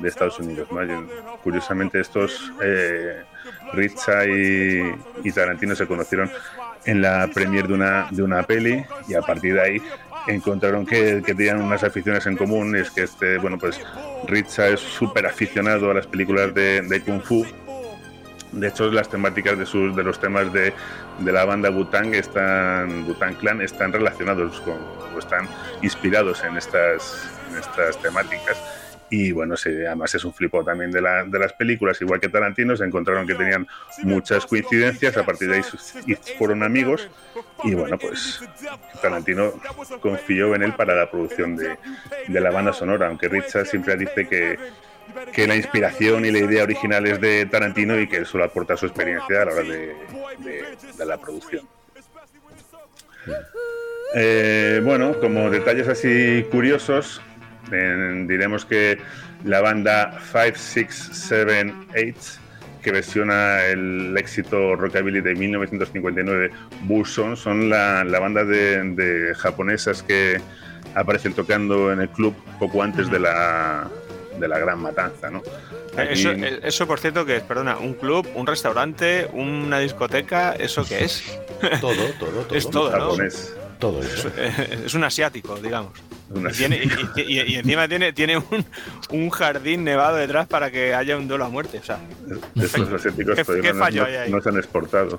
[0.01, 0.69] de Estados Unidos.
[0.71, 1.09] ¿no?
[1.43, 3.23] Curiosamente, estos eh,
[3.73, 6.31] Richa y, y Tarantino se conocieron
[6.85, 9.83] en la premier de una, de una peli y a partir de ahí
[10.29, 13.81] encontraron que, que tenían unas aficiones en común y es que este, bueno, pues
[14.27, 17.47] Richa es súper aficionado a las películas de, de Kung Fu.
[18.53, 20.73] De hecho, las temáticas de, sus, de los temas de,
[21.19, 24.79] de la banda Butang están, Butang Clan están relacionados con,
[25.15, 25.47] o están
[25.83, 28.57] inspirados en estas, en estas temáticas.
[29.11, 32.29] Y bueno, sí, además es un flipo también de, la- de las películas, igual que
[32.29, 33.67] Tarantino, se encontraron que tenían
[34.03, 37.09] muchas coincidencias, a partir de ahí fueron amigos.
[37.65, 38.41] Y bueno, pues
[39.01, 39.55] Tarantino
[40.01, 41.79] confió en él para la producción de,
[42.27, 44.59] de la banda sonora, aunque Richard siempre dice que,
[45.33, 48.77] que la inspiración y la idea original es de Tarantino y que él solo aporta
[48.77, 49.95] su experiencia a la hora de,
[50.41, 50.65] de-
[50.99, 51.67] de la producción.
[54.15, 57.21] Eh, bueno, como detalles así curiosos,
[57.73, 58.99] eh, diremos que
[59.45, 62.41] la banda 5678,
[62.83, 66.51] que versiona el éxito rockabilly de 1959,
[66.83, 70.41] Bullson, son la, la banda de, de japonesas que
[70.95, 73.89] aparecen tocando en el club poco antes de la,
[74.39, 75.43] de la gran matanza, ¿no?
[75.97, 80.53] Aquí- Eso, eh, eso, por cierto, que es, perdona, un club, un restaurante, una discoteca,
[80.55, 81.23] ¿eso qué es?
[81.81, 82.47] Todo, todo, todo.
[82.57, 83.01] Es todo, ¿no?
[83.11, 83.55] Japonés.
[83.81, 85.93] Todo Es, eh, es un asiático, digamos.
[86.35, 86.83] Y, tiene-
[87.17, 88.65] y- y- y encima tiene, tiene un,
[89.11, 91.79] un jardín nevado detrás para que haya un duelo a muerte.
[91.79, 91.99] O sea,
[92.55, 94.31] Estos asiáticos ¿Qué- todavía qué no, fallo no- hay ahí?
[94.31, 95.19] no se han exportado.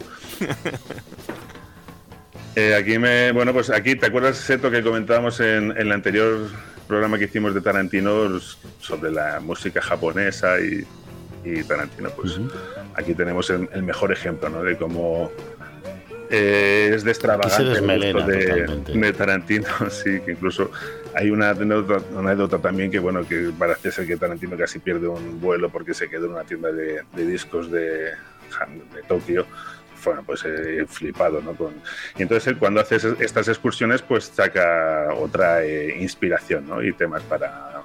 [2.55, 6.49] Eh, aquí me, bueno, pues aquí, ¿te acuerdas, Seto, que comentábamos en, en el anterior
[6.87, 8.39] programa que hicimos de Tarantino
[8.79, 10.85] sobre la música japonesa y,
[11.45, 12.09] y Tarantino?
[12.09, 12.39] Pues
[12.95, 14.63] aquí tenemos el, el mejor ejemplo, ¿no?
[14.63, 15.31] De cómo
[16.29, 20.71] eh, es de extravagante se de, Tarantino, sí, que incluso
[21.15, 25.07] hay una anécdota, una anécdota también que, bueno, que parece ser que Tarantino casi pierde
[25.07, 29.45] un vuelo porque se quedó en una tienda de, de discos de, de Tokio
[30.05, 31.53] bueno, pues eh, flipado, ¿no?
[31.55, 31.75] Con-
[32.17, 36.81] y entonces él cuando hace estas excursiones, pues saca otra eh, inspiración, ¿no?
[36.81, 37.81] Y temas para,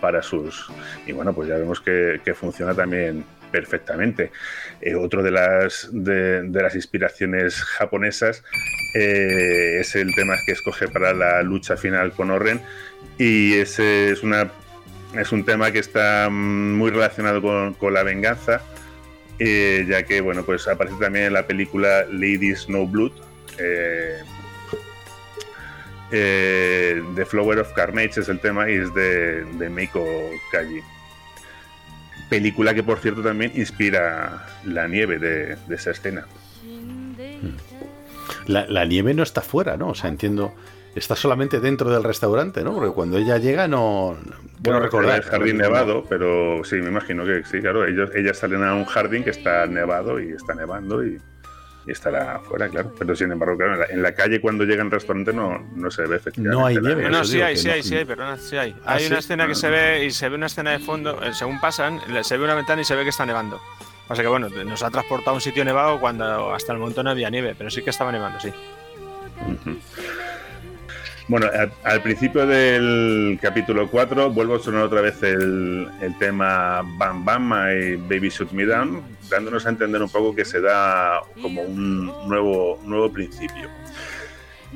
[0.00, 0.66] para sus...
[1.06, 4.32] Y bueno, pues ya vemos que, que funciona también perfectamente.
[4.80, 8.42] Eh, otro de las, de, las inspiraciones japonesas
[8.96, 12.60] eh, es el tema que escoge para la lucha final con Orren
[13.16, 14.50] y ese es una
[15.16, 18.60] es un tema que está mm, muy relacionado con, con la venganza
[19.38, 23.12] eh, ya que bueno pues aparece también en la película Lady Snowblood
[23.58, 24.18] eh,
[26.10, 30.04] eh, The Flower of Carnage es el tema y es de, de Meiko
[30.50, 30.82] Kaji
[32.28, 36.26] película que por cierto también inspira la nieve de, de esa escena
[38.46, 39.88] La, la nieve no está fuera, ¿no?
[39.88, 40.54] O sea, entiendo.
[40.94, 42.72] Está solamente dentro del restaurante, ¿no?
[42.72, 44.16] Porque cuando ella llega no.
[44.60, 45.16] Bueno, no recordar.
[45.16, 47.84] el jardín nevado, pero sí, me imagino que sí, claro.
[47.84, 51.18] Ellos, ellas salen a un jardín que está nevado y está nevando y,
[51.86, 52.92] y estará afuera, claro.
[52.98, 55.90] Pero sin embargo, claro, en la, en la calle cuando llega al restaurante no, no
[55.90, 56.58] se ve efectivamente.
[56.60, 58.74] No hay nieve, No, sí hay, sí no- hay, sí hay, perdona, sí hay.
[58.84, 59.06] ¿Ah, hay sí?
[59.10, 59.56] una escena que Ah.
[59.56, 62.54] se ve y se ve una escena de fondo, eh, según pasan, se ve una
[62.54, 63.60] ventana y se ve que está nevando.
[64.08, 67.02] O sea que bueno, nos ha transportado a un sitio nevado cuando hasta el momento
[67.02, 68.52] no había nieve, pero sí que estaba nevando, sí.
[71.26, 76.82] Bueno, a- al principio del capítulo 4 vuelvo a sonar otra vez el, el tema
[76.98, 79.02] Bam Bam My Baby Shoot Me Down,
[79.34, 83.68] dándonos a entender un poco que se da como un nuevo, nuevo principio.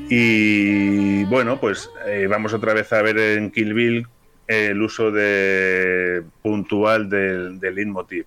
[0.08, 4.06] Y bueno, pues eh, vamos otra vez a ver en Kill Bill
[4.48, 8.26] el uso de, puntual del, del leitmotiv.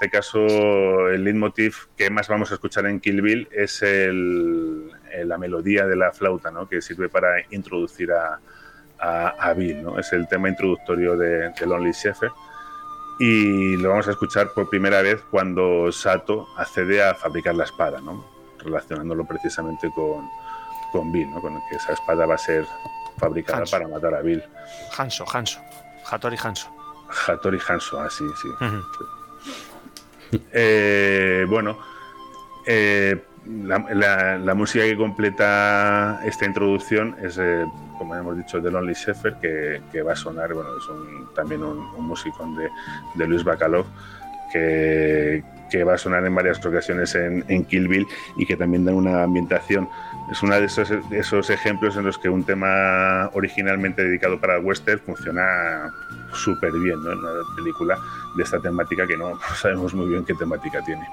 [0.00, 4.90] Este caso, el leitmotiv que más vamos a escuchar en Kill Bill es el-
[5.26, 6.66] la melodía de la flauta, ¿no?
[6.66, 8.40] que sirve para introducir a,
[8.98, 9.82] a- a Bill.
[9.82, 9.98] ¿no?
[9.98, 12.30] Es el tema introductorio de, de Lonely Shepherd.
[13.18, 18.00] Y lo vamos a escuchar por primera vez cuando Sato accede a fabricar la espada,
[18.00, 18.24] ¿no?
[18.60, 20.26] relacionándolo precisamente con,
[20.92, 21.42] con Bill, ¿no?
[21.42, 22.64] con que esa espada va a ser
[23.18, 23.70] fabricada Hanzo.
[23.72, 24.42] para matar a Bill.
[24.96, 25.60] Hanso, Hanso.
[26.10, 26.74] Hattori Hanso.
[27.26, 28.48] Hattori Hanzo, así, sí.
[30.52, 31.78] Eh, bueno,
[32.66, 33.20] eh,
[33.64, 37.64] la, la- la música que completa esta introducción es, eh,
[37.98, 41.62] como hemos dicho, de Lonely Shepherd, que, que va a sonar, bueno, es un- también
[41.62, 42.68] un, un musicón de,
[43.14, 43.86] de Luis Bacalov,
[44.52, 48.84] que, que va a sonar en varias ocasiones en, en Kill Bill y que también
[48.84, 49.88] da una ambientación.
[50.30, 54.56] Es uno de esos, de esos ejemplos en los que un tema originalmente dedicado para
[54.56, 55.90] el western funciona
[56.34, 57.12] súper bien, ¿no?
[57.12, 57.98] En una película
[58.36, 61.06] de esta temática que no sabemos muy bien qué temática tiene.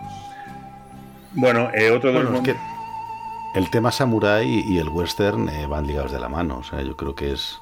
[1.34, 2.46] Bueno, eh, otro de los Bueno, es mom-
[3.54, 6.60] que el tema samurai y el western eh, van ligados de la mano.
[6.60, 7.60] O sea, yo creo que es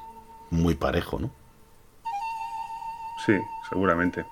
[0.50, 1.30] muy parejo, ¿no?
[3.24, 3.34] Sí,
[3.68, 4.24] seguramente.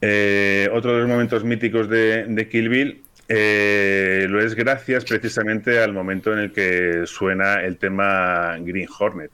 [0.00, 5.82] Eh, otro de los momentos míticos de, de Kill Bill eh, lo es gracias precisamente
[5.82, 9.32] al momento en el que suena el tema Green Hornet,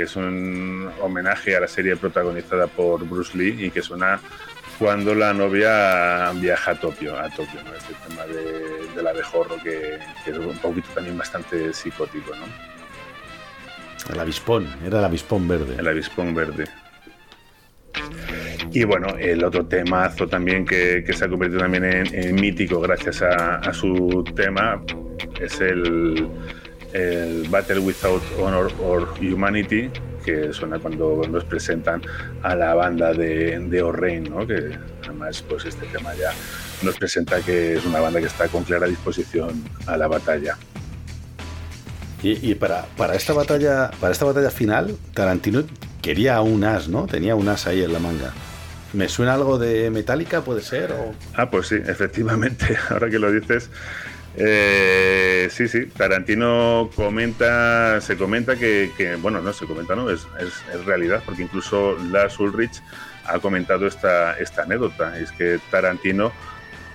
[0.00, 4.18] que es un homenaje a la serie protagonizada por Bruce Lee y que suena
[4.78, 7.74] cuando la novia viaja a Tokio, a Tokio, ¿no?
[7.74, 14.14] Este tema de, del abejorro que, que es un poquito también bastante psicótico, ¿no?
[14.14, 15.76] El avispón, era el avispón verde.
[15.78, 16.64] El avispón verde.
[18.72, 22.80] Y bueno, el otro temazo también que, que se ha convertido también en, en mítico
[22.80, 24.82] gracias a, a su tema
[25.38, 26.26] es el,
[26.92, 29.90] el Battle Without Honor or Humanity,
[30.24, 32.02] que suena cuando nos presentan
[32.42, 34.46] a la banda de, de O'Reilly, ¿no?
[34.46, 36.32] que además pues este tema ya
[36.82, 40.56] nos presenta que es una banda que está con clara disposición a la batalla.
[42.22, 45.64] Y, y para, para esta batalla, para esta batalla final, Tarantino
[46.02, 47.06] quería un as, ¿no?
[47.06, 48.32] Tenía un as ahí en la manga.
[48.92, 50.92] ¿Me suena algo de Metallica, puede ser?
[50.92, 51.14] O...
[51.34, 53.70] Ah, pues sí, efectivamente, ahora que lo dices.
[54.36, 60.84] Eh, sí, sí, Tarantino comenta, se comenta que, bueno, no se comenta, no, es, es-
[60.84, 62.80] realidad, porque incluso Lars Ulrich
[63.26, 66.32] ha comentado esta, esta anécdota, es que Tarantino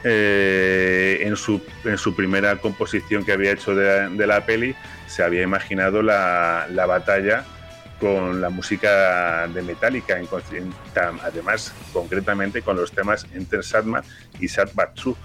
[0.04, 4.76] eh, en, su, en su primera composición que había hecho de, la peli
[5.08, 7.44] se había imaginado la, la batalla
[8.00, 10.28] con la música de Metallica, en,
[11.24, 14.04] además concretamente con los temas Enter Sadman
[14.40, 15.16] y Sad True.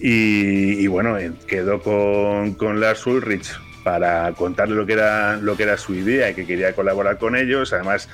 [0.00, 3.52] Y, bueno, eh, quedó con, con Lars Ulrich
[3.84, 7.36] para contarle lo que, era, lo que era su idea y que quería colaborar con
[7.36, 7.72] ellos.
[7.72, 8.08] Además,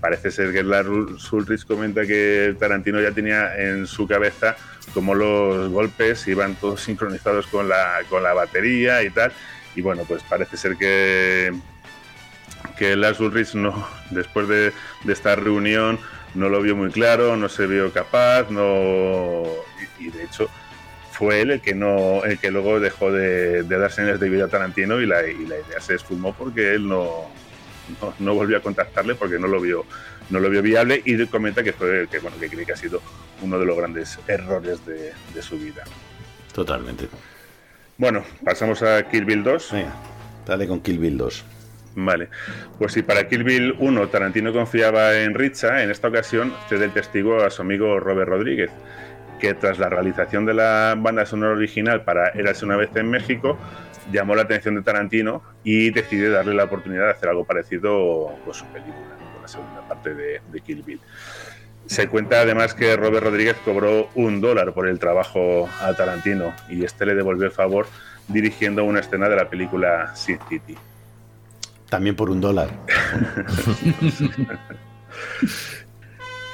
[0.00, 0.88] parece ser que Lars
[1.32, 4.56] Ulrich comenta que Tarantino ya tenía en su cabeza
[4.94, 9.32] como los golpes iban todos sincronizados con la, con la batería y tal.
[9.74, 11.52] Y bueno, pues parece ser que,
[12.76, 14.72] que Lars Ulrich no, después de,
[15.06, 15.98] esta reunión
[16.34, 19.44] no lo vio muy claro, no se vio capaz, no
[19.98, 20.48] y de hecho
[21.18, 24.44] fue él el que no, el que luego dejó de, de dar señales de vida
[24.44, 27.28] a Tarantino y la, y la idea se esfumó porque él no,
[28.00, 29.84] no, no volvió a contactarle porque no lo vio,
[30.30, 33.02] no lo vio viable y comenta que fue que bueno que cree que ha sido
[33.42, 35.82] uno de los grandes errores de, de su vida.
[36.54, 37.08] Totalmente.
[37.96, 39.72] Bueno, pasamos a Kill Bill 2.
[40.46, 41.44] dale con Kill Bill 2.
[41.96, 42.28] Vale,
[42.78, 46.92] pues si para Kill Bill 1 Tarantino confiaba en Richa, en esta ocasión cede el
[46.92, 48.70] testigo a su amigo Robert Rodríguez,
[49.38, 53.58] que tras la realización de la banda sonora original para Érase una vez en México,
[54.12, 58.54] llamó la atención de Tarantino y decidió darle la oportunidad de hacer algo parecido con
[58.54, 61.00] su película, con la segunda parte de, de Kill Bill.
[61.86, 66.84] Se cuenta además que Robert Rodríguez cobró un dólar por el trabajo a Tarantino y
[66.84, 67.86] este le devolvió el favor
[68.28, 70.76] dirigiendo una escena de la película Sin City.
[71.88, 72.68] También por un dólar.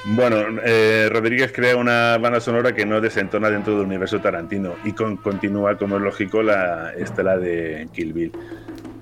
[0.07, 4.93] Bueno, eh, Rodríguez crea una banda sonora que no desentona dentro del universo Tarantino y
[4.93, 8.33] con- continúa, como es lógico, la estela de Kill Bill.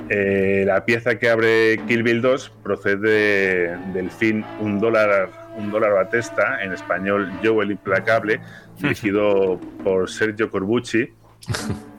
[0.09, 5.97] Eh, la pieza que abre Kill Bill 2 procede del film Un dólar, un dólar
[5.99, 8.41] a testa, en español Joe el Implacable,
[8.79, 11.09] dirigido por Sergio Corbucci.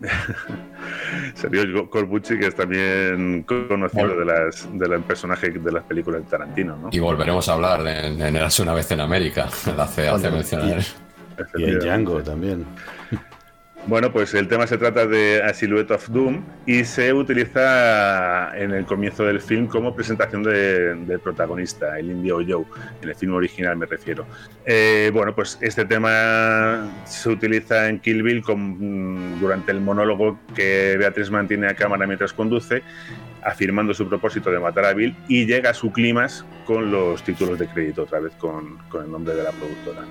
[1.34, 6.76] Sergio Corbucci, que es también conocido de las del personaje de las películas de Tarantino,
[6.76, 6.88] ¿no?
[6.92, 9.44] Y volveremos a hablar de, en Érase una vez en América.
[9.78, 10.82] Hace, hace mencionar.
[11.56, 12.64] Y en Django también.
[13.88, 18.72] Bueno, pues el tema se trata de A Silhouette of Doom y se utiliza en
[18.72, 22.64] el comienzo del film como presentación de- del protagonista, el indio Joe,
[23.00, 24.26] en el film original me refiero.
[24.64, 30.96] Eh, bueno, pues este tema se utiliza en Kill Bill con- durante el monólogo que
[30.98, 32.82] Beatriz mantiene a cámara mientras conduce,
[33.42, 37.56] afirmando su propósito de matar a Bill y llega a su clímax con los títulos
[37.56, 40.02] de crédito, otra vez con el nombre de la productora.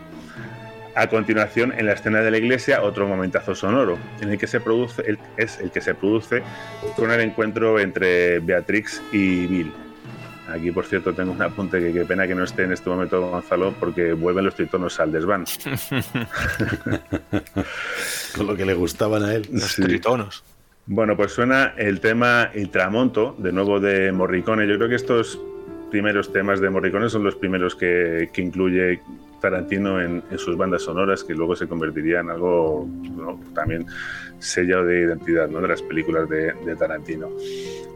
[0.96, 4.62] A continuación, en la escena de la iglesia, otro momentazo sonoro, en el que se
[4.62, 6.42] produce, el- es el que se produce
[6.96, 9.74] con el encuentro entre Beatrix y Bill.
[10.48, 13.20] Aquí, por cierto, tengo un apunte que qué pena que no esté en este momento
[13.30, 15.46] Gonzalo porque vuelven los tritonos al desván.
[18.38, 19.48] Con lo que le gustaban a él.
[19.52, 20.44] Los tritonos.
[20.86, 24.68] Bueno, pues suena el tema Il Tramonto, de nuevo de Morricone.
[24.68, 25.40] Yo creo que estos
[25.90, 29.02] primeros temas de Morricone son los primeros que, que incluye
[29.50, 32.90] Tarantino en, sus bandas sonoras, que luego se convertiría en algo
[33.54, 33.86] también
[34.40, 35.62] sellado de identidad ¿no?
[35.62, 37.30] de las películas de, Tarantino.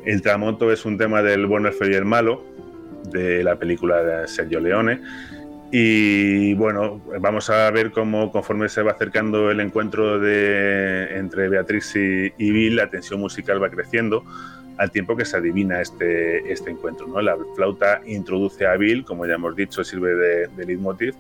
[0.05, 2.43] El Tramonto es un tema del bueno, el feo y el malo,
[3.11, 5.01] de la película de Sergio Leone.
[5.71, 11.95] Y bueno, vamos a ver cómo conforme se va acercando el encuentro de, entre Beatriz
[11.95, 14.23] y Bill, la tensión musical va creciendo
[14.79, 17.05] al tiempo que se adivina este, este encuentro.
[17.05, 17.21] ¿no?
[17.21, 21.15] La flauta introduce a Bill, como ya hemos dicho, sirve de, de leitmotiv.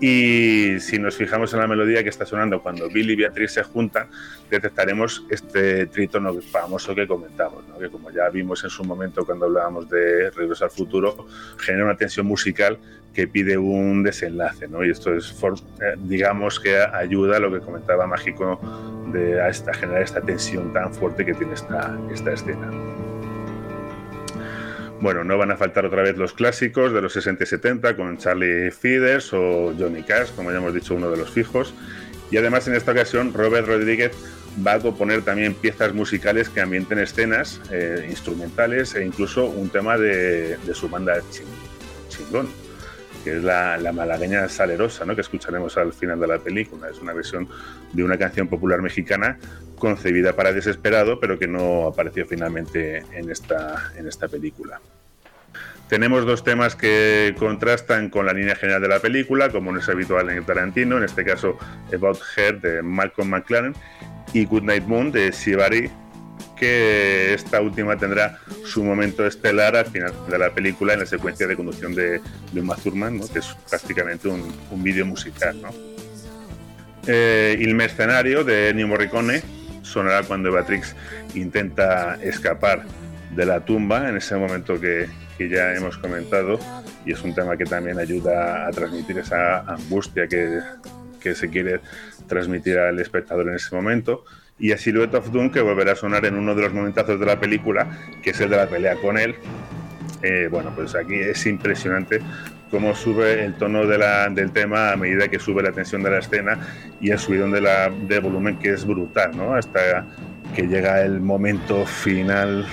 [0.00, 3.62] Y si nos fijamos en la melodía que está sonando cuando Bill y Beatriz se
[3.62, 4.08] juntan,
[4.50, 9.88] detectaremos este trítono famoso que comentamos, que como ya vimos en su momento cuando hablábamos
[9.88, 12.76] de Regreso al Futuro, genera una tensión musical
[13.16, 14.68] que pide un desenlace.
[14.68, 14.84] ¿no?
[14.84, 15.34] Y esto es,
[16.04, 18.60] digamos, que ayuda a lo que comentaba Mágico
[19.10, 22.70] de a esta, generar esta tensión tan fuerte que tiene esta, esta escena.
[25.00, 28.18] Bueno, no van a faltar otra vez los clásicos de los 60 y 70 con
[28.18, 31.72] Charlie Feeders o Johnny Cash, como ya hemos dicho, uno de los fijos.
[32.30, 34.12] Y además en esta ocasión Robert Rodríguez
[34.66, 39.96] va a componer también piezas musicales que ambienten escenas eh, instrumentales e incluso un tema
[39.96, 41.14] de, de su banda
[42.10, 42.48] chingón,
[43.26, 45.16] que es la, la, malagueña salerosa, ¿no?
[45.16, 46.88] que escucharemos al final de la película.
[46.88, 47.48] Es una versión
[47.92, 49.36] de una canción popular mexicana
[49.80, 54.80] concebida para Desesperado, pero que no apareció finalmente en esta, en esta película.
[55.88, 59.88] Tenemos dos temas que contrastan con la línea general de la película, como no es
[59.88, 61.58] habitual en Tarantino, en este caso
[61.92, 63.74] About Her de Malcolm McLaren
[64.32, 65.90] y Good Night Moon de Shibari,
[66.56, 71.46] que esta última tendrá su momento estelar al final de la película en la secuencia
[71.46, 72.20] de conducción de,
[72.52, 73.28] de Uma Thurman, ¿no?
[73.28, 75.60] que es prácticamente un, un vídeo musical.
[75.60, 75.70] ¿no?
[77.06, 79.42] Eh, Il Mercenario de Ennio Morricone
[79.82, 80.96] sonará cuando Beatrix
[81.34, 82.84] intenta escapar
[83.34, 85.08] de la tumba en ese momento que,
[85.38, 86.58] que, ya hemos comentado
[87.04, 90.60] y es un tema que también ayuda a transmitir esa angustia que,
[91.20, 91.80] que se quiere
[92.26, 94.24] transmitir al espectador en ese momento
[94.58, 97.26] y a Silhouette of Doom que volverá a sonar en uno de los momentazos de
[97.26, 97.88] la película
[98.22, 99.36] que es el de la pelea con él
[100.22, 102.20] eh, bueno pues aquí es impresionante
[102.70, 106.10] cómo sube el tono de la, del tema a medida que sube la tensión de
[106.10, 106.58] la escena
[107.00, 109.54] y el subidón de, la, de volumen que es brutal, ¿no?
[109.54, 110.06] Hasta
[110.54, 112.66] que llega el momento final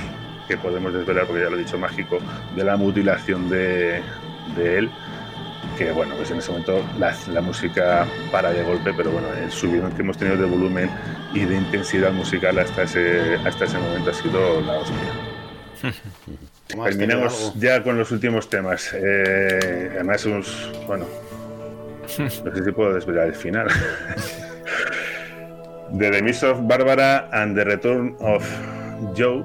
[0.47, 2.19] que podemos desvelar, porque ya lo he dicho mágico,
[2.55, 4.01] de la mutilación de,
[4.55, 4.91] de él.
[5.77, 9.51] Que bueno, pues en ese momento la, la, música para de golpe, pero bueno, el
[9.51, 10.89] subidón que hemos tenido de volumen
[11.33, 14.97] y de intensidad musical hasta ese, hasta ese momento ha sido la hostia.
[16.83, 18.93] Terminamos ya con los últimos temas.
[18.93, 21.06] Eh, además, unos, bueno,
[22.19, 23.67] no sé si puedo desvelar el final.
[25.97, 28.43] The Demise of Barbara and the Return of
[29.15, 29.43] Joe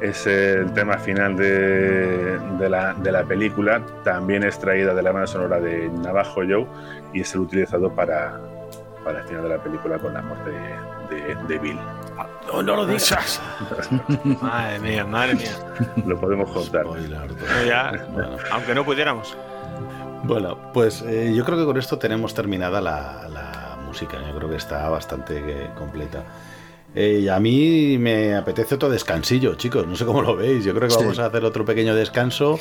[0.00, 3.84] es el tema final de, de, la, de la película.
[4.04, 6.66] También extraída de la banda sonora de Navajo Joe
[7.12, 8.40] y es el utilizado para,
[9.04, 11.78] para el final de la película con la muerte de, de, de Bill.
[12.52, 13.40] No, no lo digas.
[14.40, 15.52] madre mía, madre mía.
[16.06, 16.86] Lo podemos contar.
[17.66, 18.36] ya, bueno.
[18.52, 19.36] Aunque no pudiéramos.
[20.24, 24.18] Bueno, pues eh, yo creo que con esto tenemos terminada la, la música.
[24.26, 26.22] Yo creo que está bastante eh, completa.
[27.00, 29.86] Eh, y a mí me apetece otro descansillo, chicos.
[29.86, 30.64] No sé cómo lo veis.
[30.64, 31.00] Yo creo que sí.
[31.00, 32.58] vamos a hacer otro pequeño descanso,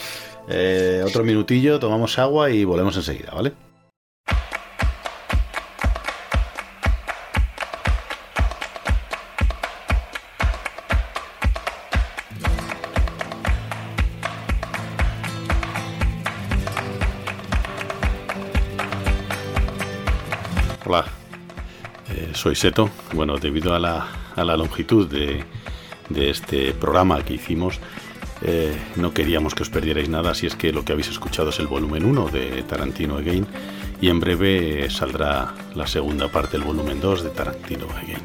[0.48, 3.54] eh, otro minutillo, tomamos agua y volvemos enseguida, ¿vale?
[20.86, 21.06] Hola,
[22.12, 22.92] eh, soy Seto.
[23.14, 25.44] Bueno, debido a la, a la longitud de,
[26.10, 27.80] de, este programa que hicimos,
[28.42, 31.60] eh, no queríamos que os perdierais nada, así es que lo que habéis escuchado es
[31.60, 33.46] el volumen 1 de Tarantino Again
[34.00, 38.22] y en breve saldrá la segunda parte del volumen 2 de Tarantino Again.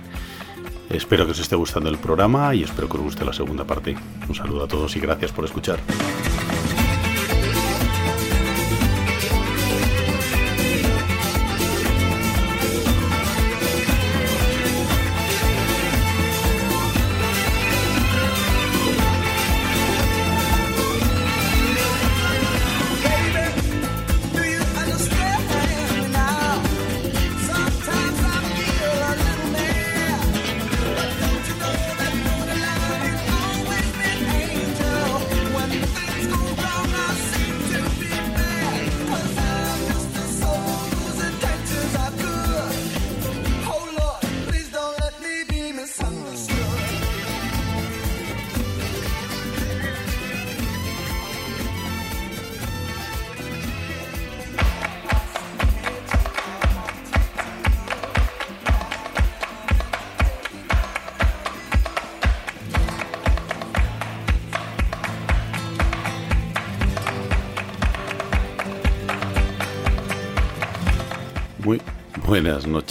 [0.91, 3.97] Espero que os esté gustando el programa y espero que os guste la segunda parte.
[4.29, 5.81] Un saludo a todos y gracias por escuchar.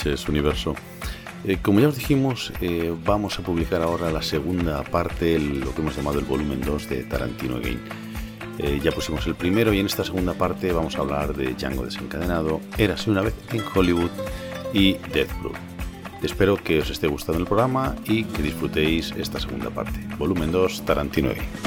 [0.02, 0.74] Noches, universo.
[1.44, 5.80] Eh, como ya os dijimos, eh, vamos a publicar ahora la segunda parte, lo que
[5.80, 7.80] hemos llamado el volumen 2 de Tarantino Again.
[8.58, 11.84] Eh, ya pusimos el primero y en esta segunda parte vamos a hablar de Django
[11.84, 14.10] desencadenado, Érase una vez en Hollywood
[14.72, 15.30] y Death.
[16.22, 19.98] Espero que os esté gustando el programa y que disfrutéis esta segunda parte.
[20.18, 21.61] Volumen 2, Tarantino Again.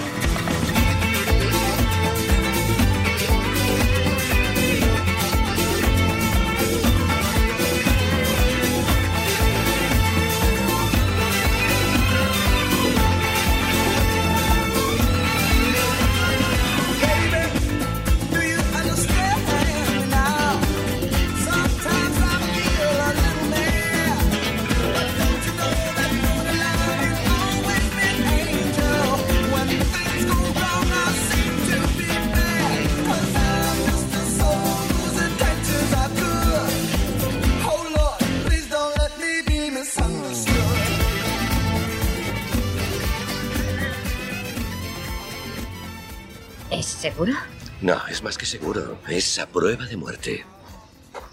[48.45, 48.99] Que seguro.
[49.08, 50.45] Es a prueba de muerte.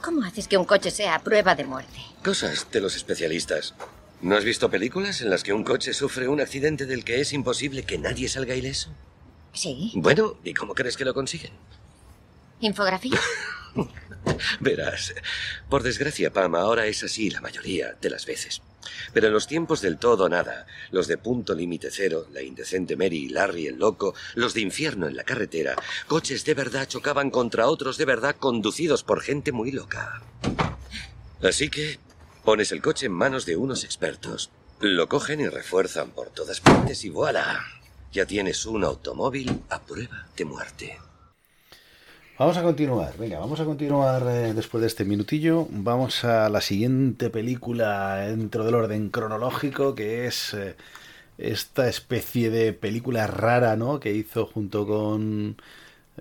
[0.01, 1.99] ¿Cómo haces que un coche sea a prueba de muerte?
[2.25, 3.75] Cosas de los especialistas.
[4.23, 7.35] ¿No has visto películas en las que un coche sufre un accidente del que es
[7.35, 8.91] imposible que nadie salga ileso?
[9.53, 9.93] Sí.
[9.95, 11.53] Bueno, ¿y cómo crees que lo consiguen?
[12.61, 13.21] ¿Infografía?
[14.61, 15.15] Verás,
[15.69, 18.63] por desgracia, Pam, ahora es así la mayoría de las veces.
[19.13, 23.25] Pero en los tiempos del todo nada, los de punto límite cero, la indecente Mary
[23.25, 27.69] y Larry el loco, los de infierno en la carretera, coches de verdad chocaban contra
[27.69, 30.23] otros de verdad conducidos por gente muy loca.
[31.43, 31.99] Así que
[32.45, 34.51] pones el coche en manos de unos expertos,
[34.81, 37.65] lo cogen y refuerzan por todas partes y voilà,
[38.13, 40.99] ya tienes un automóvil a prueba de muerte.
[42.43, 45.69] Vamos a continuar, venga, vamos a continuar eh, después de este minutillo.
[45.71, 50.75] Vamos a la siguiente película dentro del orden cronológico, que es eh,
[51.39, 54.01] esta especie de película rara, ¿no?
[54.01, 55.57] Que hizo junto con,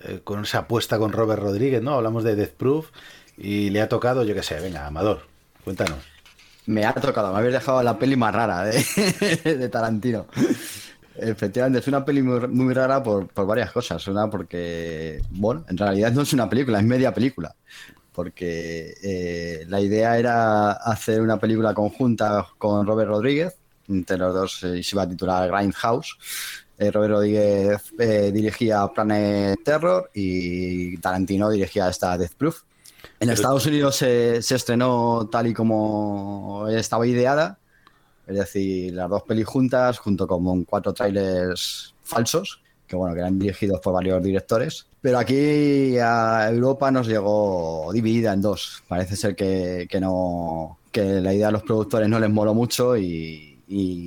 [0.04, 1.96] eh, con esa apuesta con Robert Rodríguez, ¿no?
[1.96, 2.92] Hablamos de Death Proof
[3.36, 5.26] y le ha tocado, yo qué sé, venga, Amador,
[5.64, 5.98] cuéntanos.
[6.68, 8.74] Me ha tocado, me habéis dejado la peli más rara de,
[9.44, 10.28] de Tarantino.
[11.16, 14.08] Efectivamente, es una peli muy, muy rara por, por varias cosas.
[14.08, 17.56] Una porque, bueno, en realidad no es una película, es media película.
[18.14, 23.56] Porque eh, la idea era hacer una película conjunta con Robert Rodríguez.
[23.88, 26.18] Entre los dos eh, se iba a titular Grindhouse.
[26.78, 32.64] Eh, Robert Rodríguez eh, dirigía Planet Terror y Tarantino dirigía esta Death Proof.
[33.20, 37.60] En Estados Unidos se, se estrenó tal y como estaba ideada,
[38.32, 43.40] es decir, las dos pelis juntas, junto con cuatro trailers falsos, que bueno, que eran
[43.40, 44.88] dirigidos por varios directores.
[45.00, 48.84] Pero aquí a Europa nos llegó dividida en dos.
[48.88, 52.98] Parece ser que, que no que la idea de los productores no les moló mucho
[52.98, 53.48] y,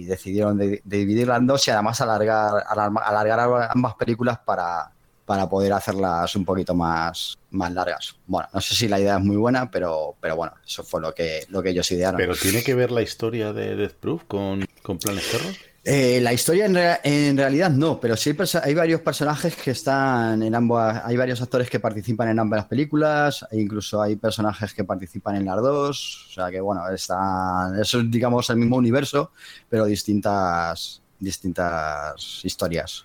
[0.07, 4.93] decidieron de, de dividirla en dos y además alargar, alargar ambas películas para,
[5.25, 8.17] para poder hacerlas un poquito más, más largas.
[8.27, 11.15] Bueno, no sé si la idea es muy buena, pero, pero bueno, eso fue lo
[11.15, 12.19] que, lo que ellos idearon.
[12.19, 15.55] Pero tiene que ver la historia de Death Proof con, con Planet Terror.
[15.87, 20.55] Eh, la historia en, en realidad no, pero sí hay, varios personajes que están en
[20.55, 25.37] ambas, hay varios actores que participan en ambas películas, e incluso hay personajes que participan
[25.37, 29.33] en las dos, o sea que bueno, están, eso es digamos el mismo universo,
[29.69, 33.05] pero distintas, distintas historias.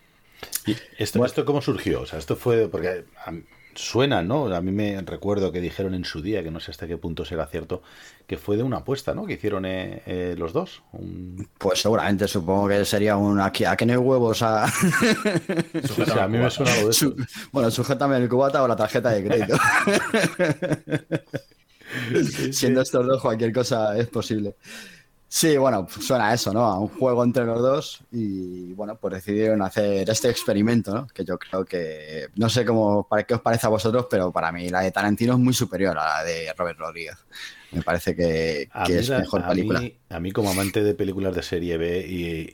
[0.98, 2.02] ¿Esto, ¿Esto cómo surgió?
[2.02, 3.06] O sea, esto fue porque
[3.76, 4.54] suena, ¿no?
[4.54, 7.24] A mí me recuerdo que dijeron en su día, que no sé hasta qué punto
[7.24, 7.82] será cierto,
[8.28, 9.26] que fue de una apuesta, ¿no?
[9.26, 10.84] Que hicieron eh, eh, los dos.
[10.92, 14.66] Un- Pues seguramente supongo que sería un aquí, a que no hay huevos a.
[16.28, 17.16] Mí me suena algo de eso.
[17.52, 19.58] Bueno, sujétame el cubata o la tarjeta de crédito.
[22.52, 24.56] Siendo estos dos, cualquier cosa es posible.
[25.31, 26.65] Sí, bueno, suena a eso, ¿no?
[26.65, 31.08] A un juego entre los dos y, bueno, pues decidieron hacer este experimento, ¿no?
[31.08, 34.51] Que yo creo que, no sé cómo, para qué os parece a vosotros, pero para
[34.51, 37.15] mí la de Tarantino es muy superior a la de Robert Rodríguez.
[37.72, 39.79] Me parece que, es la- mejor a película.
[39.81, 42.51] mí- a mí, como amante de películas de serie B y,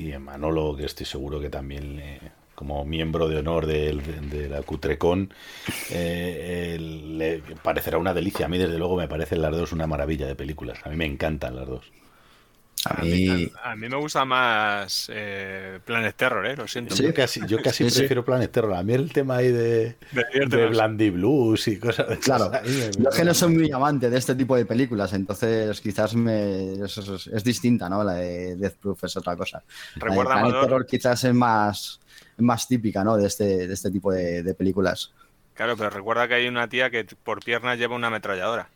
[0.00, 2.02] y, y Manolo, que estoy seguro que también,
[2.62, 5.34] como miembro de honor de, la Cutrecon,
[5.90, 8.46] eh, le parecerá una delicia.
[8.46, 10.78] A mí, desde luego, me parecen las dos una maravilla de películas.
[10.84, 11.90] A mí me encantan las dos.
[12.84, 16.56] A mí, a mí me gusta más eh, Planet Terror, ¿eh?
[16.56, 16.96] Lo siento.
[16.96, 17.98] Yo casi, yo casi Sí, sí.
[18.00, 18.74] prefiero Planet Terror.
[18.74, 20.70] A mí el tema ahí de, de más.
[20.70, 22.50] Blandy Blues y cosas de Claro,
[22.98, 26.72] yo es que no soy muy amante de este tipo de películas, entonces quizás me,
[26.84, 28.02] es, es- es distinta, ¿no?
[28.02, 29.62] La de Death Proof es otra cosa.
[29.94, 32.00] De Recuerda, Planet Terror quizás es más,
[32.42, 33.16] más típica, ¿no?
[33.16, 35.12] De este, de este tipo de, de películas.
[35.54, 38.68] Claro, pero recuerda que hay una tía que por piernas lleva una ametralladora.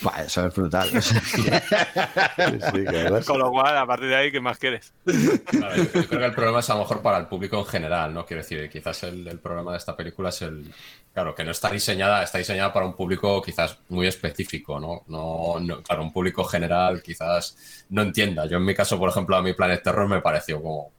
[0.00, 0.88] Buah, eso es brutal.
[3.26, 4.92] Con lo cual, a partir de ahí, ¿qué más quieres?
[5.04, 8.14] Yo yo creo que el problema es a lo mejor para el público en general,
[8.14, 8.24] ¿no?
[8.24, 10.72] Quiero decir, quizás el, el problema de esta película es el.
[11.12, 15.02] Claro, que no está diseñada, está diseñada para un público quizás muy específico, ¿no?
[15.08, 18.46] No, no claro, un público general quizás no entienda.
[18.46, 20.92] Yo en mi caso, por ejemplo, a mi Planet Terror me pareció como.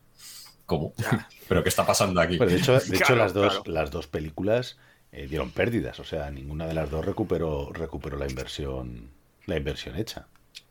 [0.68, 0.94] ¿Cómo?
[1.50, 2.38] ¿Pero qué está pasando aquí?
[2.38, 4.78] Pues de hecho, de hecho las, dos, las dos películas
[5.12, 9.10] eh, dieron pérdidas, o sea, ninguna de las dos recuperó, recuperó la inversión,
[9.48, 10.28] la inversión hecha.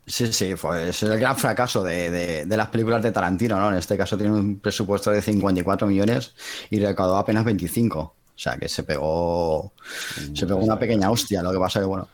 [0.07, 3.71] Sí, sí, fue, es el gran fracaso de, de- de las películas de Tarantino, ¿no?
[3.71, 6.35] En este caso tiene un presupuesto de 54 millones
[6.71, 7.99] y recaudó apenas 25.
[8.01, 9.73] O sea, que se pegó,
[10.35, 11.43] se pegó una pequeña hostia.
[11.43, 12.09] Lo que pasa que, bueno,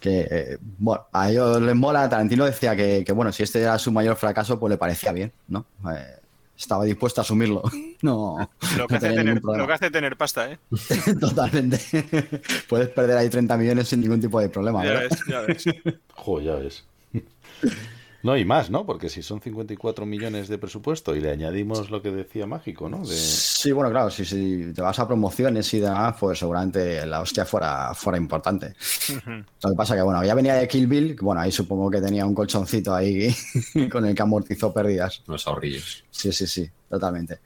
[0.00, 2.08] que, eh, bueno, a ellos les mola.
[2.08, 5.32] Tarantino decía que, que, bueno, si este era su mayor fracaso, pues le parecía bien,
[5.48, 5.64] ¿no?
[5.94, 6.16] Eh,
[6.56, 7.62] estaba dispuesto a asumirlo.
[8.02, 8.36] No,
[8.76, 9.62] Lo que, no hace tener, ningún problema.
[9.62, 10.58] lo que hace tener pasta, ¿eh?
[11.20, 11.78] Totalmente.
[12.68, 15.08] Puedes perder ahí 30 millones sin ningún tipo de problema, Ya ¿verdad?
[15.08, 15.64] ves, ya ves.
[16.16, 16.84] Joder, ya ves.
[18.22, 18.86] No, y más, ¿no?
[18.86, 22.98] Porque si son 54 millones de presupuesto y le añadimos lo que decía Mágico, ¿no?
[22.98, 23.14] De...
[23.14, 27.44] Sí, bueno, claro, si, si te vas a promociones y demás, pues seguramente la hostia
[27.44, 28.74] fuera, fuera importante.
[29.26, 32.24] Lo que pasa que, bueno, ya venía de Kill Bill, bueno, ahí supongo que tenía
[32.24, 33.34] un colchoncito ahí
[33.90, 35.22] con el que amortizó pérdidas.
[35.26, 36.04] Los ahorrillos.
[36.10, 37.40] Sí, sí, sí, totalmente.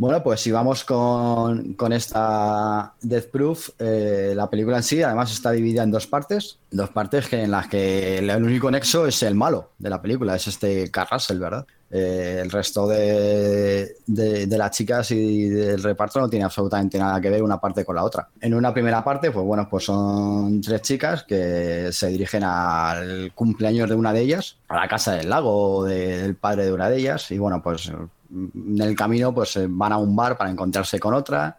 [0.00, 5.30] Bueno, pues si vamos con, con esta Death Proof, eh, la película en sí además
[5.30, 9.22] está dividida en dos partes, dos partes que en las que el único nexo es
[9.22, 11.66] el malo de la película, es este Carl Russell, ¿verdad?
[11.92, 17.30] Eh, el resto de, de- las chicas y del reparto no tiene absolutamente nada que
[17.30, 18.28] ver una parte con la otra.
[18.40, 23.88] En una primera parte, pues bueno, pues son tres chicas que se dirigen al cumpleaños
[23.88, 26.98] de una de ellas, a la casa del lago de- del padre de una de
[26.98, 27.88] ellas, y bueno, pues
[28.32, 31.58] en el camino pues eh, van a un bar para encontrarse con otra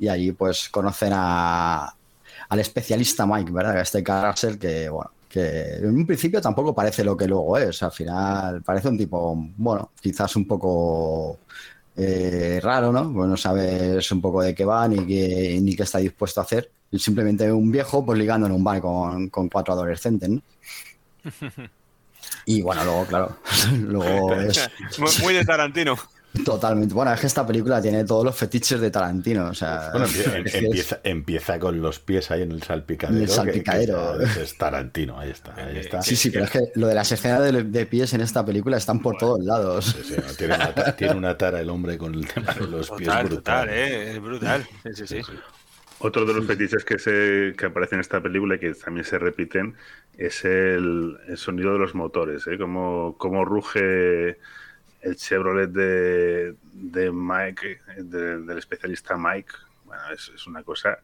[0.00, 1.94] y allí pues conocen a,
[2.48, 3.80] al especialista Mike, ¿verdad?
[3.80, 7.82] Este Carl Russell que, bueno, que en un principio tampoco parece lo que luego es.
[7.82, 11.38] Al final parece un tipo, bueno, quizás un poco
[11.96, 13.12] eh, raro, ¿no?
[13.12, 16.44] Pues no sabes un poco de qué va ni qué, ni qué está dispuesto a
[16.44, 16.70] hacer.
[16.90, 20.42] Y simplemente un viejo pues ligando en un bar con, con cuatro adolescentes, ¿no?
[22.44, 23.36] Y bueno, luego, claro,
[23.72, 25.96] luego es muy de Tarantino.
[26.44, 26.94] Totalmente.
[26.94, 29.48] Bueno, es que esta película tiene todos los fetiches de Tarantino.
[29.50, 33.16] O sea, Bueno, em- empieza, empieza con los pies ahí en el salpicadero.
[33.18, 34.18] En el salpicadero.
[34.18, 35.54] que es, es Tarantino, ahí está.
[35.56, 36.02] Ahí está.
[36.02, 38.76] Sí, sí, pero es que lo de las escenas de, de pies en esta película
[38.76, 39.96] están por todos lados.
[40.06, 42.90] Sí, no, tiene, una, ta- tiene una tara el hombre con el tema de los
[42.90, 43.66] pies Total, brutal.
[43.66, 44.12] total, ¿eh?
[44.12, 44.66] Es brutal.
[44.94, 45.32] Sí, sí, sí.
[46.00, 49.18] Otro de los fetiches que, se, que aparece en esta película y que también se
[49.18, 49.74] repiten
[50.16, 52.56] es el, el sonido de los motores, ¿eh?
[52.56, 54.38] Cómo, cómo ruge
[55.00, 59.52] el Chevrolet de, de Mike, de- del especialista Mike.
[59.84, 60.98] Bueno, es, es una cosa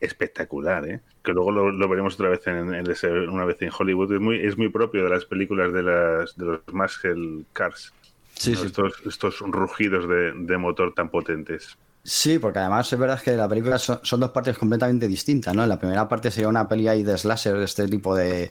[0.00, 1.00] espectacular, ¿eh?
[1.22, 4.12] Que luego lo, lo veremos otra vez en, en ese- una vez en Hollywood.
[4.12, 7.92] Es muy, es muy propio de las películas de, las, de los muscle cars.
[8.34, 8.58] Sí, ¿no?
[8.58, 8.66] sí.
[8.66, 11.78] Estos, estos rugidos de, de motor tan potentes.
[12.06, 15.66] Sí, porque además es verdad que la película son, dos partes completamente distintas, ¿no?
[15.66, 18.50] La primera parte sería una peli ahí de slasher, de este tipo de,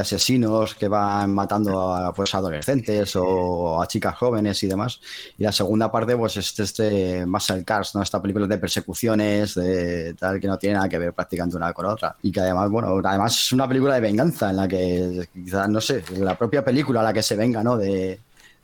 [0.00, 4.98] asesinos que van matando a pues, adolescentes o a chicas jóvenes y demás.
[5.36, 8.00] Y la segunda parte, pues es este Muscle Cars, ¿no?
[8.00, 11.84] Esta película de persecuciones, de tal, que no tiene nada que ver prácticamente una con
[11.84, 12.16] otra.
[12.22, 15.82] Y que además, bueno, además es una película de venganza en la que quizás, no
[15.82, 17.76] sé, la propia película a la que se venga, ¿no?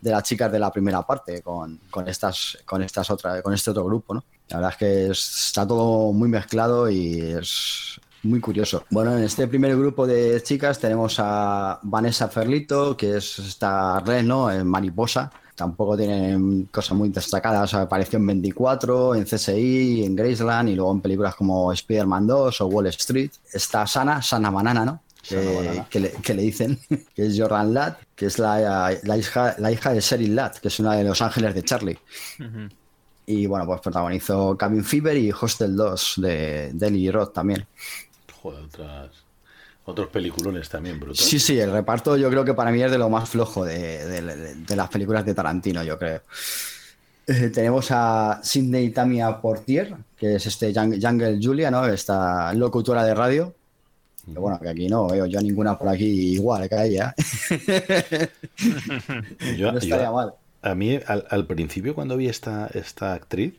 [0.02, 3.70] De las chicas de la primera parte con, con estas con estas otras con este
[3.70, 8.40] otro grupo no la verdad es que es- está todo muy mezclado y es muy
[8.40, 14.00] curioso bueno en este primer grupo de chicas tenemos a Vanessa Ferlito que es esta
[14.00, 17.74] red no en mariposa Tampoco tienen cosas muy destacadas.
[17.74, 22.66] Apareció en 24, en CSI, en Graceland y luego en películas como Spider-Man 2 o
[22.68, 23.30] Wall Street.
[23.52, 25.02] Está Sana, Sana Banana, ¿no?
[25.28, 26.78] Que, que le, que le dicen,
[27.14, 30.68] que es Jordan Ladd, que es la, la hija, la hija de Sheryl Ladd, que
[30.68, 31.98] es una de los ángeles de Charlie.
[33.26, 37.64] Y bueno, pues protagonizó Cabin Fever y Hostel 2 de Deli Roth también.
[38.42, 39.10] Joder, otras,
[39.84, 41.28] otros peliculones también brutales.
[41.30, 44.04] Sí, sí, el reparto yo creo que para mí es de lo más flojo de,
[44.06, 46.20] de- de- de las películas de Tarantino, yo creo.
[47.28, 51.86] Eh, tenemos a Sidney Tamia Portier, que es este Jung- Jungle Julia, ¿no?
[51.86, 53.54] Esta locutora de radio.
[54.24, 57.14] Que bueno, que aquí no veo yo ninguna por aquí igual que ella.
[59.56, 60.34] Yo- no estaría yo- mal.
[60.64, 63.54] A mí, al, al principio, cuando vi esta, esta actriz,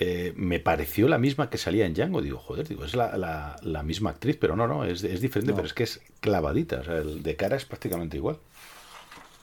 [0.00, 2.20] eh, me pareció la misma que salía en Django.
[2.22, 5.52] Digo, joder, digo, es la, la- la misma actriz, pero no, no, es, es diferente,
[5.52, 5.56] No.
[5.56, 6.80] pero es que es clavadita.
[6.80, 8.38] O sea, el de cara es prácticamente igual.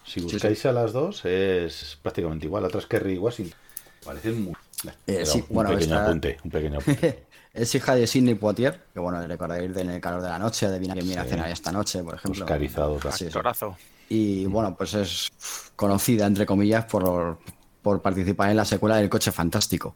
[0.06, 2.64] Si Sí, buscáis a las dos, es prácticamente igual.
[2.64, 3.58] La otra es Kerry Washington.
[4.03, 4.53] Parecen muy.
[4.53, 7.24] Eh, Pero sí, un bueno, pequeño esta- apunte, un pequeño apunte.
[7.53, 10.67] es hija de Sidney Poitier, que bueno, recordaréis de En el calor de la noche,
[10.69, 11.30] de Vina que viene a Sí.
[11.32, 12.44] cenar esta noche, por ejemplo.
[12.46, 13.26] Oscarizado, Sí, sí.
[13.26, 13.78] Actorazo.
[14.10, 15.30] Y bueno, pues es
[15.76, 17.40] conocida, entre comillas, por,
[17.82, 19.96] por participar en la secuela del Coche Fantástico.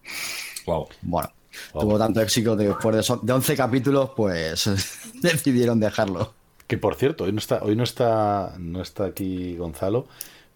[0.66, 0.88] Wow.
[1.02, 1.32] Bueno,
[1.74, 4.70] tuvo tanto éxito que después de, so- de 11 capítulos, pues
[5.22, 6.34] decidieron dejarlo.
[6.68, 10.08] Que por cierto, hoy no está, hoy no está, no está aquí Gonzalo,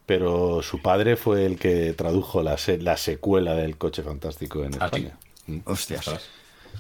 [0.05, 4.73] pero su padre fue el que tradujo la, se- la secuela del Coche Fantástico en
[4.73, 5.17] España.
[5.47, 5.57] Mm.
[5.65, 6.05] Hostias.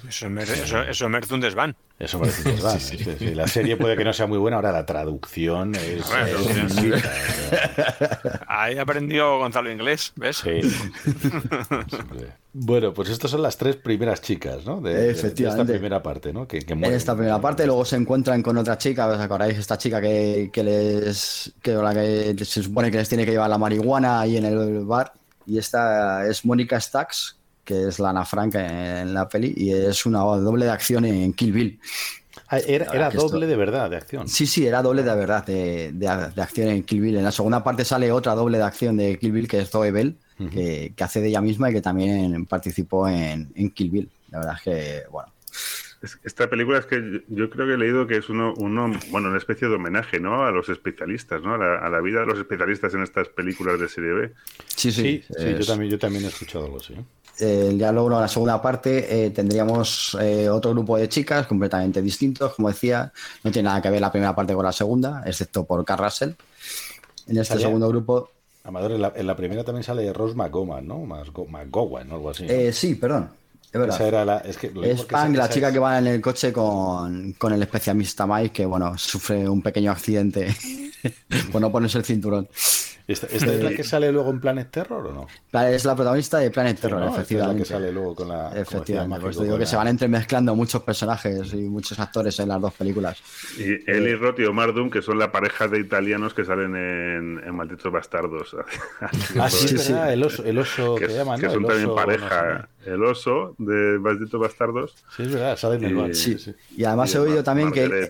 [0.07, 1.75] Eso, merece- eso, eso merece un desván.
[1.99, 2.21] Eso
[2.79, 2.97] sí.
[2.97, 3.33] Sí, sí.
[3.33, 6.07] La serie puede que no sea muy buena, ahora la traducción es.
[6.07, 6.87] Bueno, es sí.
[6.89, 10.37] exquisita, Ahí aprendió Gonzalo inglés, ¿ves?
[10.37, 10.61] Sí.
[12.59, 14.81] Bueno, pues estas son las tres primeras chicas, ¿no?
[14.81, 16.47] De, esta primera parte, ¿no?
[16.47, 19.59] Que, que En esta primera parte, luego se encuentran con otra chica, ¿os acordáis?
[19.59, 21.53] Esta chica que, que les.
[21.61, 24.85] que la que se supone que les tiene que llevar la marihuana ahí en el
[24.85, 25.13] bar.
[25.45, 27.36] Y esta es Mónica Stacks,
[27.67, 31.33] que es la Ana Frank en la peli, y es una doble de acción en
[31.33, 31.79] Kill Bill.
[32.49, 34.27] Ah, era esto- doble de verdad, de acción.
[34.29, 37.17] Sí, sí, era doble de verdad de, de- de acción en Kill Bill.
[37.17, 39.91] En la segunda parte sale otra doble de acción de Kill Bill, que es Zoe
[39.91, 40.15] Bell,
[40.51, 44.09] que, que hace de ella misma y que también participó en, en Kill Bill.
[44.31, 45.29] La verdad es que, bueno,
[46.23, 49.37] Esta película es que yo- creo que he leído que es uno, uno bueno, una
[49.37, 50.45] especie de homenaje, ¿no?
[50.45, 51.55] A los especialistas, ¿no?
[51.55, 54.33] A la, a la vida de los especialistas en estas películas de serie B.
[54.67, 55.23] sí, sí.
[55.27, 56.93] Sí, sí, yo también, yo también he escuchado algo así.
[57.39, 57.75] ¿eh?
[57.77, 62.55] Ya luego en la segunda parte eh, tendríamos eh, otro grupo de chicas completamente distintos,
[62.55, 63.11] como decía,
[63.43, 66.31] no tiene nada que ver la primera parte con la segunda, excepto por Carl Russell.
[67.27, 68.31] En este segundo grupo,
[68.63, 70.99] Amador, en la, en la primera también sale Rose McGowan, ¿no?
[71.05, 72.11] McGowan.
[72.11, 72.43] Algo así.
[72.45, 72.51] ¿no?
[72.51, 73.29] eh, sí, perdón,
[73.71, 73.95] es verdad.
[73.95, 74.37] Esa era la.
[74.37, 78.25] Es, que, Es Pang, chica es- que va en el coche con, con el especialista
[78.25, 80.55] Mike, que bueno, sufre un pequeño accidente
[81.51, 82.47] por no ponerse el cinturón.
[83.07, 85.27] ¿Esta, esta es la que sale luego en Planet Terror o no?
[85.67, 87.05] Es la protagonista de Planet Terror, ¿no?
[87.07, 87.63] Esta es la efectivamente.
[87.63, 88.49] que sale luego con la.
[88.59, 92.49] Efectivamente, pues te digo que la- se van entremezclando muchos personajes y muchos actores en
[92.49, 93.17] las dos películas.
[93.57, 97.41] Y Eli Roth y Omar Doom, que son la pareja de italianos que salen en,
[97.45, 98.55] en Malditos Bastardos.
[99.39, 101.53] Ah, sí, es verdad, el oso, el oso que, que, llaman, que ¿no?
[101.53, 102.69] son El también oso, pareja.
[102.85, 104.95] no El oso de Malditos Bastardos.
[105.15, 106.13] Sí, es verdad, sale en el bar.
[106.15, 106.37] Sí.
[106.37, 106.53] sí.
[106.75, 108.09] Y además y he oído Mar- también que.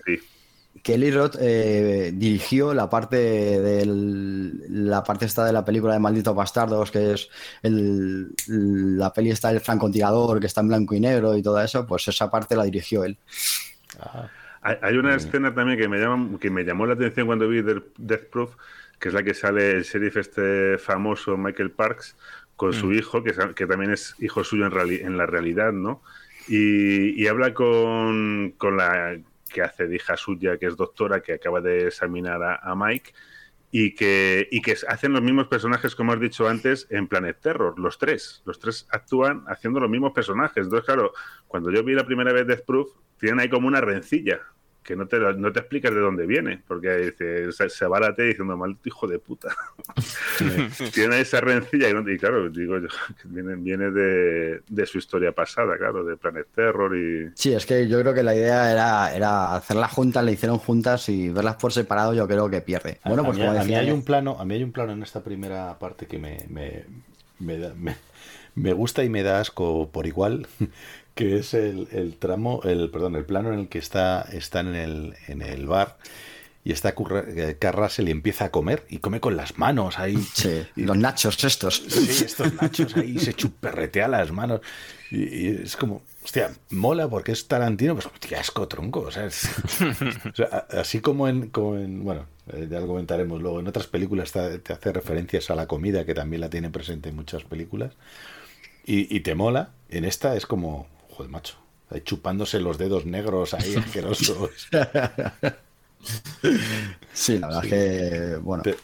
[0.84, 6.34] Eli Roth eh, dirigió la parte del la parte esta de la película de Malditos
[6.34, 7.28] Bastardos, que es
[7.62, 11.86] el, la peli está del francotirador, que está en blanco y negro y todo eso,
[11.86, 13.16] pues esa parte la dirigió él.
[14.62, 17.62] Hay, hay una escena también que me, llama, que me llamó la atención cuando vi
[17.62, 18.50] Death Death Proof,
[18.98, 22.16] que es la que sale el sheriff este famoso Michael Parks
[22.56, 22.92] con su Mm.
[22.94, 23.32] hijo, que,
[23.66, 26.02] también es hijo suyo en, reali- en la realidad, ¿no?
[26.48, 29.16] Y, y habla con, con la
[29.48, 33.12] que hace de hija suya, que es doctora, que acaba de examinar a, a Mike,
[33.70, 37.78] y que, y que hacen los mismos personajes, como has dicho antes, en Planet Terror,
[37.78, 38.42] los tres.
[38.46, 40.64] Los tres actúan haciendo los mismos personajes.
[40.64, 41.12] Entonces, claro,
[41.46, 44.40] cuando yo vi la primera vez Death Proof, tienen ahí como una rencilla,
[44.88, 48.56] que no te, no te explicas de dónde viene, porque dice, se, se barate diciendo,
[48.56, 49.54] maldito hijo de puta.
[50.94, 54.96] tiene esa rencilla, y, no- y claro, digo yo, que viene, viene de, de su
[54.96, 57.30] historia pasada, claro, de Planet Terror y...
[57.34, 61.06] Sí, es que yo creo que la idea era, era hacerlas juntas, la hicieron juntas
[61.10, 62.98] y verlas por separado yo creo que pierde.
[63.04, 64.72] Bueno, a, pues mí, como a mí decía, hay un plano, a mí hay un
[64.72, 66.84] plano en esta primera parte que me, me,
[67.40, 67.96] me, da- me-
[68.54, 70.46] me gusta y me da asco por igual,
[71.18, 74.76] que es el, el tramo, el perdón, el plano en el que está, está en
[74.76, 75.98] el, en el bar
[76.64, 80.16] y está eh, Carl Russell y empieza a comer y come con las manos ahí.
[80.34, 81.82] Sí, los nachos estos.
[81.88, 84.60] Sí, estos nachos ahí se chuperretea las manos.
[85.10, 89.00] Y, y es como, hostia, mola porque es Tarantino, pues qué asco tronco.
[89.00, 89.48] O sea, es-
[90.30, 93.88] o sea, así como en, como en- bueno, eh, ya lo comentaremos luego, en otras
[93.88, 97.42] películas te, te hace referencias a la comida, que también la tiene presente en muchas
[97.42, 97.94] películas,
[98.84, 99.70] y, y te mola.
[99.90, 100.86] En esta es como,
[101.18, 101.54] joder, macho,
[102.04, 104.50] chupándose los dedos negros ahí asquerosos.
[107.12, 107.68] Sí, la verdad Sí.
[107.68, 108.62] que, bueno.
[108.62, 108.76] Te,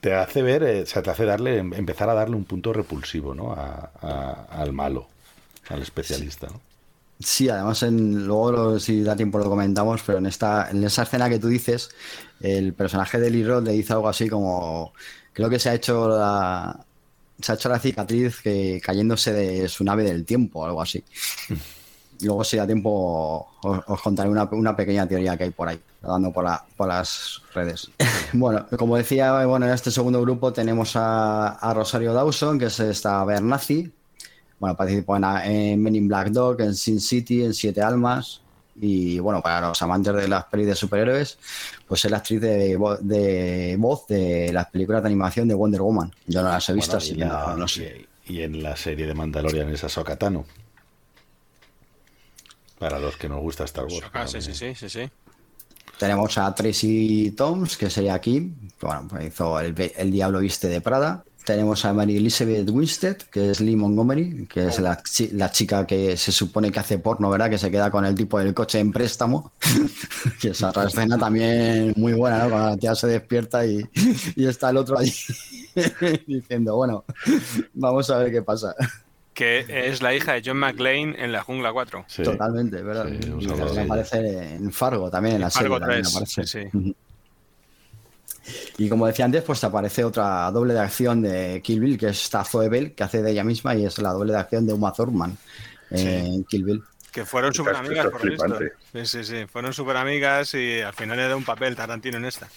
[0.00, 3.34] te hace ver, eh, o sea, te hace darle, empezar a darle un punto repulsivo,
[3.34, 3.52] ¿no?
[3.52, 5.08] A- a- al malo,
[5.68, 6.60] al especialista, ¿no?
[7.20, 11.28] Sí, además en, luego si da tiempo lo comentamos, pero en esta, en esa escena
[11.28, 11.90] que tú dices,
[12.40, 14.92] el personaje de Lee Roth le dice algo así como
[15.32, 16.84] creo que se ha hecho la
[17.42, 21.02] se ha hecho la cicatriz que cayéndose de su nave del tiempo o algo así.
[22.22, 25.80] Luego si da tiempo os, os contaré una, una pequeña teoría que hay por ahí,
[26.00, 27.90] dando por, la- por las redes.
[28.32, 32.78] bueno, como decía, bueno, en este segundo grupo tenemos a, a Rosario Dawson, que es
[32.78, 33.90] esta Bernazzi,
[34.60, 38.41] bueno, participó en, en Men in Black Dog, en Sin City, en Siete Almas.
[38.80, 41.38] Y bueno, para los amantes de las pelis de superhéroes,
[41.86, 45.82] pues es la actriz de, vo- de voz de las películas de animación de Wonder
[45.82, 46.10] Woman.
[46.26, 48.06] Yo no las he visto, Bueno, así que no, no sé.
[48.26, 50.46] Y en la serie de Mandalorian es Ahsoka Tano.
[52.78, 54.02] Para los que nos gusta Star Wars.
[54.12, 55.10] Ah, sí, sí, sí, sí, sí.
[55.98, 60.66] Tenemos a Tracy Toms, que sería Kim, que bueno, pues hizo el, el Diablo Viste
[60.68, 61.24] de Prada.
[61.44, 65.86] Tenemos a Mary Elizabeth Winstead, que es Lee Montgomery, que es la, chi- la chica
[65.86, 67.50] que se supone que hace porno, ¿verdad?
[67.50, 69.52] Que se queda con el tipo del coche en préstamo.
[70.40, 72.50] que esa otra escena también muy buena, ¿no?
[72.50, 73.80] Cuando la tía se despierta y,
[74.36, 75.12] y está el otro allí
[76.26, 77.04] diciendo, bueno,
[77.74, 78.74] vamos a ver qué pasa.
[79.34, 82.04] Que es la hija de John McClane en La Jungla 4.
[82.22, 83.08] Totalmente, ¿verdad?
[83.10, 86.02] y también aparece en Fargo, también en la Fargo serie.
[86.02, 86.46] también 3, aparece.
[86.70, 86.94] sí.
[88.78, 92.22] Y como decía antes, pues aparece otra doble de acción de Kill Bill, que es
[92.24, 94.72] esta Zoe Bell, que hace de ella misma, y es la doble de acción de
[94.72, 95.36] Uma Thurman
[95.90, 96.82] eh, en Kill Bill.
[97.12, 98.58] Que fueron súper amigas, por lo visto.
[98.92, 99.46] Sí, sí, sí.
[99.46, 102.48] Fueron súper amigas y al final le da un papel Tarantino en esta.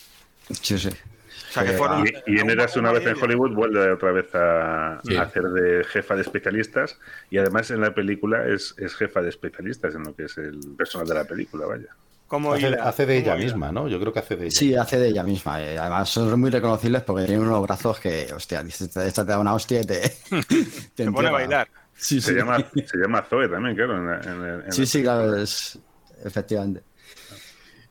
[0.62, 0.90] Sí, sí.
[0.90, 2.08] O sea, que fueron...
[2.08, 5.16] Y, y en Eras una vez en Hollywood vuelve otra vez a, Sí.
[5.18, 6.98] a hacer de jefa de especialistas
[7.30, 10.60] y además en la película es, es jefa de especialistas en lo que es el
[10.78, 11.88] personal de la película, vaya.
[12.28, 12.84] ¿Cómo Hace, hila?
[12.84, 13.46] hace de ¿Cómo ella hila?
[13.46, 13.88] misma, ¿no?
[13.88, 14.56] Yo creo que hace de ella.
[14.58, 15.62] Sí, hace de ella misma.
[15.62, 15.78] eh.
[15.78, 19.54] Además, son muy reconocibles porque tienen unos brazos que, hostia, dices, esta te da una
[19.54, 20.00] hostia y te.
[20.96, 21.68] te Se pone a bailar.
[21.96, 22.36] Sí, se, sí.
[22.38, 23.98] Llama, se llama Zoe también, claro.
[23.98, 24.08] En
[24.42, 25.78] la- en Sí, sí, claro, es
[26.24, 26.82] efectivamente.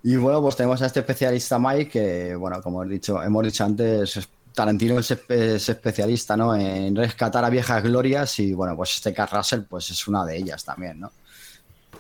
[0.03, 3.65] Y bueno, pues tenemos a este especialista Mike, que, bueno, como he dicho, hemos dicho
[3.65, 6.55] antes, es- Tarantino es, es especialista, ¿no?
[6.55, 10.65] En rescatar a viejas glorias y, bueno, pues este Russell, pues es una de ellas
[10.65, 11.11] también, ¿no?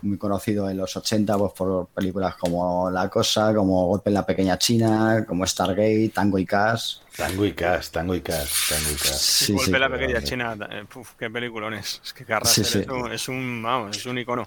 [0.05, 4.27] Muy conocido en los 80 pues, por películas como La Cosa, como Golpe en la
[4.27, 6.99] Pequeña China, como Stargate, Tango y Cash.
[7.17, 9.17] Tango y Cash, Tango y Cash, Tango y Cash.
[9.17, 10.57] Sí, Golpe sí, la pequeña china.
[10.71, 12.03] eh, Puf, qué peliculones.
[12.05, 12.61] Es que sí.
[12.81, 14.45] Es, un, es un, vamos, es un icono.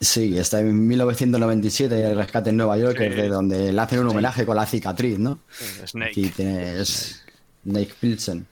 [0.00, 4.08] Sí, está en 1997, el rescate en Nueva York, es de donde le hacen un
[4.08, 5.38] homenaje con la cicatriz, ¿no?
[5.86, 6.10] Snake.
[6.10, 7.22] Aquí tienes
[7.62, 8.48] Snake Pilsen.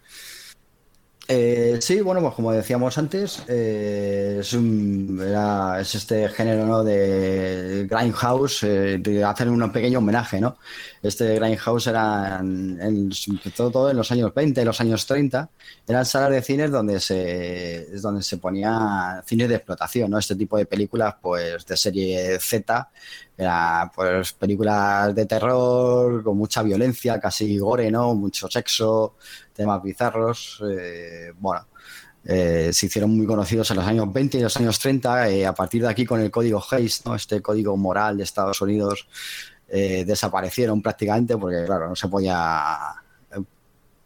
[1.33, 6.83] Eh, sí, bueno, pues como decíamos antes, eh, es, un, era- es este género ¿no?
[6.83, 10.59] de Grindhouse, eh, de hacer un pequeño homenaje, ¿no?
[11.01, 13.11] Este Grindhouse era, en, en-
[13.55, 15.49] todo en los años 20, los años 30,
[15.87, 20.19] eran salas de cines donde se, donde se ponía cines de explotación, ¿no?
[20.19, 22.91] Este tipo de películas, pues, de serie Z,
[23.41, 28.15] era, pues, películas de terror con mucha violencia, casi gore, ¿no?
[28.15, 29.17] Mucho sexo,
[29.53, 31.67] temas bizarros, eh, bueno,
[32.25, 35.55] eh, se hicieron muy conocidos en los años 20 y los años 30, eh, a
[35.55, 37.15] partir de aquí con el código Hayes, ¿no?
[37.15, 39.07] Este código moral de Estados Unidos,
[39.69, 42.93] eh, desaparecieron prácticamente porque, claro, no se podía
[43.31, 43.41] eh,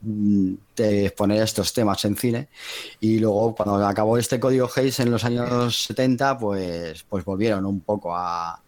[0.03, 2.49] mm, de exponer estos temas en cine
[3.01, 7.81] y luego cuando acabó este código Hayes en los años 70 pues, pues volvieron un
[7.81, 8.63] poco a,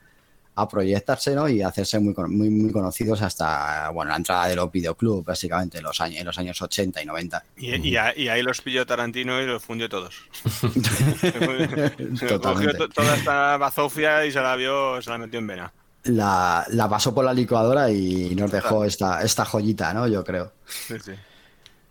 [0.58, 1.48] a proyectarse ¿no?
[1.48, 5.24] y a hacerse muy, con- muy, muy conocidos hasta bueno, la entrada de los videoclubs
[5.24, 8.42] básicamente en los años, en los años 80 y 90 Y, y a- y ahí
[8.42, 10.14] los pilló Tarantino y los fundió todos.
[10.44, 12.78] Se cogió Totalmente.
[12.78, 15.72] to- toda esta bazofia y se la vio, se la metió en vena.
[16.04, 20.06] la, la pasó por la licuadora y nos dejó esta, esta joyita, ¿no?
[20.08, 20.52] Yo creo.
[20.66, 21.12] Sí, sí.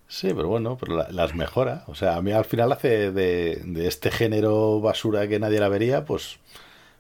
[0.07, 1.83] Sí, pero bueno, pero la- las mejora.
[1.87, 5.67] O sea, a mí al final hace de, de este género basura que nadie la
[5.67, 6.37] vería, pues,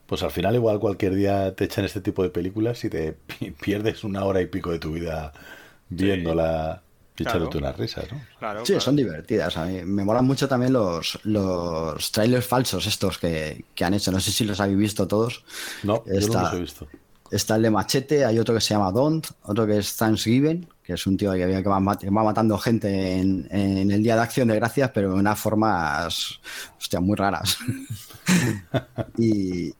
[0.07, 3.51] pues al final igual cualquier día te echan este tipo de películas y te pi-
[3.61, 5.33] pierdes una hora y pico de tu vida
[5.89, 6.81] viéndola
[7.17, 7.37] y Claro.
[7.37, 8.21] echándote unas risas, ¿no?
[8.39, 8.81] Claro, Sí, claro.
[8.81, 9.55] son divertidas.
[9.55, 14.11] A mí me molan mucho también los, los trailers falsos estos que, que han hecho.
[14.11, 15.45] No sé si los habéis visto todos.
[15.83, 16.87] No, yo no Está- los he visto.
[17.31, 20.93] Está el de Machete, hay otro que se llama Don't, otro que es Thanksgiving, que
[20.93, 24.21] es un tío que, que va, mat- va matando gente en, en el Día de
[24.21, 26.39] Acción de Gracias, pero de unas formas,
[26.77, 27.57] hostia, muy raras.
[29.17, 29.73] y,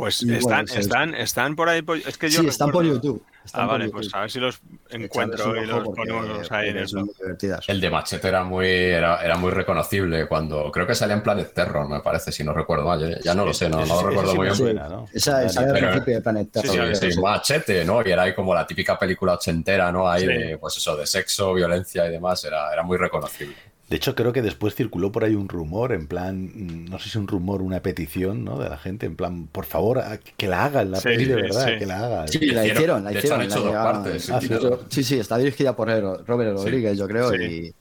[0.00, 1.82] Pues Y están, bueno, están, están por ahí.
[1.82, 3.96] por- Es que yo Sí, están por YouTube, están ah, por vale, YouTube.
[4.00, 6.88] pues a ver si los encuentro y los ponemos ahí en eso.
[6.98, 7.68] son muy divertidas.
[7.68, 11.52] El de Machete era muy, era, era muy reconocible cuando creo que salía en Planet
[11.52, 12.98] Terror, me parece, si no recuerdo mal.
[12.98, 14.80] Ya, ya no lo sé, no, no lo recuerdo muy bien.
[15.12, 16.96] Esa es al Pero- principio de Planet Sí, Terror.
[16.96, 17.20] sí, sí.
[17.20, 18.02] Machete, ¿no?
[18.06, 20.08] Y era ahí como la típica película ochentera, ¿no?
[20.08, 20.26] Ahí Sí.
[20.28, 23.54] de, pues eso, de sexo, violencia y demás, era, era muy reconocible.
[23.90, 27.10] De hecho, creo que después circuló por ahí un rumor, en plan, mm, no sé
[27.10, 28.56] si un rumor, una petición, ¿no?
[28.58, 30.00] De la gente, en plan, por favor,
[30.36, 31.78] que la hagan, la Sí, peli de verdad, sí.
[31.80, 32.28] que la hagan.
[32.28, 33.42] Sí, la hicieron, la de hecho, han hicieron.
[33.42, 34.80] hecho la dos llegaron- partes, Ah, sí, sí, claro.
[34.88, 36.64] sí, sí, está dirigida por Ro- Robert Sí.
[36.64, 37.74] Rodríguez, yo creo, Sí.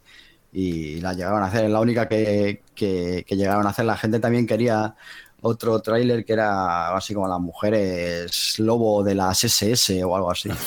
[0.51, 1.65] y, y la llegaron a hacer.
[1.65, 3.85] Es la única que, que- que llegaron a hacer.
[3.85, 4.95] La gente también quería
[5.41, 10.49] otro tráiler que era así como las mujeres lobo de las SS o algo así.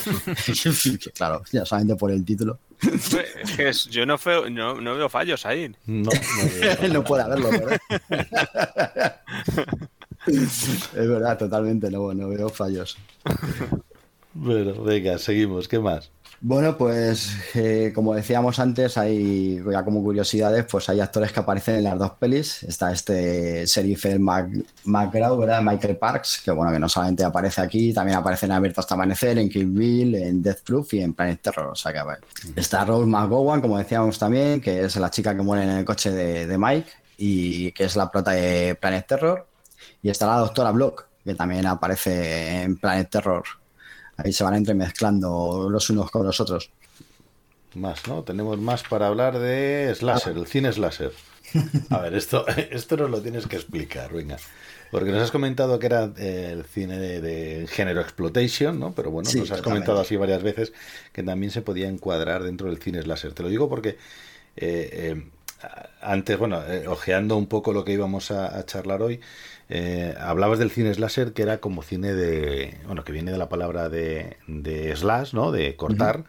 [1.15, 2.59] Claro, ya solamente por el título.
[2.83, 5.73] Es que es- yo no, feo- no, no veo fallos ahí.
[5.87, 6.11] No,
[6.91, 7.79] no puede haberlo, ¿verdad?
[10.27, 12.97] es verdad, totalmente, no, no veo fallos.
[14.35, 16.11] Bueno, venga, seguimos, ¿qué más?
[16.45, 21.77] Bueno, pues eh, como decíamos antes, hay ya como curiosidades, pues hay actores que aparecen
[21.77, 22.65] en las dos pelis.
[22.65, 24.49] Está este sheriff Mac,
[24.83, 25.63] McGraw, ¿verdad?
[25.63, 29.39] Michael Parks, que bueno, que no solamente aparece aquí, también aparece en Abierto hasta Amanecer,
[29.39, 31.69] en Kill Bill, en Death Proof y en Planet Terror.
[31.69, 32.01] O sea que.
[32.57, 36.11] Está Rose McGowan, como decíamos también, que es la chica que muere en el coche
[36.11, 39.47] de, de Mike y que es la prota de Planet Terror.
[40.03, 43.45] Y está la doctora Block, que también aparece en Planet Terror.
[44.17, 46.71] Ahí se van entremezclando los unos con los otros.
[47.75, 48.23] Más, ¿no?
[48.23, 51.13] Tenemos más para hablar de Slasher, el cine Slasher.
[51.89, 54.37] A ver, esto, esto nos lo tienes que explicar, venga.
[54.91, 58.95] Porque nos has comentado que era eh, el cine de, de género exploitation, ¿no?
[58.95, 59.87] Pero bueno, Sí, nos has totalmente.
[59.87, 60.73] comentado así varias veces
[61.13, 63.33] que también se podía encuadrar dentro del cine slasher.
[63.33, 63.91] Te lo digo porque
[64.57, 65.31] eh, eh,
[66.01, 69.21] antes, bueno, eh, ojeando un poco lo que íbamos a, a charlar hoy,
[69.75, 73.49] eh, hablabas del cine slasher que era como cine de, bueno, que viene de la
[73.49, 75.51] palabra de, de slash, ¿no?
[75.51, 76.25] De cortar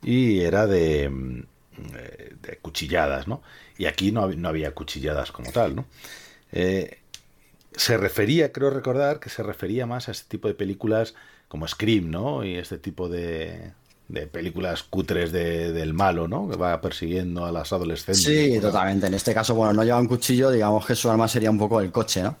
[0.00, 1.42] y era de, mm,
[2.40, 3.42] de cuchilladas, ¿no?
[3.78, 5.86] Y aquí no, no había cuchilladas como tal, ¿no?
[6.52, 7.00] Eh,
[7.74, 11.16] se refería, creo recordar, que se refería más a este tipo de películas
[11.48, 12.44] como Scream, ¿no?
[12.44, 13.72] Y este tipo de,
[14.08, 16.48] de películas cutres de- del malo, ¿no?
[16.48, 18.22] Que va persiguiendo a las adolescentes.
[18.22, 19.06] Sí, totalmente.
[19.06, 21.80] En este caso, bueno, no lleva un cuchillo, digamos que su arma sería un poco
[21.80, 22.36] el coche, ¿no?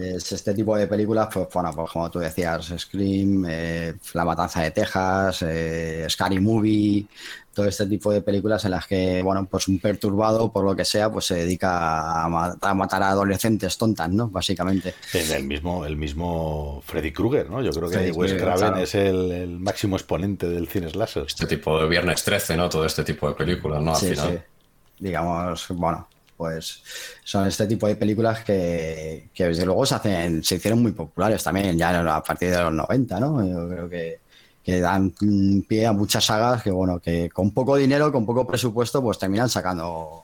[0.00, 4.60] Es este tipo de películas, pues bueno, pues como tú decías, Scream, eh, La Matanza
[4.62, 7.06] de Texas, eh, Scary Movie,
[7.54, 10.84] todo este tipo de películas en las que, bueno, pues un perturbado, por lo que
[10.84, 14.28] sea, pues se dedica a, ma- a matar a adolescentes tontas, ¿no?
[14.28, 14.94] Básicamente.
[15.12, 17.60] El, el mismo, el mismo Freddy Krueger, ¿no?
[17.62, 18.76] Yo creo que Freddy Wes Craven claro.
[18.78, 21.24] es el, el máximo exponente del cine slasher.
[21.26, 22.68] Este tipo de Viernes 13, ¿no?
[22.68, 23.90] Todo este tipo de películas, ¿no?
[23.94, 24.30] Al Sí, final.
[24.32, 24.38] sí.
[24.98, 26.82] Digamos, bueno, pues
[27.24, 31.42] son este tipo de películas que, que desde luego se hacen, se hicieron muy populares
[31.42, 33.46] también ya a partir de los 90, ¿no?
[33.46, 34.20] Yo creo que,
[34.64, 38.46] que dan mm, pie a muchas sagas que, bueno, que con poco dinero, con poco
[38.46, 40.22] presupuesto, pues terminan sacando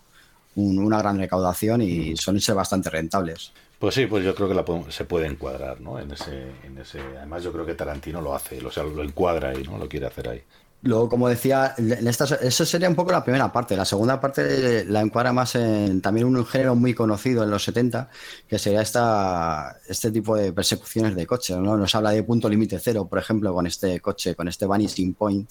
[0.56, 3.52] un- una gran recaudación y suelen ser bastante rentables.
[3.78, 6.00] Pues sí, pues yo creo que la se puede encuadrar, ¿no?
[6.00, 9.50] En ese, en ese, además yo creo que Tarantino lo hace, o sea, lo encuadra
[9.50, 9.78] ahí, ¿no?
[9.78, 10.42] Lo quiere hacer ahí.
[10.82, 13.76] Luego, como decía, en esta, eso sería un poco la primera parte.
[13.76, 18.08] La segunda parte la encuadra más en también un género muy conocido en los 70,
[18.46, 21.56] que sería esta, este tipo de persecuciones de coches.
[21.56, 21.76] ¿no?
[21.76, 25.50] Nos habla de punto límite cero, por ejemplo, con este coche, con este Vanishing Point,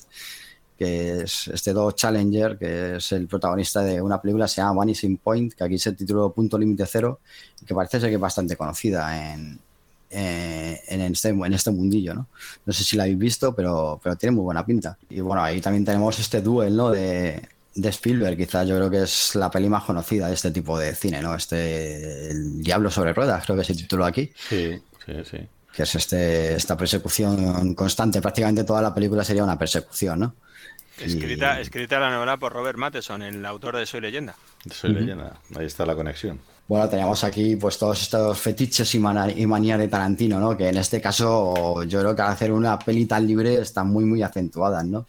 [0.77, 5.17] que es este Dodge Challenger, que es el protagonista de una película se llama Vanishing
[5.17, 7.19] Point, que aquí se tituló Punto límite cero,
[7.65, 9.59] que parece ser que es bastante conocida en,
[10.09, 12.27] eh, en, este, en este mundillo, ¿no?
[12.65, 14.97] No sé si la habéis visto, pero, pero tiene muy buena pinta.
[15.09, 16.91] Y bueno, ahí también tenemos este duel, ¿no?
[16.91, 17.41] De,
[17.75, 20.95] de Spielberg, quizás yo creo que es la peli más conocida de este tipo de
[20.95, 21.35] cine, ¿no?
[21.35, 24.31] Este, El Diablo sobre Ruedas, creo que se tituló aquí.
[24.49, 25.37] Sí, sí, sí.
[25.75, 28.19] Que es este, esta persecución constante.
[28.19, 30.33] Prácticamente toda la película sería una persecución, ¿no?
[30.99, 34.35] Escrita, escrita la novela por Robert Matheson, el autor de Soy Leyenda.
[34.71, 34.99] Soy Ujú.
[34.99, 36.39] leyenda, ahí está la conexión.
[36.67, 40.57] Bueno, tenemos aquí pues todos estos fetiches y, y manías de Tarantino, ¿no?
[40.57, 44.03] Que en este caso yo creo que al hacer una peli tan libre están muy,
[44.03, 45.05] muy acentuadas, ¿no?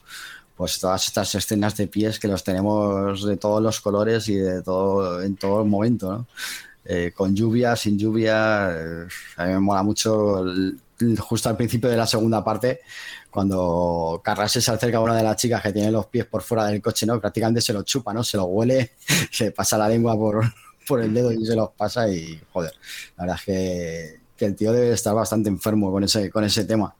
[0.56, 4.62] Pues todas estas escenas de pies que los tenemos de todos los colores y de
[4.62, 6.26] todo, en todo momento, ¿no?
[6.84, 9.06] Eh, con lluvia, sin lluvia, eh,
[9.36, 10.78] a mí me mola mucho el-
[11.20, 12.80] justo al principio de la segunda parte,
[13.30, 16.66] cuando Carrase se acerca a una de las chicas que tiene los pies por fuera
[16.66, 17.20] del coche, ¿no?
[17.20, 18.24] Prácticamente se los chupa, ¿no?
[18.24, 18.92] Se los huele,
[19.30, 20.42] se pasa la lengua por,
[20.86, 22.72] por el dedo y se los pasa y, joder,
[23.16, 26.64] la verdad es que, que el tío debe estar bastante enfermo con ese, con ese
[26.64, 26.94] tema.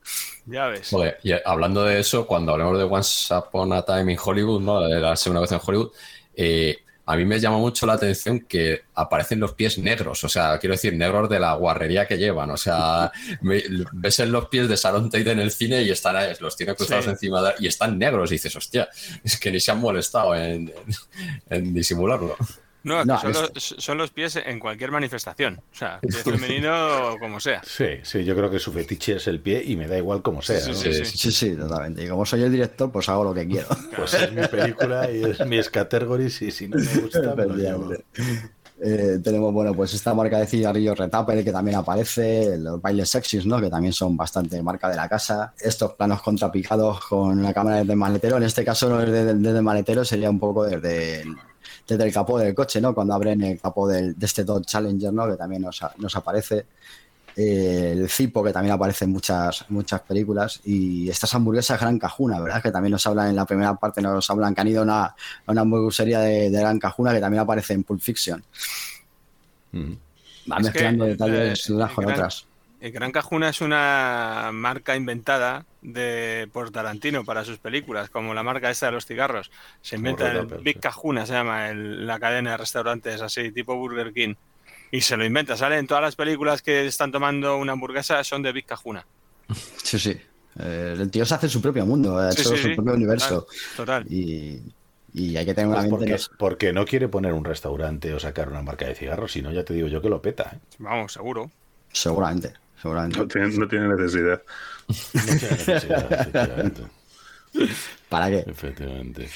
[0.47, 0.89] Ya ves.
[0.91, 4.81] Joder, y hablando de eso, cuando hablamos de Once Upon a Time in Hollywood, ¿no?
[4.81, 5.91] De la segunda vez en Hollywood,
[6.35, 6.79] eh,
[7.11, 10.75] a mí me llama mucho la atención que aparecen los pies negros, o sea, quiero
[10.75, 13.11] decir, negros de la guarrería que llevan, o sea,
[13.41, 16.55] me- ves en los pies de Sharon Tate en el cine y están ahí, los
[16.57, 17.11] tiene cruzados Sí.
[17.11, 18.89] encima de- y están negros y dices, hostia,
[19.25, 20.75] es que ni se han molestado en, en-
[21.49, 22.37] en disimularlo.
[22.85, 25.61] No, son, es- los, son los pies en cualquier manifestación.
[25.73, 27.61] O sea, pie femenino como sea.
[27.65, 30.43] Sí, sí, yo creo que su fetiche es el pie y me da igual como
[30.43, 30.61] sea.
[30.61, 30.77] Sí, ¿no?
[30.77, 32.05] sí, sí, Sí, sí, totalmente.
[32.05, 33.69] Y como soy el director, pues hago lo que quiero.
[33.97, 37.91] Pues es mi película y es mi categories y si no me gusta, me lo.
[38.81, 43.45] Eh, tenemos, bueno, pues esta marca de cigarrillos Retapper que también aparece, los bailes sexys,
[43.45, 43.61] ¿no?
[43.61, 45.53] Que también son bastante marca de la casa.
[45.59, 49.35] Estos planos contrapicados con la cámara desde el maletero, en este caso no es desde,
[49.35, 51.35] desde el maletero, sería un poco desde el,
[51.89, 52.95] desde el capó del coche, ¿no?
[52.95, 55.27] Cuando abren el capó del- de este Dodge Challenger, ¿no?
[55.29, 55.83] Que también nos,
[56.17, 56.67] aparece.
[57.41, 62.41] Eh, el Cipo, que también aparece en muchas, muchas películas, y estas hamburguesas Gran Cajuna,
[62.41, 62.61] ¿verdad?
[62.61, 65.05] Que también nos hablan en la primera parte, nos hablan que han ido a una,
[65.05, 65.15] a
[65.47, 68.43] una hamburguesería de, de Gran Cajuna, que también aparece en Pulp Fiction.
[69.73, 72.45] Va Es mezclando que, detalles eh, unas con Gran- otras.
[72.81, 78.45] El Gran Cajuna es una marca inventada de por Tarantino para sus películas, como la
[78.45, 79.51] marca esta de los cigarros.
[79.83, 84.13] Se inventa el Big Cajuna, se llama el- la cadena de restaurantes así, tipo Burger
[84.13, 84.35] King.
[84.93, 88.43] Y se lo inventa, sale en todas las películas que están tomando una hamburguesa, son
[88.43, 89.05] de Big Cajuna.
[89.83, 90.17] Sí, sí.
[90.61, 92.75] Eh, el tío se hace su propio mundo, ha Sí, hecho sí, su sí.
[92.75, 93.47] propio universo.
[93.77, 94.05] Total.
[94.13, 94.61] Y,
[95.15, 95.97] y hay que tener una Pues mente.
[95.99, 96.31] porque, no sé.
[96.39, 99.65] porque no quiere poner un restaurante o sacar una marca de cigarros, si no ya
[99.65, 100.53] te digo yo que lo peta.
[100.55, 100.59] ¿eh?
[100.79, 101.51] Vamos, seguro.
[101.93, 103.19] Seguramente, seguramente.
[103.19, 104.43] No tiene, no tiene necesidad.
[104.89, 106.83] No tiene necesidad, efectivamente.
[108.09, 108.45] ¿Para qué?
[108.47, 109.29] Efectivamente.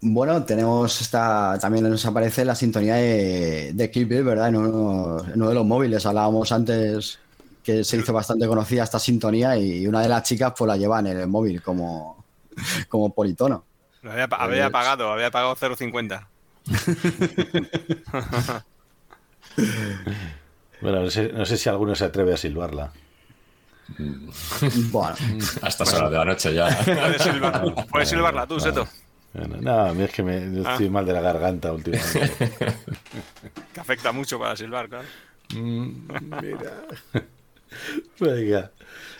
[0.00, 1.58] Bueno, tenemos esta.
[1.60, 4.48] También nos aparece la sintonía de, de Kill Bill, ¿verdad?
[4.48, 6.04] En uno, en uno de los móviles.
[6.06, 7.18] Hablábamos antes
[7.64, 11.00] que se hizo bastante conocida esta sintonía y una de las chicas pues la lleva
[11.00, 12.24] en el móvil como,
[12.88, 13.64] como politono.
[14.02, 16.26] Lo había, había Pues- pagado, había pagado 0,50.
[20.80, 22.92] Bueno, no sé, no sé si alguno se atreve a silbarla.
[24.90, 25.14] Bueno,
[25.62, 26.66] A estas horas de la noche ya.
[26.84, 28.86] Puedes silbar- puedes silbarla tú, Seto.
[29.32, 30.90] Bueno, no, a mí es que me, yo estoy Ah.
[30.90, 32.52] mal de la garganta últimamente.
[33.74, 35.06] Que afecta mucho para silbar, claro.
[35.54, 36.82] mira.
[38.18, 38.70] Venga.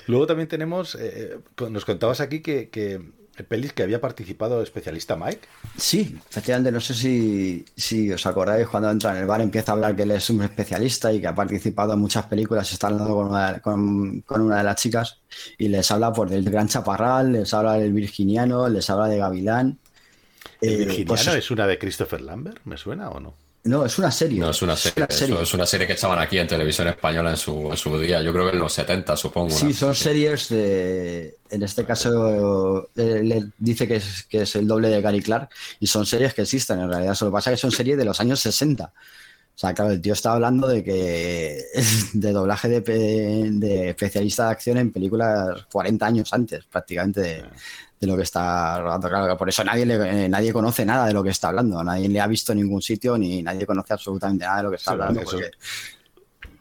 [0.07, 3.01] Luego también tenemos, eh, con- nos contabas aquí que, que
[3.45, 5.41] pelis que había participado especialista Mike.
[5.77, 9.75] Sí, efectivamente, no sé si, si os acordáis cuando entra en el bar empieza a
[9.75, 13.15] hablar que él es un especialista y que ha participado en muchas películas, está hablando
[13.15, 15.19] con una, con, con una de las chicas
[15.59, 19.79] y les habla pues, del Gran Chaparral, les habla del Virginiano, les habla de Gavilán.
[20.61, 22.59] ¿El Eh, Virginiano pues- es una de Christopher Lambert?
[22.65, 23.35] ¿Me suena o no?
[23.67, 24.41] No, es una serie.
[24.41, 25.07] No, es una serie.
[25.09, 28.23] eso es una serie que echaban aquí en televisión española en su, en su día.
[28.23, 29.51] Yo creo que en los 70, supongo.
[29.51, 31.37] Sí, una- son series de.
[31.51, 35.51] En este caso, le dice que es, que es el doble de Gary Clark
[35.81, 37.15] y son series que existen en realidad.
[37.15, 38.85] Solo pasa que son series de los años 60.
[38.85, 41.65] O sea, claro, el tío está hablando de que.
[42.13, 42.81] de doblaje de,
[43.53, 47.45] de especialista de acción en películas 40 años antes, prácticamente, de,
[48.07, 49.09] de lo que está rodando.
[49.09, 51.83] Claro, por eso nadie, le- eh, nadie conoce nada de lo que está hablando.
[51.85, 54.77] Nadie le ha visto en ningún sitio ni nadie conoce absolutamente nada de lo que
[54.77, 55.21] está Sí, hablando.
[55.23, 55.51] son- porque-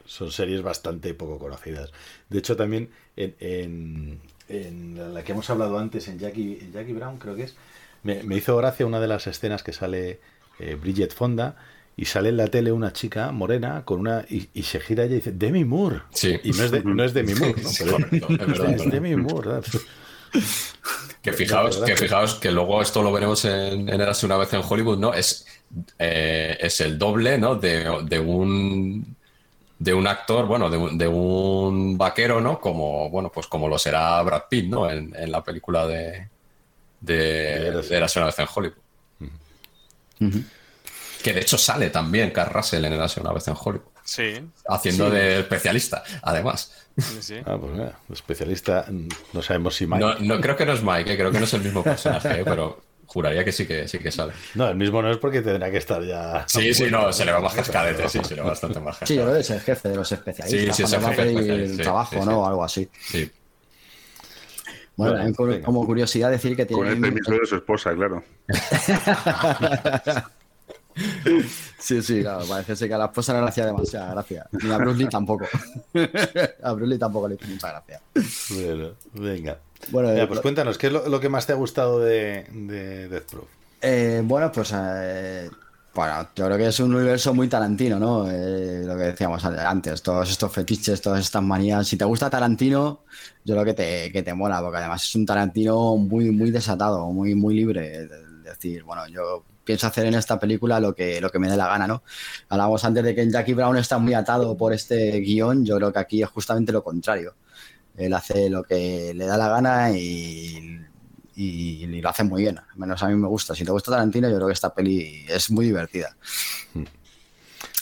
[0.08, 1.92] Son series bastante poco conocidas.
[2.30, 6.94] De hecho, también en, en- en la que hemos hablado antes, en Jackie, en Jackie
[6.94, 7.56] Brown, creo que es,
[8.04, 10.20] me, me hizo gracia una de las escenas que sale
[10.60, 11.56] eh, Bridget Fonda
[11.98, 15.14] y sale en la tele una chica morena con una y, y se gira ella
[15.14, 16.02] y dice Demi Moore.
[16.12, 16.40] Sí.
[16.44, 17.70] Y no es, de, no es Demi Moore, ¿no?
[17.70, 18.92] Sí, Pero correcto, es verdad, es verdad.
[18.92, 19.50] Demi Moore.
[19.50, 19.64] ¿verdad?
[21.22, 25.00] Que fijaos, que fijaos que luego esto lo veremos en, en una vez en Hollywood,
[25.00, 25.12] ¿no?
[25.12, 25.48] Es,
[25.98, 27.56] eh, es el doble, ¿no?
[27.56, 29.16] De, de un
[29.80, 32.60] de un actor, bueno, de, un- de un vaquero, ¿no?
[32.62, 34.90] Como, bueno, pues como lo será Brad Pitt, ¿no?
[34.90, 36.30] En, en la película de,
[37.02, 38.78] de, de Érase una vez en Hollywood.
[41.24, 43.90] Que de hecho sale también Carl Russell en Érase una vez en Hollywood.
[44.06, 44.40] Sí.
[44.70, 45.16] Haciendo Sí.
[45.16, 46.72] de especialista, además.
[47.46, 48.86] Ah, pues mira, especialista,
[49.34, 50.00] no sabemos si Mike.
[50.00, 52.40] No, no, creo que no es Mike, eh, creo que no es el mismo personaje,
[52.40, 54.32] eh, pero juraría que sí que sí que sale.
[54.54, 56.46] No, el mismo no es porque tendrá que estar ya.
[56.48, 59.16] Sí, sí, no, se le va más cascadete, sí, se le va bastante más Sí,
[59.16, 60.76] yo creo que es el jefe de los especialistas.
[60.78, 62.26] Sí, sí, es cuando el va a pedir jefe, sí, trabajo.
[62.26, 62.40] ¿no?
[62.42, 62.88] O algo así.
[63.02, 63.32] Sí.
[64.96, 65.34] Bueno,
[65.66, 66.92] como- curiosidad decir que Con tiene...
[66.94, 68.24] el permiso de su esposa, claro.
[71.78, 74.48] Sí, sí, claro, parece ser que a la esposa no le hacía demasiada gracia.
[74.52, 75.46] Ni a Bruce Lee tampoco.
[76.64, 78.02] a Bruce Lee tampoco le hizo mucha gracia.
[78.50, 79.60] Bueno, venga.
[79.92, 82.48] Bueno, Venga, eh, pues cuéntanos, ¿qué es lo, lo que más te ha gustado de,
[82.52, 83.50] de Death Proof?
[83.82, 85.50] Eh, bueno, pues eh,
[85.94, 88.30] bueno, yo creo que es un universo muy tarantino, ¿no?
[88.30, 91.88] Eh, lo que decíamos antes, todos estos fetiches, todas estas manías.
[91.88, 93.06] Si te gusta Tarantino,
[93.44, 97.06] yo creo que te, que te mola, porque además es un Tarantino muy, muy desatado,
[97.12, 98.08] muy, muy libre.
[98.08, 101.58] de decir, bueno, yo pienso hacer en esta película lo que, lo que me dé
[101.58, 102.04] la gana, ¿no?
[102.48, 106.00] Hablábamos antes de que Jackie Brown está muy atado por este guion, yo creo que
[106.00, 107.36] aquí es justamente lo contrario.
[107.98, 110.82] Él hace lo que le da la gana y,
[111.38, 112.58] lo hace muy bien.
[112.58, 113.56] Al menos a mí me gusta.
[113.56, 116.16] Si te gusta Tarantino, yo creo que esta peli es muy divertida.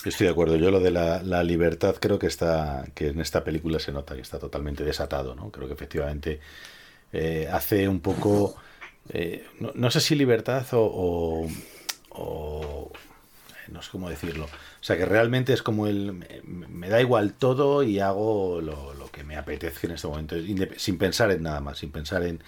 [0.05, 0.55] Estoy de acuerdo.
[0.55, 4.21] Yo lo de la, libertad creo que está, que en esta película se nota que
[4.21, 5.49] está totalmente desatado, ¿no?
[5.49, 6.39] Creo que efectivamente
[7.11, 8.55] eh, hace un poco,
[9.09, 11.47] eh, no, sé si libertad o-
[12.15, 12.91] o-
[13.71, 14.45] no sé cómo decirlo.
[14.45, 16.13] O sea que realmente es como el,
[16.43, 20.35] me, da igual todo y hago lo, que me apetezca en este momento,
[20.77, 22.41] sin pensar en nada más, sin pensar en,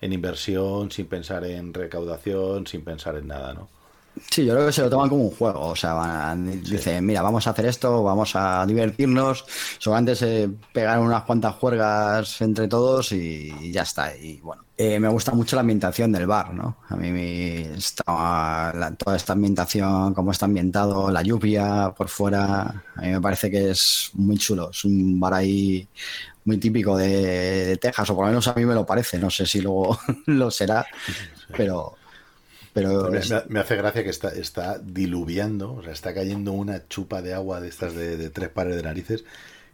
[0.00, 3.68] en inversión, sin pensar en recaudación, sin pensar en nada, ¿no?
[4.30, 5.60] Sí, yo creo que se lo toman como un juego.
[5.68, 9.44] O sea, van- dicen, mira, vamos a hacer esto, vamos a divertirnos.
[9.78, 14.16] Solamente se pegaron unas cuantas juergas entre todos y, y ya está.
[14.16, 16.78] Y bueno, eh, me gusta mucho la ambientación del bar, ¿no?
[16.88, 22.84] A mí me está, la- toda esta ambientación, cómo está ambientado, la lluvia por fuera,
[22.96, 24.70] a mí me parece que es muy chulo.
[24.70, 25.86] Es un bar ahí
[26.44, 29.18] muy típico de, de Texas, o por lo menos a mí me lo parece.
[29.18, 30.86] No sé si luego lo será,
[31.56, 31.96] pero...
[32.76, 36.52] Pero Me, es- me- me hace gracia que está, está diluviando, o sea, está cayendo
[36.52, 39.24] una chupa de agua de estas de, de tres pares de narices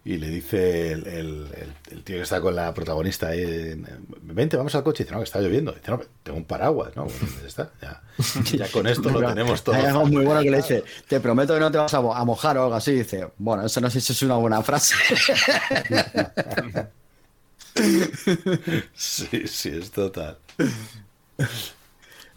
[0.04, 3.76] y le dice el, el- el- el tío que está con la protagonista eh,
[4.22, 6.94] vente, vamos al coche, y dice, no, que está lloviendo, dice, no, tengo un paraguas,
[6.96, 7.04] ¿no?
[7.04, 8.02] Bueno, ya está, ya,
[8.56, 9.76] ya con esto lo tenemos todo.
[9.76, 12.14] Hay algo muy bueno que le dice, te prometo que no te vas a, mo-
[12.14, 12.92] a mojar o algo así.
[12.92, 14.94] Dice, bueno, eso no sé si es una buena frase.
[18.94, 20.36] Sí, sí, es total.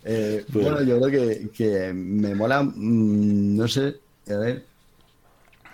[0.06, 0.72] Eh, Bueno.
[0.78, 3.96] bueno, yo creo que, que me mola, mm, no sé,
[4.30, 4.66] a ver.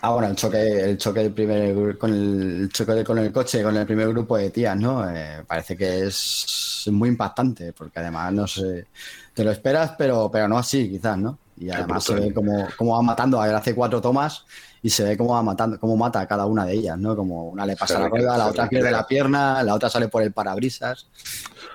[0.04, 3.62] Ah, bueno, el choque, el choque del primer con el, choque de- con el coche,
[3.62, 5.08] con el primer grupo de tías, ¿no?
[5.08, 8.88] Eh, parece que es muy impactante, porque además no sé,
[9.34, 11.38] te lo esperas, pero, pero no así, quizás, ¿no?
[11.56, 14.44] Y además se ve como, como va matando, a ver, hace cuatro tomas
[14.82, 17.16] y se ve cómo va matando, cómo mata a cada una de ellas, ¿no?
[17.16, 20.24] Como una le pasa la rueda, la otra pierde la pierna, la otra sale por
[20.24, 21.12] el parabrisas.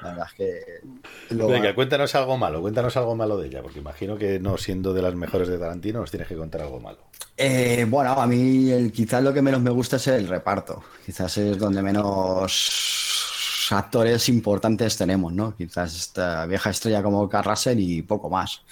[0.06, 3.78] La verdad es que lo- Venga, cuéntanos algo malo, cuéntanos algo malo de ella, porque
[3.80, 6.98] imagino que no siendo de las mejores de Tarantino nos tienes que contar algo malo.
[7.36, 10.82] Eh, bueno, a mí el- quizás lo que menos me gusta es el reparto.
[11.04, 15.54] Quizás es donde menos actores importantes tenemos, ¿no?
[15.56, 18.62] Quizás esta vieja estrella como Carl Russell y poco más.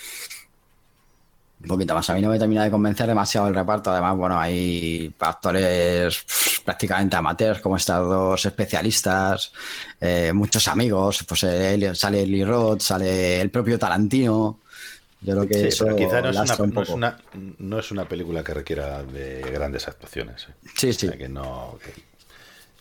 [1.65, 2.09] Un poquito más.
[2.11, 3.91] A mí no me termina de convencer demasiado el reparto.
[3.91, 9.53] Además, bueno, hay actores pff, prácticamente amateurs, como estos dos especialistas,
[10.01, 11.25] eh, muchos amigos.
[11.27, 14.61] Pues eh, Eli- sale Lee Roth, sale el propio Tarantino.
[15.23, 17.19] Yo creo que Sí, eso pero quizá no es, una, un no, es una,
[17.59, 20.49] no es una película que requiera de grandes actuaciones.
[20.51, 20.69] ¿eh?
[20.77, 21.07] Sí, sí.
[21.07, 21.79] O sea, que no.
[21.83, 21.95] Que,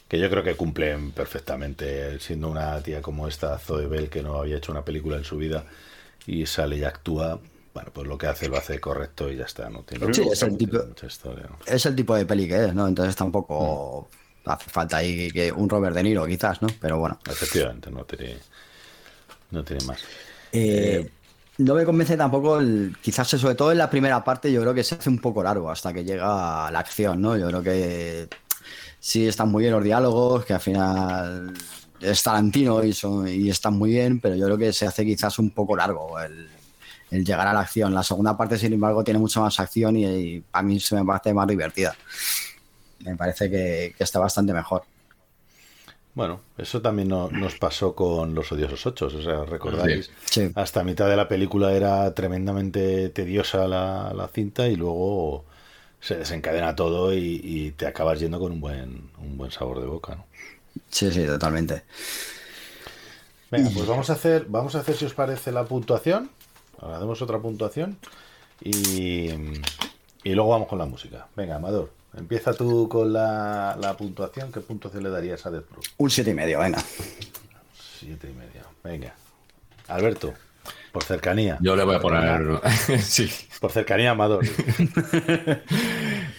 [0.10, 4.36] que yo creo que cumplen perfectamente, siendo una tía como esta, Zoe Bell, que no
[4.40, 5.64] había hecho una película en su vida
[6.28, 7.40] y sale y actúa.
[7.74, 9.70] Bueno, pues lo que hace lo hace correcto y ya está.
[9.70, 11.58] No tiene Sí, es el tipo, mucha historia, ¿no?
[11.66, 12.88] es el tipo de peli que es, ¿no?
[12.88, 14.08] Entonces tampoco
[14.46, 16.68] hace falta ahí que un Robert De Niro, quizás, ¿no?
[16.80, 17.18] Pero bueno.
[17.28, 18.38] Efectivamente, no tiene,
[19.52, 20.00] no tiene más.
[20.52, 21.10] Eh,
[21.58, 24.84] no me convence tampoco, el- quizás sobre todo en la primera parte, yo creo que
[24.84, 27.38] se hace un poco largo hasta que llega la acción, ¿no?
[27.38, 28.30] Yo creo que
[29.00, 31.54] sí están muy bien los diálogos, que al final
[32.00, 35.40] es Tarantino y, son, y están muy bien, pero yo creo que se hace quizás
[35.40, 36.50] un poco largo el,
[37.16, 37.94] el llegar a la acción.
[37.94, 41.06] La segunda parte, sin embargo, tiene mucha más acción y, y a mí se me
[41.06, 41.96] parece más divertida.
[43.00, 44.84] Me parece que, que está bastante mejor.
[46.16, 50.52] Bueno, eso también no- nos pasó con Los Odiosos Ochos, o sea, recordáis, Sí.
[50.54, 55.44] hasta mitad de la película era tremendamente tediosa la, la cinta y luego
[56.00, 59.88] se desencadena todo y, y te acabas yendo con un buen, un buen sabor de
[59.88, 60.26] boca, ¿no?
[60.90, 61.84] Sí, sí, totalmente.
[63.50, 66.30] Venga, pues vamos a hacer, vamos a hacer si os parece la puntuación.
[66.84, 67.98] Ahora hacemos otra puntuación
[68.62, 69.30] y,
[70.24, 71.28] y luego vamos con la música.
[71.34, 74.52] Venga, Amador, empieza tú con la, la puntuación.
[74.52, 75.86] ¿Qué puntuación le darías a Death Proof?
[75.98, 76.84] Un siete y medio, venga.
[78.00, 78.64] Siete y medio.
[78.84, 79.16] Venga.
[79.88, 80.34] Alberto,
[80.92, 81.58] por cercanía.
[81.62, 82.60] Yo le voy a poner.
[83.02, 83.30] sí.
[83.62, 84.46] Por cercanía, Amador.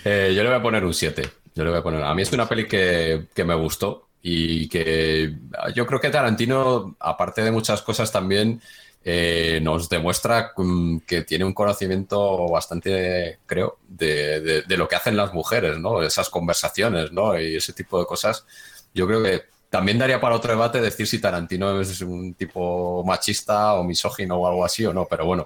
[0.06, 1.22] Eh, yo le voy a poner un 7.
[1.54, 2.02] Yo le voy a poner.
[2.02, 5.34] A mí es una peli que, que me gustó y que
[5.74, 8.60] yo creo que Tarantino, aparte de muchas cosas, también
[9.04, 14.96] eh, nos demuestra mm, que tiene un conocimiento bastante, creo, de, de- de lo que
[14.96, 16.02] hacen las mujeres, ¿no?
[16.02, 17.38] Esas conversaciones, ¿no?
[17.40, 18.46] Y ese tipo de cosas.
[18.94, 19.42] Yo creo que
[19.74, 24.46] también daría para otro debate decir si Tarantino es un tipo machista o misógino o
[24.46, 25.44] algo así o no, pero bueno.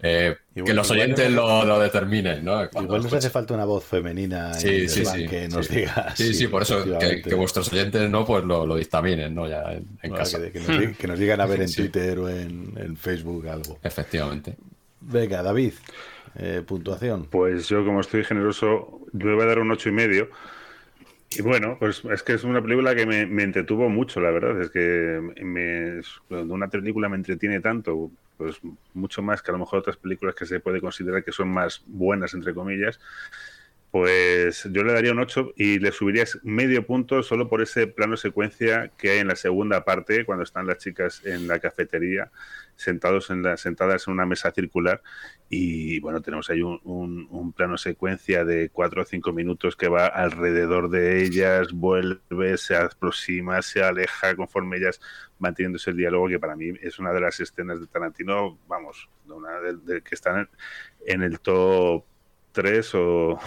[0.00, 2.66] eh, Igual- que los oyentes lo, lo determinen, ¿no?
[2.70, 5.74] Cuando Igual nos hace falta una voz femenina en Sí, el sí, que nos sí.
[5.76, 6.14] diga.
[6.16, 9.46] Sí, sí, por eso que, que vuestros oyentes no, pues lo, lo dictaminen, ¿no?
[9.46, 10.40] Ya en, en Bueno, casa.
[10.40, 11.82] que, que nos, que nos digan a ver en Sí.
[11.82, 13.78] Twitter o en, en Facebook algo.
[13.82, 14.56] Efectivamente.
[15.02, 15.74] Venga, David,
[16.38, 17.26] eh, puntuación.
[17.30, 20.30] Pues yo, como estoy generoso, le voy a dar un ocho y medio.
[21.30, 24.60] Y bueno, pues es que es una película que me, me entretuvo mucho, la verdad.
[24.62, 28.58] Es que me, una película me entretiene tanto, pues
[28.94, 31.82] mucho más que a lo mejor otras películas que se puede considerar que son más
[31.86, 32.98] buenas, entre comillas,
[33.90, 38.18] Pues yo le daría un 8 y le subiría medio punto solo por ese plano
[38.18, 42.30] secuencia que hay en la segunda parte, cuando están las chicas en la cafetería,
[42.76, 45.02] sentados en la, sentadas en una mesa circular.
[45.48, 50.06] Y bueno, tenemos ahí un, un- plano secuencia de 4 o 5 minutos que va
[50.06, 55.00] alrededor de ellas, vuelve, se aproxima, se aleja conforme ellas
[55.38, 59.08] van teniendo ese diálogo, que para mí es una de las escenas de Tarantino, vamos,
[59.24, 60.48] de una de, de- que están en,
[61.06, 62.04] en el top
[62.60, 63.38] 3 o,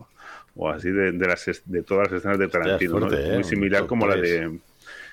[0.56, 3.08] o así de, de las de todas las escenas de Tarantino, ¿no?
[3.08, 3.34] fuerte, ¿eh?
[3.34, 4.58] muy similar como la de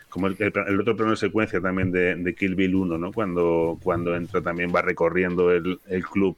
[0.09, 3.11] como el, el- el otro plano de secuencia también de, de Kill Bill 1, ¿no?
[3.11, 6.37] Cuando, cuando entra también va recorriendo el, el club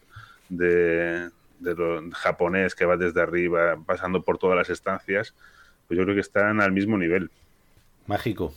[0.49, 5.33] de, de lo japonés que va desde arriba, pasando por todas las estancias,
[5.87, 7.29] pues yo creo que están al mismo nivel.
[8.07, 8.53] Mágico.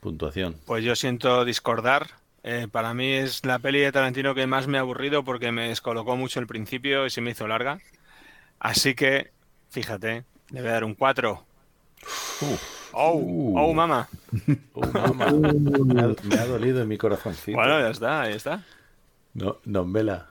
[0.00, 0.56] Puntuación.
[0.66, 2.06] Pues yo siento discordar.
[2.48, 5.66] Eh, para mí es la peli de Tarantino que más me ha aburrido porque me
[5.66, 7.80] descolocó mucho el principio y se me hizo larga.
[8.60, 9.32] Así que,
[9.70, 11.44] fíjate, le voy a dar un 4.
[12.92, 13.52] ¡Oh!
[13.56, 14.08] ¡Oh, mama!
[14.74, 15.32] Mamá,
[15.84, 17.56] me, ha, me ha dolido en mi corazoncito.
[17.56, 18.62] Bueno, ya está, ahí está.
[19.34, 20.28] No, no, Vela.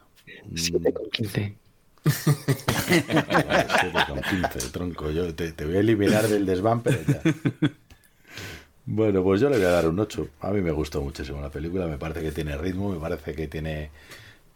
[0.54, 1.58] 7,15.
[2.06, 5.12] 7,15, tronco.
[5.12, 7.22] Yo te, te voy a eliminar del desván, pero ya.
[8.86, 10.28] Bueno, pues yo le voy a dar un 8.
[10.42, 11.88] A mí me gustó muchísimo la película.
[11.88, 13.90] Me parece que tiene ritmo, me parece que tiene,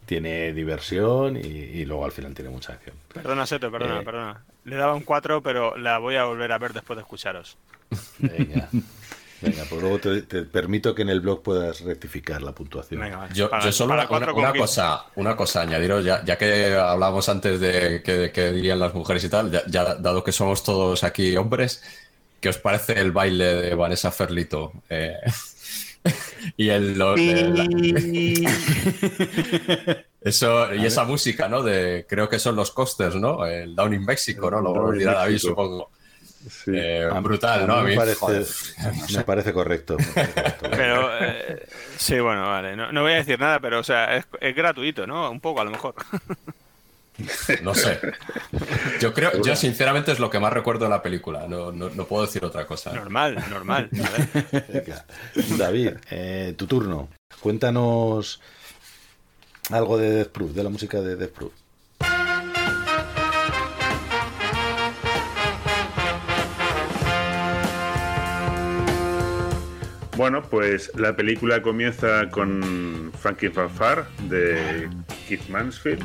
[0.06, 2.96] tiene diversión y, y luego al final tiene mucha acción.
[3.14, 4.04] Perdona, Seto, perdona, Eh.
[4.06, 4.44] perdona.
[4.66, 7.58] Le daba un 4, pero la voy a volver a ver después de escucharos.
[8.20, 8.70] Venga.
[9.42, 13.02] Venga, pues luego te, te permito que en el blog puedas rectificar la puntuación.
[13.34, 14.06] Yo, Para- yo solo una,
[14.54, 19.24] cosa, una cosa añadiros, ya, ya que hablamos antes de que, que dirían las mujeres
[19.24, 21.82] y tal, ya, ya dado que somos todos aquí hombres,
[22.40, 24.74] ¿qué os parece el baile de Vanessa Ferlito?
[24.90, 25.16] Eh,
[26.58, 27.66] y el, lo- el- la-
[30.22, 31.64] eso y esa música, ¿no?
[31.64, 33.46] De creo que son los costers, ¿no?
[33.46, 34.62] El Down in México, ¿no?
[34.62, 35.50] Lo in dirá David, Mexico.
[35.52, 35.90] supongo.
[36.50, 36.72] Sí.
[36.74, 37.74] Eh, A- brutal, a ¿no?
[37.76, 38.46] A mí, me, parece, joder,
[39.14, 39.98] me parece correcto.
[39.98, 40.60] me parece correcto.
[40.72, 42.76] Pero, eh, sí, bueno, vale.
[42.78, 45.30] No, no voy a decir nada, pero, o sea, es, es gratuito, ¿no?
[45.30, 45.96] Un poco, a lo mejor.
[47.64, 48.00] No sé.
[49.00, 51.48] Yo creo, yo sinceramente es lo que más recuerdo de la película.
[51.48, 52.94] No, no, no puedo decir otra cosa.
[52.94, 53.90] Normal, normal.
[53.94, 54.66] A ver.
[54.86, 55.06] Venga.
[55.58, 57.10] David, eh, tu turno.
[57.40, 58.42] Cuéntanos
[59.70, 61.54] algo de Death Proof, de la música de Death Proof.
[70.20, 74.90] Bueno, pues la película comienza con Funky Fanfare de
[75.26, 76.04] Keith Mansfield.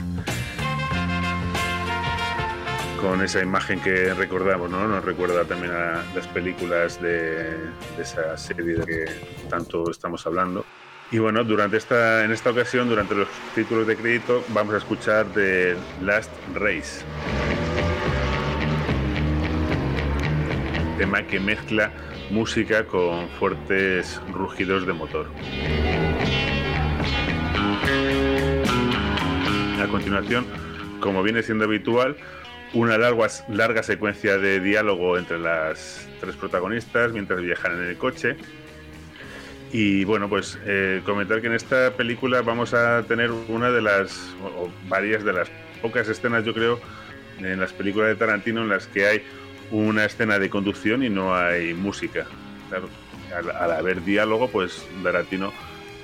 [3.05, 4.89] Con esa imagen que recordamos, ¿no?
[4.89, 9.05] Nos recuerda también a las películas de, de esa serie de que
[9.51, 10.65] tanto estamos hablando.
[11.11, 15.27] Y bueno, durante esta, en esta ocasión, durante los títulos de crédito, vamos a escuchar
[15.35, 17.05] de Last Race.
[20.97, 21.93] Tema que mezcla
[22.31, 25.27] música con fuertes rugidos de motor.
[29.79, 30.47] A continuación,
[31.01, 32.17] como viene siendo habitual,
[32.75, 38.37] una larga, larga secuencia de diálogo entre las tres protagonistas mientras viajan en el coche.
[39.73, 44.35] Y bueno, pues eh, comentar que en esta película vamos a tener una de las,
[44.89, 45.49] varias de las
[45.83, 46.81] pocas escenas, yo creo,
[47.39, 49.23] en las películas de Tarantino en las que hay
[49.71, 52.27] una escena de conducción y no hay música.
[52.69, 52.89] Claro,
[53.37, 55.53] al, haber diálogo, pues Tarantino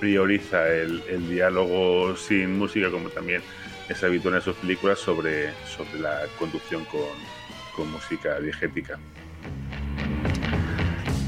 [0.01, 3.42] prioriza el diálogo sin música, como también
[3.90, 7.00] es habitual en sus películas, sobre, sobre la conducción con,
[7.76, 8.98] con música diegética.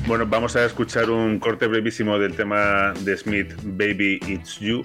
[0.07, 4.83] Bueno, vamos a escuchar un corte brevísimo del tema de Smith, Baby It's You,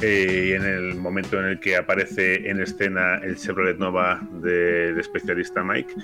[0.00, 5.62] eh, en el momento en el que aparece en escena el Chevrolet Nova del especialista
[5.62, 5.94] Mike,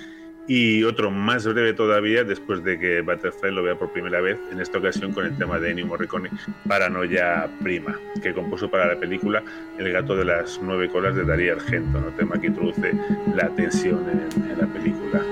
[0.49, 4.59] y otro más breve todavía después de que Butterfly lo vea por primera vez, en
[4.59, 6.31] esta ocasión con el tema de Ennio Morricone,
[6.67, 9.43] Paranoia Prima, que compuso para la película
[9.77, 12.07] El gato de las nueve colas de Darío Argento, ¿no?
[12.17, 12.93] tema que introduce
[13.35, 15.23] la tensión en, en la película.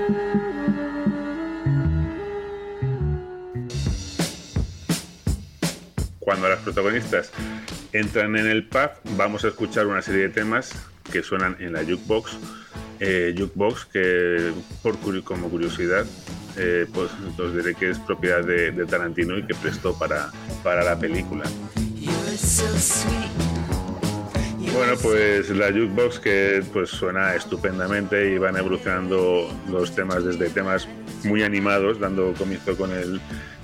[6.20, 7.32] Cuando las protagonistas
[7.92, 10.72] entran en el pub, vamos a escuchar una serie de temas
[11.10, 12.38] que suenan en la jukebox.
[13.00, 16.04] Eh, jukebox que, por como curiosidad,
[16.56, 20.32] eh, pues os diré que es propiedad de, de Tarantino y que prestó para,
[20.64, 21.44] para la película.
[24.74, 30.88] Bueno, pues la jukebox que pues suena estupendamente y van evolucionando los temas desde temas
[31.24, 33.20] muy animados, dando comienzo con el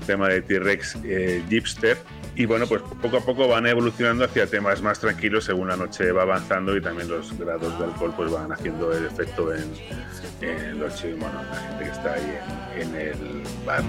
[0.06, 1.99] tema de T-Rex eh, Jeepster,
[2.36, 6.10] Y bueno, pues poco a poco van evolucionando hacia temas más tranquilos según la noche
[6.10, 9.70] va avanzando y también los grados de alcohol pues van haciendo el efecto en,
[10.81, 12.38] los chi- bueno, la gente que está ahí
[12.76, 13.83] en, el bar.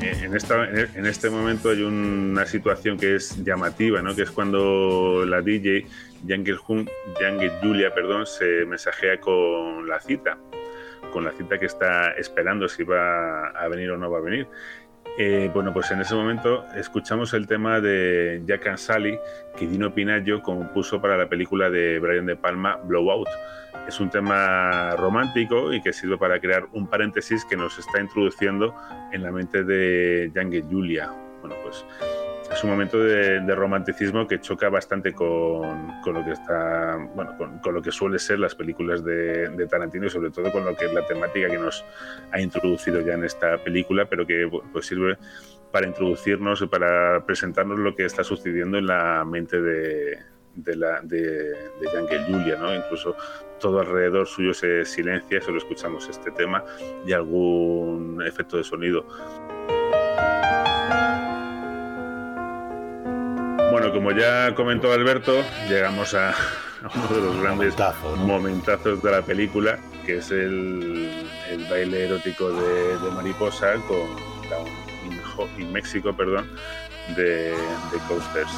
[0.00, 4.14] En, esta, en este momento hay una situación que es llamativa, ¿no?
[4.16, 5.86] que es cuando la DJ
[6.24, 10.38] Younger Julia perdón, se mensajea con la cita,
[11.12, 14.48] con la cita que está esperando si va a venir o no va a venir.
[15.18, 19.18] Eh, bueno, pues en ese momento escuchamos el tema de Jack and Sally
[19.56, 23.28] que Dino Pinaggio compuso para la película de Brian De Palma, Blowout.
[23.86, 28.74] Es un tema romántico y que sirve para crear un paréntesis que nos está introduciendo
[29.12, 31.12] en la mente de Younger Julia.
[31.42, 31.84] Bueno, pues
[32.52, 37.36] es un momento de, de romanticismo que choca bastante con, con lo que está, bueno,
[37.36, 40.64] con, con lo que suele ser las películas de, de Tarantino y sobre todo con
[40.64, 41.84] lo que es la temática que nos
[42.30, 45.16] ha introducido ya en esta película, pero que pues sirve
[45.70, 50.18] para introducirnos y para presentarnos lo que está sucediendo en la mente de,
[50.54, 52.74] de, la, de, de Julia, ¿no?
[52.74, 53.16] Incluso
[53.58, 56.62] todo alrededor suyo se silencia, solo escuchamos este tema
[57.06, 59.06] y algún efecto de sonido.
[63.72, 66.34] Bueno, como ya comentó Alberto, llegamos a, a
[66.94, 67.74] uno de los grandes
[68.18, 74.14] momentazos de la película, que es el, el baile erótico de, de Mariposa con
[74.50, 74.68] Down
[75.56, 76.50] in, in México, perdón,
[77.16, 78.52] de, de Coasters.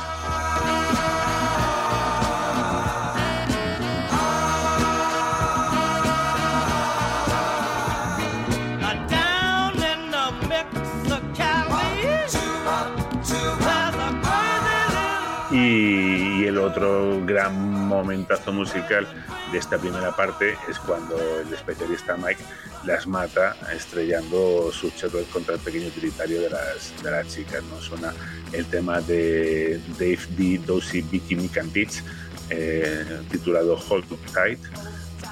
[15.64, 17.54] Y, el otro gran
[17.88, 19.06] momentazo musical
[19.50, 22.42] de esta primera parte es cuando el especialista Mike
[22.84, 27.62] las mata estrellando sus chorros contra el pequeño utilitario de las, de las chicas.
[27.64, 27.80] ¿no?
[27.80, 28.12] Suena
[28.52, 30.60] el tema de Dave D.
[30.66, 32.02] Dozy Vicky Beach,
[32.50, 34.60] eh, titulado Hold Up Tight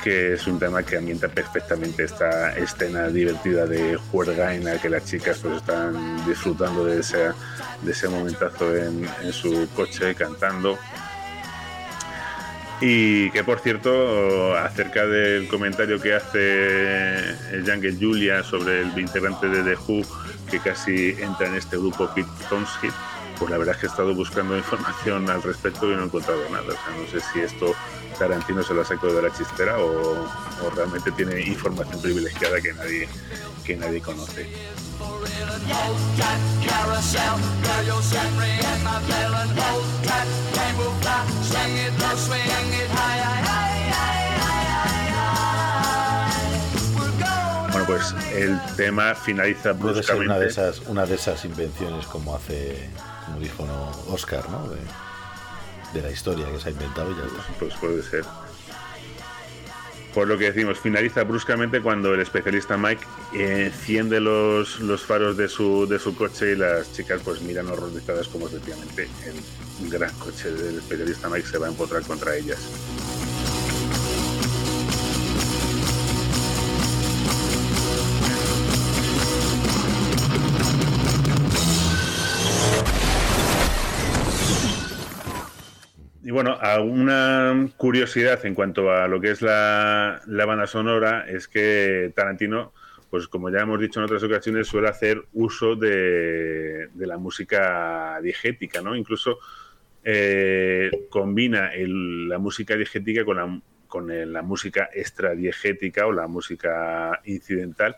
[0.02, 4.88] que es un tema que ambienta perfectamente esta escena divertida de juerga en la que
[4.88, 7.30] las chicas pues están disfrutando de ese,
[7.82, 10.78] de ese momentazo en, en su coche cantando.
[12.80, 19.62] Y que por cierto, acerca del comentario que hace Younger Julia sobre el integrante de
[19.62, 20.02] The Who
[20.50, 22.92] que casi entra en este grupo Pete Townshend,
[23.38, 26.42] pues la verdad es que he estado buscando información al respecto y no he encontrado
[26.50, 26.64] nada.
[26.66, 27.72] O sea, no sé si esto
[28.18, 32.72] Tarantino se lo ha sacado de la chistera o, o realmente tiene información privilegiada que
[32.72, 33.08] nadie,
[33.64, 34.46] que nadie conoce.
[47.70, 50.26] Bueno, pues el tema finaliza bruscamente.
[50.26, 52.88] una de esas, una de esas invenciones como hace,
[53.26, 53.90] como dijo ¿no?
[54.12, 54.68] Oscar, ¿no?
[54.68, 54.78] De,
[55.94, 57.42] de la historia que se ha inventado y ya está.
[57.58, 58.24] Pues puede ser.
[60.14, 65.48] Por lo que decimos, finaliza bruscamente cuando el especialista Mike enciende los, los faros de
[65.48, 69.08] su, de su coche y las chicas pues miran horrorizadas como efectivamente
[69.80, 72.58] el gran coche del especialista Mike se va a empotrar contra ellas.
[86.32, 92.72] Bueno, alguna curiosidad en cuanto a lo que es la, banda sonora es que Tarantino,
[93.10, 98.18] pues como ya hemos dicho en otras ocasiones, suele hacer uso de, de la música
[98.22, 98.96] diegética, ¿no?
[98.96, 99.38] Incluso
[100.04, 106.26] eh, combina el- la música diegética con la, con el- la música extradiegética o la
[106.26, 107.96] música incidental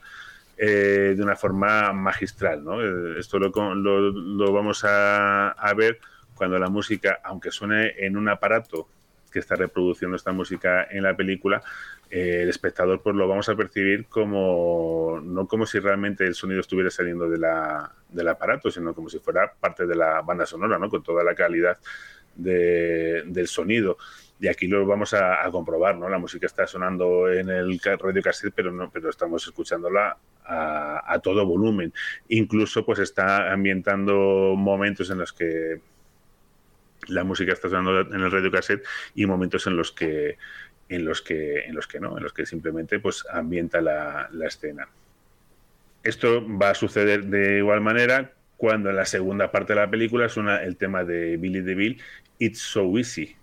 [0.57, 2.81] eh, de una forma magistral, ¿no?
[2.83, 5.99] Eh, Esto lo, lo- lo vamos a ver
[6.35, 8.89] cuando la música, aunque suene en un aparato
[9.31, 11.61] que está reproduciendo esta música en la película,
[12.09, 16.61] eh, el espectador pues lo vamos a percibir como no como si realmente el sonido
[16.61, 20.79] estuviera saliendo de la, del aparato, sino como si fuera parte de la banda sonora,
[20.79, 20.89] ¿no?
[20.89, 21.79] Con toda la calidad
[22.37, 23.97] de- del sonido.
[24.41, 26.09] Y aquí lo vamos a, a comprobar, ¿no?
[26.09, 31.19] La música está sonando en el radio cassette, pero no, pero estamos escuchándola a, a
[31.21, 31.93] todo volumen.
[32.29, 35.81] Incluso, pues está ambientando momentos en los que
[37.09, 40.37] la música está sonando en el radio cassette y momentos en los que
[40.89, 44.47] en los que en los que no, en los que simplemente pues ambienta la, la
[44.47, 44.89] escena.
[46.03, 50.29] Esto va a suceder de igual manera cuando en la segunda parte de la película
[50.29, 51.99] suena el tema de Billy DeVille,
[52.39, 53.37] It's So Easy.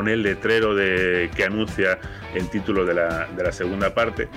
[0.00, 1.98] con el letrero de, que anuncia
[2.34, 4.28] el título de la, de la segunda parte.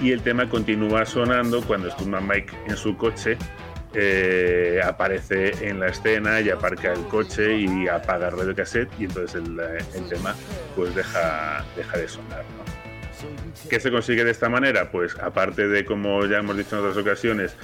[0.00, 3.36] Y el tema continúa sonando cuando Stuntman Mike en su coche
[3.94, 9.04] eh, aparece en la escena y aparca el coche y apaga el radio cassette y
[9.04, 10.34] entonces el, eh, el tema
[10.76, 12.44] pues deja, deja de sonar.
[12.56, 13.68] ¿no?
[13.68, 14.90] ¿Qué se consigue de esta manera?
[14.90, 17.56] Pues aparte de, como ya hemos dicho en otras ocasiones,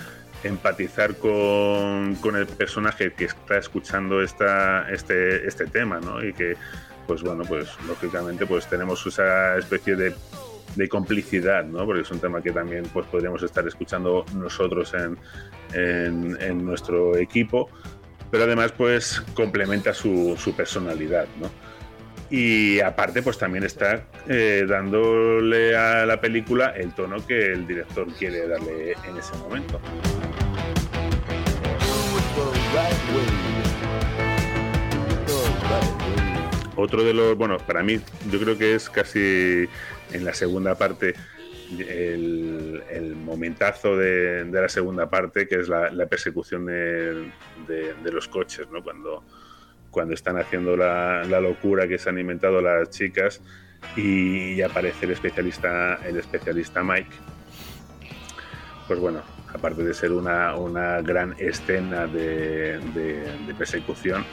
[0.42, 6.24] empatizar con, con el personaje que está escuchando esta, este, este tema, ¿no?
[6.24, 6.56] Y que,
[7.06, 10.14] pues bueno, pues lógicamente pues tenemos esa especie de,
[10.76, 11.84] de complicidad, ¿no?
[11.86, 15.18] Porque es un tema que también pues podríamos estar escuchando nosotros en,
[15.72, 17.68] en, nuestro equipo,
[18.30, 21.50] pero además pues complementa su, su personalidad, ¿no?
[22.30, 28.06] Y aparte, pues también está eh, dándole a la película el tono que el director
[28.14, 29.80] quiere darle en ese momento.
[36.76, 39.68] Otro de los, bueno, para mí yo creo que es casi
[40.14, 41.14] en la segunda parte
[41.78, 47.30] el, el momentazo de, la segunda parte, que es la, persecución de,
[48.04, 48.82] los coches, ¿no?
[48.82, 49.24] Cuando,
[49.90, 53.40] cuando están haciendo la, locura que se han inventado las chicas
[53.96, 57.16] y, aparece el especialista, el especialista Mike.
[58.86, 62.78] Pues bueno, aparte de ser una, una gran escena de,
[63.56, 64.24] persecución,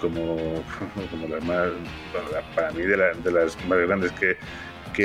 [0.00, 0.36] como,
[1.10, 1.68] como las más,
[2.54, 4.38] para mí de, de las más grandes que,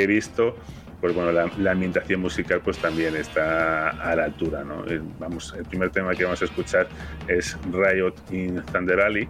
[0.03, 0.55] he visto,
[1.01, 4.85] pues bueno, la, ambientación musical pues también está a la altura, ¿no?
[4.85, 6.87] El, vamos, el primer tema que vamos a escuchar
[7.27, 9.27] es Riot in Thunder Alley,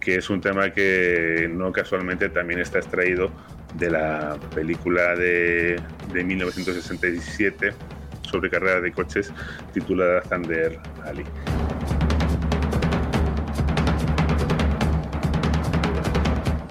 [0.00, 3.30] que es un tema que no casualmente también está extraído
[3.74, 5.80] de la película de,
[6.12, 7.72] de 1967
[8.22, 9.32] sobre carreras de coches
[9.72, 11.24] titulada Thunder Alley.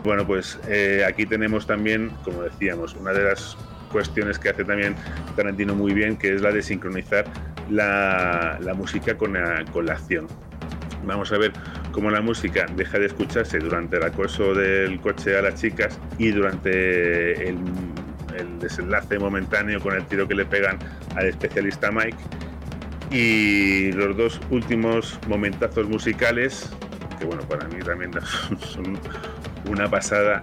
[0.03, 3.58] Bueno, pues eh, aquí tenemos también, como decíamos, una de las
[3.92, 4.96] cuestiones que hace también
[5.35, 7.26] Tarantino muy bien, que es la de sincronizar
[7.69, 10.28] la, música con la, acción.
[11.06, 11.51] Vamos a ver
[11.92, 16.32] cómo la música deja de escucharse durante el acoso del coche a las chicas y
[16.32, 17.58] durante el
[18.60, 20.78] desenlace momentáneo con el tiro que le pegan
[21.15, 22.17] al especialista Mike.
[23.12, 26.69] Y los dos últimos momentazos musicales,
[27.19, 28.12] que bueno, para mí también
[28.74, 28.98] son
[29.69, 30.42] una pasada,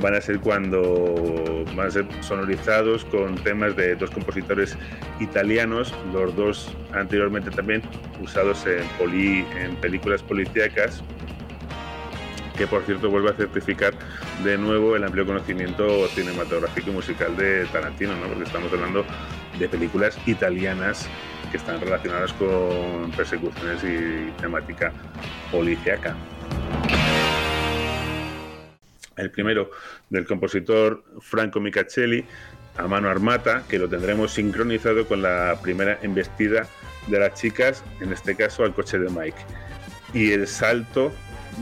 [0.00, 4.76] van a ser cuando van a ser sonorizados con temas de dos compositores
[5.20, 7.82] italianos, los dos anteriormente también
[8.22, 11.02] usados en, poli, en películas policíacas,
[12.56, 13.94] que por cierto vuelve a certificar
[14.42, 18.26] de nuevo el amplio conocimiento cinematográfico y musical de Tarantino, ¿no?
[18.28, 19.04] porque estamos hablando
[19.58, 21.08] de películas italianas
[21.56, 24.92] que están relacionadas con persecuciones y temática
[25.50, 26.14] policíaca.
[29.16, 29.70] El primero
[30.10, 32.26] del compositor Franco Micacelli,
[32.76, 36.66] a mano armata, que lo tendremos sincronizado con la primera embestida
[37.06, 39.38] de las chicas, en este caso al coche de Mike.
[40.12, 41.10] Y el salto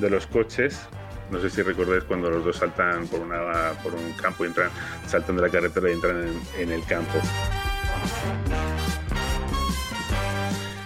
[0.01, 0.89] de los coches,
[1.31, 4.71] no sé si recordáis cuando los dos saltan por, una, por un campo entran,
[5.07, 7.21] saltan de la carretera y entran en, en el campo.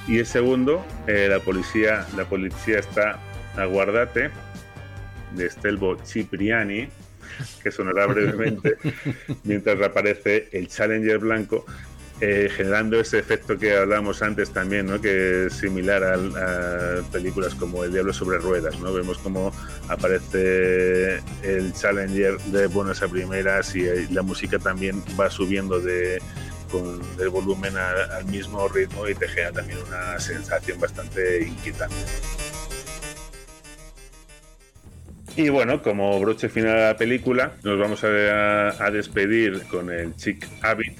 [0.08, 3.18] Y el segundo, eh, la policía, la policía está
[3.56, 4.30] a guardate
[5.34, 6.88] de Stelvo Cipriani,
[7.62, 8.78] que sonará brevemente
[9.44, 11.66] mientras aparece el Challenger blanco,
[12.22, 14.98] eh, generando ese efecto que hablábamos antes también, ¿no?
[14.98, 18.80] que es similar a, a, películas como El Diablo sobre Ruedas.
[18.80, 18.94] ¿no?
[18.94, 19.52] Vemos cómo
[19.88, 26.18] aparece el Challenger de buenas a primeras y la música también va subiendo de,
[26.68, 31.96] con el volumen a, al mismo ritmo y te genera también una sensación bastante inquietante.
[35.36, 40.16] Y bueno, como broche final de la película, nos vamos a, a despedir con el
[40.16, 40.98] Chick Habit,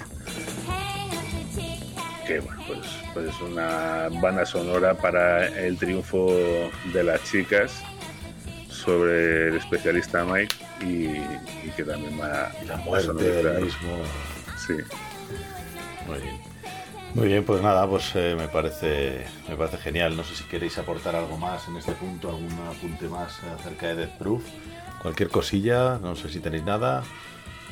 [2.24, 6.32] que bueno, pues, pues es una banda sonora para el triunfo
[6.92, 7.82] de las chicas
[8.68, 11.06] sobre el especialista Mike y,
[11.66, 14.04] y que también va la muerte del mismo.
[14.64, 14.74] Sí.
[16.08, 16.36] Muy bien.
[17.14, 20.16] Muy bien, pues nada, pues eh, me parece me parece genial.
[20.16, 23.96] No sé si queréis aportar algo más en este punto, algún apunte más acerca de
[23.96, 24.42] Death Proof.
[25.02, 27.02] Cualquier cosilla, no sé si tenéis nada.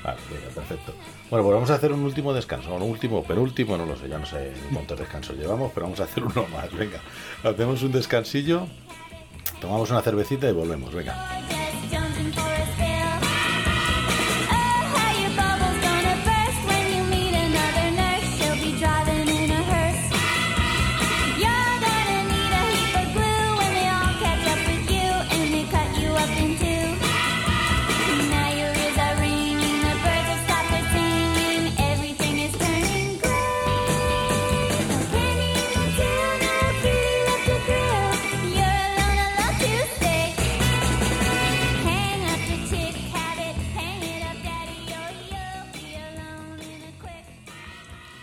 [0.02, 0.94] Vale, venga, perfecto.
[1.30, 4.18] Bueno, pues vamos a hacer un último descanso, un último, penúltimo, no lo sé, ya
[4.18, 6.72] no sé cuántos descansos llevamos, pero vamos a hacer uno más.
[6.72, 7.00] Venga,
[7.42, 8.66] hacemos un descansillo,
[9.60, 10.94] tomamos una cervecita y volvemos.
[10.94, 11.42] Venga.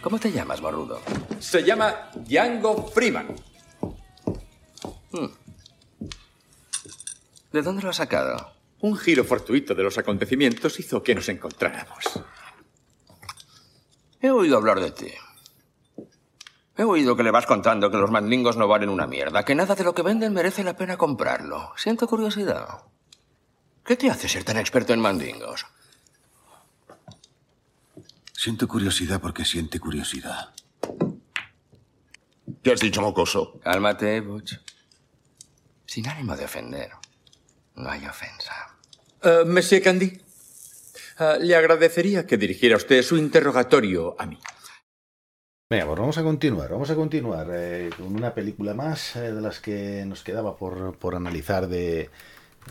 [0.03, 1.01] ¿Cómo te llamas, morrudo?
[1.39, 3.27] Se llama Django Freeman.
[5.11, 5.27] Hmm.
[7.53, 8.51] ¿De dónde lo has sacado?
[8.81, 12.03] Un giro fortuito de los acontecimientos hizo que nos encontráramos.
[14.19, 15.11] He oído hablar de ti.
[16.75, 19.73] He oído que le vas contando que los mandingos no valen una mierda, que nada
[19.73, 21.71] de lo que venden merece la pena comprarlo.
[21.77, 22.67] Siento curiosidad.
[23.85, 25.65] ¿Qué te hace ser tan experto en mandingos?
[28.43, 30.49] Siento curiosidad porque siente curiosidad.
[32.61, 33.57] ¿Qué has dicho, mocoso?
[33.63, 34.55] Cálmate, Butch.
[35.85, 36.89] Sin ánimo de ofender.
[37.75, 38.51] No hay ofensa.
[39.21, 40.19] Eh, Monsieur Candy,
[41.21, 44.37] eh, le agradecería que dirigiera usted su interrogatorio a mí.
[45.69, 49.39] Venga, pues vamos a continuar, vamos a continuar eh, con una película más eh, de
[49.39, 52.09] las que nos quedaba por, por analizar de,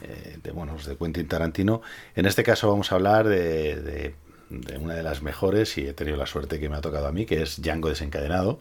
[0.02, 1.80] eh, de, bueno, de Quentin Tarantino.
[2.14, 4.14] En este caso vamos a hablar de, de-
[4.60, 7.12] de una de las mejores y he tenido la suerte que me ha tocado a
[7.12, 8.60] mí, que es Django desencadenado.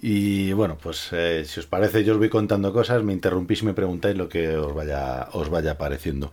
[0.00, 3.66] Y bueno, pues eh, si os parece, yo os voy contando cosas, me interrumpís y
[3.66, 6.32] me preguntáis lo que os vaya, os vaya pareciendo.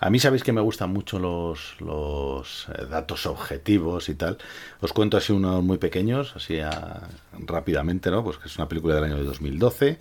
[0.00, 4.38] A mí sabéis que me gustan mucho los, los eh, datos objetivos y tal.
[4.80, 7.08] Os cuento así unos muy pequeños, así a-
[7.46, 8.24] rápidamente, ¿no?
[8.24, 9.98] Pues que es una película del año de 2012.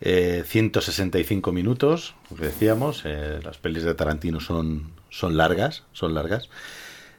[0.00, 3.02] eh, 165 minutos, os decíamos.
[3.06, 6.48] eh, las pelis de Tarantino son, son largas, son largas.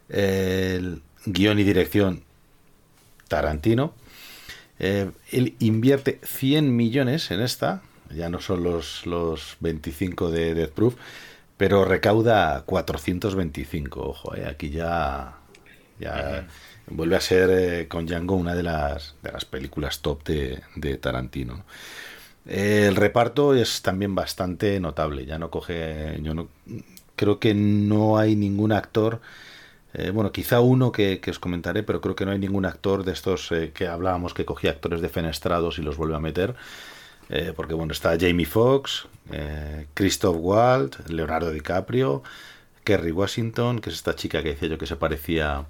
[0.09, 2.23] El guion y dirección
[3.27, 3.93] Tarantino.
[4.79, 7.81] Eh, él invierte 100 millones en esta,
[8.13, 10.95] ya no son los, los 25 de Death Proof,
[11.57, 14.01] pero recauda 425.
[14.01, 15.35] Ojo, eh, aquí ya,
[15.99, 16.47] ya
[16.87, 20.97] vuelve a ser eh, con Django una de las, de las películas top de, de
[20.97, 21.57] Tarantino.
[21.57, 21.65] ¿no?
[22.45, 25.25] El reparto es también bastante notable.
[25.25, 26.19] Ya no coge.
[26.23, 26.47] Yo no
[27.19, 29.19] creo que no hay ningún actor.
[29.93, 33.03] eh, bueno, quizá uno que, que os comentaré, pero creo que no hay ningún actor
[33.03, 36.55] de estos eh, que hablábamos que cogía actores defenestrados y los vuelve a meter.
[37.29, 39.07] Eh, porque bueno, está Jamie Foxx,
[39.93, 42.23] Christoph Waltz, Leonardo DiCaprio,
[42.85, 45.65] Kerry Washington, que es esta chica que decía yo que se parecía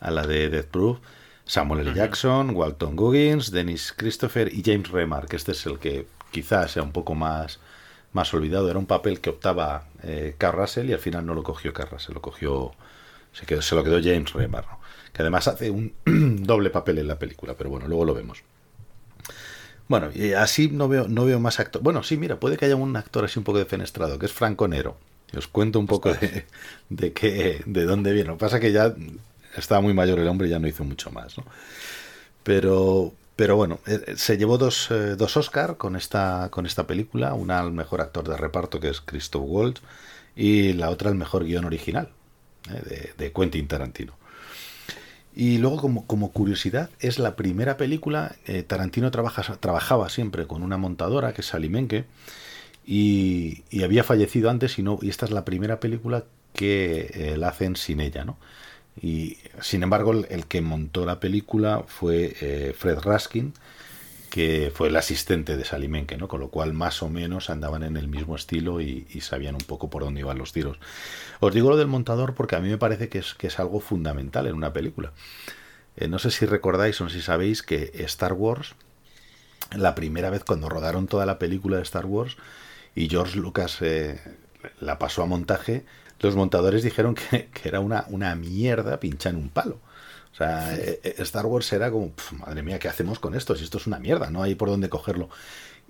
[0.00, 0.98] a la de Death Proof,
[1.44, 1.94] Samuel L.
[1.94, 6.82] Jackson, Walton Goggins, Dennis Christopher y James Remar, que este es el que quizás sea
[6.82, 7.58] un poco más,
[8.12, 8.70] más olvidado.
[8.70, 11.90] Era un papel que optaba eh, Carl Russell y al final no lo cogió Carl
[11.90, 12.72] Russell, lo cogió,
[13.32, 14.80] se, quedó, se lo quedó James Remar, ¿no?
[15.12, 15.94] que además hace un
[16.44, 18.42] doble papel en la película, pero bueno, luego lo vemos.
[19.88, 21.82] Bueno, y así no veo, no veo más actor.
[21.82, 24.68] Bueno, sí, mira, puede que haya un actor así un poco defenestrado, que es Franco
[24.68, 24.96] Nero.
[25.32, 26.46] Y os cuento un poco de,
[26.88, 28.28] de qué, de dónde viene.
[28.28, 28.94] Lo que pasa es que ya
[29.56, 31.44] estaba muy mayor el hombre y ya no hizo mucho más, ¿no?
[32.44, 37.32] Pero, pero bueno, eh, se llevó dos, eh, dos Oscar con esta, con esta película,
[37.32, 39.80] una al mejor actor de reparto, que es Christoph Waltz,
[40.36, 42.10] y la otra al mejor guion original,
[42.68, 44.12] eh, de, de Quentin Tarantino.
[45.34, 48.36] Y luego, como, como curiosidad, es la primera película.
[48.44, 52.04] eh, Tarantino trabaja, trabajaba siempre con una montadora que es Sally Menke
[52.84, 57.36] y, y había fallecido antes y, no, y esta es la primera película que eh,
[57.38, 58.36] la hacen sin ella, ¿no?
[59.02, 63.54] Y sin embargo, el, que montó la película fue eh, Fred Raskin,
[64.30, 66.28] que fue el asistente de Sally Menke, ¿no?
[66.28, 69.90] Con lo cual, más o menos, andaban en el mismo estilo y, sabían un poco
[69.90, 70.78] por dónde iban los tiros.
[71.40, 73.80] Os digo lo del montador porque a mí me parece que es, que es algo
[73.80, 75.12] fundamental en una película.
[75.96, 78.74] Eh, no sé si recordáis o si sabéis que Star Wars,
[79.76, 82.36] la primera vez cuando rodaron toda la película de Star Wars
[82.94, 84.20] y George Lucas eh,
[84.80, 85.84] la pasó a montaje,
[86.20, 89.80] los montadores dijeron que, era una, una mierda pinchar en un palo.
[90.32, 93.56] O sea, eh, eh, Star Wars era como, "Pf, madre mía, ¿qué hacemos con esto?
[93.56, 95.28] Si esto es una mierda, no hay por dónde cogerlo.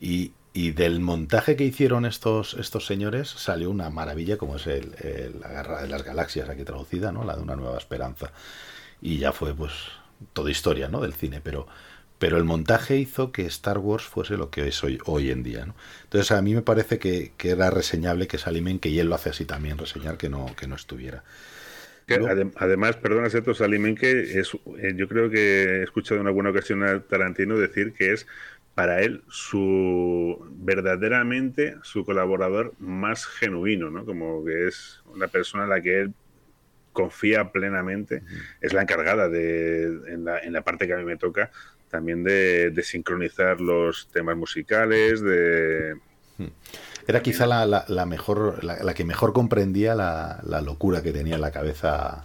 [0.01, 4.95] Y, y del montaje que hicieron estos, estos señores salió una maravilla como es el,
[5.01, 7.25] el- la guerra de las galaxias aquí traducida, ¿no?
[7.25, 8.33] La de una nueva esperanza.
[9.03, 9.73] Y ya fue pues
[10.33, 11.01] toda historia, ¿no?
[11.01, 11.67] Del cine, pero
[12.21, 15.67] pero el montaje hizo que Star Wars fuese lo que es hoy, hoy en día,
[15.67, 15.77] ¿no?
[16.05, 19.17] Entonces a mí me parece que, que era reseñable que Salimen, que y él lo
[19.17, 21.25] hace así también, reseñar que no, que no estuviera.
[22.07, 26.27] Que adem- además, perdona, Seto Salimen, que es, eh, yo creo que he escuchado en
[26.27, 28.27] alguna ocasión a Tarantino decir que es
[28.75, 34.05] para él su verdaderamente su colaborador más genuino, ¿no?
[34.05, 36.15] Como que es una persona en la que él
[36.93, 38.25] confía plenamente,
[38.61, 41.51] es la encargada de, en la, en la parte que a mí me toca,
[41.91, 45.95] también de, de sincronizar los temas musicales, de...
[47.07, 51.13] Era quizá la, la- la mejor, la, la que mejor comprendía la, la locura que
[51.13, 52.25] tenía en la cabeza,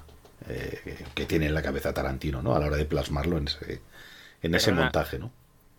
[0.49, 2.55] eh, que tiene en la cabeza Tarantino, ¿no?
[2.55, 3.81] A la hora de plasmarlo en ese,
[4.41, 5.31] en ese montaje, ¿no?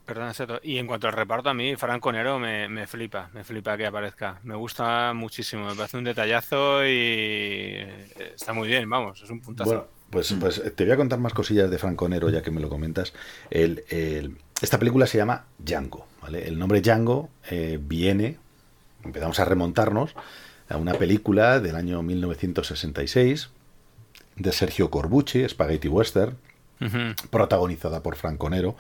[0.05, 0.33] Perdona.
[0.63, 3.87] Y en cuanto al reparto, a mí Franco Nero me, me flipa, me flipa que
[3.87, 4.41] aparezca.
[4.45, 9.41] Me gusta muchísimo, me parece un detallazo y eh, está muy bien, vamos, es un
[9.41, 9.69] puntazo.
[9.69, 12.61] Bueno, Pues, pues te voy a contar más cosillas de Franco Nero, ya que me
[12.61, 13.13] lo comentas.
[13.51, 16.07] El, el- esta película se llama Django.
[16.23, 16.47] ¿vale?
[16.49, 18.39] El nombre Django eh, viene,
[19.05, 20.15] empezamos a remontarnos
[20.69, 23.51] a una película del año 1966
[24.37, 26.37] de Sergio Corbucci, Spaghetti Western,
[27.31, 28.77] protagonizada por Franco Nero.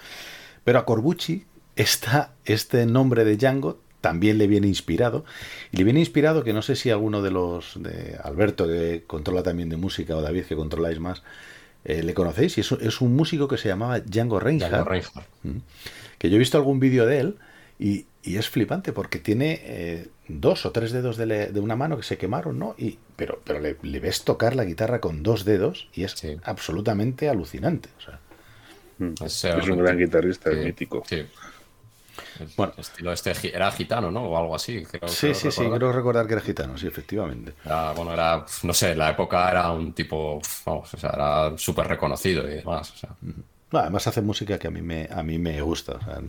[0.64, 1.44] Pero a Corbucci
[1.76, 5.24] esta, este nombre de Django también le viene inspirado.
[5.72, 9.42] Y le viene inspirado que no sé si alguno de los de Alberto, que controla
[9.42, 11.22] también de música, o David, que controláis más,
[11.84, 12.56] eh, le conocéis.
[12.58, 14.72] Y es, es un músico que se llamaba Django Reinhardt.
[14.72, 15.28] Django Reinhardt.
[15.42, 15.58] Mm.
[16.18, 17.36] Que yo he visto algún vídeo de él
[17.78, 21.76] y, y es flipante porque tiene eh, dos o tres dedos de, le- de una
[21.76, 22.74] mano que se quemaron, ¿no?
[22.78, 27.28] Y, pero pero le, le ves tocar la guitarra con dos dedos y es absolutamente
[27.28, 27.90] alucinante.
[27.98, 28.18] O sea,
[29.26, 31.02] Es, Es un gran guitarrista, es mítico.
[31.06, 31.26] Sí.
[32.56, 34.22] Bueno, estilo este era gitano, ¿no?
[34.24, 34.84] O algo así.
[34.84, 35.78] Creo, sí, creo sí, sí, recordar.
[35.78, 37.54] creo recordar que era gitano, sí, efectivamente.
[37.64, 41.58] Era, bueno, era, no sé, en la época era un tipo, vamos, o sea, era
[41.58, 42.90] súper reconocido y demás.
[42.92, 43.10] O sea.
[43.72, 46.20] No, además hace música que a mí me, a mí me gusta, o sea,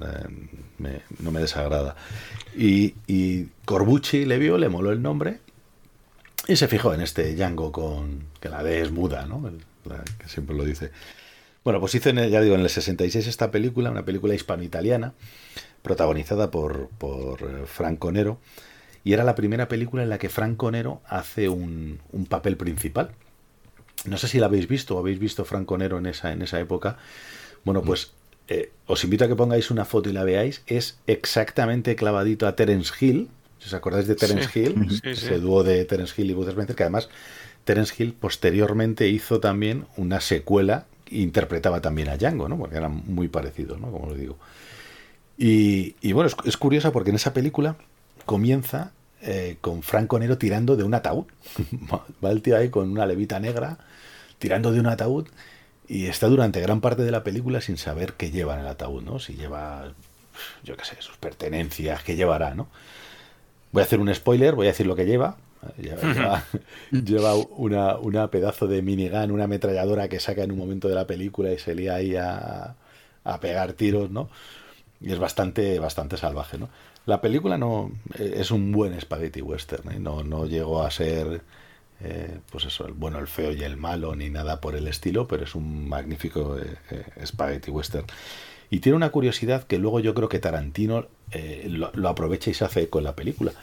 [0.79, 1.95] me- no me desagrada.
[2.55, 5.39] Y, y Corbucci le vio, le moló el nombre
[6.47, 9.47] y se fijó en este Django con que la D es muda, ¿no?
[9.47, 10.91] El- la- que siempre lo dice.
[11.63, 15.13] Bueno, pues hizo, en el- ya digo, en el 66 esta película, una película hispano-italiana,
[15.81, 18.39] protagonizada por, por eh, Franco Nero,
[19.03, 23.11] y era la primera película en la que Franco Nero hace un, un papel principal.
[24.05, 26.59] No sé si la habéis visto o habéis visto Franco Nero en esa, en esa
[26.59, 26.97] época.
[27.63, 28.11] Bueno, pues
[28.47, 30.61] eh, os invito a que pongáis una foto y la veáis.
[30.67, 33.29] Es exactamente clavadito a Terence Hill.
[33.59, 35.09] Si os acordáis de Terence Sí, Hill, sí, sí.
[35.09, 37.09] ese dúo de Terence Hill y Bud Spencer, que además
[37.63, 42.57] Terence Hill posteriormente hizo también una secuela e interpretaba también a Django, ¿no?
[42.57, 43.91] Porque eran muy parecidos, ¿no?
[43.91, 44.37] Como os digo.
[45.37, 47.75] Y, y bueno, es, es curiosa porque en esa película
[48.25, 51.25] comienza eh, con Franco Nero tirando de un ataúd.
[52.23, 53.77] Va el tío ahí con una levita negra
[54.39, 55.27] tirando de un ataúd
[55.87, 59.03] y está durante gran parte de la película sin saber qué lleva en el ataúd,
[59.03, 59.19] ¿no?
[59.19, 59.93] Si lleva,
[60.63, 62.67] yo qué sé, sus pertenencias, qué llevará, ¿no?
[63.71, 65.37] Voy a hacer un spoiler, voy a decir lo que lleva.
[65.77, 66.43] Lleva, lleva-
[66.91, 71.07] lleva una, una pedazo de minigun, una ametralladora que saca en un momento de la
[71.07, 72.75] película y se lía ahí a,
[73.23, 74.29] a pegar tiros, ¿no?
[74.99, 76.69] Y es bastante, bastante salvaje, ¿no?
[77.05, 79.99] La película no eh, es un buen spaghetti western, ¿eh?
[79.99, 81.41] no, no llegó a ser,
[82.01, 85.27] eh, pues eso, el bueno, el feo y el malo, ni nada por el estilo,
[85.27, 86.57] pero es un magnífico
[87.25, 88.05] spaghetti western.
[88.69, 91.07] Y tiene una curiosidad que luego yo creo que Tarantino
[91.65, 93.53] lo, aprovecha y se hace eco en la película.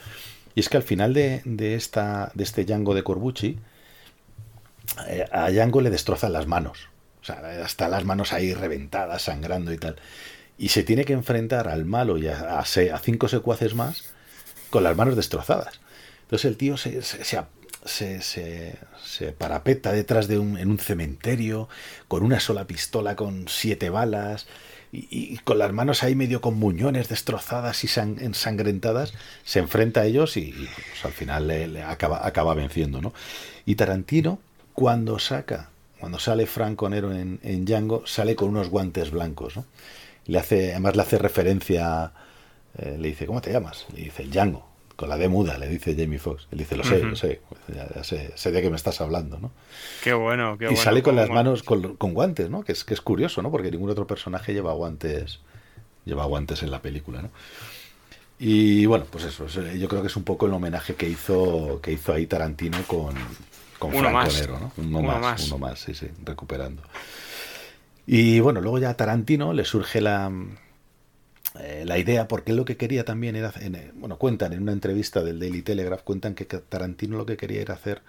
[0.55, 3.59] Y es que al final de, de esta, de este Django de Corbucci,
[5.31, 6.89] a Django le destrozan las manos.
[7.21, 9.97] O sea, hasta las manos ahí reventadas, sangrando y tal.
[10.57, 12.63] Y se tiene que enfrentar al malo y a,
[13.01, 14.03] cinco secuaces más
[14.69, 15.79] con las manos destrozadas.
[16.23, 21.69] Entonces el tío se, se, se, parapeta detrás de un, en un cementerio
[22.07, 24.47] con una sola pistola con siete balas
[24.91, 30.05] y, con las manos ahí medio con muñones destrozadas y san- ensangrentadas, se enfrenta a
[30.05, 33.01] ellos y, pues, al final le, acaba, acaba venciendo.
[33.01, 33.13] ¿no?
[33.65, 34.39] Y Tarantino,
[34.73, 39.57] cuando saca, cuando sale Franco Nero en, en Django, sale con unos guantes blancos.
[39.57, 39.65] ¿no?
[40.27, 42.11] Le hace, además le hace referencia,
[42.77, 43.85] eh, le dice, ¿cómo te llamas?
[43.93, 46.47] Le dice, Django, con la D muda, le dice Jamie Foxx.
[46.51, 49.39] Él dice, lo sé, lo sé, ya, ya sé, sé de qué me estás hablando,
[49.39, 49.51] ¿no?
[50.01, 50.81] Qué bueno, qué y bueno.
[50.83, 52.63] sale con las manos con, con guantes, ¿no?
[52.63, 53.51] Que es, que es curioso, ¿no?
[53.51, 55.41] Porque ningún otro personaje lleva guantes,
[56.05, 57.31] lleva guantes en la película, ¿no?
[58.37, 61.79] Y bueno, pues eso, eso, yo creo que es un poco el homenaje que hizo,
[61.81, 63.15] que hizo ahí Tarantino con,
[63.79, 64.33] con Uno Franco más.
[64.33, 64.73] Nero, ¿no?
[64.77, 65.41] Uno, Uno más, más.
[65.41, 66.83] uno más, sí, sí, recuperando.
[68.07, 70.31] Y bueno, luego ya a Tarantino le surge la,
[71.59, 74.73] eh, la idea, porque lo que quería también era, en, eh, bueno, cuentan en una
[74.73, 78.01] entrevista del Daily Telegraph, cuentan que Tarantino lo que quería era hacer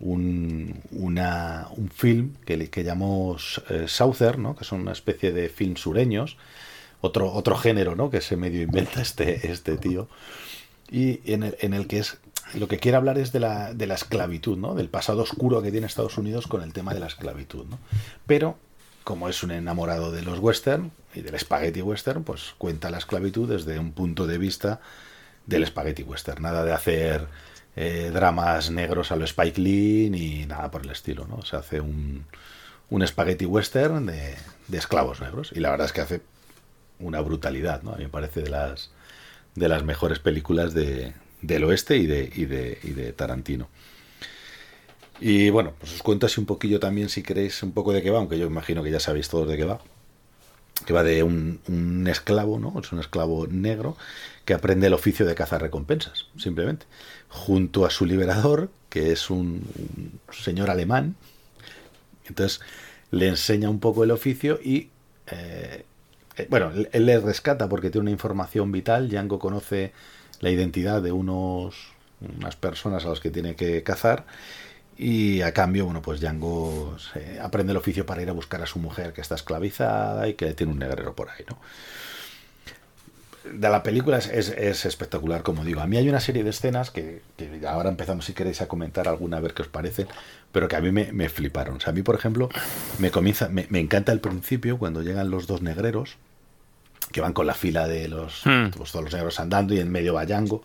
[0.00, 3.36] un, una, un film que, que llamó
[3.68, 4.56] eh, Southern, ¿no?
[4.56, 6.36] que son una especie de film sureños,
[7.00, 8.10] otro, otro género ¿no?
[8.10, 10.08] que se medio inventa este, este tío,
[10.90, 12.18] y en el, en el que es
[12.54, 14.74] lo que quiere hablar es de la, de la esclavitud, ¿no?
[14.74, 17.66] del pasado oscuro que tiene Estados Unidos con el tema de la esclavitud.
[17.66, 17.78] ¿no?
[18.26, 18.56] Pero
[19.08, 23.48] como es un enamorado de los western y del spaghetti western, pues cuenta la esclavitud
[23.48, 24.82] desde un punto de vista
[25.46, 26.42] del spaghetti western.
[26.42, 27.26] Nada de hacer
[27.74, 31.40] eh, dramas negros a lo Spike Lee ni nada por el estilo, ¿no?
[31.40, 32.26] Se hace un,
[32.90, 36.20] un spaghetti western de, de esclavos negros y la verdad es que hace
[36.98, 37.94] una brutalidad, ¿no?
[37.94, 38.90] A mí me parece de las
[39.54, 43.70] de las mejores películas de, del oeste y de, y de, y de Tarantino.
[45.20, 48.10] Y bueno, pues os cuento así un poquillo también, si queréis, un poco de qué
[48.10, 49.80] va, aunque yo imagino que ya sabéis todos de qué va.
[50.86, 52.78] Que va de un, un esclavo, ¿no?
[52.80, 53.96] Es un esclavo negro
[54.44, 56.86] que aprende el oficio de cazar recompensas, simplemente.
[57.28, 59.62] Junto a su liberador, que es un,
[60.30, 61.16] señor alemán,
[62.26, 62.60] Entonces
[63.10, 64.88] le enseña un poco el oficio y,
[65.30, 65.84] eh,
[66.36, 69.08] eh, bueno, él le rescata porque tiene una información vital.
[69.10, 69.92] Django conoce
[70.40, 71.74] la identidad de unos
[72.20, 74.24] unas personas a las que tiene que cazar
[74.98, 78.66] y a cambio, bueno, pues Django se aprende el oficio para ir a buscar a
[78.66, 81.58] su mujer que está esclavizada y que tiene un negrero por ahí, ¿no?
[83.44, 85.80] De la película es, es- es espectacular, como digo.
[85.80, 89.08] A mí hay una serie de escenas que, que ahora empezamos, si queréis, a comentar
[89.08, 90.06] alguna, a ver qué os parecen,
[90.52, 91.76] pero que a mí me, me fliparon.
[91.76, 92.50] O sea, a mí, por ejemplo,
[92.98, 96.16] me comienza, me, me encanta el principio cuando llegan los dos negreros,
[97.12, 98.70] que van con la fila de los, Hmm.
[98.76, 100.62] pues, todos los negros andando y en medio va Django,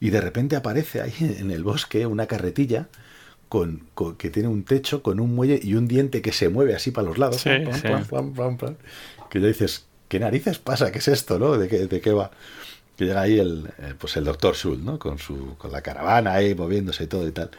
[0.00, 2.88] y de repente aparece ahí en el bosque una carretilla
[3.48, 6.74] con, con- que tiene un techo con un muelle y un diente que se mueve
[6.74, 7.42] así para los lados.
[7.72, 7.86] Sí.
[9.30, 10.90] Que ya dices, ¿qué narices pasa?
[10.92, 11.38] ¿Qué es esto?
[11.38, 11.56] ¿no?
[11.58, 12.30] ¿De qué, de qué va?
[12.96, 14.98] Que llega ahí el, eh, pues el doctor Schultz, ¿no?
[14.98, 17.50] Con, su, con la caravana ahí moviéndose y todo y tal.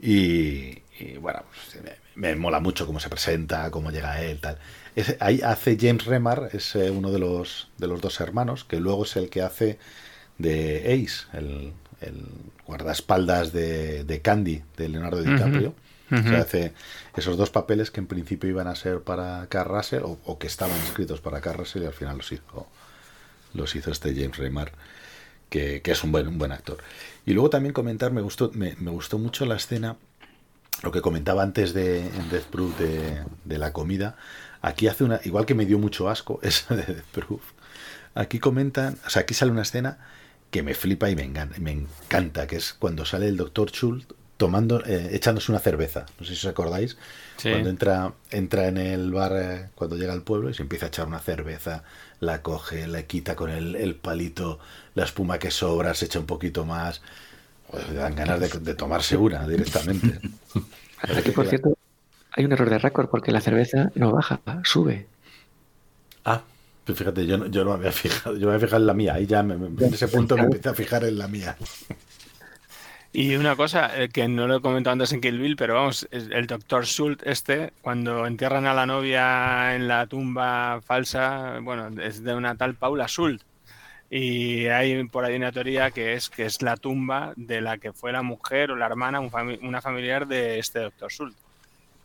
[0.00, 4.58] Y, y, bueno, pues, me, me mola mucho cómo se presenta, cómo llega él, tal.
[5.20, 9.04] Ahí hace James Remar, es eh, uno de los, de los dos hermanos, que luego
[9.04, 9.78] es el que hace
[10.38, 12.24] de Ace, el, el
[12.66, 15.74] guardaespaldas de, de Candy, de Leonardo DiCaprio.
[16.12, 16.72] O sea, hace
[17.16, 20.48] esos dos papeles que en principio iban a ser para Carl Russell, o, o que
[20.48, 22.66] estaban escritos para Carl Russell, y al final los hizo,
[23.54, 24.72] los hizo este James Remar,
[25.50, 26.78] que, que es un buen, un buen actor.
[27.26, 29.98] Y luego también comentar, me gustó, me, me gustó mucho la escena,
[30.82, 34.16] lo que comentaba antes de en Death Proof de, de la comida.
[34.62, 37.42] Aquí hace una, igual que me dio mucho asco esa de Death Proof.
[38.16, 39.98] Aquí comentan, o sea, aquí sale una escena
[40.50, 44.06] que me flipa y me, engan- me encanta, que es cuando sale el doctor Schultz
[44.36, 46.06] tomando, eh, echándose una cerveza.
[46.18, 46.96] No sé si os acordáis.
[47.36, 47.50] Sí.
[47.50, 50.88] Cuando entra, entra en el bar, eh, cuando llega al pueblo y se empieza a
[50.88, 51.84] echar una cerveza,
[52.20, 54.58] la coge, la quita con el, el palito,
[54.94, 57.02] la espuma que sobra, se echa un poquito más.
[57.70, 60.20] Pues le dan ganas de, de tomarse una directamente.
[61.16, 61.76] Aquí, por cierto,
[62.32, 65.06] hay un error de récord porque la cerveza no baja, sube.
[66.24, 66.42] Ah,
[66.94, 69.14] fíjate, yo no, yo no me había fijado, yo me había fijado en la mía,
[69.14, 71.56] ahí ya me- me- en ese punto me empecé a fijar en la mía.
[73.12, 76.06] Y una cosa eh, que no lo he comentado antes en Kill Bill, pero vamos,
[76.12, 82.22] el doctor Schultz este, cuando entierran a la novia en la tumba falsa, bueno, es
[82.22, 83.44] de una tal Paula Schultz.
[84.12, 87.92] Y hay por ahí una teoría que es que es la tumba de la que
[87.92, 91.36] fue la mujer o la hermana, un fami- una familiar de este doctor Schultz.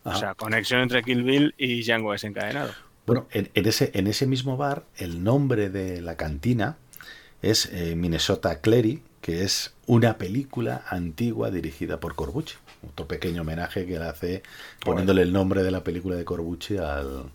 [0.04, 2.72] O sea, conexión entre Kill Bill y Django desencadenado.
[3.06, 6.76] Bueno, en, en ese, en ese mismo bar, el nombre de la cantina
[7.42, 12.54] es eh, Minnesota Clery, que es una película antigua dirigida por Corbucci.
[12.92, 14.42] Otro pequeño homenaje que le hace
[14.84, 17.30] poniéndole el nombre de la película de Corbucci al,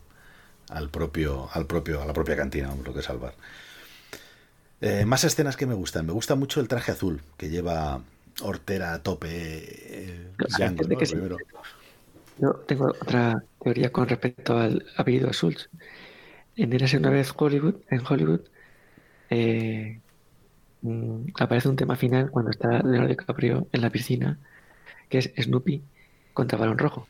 [0.69, 3.33] al propio, al propio, a la propia cantina, lo que es al bar.
[4.81, 6.05] Eh, más escenas que me gustan.
[6.05, 8.01] Me gusta mucho el traje azul que lleva
[8.41, 9.29] Hortera a tope.
[9.31, 10.97] eh, Django, ¿no?
[10.97, 11.05] que.
[12.37, 15.69] Yo tengo otra teoría con respecto al apellido de Schultz.
[16.55, 18.41] En Érase una vez Hollywood, en Hollywood,
[19.29, 19.99] eh,
[20.81, 24.37] mm, aparece un tema final cuando está Leonardo DiCaprio en la piscina,
[25.09, 25.81] que es Snoopy
[26.33, 27.07] contra Balón Rojo.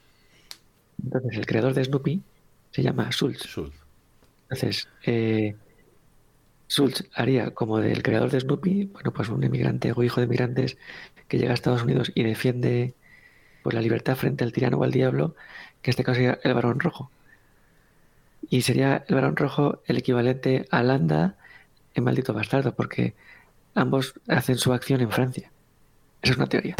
[1.04, 2.22] Entonces, el creador de Snoopy
[2.72, 3.48] se llama Schultz.
[4.44, 5.56] Entonces, eh,
[6.70, 10.78] Schultz haría como del creador de Snoopy, bueno, pues un emigrante o hijo de emigrantes
[11.28, 12.94] que llega a Estados Unidos y defiende
[13.64, 15.36] pues, la libertad frente al tirano o al diablo,
[15.82, 17.12] que este caso sería el varón rojo.
[18.50, 21.36] Y sería el varón rojo el equivalente a Landa
[21.94, 23.14] en Maldito Bastardo, porque
[23.76, 25.52] ambos hacen su acción en Francia.
[26.22, 26.76] Esa es una teoría.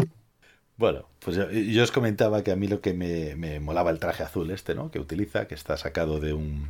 [0.76, 3.98] Bueno, pues yo, yo os comentaba que a mí lo que me, me molaba el
[3.98, 4.90] traje azul este, ¿no?
[4.90, 6.68] Que utiliza, que está sacado de un,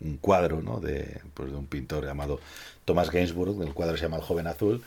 [0.00, 0.80] un cuadro, ¿no?
[0.80, 2.40] De, pues de un pintor llamado
[2.84, 4.82] Thomas Gainsborough, el cuadro se llama El joven azul,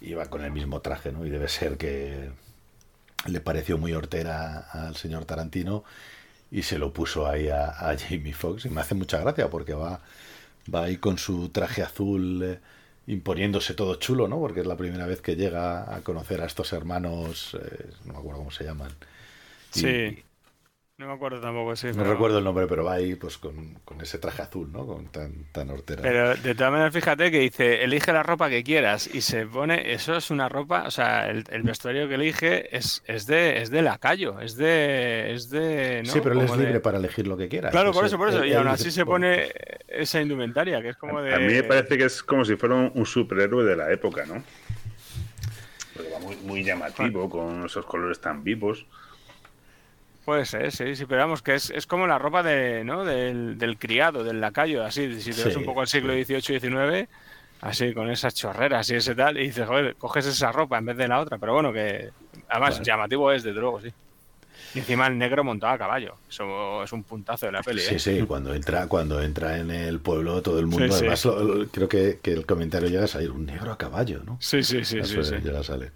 [0.00, 1.26] y va con el mismo traje, ¿no?
[1.26, 2.30] Y debe ser que
[3.26, 5.84] le pareció muy hortera al señor Tarantino
[6.50, 10.00] y se lo puso ahí a, Jamie Foxx y me hace mucha gracia porque va,
[10.72, 12.58] va ahí con su traje azul eh,
[13.06, 14.38] imponiéndose todo chulo, ¿no?
[14.38, 18.18] Porque es la primera vez que llega a conocer a estos hermanos, eh, no me
[18.18, 18.90] acuerdo cómo se llaman.
[19.70, 20.22] Sí.
[20.98, 21.86] No me acuerdo tampoco, sí.
[21.86, 24.84] No pero- recuerdo el nombre, pero va ahí pues con, con ese traje azul, ¿no?
[24.84, 26.02] Con tan, tan hortera.
[26.02, 29.92] Pero de todas maneras, fíjate que dice, elige la ropa que quieras y se pone,
[29.92, 33.70] eso es una ropa, o sea, el, el vestuario que elige es, es de es
[33.70, 36.12] de lacayo, es de es de ¿no?
[36.12, 37.70] sí, pero él es de- libre para elegir lo que quiera.
[37.70, 39.52] Claro, por eso, por eso, él- y aún así se bueno, pone
[39.86, 42.74] esa indumentaria, que es como de A mí me parece que es como si fuera
[42.74, 44.42] un, un superhéroe de la época, ¿no?
[45.94, 48.84] Porque va muy, muy llamativo, con esos colores tan vivos.
[50.28, 53.02] Puede ser, sí, sí, pero vamos, que es, es como la ropa de, ¿no?
[53.02, 56.52] del, del criado, del lacayo, así, si te ves Sí, un poco al siglo XVIII
[56.56, 57.08] y XIX,
[57.62, 60.98] así, con esas chorreras y ese tal, y dices, joder, coges esa ropa en vez
[60.98, 62.10] de la otra, pero bueno, que
[62.46, 63.88] además llamativo es, desde luego, sí.
[64.74, 66.20] Y encima el negro montado a caballo.
[66.28, 67.80] Eso es un puntazo de la peli.
[67.80, 67.98] Sí, ¿eh?
[67.98, 71.04] sí, cuando entra, cuando entra en el pueblo todo el mundo, Sí, sí.
[71.04, 74.22] además lo- lo- creo que, que el comentario llega a salir, un negro a caballo,
[74.24, 74.38] ¿no?
[74.40, 75.36] Sí, sí, sí, Eso sí, sí.
[75.42, 75.92] llega a salir.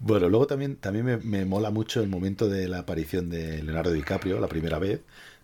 [0.00, 3.92] Bueno, luego también, también me, me mola mucho el momento de la aparición de Leonardo
[3.92, 5.00] DiCaprio, la primera vez,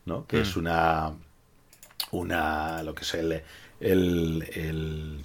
[0.07, 0.27] ¿no?
[0.27, 0.41] Que Mm.
[0.41, 1.13] es una,
[2.13, 3.43] una, lo que es el,
[3.81, 5.25] el, el-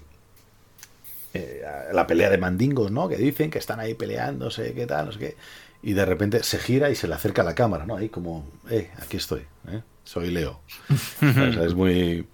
[1.33, 1.61] eh,
[1.93, 3.07] la pelea de mandingos, ¿no?
[3.07, 5.35] Que dicen que están ahí peleándose, qué tal, no sé qué.
[5.81, 7.95] Y de repente se gira y se le acerca a la cámara, ¿no?
[7.95, 9.81] Ahí como, eh, aquí estoy, ¿eh?
[10.03, 10.59] Soy Leo.
[11.47, 12.27] O sea, es muy,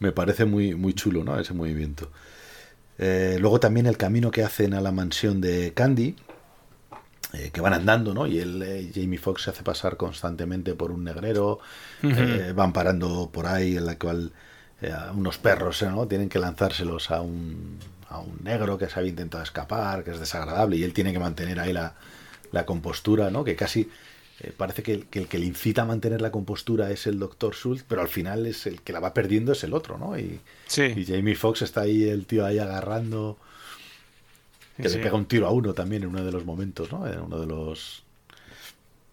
[0.00, 1.38] me parece muy, muy chulo, ¿no?
[1.38, 2.10] Ese movimiento.
[2.98, 6.16] Eh, luego también el camino que hacen a la mansión de Candy,
[7.32, 8.26] eh, que van andando, ¿no?
[8.26, 11.60] Y él, eh, Jamie Foxx se hace pasar constantemente por un negrero,
[12.14, 14.32] eh, van parando por ahí, en la cual
[14.80, 16.06] eh, unos perros, ¿no?
[16.08, 17.78] Tienen que lanzárselos a un,
[18.08, 21.18] a un negro que se había intentado escapar, que es desagradable, y él tiene que
[21.18, 21.94] mantener ahí la,
[22.52, 23.44] la compostura, ¿no?
[23.44, 23.90] Que casi
[24.40, 27.18] eh, parece que, el- que el que le incita a mantener la compostura es el
[27.18, 30.18] doctor Schultz, pero al final es el que la va perdiendo es el otro, ¿no?
[30.18, 30.40] Y,
[30.94, 33.38] y Jamie Foxx está ahí, el tío ahí agarrando,
[34.82, 35.04] que Sí, le sí.
[35.04, 37.06] pega un tiro a uno también en uno de los momentos, ¿no?
[37.06, 38.04] En uno de los...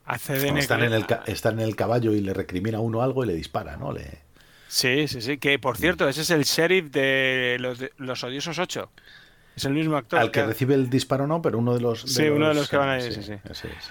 [0.06, 3.02] Hace de Cuando están, en el, están en el caballo y le recrimina a uno
[3.02, 3.92] algo y le dispara, ¿no?
[3.92, 4.20] Le...
[4.68, 5.38] Sí, sí, sí.
[5.38, 8.90] Que por cierto, ese es el sheriff de los, de los odiosos 8.
[9.56, 10.20] Es el mismo actor.
[10.20, 12.02] Al que recibe el disparo no, pero uno de los...
[12.02, 13.34] Sí, uno de los que van ahí, sí, sí.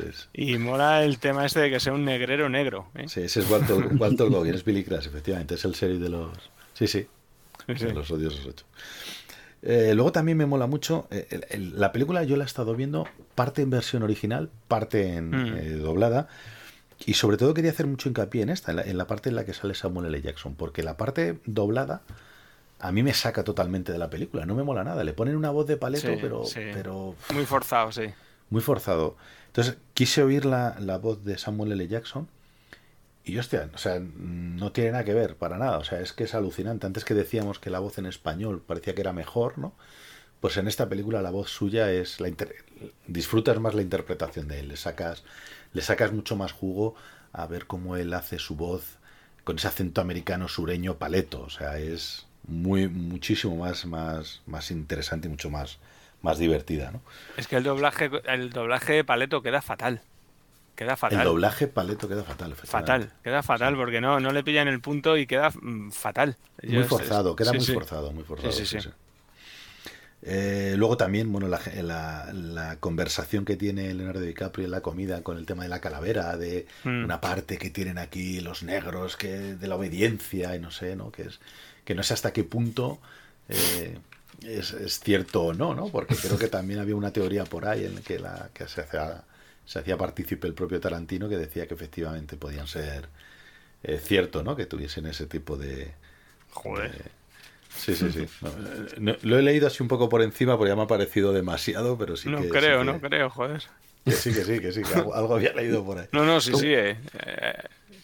[0.06, 0.28] es.
[0.34, 2.88] Y mola el tema este de que sea un negrero negro.
[2.94, 3.08] ¿eh?
[3.08, 6.30] Sí, ese es Walter, Walter Goggins, es Billy Crash, efectivamente, es el serie de los...
[6.74, 7.06] Sí, sí,
[7.66, 7.86] Sí, sí.
[7.86, 8.66] de los odiosos ocho.
[9.66, 12.74] Eh, luego también me mola mucho, eh, el- el- la película yo la he estado
[12.74, 15.56] viendo parte en versión original, parte en Mm.
[15.56, 16.28] eh, doblada,
[17.06, 19.36] y sobre todo quería hacer mucho hincapié en esta, en la, en la parte en
[19.36, 20.20] la que sale Samuel L.
[20.20, 22.02] Jackson, porque la parte doblada
[22.78, 25.48] a mí me saca totalmente de la película, no me mola nada, le ponen una
[25.50, 26.60] voz de paleto, Sí, pero, sí.
[26.74, 28.02] pero Muy forzado, sí.
[28.50, 29.16] muy forzado.
[29.46, 31.88] Entonces quise oír la, la voz de Samuel L.
[31.88, 32.28] Jackson
[33.24, 35.78] y hostia, o sea, no tiene nada que ver para nada.
[35.78, 36.86] O sea, es que es alucinante.
[36.86, 39.74] Antes que decíamos que la voz en español parecía que era mejor, ¿no?
[40.40, 42.30] Pues en esta película la voz suya es la
[43.06, 45.24] disfrutas más la interpretación de él, le sacas
[45.72, 46.94] le sacas mucho más jugo
[47.32, 48.98] a ver cómo él hace su voz
[49.44, 55.28] con ese acento americano sureño paleto, o sea, es muy muchísimo más más más interesante
[55.28, 55.78] y mucho más
[56.20, 57.00] más divertida, ¿no?
[57.38, 60.02] Es que el doblaje, el doblaje de Paleto queda fatal.
[60.76, 61.18] Queda fatal.
[61.20, 62.54] El doblaje paleto queda fatal.
[62.56, 66.36] Fatal, queda fatal porque no, no le pillan el punto y queda mm, fatal.
[66.62, 67.72] Muy forzado, queda sí, muy sí.
[67.72, 68.52] forzado, muy forzado.
[68.52, 68.78] Sí.
[70.26, 75.22] Eh, luego también, bueno, la, la- la conversación que tiene Leonardo DiCaprio en la comida
[75.22, 77.04] con el tema de la calavera, de Mm.
[77.04, 81.12] una parte que tienen aquí los negros, que de la obediencia y no sé, ¿no?
[81.12, 81.40] Que es
[81.84, 83.00] que no sé hasta qué punto
[83.48, 83.98] eh,
[84.42, 85.88] es, es cierto o no, ¿no?
[85.90, 89.24] Porque creo que también había una teoría por ahí en que la que se hacía
[89.66, 93.08] se hacía partícipe el propio Tarantino que decía que efectivamente podían ser
[93.82, 94.56] eh, cierto, ¿no?
[94.56, 95.92] Que tuviesen ese tipo de
[96.52, 97.10] Joder.
[97.74, 98.26] Sí, sí, sí.
[98.98, 101.32] No, no- lo he leído así un poco por encima porque ya me ha parecido
[101.32, 102.44] demasiado, pero sí no que.
[102.44, 103.62] sí creo, que- no creo, joder.
[104.04, 106.06] Que sí, que sí, que sí, que algo, algo había leído por ahí.
[106.12, 106.66] No, no, sí, sí.
[106.72, 107.54] eh, eh,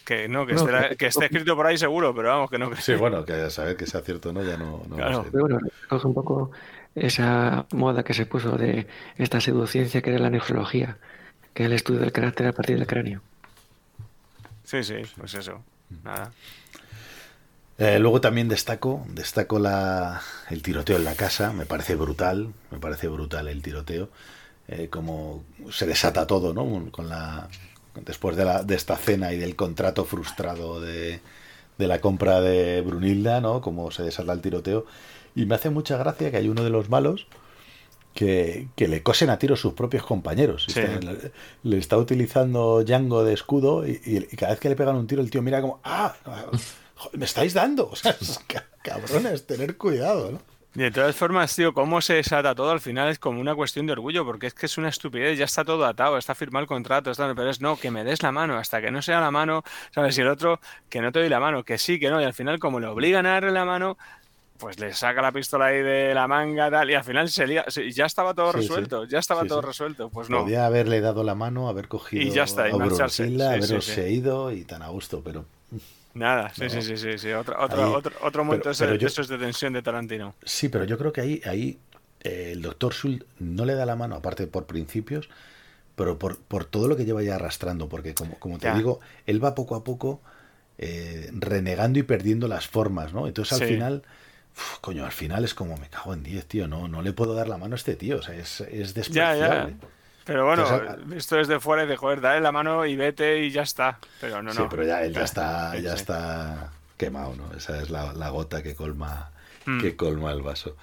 [0.03, 2.57] que no, que, No, esté, que- que esté escrito por ahí seguro, pero vamos, que
[2.57, 2.75] no.
[2.75, 5.23] Sí, bueno, que a saber que sea cierto o no, ya no, no Claro.
[5.23, 5.29] sé.
[5.31, 6.51] Pero bueno, recoge un poco
[6.95, 10.97] esa moda que se puso de esta seduciencia que era la nefrología,
[11.53, 13.21] que es el estudio del carácter a partir del cráneo.
[14.63, 15.61] Sí, sí, pues eso.
[16.03, 16.31] Nada.
[17.77, 22.77] Eh, luego también destaco, destaco la, el tiroteo en la casa, me parece brutal, me
[22.77, 24.09] parece brutal el tiroteo,
[24.67, 26.91] eh, como se desata todo, ¿no?
[26.91, 27.49] Con la,
[28.05, 31.21] después de, la, de esta cena y del contrato frustrado de,
[31.77, 33.61] de la compra de Brunilda, ¿no?
[33.61, 34.85] Como se desata el tiroteo.
[35.35, 37.25] Y me hace mucha gracia que hay uno de los malos
[38.13, 40.65] que, que le cosen a tiro sus propios compañeros.
[40.69, 40.79] Sí.
[40.79, 41.31] Está- le,
[41.63, 45.07] le está utilizando Django de escudo y, y- y cada vez que le pegan un
[45.07, 46.13] tiro el tío mira como, ah,
[46.95, 47.89] joder, me estáis dando.
[47.91, 48.15] O sea,
[48.83, 50.39] cabrones, tener cuidado,
[50.73, 53.91] de todas formas, tío, cómo se desata todo al final es como una cuestión de
[53.91, 57.11] orgullo, porque es que es una estupidez, ya está todo atado, está firmado el contrato,
[57.11, 59.63] está, pero es no, que me des la mano, hasta que no sea la mano,
[59.93, 60.17] ¿sabes?
[60.17, 62.33] Y el otro, que no te doy la mano, que sí, que no, y al
[62.33, 63.97] final como le obligan a darle la mano,
[64.61, 67.65] pues le saca la pistola ahí de la manga, tal, y al final se lía,
[67.67, 68.67] ya estaba todo Sí, sí.
[68.67, 70.43] resuelto, ya estaba Sí, todo resuelto, pues no.
[70.43, 73.23] Podía haberle dado la mano, haber cogido Y ya está, y marcharse.
[73.23, 75.45] Haberse ido y tan a gusto, pero
[76.13, 76.69] Nada, sí, No.
[76.69, 79.27] sí, sí, sí, sí, otro, otro, Ahí- otro, otro momento pero- pero yo- de esos
[79.29, 80.35] de tensión de Tarantino.
[80.43, 81.79] Sí, pero yo creo que ahí, ahí
[82.23, 85.29] eh, el doctor Schultz no le da la mano, aparte por principios,
[85.95, 88.75] pero por, por todo lo que lleva ya arrastrando, porque como, como te Ya.
[88.75, 90.21] digo, él va poco a poco
[90.77, 93.27] eh, renegando y perdiendo las formas, ¿no?
[93.27, 94.03] Entonces al final,
[94.55, 97.33] uf, coño, al final es como, me cago en 10, tío, no, no le puedo
[97.33, 99.65] dar la mano a este tío, o sea, es, es Ya, ya.
[99.65, 99.75] despreciable.
[100.23, 103.49] Pero bueno, Entonces, esto desde fuera y de joder, dale la mano y vete y
[103.51, 103.97] ya está.
[104.19, 104.69] Pero no, sí, no.
[104.69, 105.95] pero ya él ya está, Sí, ya sí.
[106.01, 107.51] está quemado, ¿no?
[107.57, 109.31] Esa es la, la gota que colma,
[109.65, 109.79] Mm.
[109.81, 110.75] que colma el vaso.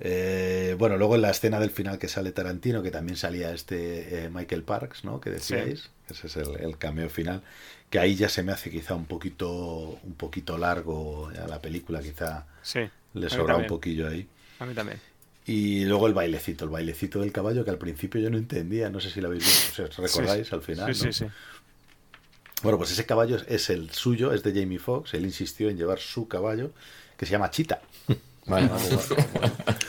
[0.00, 4.24] Eh, bueno, luego en la escena del final que sale Tarantino, que también salía este
[4.24, 5.20] eh, Michael Parks, ¿no?
[5.20, 7.42] Que decíais, ese es el, el cameo final,
[7.94, 12.00] que ahí ya se me hace quizá un poquito, un poquito largo a la película,
[12.02, 12.80] quizá Sí,
[13.12, 14.26] le sobra un poquillo ahí.
[14.58, 14.98] A mí también.
[15.46, 18.98] Y luego el bailecito, el bailecito del caballo que al principio yo no entendía, no
[18.98, 20.92] sé si lo habéis visto, si os recordáis Sí, al final.
[20.92, 21.12] Sí, ¿no?
[21.12, 21.30] sí, sí.
[22.64, 25.14] Bueno, pues ese caballo es- es el suyo, es de Jamie Foxx.
[25.14, 26.72] Él insistió en llevar su caballo,
[27.16, 27.80] que se llama Chita.
[28.46, 28.68] Vale.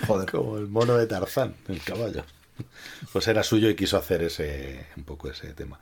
[0.05, 2.23] Joder, como el mono de Tarzán, el caballo.
[3.11, 5.79] Pues era suyo y quiso hacer ese un poco ese tema.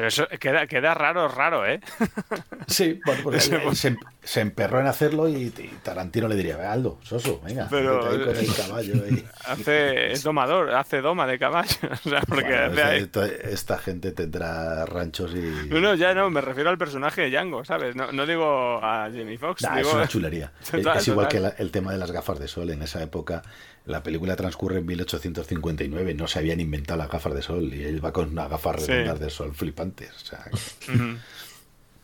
[0.00, 1.78] Pero eso queda, queda raro, raro, ¿eh?
[2.66, 6.64] Sí, bueno, él- él se, se emperró en hacerlo y, y Tarantino le diría, "Ve,
[6.64, 8.94] Aldo, soso, venga, Pero- ahí con el caballo.
[9.04, 9.24] ahí".
[9.44, 11.76] Hace, es domador, hace doma de caballo.
[12.04, 15.68] O sea, porque Bueno, hace ahí- esta, esta gente tendrá ranchos y...
[15.68, 17.94] No, no, ya no, me refiero al personaje de Django, ¿sabes?
[17.96, 19.62] No, no digo a Jamie Foxx.
[19.64, 19.88] Nah, digo...
[19.90, 20.52] es una chulería.
[20.62, 21.28] Es- Total, es igual total.
[21.28, 22.70] que la- el tema de las gafas de sol.
[22.70, 23.42] En esa época,
[23.90, 26.14] la película transcurre en 1859.
[26.14, 27.72] No se habían inventado las gafas de sol.
[27.74, 28.92] Y él va con unas gafas Sí.
[28.92, 30.10] redondas de sol flipantes.
[30.22, 30.44] O sea,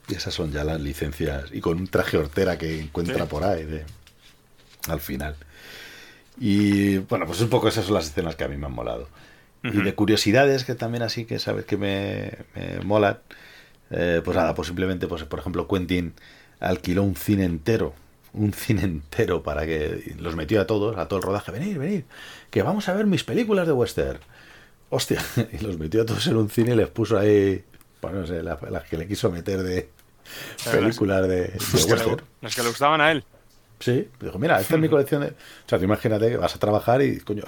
[0.08, 1.51] y esas son ya las licencias.
[1.52, 3.31] Y con un traje hortera que encuentra Sí.
[3.31, 3.85] por ahí de-
[4.88, 5.36] al final.
[6.38, 9.08] Y bueno, pues un poco esas son las escenas que a mí me han molado.
[9.65, 13.19] Y de curiosidades que también así que sabes que me, me molan.
[13.90, 16.12] eh, pues nada, pues simplemente, pues por ejemplo, Quentin
[16.60, 17.92] alquiló un cine entero,
[18.36, 22.02] un cine entero para que los metió a todos, a todo el rodaje, venid, venid,
[22.51, 24.19] que vamos a ver mis películas de western.
[24.90, 25.20] Hostia,
[25.52, 27.65] y los metió a todos en un cine y les puso ahí,
[28.01, 29.88] pues no sé, las las que le quiso meter de
[30.65, 32.22] las- películas de, de Las que, le, western.
[32.42, 33.24] las que le gustaban a él.
[33.81, 35.28] Sí, dijo, mira, esta es mi colección de...
[35.28, 37.42] O sea, tú imagínate que vas a trabajar y, coño,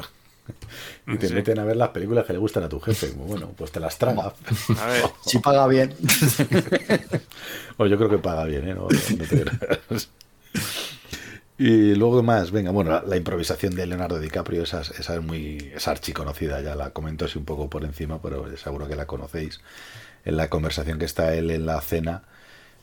[1.06, 1.34] y te Sí.
[1.34, 3.12] meten a ver las películas que le gustan a tu jefe.
[3.12, 4.34] Como, Bueno, pues te las traga.
[4.78, 5.04] A ver.
[5.24, 5.94] Si paga bien.
[7.76, 8.74] Bueno, yo creo que paga bien, ¿eh?
[8.74, 9.44] No- no te.
[11.60, 15.22] Y luego más, venga, bueno, la, la improvisación de Leonardo DiCaprio, esa, es- esa es
[15.22, 19.06] muy, es archiconocida, ya la comento así un poco por encima, pero seguro que la
[19.06, 19.60] conocéis.
[20.24, 22.24] En la conversación que está él en la cena,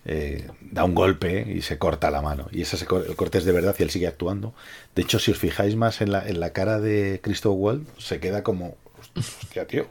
[0.06, 2.48] eh, da un golpe y se corta la mano.
[2.52, 4.54] Y ese el corte es de verdad y él sigue actuando.
[4.96, 8.20] De hecho, si os fijáis más en la, en la cara de Christoph Waltz, se
[8.20, 8.78] queda como,
[9.18, 9.88] hostia, tío.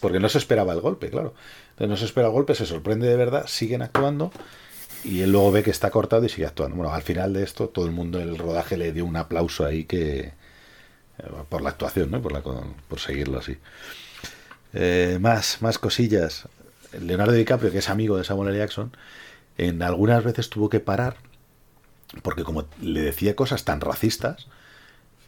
[0.00, 1.34] Porque no se esperaba el golpe, claro.
[1.70, 4.32] Entonces no se espera el golpe, se sorprende de verdad, siguen actuando
[5.04, 6.76] y él luego ve que está cortado y sigue actuando.
[6.76, 9.64] Bueno, al final de esto todo el mundo en el rodaje le dio un aplauso
[9.64, 10.32] ahí que eh,
[11.48, 12.22] por la actuación, ¿no?
[12.22, 13.58] Por, la, por seguirlo así.
[14.74, 16.48] Eh, más, más cosillas.
[17.00, 18.58] Leonardo DiCaprio, que es amigo de Samuel L.
[18.58, 18.96] Jackson,
[19.58, 21.16] en algunas veces tuvo que parar
[22.22, 24.46] porque como le decía cosas tan racistas,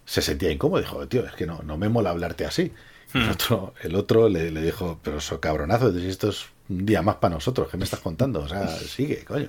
[0.05, 0.83] se sentía incómodo.
[0.83, 2.73] Dijo, tío, es que no, no me mola hablarte así.
[3.15, 7.16] El otro, el otro le, le dijo, pero eso cabronazo, esto es un día más
[7.16, 8.40] para nosotros, ¿qué me estás contando?
[8.40, 9.48] O sea, sigue, coño.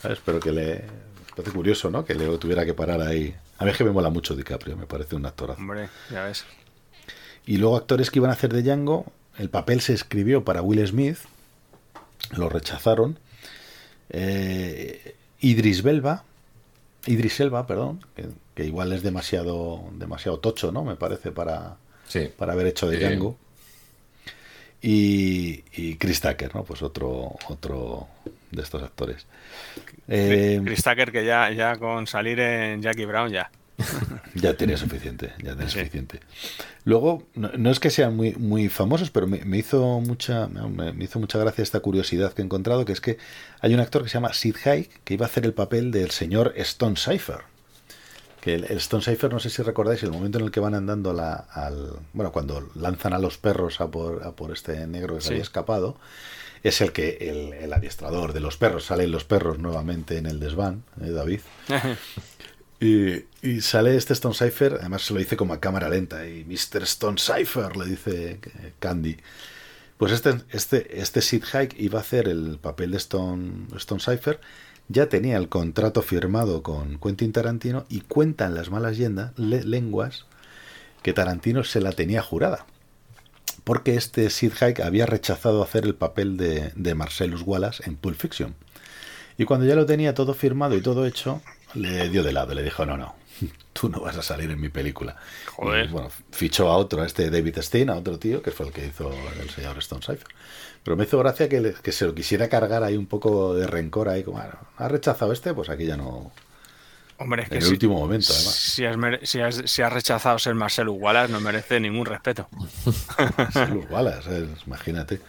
[0.00, 0.18] ¿Sabes?
[0.24, 0.64] Pero que le...
[0.76, 2.04] me Parece curioso, ¿no?
[2.04, 3.34] Que le tuviera que parar ahí.
[3.58, 5.60] A mí es que me mola mucho DiCaprio, me parece un actorazo.
[5.60, 6.44] Hombre, ya ves.
[7.46, 9.06] Y luego actores que iban a hacer de Django,
[9.38, 11.18] el papel se escribió para Will Smith,
[12.36, 13.18] lo rechazaron.
[14.10, 16.24] Eh, Idris Belba,
[17.06, 20.84] Idris Elba, perdón, que, que igual es demasiado, demasiado tocho, ¿no?
[20.84, 21.76] Me parece para,
[22.36, 23.04] para haber hecho de Sí.
[23.04, 23.36] Django.
[24.88, 26.62] Y, y Chris Tucker, ¿no?
[26.62, 28.06] Pues otro, otro
[28.52, 29.26] de estos actores.
[30.06, 33.50] Eh, Chris Tucker que ya, ya con salir en Jackie Brown ya.
[34.34, 36.20] Ya tenía suficiente, ya tenía suficiente.
[36.84, 40.92] Luego, no, no es que sean muy, muy famosos, pero me, me hizo mucha me,
[40.92, 43.18] me hizo mucha gracia esta curiosidad que he encontrado, que es que
[43.60, 46.12] hay un actor que se llama Sid Haig, que iba a hacer el papel del
[46.12, 47.40] señor Stone Cipher.
[48.46, 50.74] Que el, el Stone Cipher, no sé si recordáis, el momento en el que van
[50.74, 51.98] andando la, al...
[52.12, 55.32] Bueno, cuando lanzan a los perros a por, a por este negro que se Sí.
[55.34, 55.96] había escapado,
[56.62, 60.38] es el que el, el adiestrador de los perros, salen los perros nuevamente en el
[60.38, 61.40] desván, ¿eh, David?
[62.78, 66.44] Y, y sale este Stone Cipher, además se lo dice como a cámara lenta, y
[66.44, 66.82] Mr.
[66.82, 69.16] Stone Cipher le dice eh, Candy.
[69.96, 74.40] Pues este, este, este Sid Haig iba a hacer el papel de Stone, Stone Cipher,
[74.88, 80.26] ya tenía el contrato firmado con Quentin Tarantino y cuentan las malas lenguas
[81.02, 82.66] que Tarantino se la tenía jurada.
[83.64, 88.16] Porque este Sid Haig había rechazado hacer el papel de, de Marcellus Wallace en Pulp
[88.16, 88.54] Fiction.
[89.38, 91.42] Y cuando ya lo tenía todo firmado y todo hecho,
[91.74, 93.14] le dio de lado, le dijo, no, no,
[93.78, 95.16] tú no vas a salir en mi película.
[95.54, 95.86] Joder.
[95.86, 98.72] Y, bueno, fichó a otro, a este David Stein, a otro tío, que fue el
[98.72, 100.26] que hizo el señor Stone Cipher.
[100.82, 103.66] Pero me hizo gracia que, le- que se lo quisiera cargar ahí un poco de
[103.66, 106.30] rencor ahí, como, bueno, ha rechazado este, pues aquí ya no,
[107.18, 108.54] Hombre, es que en el si- último momento, además.
[108.54, 112.48] Si has, si has- si has rechazado ser Marcelo Wallace, no merece ningún respeto.
[113.74, 115.20] Los balas, eh, imagínate.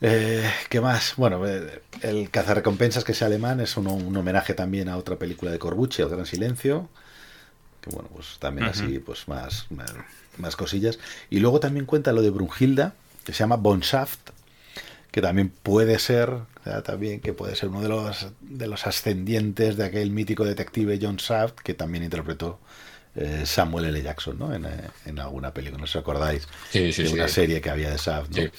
[0.00, 1.14] Eh, ¿Qué más?
[1.16, 5.52] Bueno, eh, el cazarrecompensas que es alemán es un, un homenaje también a otra película
[5.52, 6.88] de Corbucci, El Gran Silencio.
[7.82, 9.92] Que bueno, pues también así, pues más, más,
[10.38, 10.98] más cosillas.
[11.30, 14.30] Y luego también cuenta lo de Brunhilda, que se llama Bonshaft,
[15.10, 18.86] que también puede ser, o sea, también que puede ser uno de los, de los
[18.86, 22.58] ascendientes de aquel mítico detective John Shaft, que también interpretó
[23.14, 24.02] eh, Samuel L.
[24.02, 24.54] Jackson, ¿no?
[24.54, 26.48] En, eh, en alguna película, no sé si os acordáis.
[26.70, 27.14] Sí, sí, de sí.
[27.14, 28.36] una serie que había de Shaft, ¿no?
[28.36, 28.50] Sí.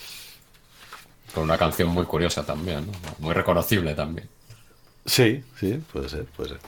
[1.33, 2.91] Con una canción muy curiosa también, ¿no?
[3.17, 4.29] muy reconocible también.
[5.06, 6.59] Sí, sí, puede ser, puede ser.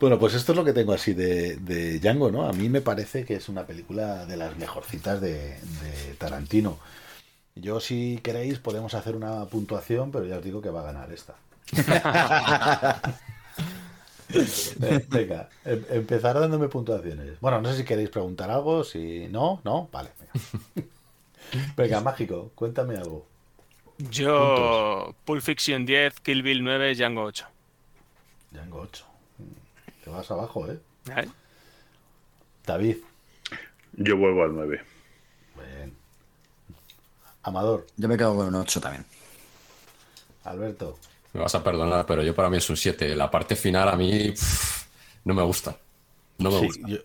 [0.00, 2.46] Bueno, pues esto es lo que tengo así de, de Django, ¿no?
[2.48, 6.78] A mí me parece que es una película de las mejorcitas de, de Tarantino.
[7.56, 11.12] Yo, si queréis, podemos hacer una puntuación, pero ya os digo que va a ganar
[11.12, 11.36] esta.
[15.08, 17.40] Venga, em- empezar dándome puntuaciones.
[17.40, 20.10] Bueno, no sé si queréis preguntar algo, si no, no, vale.
[21.76, 23.26] Venga, Venga, mágico, cuéntame algo.
[24.10, 27.46] Yo, Pulp Fiction 10, Kill Bill 9, Django 8.
[28.52, 29.07] Django 8.
[30.08, 30.78] Te vas abajo, ¿eh?
[31.14, 31.28] ¿Eh?
[32.64, 32.96] David.
[33.92, 34.80] Yo vuelvo al 9.
[35.56, 35.94] Bien.
[37.42, 37.86] Amador.
[37.98, 39.04] Yo me quedo con un 8 también.
[40.44, 40.98] Alberto.
[41.34, 43.14] Me vas a perdonar, pero yo para mí es un 7.
[43.14, 44.86] La parte final a mí pff,
[45.24, 45.76] no me gusta.
[46.38, 46.88] No me Sí, gusta.
[46.88, 46.96] Yo,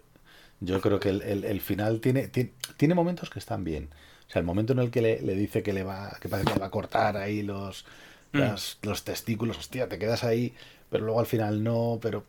[0.61, 3.89] yo creo que el, el- el final tiene, tiene, tiene momentos que están bien.
[4.29, 6.47] O sea, el momento en el que le, le dice que le va, que parece
[6.47, 7.85] que le va a cortar ahí los,
[8.35, 8.55] Mm.
[8.87, 10.55] los testículos, hostia, te quedas ahí,
[10.89, 12.23] pero luego al final no, pero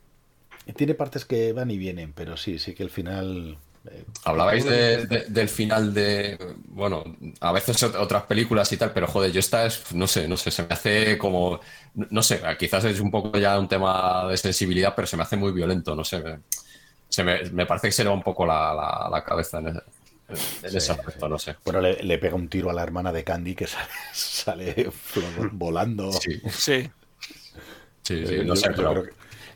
[0.72, 3.58] tiene partes que van y vienen, pero sí, sí que el final.
[3.90, 7.04] eh, Hablabais de- de- del final de, bueno,
[7.40, 10.38] a veces ot- otras películas y tal, pero joder, yo esta es, no sé, no
[10.38, 11.60] sé, se me hace como,
[11.94, 15.36] no sé, quizás es un poco ya un tema de sensibilidad, pero se me hace
[15.36, 16.38] muy violento, no sé, me,
[17.10, 19.68] se me, me parece que se le va un poco la, la- la cabeza en,
[19.68, 19.82] ese-
[20.62, 21.54] en ese Sí, aspecto, no sé.
[21.66, 24.90] Bueno, le, le pega un tiro a la hermana de Candy que sale, sale
[25.52, 26.10] volando.
[26.12, 26.40] Sí.
[26.50, 26.90] Sí.
[28.02, 29.10] Sí, sí, Eh, no sé, yo pero- creo que,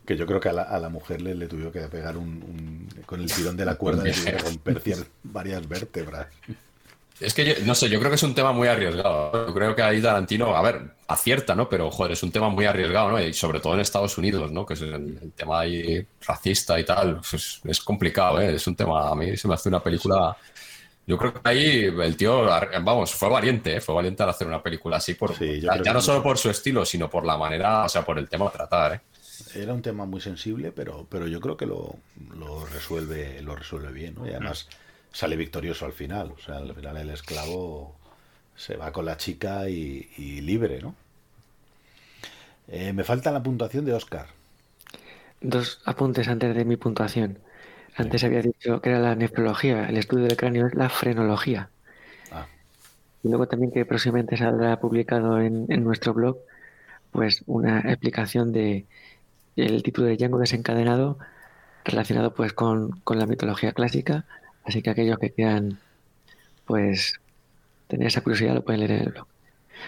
[0.08, 2.28] que yo creo que a la, a la mujer le, le tuvieron que pegar un,
[2.28, 6.26] un- con el tirón de la cuerda le tuvieron que romper cier- varias vértebras.
[7.20, 9.48] Es que yo, no sé, yo creo que es un tema muy arriesgado.
[9.48, 11.68] Yo creo que ahí Tarantino, a ver, acierta, ¿no?
[11.68, 13.20] Pero joder, es un tema muy arriesgado, ¿no?
[13.20, 14.64] Y sobre todo en Estados Unidos, ¿no?
[14.64, 17.16] Que es el, el tema ahí racista y tal.
[17.16, 18.54] pues Es, es complicado, ¿eh?
[18.54, 20.34] Es un tema, a mí se me hace una película.
[21.06, 22.44] Yo creo que ahí el tío,
[22.82, 23.80] vamos, fue valiente, ¿eh?
[23.80, 25.34] Fue valiente al hacer una película así, por,
[25.84, 28.46] ya, no solo por su estilo, sino por la manera, o sea, por el tema
[28.46, 29.00] a tratar, ¿eh?
[29.54, 31.96] Era un tema muy sensible, pero, pero yo creo que lo,
[32.36, 34.26] lo resuelve, lo resuelve bien, ¿no?
[34.26, 34.68] Y además
[35.12, 36.32] sale victorioso al final.
[36.32, 37.96] O sea, al final el esclavo
[38.56, 40.94] se va con la chica y, y libre, ¿no?
[42.68, 44.26] Eh, me falta la puntuación de Oscar.
[45.40, 47.38] Dos apuntes antes de mi puntuación.
[47.96, 51.70] Antes había dicho que era la nefrología, el estudio del cráneo es la frenología.
[52.30, 52.46] Ah.
[53.22, 56.38] Y luego también que próximamente saldrá publicado en, en nuestro blog,
[57.12, 58.86] pues una explicación de
[59.62, 61.18] el título de Django desencadenado
[61.84, 64.24] relacionado pues con, con la mitología clásica.
[64.64, 65.78] Así que aquellos que quieran
[66.66, 67.18] pues
[67.88, 69.26] tener esa curiosidad lo pueden leer en el blog.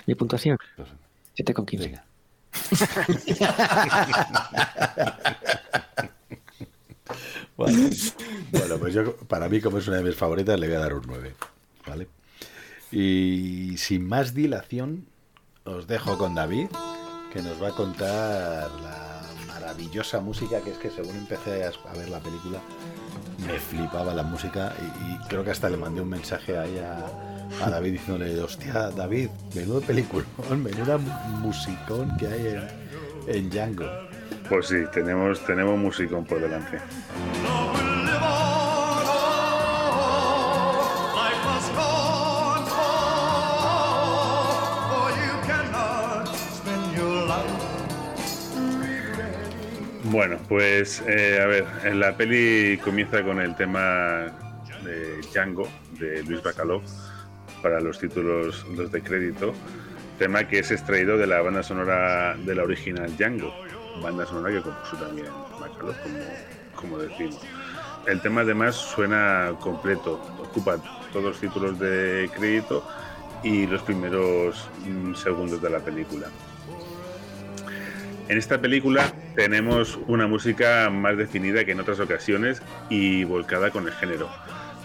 [0.07, 0.59] Mi puntuación,
[1.37, 2.01] 7,15.
[7.57, 7.91] Bueno,
[8.53, 10.95] bueno, pues yo, para mí, como es una de mis favoritas, le voy a dar
[10.95, 11.35] un 9.
[11.87, 12.09] ¿Vale?
[12.91, 15.07] Y sin más dilación,
[15.65, 16.69] os dejo con David,
[17.33, 19.10] que nos va a contar la
[19.61, 22.59] maravillosa música, que es que según empecé a ver la película,
[23.47, 27.71] me flipaba la música y, creo que hasta le mandé un mensaje ahí a, a
[27.71, 30.25] David diciéndole, hostia, David, menudo película,
[30.57, 32.69] menuda musicón que hay en,
[33.29, 33.87] en Django.
[34.49, 36.79] Pues sí, tenemos, tenemos musicón por delante.
[50.11, 54.27] Bueno, pues eh, a ver, en la peli comienza con el tema
[54.83, 55.69] de Django
[56.01, 56.83] de Luis Bacalov
[57.63, 59.55] para los títulos los de crédito,
[60.19, 63.55] tema que es extraído de la banda sonora de la original Django,
[64.03, 65.29] banda sonora que compuso también
[65.61, 66.19] Bacalov, como,
[66.75, 67.41] como decimos.
[68.09, 70.77] El tema además suena completo, ocupa
[71.13, 72.85] todos los títulos de crédito
[73.45, 76.27] y los primeros mm, segundos de la película.
[78.31, 83.89] En esta película tenemos una música más definida que en otras ocasiones y volcada con
[83.89, 84.31] el género.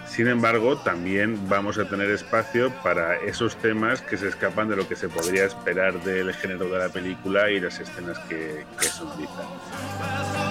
[0.08, 4.88] Sin embargo, también vamos a tener espacio para esos temas que se escapan de lo
[4.88, 9.04] que se podría esperar del género de la película y las escenas que, que se
[9.04, 10.45] utilizan.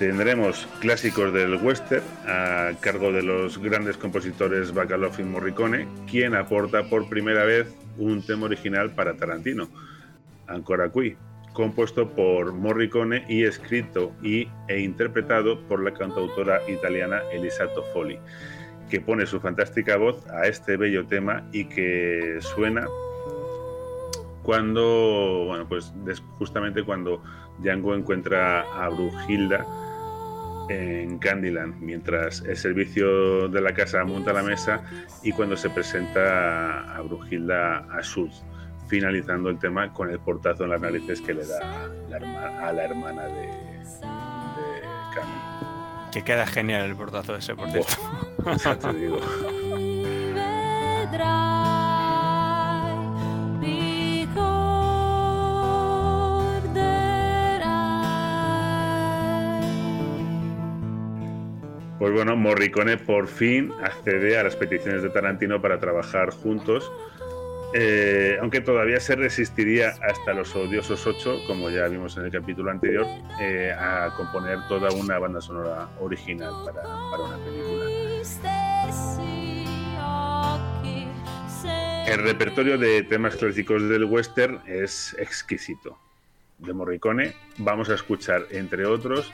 [0.00, 6.84] Tendremos clásicos del western a cargo de los grandes compositores Bacalov y Morricone, quien aporta
[6.84, 9.68] por primera vez un tema original para Tarantino,
[10.46, 11.18] Ancora Qui,
[11.52, 18.18] compuesto por Morricone y escrito y, e interpretado por la cantautora italiana Elisa Toffoli,
[18.88, 22.86] que pone su fantástica voz a este bello tema y que suena
[24.42, 25.92] cuando, bueno, pues
[26.38, 27.22] justamente cuando
[27.58, 29.66] Django encuentra a Brunhilda
[30.70, 34.82] en Candyland, mientras el servicio de la casa monta la mesa
[35.22, 38.42] y cuando se presenta a Brunhilda a Schultz,
[38.88, 42.72] finalizando el tema con el portazo en las narices que le da la herma- a
[42.72, 44.82] la hermana de, de
[45.14, 46.10] Camille.
[46.12, 47.92] Que queda genial el portazo ese, por cierto.
[48.92, 49.20] Te digo.
[62.00, 66.90] Pues bueno, Morricone por fin accede a las peticiones de Tarantino para trabajar juntos,
[67.74, 72.70] eh, aunque todavía se resistiría hasta los odiosos 8, como ya vimos en el capítulo
[72.70, 73.04] anterior,
[73.38, 77.84] eh, a componer toda una banda sonora original para, una película.
[82.06, 85.98] El repertorio de temas clásicos del western es exquisito.
[86.60, 89.30] De Morricone vamos a escuchar, entre otros,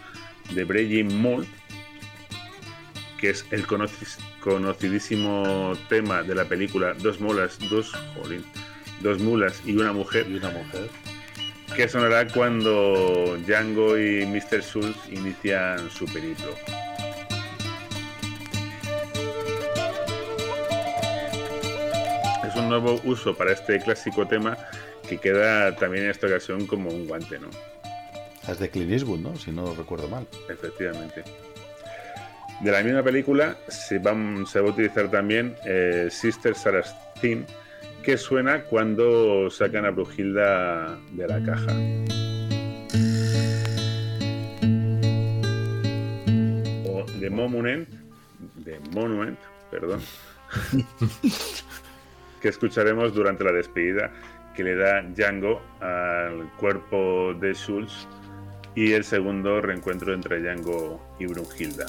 [0.53, 1.47] de Breaking Moon,
[3.21, 8.45] que es el conoci- conocidísimo tema de la película Dos mulas, dos, jolín,
[9.01, 10.27] dos mulas y una mujer.
[10.31, 10.89] Y una mujer.
[11.75, 14.63] Que sonará cuando Django y Mr.
[14.63, 16.55] Schultz inician su periplo.
[22.47, 24.57] Es un nuevo uso para este clásico tema
[25.09, 27.49] que queda también en esta ocasión como un guante, ¿no?
[28.49, 29.37] Es de Clint Eastwood, ¿no?
[29.37, 30.27] Si no recuerdo mal.
[30.49, 31.25] Efectivamente.
[32.61, 34.15] De la misma película se va,
[34.47, 37.45] se va a utilizar también eh, Sister Sarah's Theme,
[38.03, 41.73] que suena cuando sacan a Brujilda de la caja.
[46.87, 47.89] O The Monument,
[48.65, 49.39] The Monument,
[49.71, 50.01] perdón,
[52.41, 54.11] que escucharemos durante la despedida
[54.55, 58.09] que le da Django al cuerpo de Schultz
[58.77, 61.87] y el segundo reencuentro entre Django y Brunhilda.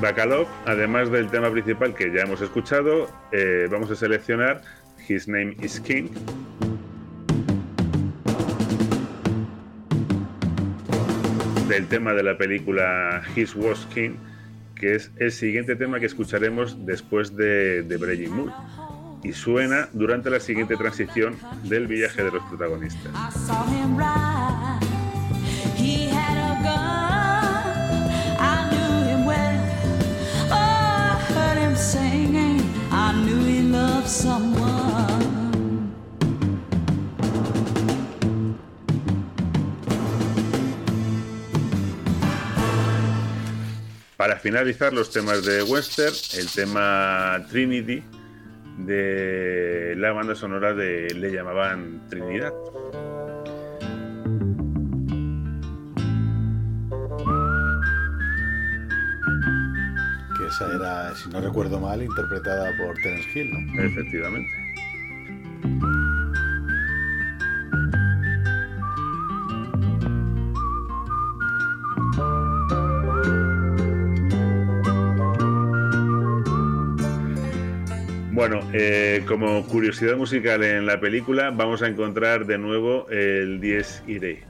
[0.00, 4.62] Bacalov, además del tema principal que ya hemos escuchado, eh, vamos a seleccionar
[5.08, 6.08] His Name is King,
[11.68, 14.16] del tema de la película His Was King,
[14.74, 18.52] que es el siguiente tema que escucharemos después de, de Breaking Moon.
[19.22, 23.12] Y suena durante la siguiente transición del viaje de los protagonistas.
[44.18, 48.02] Para finalizar los temas de Western, el tema Trinity
[48.78, 52.52] de la banda sonora de Le llamaban Trinidad.
[60.36, 63.82] Que esa era, si no recuerdo mal, interpretada por Terence Hill, ¿no?
[63.84, 64.50] Efectivamente.
[78.38, 84.00] Bueno, eh, como curiosidad musical en la película, vamos a encontrar de nuevo el Dies
[84.06, 84.44] Irae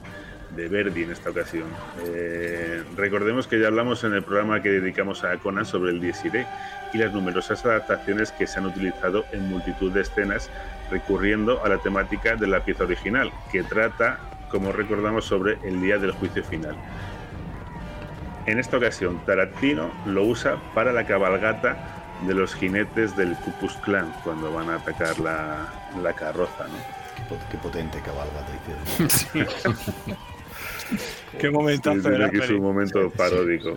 [0.55, 1.65] de Verdi en esta ocasión.
[2.07, 6.23] Eh, recordemos que ya hablamos en el programa que dedicamos a Conan sobre el Dies
[6.23, 6.47] Irae
[6.93, 10.51] y las numerosas adaptaciones que se han utilizado en multitud de escenas
[10.91, 15.97] recurriendo a la temática de la pieza original, que trata, como recordamos, sobre el día
[15.97, 16.77] del juicio final.
[18.45, 23.75] En esta ocasión, Tarantino lo usa para la cabalgata de los jinetes del Ku Klux
[23.77, 25.69] Klan cuando van a atacar la,
[26.03, 26.99] la carroza, ¿no?
[27.51, 28.53] Qué potente cabalgata
[29.05, 29.77] hicieron.
[31.39, 33.77] Qué momentazo Sí, de la que es un momento paródico.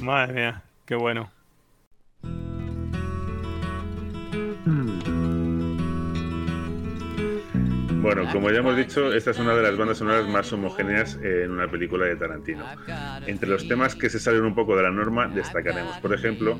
[0.00, 1.30] Madre mía, qué bueno.
[8.00, 11.50] Bueno, como ya hemos dicho, esta es una de las bandas sonoras más homogéneas en
[11.50, 12.64] una película de Tarantino.
[13.26, 16.58] Entre los temas que se salen un poco de la norma, destacaremos, por ejemplo,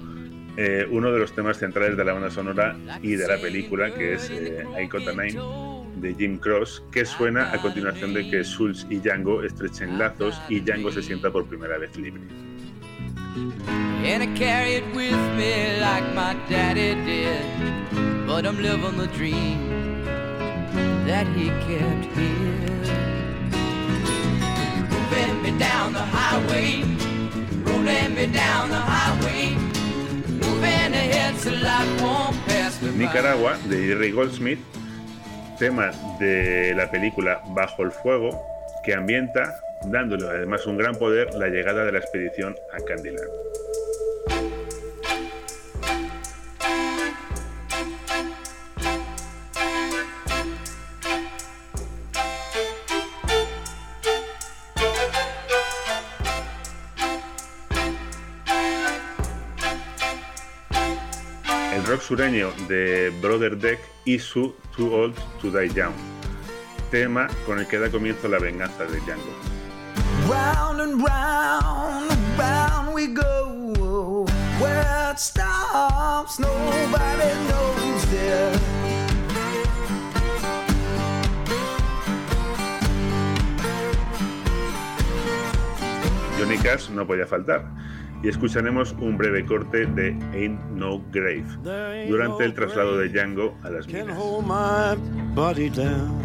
[0.56, 4.14] eh, uno de los temas centrales de la banda sonora y de la película, que
[4.14, 5.38] es eh, I Got Nine,
[5.96, 10.60] de Jim Cross, que suena a continuación de que Schultz y Django estrechen lazos y
[10.60, 12.22] Django se sienta por primera vez libre.
[32.96, 34.58] Nicaragua, de Jerry Goldsmith,
[35.58, 38.46] tema de la película Bajo el Fuego,
[38.84, 43.28] que ambienta, dándole además un gran poder, la llegada de la expedición a Candyland.
[62.06, 65.92] Sureño de Brother Deck y su Too Old to Die Young,
[66.88, 69.24] tema con el que da comienzo la venganza de Django.
[70.28, 74.24] Round and round and round we go.
[74.60, 78.52] Where it stops, nobody knows there.
[86.38, 87.64] Johnny Cash no podía faltar.
[88.22, 91.44] Y escucharemos un breve corte de Ain't No Grave
[92.08, 94.16] durante el traslado de Django a las minas.
[94.16, 94.96] hold my
[95.34, 96.16] body down.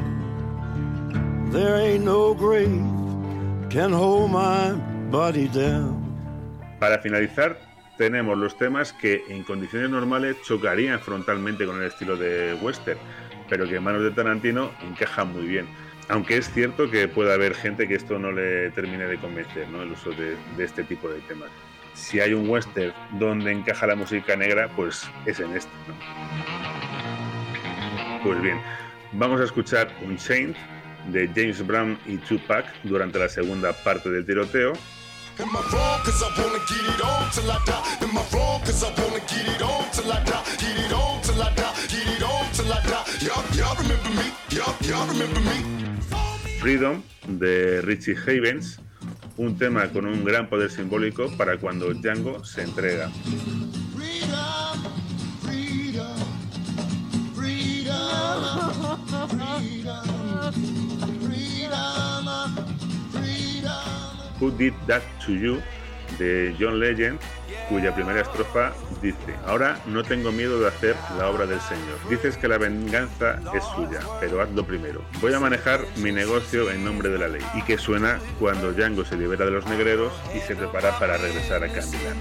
[1.52, 2.82] There ain't no grave
[3.70, 4.74] can hold my
[5.12, 6.00] body down.
[6.80, 7.60] Para finalizar,
[7.98, 12.98] tenemos los temas que en condiciones normales chocarían frontalmente con el estilo de western,
[13.50, 15.68] pero que en manos de Tarantino encajan muy bien.
[16.08, 19.84] Aunque es cierto que puede haber gente que esto no le termine de convencer, ¿no?
[19.84, 21.50] el uso de, de este tipo de temas.
[21.94, 25.72] Si hay un western donde encaja la música negra, pues es en este.
[25.88, 25.96] ¿no?
[28.24, 28.62] Pues bien,
[29.14, 30.56] vamos a escuchar Unchained
[31.08, 34.74] de James Brown y Tupac durante la segunda parte del tiroteo.
[35.40, 36.04] Am I wrong?
[36.04, 38.06] Cause I wanna get it on till I die.
[38.06, 38.62] Am I wrong?
[38.62, 40.44] Cause I wanna get it on till I die.
[40.60, 41.74] Get it on till I die.
[41.88, 43.06] Get it on till I die.
[43.26, 44.32] Y'all, y'all remember me?
[44.50, 45.82] Y'all, y'all remember me?
[46.60, 48.80] Freedom de Richie Havens,
[49.38, 53.12] un tema con un gran poder simbólico para cuando Django se entrega.
[64.40, 65.62] Who Did That to You
[66.18, 67.20] de John Legend,
[67.70, 71.98] cuya primera estrofa dice, ahora no tengo miedo de hacer la obra del Señor.
[72.10, 75.02] Dices que la venganza es suya, pero hazlo primero.
[75.22, 77.42] Voy a manejar mi negocio en nombre de la ley.
[77.54, 81.64] Y que suena cuando Django se libera de los negreros y se prepara para regresar
[81.64, 82.20] a Candyland.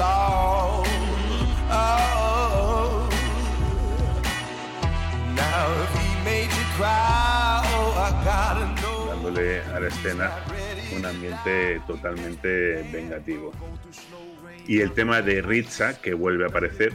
[0.00, 0.84] Oh.
[8.84, 10.30] Oh, dándole a la escena
[10.94, 13.52] un ambiente totalmente vengativo.
[14.66, 16.92] Y el tema de Ritza, que vuelve a aparecer,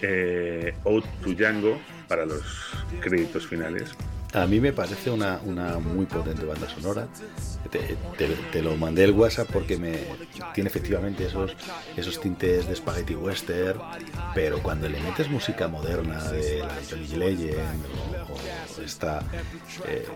[0.00, 2.42] eh, Out to Django, para los
[3.00, 3.94] créditos finales.
[4.32, 7.08] A mí me parece una, una muy potente banda sonora.
[7.70, 9.98] Te, lo mandé el WhatsApp porque me
[10.54, 11.56] tiene efectivamente esos,
[11.96, 13.80] esos tintes de spaghetti western,
[14.34, 17.84] pero cuando le metes música moderna de la Johnny Legend
[18.28, 19.22] o esta,
[19.86, 20.06] eh,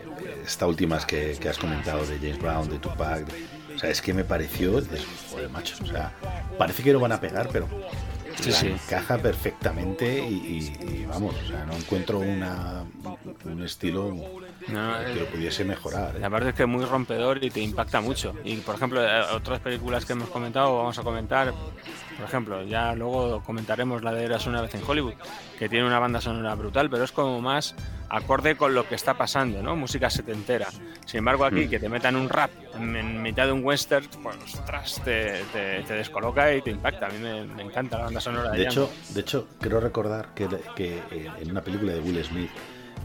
[0.44, 3.26] esta última que, que has comentado de James Brown, de Tupac,
[3.74, 6.12] o sea, es que me pareció, de- joder, macho, o sea,
[6.58, 7.68] parece que no van a pegar, pero
[8.40, 8.66] Sí, la sí.
[8.68, 12.84] encaja perfectamente y, y- y vamos, o sea, no encuentro una,
[13.44, 14.12] un estilo
[14.68, 16.16] No, que lo pudiese mejorar.
[16.16, 16.20] ¿eh?
[16.20, 18.34] La verdad es que es muy rompedor y te impacta mucho.
[18.44, 21.52] Y por ejemplo, eh, otras películas que hemos comentado, vamos a comentar,
[22.16, 25.14] por ejemplo, ya luego comentaremos la de Eras una vez en Hollywood,
[25.58, 27.74] que tiene una banda sonora brutal, pero es como más
[28.08, 29.76] acorde con lo que está pasando, ¿no?
[29.76, 30.68] Música setentera.
[31.04, 31.70] Sin embargo, aquí Mm.
[31.70, 35.94] que te metan un rap en, mitad de un western, pues ostras, te, te- te
[35.94, 37.06] descoloca y te impacta.
[37.06, 40.28] A mí me, me encanta la banda sonora de, De hecho, de hecho, creo recordar
[40.34, 41.02] que, que
[41.40, 42.50] en una película de Will Smith,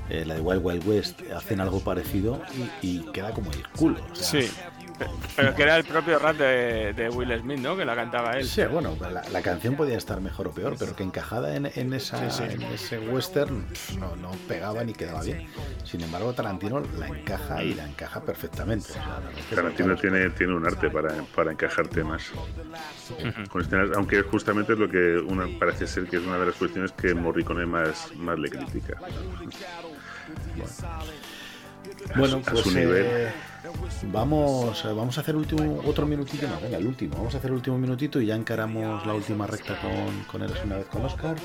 [0.10, 2.42] eh, la de Wild Wild West, hacen algo parecido
[2.82, 4.00] y, y queda como el culo.
[4.12, 4.52] o sea, Sí,
[4.98, 7.78] pe- pero que era el propio rap de, de Will Smith, ¿no?
[7.78, 8.46] Que la cantaba él.
[8.46, 11.94] Sí, bueno, la, la canción podía estar mejor o peor, pero que encajada en, en
[11.94, 12.54] esa, Sí, sí.
[12.56, 13.66] en ese western
[13.98, 15.48] no, no pegaba ni quedaba bien.
[15.86, 18.90] Sin embargo, Tarantino la encaja y la encaja perfectamente.
[18.92, 22.32] o sea, la Tarantino tiene, tiene un arte para, para encajar temas.
[23.50, 26.56] Con escenas- aunque justamente es lo que una, parece ser que es una de las
[26.56, 28.98] cuestiones que Morricone más, más le critica.
[32.16, 33.32] Bueno, pues eh,
[34.04, 36.62] vamos, eh, vamos a hacer último, otro minutito más.
[36.62, 37.16] Venga, el último.
[37.18, 40.64] Vamos a hacer el último minutito y ya encaramos la última recta con, con Eres
[40.64, 41.36] una vez con Oscar.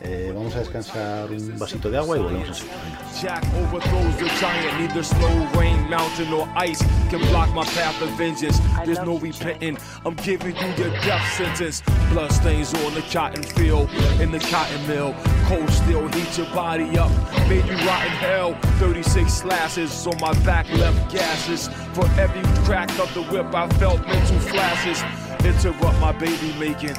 [0.00, 2.72] Eh, vamos a descansar un vasito de agua y volvemos a seguir.
[3.20, 4.80] Jack overthrows the giant.
[4.80, 8.58] Neither snow, rain, mountain, or ice can block my path of vengeance.
[8.84, 9.78] There's no repenting.
[10.04, 11.82] I'm giving you your death sentence.
[12.10, 15.14] Blood stains on the cotton field in the cotton mill.
[15.46, 17.10] Cold steel heat your body up,
[17.48, 18.54] made you rot in hell.
[18.78, 21.68] 36 slashes on my back, left gases.
[21.92, 25.02] For every crack of the whip, I felt mental flashes.
[25.44, 26.96] Interrupt my baby making.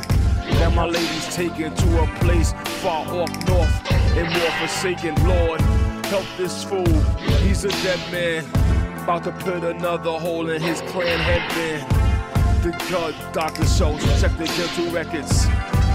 [0.59, 5.15] Now my lady's taken to a place far off north and more forsaken.
[5.27, 5.61] Lord,
[6.05, 6.87] help this fool.
[7.43, 8.45] He's a dead man.
[9.03, 12.63] About to put another hole in his clan headband.
[12.63, 15.45] The gut doctor shows, check the dental records.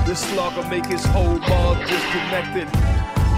[0.06, 2.68] The slugger make his whole mug disconnected.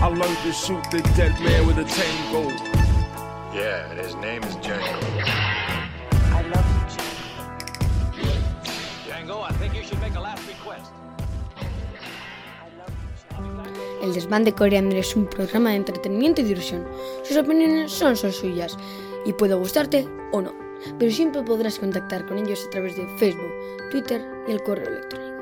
[0.03, 2.51] I learned to shoot the dead man with a tango.
[3.55, 5.52] Yeah, and his name is Django.
[14.03, 16.85] El desván de Coriander es un programa de entretenimiento y diversión.
[17.23, 18.77] Sus opiniones son solo suyas
[19.25, 20.53] y puede gustarte o no,
[20.99, 23.53] pero siempre podrás contactar con ellos a través de Facebook,
[23.93, 25.33] Twitter y el correo electrónico.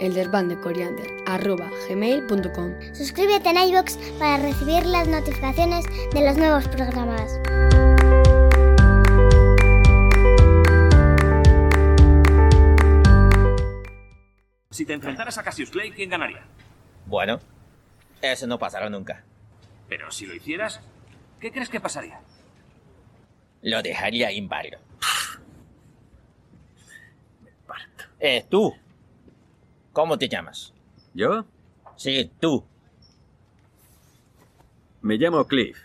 [0.00, 2.72] El desván de Coriander arroba gmail.com.
[2.94, 7.38] Suscríbete en iVoox para recibir las notificaciones de los nuevos programas.
[14.70, 16.46] Si te enfrentaras a Cassius Clay, ¿quién ganaría?
[17.04, 17.40] Bueno,
[18.22, 19.24] eso no pasará nunca.
[19.88, 20.80] Pero si lo hicieras,
[21.40, 22.20] ¿qué crees que pasaría?
[23.62, 24.78] Lo dejaría inválido.
[28.20, 28.74] Eh, tú.
[29.92, 30.72] ¿Cómo te llamas?
[31.14, 31.44] ¿Yo?
[31.96, 32.64] Sí, tú.
[35.02, 35.78] Me llamo Cliff.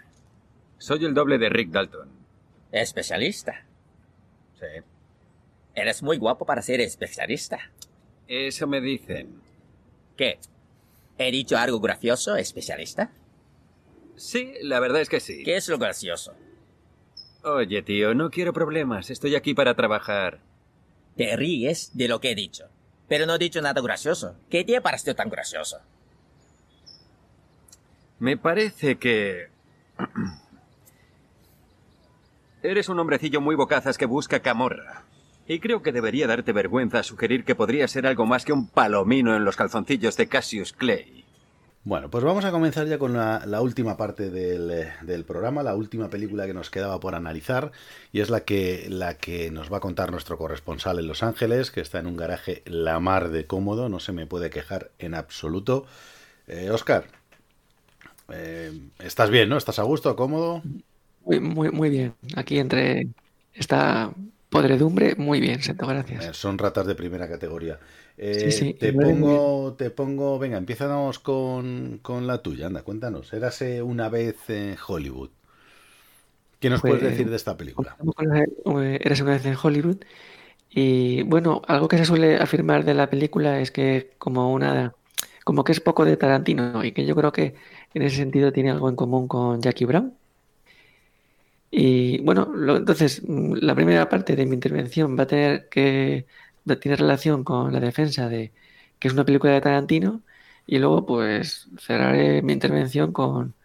[0.79, 2.09] Soy el doble de Rick Dalton.
[2.71, 3.63] Especialista.
[4.59, 4.83] Sí.
[5.75, 7.59] Eres muy guapo para ser especialista.
[8.27, 9.41] Eso me dicen.
[10.17, 10.39] ¿Qué?
[11.17, 13.11] ¿He dicho algo gracioso, especialista?
[14.15, 15.43] Sí, la verdad es que sí.
[15.43, 16.33] ¿Qué es lo gracioso?
[17.43, 19.09] Oye, tío, no quiero problemas.
[19.09, 20.39] Estoy aquí para trabajar.
[21.17, 22.69] Te ríes de lo que he dicho.
[23.07, 24.35] Pero no he dicho nada gracioso.
[24.49, 25.79] ¿Qué te ha parecido tan gracioso?
[28.19, 29.49] Me parece que...
[32.63, 35.02] Eres un hombrecillo muy bocazas que busca camorra.
[35.47, 39.35] Y creo que debería darte vergüenza sugerir que podría ser algo más que un palomino
[39.35, 41.25] en los calzoncillos de Cassius Clay.
[41.85, 45.63] Bueno, pues vamos a comenzar ya con la, la última parte del, eh, del programa,
[45.63, 47.73] la última película que nos quedaba por analizar,
[48.13, 51.71] y es la que, la que nos va a contar nuestro corresponsal en Los Ángeles,
[51.71, 55.13] que está en un garaje la mar de cómodo, no se me puede quejar en
[55.13, 55.85] absoluto.
[56.47, 57.03] Eh, Oscar,
[58.29, 59.57] eh, estás bien, ¿no?
[59.57, 60.61] ¿Estás a gusto, cómodo?
[61.25, 62.13] Muy, muy, muy bien.
[62.37, 63.09] Aquí entre
[63.53, 64.13] esta
[64.53, 66.23] podredumbre, muy bien, Santo, gracias.
[66.23, 67.79] Eh, son ratas de primera categoría.
[68.17, 73.33] Eh, Sí, sí, te pongo, te pongo, venga, empezamos con, con la tuya, anda, cuéntanos.
[73.33, 75.31] Érase una vez en Hollywood.
[76.59, 77.99] ¿Qué nos puedes Pues, decir de esta película?
[78.19, 79.97] La- eh, Eres una vez en Hollywood.
[80.69, 84.95] Y bueno, algo que se suele afirmar de la película es que como una,
[85.45, 87.55] como que es poco de Tarantino y que yo creo que
[87.93, 90.17] en ese sentido tiene algo en común con Jackie Brown.
[91.75, 96.27] Y bueno, lo- entonces mm, la primera parte de mi intervención va a tener que
[96.81, 98.53] tener relación con la defensa de
[98.99, 100.23] que es una película de Tarantino
[100.67, 103.55] y luego pues cerraré mi intervención con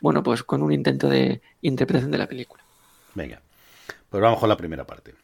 [0.00, 2.64] bueno, pues con un intento de interpretación de la película.
[3.14, 3.40] Venga,
[4.10, 5.14] pues vamos con la primera parte.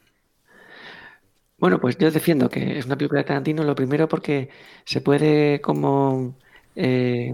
[1.58, 4.49] Bueno, pues yo defiendo que es una película de Tarantino, lo primero porque
[4.85, 6.38] se puede como
[6.76, 7.33] eh,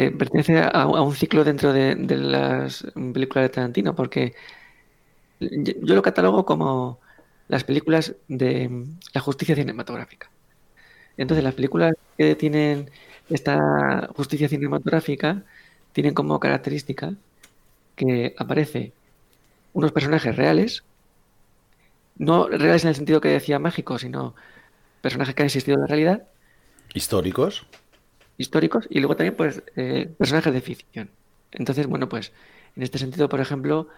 [0.00, 4.34] eh, pertenece a, un ciclo dentro de, las películas de Tarantino, porque
[5.40, 7.00] yo, yo lo catalogo como
[7.48, 10.30] las películas de la justicia cinematográfica.
[11.16, 12.90] Entonces, las películas que tienen
[13.28, 15.42] esta justicia cinematográfica
[15.92, 17.14] tienen como característica
[17.96, 18.92] que aparece
[19.74, 20.82] unos personajes reales,
[22.16, 24.34] no reales en el sentido que decía mágico, sino
[25.02, 26.26] personajes que han existido en la realidad,
[26.94, 27.66] ¿Históricos?
[28.40, 31.10] Históricos, y luego también pues eh, personajes de ficción.
[31.52, 32.32] Entonces, bueno, pues
[32.76, 33.88] en este sentido, por ejemplo,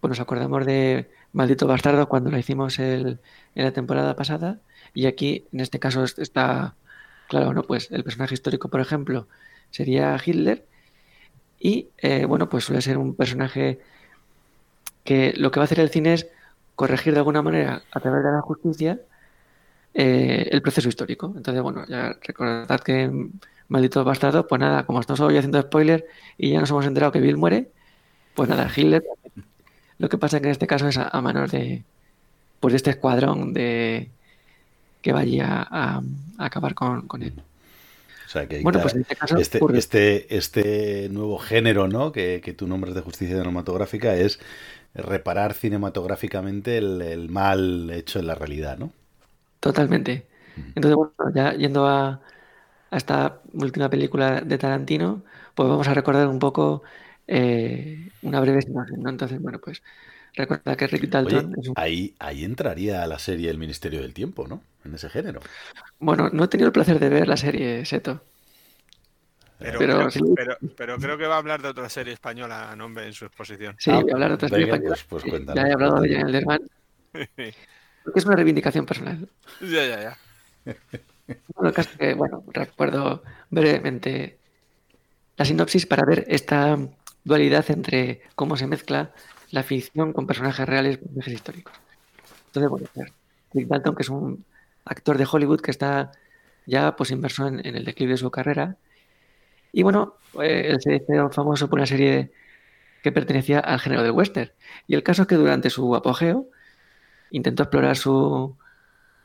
[0.00, 3.18] pues nos acordamos de Maldito Bastardo cuando la hicimos el-
[3.54, 4.58] en la temporada pasada,
[4.94, 6.74] y aquí, en este caso, es- está
[7.28, 7.62] claro, ¿no?
[7.62, 9.26] Pues el personaje histórico, por ejemplo,
[9.70, 10.64] sería Hitler,
[11.60, 13.80] y eh, bueno, pues suele ser un personaje
[15.04, 16.28] que lo que va a hacer el cine es
[16.76, 19.00] corregir de alguna manera a través de la justicia
[19.94, 21.32] eh, el proceso histórico.
[21.36, 23.10] Entonces, bueno, ya recordad que
[23.68, 26.06] maldito bastardo, pues nada, como estamos hoy haciendo spoiler
[26.38, 27.72] y ya nos hemos enterado que Bill muere,
[28.34, 29.04] pues nada, Hitler.
[29.98, 31.84] Lo que pasa es que en este caso es a, a manos de
[32.60, 34.12] pues de este escuadrón de
[35.02, 35.98] que vaya a,
[36.38, 37.34] a acabar con, con él.
[38.26, 42.12] O sea, que Bueno, claro, pues en este caso este, este, este nuevo género ¿no?
[42.12, 44.38] que, que tú nombras de justicia cinematográfica es
[44.94, 48.92] reparar cinematográficamente el, el mal hecho en la realidad, ¿no?
[49.60, 50.26] Totalmente.
[50.74, 52.20] Entonces, bueno, ya yendo a,
[52.90, 56.82] a esta última película de Tarantino, pues vamos a recordar un poco
[57.26, 59.10] eh, una breve imagen, ¿no?
[59.10, 59.82] Entonces, bueno, pues
[60.34, 61.76] recuerda que Rick Oye, Dalton es un...
[61.76, 64.62] ahí, ahí entraría la serie El Ministerio del Tiempo, ¿no?
[64.84, 65.40] En ese género.
[66.00, 68.20] Bueno, no he tenido el placer de ver la serie Seto.
[69.58, 70.20] Pero, Pero creo, sí.
[70.34, 73.76] pero, pero creo que va a hablar de otra serie española, nombre en su exposición.
[73.78, 74.96] Sí, voy a hablar de otra serie venga, española.
[74.96, 76.32] pues- pues Ya he hablado de ella en el cuéntanos.
[76.32, 76.60] Derman,
[78.02, 79.28] porque es una reivindicación personal.
[79.60, 80.18] ya, ya, ya.
[81.58, 84.38] Bueno, el caso que, bueno, recuerdo brevemente
[85.36, 86.78] la sinopsis para ver esta
[87.24, 89.12] dualidad entre cómo se mezcla
[89.50, 91.74] la ficción con personajes reales y personajes históricos.
[92.46, 93.12] Entonces, bueno, pues,
[93.52, 94.44] Rick Dalton, que es un
[94.84, 96.12] actor de Hollywood que está
[96.64, 98.76] ya pues inmerso en, en el declive de su carrera.
[99.72, 102.30] Y bueno, eh, él se hizo famoso por una serie
[103.02, 104.52] que pertenecía al género del western.
[104.86, 106.46] Y el caso es que durante su apogeo
[107.32, 108.56] intentó explorar su,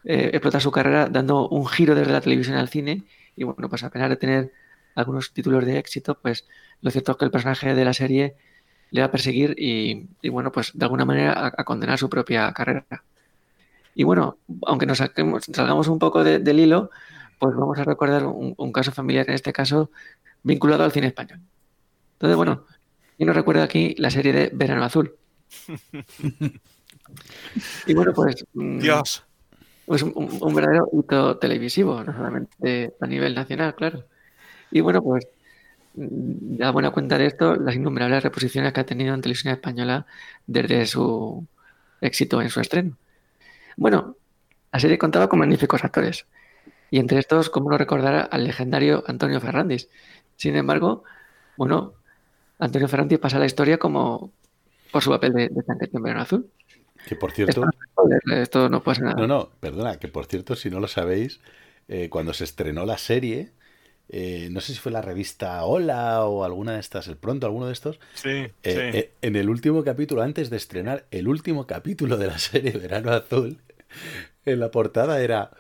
[0.06, 3.04] eh, explotar su carrera dando un giro desde la televisión al cine
[3.36, 4.52] y bueno, pues a pesar de tener
[4.96, 6.46] algunos títulos de éxito, pues
[6.82, 8.36] lo cierto es que el personaje de la serie
[8.92, 12.10] le va a perseguir y, y, bueno, pues de alguna manera a, a, condenar su
[12.10, 12.86] propia carrera.
[13.96, 14.38] Y bueno,
[14.68, 16.92] aunque nos saquemos, salgamos un poco de, del hilo,
[17.40, 19.90] pues vamos a recordar un, un, caso familiar, en este caso
[20.44, 21.40] vinculado al cine español.
[22.14, 22.66] Entonces, bueno,
[23.18, 25.16] ¿quién nos recuerda aquí la serie de Verano Azul?
[27.88, 28.46] y bueno, pues...
[28.54, 29.26] Dios
[29.86, 34.06] pues un, un, verdadero hito televisivo, no solamente a nivel nacional, claro.
[34.72, 35.28] Y bueno, pues
[35.96, 40.06] da buena cuenta de esto las innumerables reposiciones que ha tenido en televisión española
[40.48, 41.46] desde su
[42.02, 42.98] éxito en su estreno.
[43.78, 44.16] Bueno,
[44.72, 46.26] la serie contaba con magníficos actores,
[46.94, 49.90] y entre estos, como no recordar al legendario Antonio Ferrandis.
[50.36, 51.04] Sin embargo,
[51.58, 51.94] bueno,
[52.60, 54.32] Antonio Ferrandis pasa a la historia como
[54.92, 56.52] por su papel de, de tanque azul.
[57.06, 57.64] Que por cierto.
[57.64, 59.16] Esto, esto, no pasa nada.
[59.16, 61.42] No, no, perdona, que por cierto, si no lo sabéis,
[61.88, 63.52] eh, cuando se estrenó la serie,
[64.10, 67.68] eh, no sé si fue la revista Hola o alguna de estas, El Pronto, alguno
[67.68, 68.00] de estos.
[68.14, 69.10] Sí, eh, sí.
[69.22, 73.60] en el último capítulo, antes de estrenar el último capítulo de la serie Verano Azul,
[74.46, 75.52] en la portada era.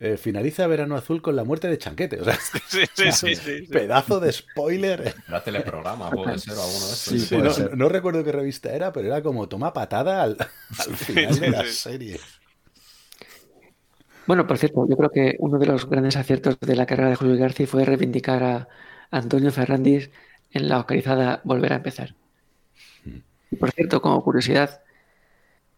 [0.00, 2.20] Eh, finaliza Verano Azul con la muerte de Chanquete.
[2.20, 2.34] O sea,
[2.68, 5.14] sí, sí, sí, sí, pedazo de spoiler.
[5.26, 6.98] Era teleprograma, puede ser, o alguno de estos.
[6.98, 10.36] Sí, sí, no, no, recuerdo qué revista era, pero era como toma patada al,
[10.78, 12.20] al final de la serie.
[14.26, 17.16] Bueno, por cierto, yo creo que uno de los grandes aciertos de la carrera de
[17.16, 18.68] Julio García fue reivindicar a
[19.10, 20.10] Antonio Ferrandis
[20.52, 22.14] en la oscarizada Volver a empezar.
[23.50, 24.82] Y por cierto, como curiosidad,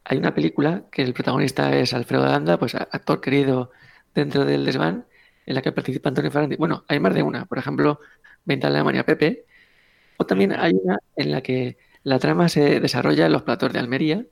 [0.05, 3.71] hay una película que el protagonista es Alfredo Danda, pues actor querido
[4.15, 5.07] dentro del desván
[5.47, 6.59] en la que participa Antonio Ferrandis.
[6.59, 8.01] Bueno, hay más de una, por ejemplo,
[8.45, 9.47] Venta de Alemania Pepe,
[10.17, 13.79] o también hay una en la que la trama se desarrolla en los platos de
[13.79, 14.27] Almería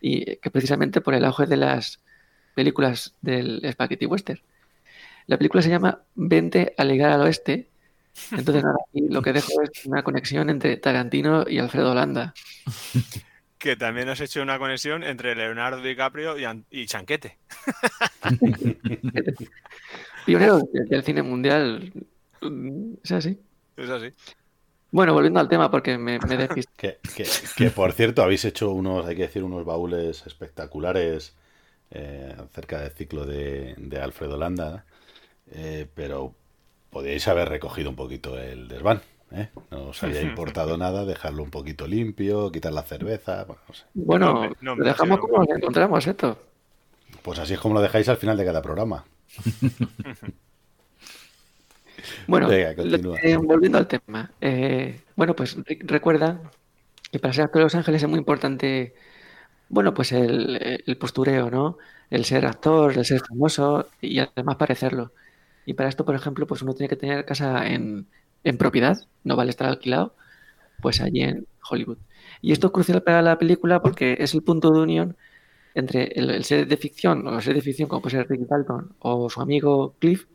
[0.00, 2.00] y que precisamente por el auge de las
[2.54, 4.40] películas del Spaghetti Western.
[5.26, 7.70] La película se llama Vente a ligar al oeste.
[8.32, 12.34] Entonces, nada, aquí lo que dejo es una conexión entre Tarantino y Alfredo Landa.
[13.60, 17.36] que también has hecho una conexión entre Leonardo DiCaprio y, y Chanquete.
[20.26, 21.92] Pionero del cine mundial.
[23.04, 23.38] Es así.
[23.76, 24.12] Es así.
[24.90, 26.72] Bueno, volviendo al tema, porque me, me despiste.
[26.76, 31.36] que, que, que, por cierto, habéis hecho unos, hay que decir, unos baúles espectaculares
[31.90, 34.86] eh, acerca del ciclo de, de Alfredo Landa,
[35.52, 36.34] eh, pero
[36.88, 39.02] podíais haber recogido un poquito el desván.
[39.32, 39.50] ¿Eh?
[39.70, 43.44] No os había importado nada, dejarlo un poquito limpio, quitar la cerveza.
[43.44, 43.84] Bueno, no sé.
[43.94, 46.38] bueno no, no, lo dejamos no, como lo encontramos esto.
[47.22, 49.04] Pues así es como lo dejáis al final de cada programa.
[52.26, 52.74] bueno, Venga,
[53.22, 54.30] eh, volviendo al tema.
[54.40, 56.40] Eh, bueno, pues recuerda
[57.10, 58.94] que para ser actor de Los Ángeles es muy importante,
[59.68, 61.78] bueno, pues el, el postureo, ¿no?
[62.08, 65.12] El ser actor, el ser famoso y además parecerlo.
[65.66, 68.06] Y para esto, por ejemplo, pues uno tiene que tener casa en,
[68.44, 70.14] en propiedad, no vale estar alquilado,
[70.80, 71.98] pues allí en Hollywood.
[72.42, 75.16] Y esto es crucial para la película porque es el punto de unión
[75.74, 78.48] entre el, el ser de ficción, o el ser de ficción como puede ser Rick
[78.48, 80.26] Dalton o su amigo Cliff,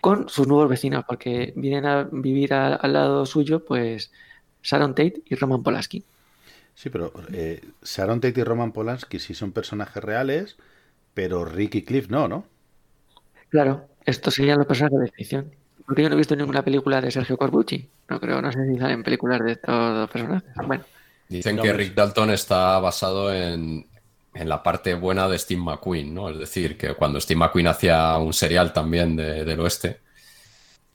[0.00, 4.10] con sus nuevos vecinos, porque vienen a vivir a, al lado suyo, pues
[4.62, 6.04] Sharon Tate y Roman Polanski.
[6.74, 10.56] Sí, pero eh, Sharon Tate y Roman Polanski sí son personajes reales,
[11.12, 12.46] pero Rick y Cliff no, ¿no?
[13.50, 15.50] Claro, estos serían los personajes de ficción.
[15.90, 17.90] Porque yo no he visto ninguna película de Sergio Corbucci.
[18.08, 20.50] No creo, no sé si salen películas de estos dos personajes.
[20.66, 20.84] Bueno,
[21.28, 23.88] Dicen que Rick Dalton está basado en,
[24.34, 26.28] en la parte buena de Steve McQueen, ¿no?
[26.30, 30.00] Es decir, que cuando Steve McQueen hacía un serial también de- del oeste,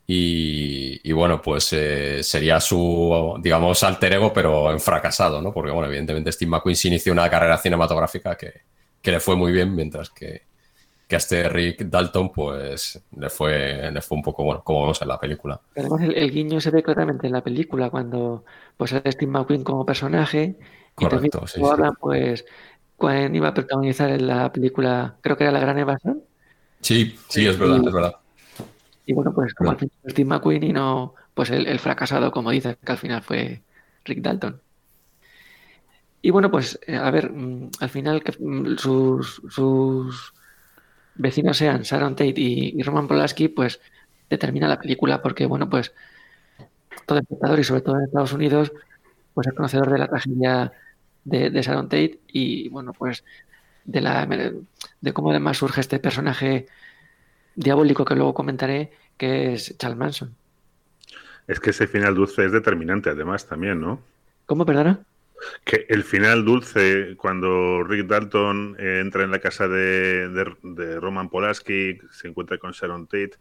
[0.07, 5.51] y, y bueno, pues eh, sería su, digamos, alter ego, pero en fracasado, ¿no?
[5.53, 8.53] Porque, bueno, evidentemente Steve McQueen se inició una carrera cinematográfica que,
[9.01, 10.43] que le fue muy bien, mientras que,
[11.07, 15.01] que a este Rick Dalton, pues, le fue, le fue un poco, bueno, como vemos
[15.01, 15.59] en la película.
[15.75, 18.45] además el, el guiño se ve claramente en la película cuando
[18.77, 20.57] pues sale Steve McQueen como personaje
[20.97, 21.61] y también Correcto, sí,
[21.99, 22.45] pues
[22.95, 26.23] cuando iba a protagonizar en la película, creo que era La Gran Evasión.
[26.81, 28.15] Sí, sí, es verdad, Y- es verdad.
[29.05, 32.51] Y bueno, pues como al final Steve McQueen y no, pues el, el fracasado, como
[32.51, 33.63] dices, que al final fue
[34.03, 34.61] Rick Dalton.
[36.21, 40.33] Y bueno, pues eh, a ver, mm, al final mm, sus, sus
[41.15, 43.79] vecinos sean Sharon Tate y, y Roman Polanski, pues
[44.29, 45.93] determina la película, porque bueno, pues
[47.05, 48.71] todo espectador y sobre todo en Estados Unidos,
[49.33, 50.71] pues es conocedor de la tragedia
[51.23, 53.23] de, de Sharon Tate y bueno, pues
[53.85, 54.25] de la
[55.01, 56.67] de cómo además surge este personaje
[57.55, 60.35] diabólico que luego comentaré, que es Charles Manson.
[61.47, 63.99] Es que ese final dulce es determinante, además, también, ¿no?
[64.47, 64.99] ¿Cómo, perdona?
[65.63, 70.99] Que el final dulce, cuando Rick Dalton eh, entra en la casa de, de- de
[70.99, 73.31] Roman Polanski, se encuentra con Sharon Tate,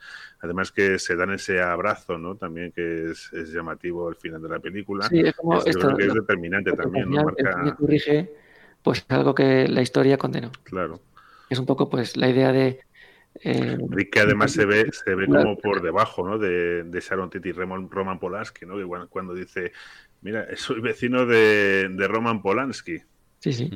[0.40, 2.36] además que se dan ese abrazo, ¿no?
[2.36, 5.08] También que es, es llamativo al final de la película.
[5.08, 7.24] Sí, es como esto, creo que es determinante también, ¿no?
[7.24, 8.32] final Marca, corrige
[8.82, 10.50] pues algo que la historia condenó.
[10.64, 11.00] claro.
[11.48, 12.80] Es un poco pues la idea de
[13.44, 16.38] eh, Rick que además se ve, se ve como por debajo, ¿no?
[16.38, 18.78] De, de Sharon y Roman, Roman Polanski, ¿no?
[18.78, 19.72] Que cuando, cuando dice,
[20.22, 22.98] mira, soy vecino de, de Roman Polanski.
[23.40, 23.70] Sí, sí.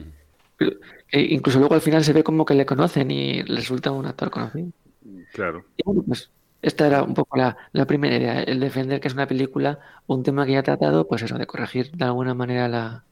[1.10, 4.30] E incluso luego al final se ve como que le conocen y resulta un actor
[4.30, 4.70] conocido.
[5.32, 5.64] Claro.
[5.76, 6.30] Y bueno, pues
[6.62, 10.22] esta era un poco la, la primera idea, el defender que es una película, un
[10.22, 13.04] tema que ya ha tratado, pues eso, de corregir de alguna manera la,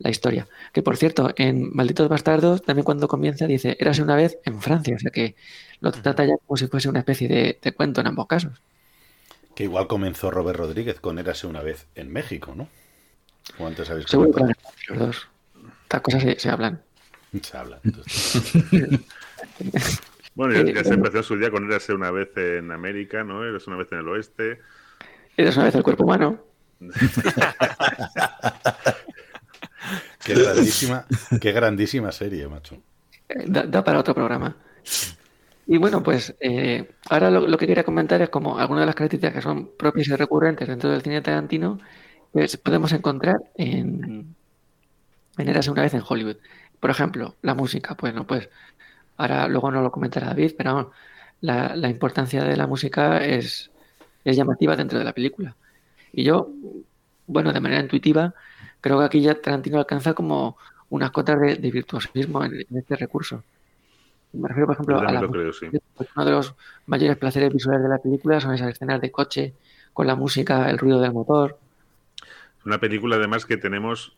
[0.00, 0.48] la historia.
[0.72, 4.96] Que por cierto, en Malditos Bastardos, también cuando comienza dice, érase una vez en Francia,
[4.96, 5.36] o sea que
[5.80, 8.60] lo trata ya como si fuese una especie de, de cuento en ambos casos.
[9.54, 12.68] Que igual comenzó Robert Rodríguez con Érase una vez en México, ¿no?
[13.56, 15.28] Como antes habéis Seguro que los dos.
[15.82, 16.80] Estas cosas se, se hablan.
[17.42, 17.80] Se habla.
[20.34, 23.44] Bueno, ya, Eh, ya se empezó su día con Érase una vez en América, ¿no?
[23.44, 24.60] Érase una vez en el oeste.
[25.36, 26.38] Eres una vez el cuerpo humano.
[30.24, 31.06] Qué grandísima,
[31.40, 32.76] qué grandísima serie, macho.
[33.28, 34.56] Eh, Da, para otro programa.
[35.66, 39.34] Y bueno, pues eh, ahora lo, que quería comentar es como algunas de las características
[39.34, 41.78] que son propias y recurrentes dentro del cine Tarantino,
[42.32, 44.34] pues podemos encontrar en,
[45.38, 46.36] en Érase una vez en Hollywood.
[46.80, 47.96] Por ejemplo, la música.
[48.00, 48.48] Bueno, pues
[49.16, 50.90] ahora luego no lo comentará David, pero
[51.40, 53.70] la, la importancia de la música es,
[54.24, 55.56] es llamativa dentro de la película.
[56.12, 56.50] Y yo,
[57.26, 58.34] bueno, de manera intuitiva,
[58.80, 60.56] creo que aquí ya Tarantino alcanza como
[60.90, 63.42] unas cotas de, de virtuosismo en, en este recurso.
[64.32, 65.66] Me refiero, por ejemplo, a la creo, sí.
[65.96, 66.54] Pues uno de los
[66.86, 69.54] mayores placeres visuales de la película son esas escenas de coche
[69.92, 71.58] con la música, el ruido del motor.
[72.58, 74.16] Es una película además que tenemos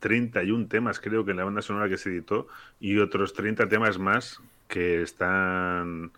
[0.00, 2.48] 31 temas, creo que en la banda sonora que se editó,
[2.80, 6.10] y otros 30 temas más que están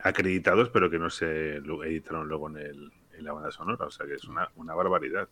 [0.00, 3.86] acreditados, pero que no se editaron luego en, el, en la banda sonora.
[3.86, 5.28] O sea que es una, una barbaridad.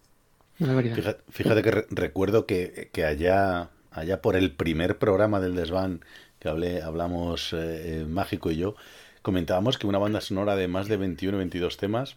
[1.30, 6.04] Fíjate, que re- recuerdo que, allá, allá por el primer programa del Desván
[6.38, 8.74] que hablé, hablamos eh, eh, Mágico y yo,
[9.22, 12.16] comentábamos que una banda sonora de más de 21 22 temas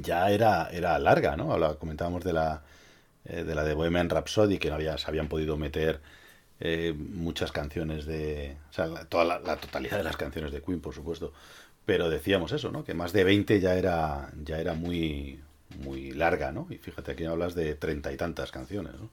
[0.00, 1.52] ya era, era larga, ¿no?
[1.52, 2.62] Habla- comentábamos de la,
[3.24, 6.00] eh, de la de Bohemian Rhapsody, que no había, se habían podido meter
[6.96, 8.56] muchas canciones de...
[8.70, 11.32] O sea, la- toda la, la totalidad de las canciones de Queen, por supuesto.
[11.84, 12.84] Pero decíamos eso, ¿no?
[12.84, 15.40] Que más de 20 ya era, ya era muy,
[15.80, 16.66] muy larga, ¿no?
[16.70, 19.10] Y fíjate, aquí hablas de treinta y tantas canciones, ¿no?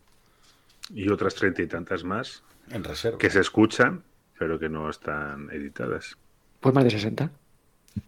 [0.93, 3.17] Y otras 30 y tantas más En reserva.
[3.17, 4.03] que se escuchan,
[4.37, 6.17] pero que no están editadas.
[6.59, 7.31] Pues más de 60.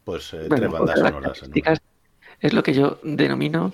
[0.04, 1.44] Pues eh, Bueno, tres bandas de las sonoras.
[1.44, 1.78] en
[2.42, 3.74] es lo que yo denomino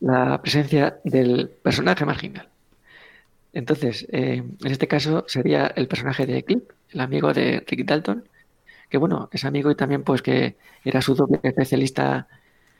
[0.00, 2.48] la presencia del personaje marginal.
[3.52, 8.28] Entonces, eh, en este caso sería el personaje de Clip, el amigo de Rick Dalton,
[8.90, 12.28] que bueno, es amigo y también pues que era su doble especialista,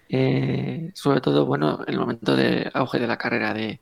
[0.09, 3.81] eh, sobre todo, bueno, en el momento de auge de la carrera de,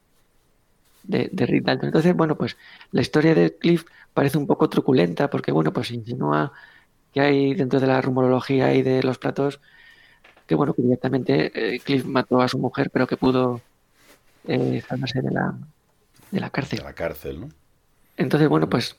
[1.03, 1.89] de, de Rick Dalton.
[1.89, 2.57] Entonces, bueno, pues
[2.91, 6.53] la historia de Cliff parece un poco truculenta porque, bueno, pues insinúa
[7.13, 9.61] que hay dentro de la rumorología y de los platos
[10.47, 13.61] que, bueno, que directamente eh, Cliff mató a su mujer, pero que pudo
[14.49, 15.55] eh, salvarse de la,
[16.31, 16.79] de la cárcel.
[16.79, 17.49] De la cárcel, ¿no?
[18.17, 18.97] Entonces, bueno, pues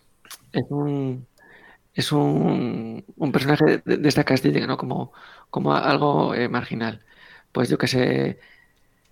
[0.51, 1.25] es un,
[1.93, 4.77] es un, un personaje de, de esta característica, ¿no?
[4.77, 5.11] Como,
[5.49, 7.01] como algo eh, marginal.
[7.53, 8.39] Pues yo que sé,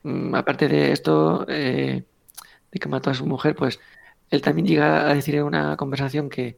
[0.04, 2.04] mm, aparte de esto, eh,
[2.72, 3.80] de que mató a su mujer, pues
[4.32, 6.58] él también llega a decir en una conversación que,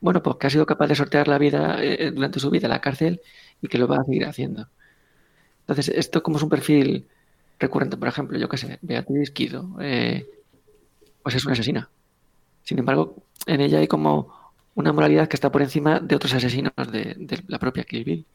[0.00, 2.80] bueno, pues que ha sido capaz de sortear la vida eh, durante su vida la
[2.80, 3.20] cárcel
[3.62, 4.68] y que lo va a seguir haciendo.
[5.62, 7.06] Entonces, esto como es un perfil
[7.58, 10.26] recurrente, por ejemplo, yo que sé, Beatriz Kido, eh,
[11.22, 11.90] pues es una asesina.
[12.64, 14.34] Sin embargo, en ella hay como
[14.74, 18.26] una moralidad que está por encima de otros asesinos de, la propia Kill Bill.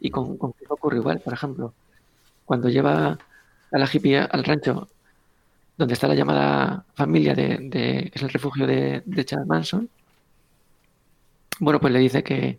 [0.00, 1.74] Y con, con ocurre igual, por ejemplo,
[2.50, 2.96] cuando lleva
[3.74, 4.88] a la hippie al rancho
[5.78, 9.90] donde está la llamada familia de, de- que es el refugio de, de Charles Manson,
[11.60, 12.58] bueno, pues le dice que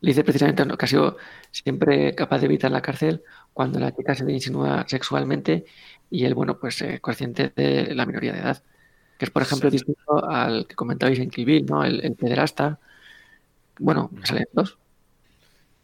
[0.00, 1.18] le dice precisamente que ha sido
[1.52, 3.22] siempre capaz de evitar la cárcel
[3.54, 5.66] cuando la chica se le insinúa sexualmente
[6.10, 8.62] y él, bueno, pues eh, consciente de la minoría de edad,
[9.18, 11.84] que es, por ejemplo, distinto al que comentabais en Kill Bill, ¿no?
[11.84, 12.80] El, el pederasta,
[13.78, 14.78] bueno, salen dos.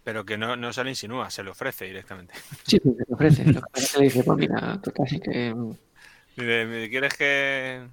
[0.05, 2.35] Pero que no, no se le insinúa, se le ofrece directamente.
[2.67, 3.45] Sí, se le ofrece.
[3.53, 5.55] Lo que le dice, pues mira, tú casi que...
[5.55, 5.71] mm,
[6.37, 7.87] Dice, "¿Me ¿quieres que...?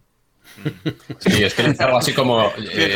[1.20, 2.96] Sí, es que le dice algo así como: eh,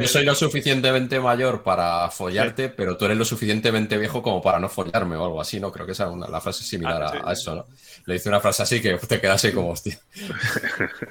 [0.00, 4.58] Yo soy lo suficientemente mayor para follarte, pero tú eres lo suficientemente viejo como para
[4.58, 5.70] no follarme o algo así, ¿no?
[5.72, 7.18] Creo que esa es una, la frase similar Ah, a- sí.
[7.24, 7.66] a, eso, ¿no?
[8.06, 9.98] Le dice una frase así que te quedas así como, hostia.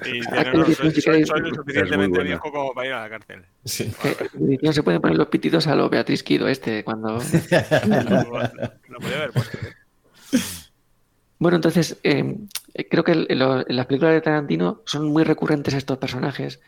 [0.06, 0.66] Y no, no,
[1.00, 3.44] soy, lo suficientemente viejo como para ir a la cárcel.
[3.64, 3.90] Sí.
[4.38, 7.14] edición se pueden poner los pitidos a lo Beatriz Kido este, cuando...
[7.18, 9.58] Lo podía haber puesto.
[9.58, 10.38] ¿eh?
[11.38, 12.46] Bueno, entonces, eh,
[12.90, 16.60] creo que el- en lo- en las películas de Tarantino son muy recurrentes estos personajes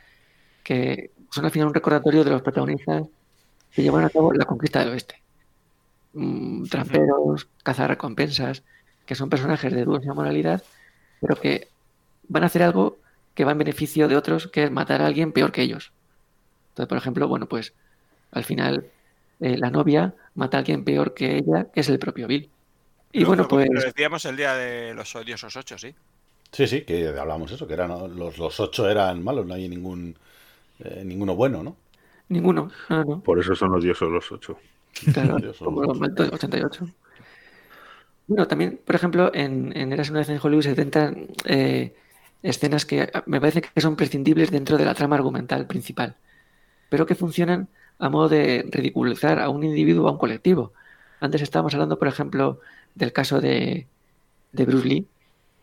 [0.64, 3.04] que son al final un recordatorio de los protagonistas
[3.74, 5.24] que llevan a cabo la conquista del oeste.
[6.12, 8.64] Mm, tramperos, cazarrecompensas,
[9.06, 10.62] que son personajes de dudosa moralidad,
[11.20, 11.68] pero que
[12.24, 13.02] van a hacer algo
[13.34, 15.94] que va en beneficio de otros, que es matar a alguien peor que ellos.
[16.70, 17.74] Entonces, por ejemplo, bueno, pues
[18.32, 18.92] al final
[19.40, 22.54] eh, la novia mata a alguien peor que ella, que es el propio Bill.
[23.12, 25.94] Y bueno, lo- pues Lo decíamos el día de los odiosos ocho, sí.
[26.52, 30.16] Sí, sí, que hablamos eso, que eran los, los ocho eran malos, no hay ningún
[30.80, 31.76] eh, ninguno bueno, ¿no?
[32.28, 32.70] ninguno.
[32.88, 33.22] No, no.
[33.22, 34.58] Por eso son odiosos los ocho.
[35.12, 36.86] Claro, como los los malditos del 88.
[38.26, 41.94] Bueno, también, por ejemplo, en, en Eras una vez en Hollywood se intentan eh,
[42.42, 46.16] escenas que me parece que son prescindibles dentro de la trama argumental principal,
[46.88, 50.74] pero que funcionan a modo de ridiculizar a un individuo o a un colectivo.
[51.20, 52.60] Antes estábamos hablando, por ejemplo,
[52.98, 53.86] del caso de,
[54.52, 55.06] de Bruce Lee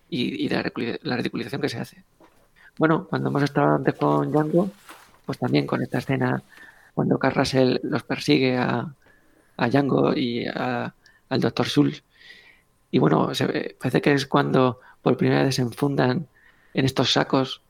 [0.09, 2.03] y, y de la ridiculización que se hace.
[2.77, 4.69] Bueno, cuando hemos estado antes con Django,
[5.25, 6.41] pues también con esta escena
[6.93, 8.93] cuando Carl Russell los persigue a,
[9.57, 10.93] a Django y a-
[11.29, 11.65] al Dr.
[11.67, 12.03] Schultz.
[12.91, 16.27] Y bueno, se ve- parece que es cuando por primera vez se enfundan
[16.73, 17.61] en estos sacos.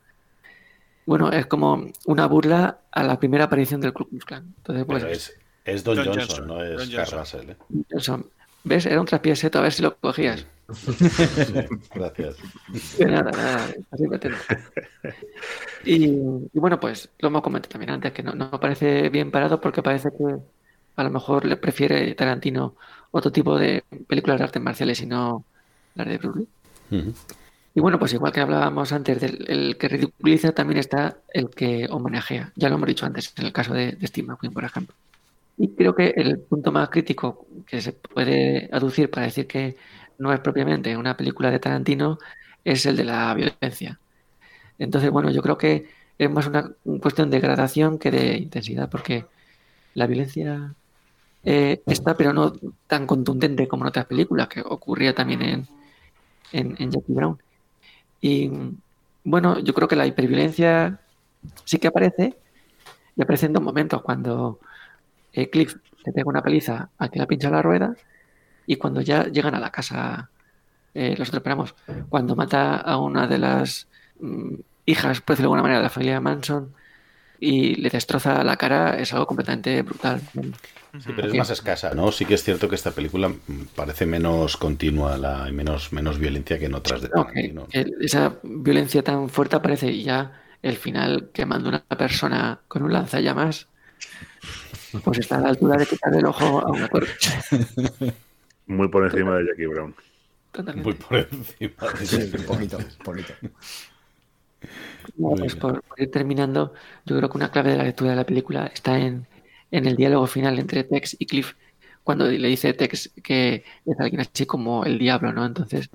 [1.05, 4.53] Bueno, es como una burla a la primera aparición del Ku Klux Klan.
[4.57, 5.33] Entonces, pues, Pero es,
[5.63, 7.19] es Don, Don Johnson, Johnson, no es Carl Johnson.
[7.19, 7.55] Russell, ¿eh?
[7.91, 8.29] Johnson,
[8.65, 8.85] ¿ves?
[8.85, 10.45] Era un traspieseto, a ver si lo cogías.
[11.95, 12.35] Gracias.
[12.99, 14.03] Nada, nada, así.
[15.85, 19.61] Y, y bueno, pues lo hemos comentado también antes, que no, no parece bien parado
[19.61, 20.37] porque parece que
[20.95, 22.75] a lo mejor le prefiere Tarantino
[23.11, 25.45] otro tipo de películas de artes marciales y no
[25.93, 26.47] las de Bruce.
[27.75, 31.87] Y bueno, pues igual que hablábamos antes del el que ridiculiza, también está el que
[31.89, 32.51] homenajea.
[32.55, 34.95] Ya lo hemos dicho antes, en el caso de, de Steve McQueen, por ejemplo.
[35.57, 39.77] Y creo que el punto más crítico que se puede aducir para decir que
[40.17, 42.19] no es propiamente una película de Tarantino
[42.63, 43.99] es el de la violencia.
[44.77, 46.71] Entonces, bueno, yo creo que es más una
[47.01, 49.25] cuestión de gradación que de intensidad, porque
[49.93, 50.73] la violencia
[51.43, 52.53] eh, está, pero no
[52.88, 55.67] tan contundente como en otras películas, que ocurría también en,
[56.51, 57.38] en, en Jackie Brown.
[58.21, 58.51] Y
[59.23, 60.99] bueno, yo creo que la hiperviolencia
[61.63, 62.35] sí que aparece,
[63.15, 64.59] y aparece en dos momentos, cuando
[65.35, 67.95] eh, Cliff le pega una paliza a que la pincha la rueda,
[68.65, 70.29] y cuando ya llegan a la casa,
[70.93, 71.75] eh, los otros esperamos,
[72.09, 73.87] cuando mata a una de las
[74.19, 76.73] mm, hijas, por decirlo de alguna manera, de la familia Manson,
[77.39, 80.21] y le destroza la cara, es algo completamente brutal.
[80.33, 82.09] Sí, pero es más escasa, ¿no?
[82.13, 86.17] Sí que es cierto que esta película mm, parece menos continua la, y menos, menos
[86.17, 91.29] violencia que en otras de No, esa violencia tan fuerte aparece y ya el final
[91.33, 93.67] quemando una persona con un lanzallamas,
[95.03, 97.11] pues está a la altura de quitarle el ojo a una cuerda.
[98.67, 99.95] Muy por encima de Jackie Brown.
[100.51, 100.83] Totalmente.
[100.83, 101.94] Muy por encima.
[101.99, 102.45] de Sí, Jackie un Brown.
[102.45, 103.33] poquito, un poquito.
[105.17, 106.74] No, Muy pues por, por ir terminando,
[107.06, 109.28] yo creo que una clave de la lectura de la película está en,
[109.72, 111.53] en el diálogo final entre Tex y Cliff,
[112.03, 115.45] cuando le dice Tex que es alguien así como el diablo, ¿no?
[115.45, 115.90] Entonces,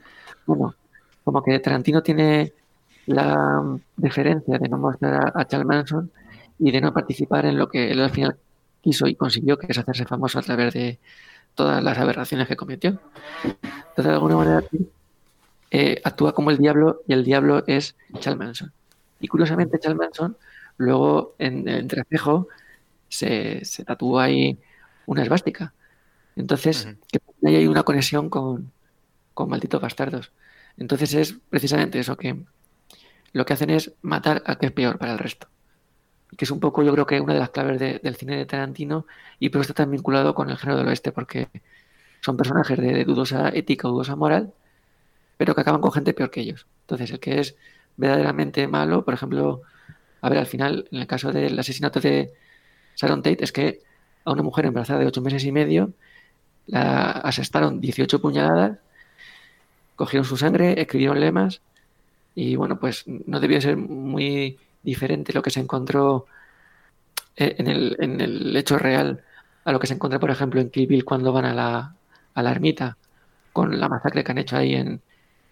[0.46, 0.74] bueno,
[1.24, 2.54] como que Tarantino tiene
[3.06, 3.62] la
[3.96, 6.10] deferencia de no mostrar a, a Charles Manson
[6.58, 8.38] y de no participar en lo que él al final
[8.80, 10.98] quiso y consiguió, que es hacerse famoso a través de
[11.54, 13.00] todas las aberraciones que cometió.
[13.44, 14.64] Entonces, de alguna manera,
[15.70, 18.72] eh, actúa como el diablo y el diablo es Charles Manson.
[19.20, 20.36] Y curiosamente, Charles Manson,
[20.78, 22.48] luego en el entrecejo,
[23.08, 24.58] se, se tatúa ahí
[25.06, 25.74] una esvástica.
[26.36, 28.72] Entonces, que ahí hay una conexión con,
[29.34, 30.32] con malditos bastardos.
[30.76, 32.44] Entonces es precisamente eso que
[33.32, 35.48] lo que hacen es matar a que es peor para el resto.
[36.36, 38.46] Que es un poco, yo creo que una de las claves de- del cine de
[38.46, 39.06] Tarantino
[39.38, 41.48] y por eso está tan vinculado con el género del oeste, porque
[42.20, 44.52] son personajes de, dudosa ética dudosa moral,
[45.36, 46.66] pero que acaban con gente peor que ellos.
[46.82, 47.56] Entonces, el que es
[47.96, 49.62] verdaderamente malo, por ejemplo,
[50.22, 52.32] a ver, al final, en el caso del asesinato de
[52.96, 53.80] Sharon Tate, es que
[54.24, 55.92] a una mujer embarazada de ocho meses y medio
[56.66, 58.78] la asestaron 18 puñaladas,
[59.96, 61.60] cogieron su sangre, escribieron lemas
[62.34, 66.26] y bueno, pues no debió ser muy diferente lo que se encontró
[67.36, 69.22] eh, en el, en el hecho real
[69.64, 71.94] a lo que se encuentra, por ejemplo, en Kill Bill cuando van a la,
[72.34, 72.96] a la ermita
[73.52, 75.02] con la masacre que han hecho ahí en,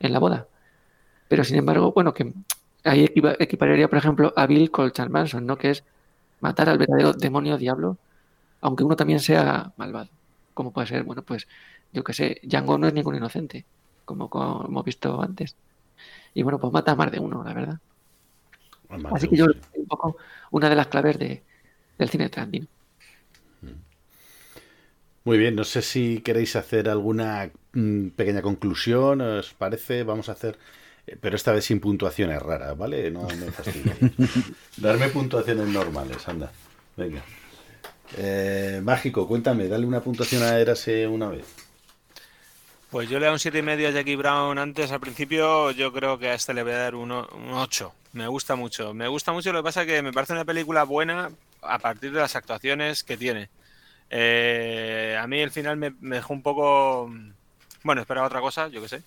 [0.00, 0.46] en la boda.
[1.28, 2.32] Pero sin embargo, bueno, que
[2.84, 5.58] ahí equipa- equipararía, por ejemplo, a Bill con Charles Manson, ¿no?
[5.58, 5.84] Que es
[6.40, 7.98] matar al verdadero demonio diablo,
[8.60, 10.10] aunque uno también sea malvado.
[10.54, 11.48] Como puede ser, bueno, pues,
[11.92, 13.66] yo que sé, Django no es ningún inocente,
[14.04, 15.56] como, como hemos visto antes.
[16.34, 17.78] Y bueno, pues mata a más de uno, la verdad.
[19.12, 20.16] Así que yo un poco
[20.50, 21.42] una de las claves de,
[21.98, 22.66] del cine de Tarantino.
[25.24, 30.02] Muy bien, no sé si queréis hacer alguna mm, pequeña conclusión, ¿os parece?
[30.02, 30.58] Vamos a hacer,
[31.06, 33.10] eh, pero esta vez sin puntuaciones raras, ¿vale?
[33.10, 33.46] No me.
[34.78, 36.50] Darme puntuaciones normales, anda.
[36.96, 37.22] Venga.
[38.16, 41.67] Eh, Mágico, cuéntame, dale una puntuación a Erase una vez.
[42.90, 46.28] Pues yo le doy un 7,5 a Jackie Brown antes al principio, yo creo que
[46.30, 47.92] a este le voy a dar un, o- un 8.
[48.14, 48.94] Me gusta mucho.
[48.94, 52.12] Me gusta mucho, lo que pasa es que me parece una película buena a partir
[52.12, 53.50] de las actuaciones que tiene.
[54.08, 57.12] Eh, a mí el final me, me dejó un poco...
[57.82, 59.02] Bueno, esperaba otra cosa, yo qué sé.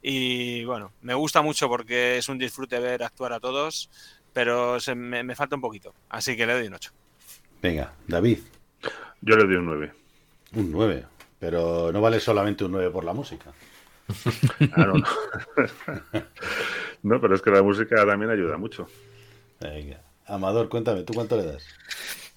[0.00, 3.90] Y bueno, me gusta mucho porque es un disfrute ver actuar a todos,
[4.32, 5.92] pero se me, me falta un poquito.
[6.08, 6.92] Así que le doy un 8.
[7.60, 8.38] Venga, David.
[9.22, 9.92] Yo le doy un 9.
[10.52, 11.04] Un 9.
[11.44, 13.52] Pero no vale solamente un 9 por la música.
[14.72, 14.94] Ah, no,
[17.02, 17.20] no.
[17.20, 18.86] Pero es que la música también ayuda mucho.
[19.60, 20.00] Venga.
[20.26, 21.64] Amador, cuéntame, ¿tú cuánto le das?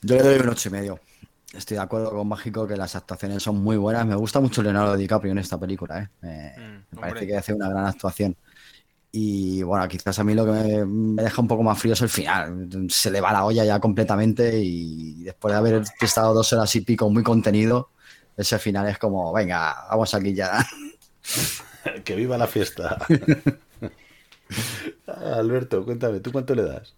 [0.02, 1.00] Yo le doy un ocho y medio.
[1.54, 4.06] Estoy de acuerdo con Mágico que las actuaciones son muy buenas.
[4.06, 6.10] Me gusta mucho Leonardo DiCaprio en esta película, ¿eh?
[6.22, 8.36] Me, me parece que hace una gran actuación.
[9.12, 12.02] Y bueno, quizás a mí lo que me, me deja un poco más frío es
[12.02, 12.68] el final.
[12.90, 16.82] Se le va la olla ya completamente y después de haber estado dos horas y
[16.82, 17.92] pico muy contenido,
[18.38, 20.66] ese final es como, venga, vamos aquí ya.
[22.06, 22.98] que viva la fiesta.
[25.08, 26.96] Alberto, cuéntame, ¿tú cuánto le das?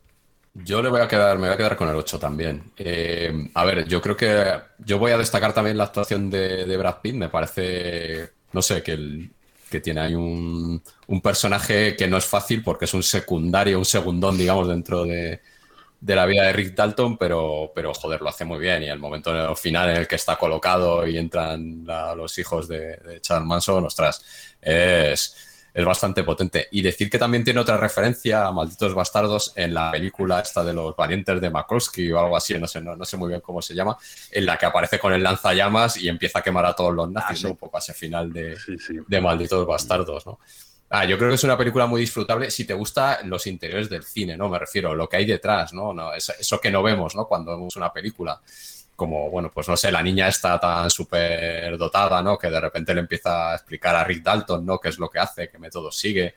[0.54, 2.74] Yo le voy a quedar, me voy a quedar con el 8 también.
[2.76, 6.78] Eh, a ver, yo creo que yo voy a destacar también la actuación de, de
[6.78, 7.16] Brad Pitt.
[7.16, 9.32] Me parece, no sé, que, el-
[9.70, 13.86] que tiene ahí un, un personaje que no es fácil porque es un secundario, un
[13.86, 15.40] segundón, digamos, dentro de,
[16.02, 18.84] de la vida de Rick Dalton, pero, pero joder, lo hace muy bien.
[18.84, 22.96] Y el momento final en el que está colocado y entran la- los hijos de,
[22.98, 24.24] de Charles Manson, ostras,
[24.62, 25.36] es,
[25.74, 26.68] es bastante potente.
[26.72, 30.74] Y decir que también tiene otra referencia a Malditos Bastardos en la película esta de
[30.74, 33.62] los valientes de Makovsky o algo así, no sé, no, no sé muy bien cómo
[33.62, 33.98] se llama,
[34.32, 37.44] en la que aparece con el lanzallamas y empieza a quemar a todos los nazis,
[37.44, 37.50] ¿no?
[37.52, 38.58] Un poco a ese final de,
[39.08, 40.40] de Malditos Bastardos, ¿no?
[40.92, 44.04] Ah, yo creo que es una película muy disfrutable si te gustan los interiores del
[44.04, 44.50] cine, ¿no?
[44.50, 45.94] Me refiero, lo que hay detrás, ¿no?
[45.94, 47.28] no eso, eso que no vemos, ¿no?
[47.28, 48.42] Cuando vemos una película.
[48.96, 52.38] Como, bueno, pues no sé, la niña está tan súper dotada, ¿no?
[52.38, 54.80] Que de repente le empieza a explicar a Rick Dalton, ¿no?
[54.80, 56.36] Qué es lo que hace, qué método sigue.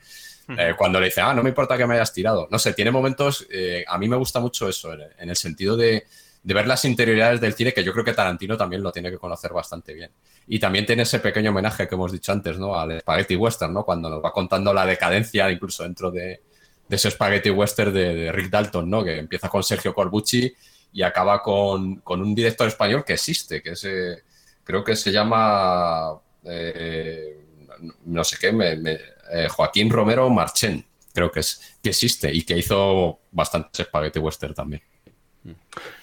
[0.56, 2.47] Eh, cuando le dice, ah, no me importa que me hayas tirado.
[2.51, 5.76] No sé, tiene momentos, eh, a mí me gusta mucho eso, en, en el sentido
[5.76, 6.06] de,
[6.42, 9.18] de ver las interioridades del cine, que yo creo que Tarantino también lo tiene que
[9.18, 10.10] conocer bastante bien.
[10.48, 12.78] Y también tiene ese pequeño homenaje que hemos dicho antes, ¿no?
[12.78, 13.84] Al Spaghetti Western, ¿no?
[13.84, 16.42] Cuando nos va contando la decadencia, incluso dentro de,
[16.88, 19.04] de ese Spaghetti Western de, Rick Dalton, ¿no?
[19.04, 20.52] Que empieza con Sergio Corbucci
[20.92, 23.86] y acaba con, con un director español que existe, que es,
[24.64, 27.46] creo que se llama, eh,
[28.06, 28.52] no sé qué,
[29.32, 34.54] eh, Joaquín Romero Marchén, creo que es, que existe y que hizo bastantes Spaghetti Western
[34.54, 34.82] también.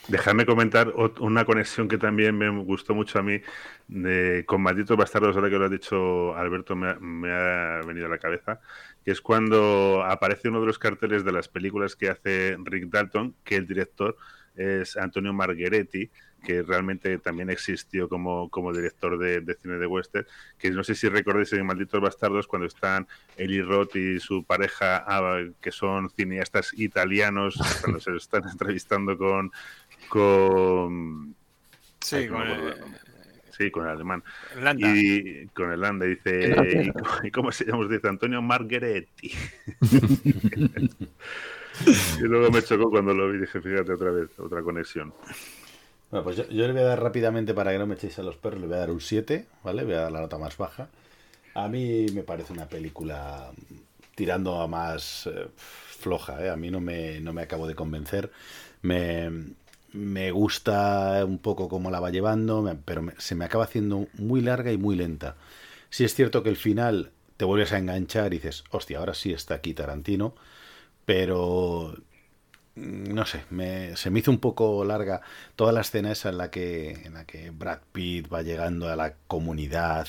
[0.09, 3.41] Dejadme comentar una conexión que también me gustó mucho a mí
[3.87, 8.07] de, con Malditos Bastardos, ahora que lo has dicho Alberto, me ha, me ha venido
[8.07, 8.59] a la cabeza,
[9.05, 13.35] que es cuando aparece uno de los carteles de las películas que hace Rick Dalton,
[13.43, 14.17] que el director
[14.55, 16.09] es Antonio Margheretti,
[16.43, 20.25] que realmente también existió como, como director de, de cine de western,
[20.57, 25.03] que no sé si recordáis en Malditos Bastardos cuando están Eli Roth y su pareja,
[25.05, 29.51] ah, que son cineastas italianos, cuando se están entrevistando con,
[30.09, 31.35] con,
[32.01, 32.75] Sí, Ay, con el- nombre.
[33.57, 34.23] Sí, con el alemán.
[34.61, 34.87] Landa.
[34.95, 36.85] Y con el Landa dice.
[36.85, 37.87] ¿y cómo- ¿Y cómo se llama?
[37.89, 39.31] Dice Antonio Margheretti.
[42.19, 43.39] y luego me chocó cuando lo vi.
[43.39, 45.13] Dije, fíjate otra vez, otra conexión.
[46.11, 48.23] Bueno, pues yo, yo le voy a dar rápidamente para que no me echéis a
[48.23, 49.83] los perros, le voy a dar un 7, ¿vale?
[49.83, 50.87] Voy a dar la nota más baja.
[51.53, 53.51] A mí me parece una película
[54.15, 56.49] tirando a más eh, floja, ¿eh?
[56.49, 58.31] A mí no me, no me acabo de convencer.
[58.81, 59.29] Me,
[59.93, 64.71] me gusta un poco cómo la va llevando, pero se me acaba haciendo muy larga
[64.71, 65.35] y muy lenta.
[65.89, 69.33] Sí es cierto que el final te vuelves a enganchar y dices, hostia, ahora sí
[69.33, 70.35] está aquí Tarantino,
[71.05, 71.95] pero
[72.75, 75.21] mm, no sé, me- se me hizo un poco larga
[75.55, 78.95] toda la escena esa en la que, en la que Brad Pitt va llegando a
[78.95, 80.07] la comunidad,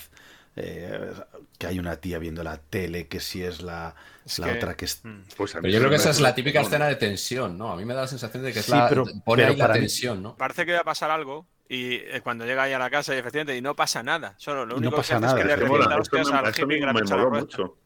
[0.63, 1.13] eh,
[1.59, 3.95] que hay una tía viendo la tele, que si es la,
[4.39, 5.03] la que- otra que es...
[5.37, 7.73] Pues Pero yo creo que esa es la típica escena de tensión, ¿no?
[7.73, 9.57] A mí me da la sensación de que es Sí, la, pero- pone pero ahí
[9.57, 10.37] la para mí- tensión, ¿no?
[10.37, 13.19] Parece que va a pasar algo y eh, cuando llega ahí a la casa y
[13.19, 14.35] efectivamente y no pasa nada.
[14.39, 16.49] Solo lo No único pasa que hace nada, es que le revienta esto me- al
[16.49, 17.77] hippie me pinchado la moló mucho.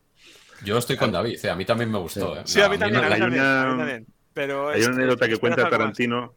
[0.65, 2.37] Yo estoy con David, eh, a mí también me gustó.
[2.39, 2.42] eh.
[2.44, 4.07] Sí, a mí No, también, no- a mí Hay también, a mí una, también.
[4.33, 5.69] Pero hay es- una anécdota que cuenta.
[5.69, 6.35] Tarantino.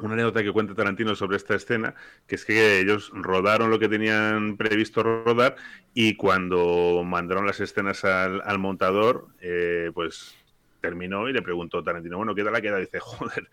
[0.00, 1.94] Una anécdota que cuenta Tarantino sobre esta escena,
[2.26, 5.56] que es que ellos rodaron lo que tenían previsto rodar
[5.92, 10.36] y cuando mandaron las escenas al, al montador, eh, pues
[10.80, 12.78] terminó y le preguntó Tarantino, bueno, ¿qué tal la queda?
[12.78, 13.48] Dice, joder,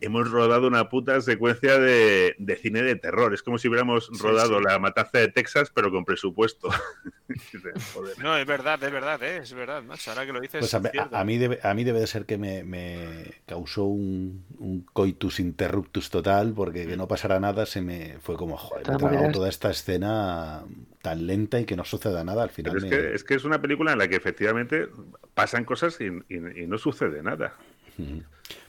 [0.00, 3.32] hemos rodado una puta secuencia de, de cine de terror.
[3.34, 4.64] Es como si hubiéramos rodado sí.
[4.64, 6.68] la matanza de Texas, pero con presupuesto.
[7.94, 8.18] Joder.
[8.18, 10.10] No, es verdad, es verdad, eh, es verdad, macho.
[10.10, 11.16] Ahora que lo dices, Pues a, es mí- cierto.
[11.16, 14.82] a- a mí debe, a mí debe de ser que me, me causó un, un
[14.92, 19.32] coitus interruptus total, porque que no pasara nada se me fue como, joder, me tragado
[19.32, 20.64] toda esta escena
[21.02, 22.74] tan lenta y que no suceda nada al final.
[22.74, 24.88] Pero es me- que, es que es una película en la que efectivamente
[25.34, 27.54] pasan cosas y, y- y no sucede nada.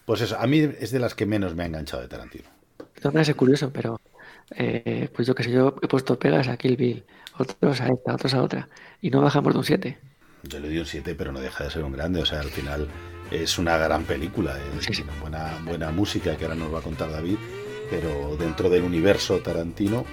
[0.05, 2.45] Pues eso, a mí es de las que menos me ha enganchado de Tarantino.
[3.03, 3.99] Maneras es curioso, pero
[4.55, 7.03] eh, pues yo qué sé, yo he puesto pegas a Kill Bill,
[7.37, 8.69] otros a esta, otros a otra,
[9.01, 9.97] y no bajamos de un 7.
[10.43, 12.21] Yo le di un 7, pero no deja de ser un grande.
[12.21, 12.87] O sea, al final
[13.31, 14.55] es una gran película.
[14.79, 17.37] Es una buena, buena música que ahora nos va a contar David.
[17.89, 20.05] Pero dentro del universo Tarantino,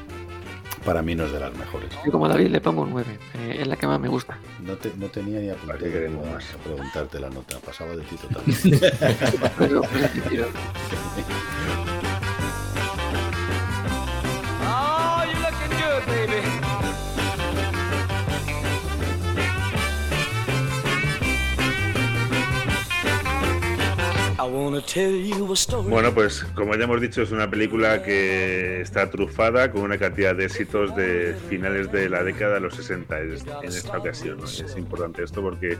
[0.84, 1.90] para mí no es de las mejores.
[2.04, 4.38] Yo como David le pongo un 9, eh, es la que más me gusta.
[4.64, 6.44] No, te- no tenía ni apuntado qué queremos a más?
[6.64, 7.58] preguntarte la nota.
[7.58, 8.92] Pasaba de ti totalmente.
[25.90, 30.34] Bueno, pues como ya hemos dicho, es una película que está trufada con una cantidad
[30.34, 34.38] de éxitos de finales de la década de los 60 es- en esta ocasión.
[34.44, 35.76] Es importante esto porque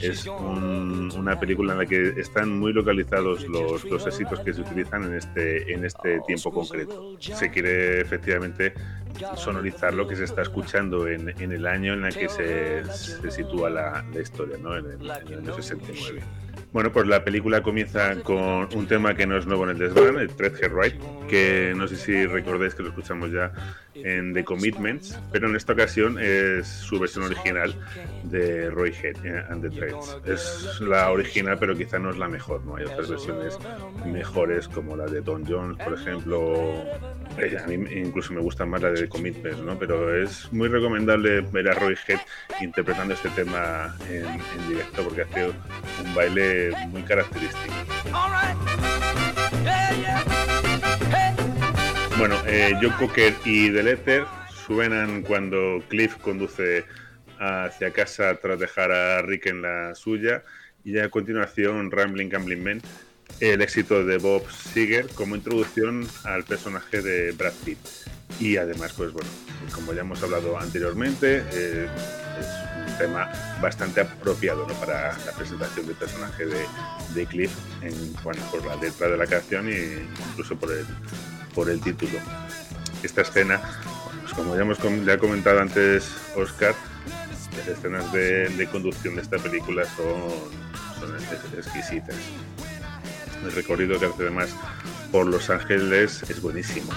[0.00, 4.60] es un- una película en la que están muy localizados los, los éxitos que se
[4.60, 7.14] utilizan en este, en este tiempo concreto.
[7.18, 8.74] Se quiere efectivamente
[9.36, 13.30] sonorizar lo que se está escuchando en, en el año en el que se, se
[13.30, 14.76] sitúa la, la historia, ¿no?
[14.76, 16.22] en, el, en el año 69.
[16.76, 20.18] Bueno, pues la película comienza con un tema que no es nuevo en el desván,
[20.18, 23.50] el Threadhead Ride, que no sé si recordáis que lo escuchamos ya
[24.04, 27.74] en The Commitments, pero en esta ocasión es su versión original
[28.24, 30.18] de Roy Head eh, and the Threads.
[30.26, 32.76] Es la original, pero quizá no es la mejor, ¿no?
[32.76, 33.58] Hay otras versiones
[34.04, 36.72] mejores como la de Don Jones, por ejemplo.
[37.38, 39.78] Eh, A mí incluso me gusta más la de The Commitments, ¿no?
[39.78, 42.20] Pero es muy recomendable ver a Roy Head
[42.60, 47.74] interpretando este tema en, en directo porque hace un baile muy característico.
[52.18, 54.24] Bueno, eh, Joe Cocker y The Letter
[54.66, 56.86] suenan cuando Cliff conduce
[57.38, 60.42] hacia casa tras dejar a Rick en la suya
[60.82, 62.80] y a continuación Rambling Gambling Man,
[63.40, 67.78] el éxito de Bob Seger como introducción al personaje de Brad Pitt.
[68.40, 69.28] Y además, pues bueno,
[69.74, 71.86] como ya hemos hablado anteriormente, eh,
[72.40, 74.72] es un tema bastante apropiado ¿no?
[74.80, 76.64] para la presentación del personaje de,
[77.14, 80.86] de Cliff, en, bueno, por la letra de la canción e incluso por el,
[81.56, 82.18] por el título.
[83.02, 83.60] Esta escena,
[84.22, 86.74] pues como ya hemos ya ha comentado antes Oscar,
[87.56, 90.30] las escenas de, conducción de esta película son,
[91.00, 92.14] son ex- exquisitas.
[93.44, 94.50] El recorrido que hace además
[95.10, 96.92] por Los Ángeles es buenísimo.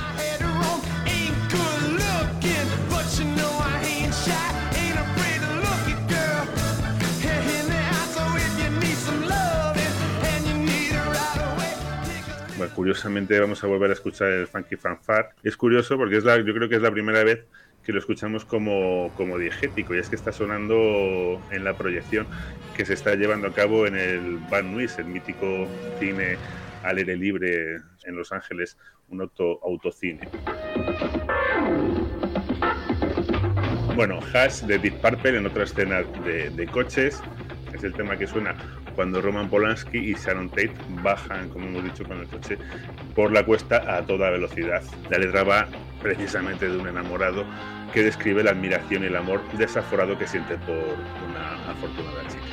[12.67, 15.29] Curiosamente vamos a volver a escuchar el Funky Fanfare.
[15.43, 17.45] Es curioso porque es la, yo creo que es la primera vez
[17.85, 22.27] que lo escuchamos como, como diegético y es que está sonando en la proyección
[22.75, 25.67] que se está llevando a cabo en el Van Nuys, el mítico
[25.99, 26.37] cine
[26.83, 28.77] al aire libre en Los Ángeles,
[29.09, 30.27] un auto, autocine.
[33.95, 37.21] Bueno, Hash de Deep Purple en otra escena de coches.
[37.73, 38.55] Es el tema que suena
[38.99, 42.57] cuando Roman Polanski y Sharon Tate bajan, como hemos dicho, con el coche
[43.15, 44.83] por la cuesta a toda velocidad.
[45.09, 45.69] La letra va
[46.01, 47.45] precisamente de un enamorado
[47.93, 50.75] que describe la admiración y el amor desaforado que siente por
[51.29, 52.43] una afortunada chica.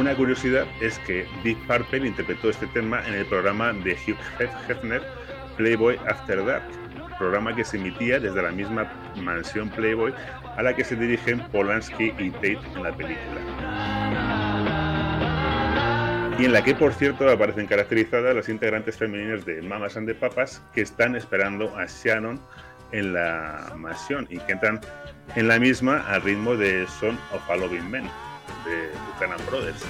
[0.00, 4.16] Una curiosidad es que Deep Purple interpretó este tema en el programa de Hugh
[4.66, 5.02] Hefner,
[5.58, 6.87] Playboy After Dark,
[7.18, 10.14] programa que se emitía desde la misma mansión Playboy
[10.56, 13.40] a la que se dirigen Polanski y Tate en la película.
[16.38, 20.14] Y en la que, por cierto, aparecen caracterizadas las integrantes femeninas de Mamas and the
[20.14, 22.40] Papas que están esperando a Shannon
[22.92, 24.80] en la mansión y que entran
[25.34, 28.08] en la misma al ritmo de Son of a Loving Man
[28.64, 29.84] de Buchanan Brothers.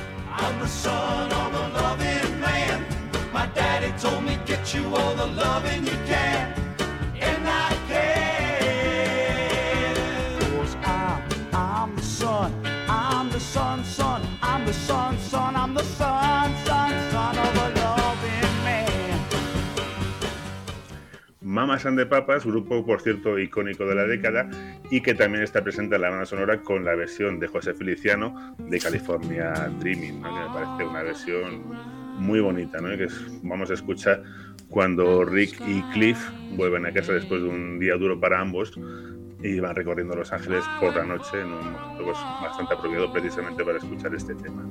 [21.40, 24.49] Mamas and the Papas, grupo por cierto icónico de la década
[24.90, 28.54] y que también está presente en la banda sonora con la versión de José Feliciano
[28.58, 30.28] de California Dreaming, ¿no?
[30.34, 31.62] que me parece una versión
[32.18, 32.88] muy bonita, ¿no?
[32.97, 34.22] que es- vamos a escuchar
[34.70, 36.18] cuando Rick y Cliff
[36.52, 38.72] vuelven a casa después de un día duro para ambos
[39.42, 43.65] y van recorriendo Los Ángeles por la noche en un momento pues, bastante apropiado precisamente
[43.65, 44.65] para escuchar este tema.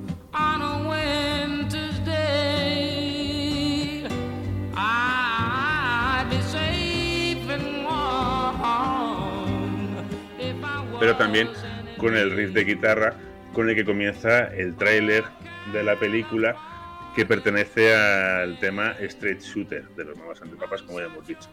[11.00, 11.48] Pero también
[11.96, 13.14] con el riff de guitarra
[13.52, 15.24] con el que comienza el tráiler
[15.72, 16.56] de la película
[17.18, 21.48] que pertenece al tema Straight Shooter de los Mamas Antipapas, como ya hemos dicho.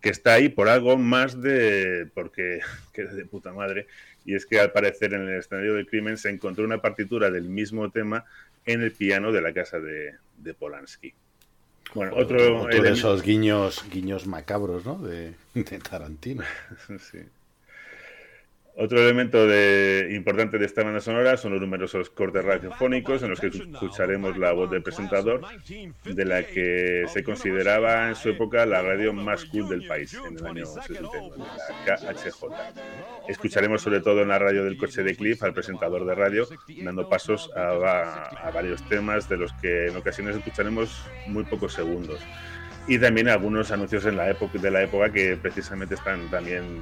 [0.00, 2.08] Que está ahí por algo más de.
[2.14, 2.60] porque.
[2.92, 3.88] que de puta madre.
[4.24, 7.48] Y es que al parecer en el escenario del crimen se encontró una partitura del
[7.48, 8.24] mismo tema
[8.64, 11.12] en el piano de la casa de, de Polanski.
[11.94, 12.62] Bueno, otro.
[12.62, 14.98] Otro de esos guiños, guiños macabros, ¿no?
[14.98, 16.44] De, de Tarantino.
[17.00, 17.18] Sí.
[18.74, 23.38] Otro elemento de- importante de esta banda sonora son los numerosos cortes radiofónicos en los
[23.38, 25.42] que escucharemos la voz del presentador,
[26.04, 30.38] de la que se consideraba en su época la radio más cool del país, en
[30.38, 31.44] el año 69,
[31.86, 32.46] la KHJ.
[33.28, 36.48] Escucharemos sobre todo en la radio del coche de Cliff al presentador de radio,
[36.82, 42.20] dando pasos a, a varios temas de los que en ocasiones escucharemos muy pocos segundos.
[42.88, 46.80] Y también algunos anuncios en la época, de la época que precisamente están también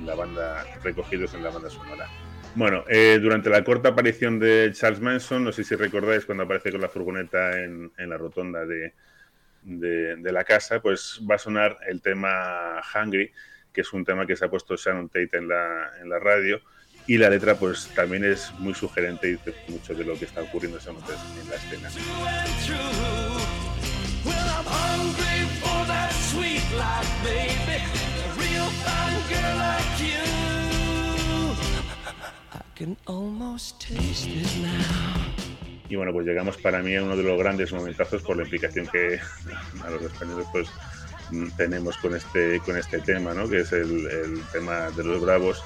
[0.00, 2.08] en la banda, recogidos en la banda sonora.
[2.56, 6.72] Bueno, eh, durante la corta aparición de Charles Manson, no sé si recordáis cuando aparece
[6.72, 8.92] con la furgoneta en, en la rotonda de,
[9.62, 13.30] de- de la casa, pues va a sonar el tema Hungry,
[13.72, 16.60] que es un tema que se ha puesto Shannon Tate en la, en la radio,
[17.06, 20.42] y la letra pues también es muy sugerente y dice mucho de lo que está
[20.42, 21.88] ocurriendo en la escena.
[29.60, 30.20] Like you.
[32.52, 34.28] I can almost taste
[34.60, 35.30] now.
[35.88, 38.86] Y bueno, pues llegamos para mí a uno de los grandes momentazos por la implicación
[38.86, 39.18] que
[39.84, 40.68] a los españoles pues
[41.30, 43.48] mm, tenemos con este con este tema, ¿no?
[43.48, 45.62] Que es el, el tema de los Bravos,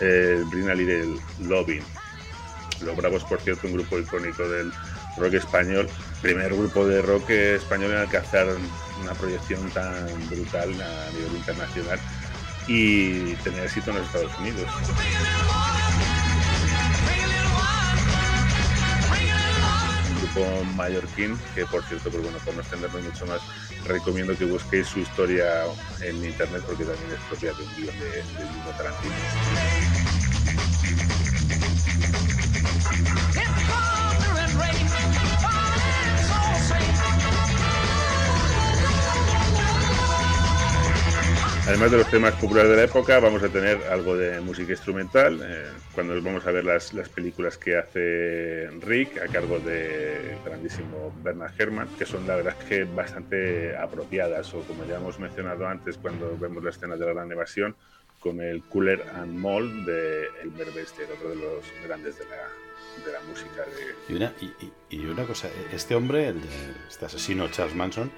[0.00, 1.82] el Bring a Little Loving.
[2.82, 4.70] Los Bravos, por cierto, un grupo icónico del
[5.16, 5.88] rock español,
[6.20, 8.46] primer grupo de rock español en alcanzar
[9.02, 11.98] una proyección tan brutal a nivel internacional
[12.66, 14.68] y tener éxito en los Estados Unidos.
[20.10, 23.40] un grupo mallorquín que por cierto pues bueno por no extenderme mucho más
[23.86, 25.64] recomiendo que busquéis su historia
[26.00, 29.14] en internet porque también es propia de un guion de, mismo Tarantino
[41.66, 45.40] Además de los temas populares de la época, vamos a tener algo de música instrumental.
[45.42, 45.64] eh,
[45.94, 51.52] cuando vamos a ver las, las películas que hace Rick a cargo de grandísimo Bernard
[51.58, 56.36] Herrmann, que son la verdad que bastante apropiadas, o como ya hemos mencionado antes, cuando
[56.38, 57.74] vemos la escena de la gran evasión,
[58.20, 63.12] con el Cooler and Moll de Elmer Bester, otro de los grandes de la, de
[63.12, 66.48] la música de, Y una, y- y una cosa, este hombre, el de-
[66.90, 68.10] este asesino Charles Manson,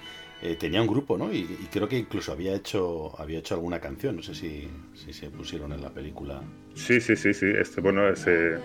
[0.47, 1.33] eh, tenía un grupo, ¿no?
[1.33, 4.17] Y, y creo que incluso había hecho había hecho alguna canción.
[4.17, 6.43] No sé si, si se pusieron en la película.
[6.75, 7.47] Sí, sí, sí, sí.
[7.47, 8.59] Este, bueno, se,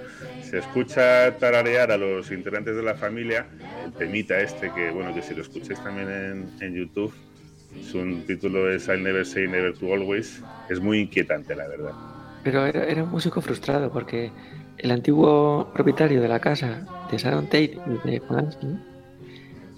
[0.44, 3.48] se escucha tararear a los integrantes de la familia
[3.86, 7.14] el temita este que, bueno, que si lo escucháis también en, en YouTube,
[7.90, 10.42] su título es I'll Never Say Never to Always.
[10.70, 11.94] Es muy inquietante, la verdad.
[12.44, 14.32] Pero era, era un músico frustrado porque
[14.78, 18.68] el antiguo propietario de la casa de Sharon Tate y de Polanski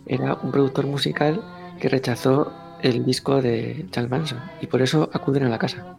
[0.05, 1.41] era un productor musical
[1.83, 2.49] que rechazó
[2.81, 5.97] el disco de Charles Manson y por eso acuden a la casa.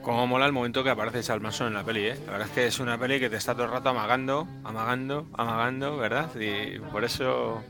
[0.00, 2.16] Como mola el momento que aparece Charles Manson en la peli, ¿eh?
[2.26, 5.26] La verdad es que es una peli que te está todo el rato amagando, amagando,
[5.32, 6.30] amagando, ¿verdad?
[6.36, 7.64] Y por eso,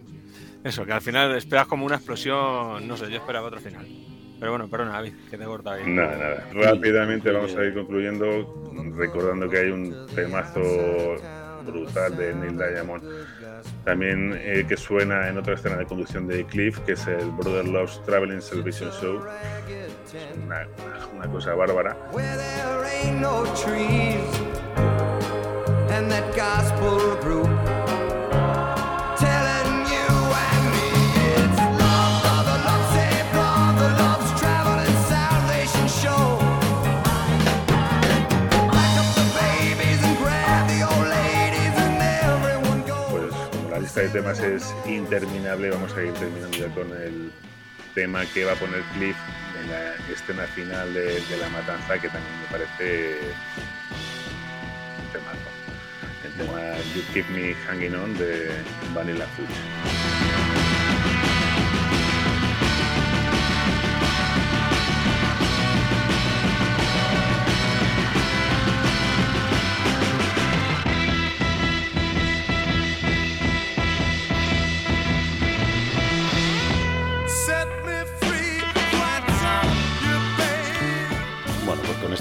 [0.62, 3.86] eso, que al final esperas como una explosión, no sé, yo esperaba otro final.
[4.38, 5.84] Pero bueno, perdona, David, que te he cortado ahí.
[5.86, 6.48] Nada, nada.
[6.52, 10.60] Rápidamente vamos a ir concluyendo, recordando que hay un temazo
[11.64, 13.02] brutal de Neil Diamond.
[13.84, 17.66] También eh, que suena en otra escena de conducción de Cliff, que es el Brother
[17.66, 19.22] Love's Traveling Salvation Show.
[19.68, 21.96] Es una, una- una cosa bárbara.
[22.14, 24.22] There ain't no trees
[25.90, 27.48] and that gospel group
[29.18, 29.57] telling
[43.98, 47.32] lista de temas es interminable, vamos a ir terminando ya con el
[47.94, 49.16] tema que va a poner Cliff
[49.60, 53.18] en la escena final de, de la matanza, que también me parece
[55.00, 55.38] un temazo.
[56.24, 58.50] El tema You Keep Me Hanging On de
[58.94, 60.47] Vanilla Fudge.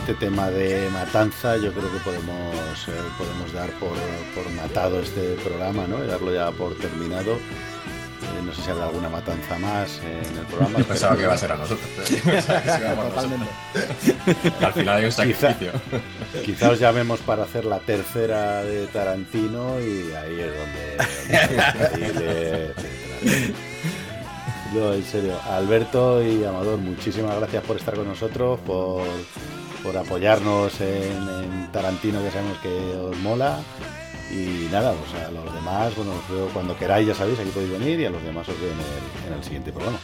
[0.07, 3.91] Este tema de matanza yo creo que podemos, eh, podemos dar por,
[4.33, 6.01] por matado este programa, ¿no?
[6.01, 7.33] Y darlo ya por terminado.
[7.33, 10.79] Eh, no sé si habrá alguna matanza más eh, en el programa.
[10.79, 11.89] Yo pensaba que iba a ser a nosotros.
[14.61, 15.71] Al final hay un Quizá- sacrificio.
[16.45, 20.53] Quizá os llamemos para hacer la tercera de Tarantino y ahí es
[21.99, 22.13] donde...
[22.13, 22.73] donde
[24.73, 25.37] No, en serio.
[25.51, 29.03] Alberto y Amador, muchísimas gracias por estar con nosotros, por,
[29.83, 33.59] por apoyarnos en, en Tarantino, que sabemos que os mola.
[34.29, 37.71] Y nada, pues a los demás, bueno, os veo cuando queráis, ya sabéis, aquí podéis
[37.71, 39.99] venir y a los demás os veo en el, en el siguiente programa.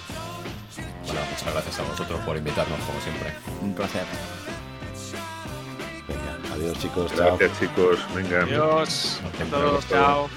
[1.05, 3.33] Bueno, muchas gracias a vosotros por invitarnos, como siempre.
[3.61, 4.05] Un placer.
[6.07, 7.37] Venga, adiós chicos, chao.
[7.37, 8.43] Gracias chicos, venga.
[8.43, 10.29] Adiós a todos, chao.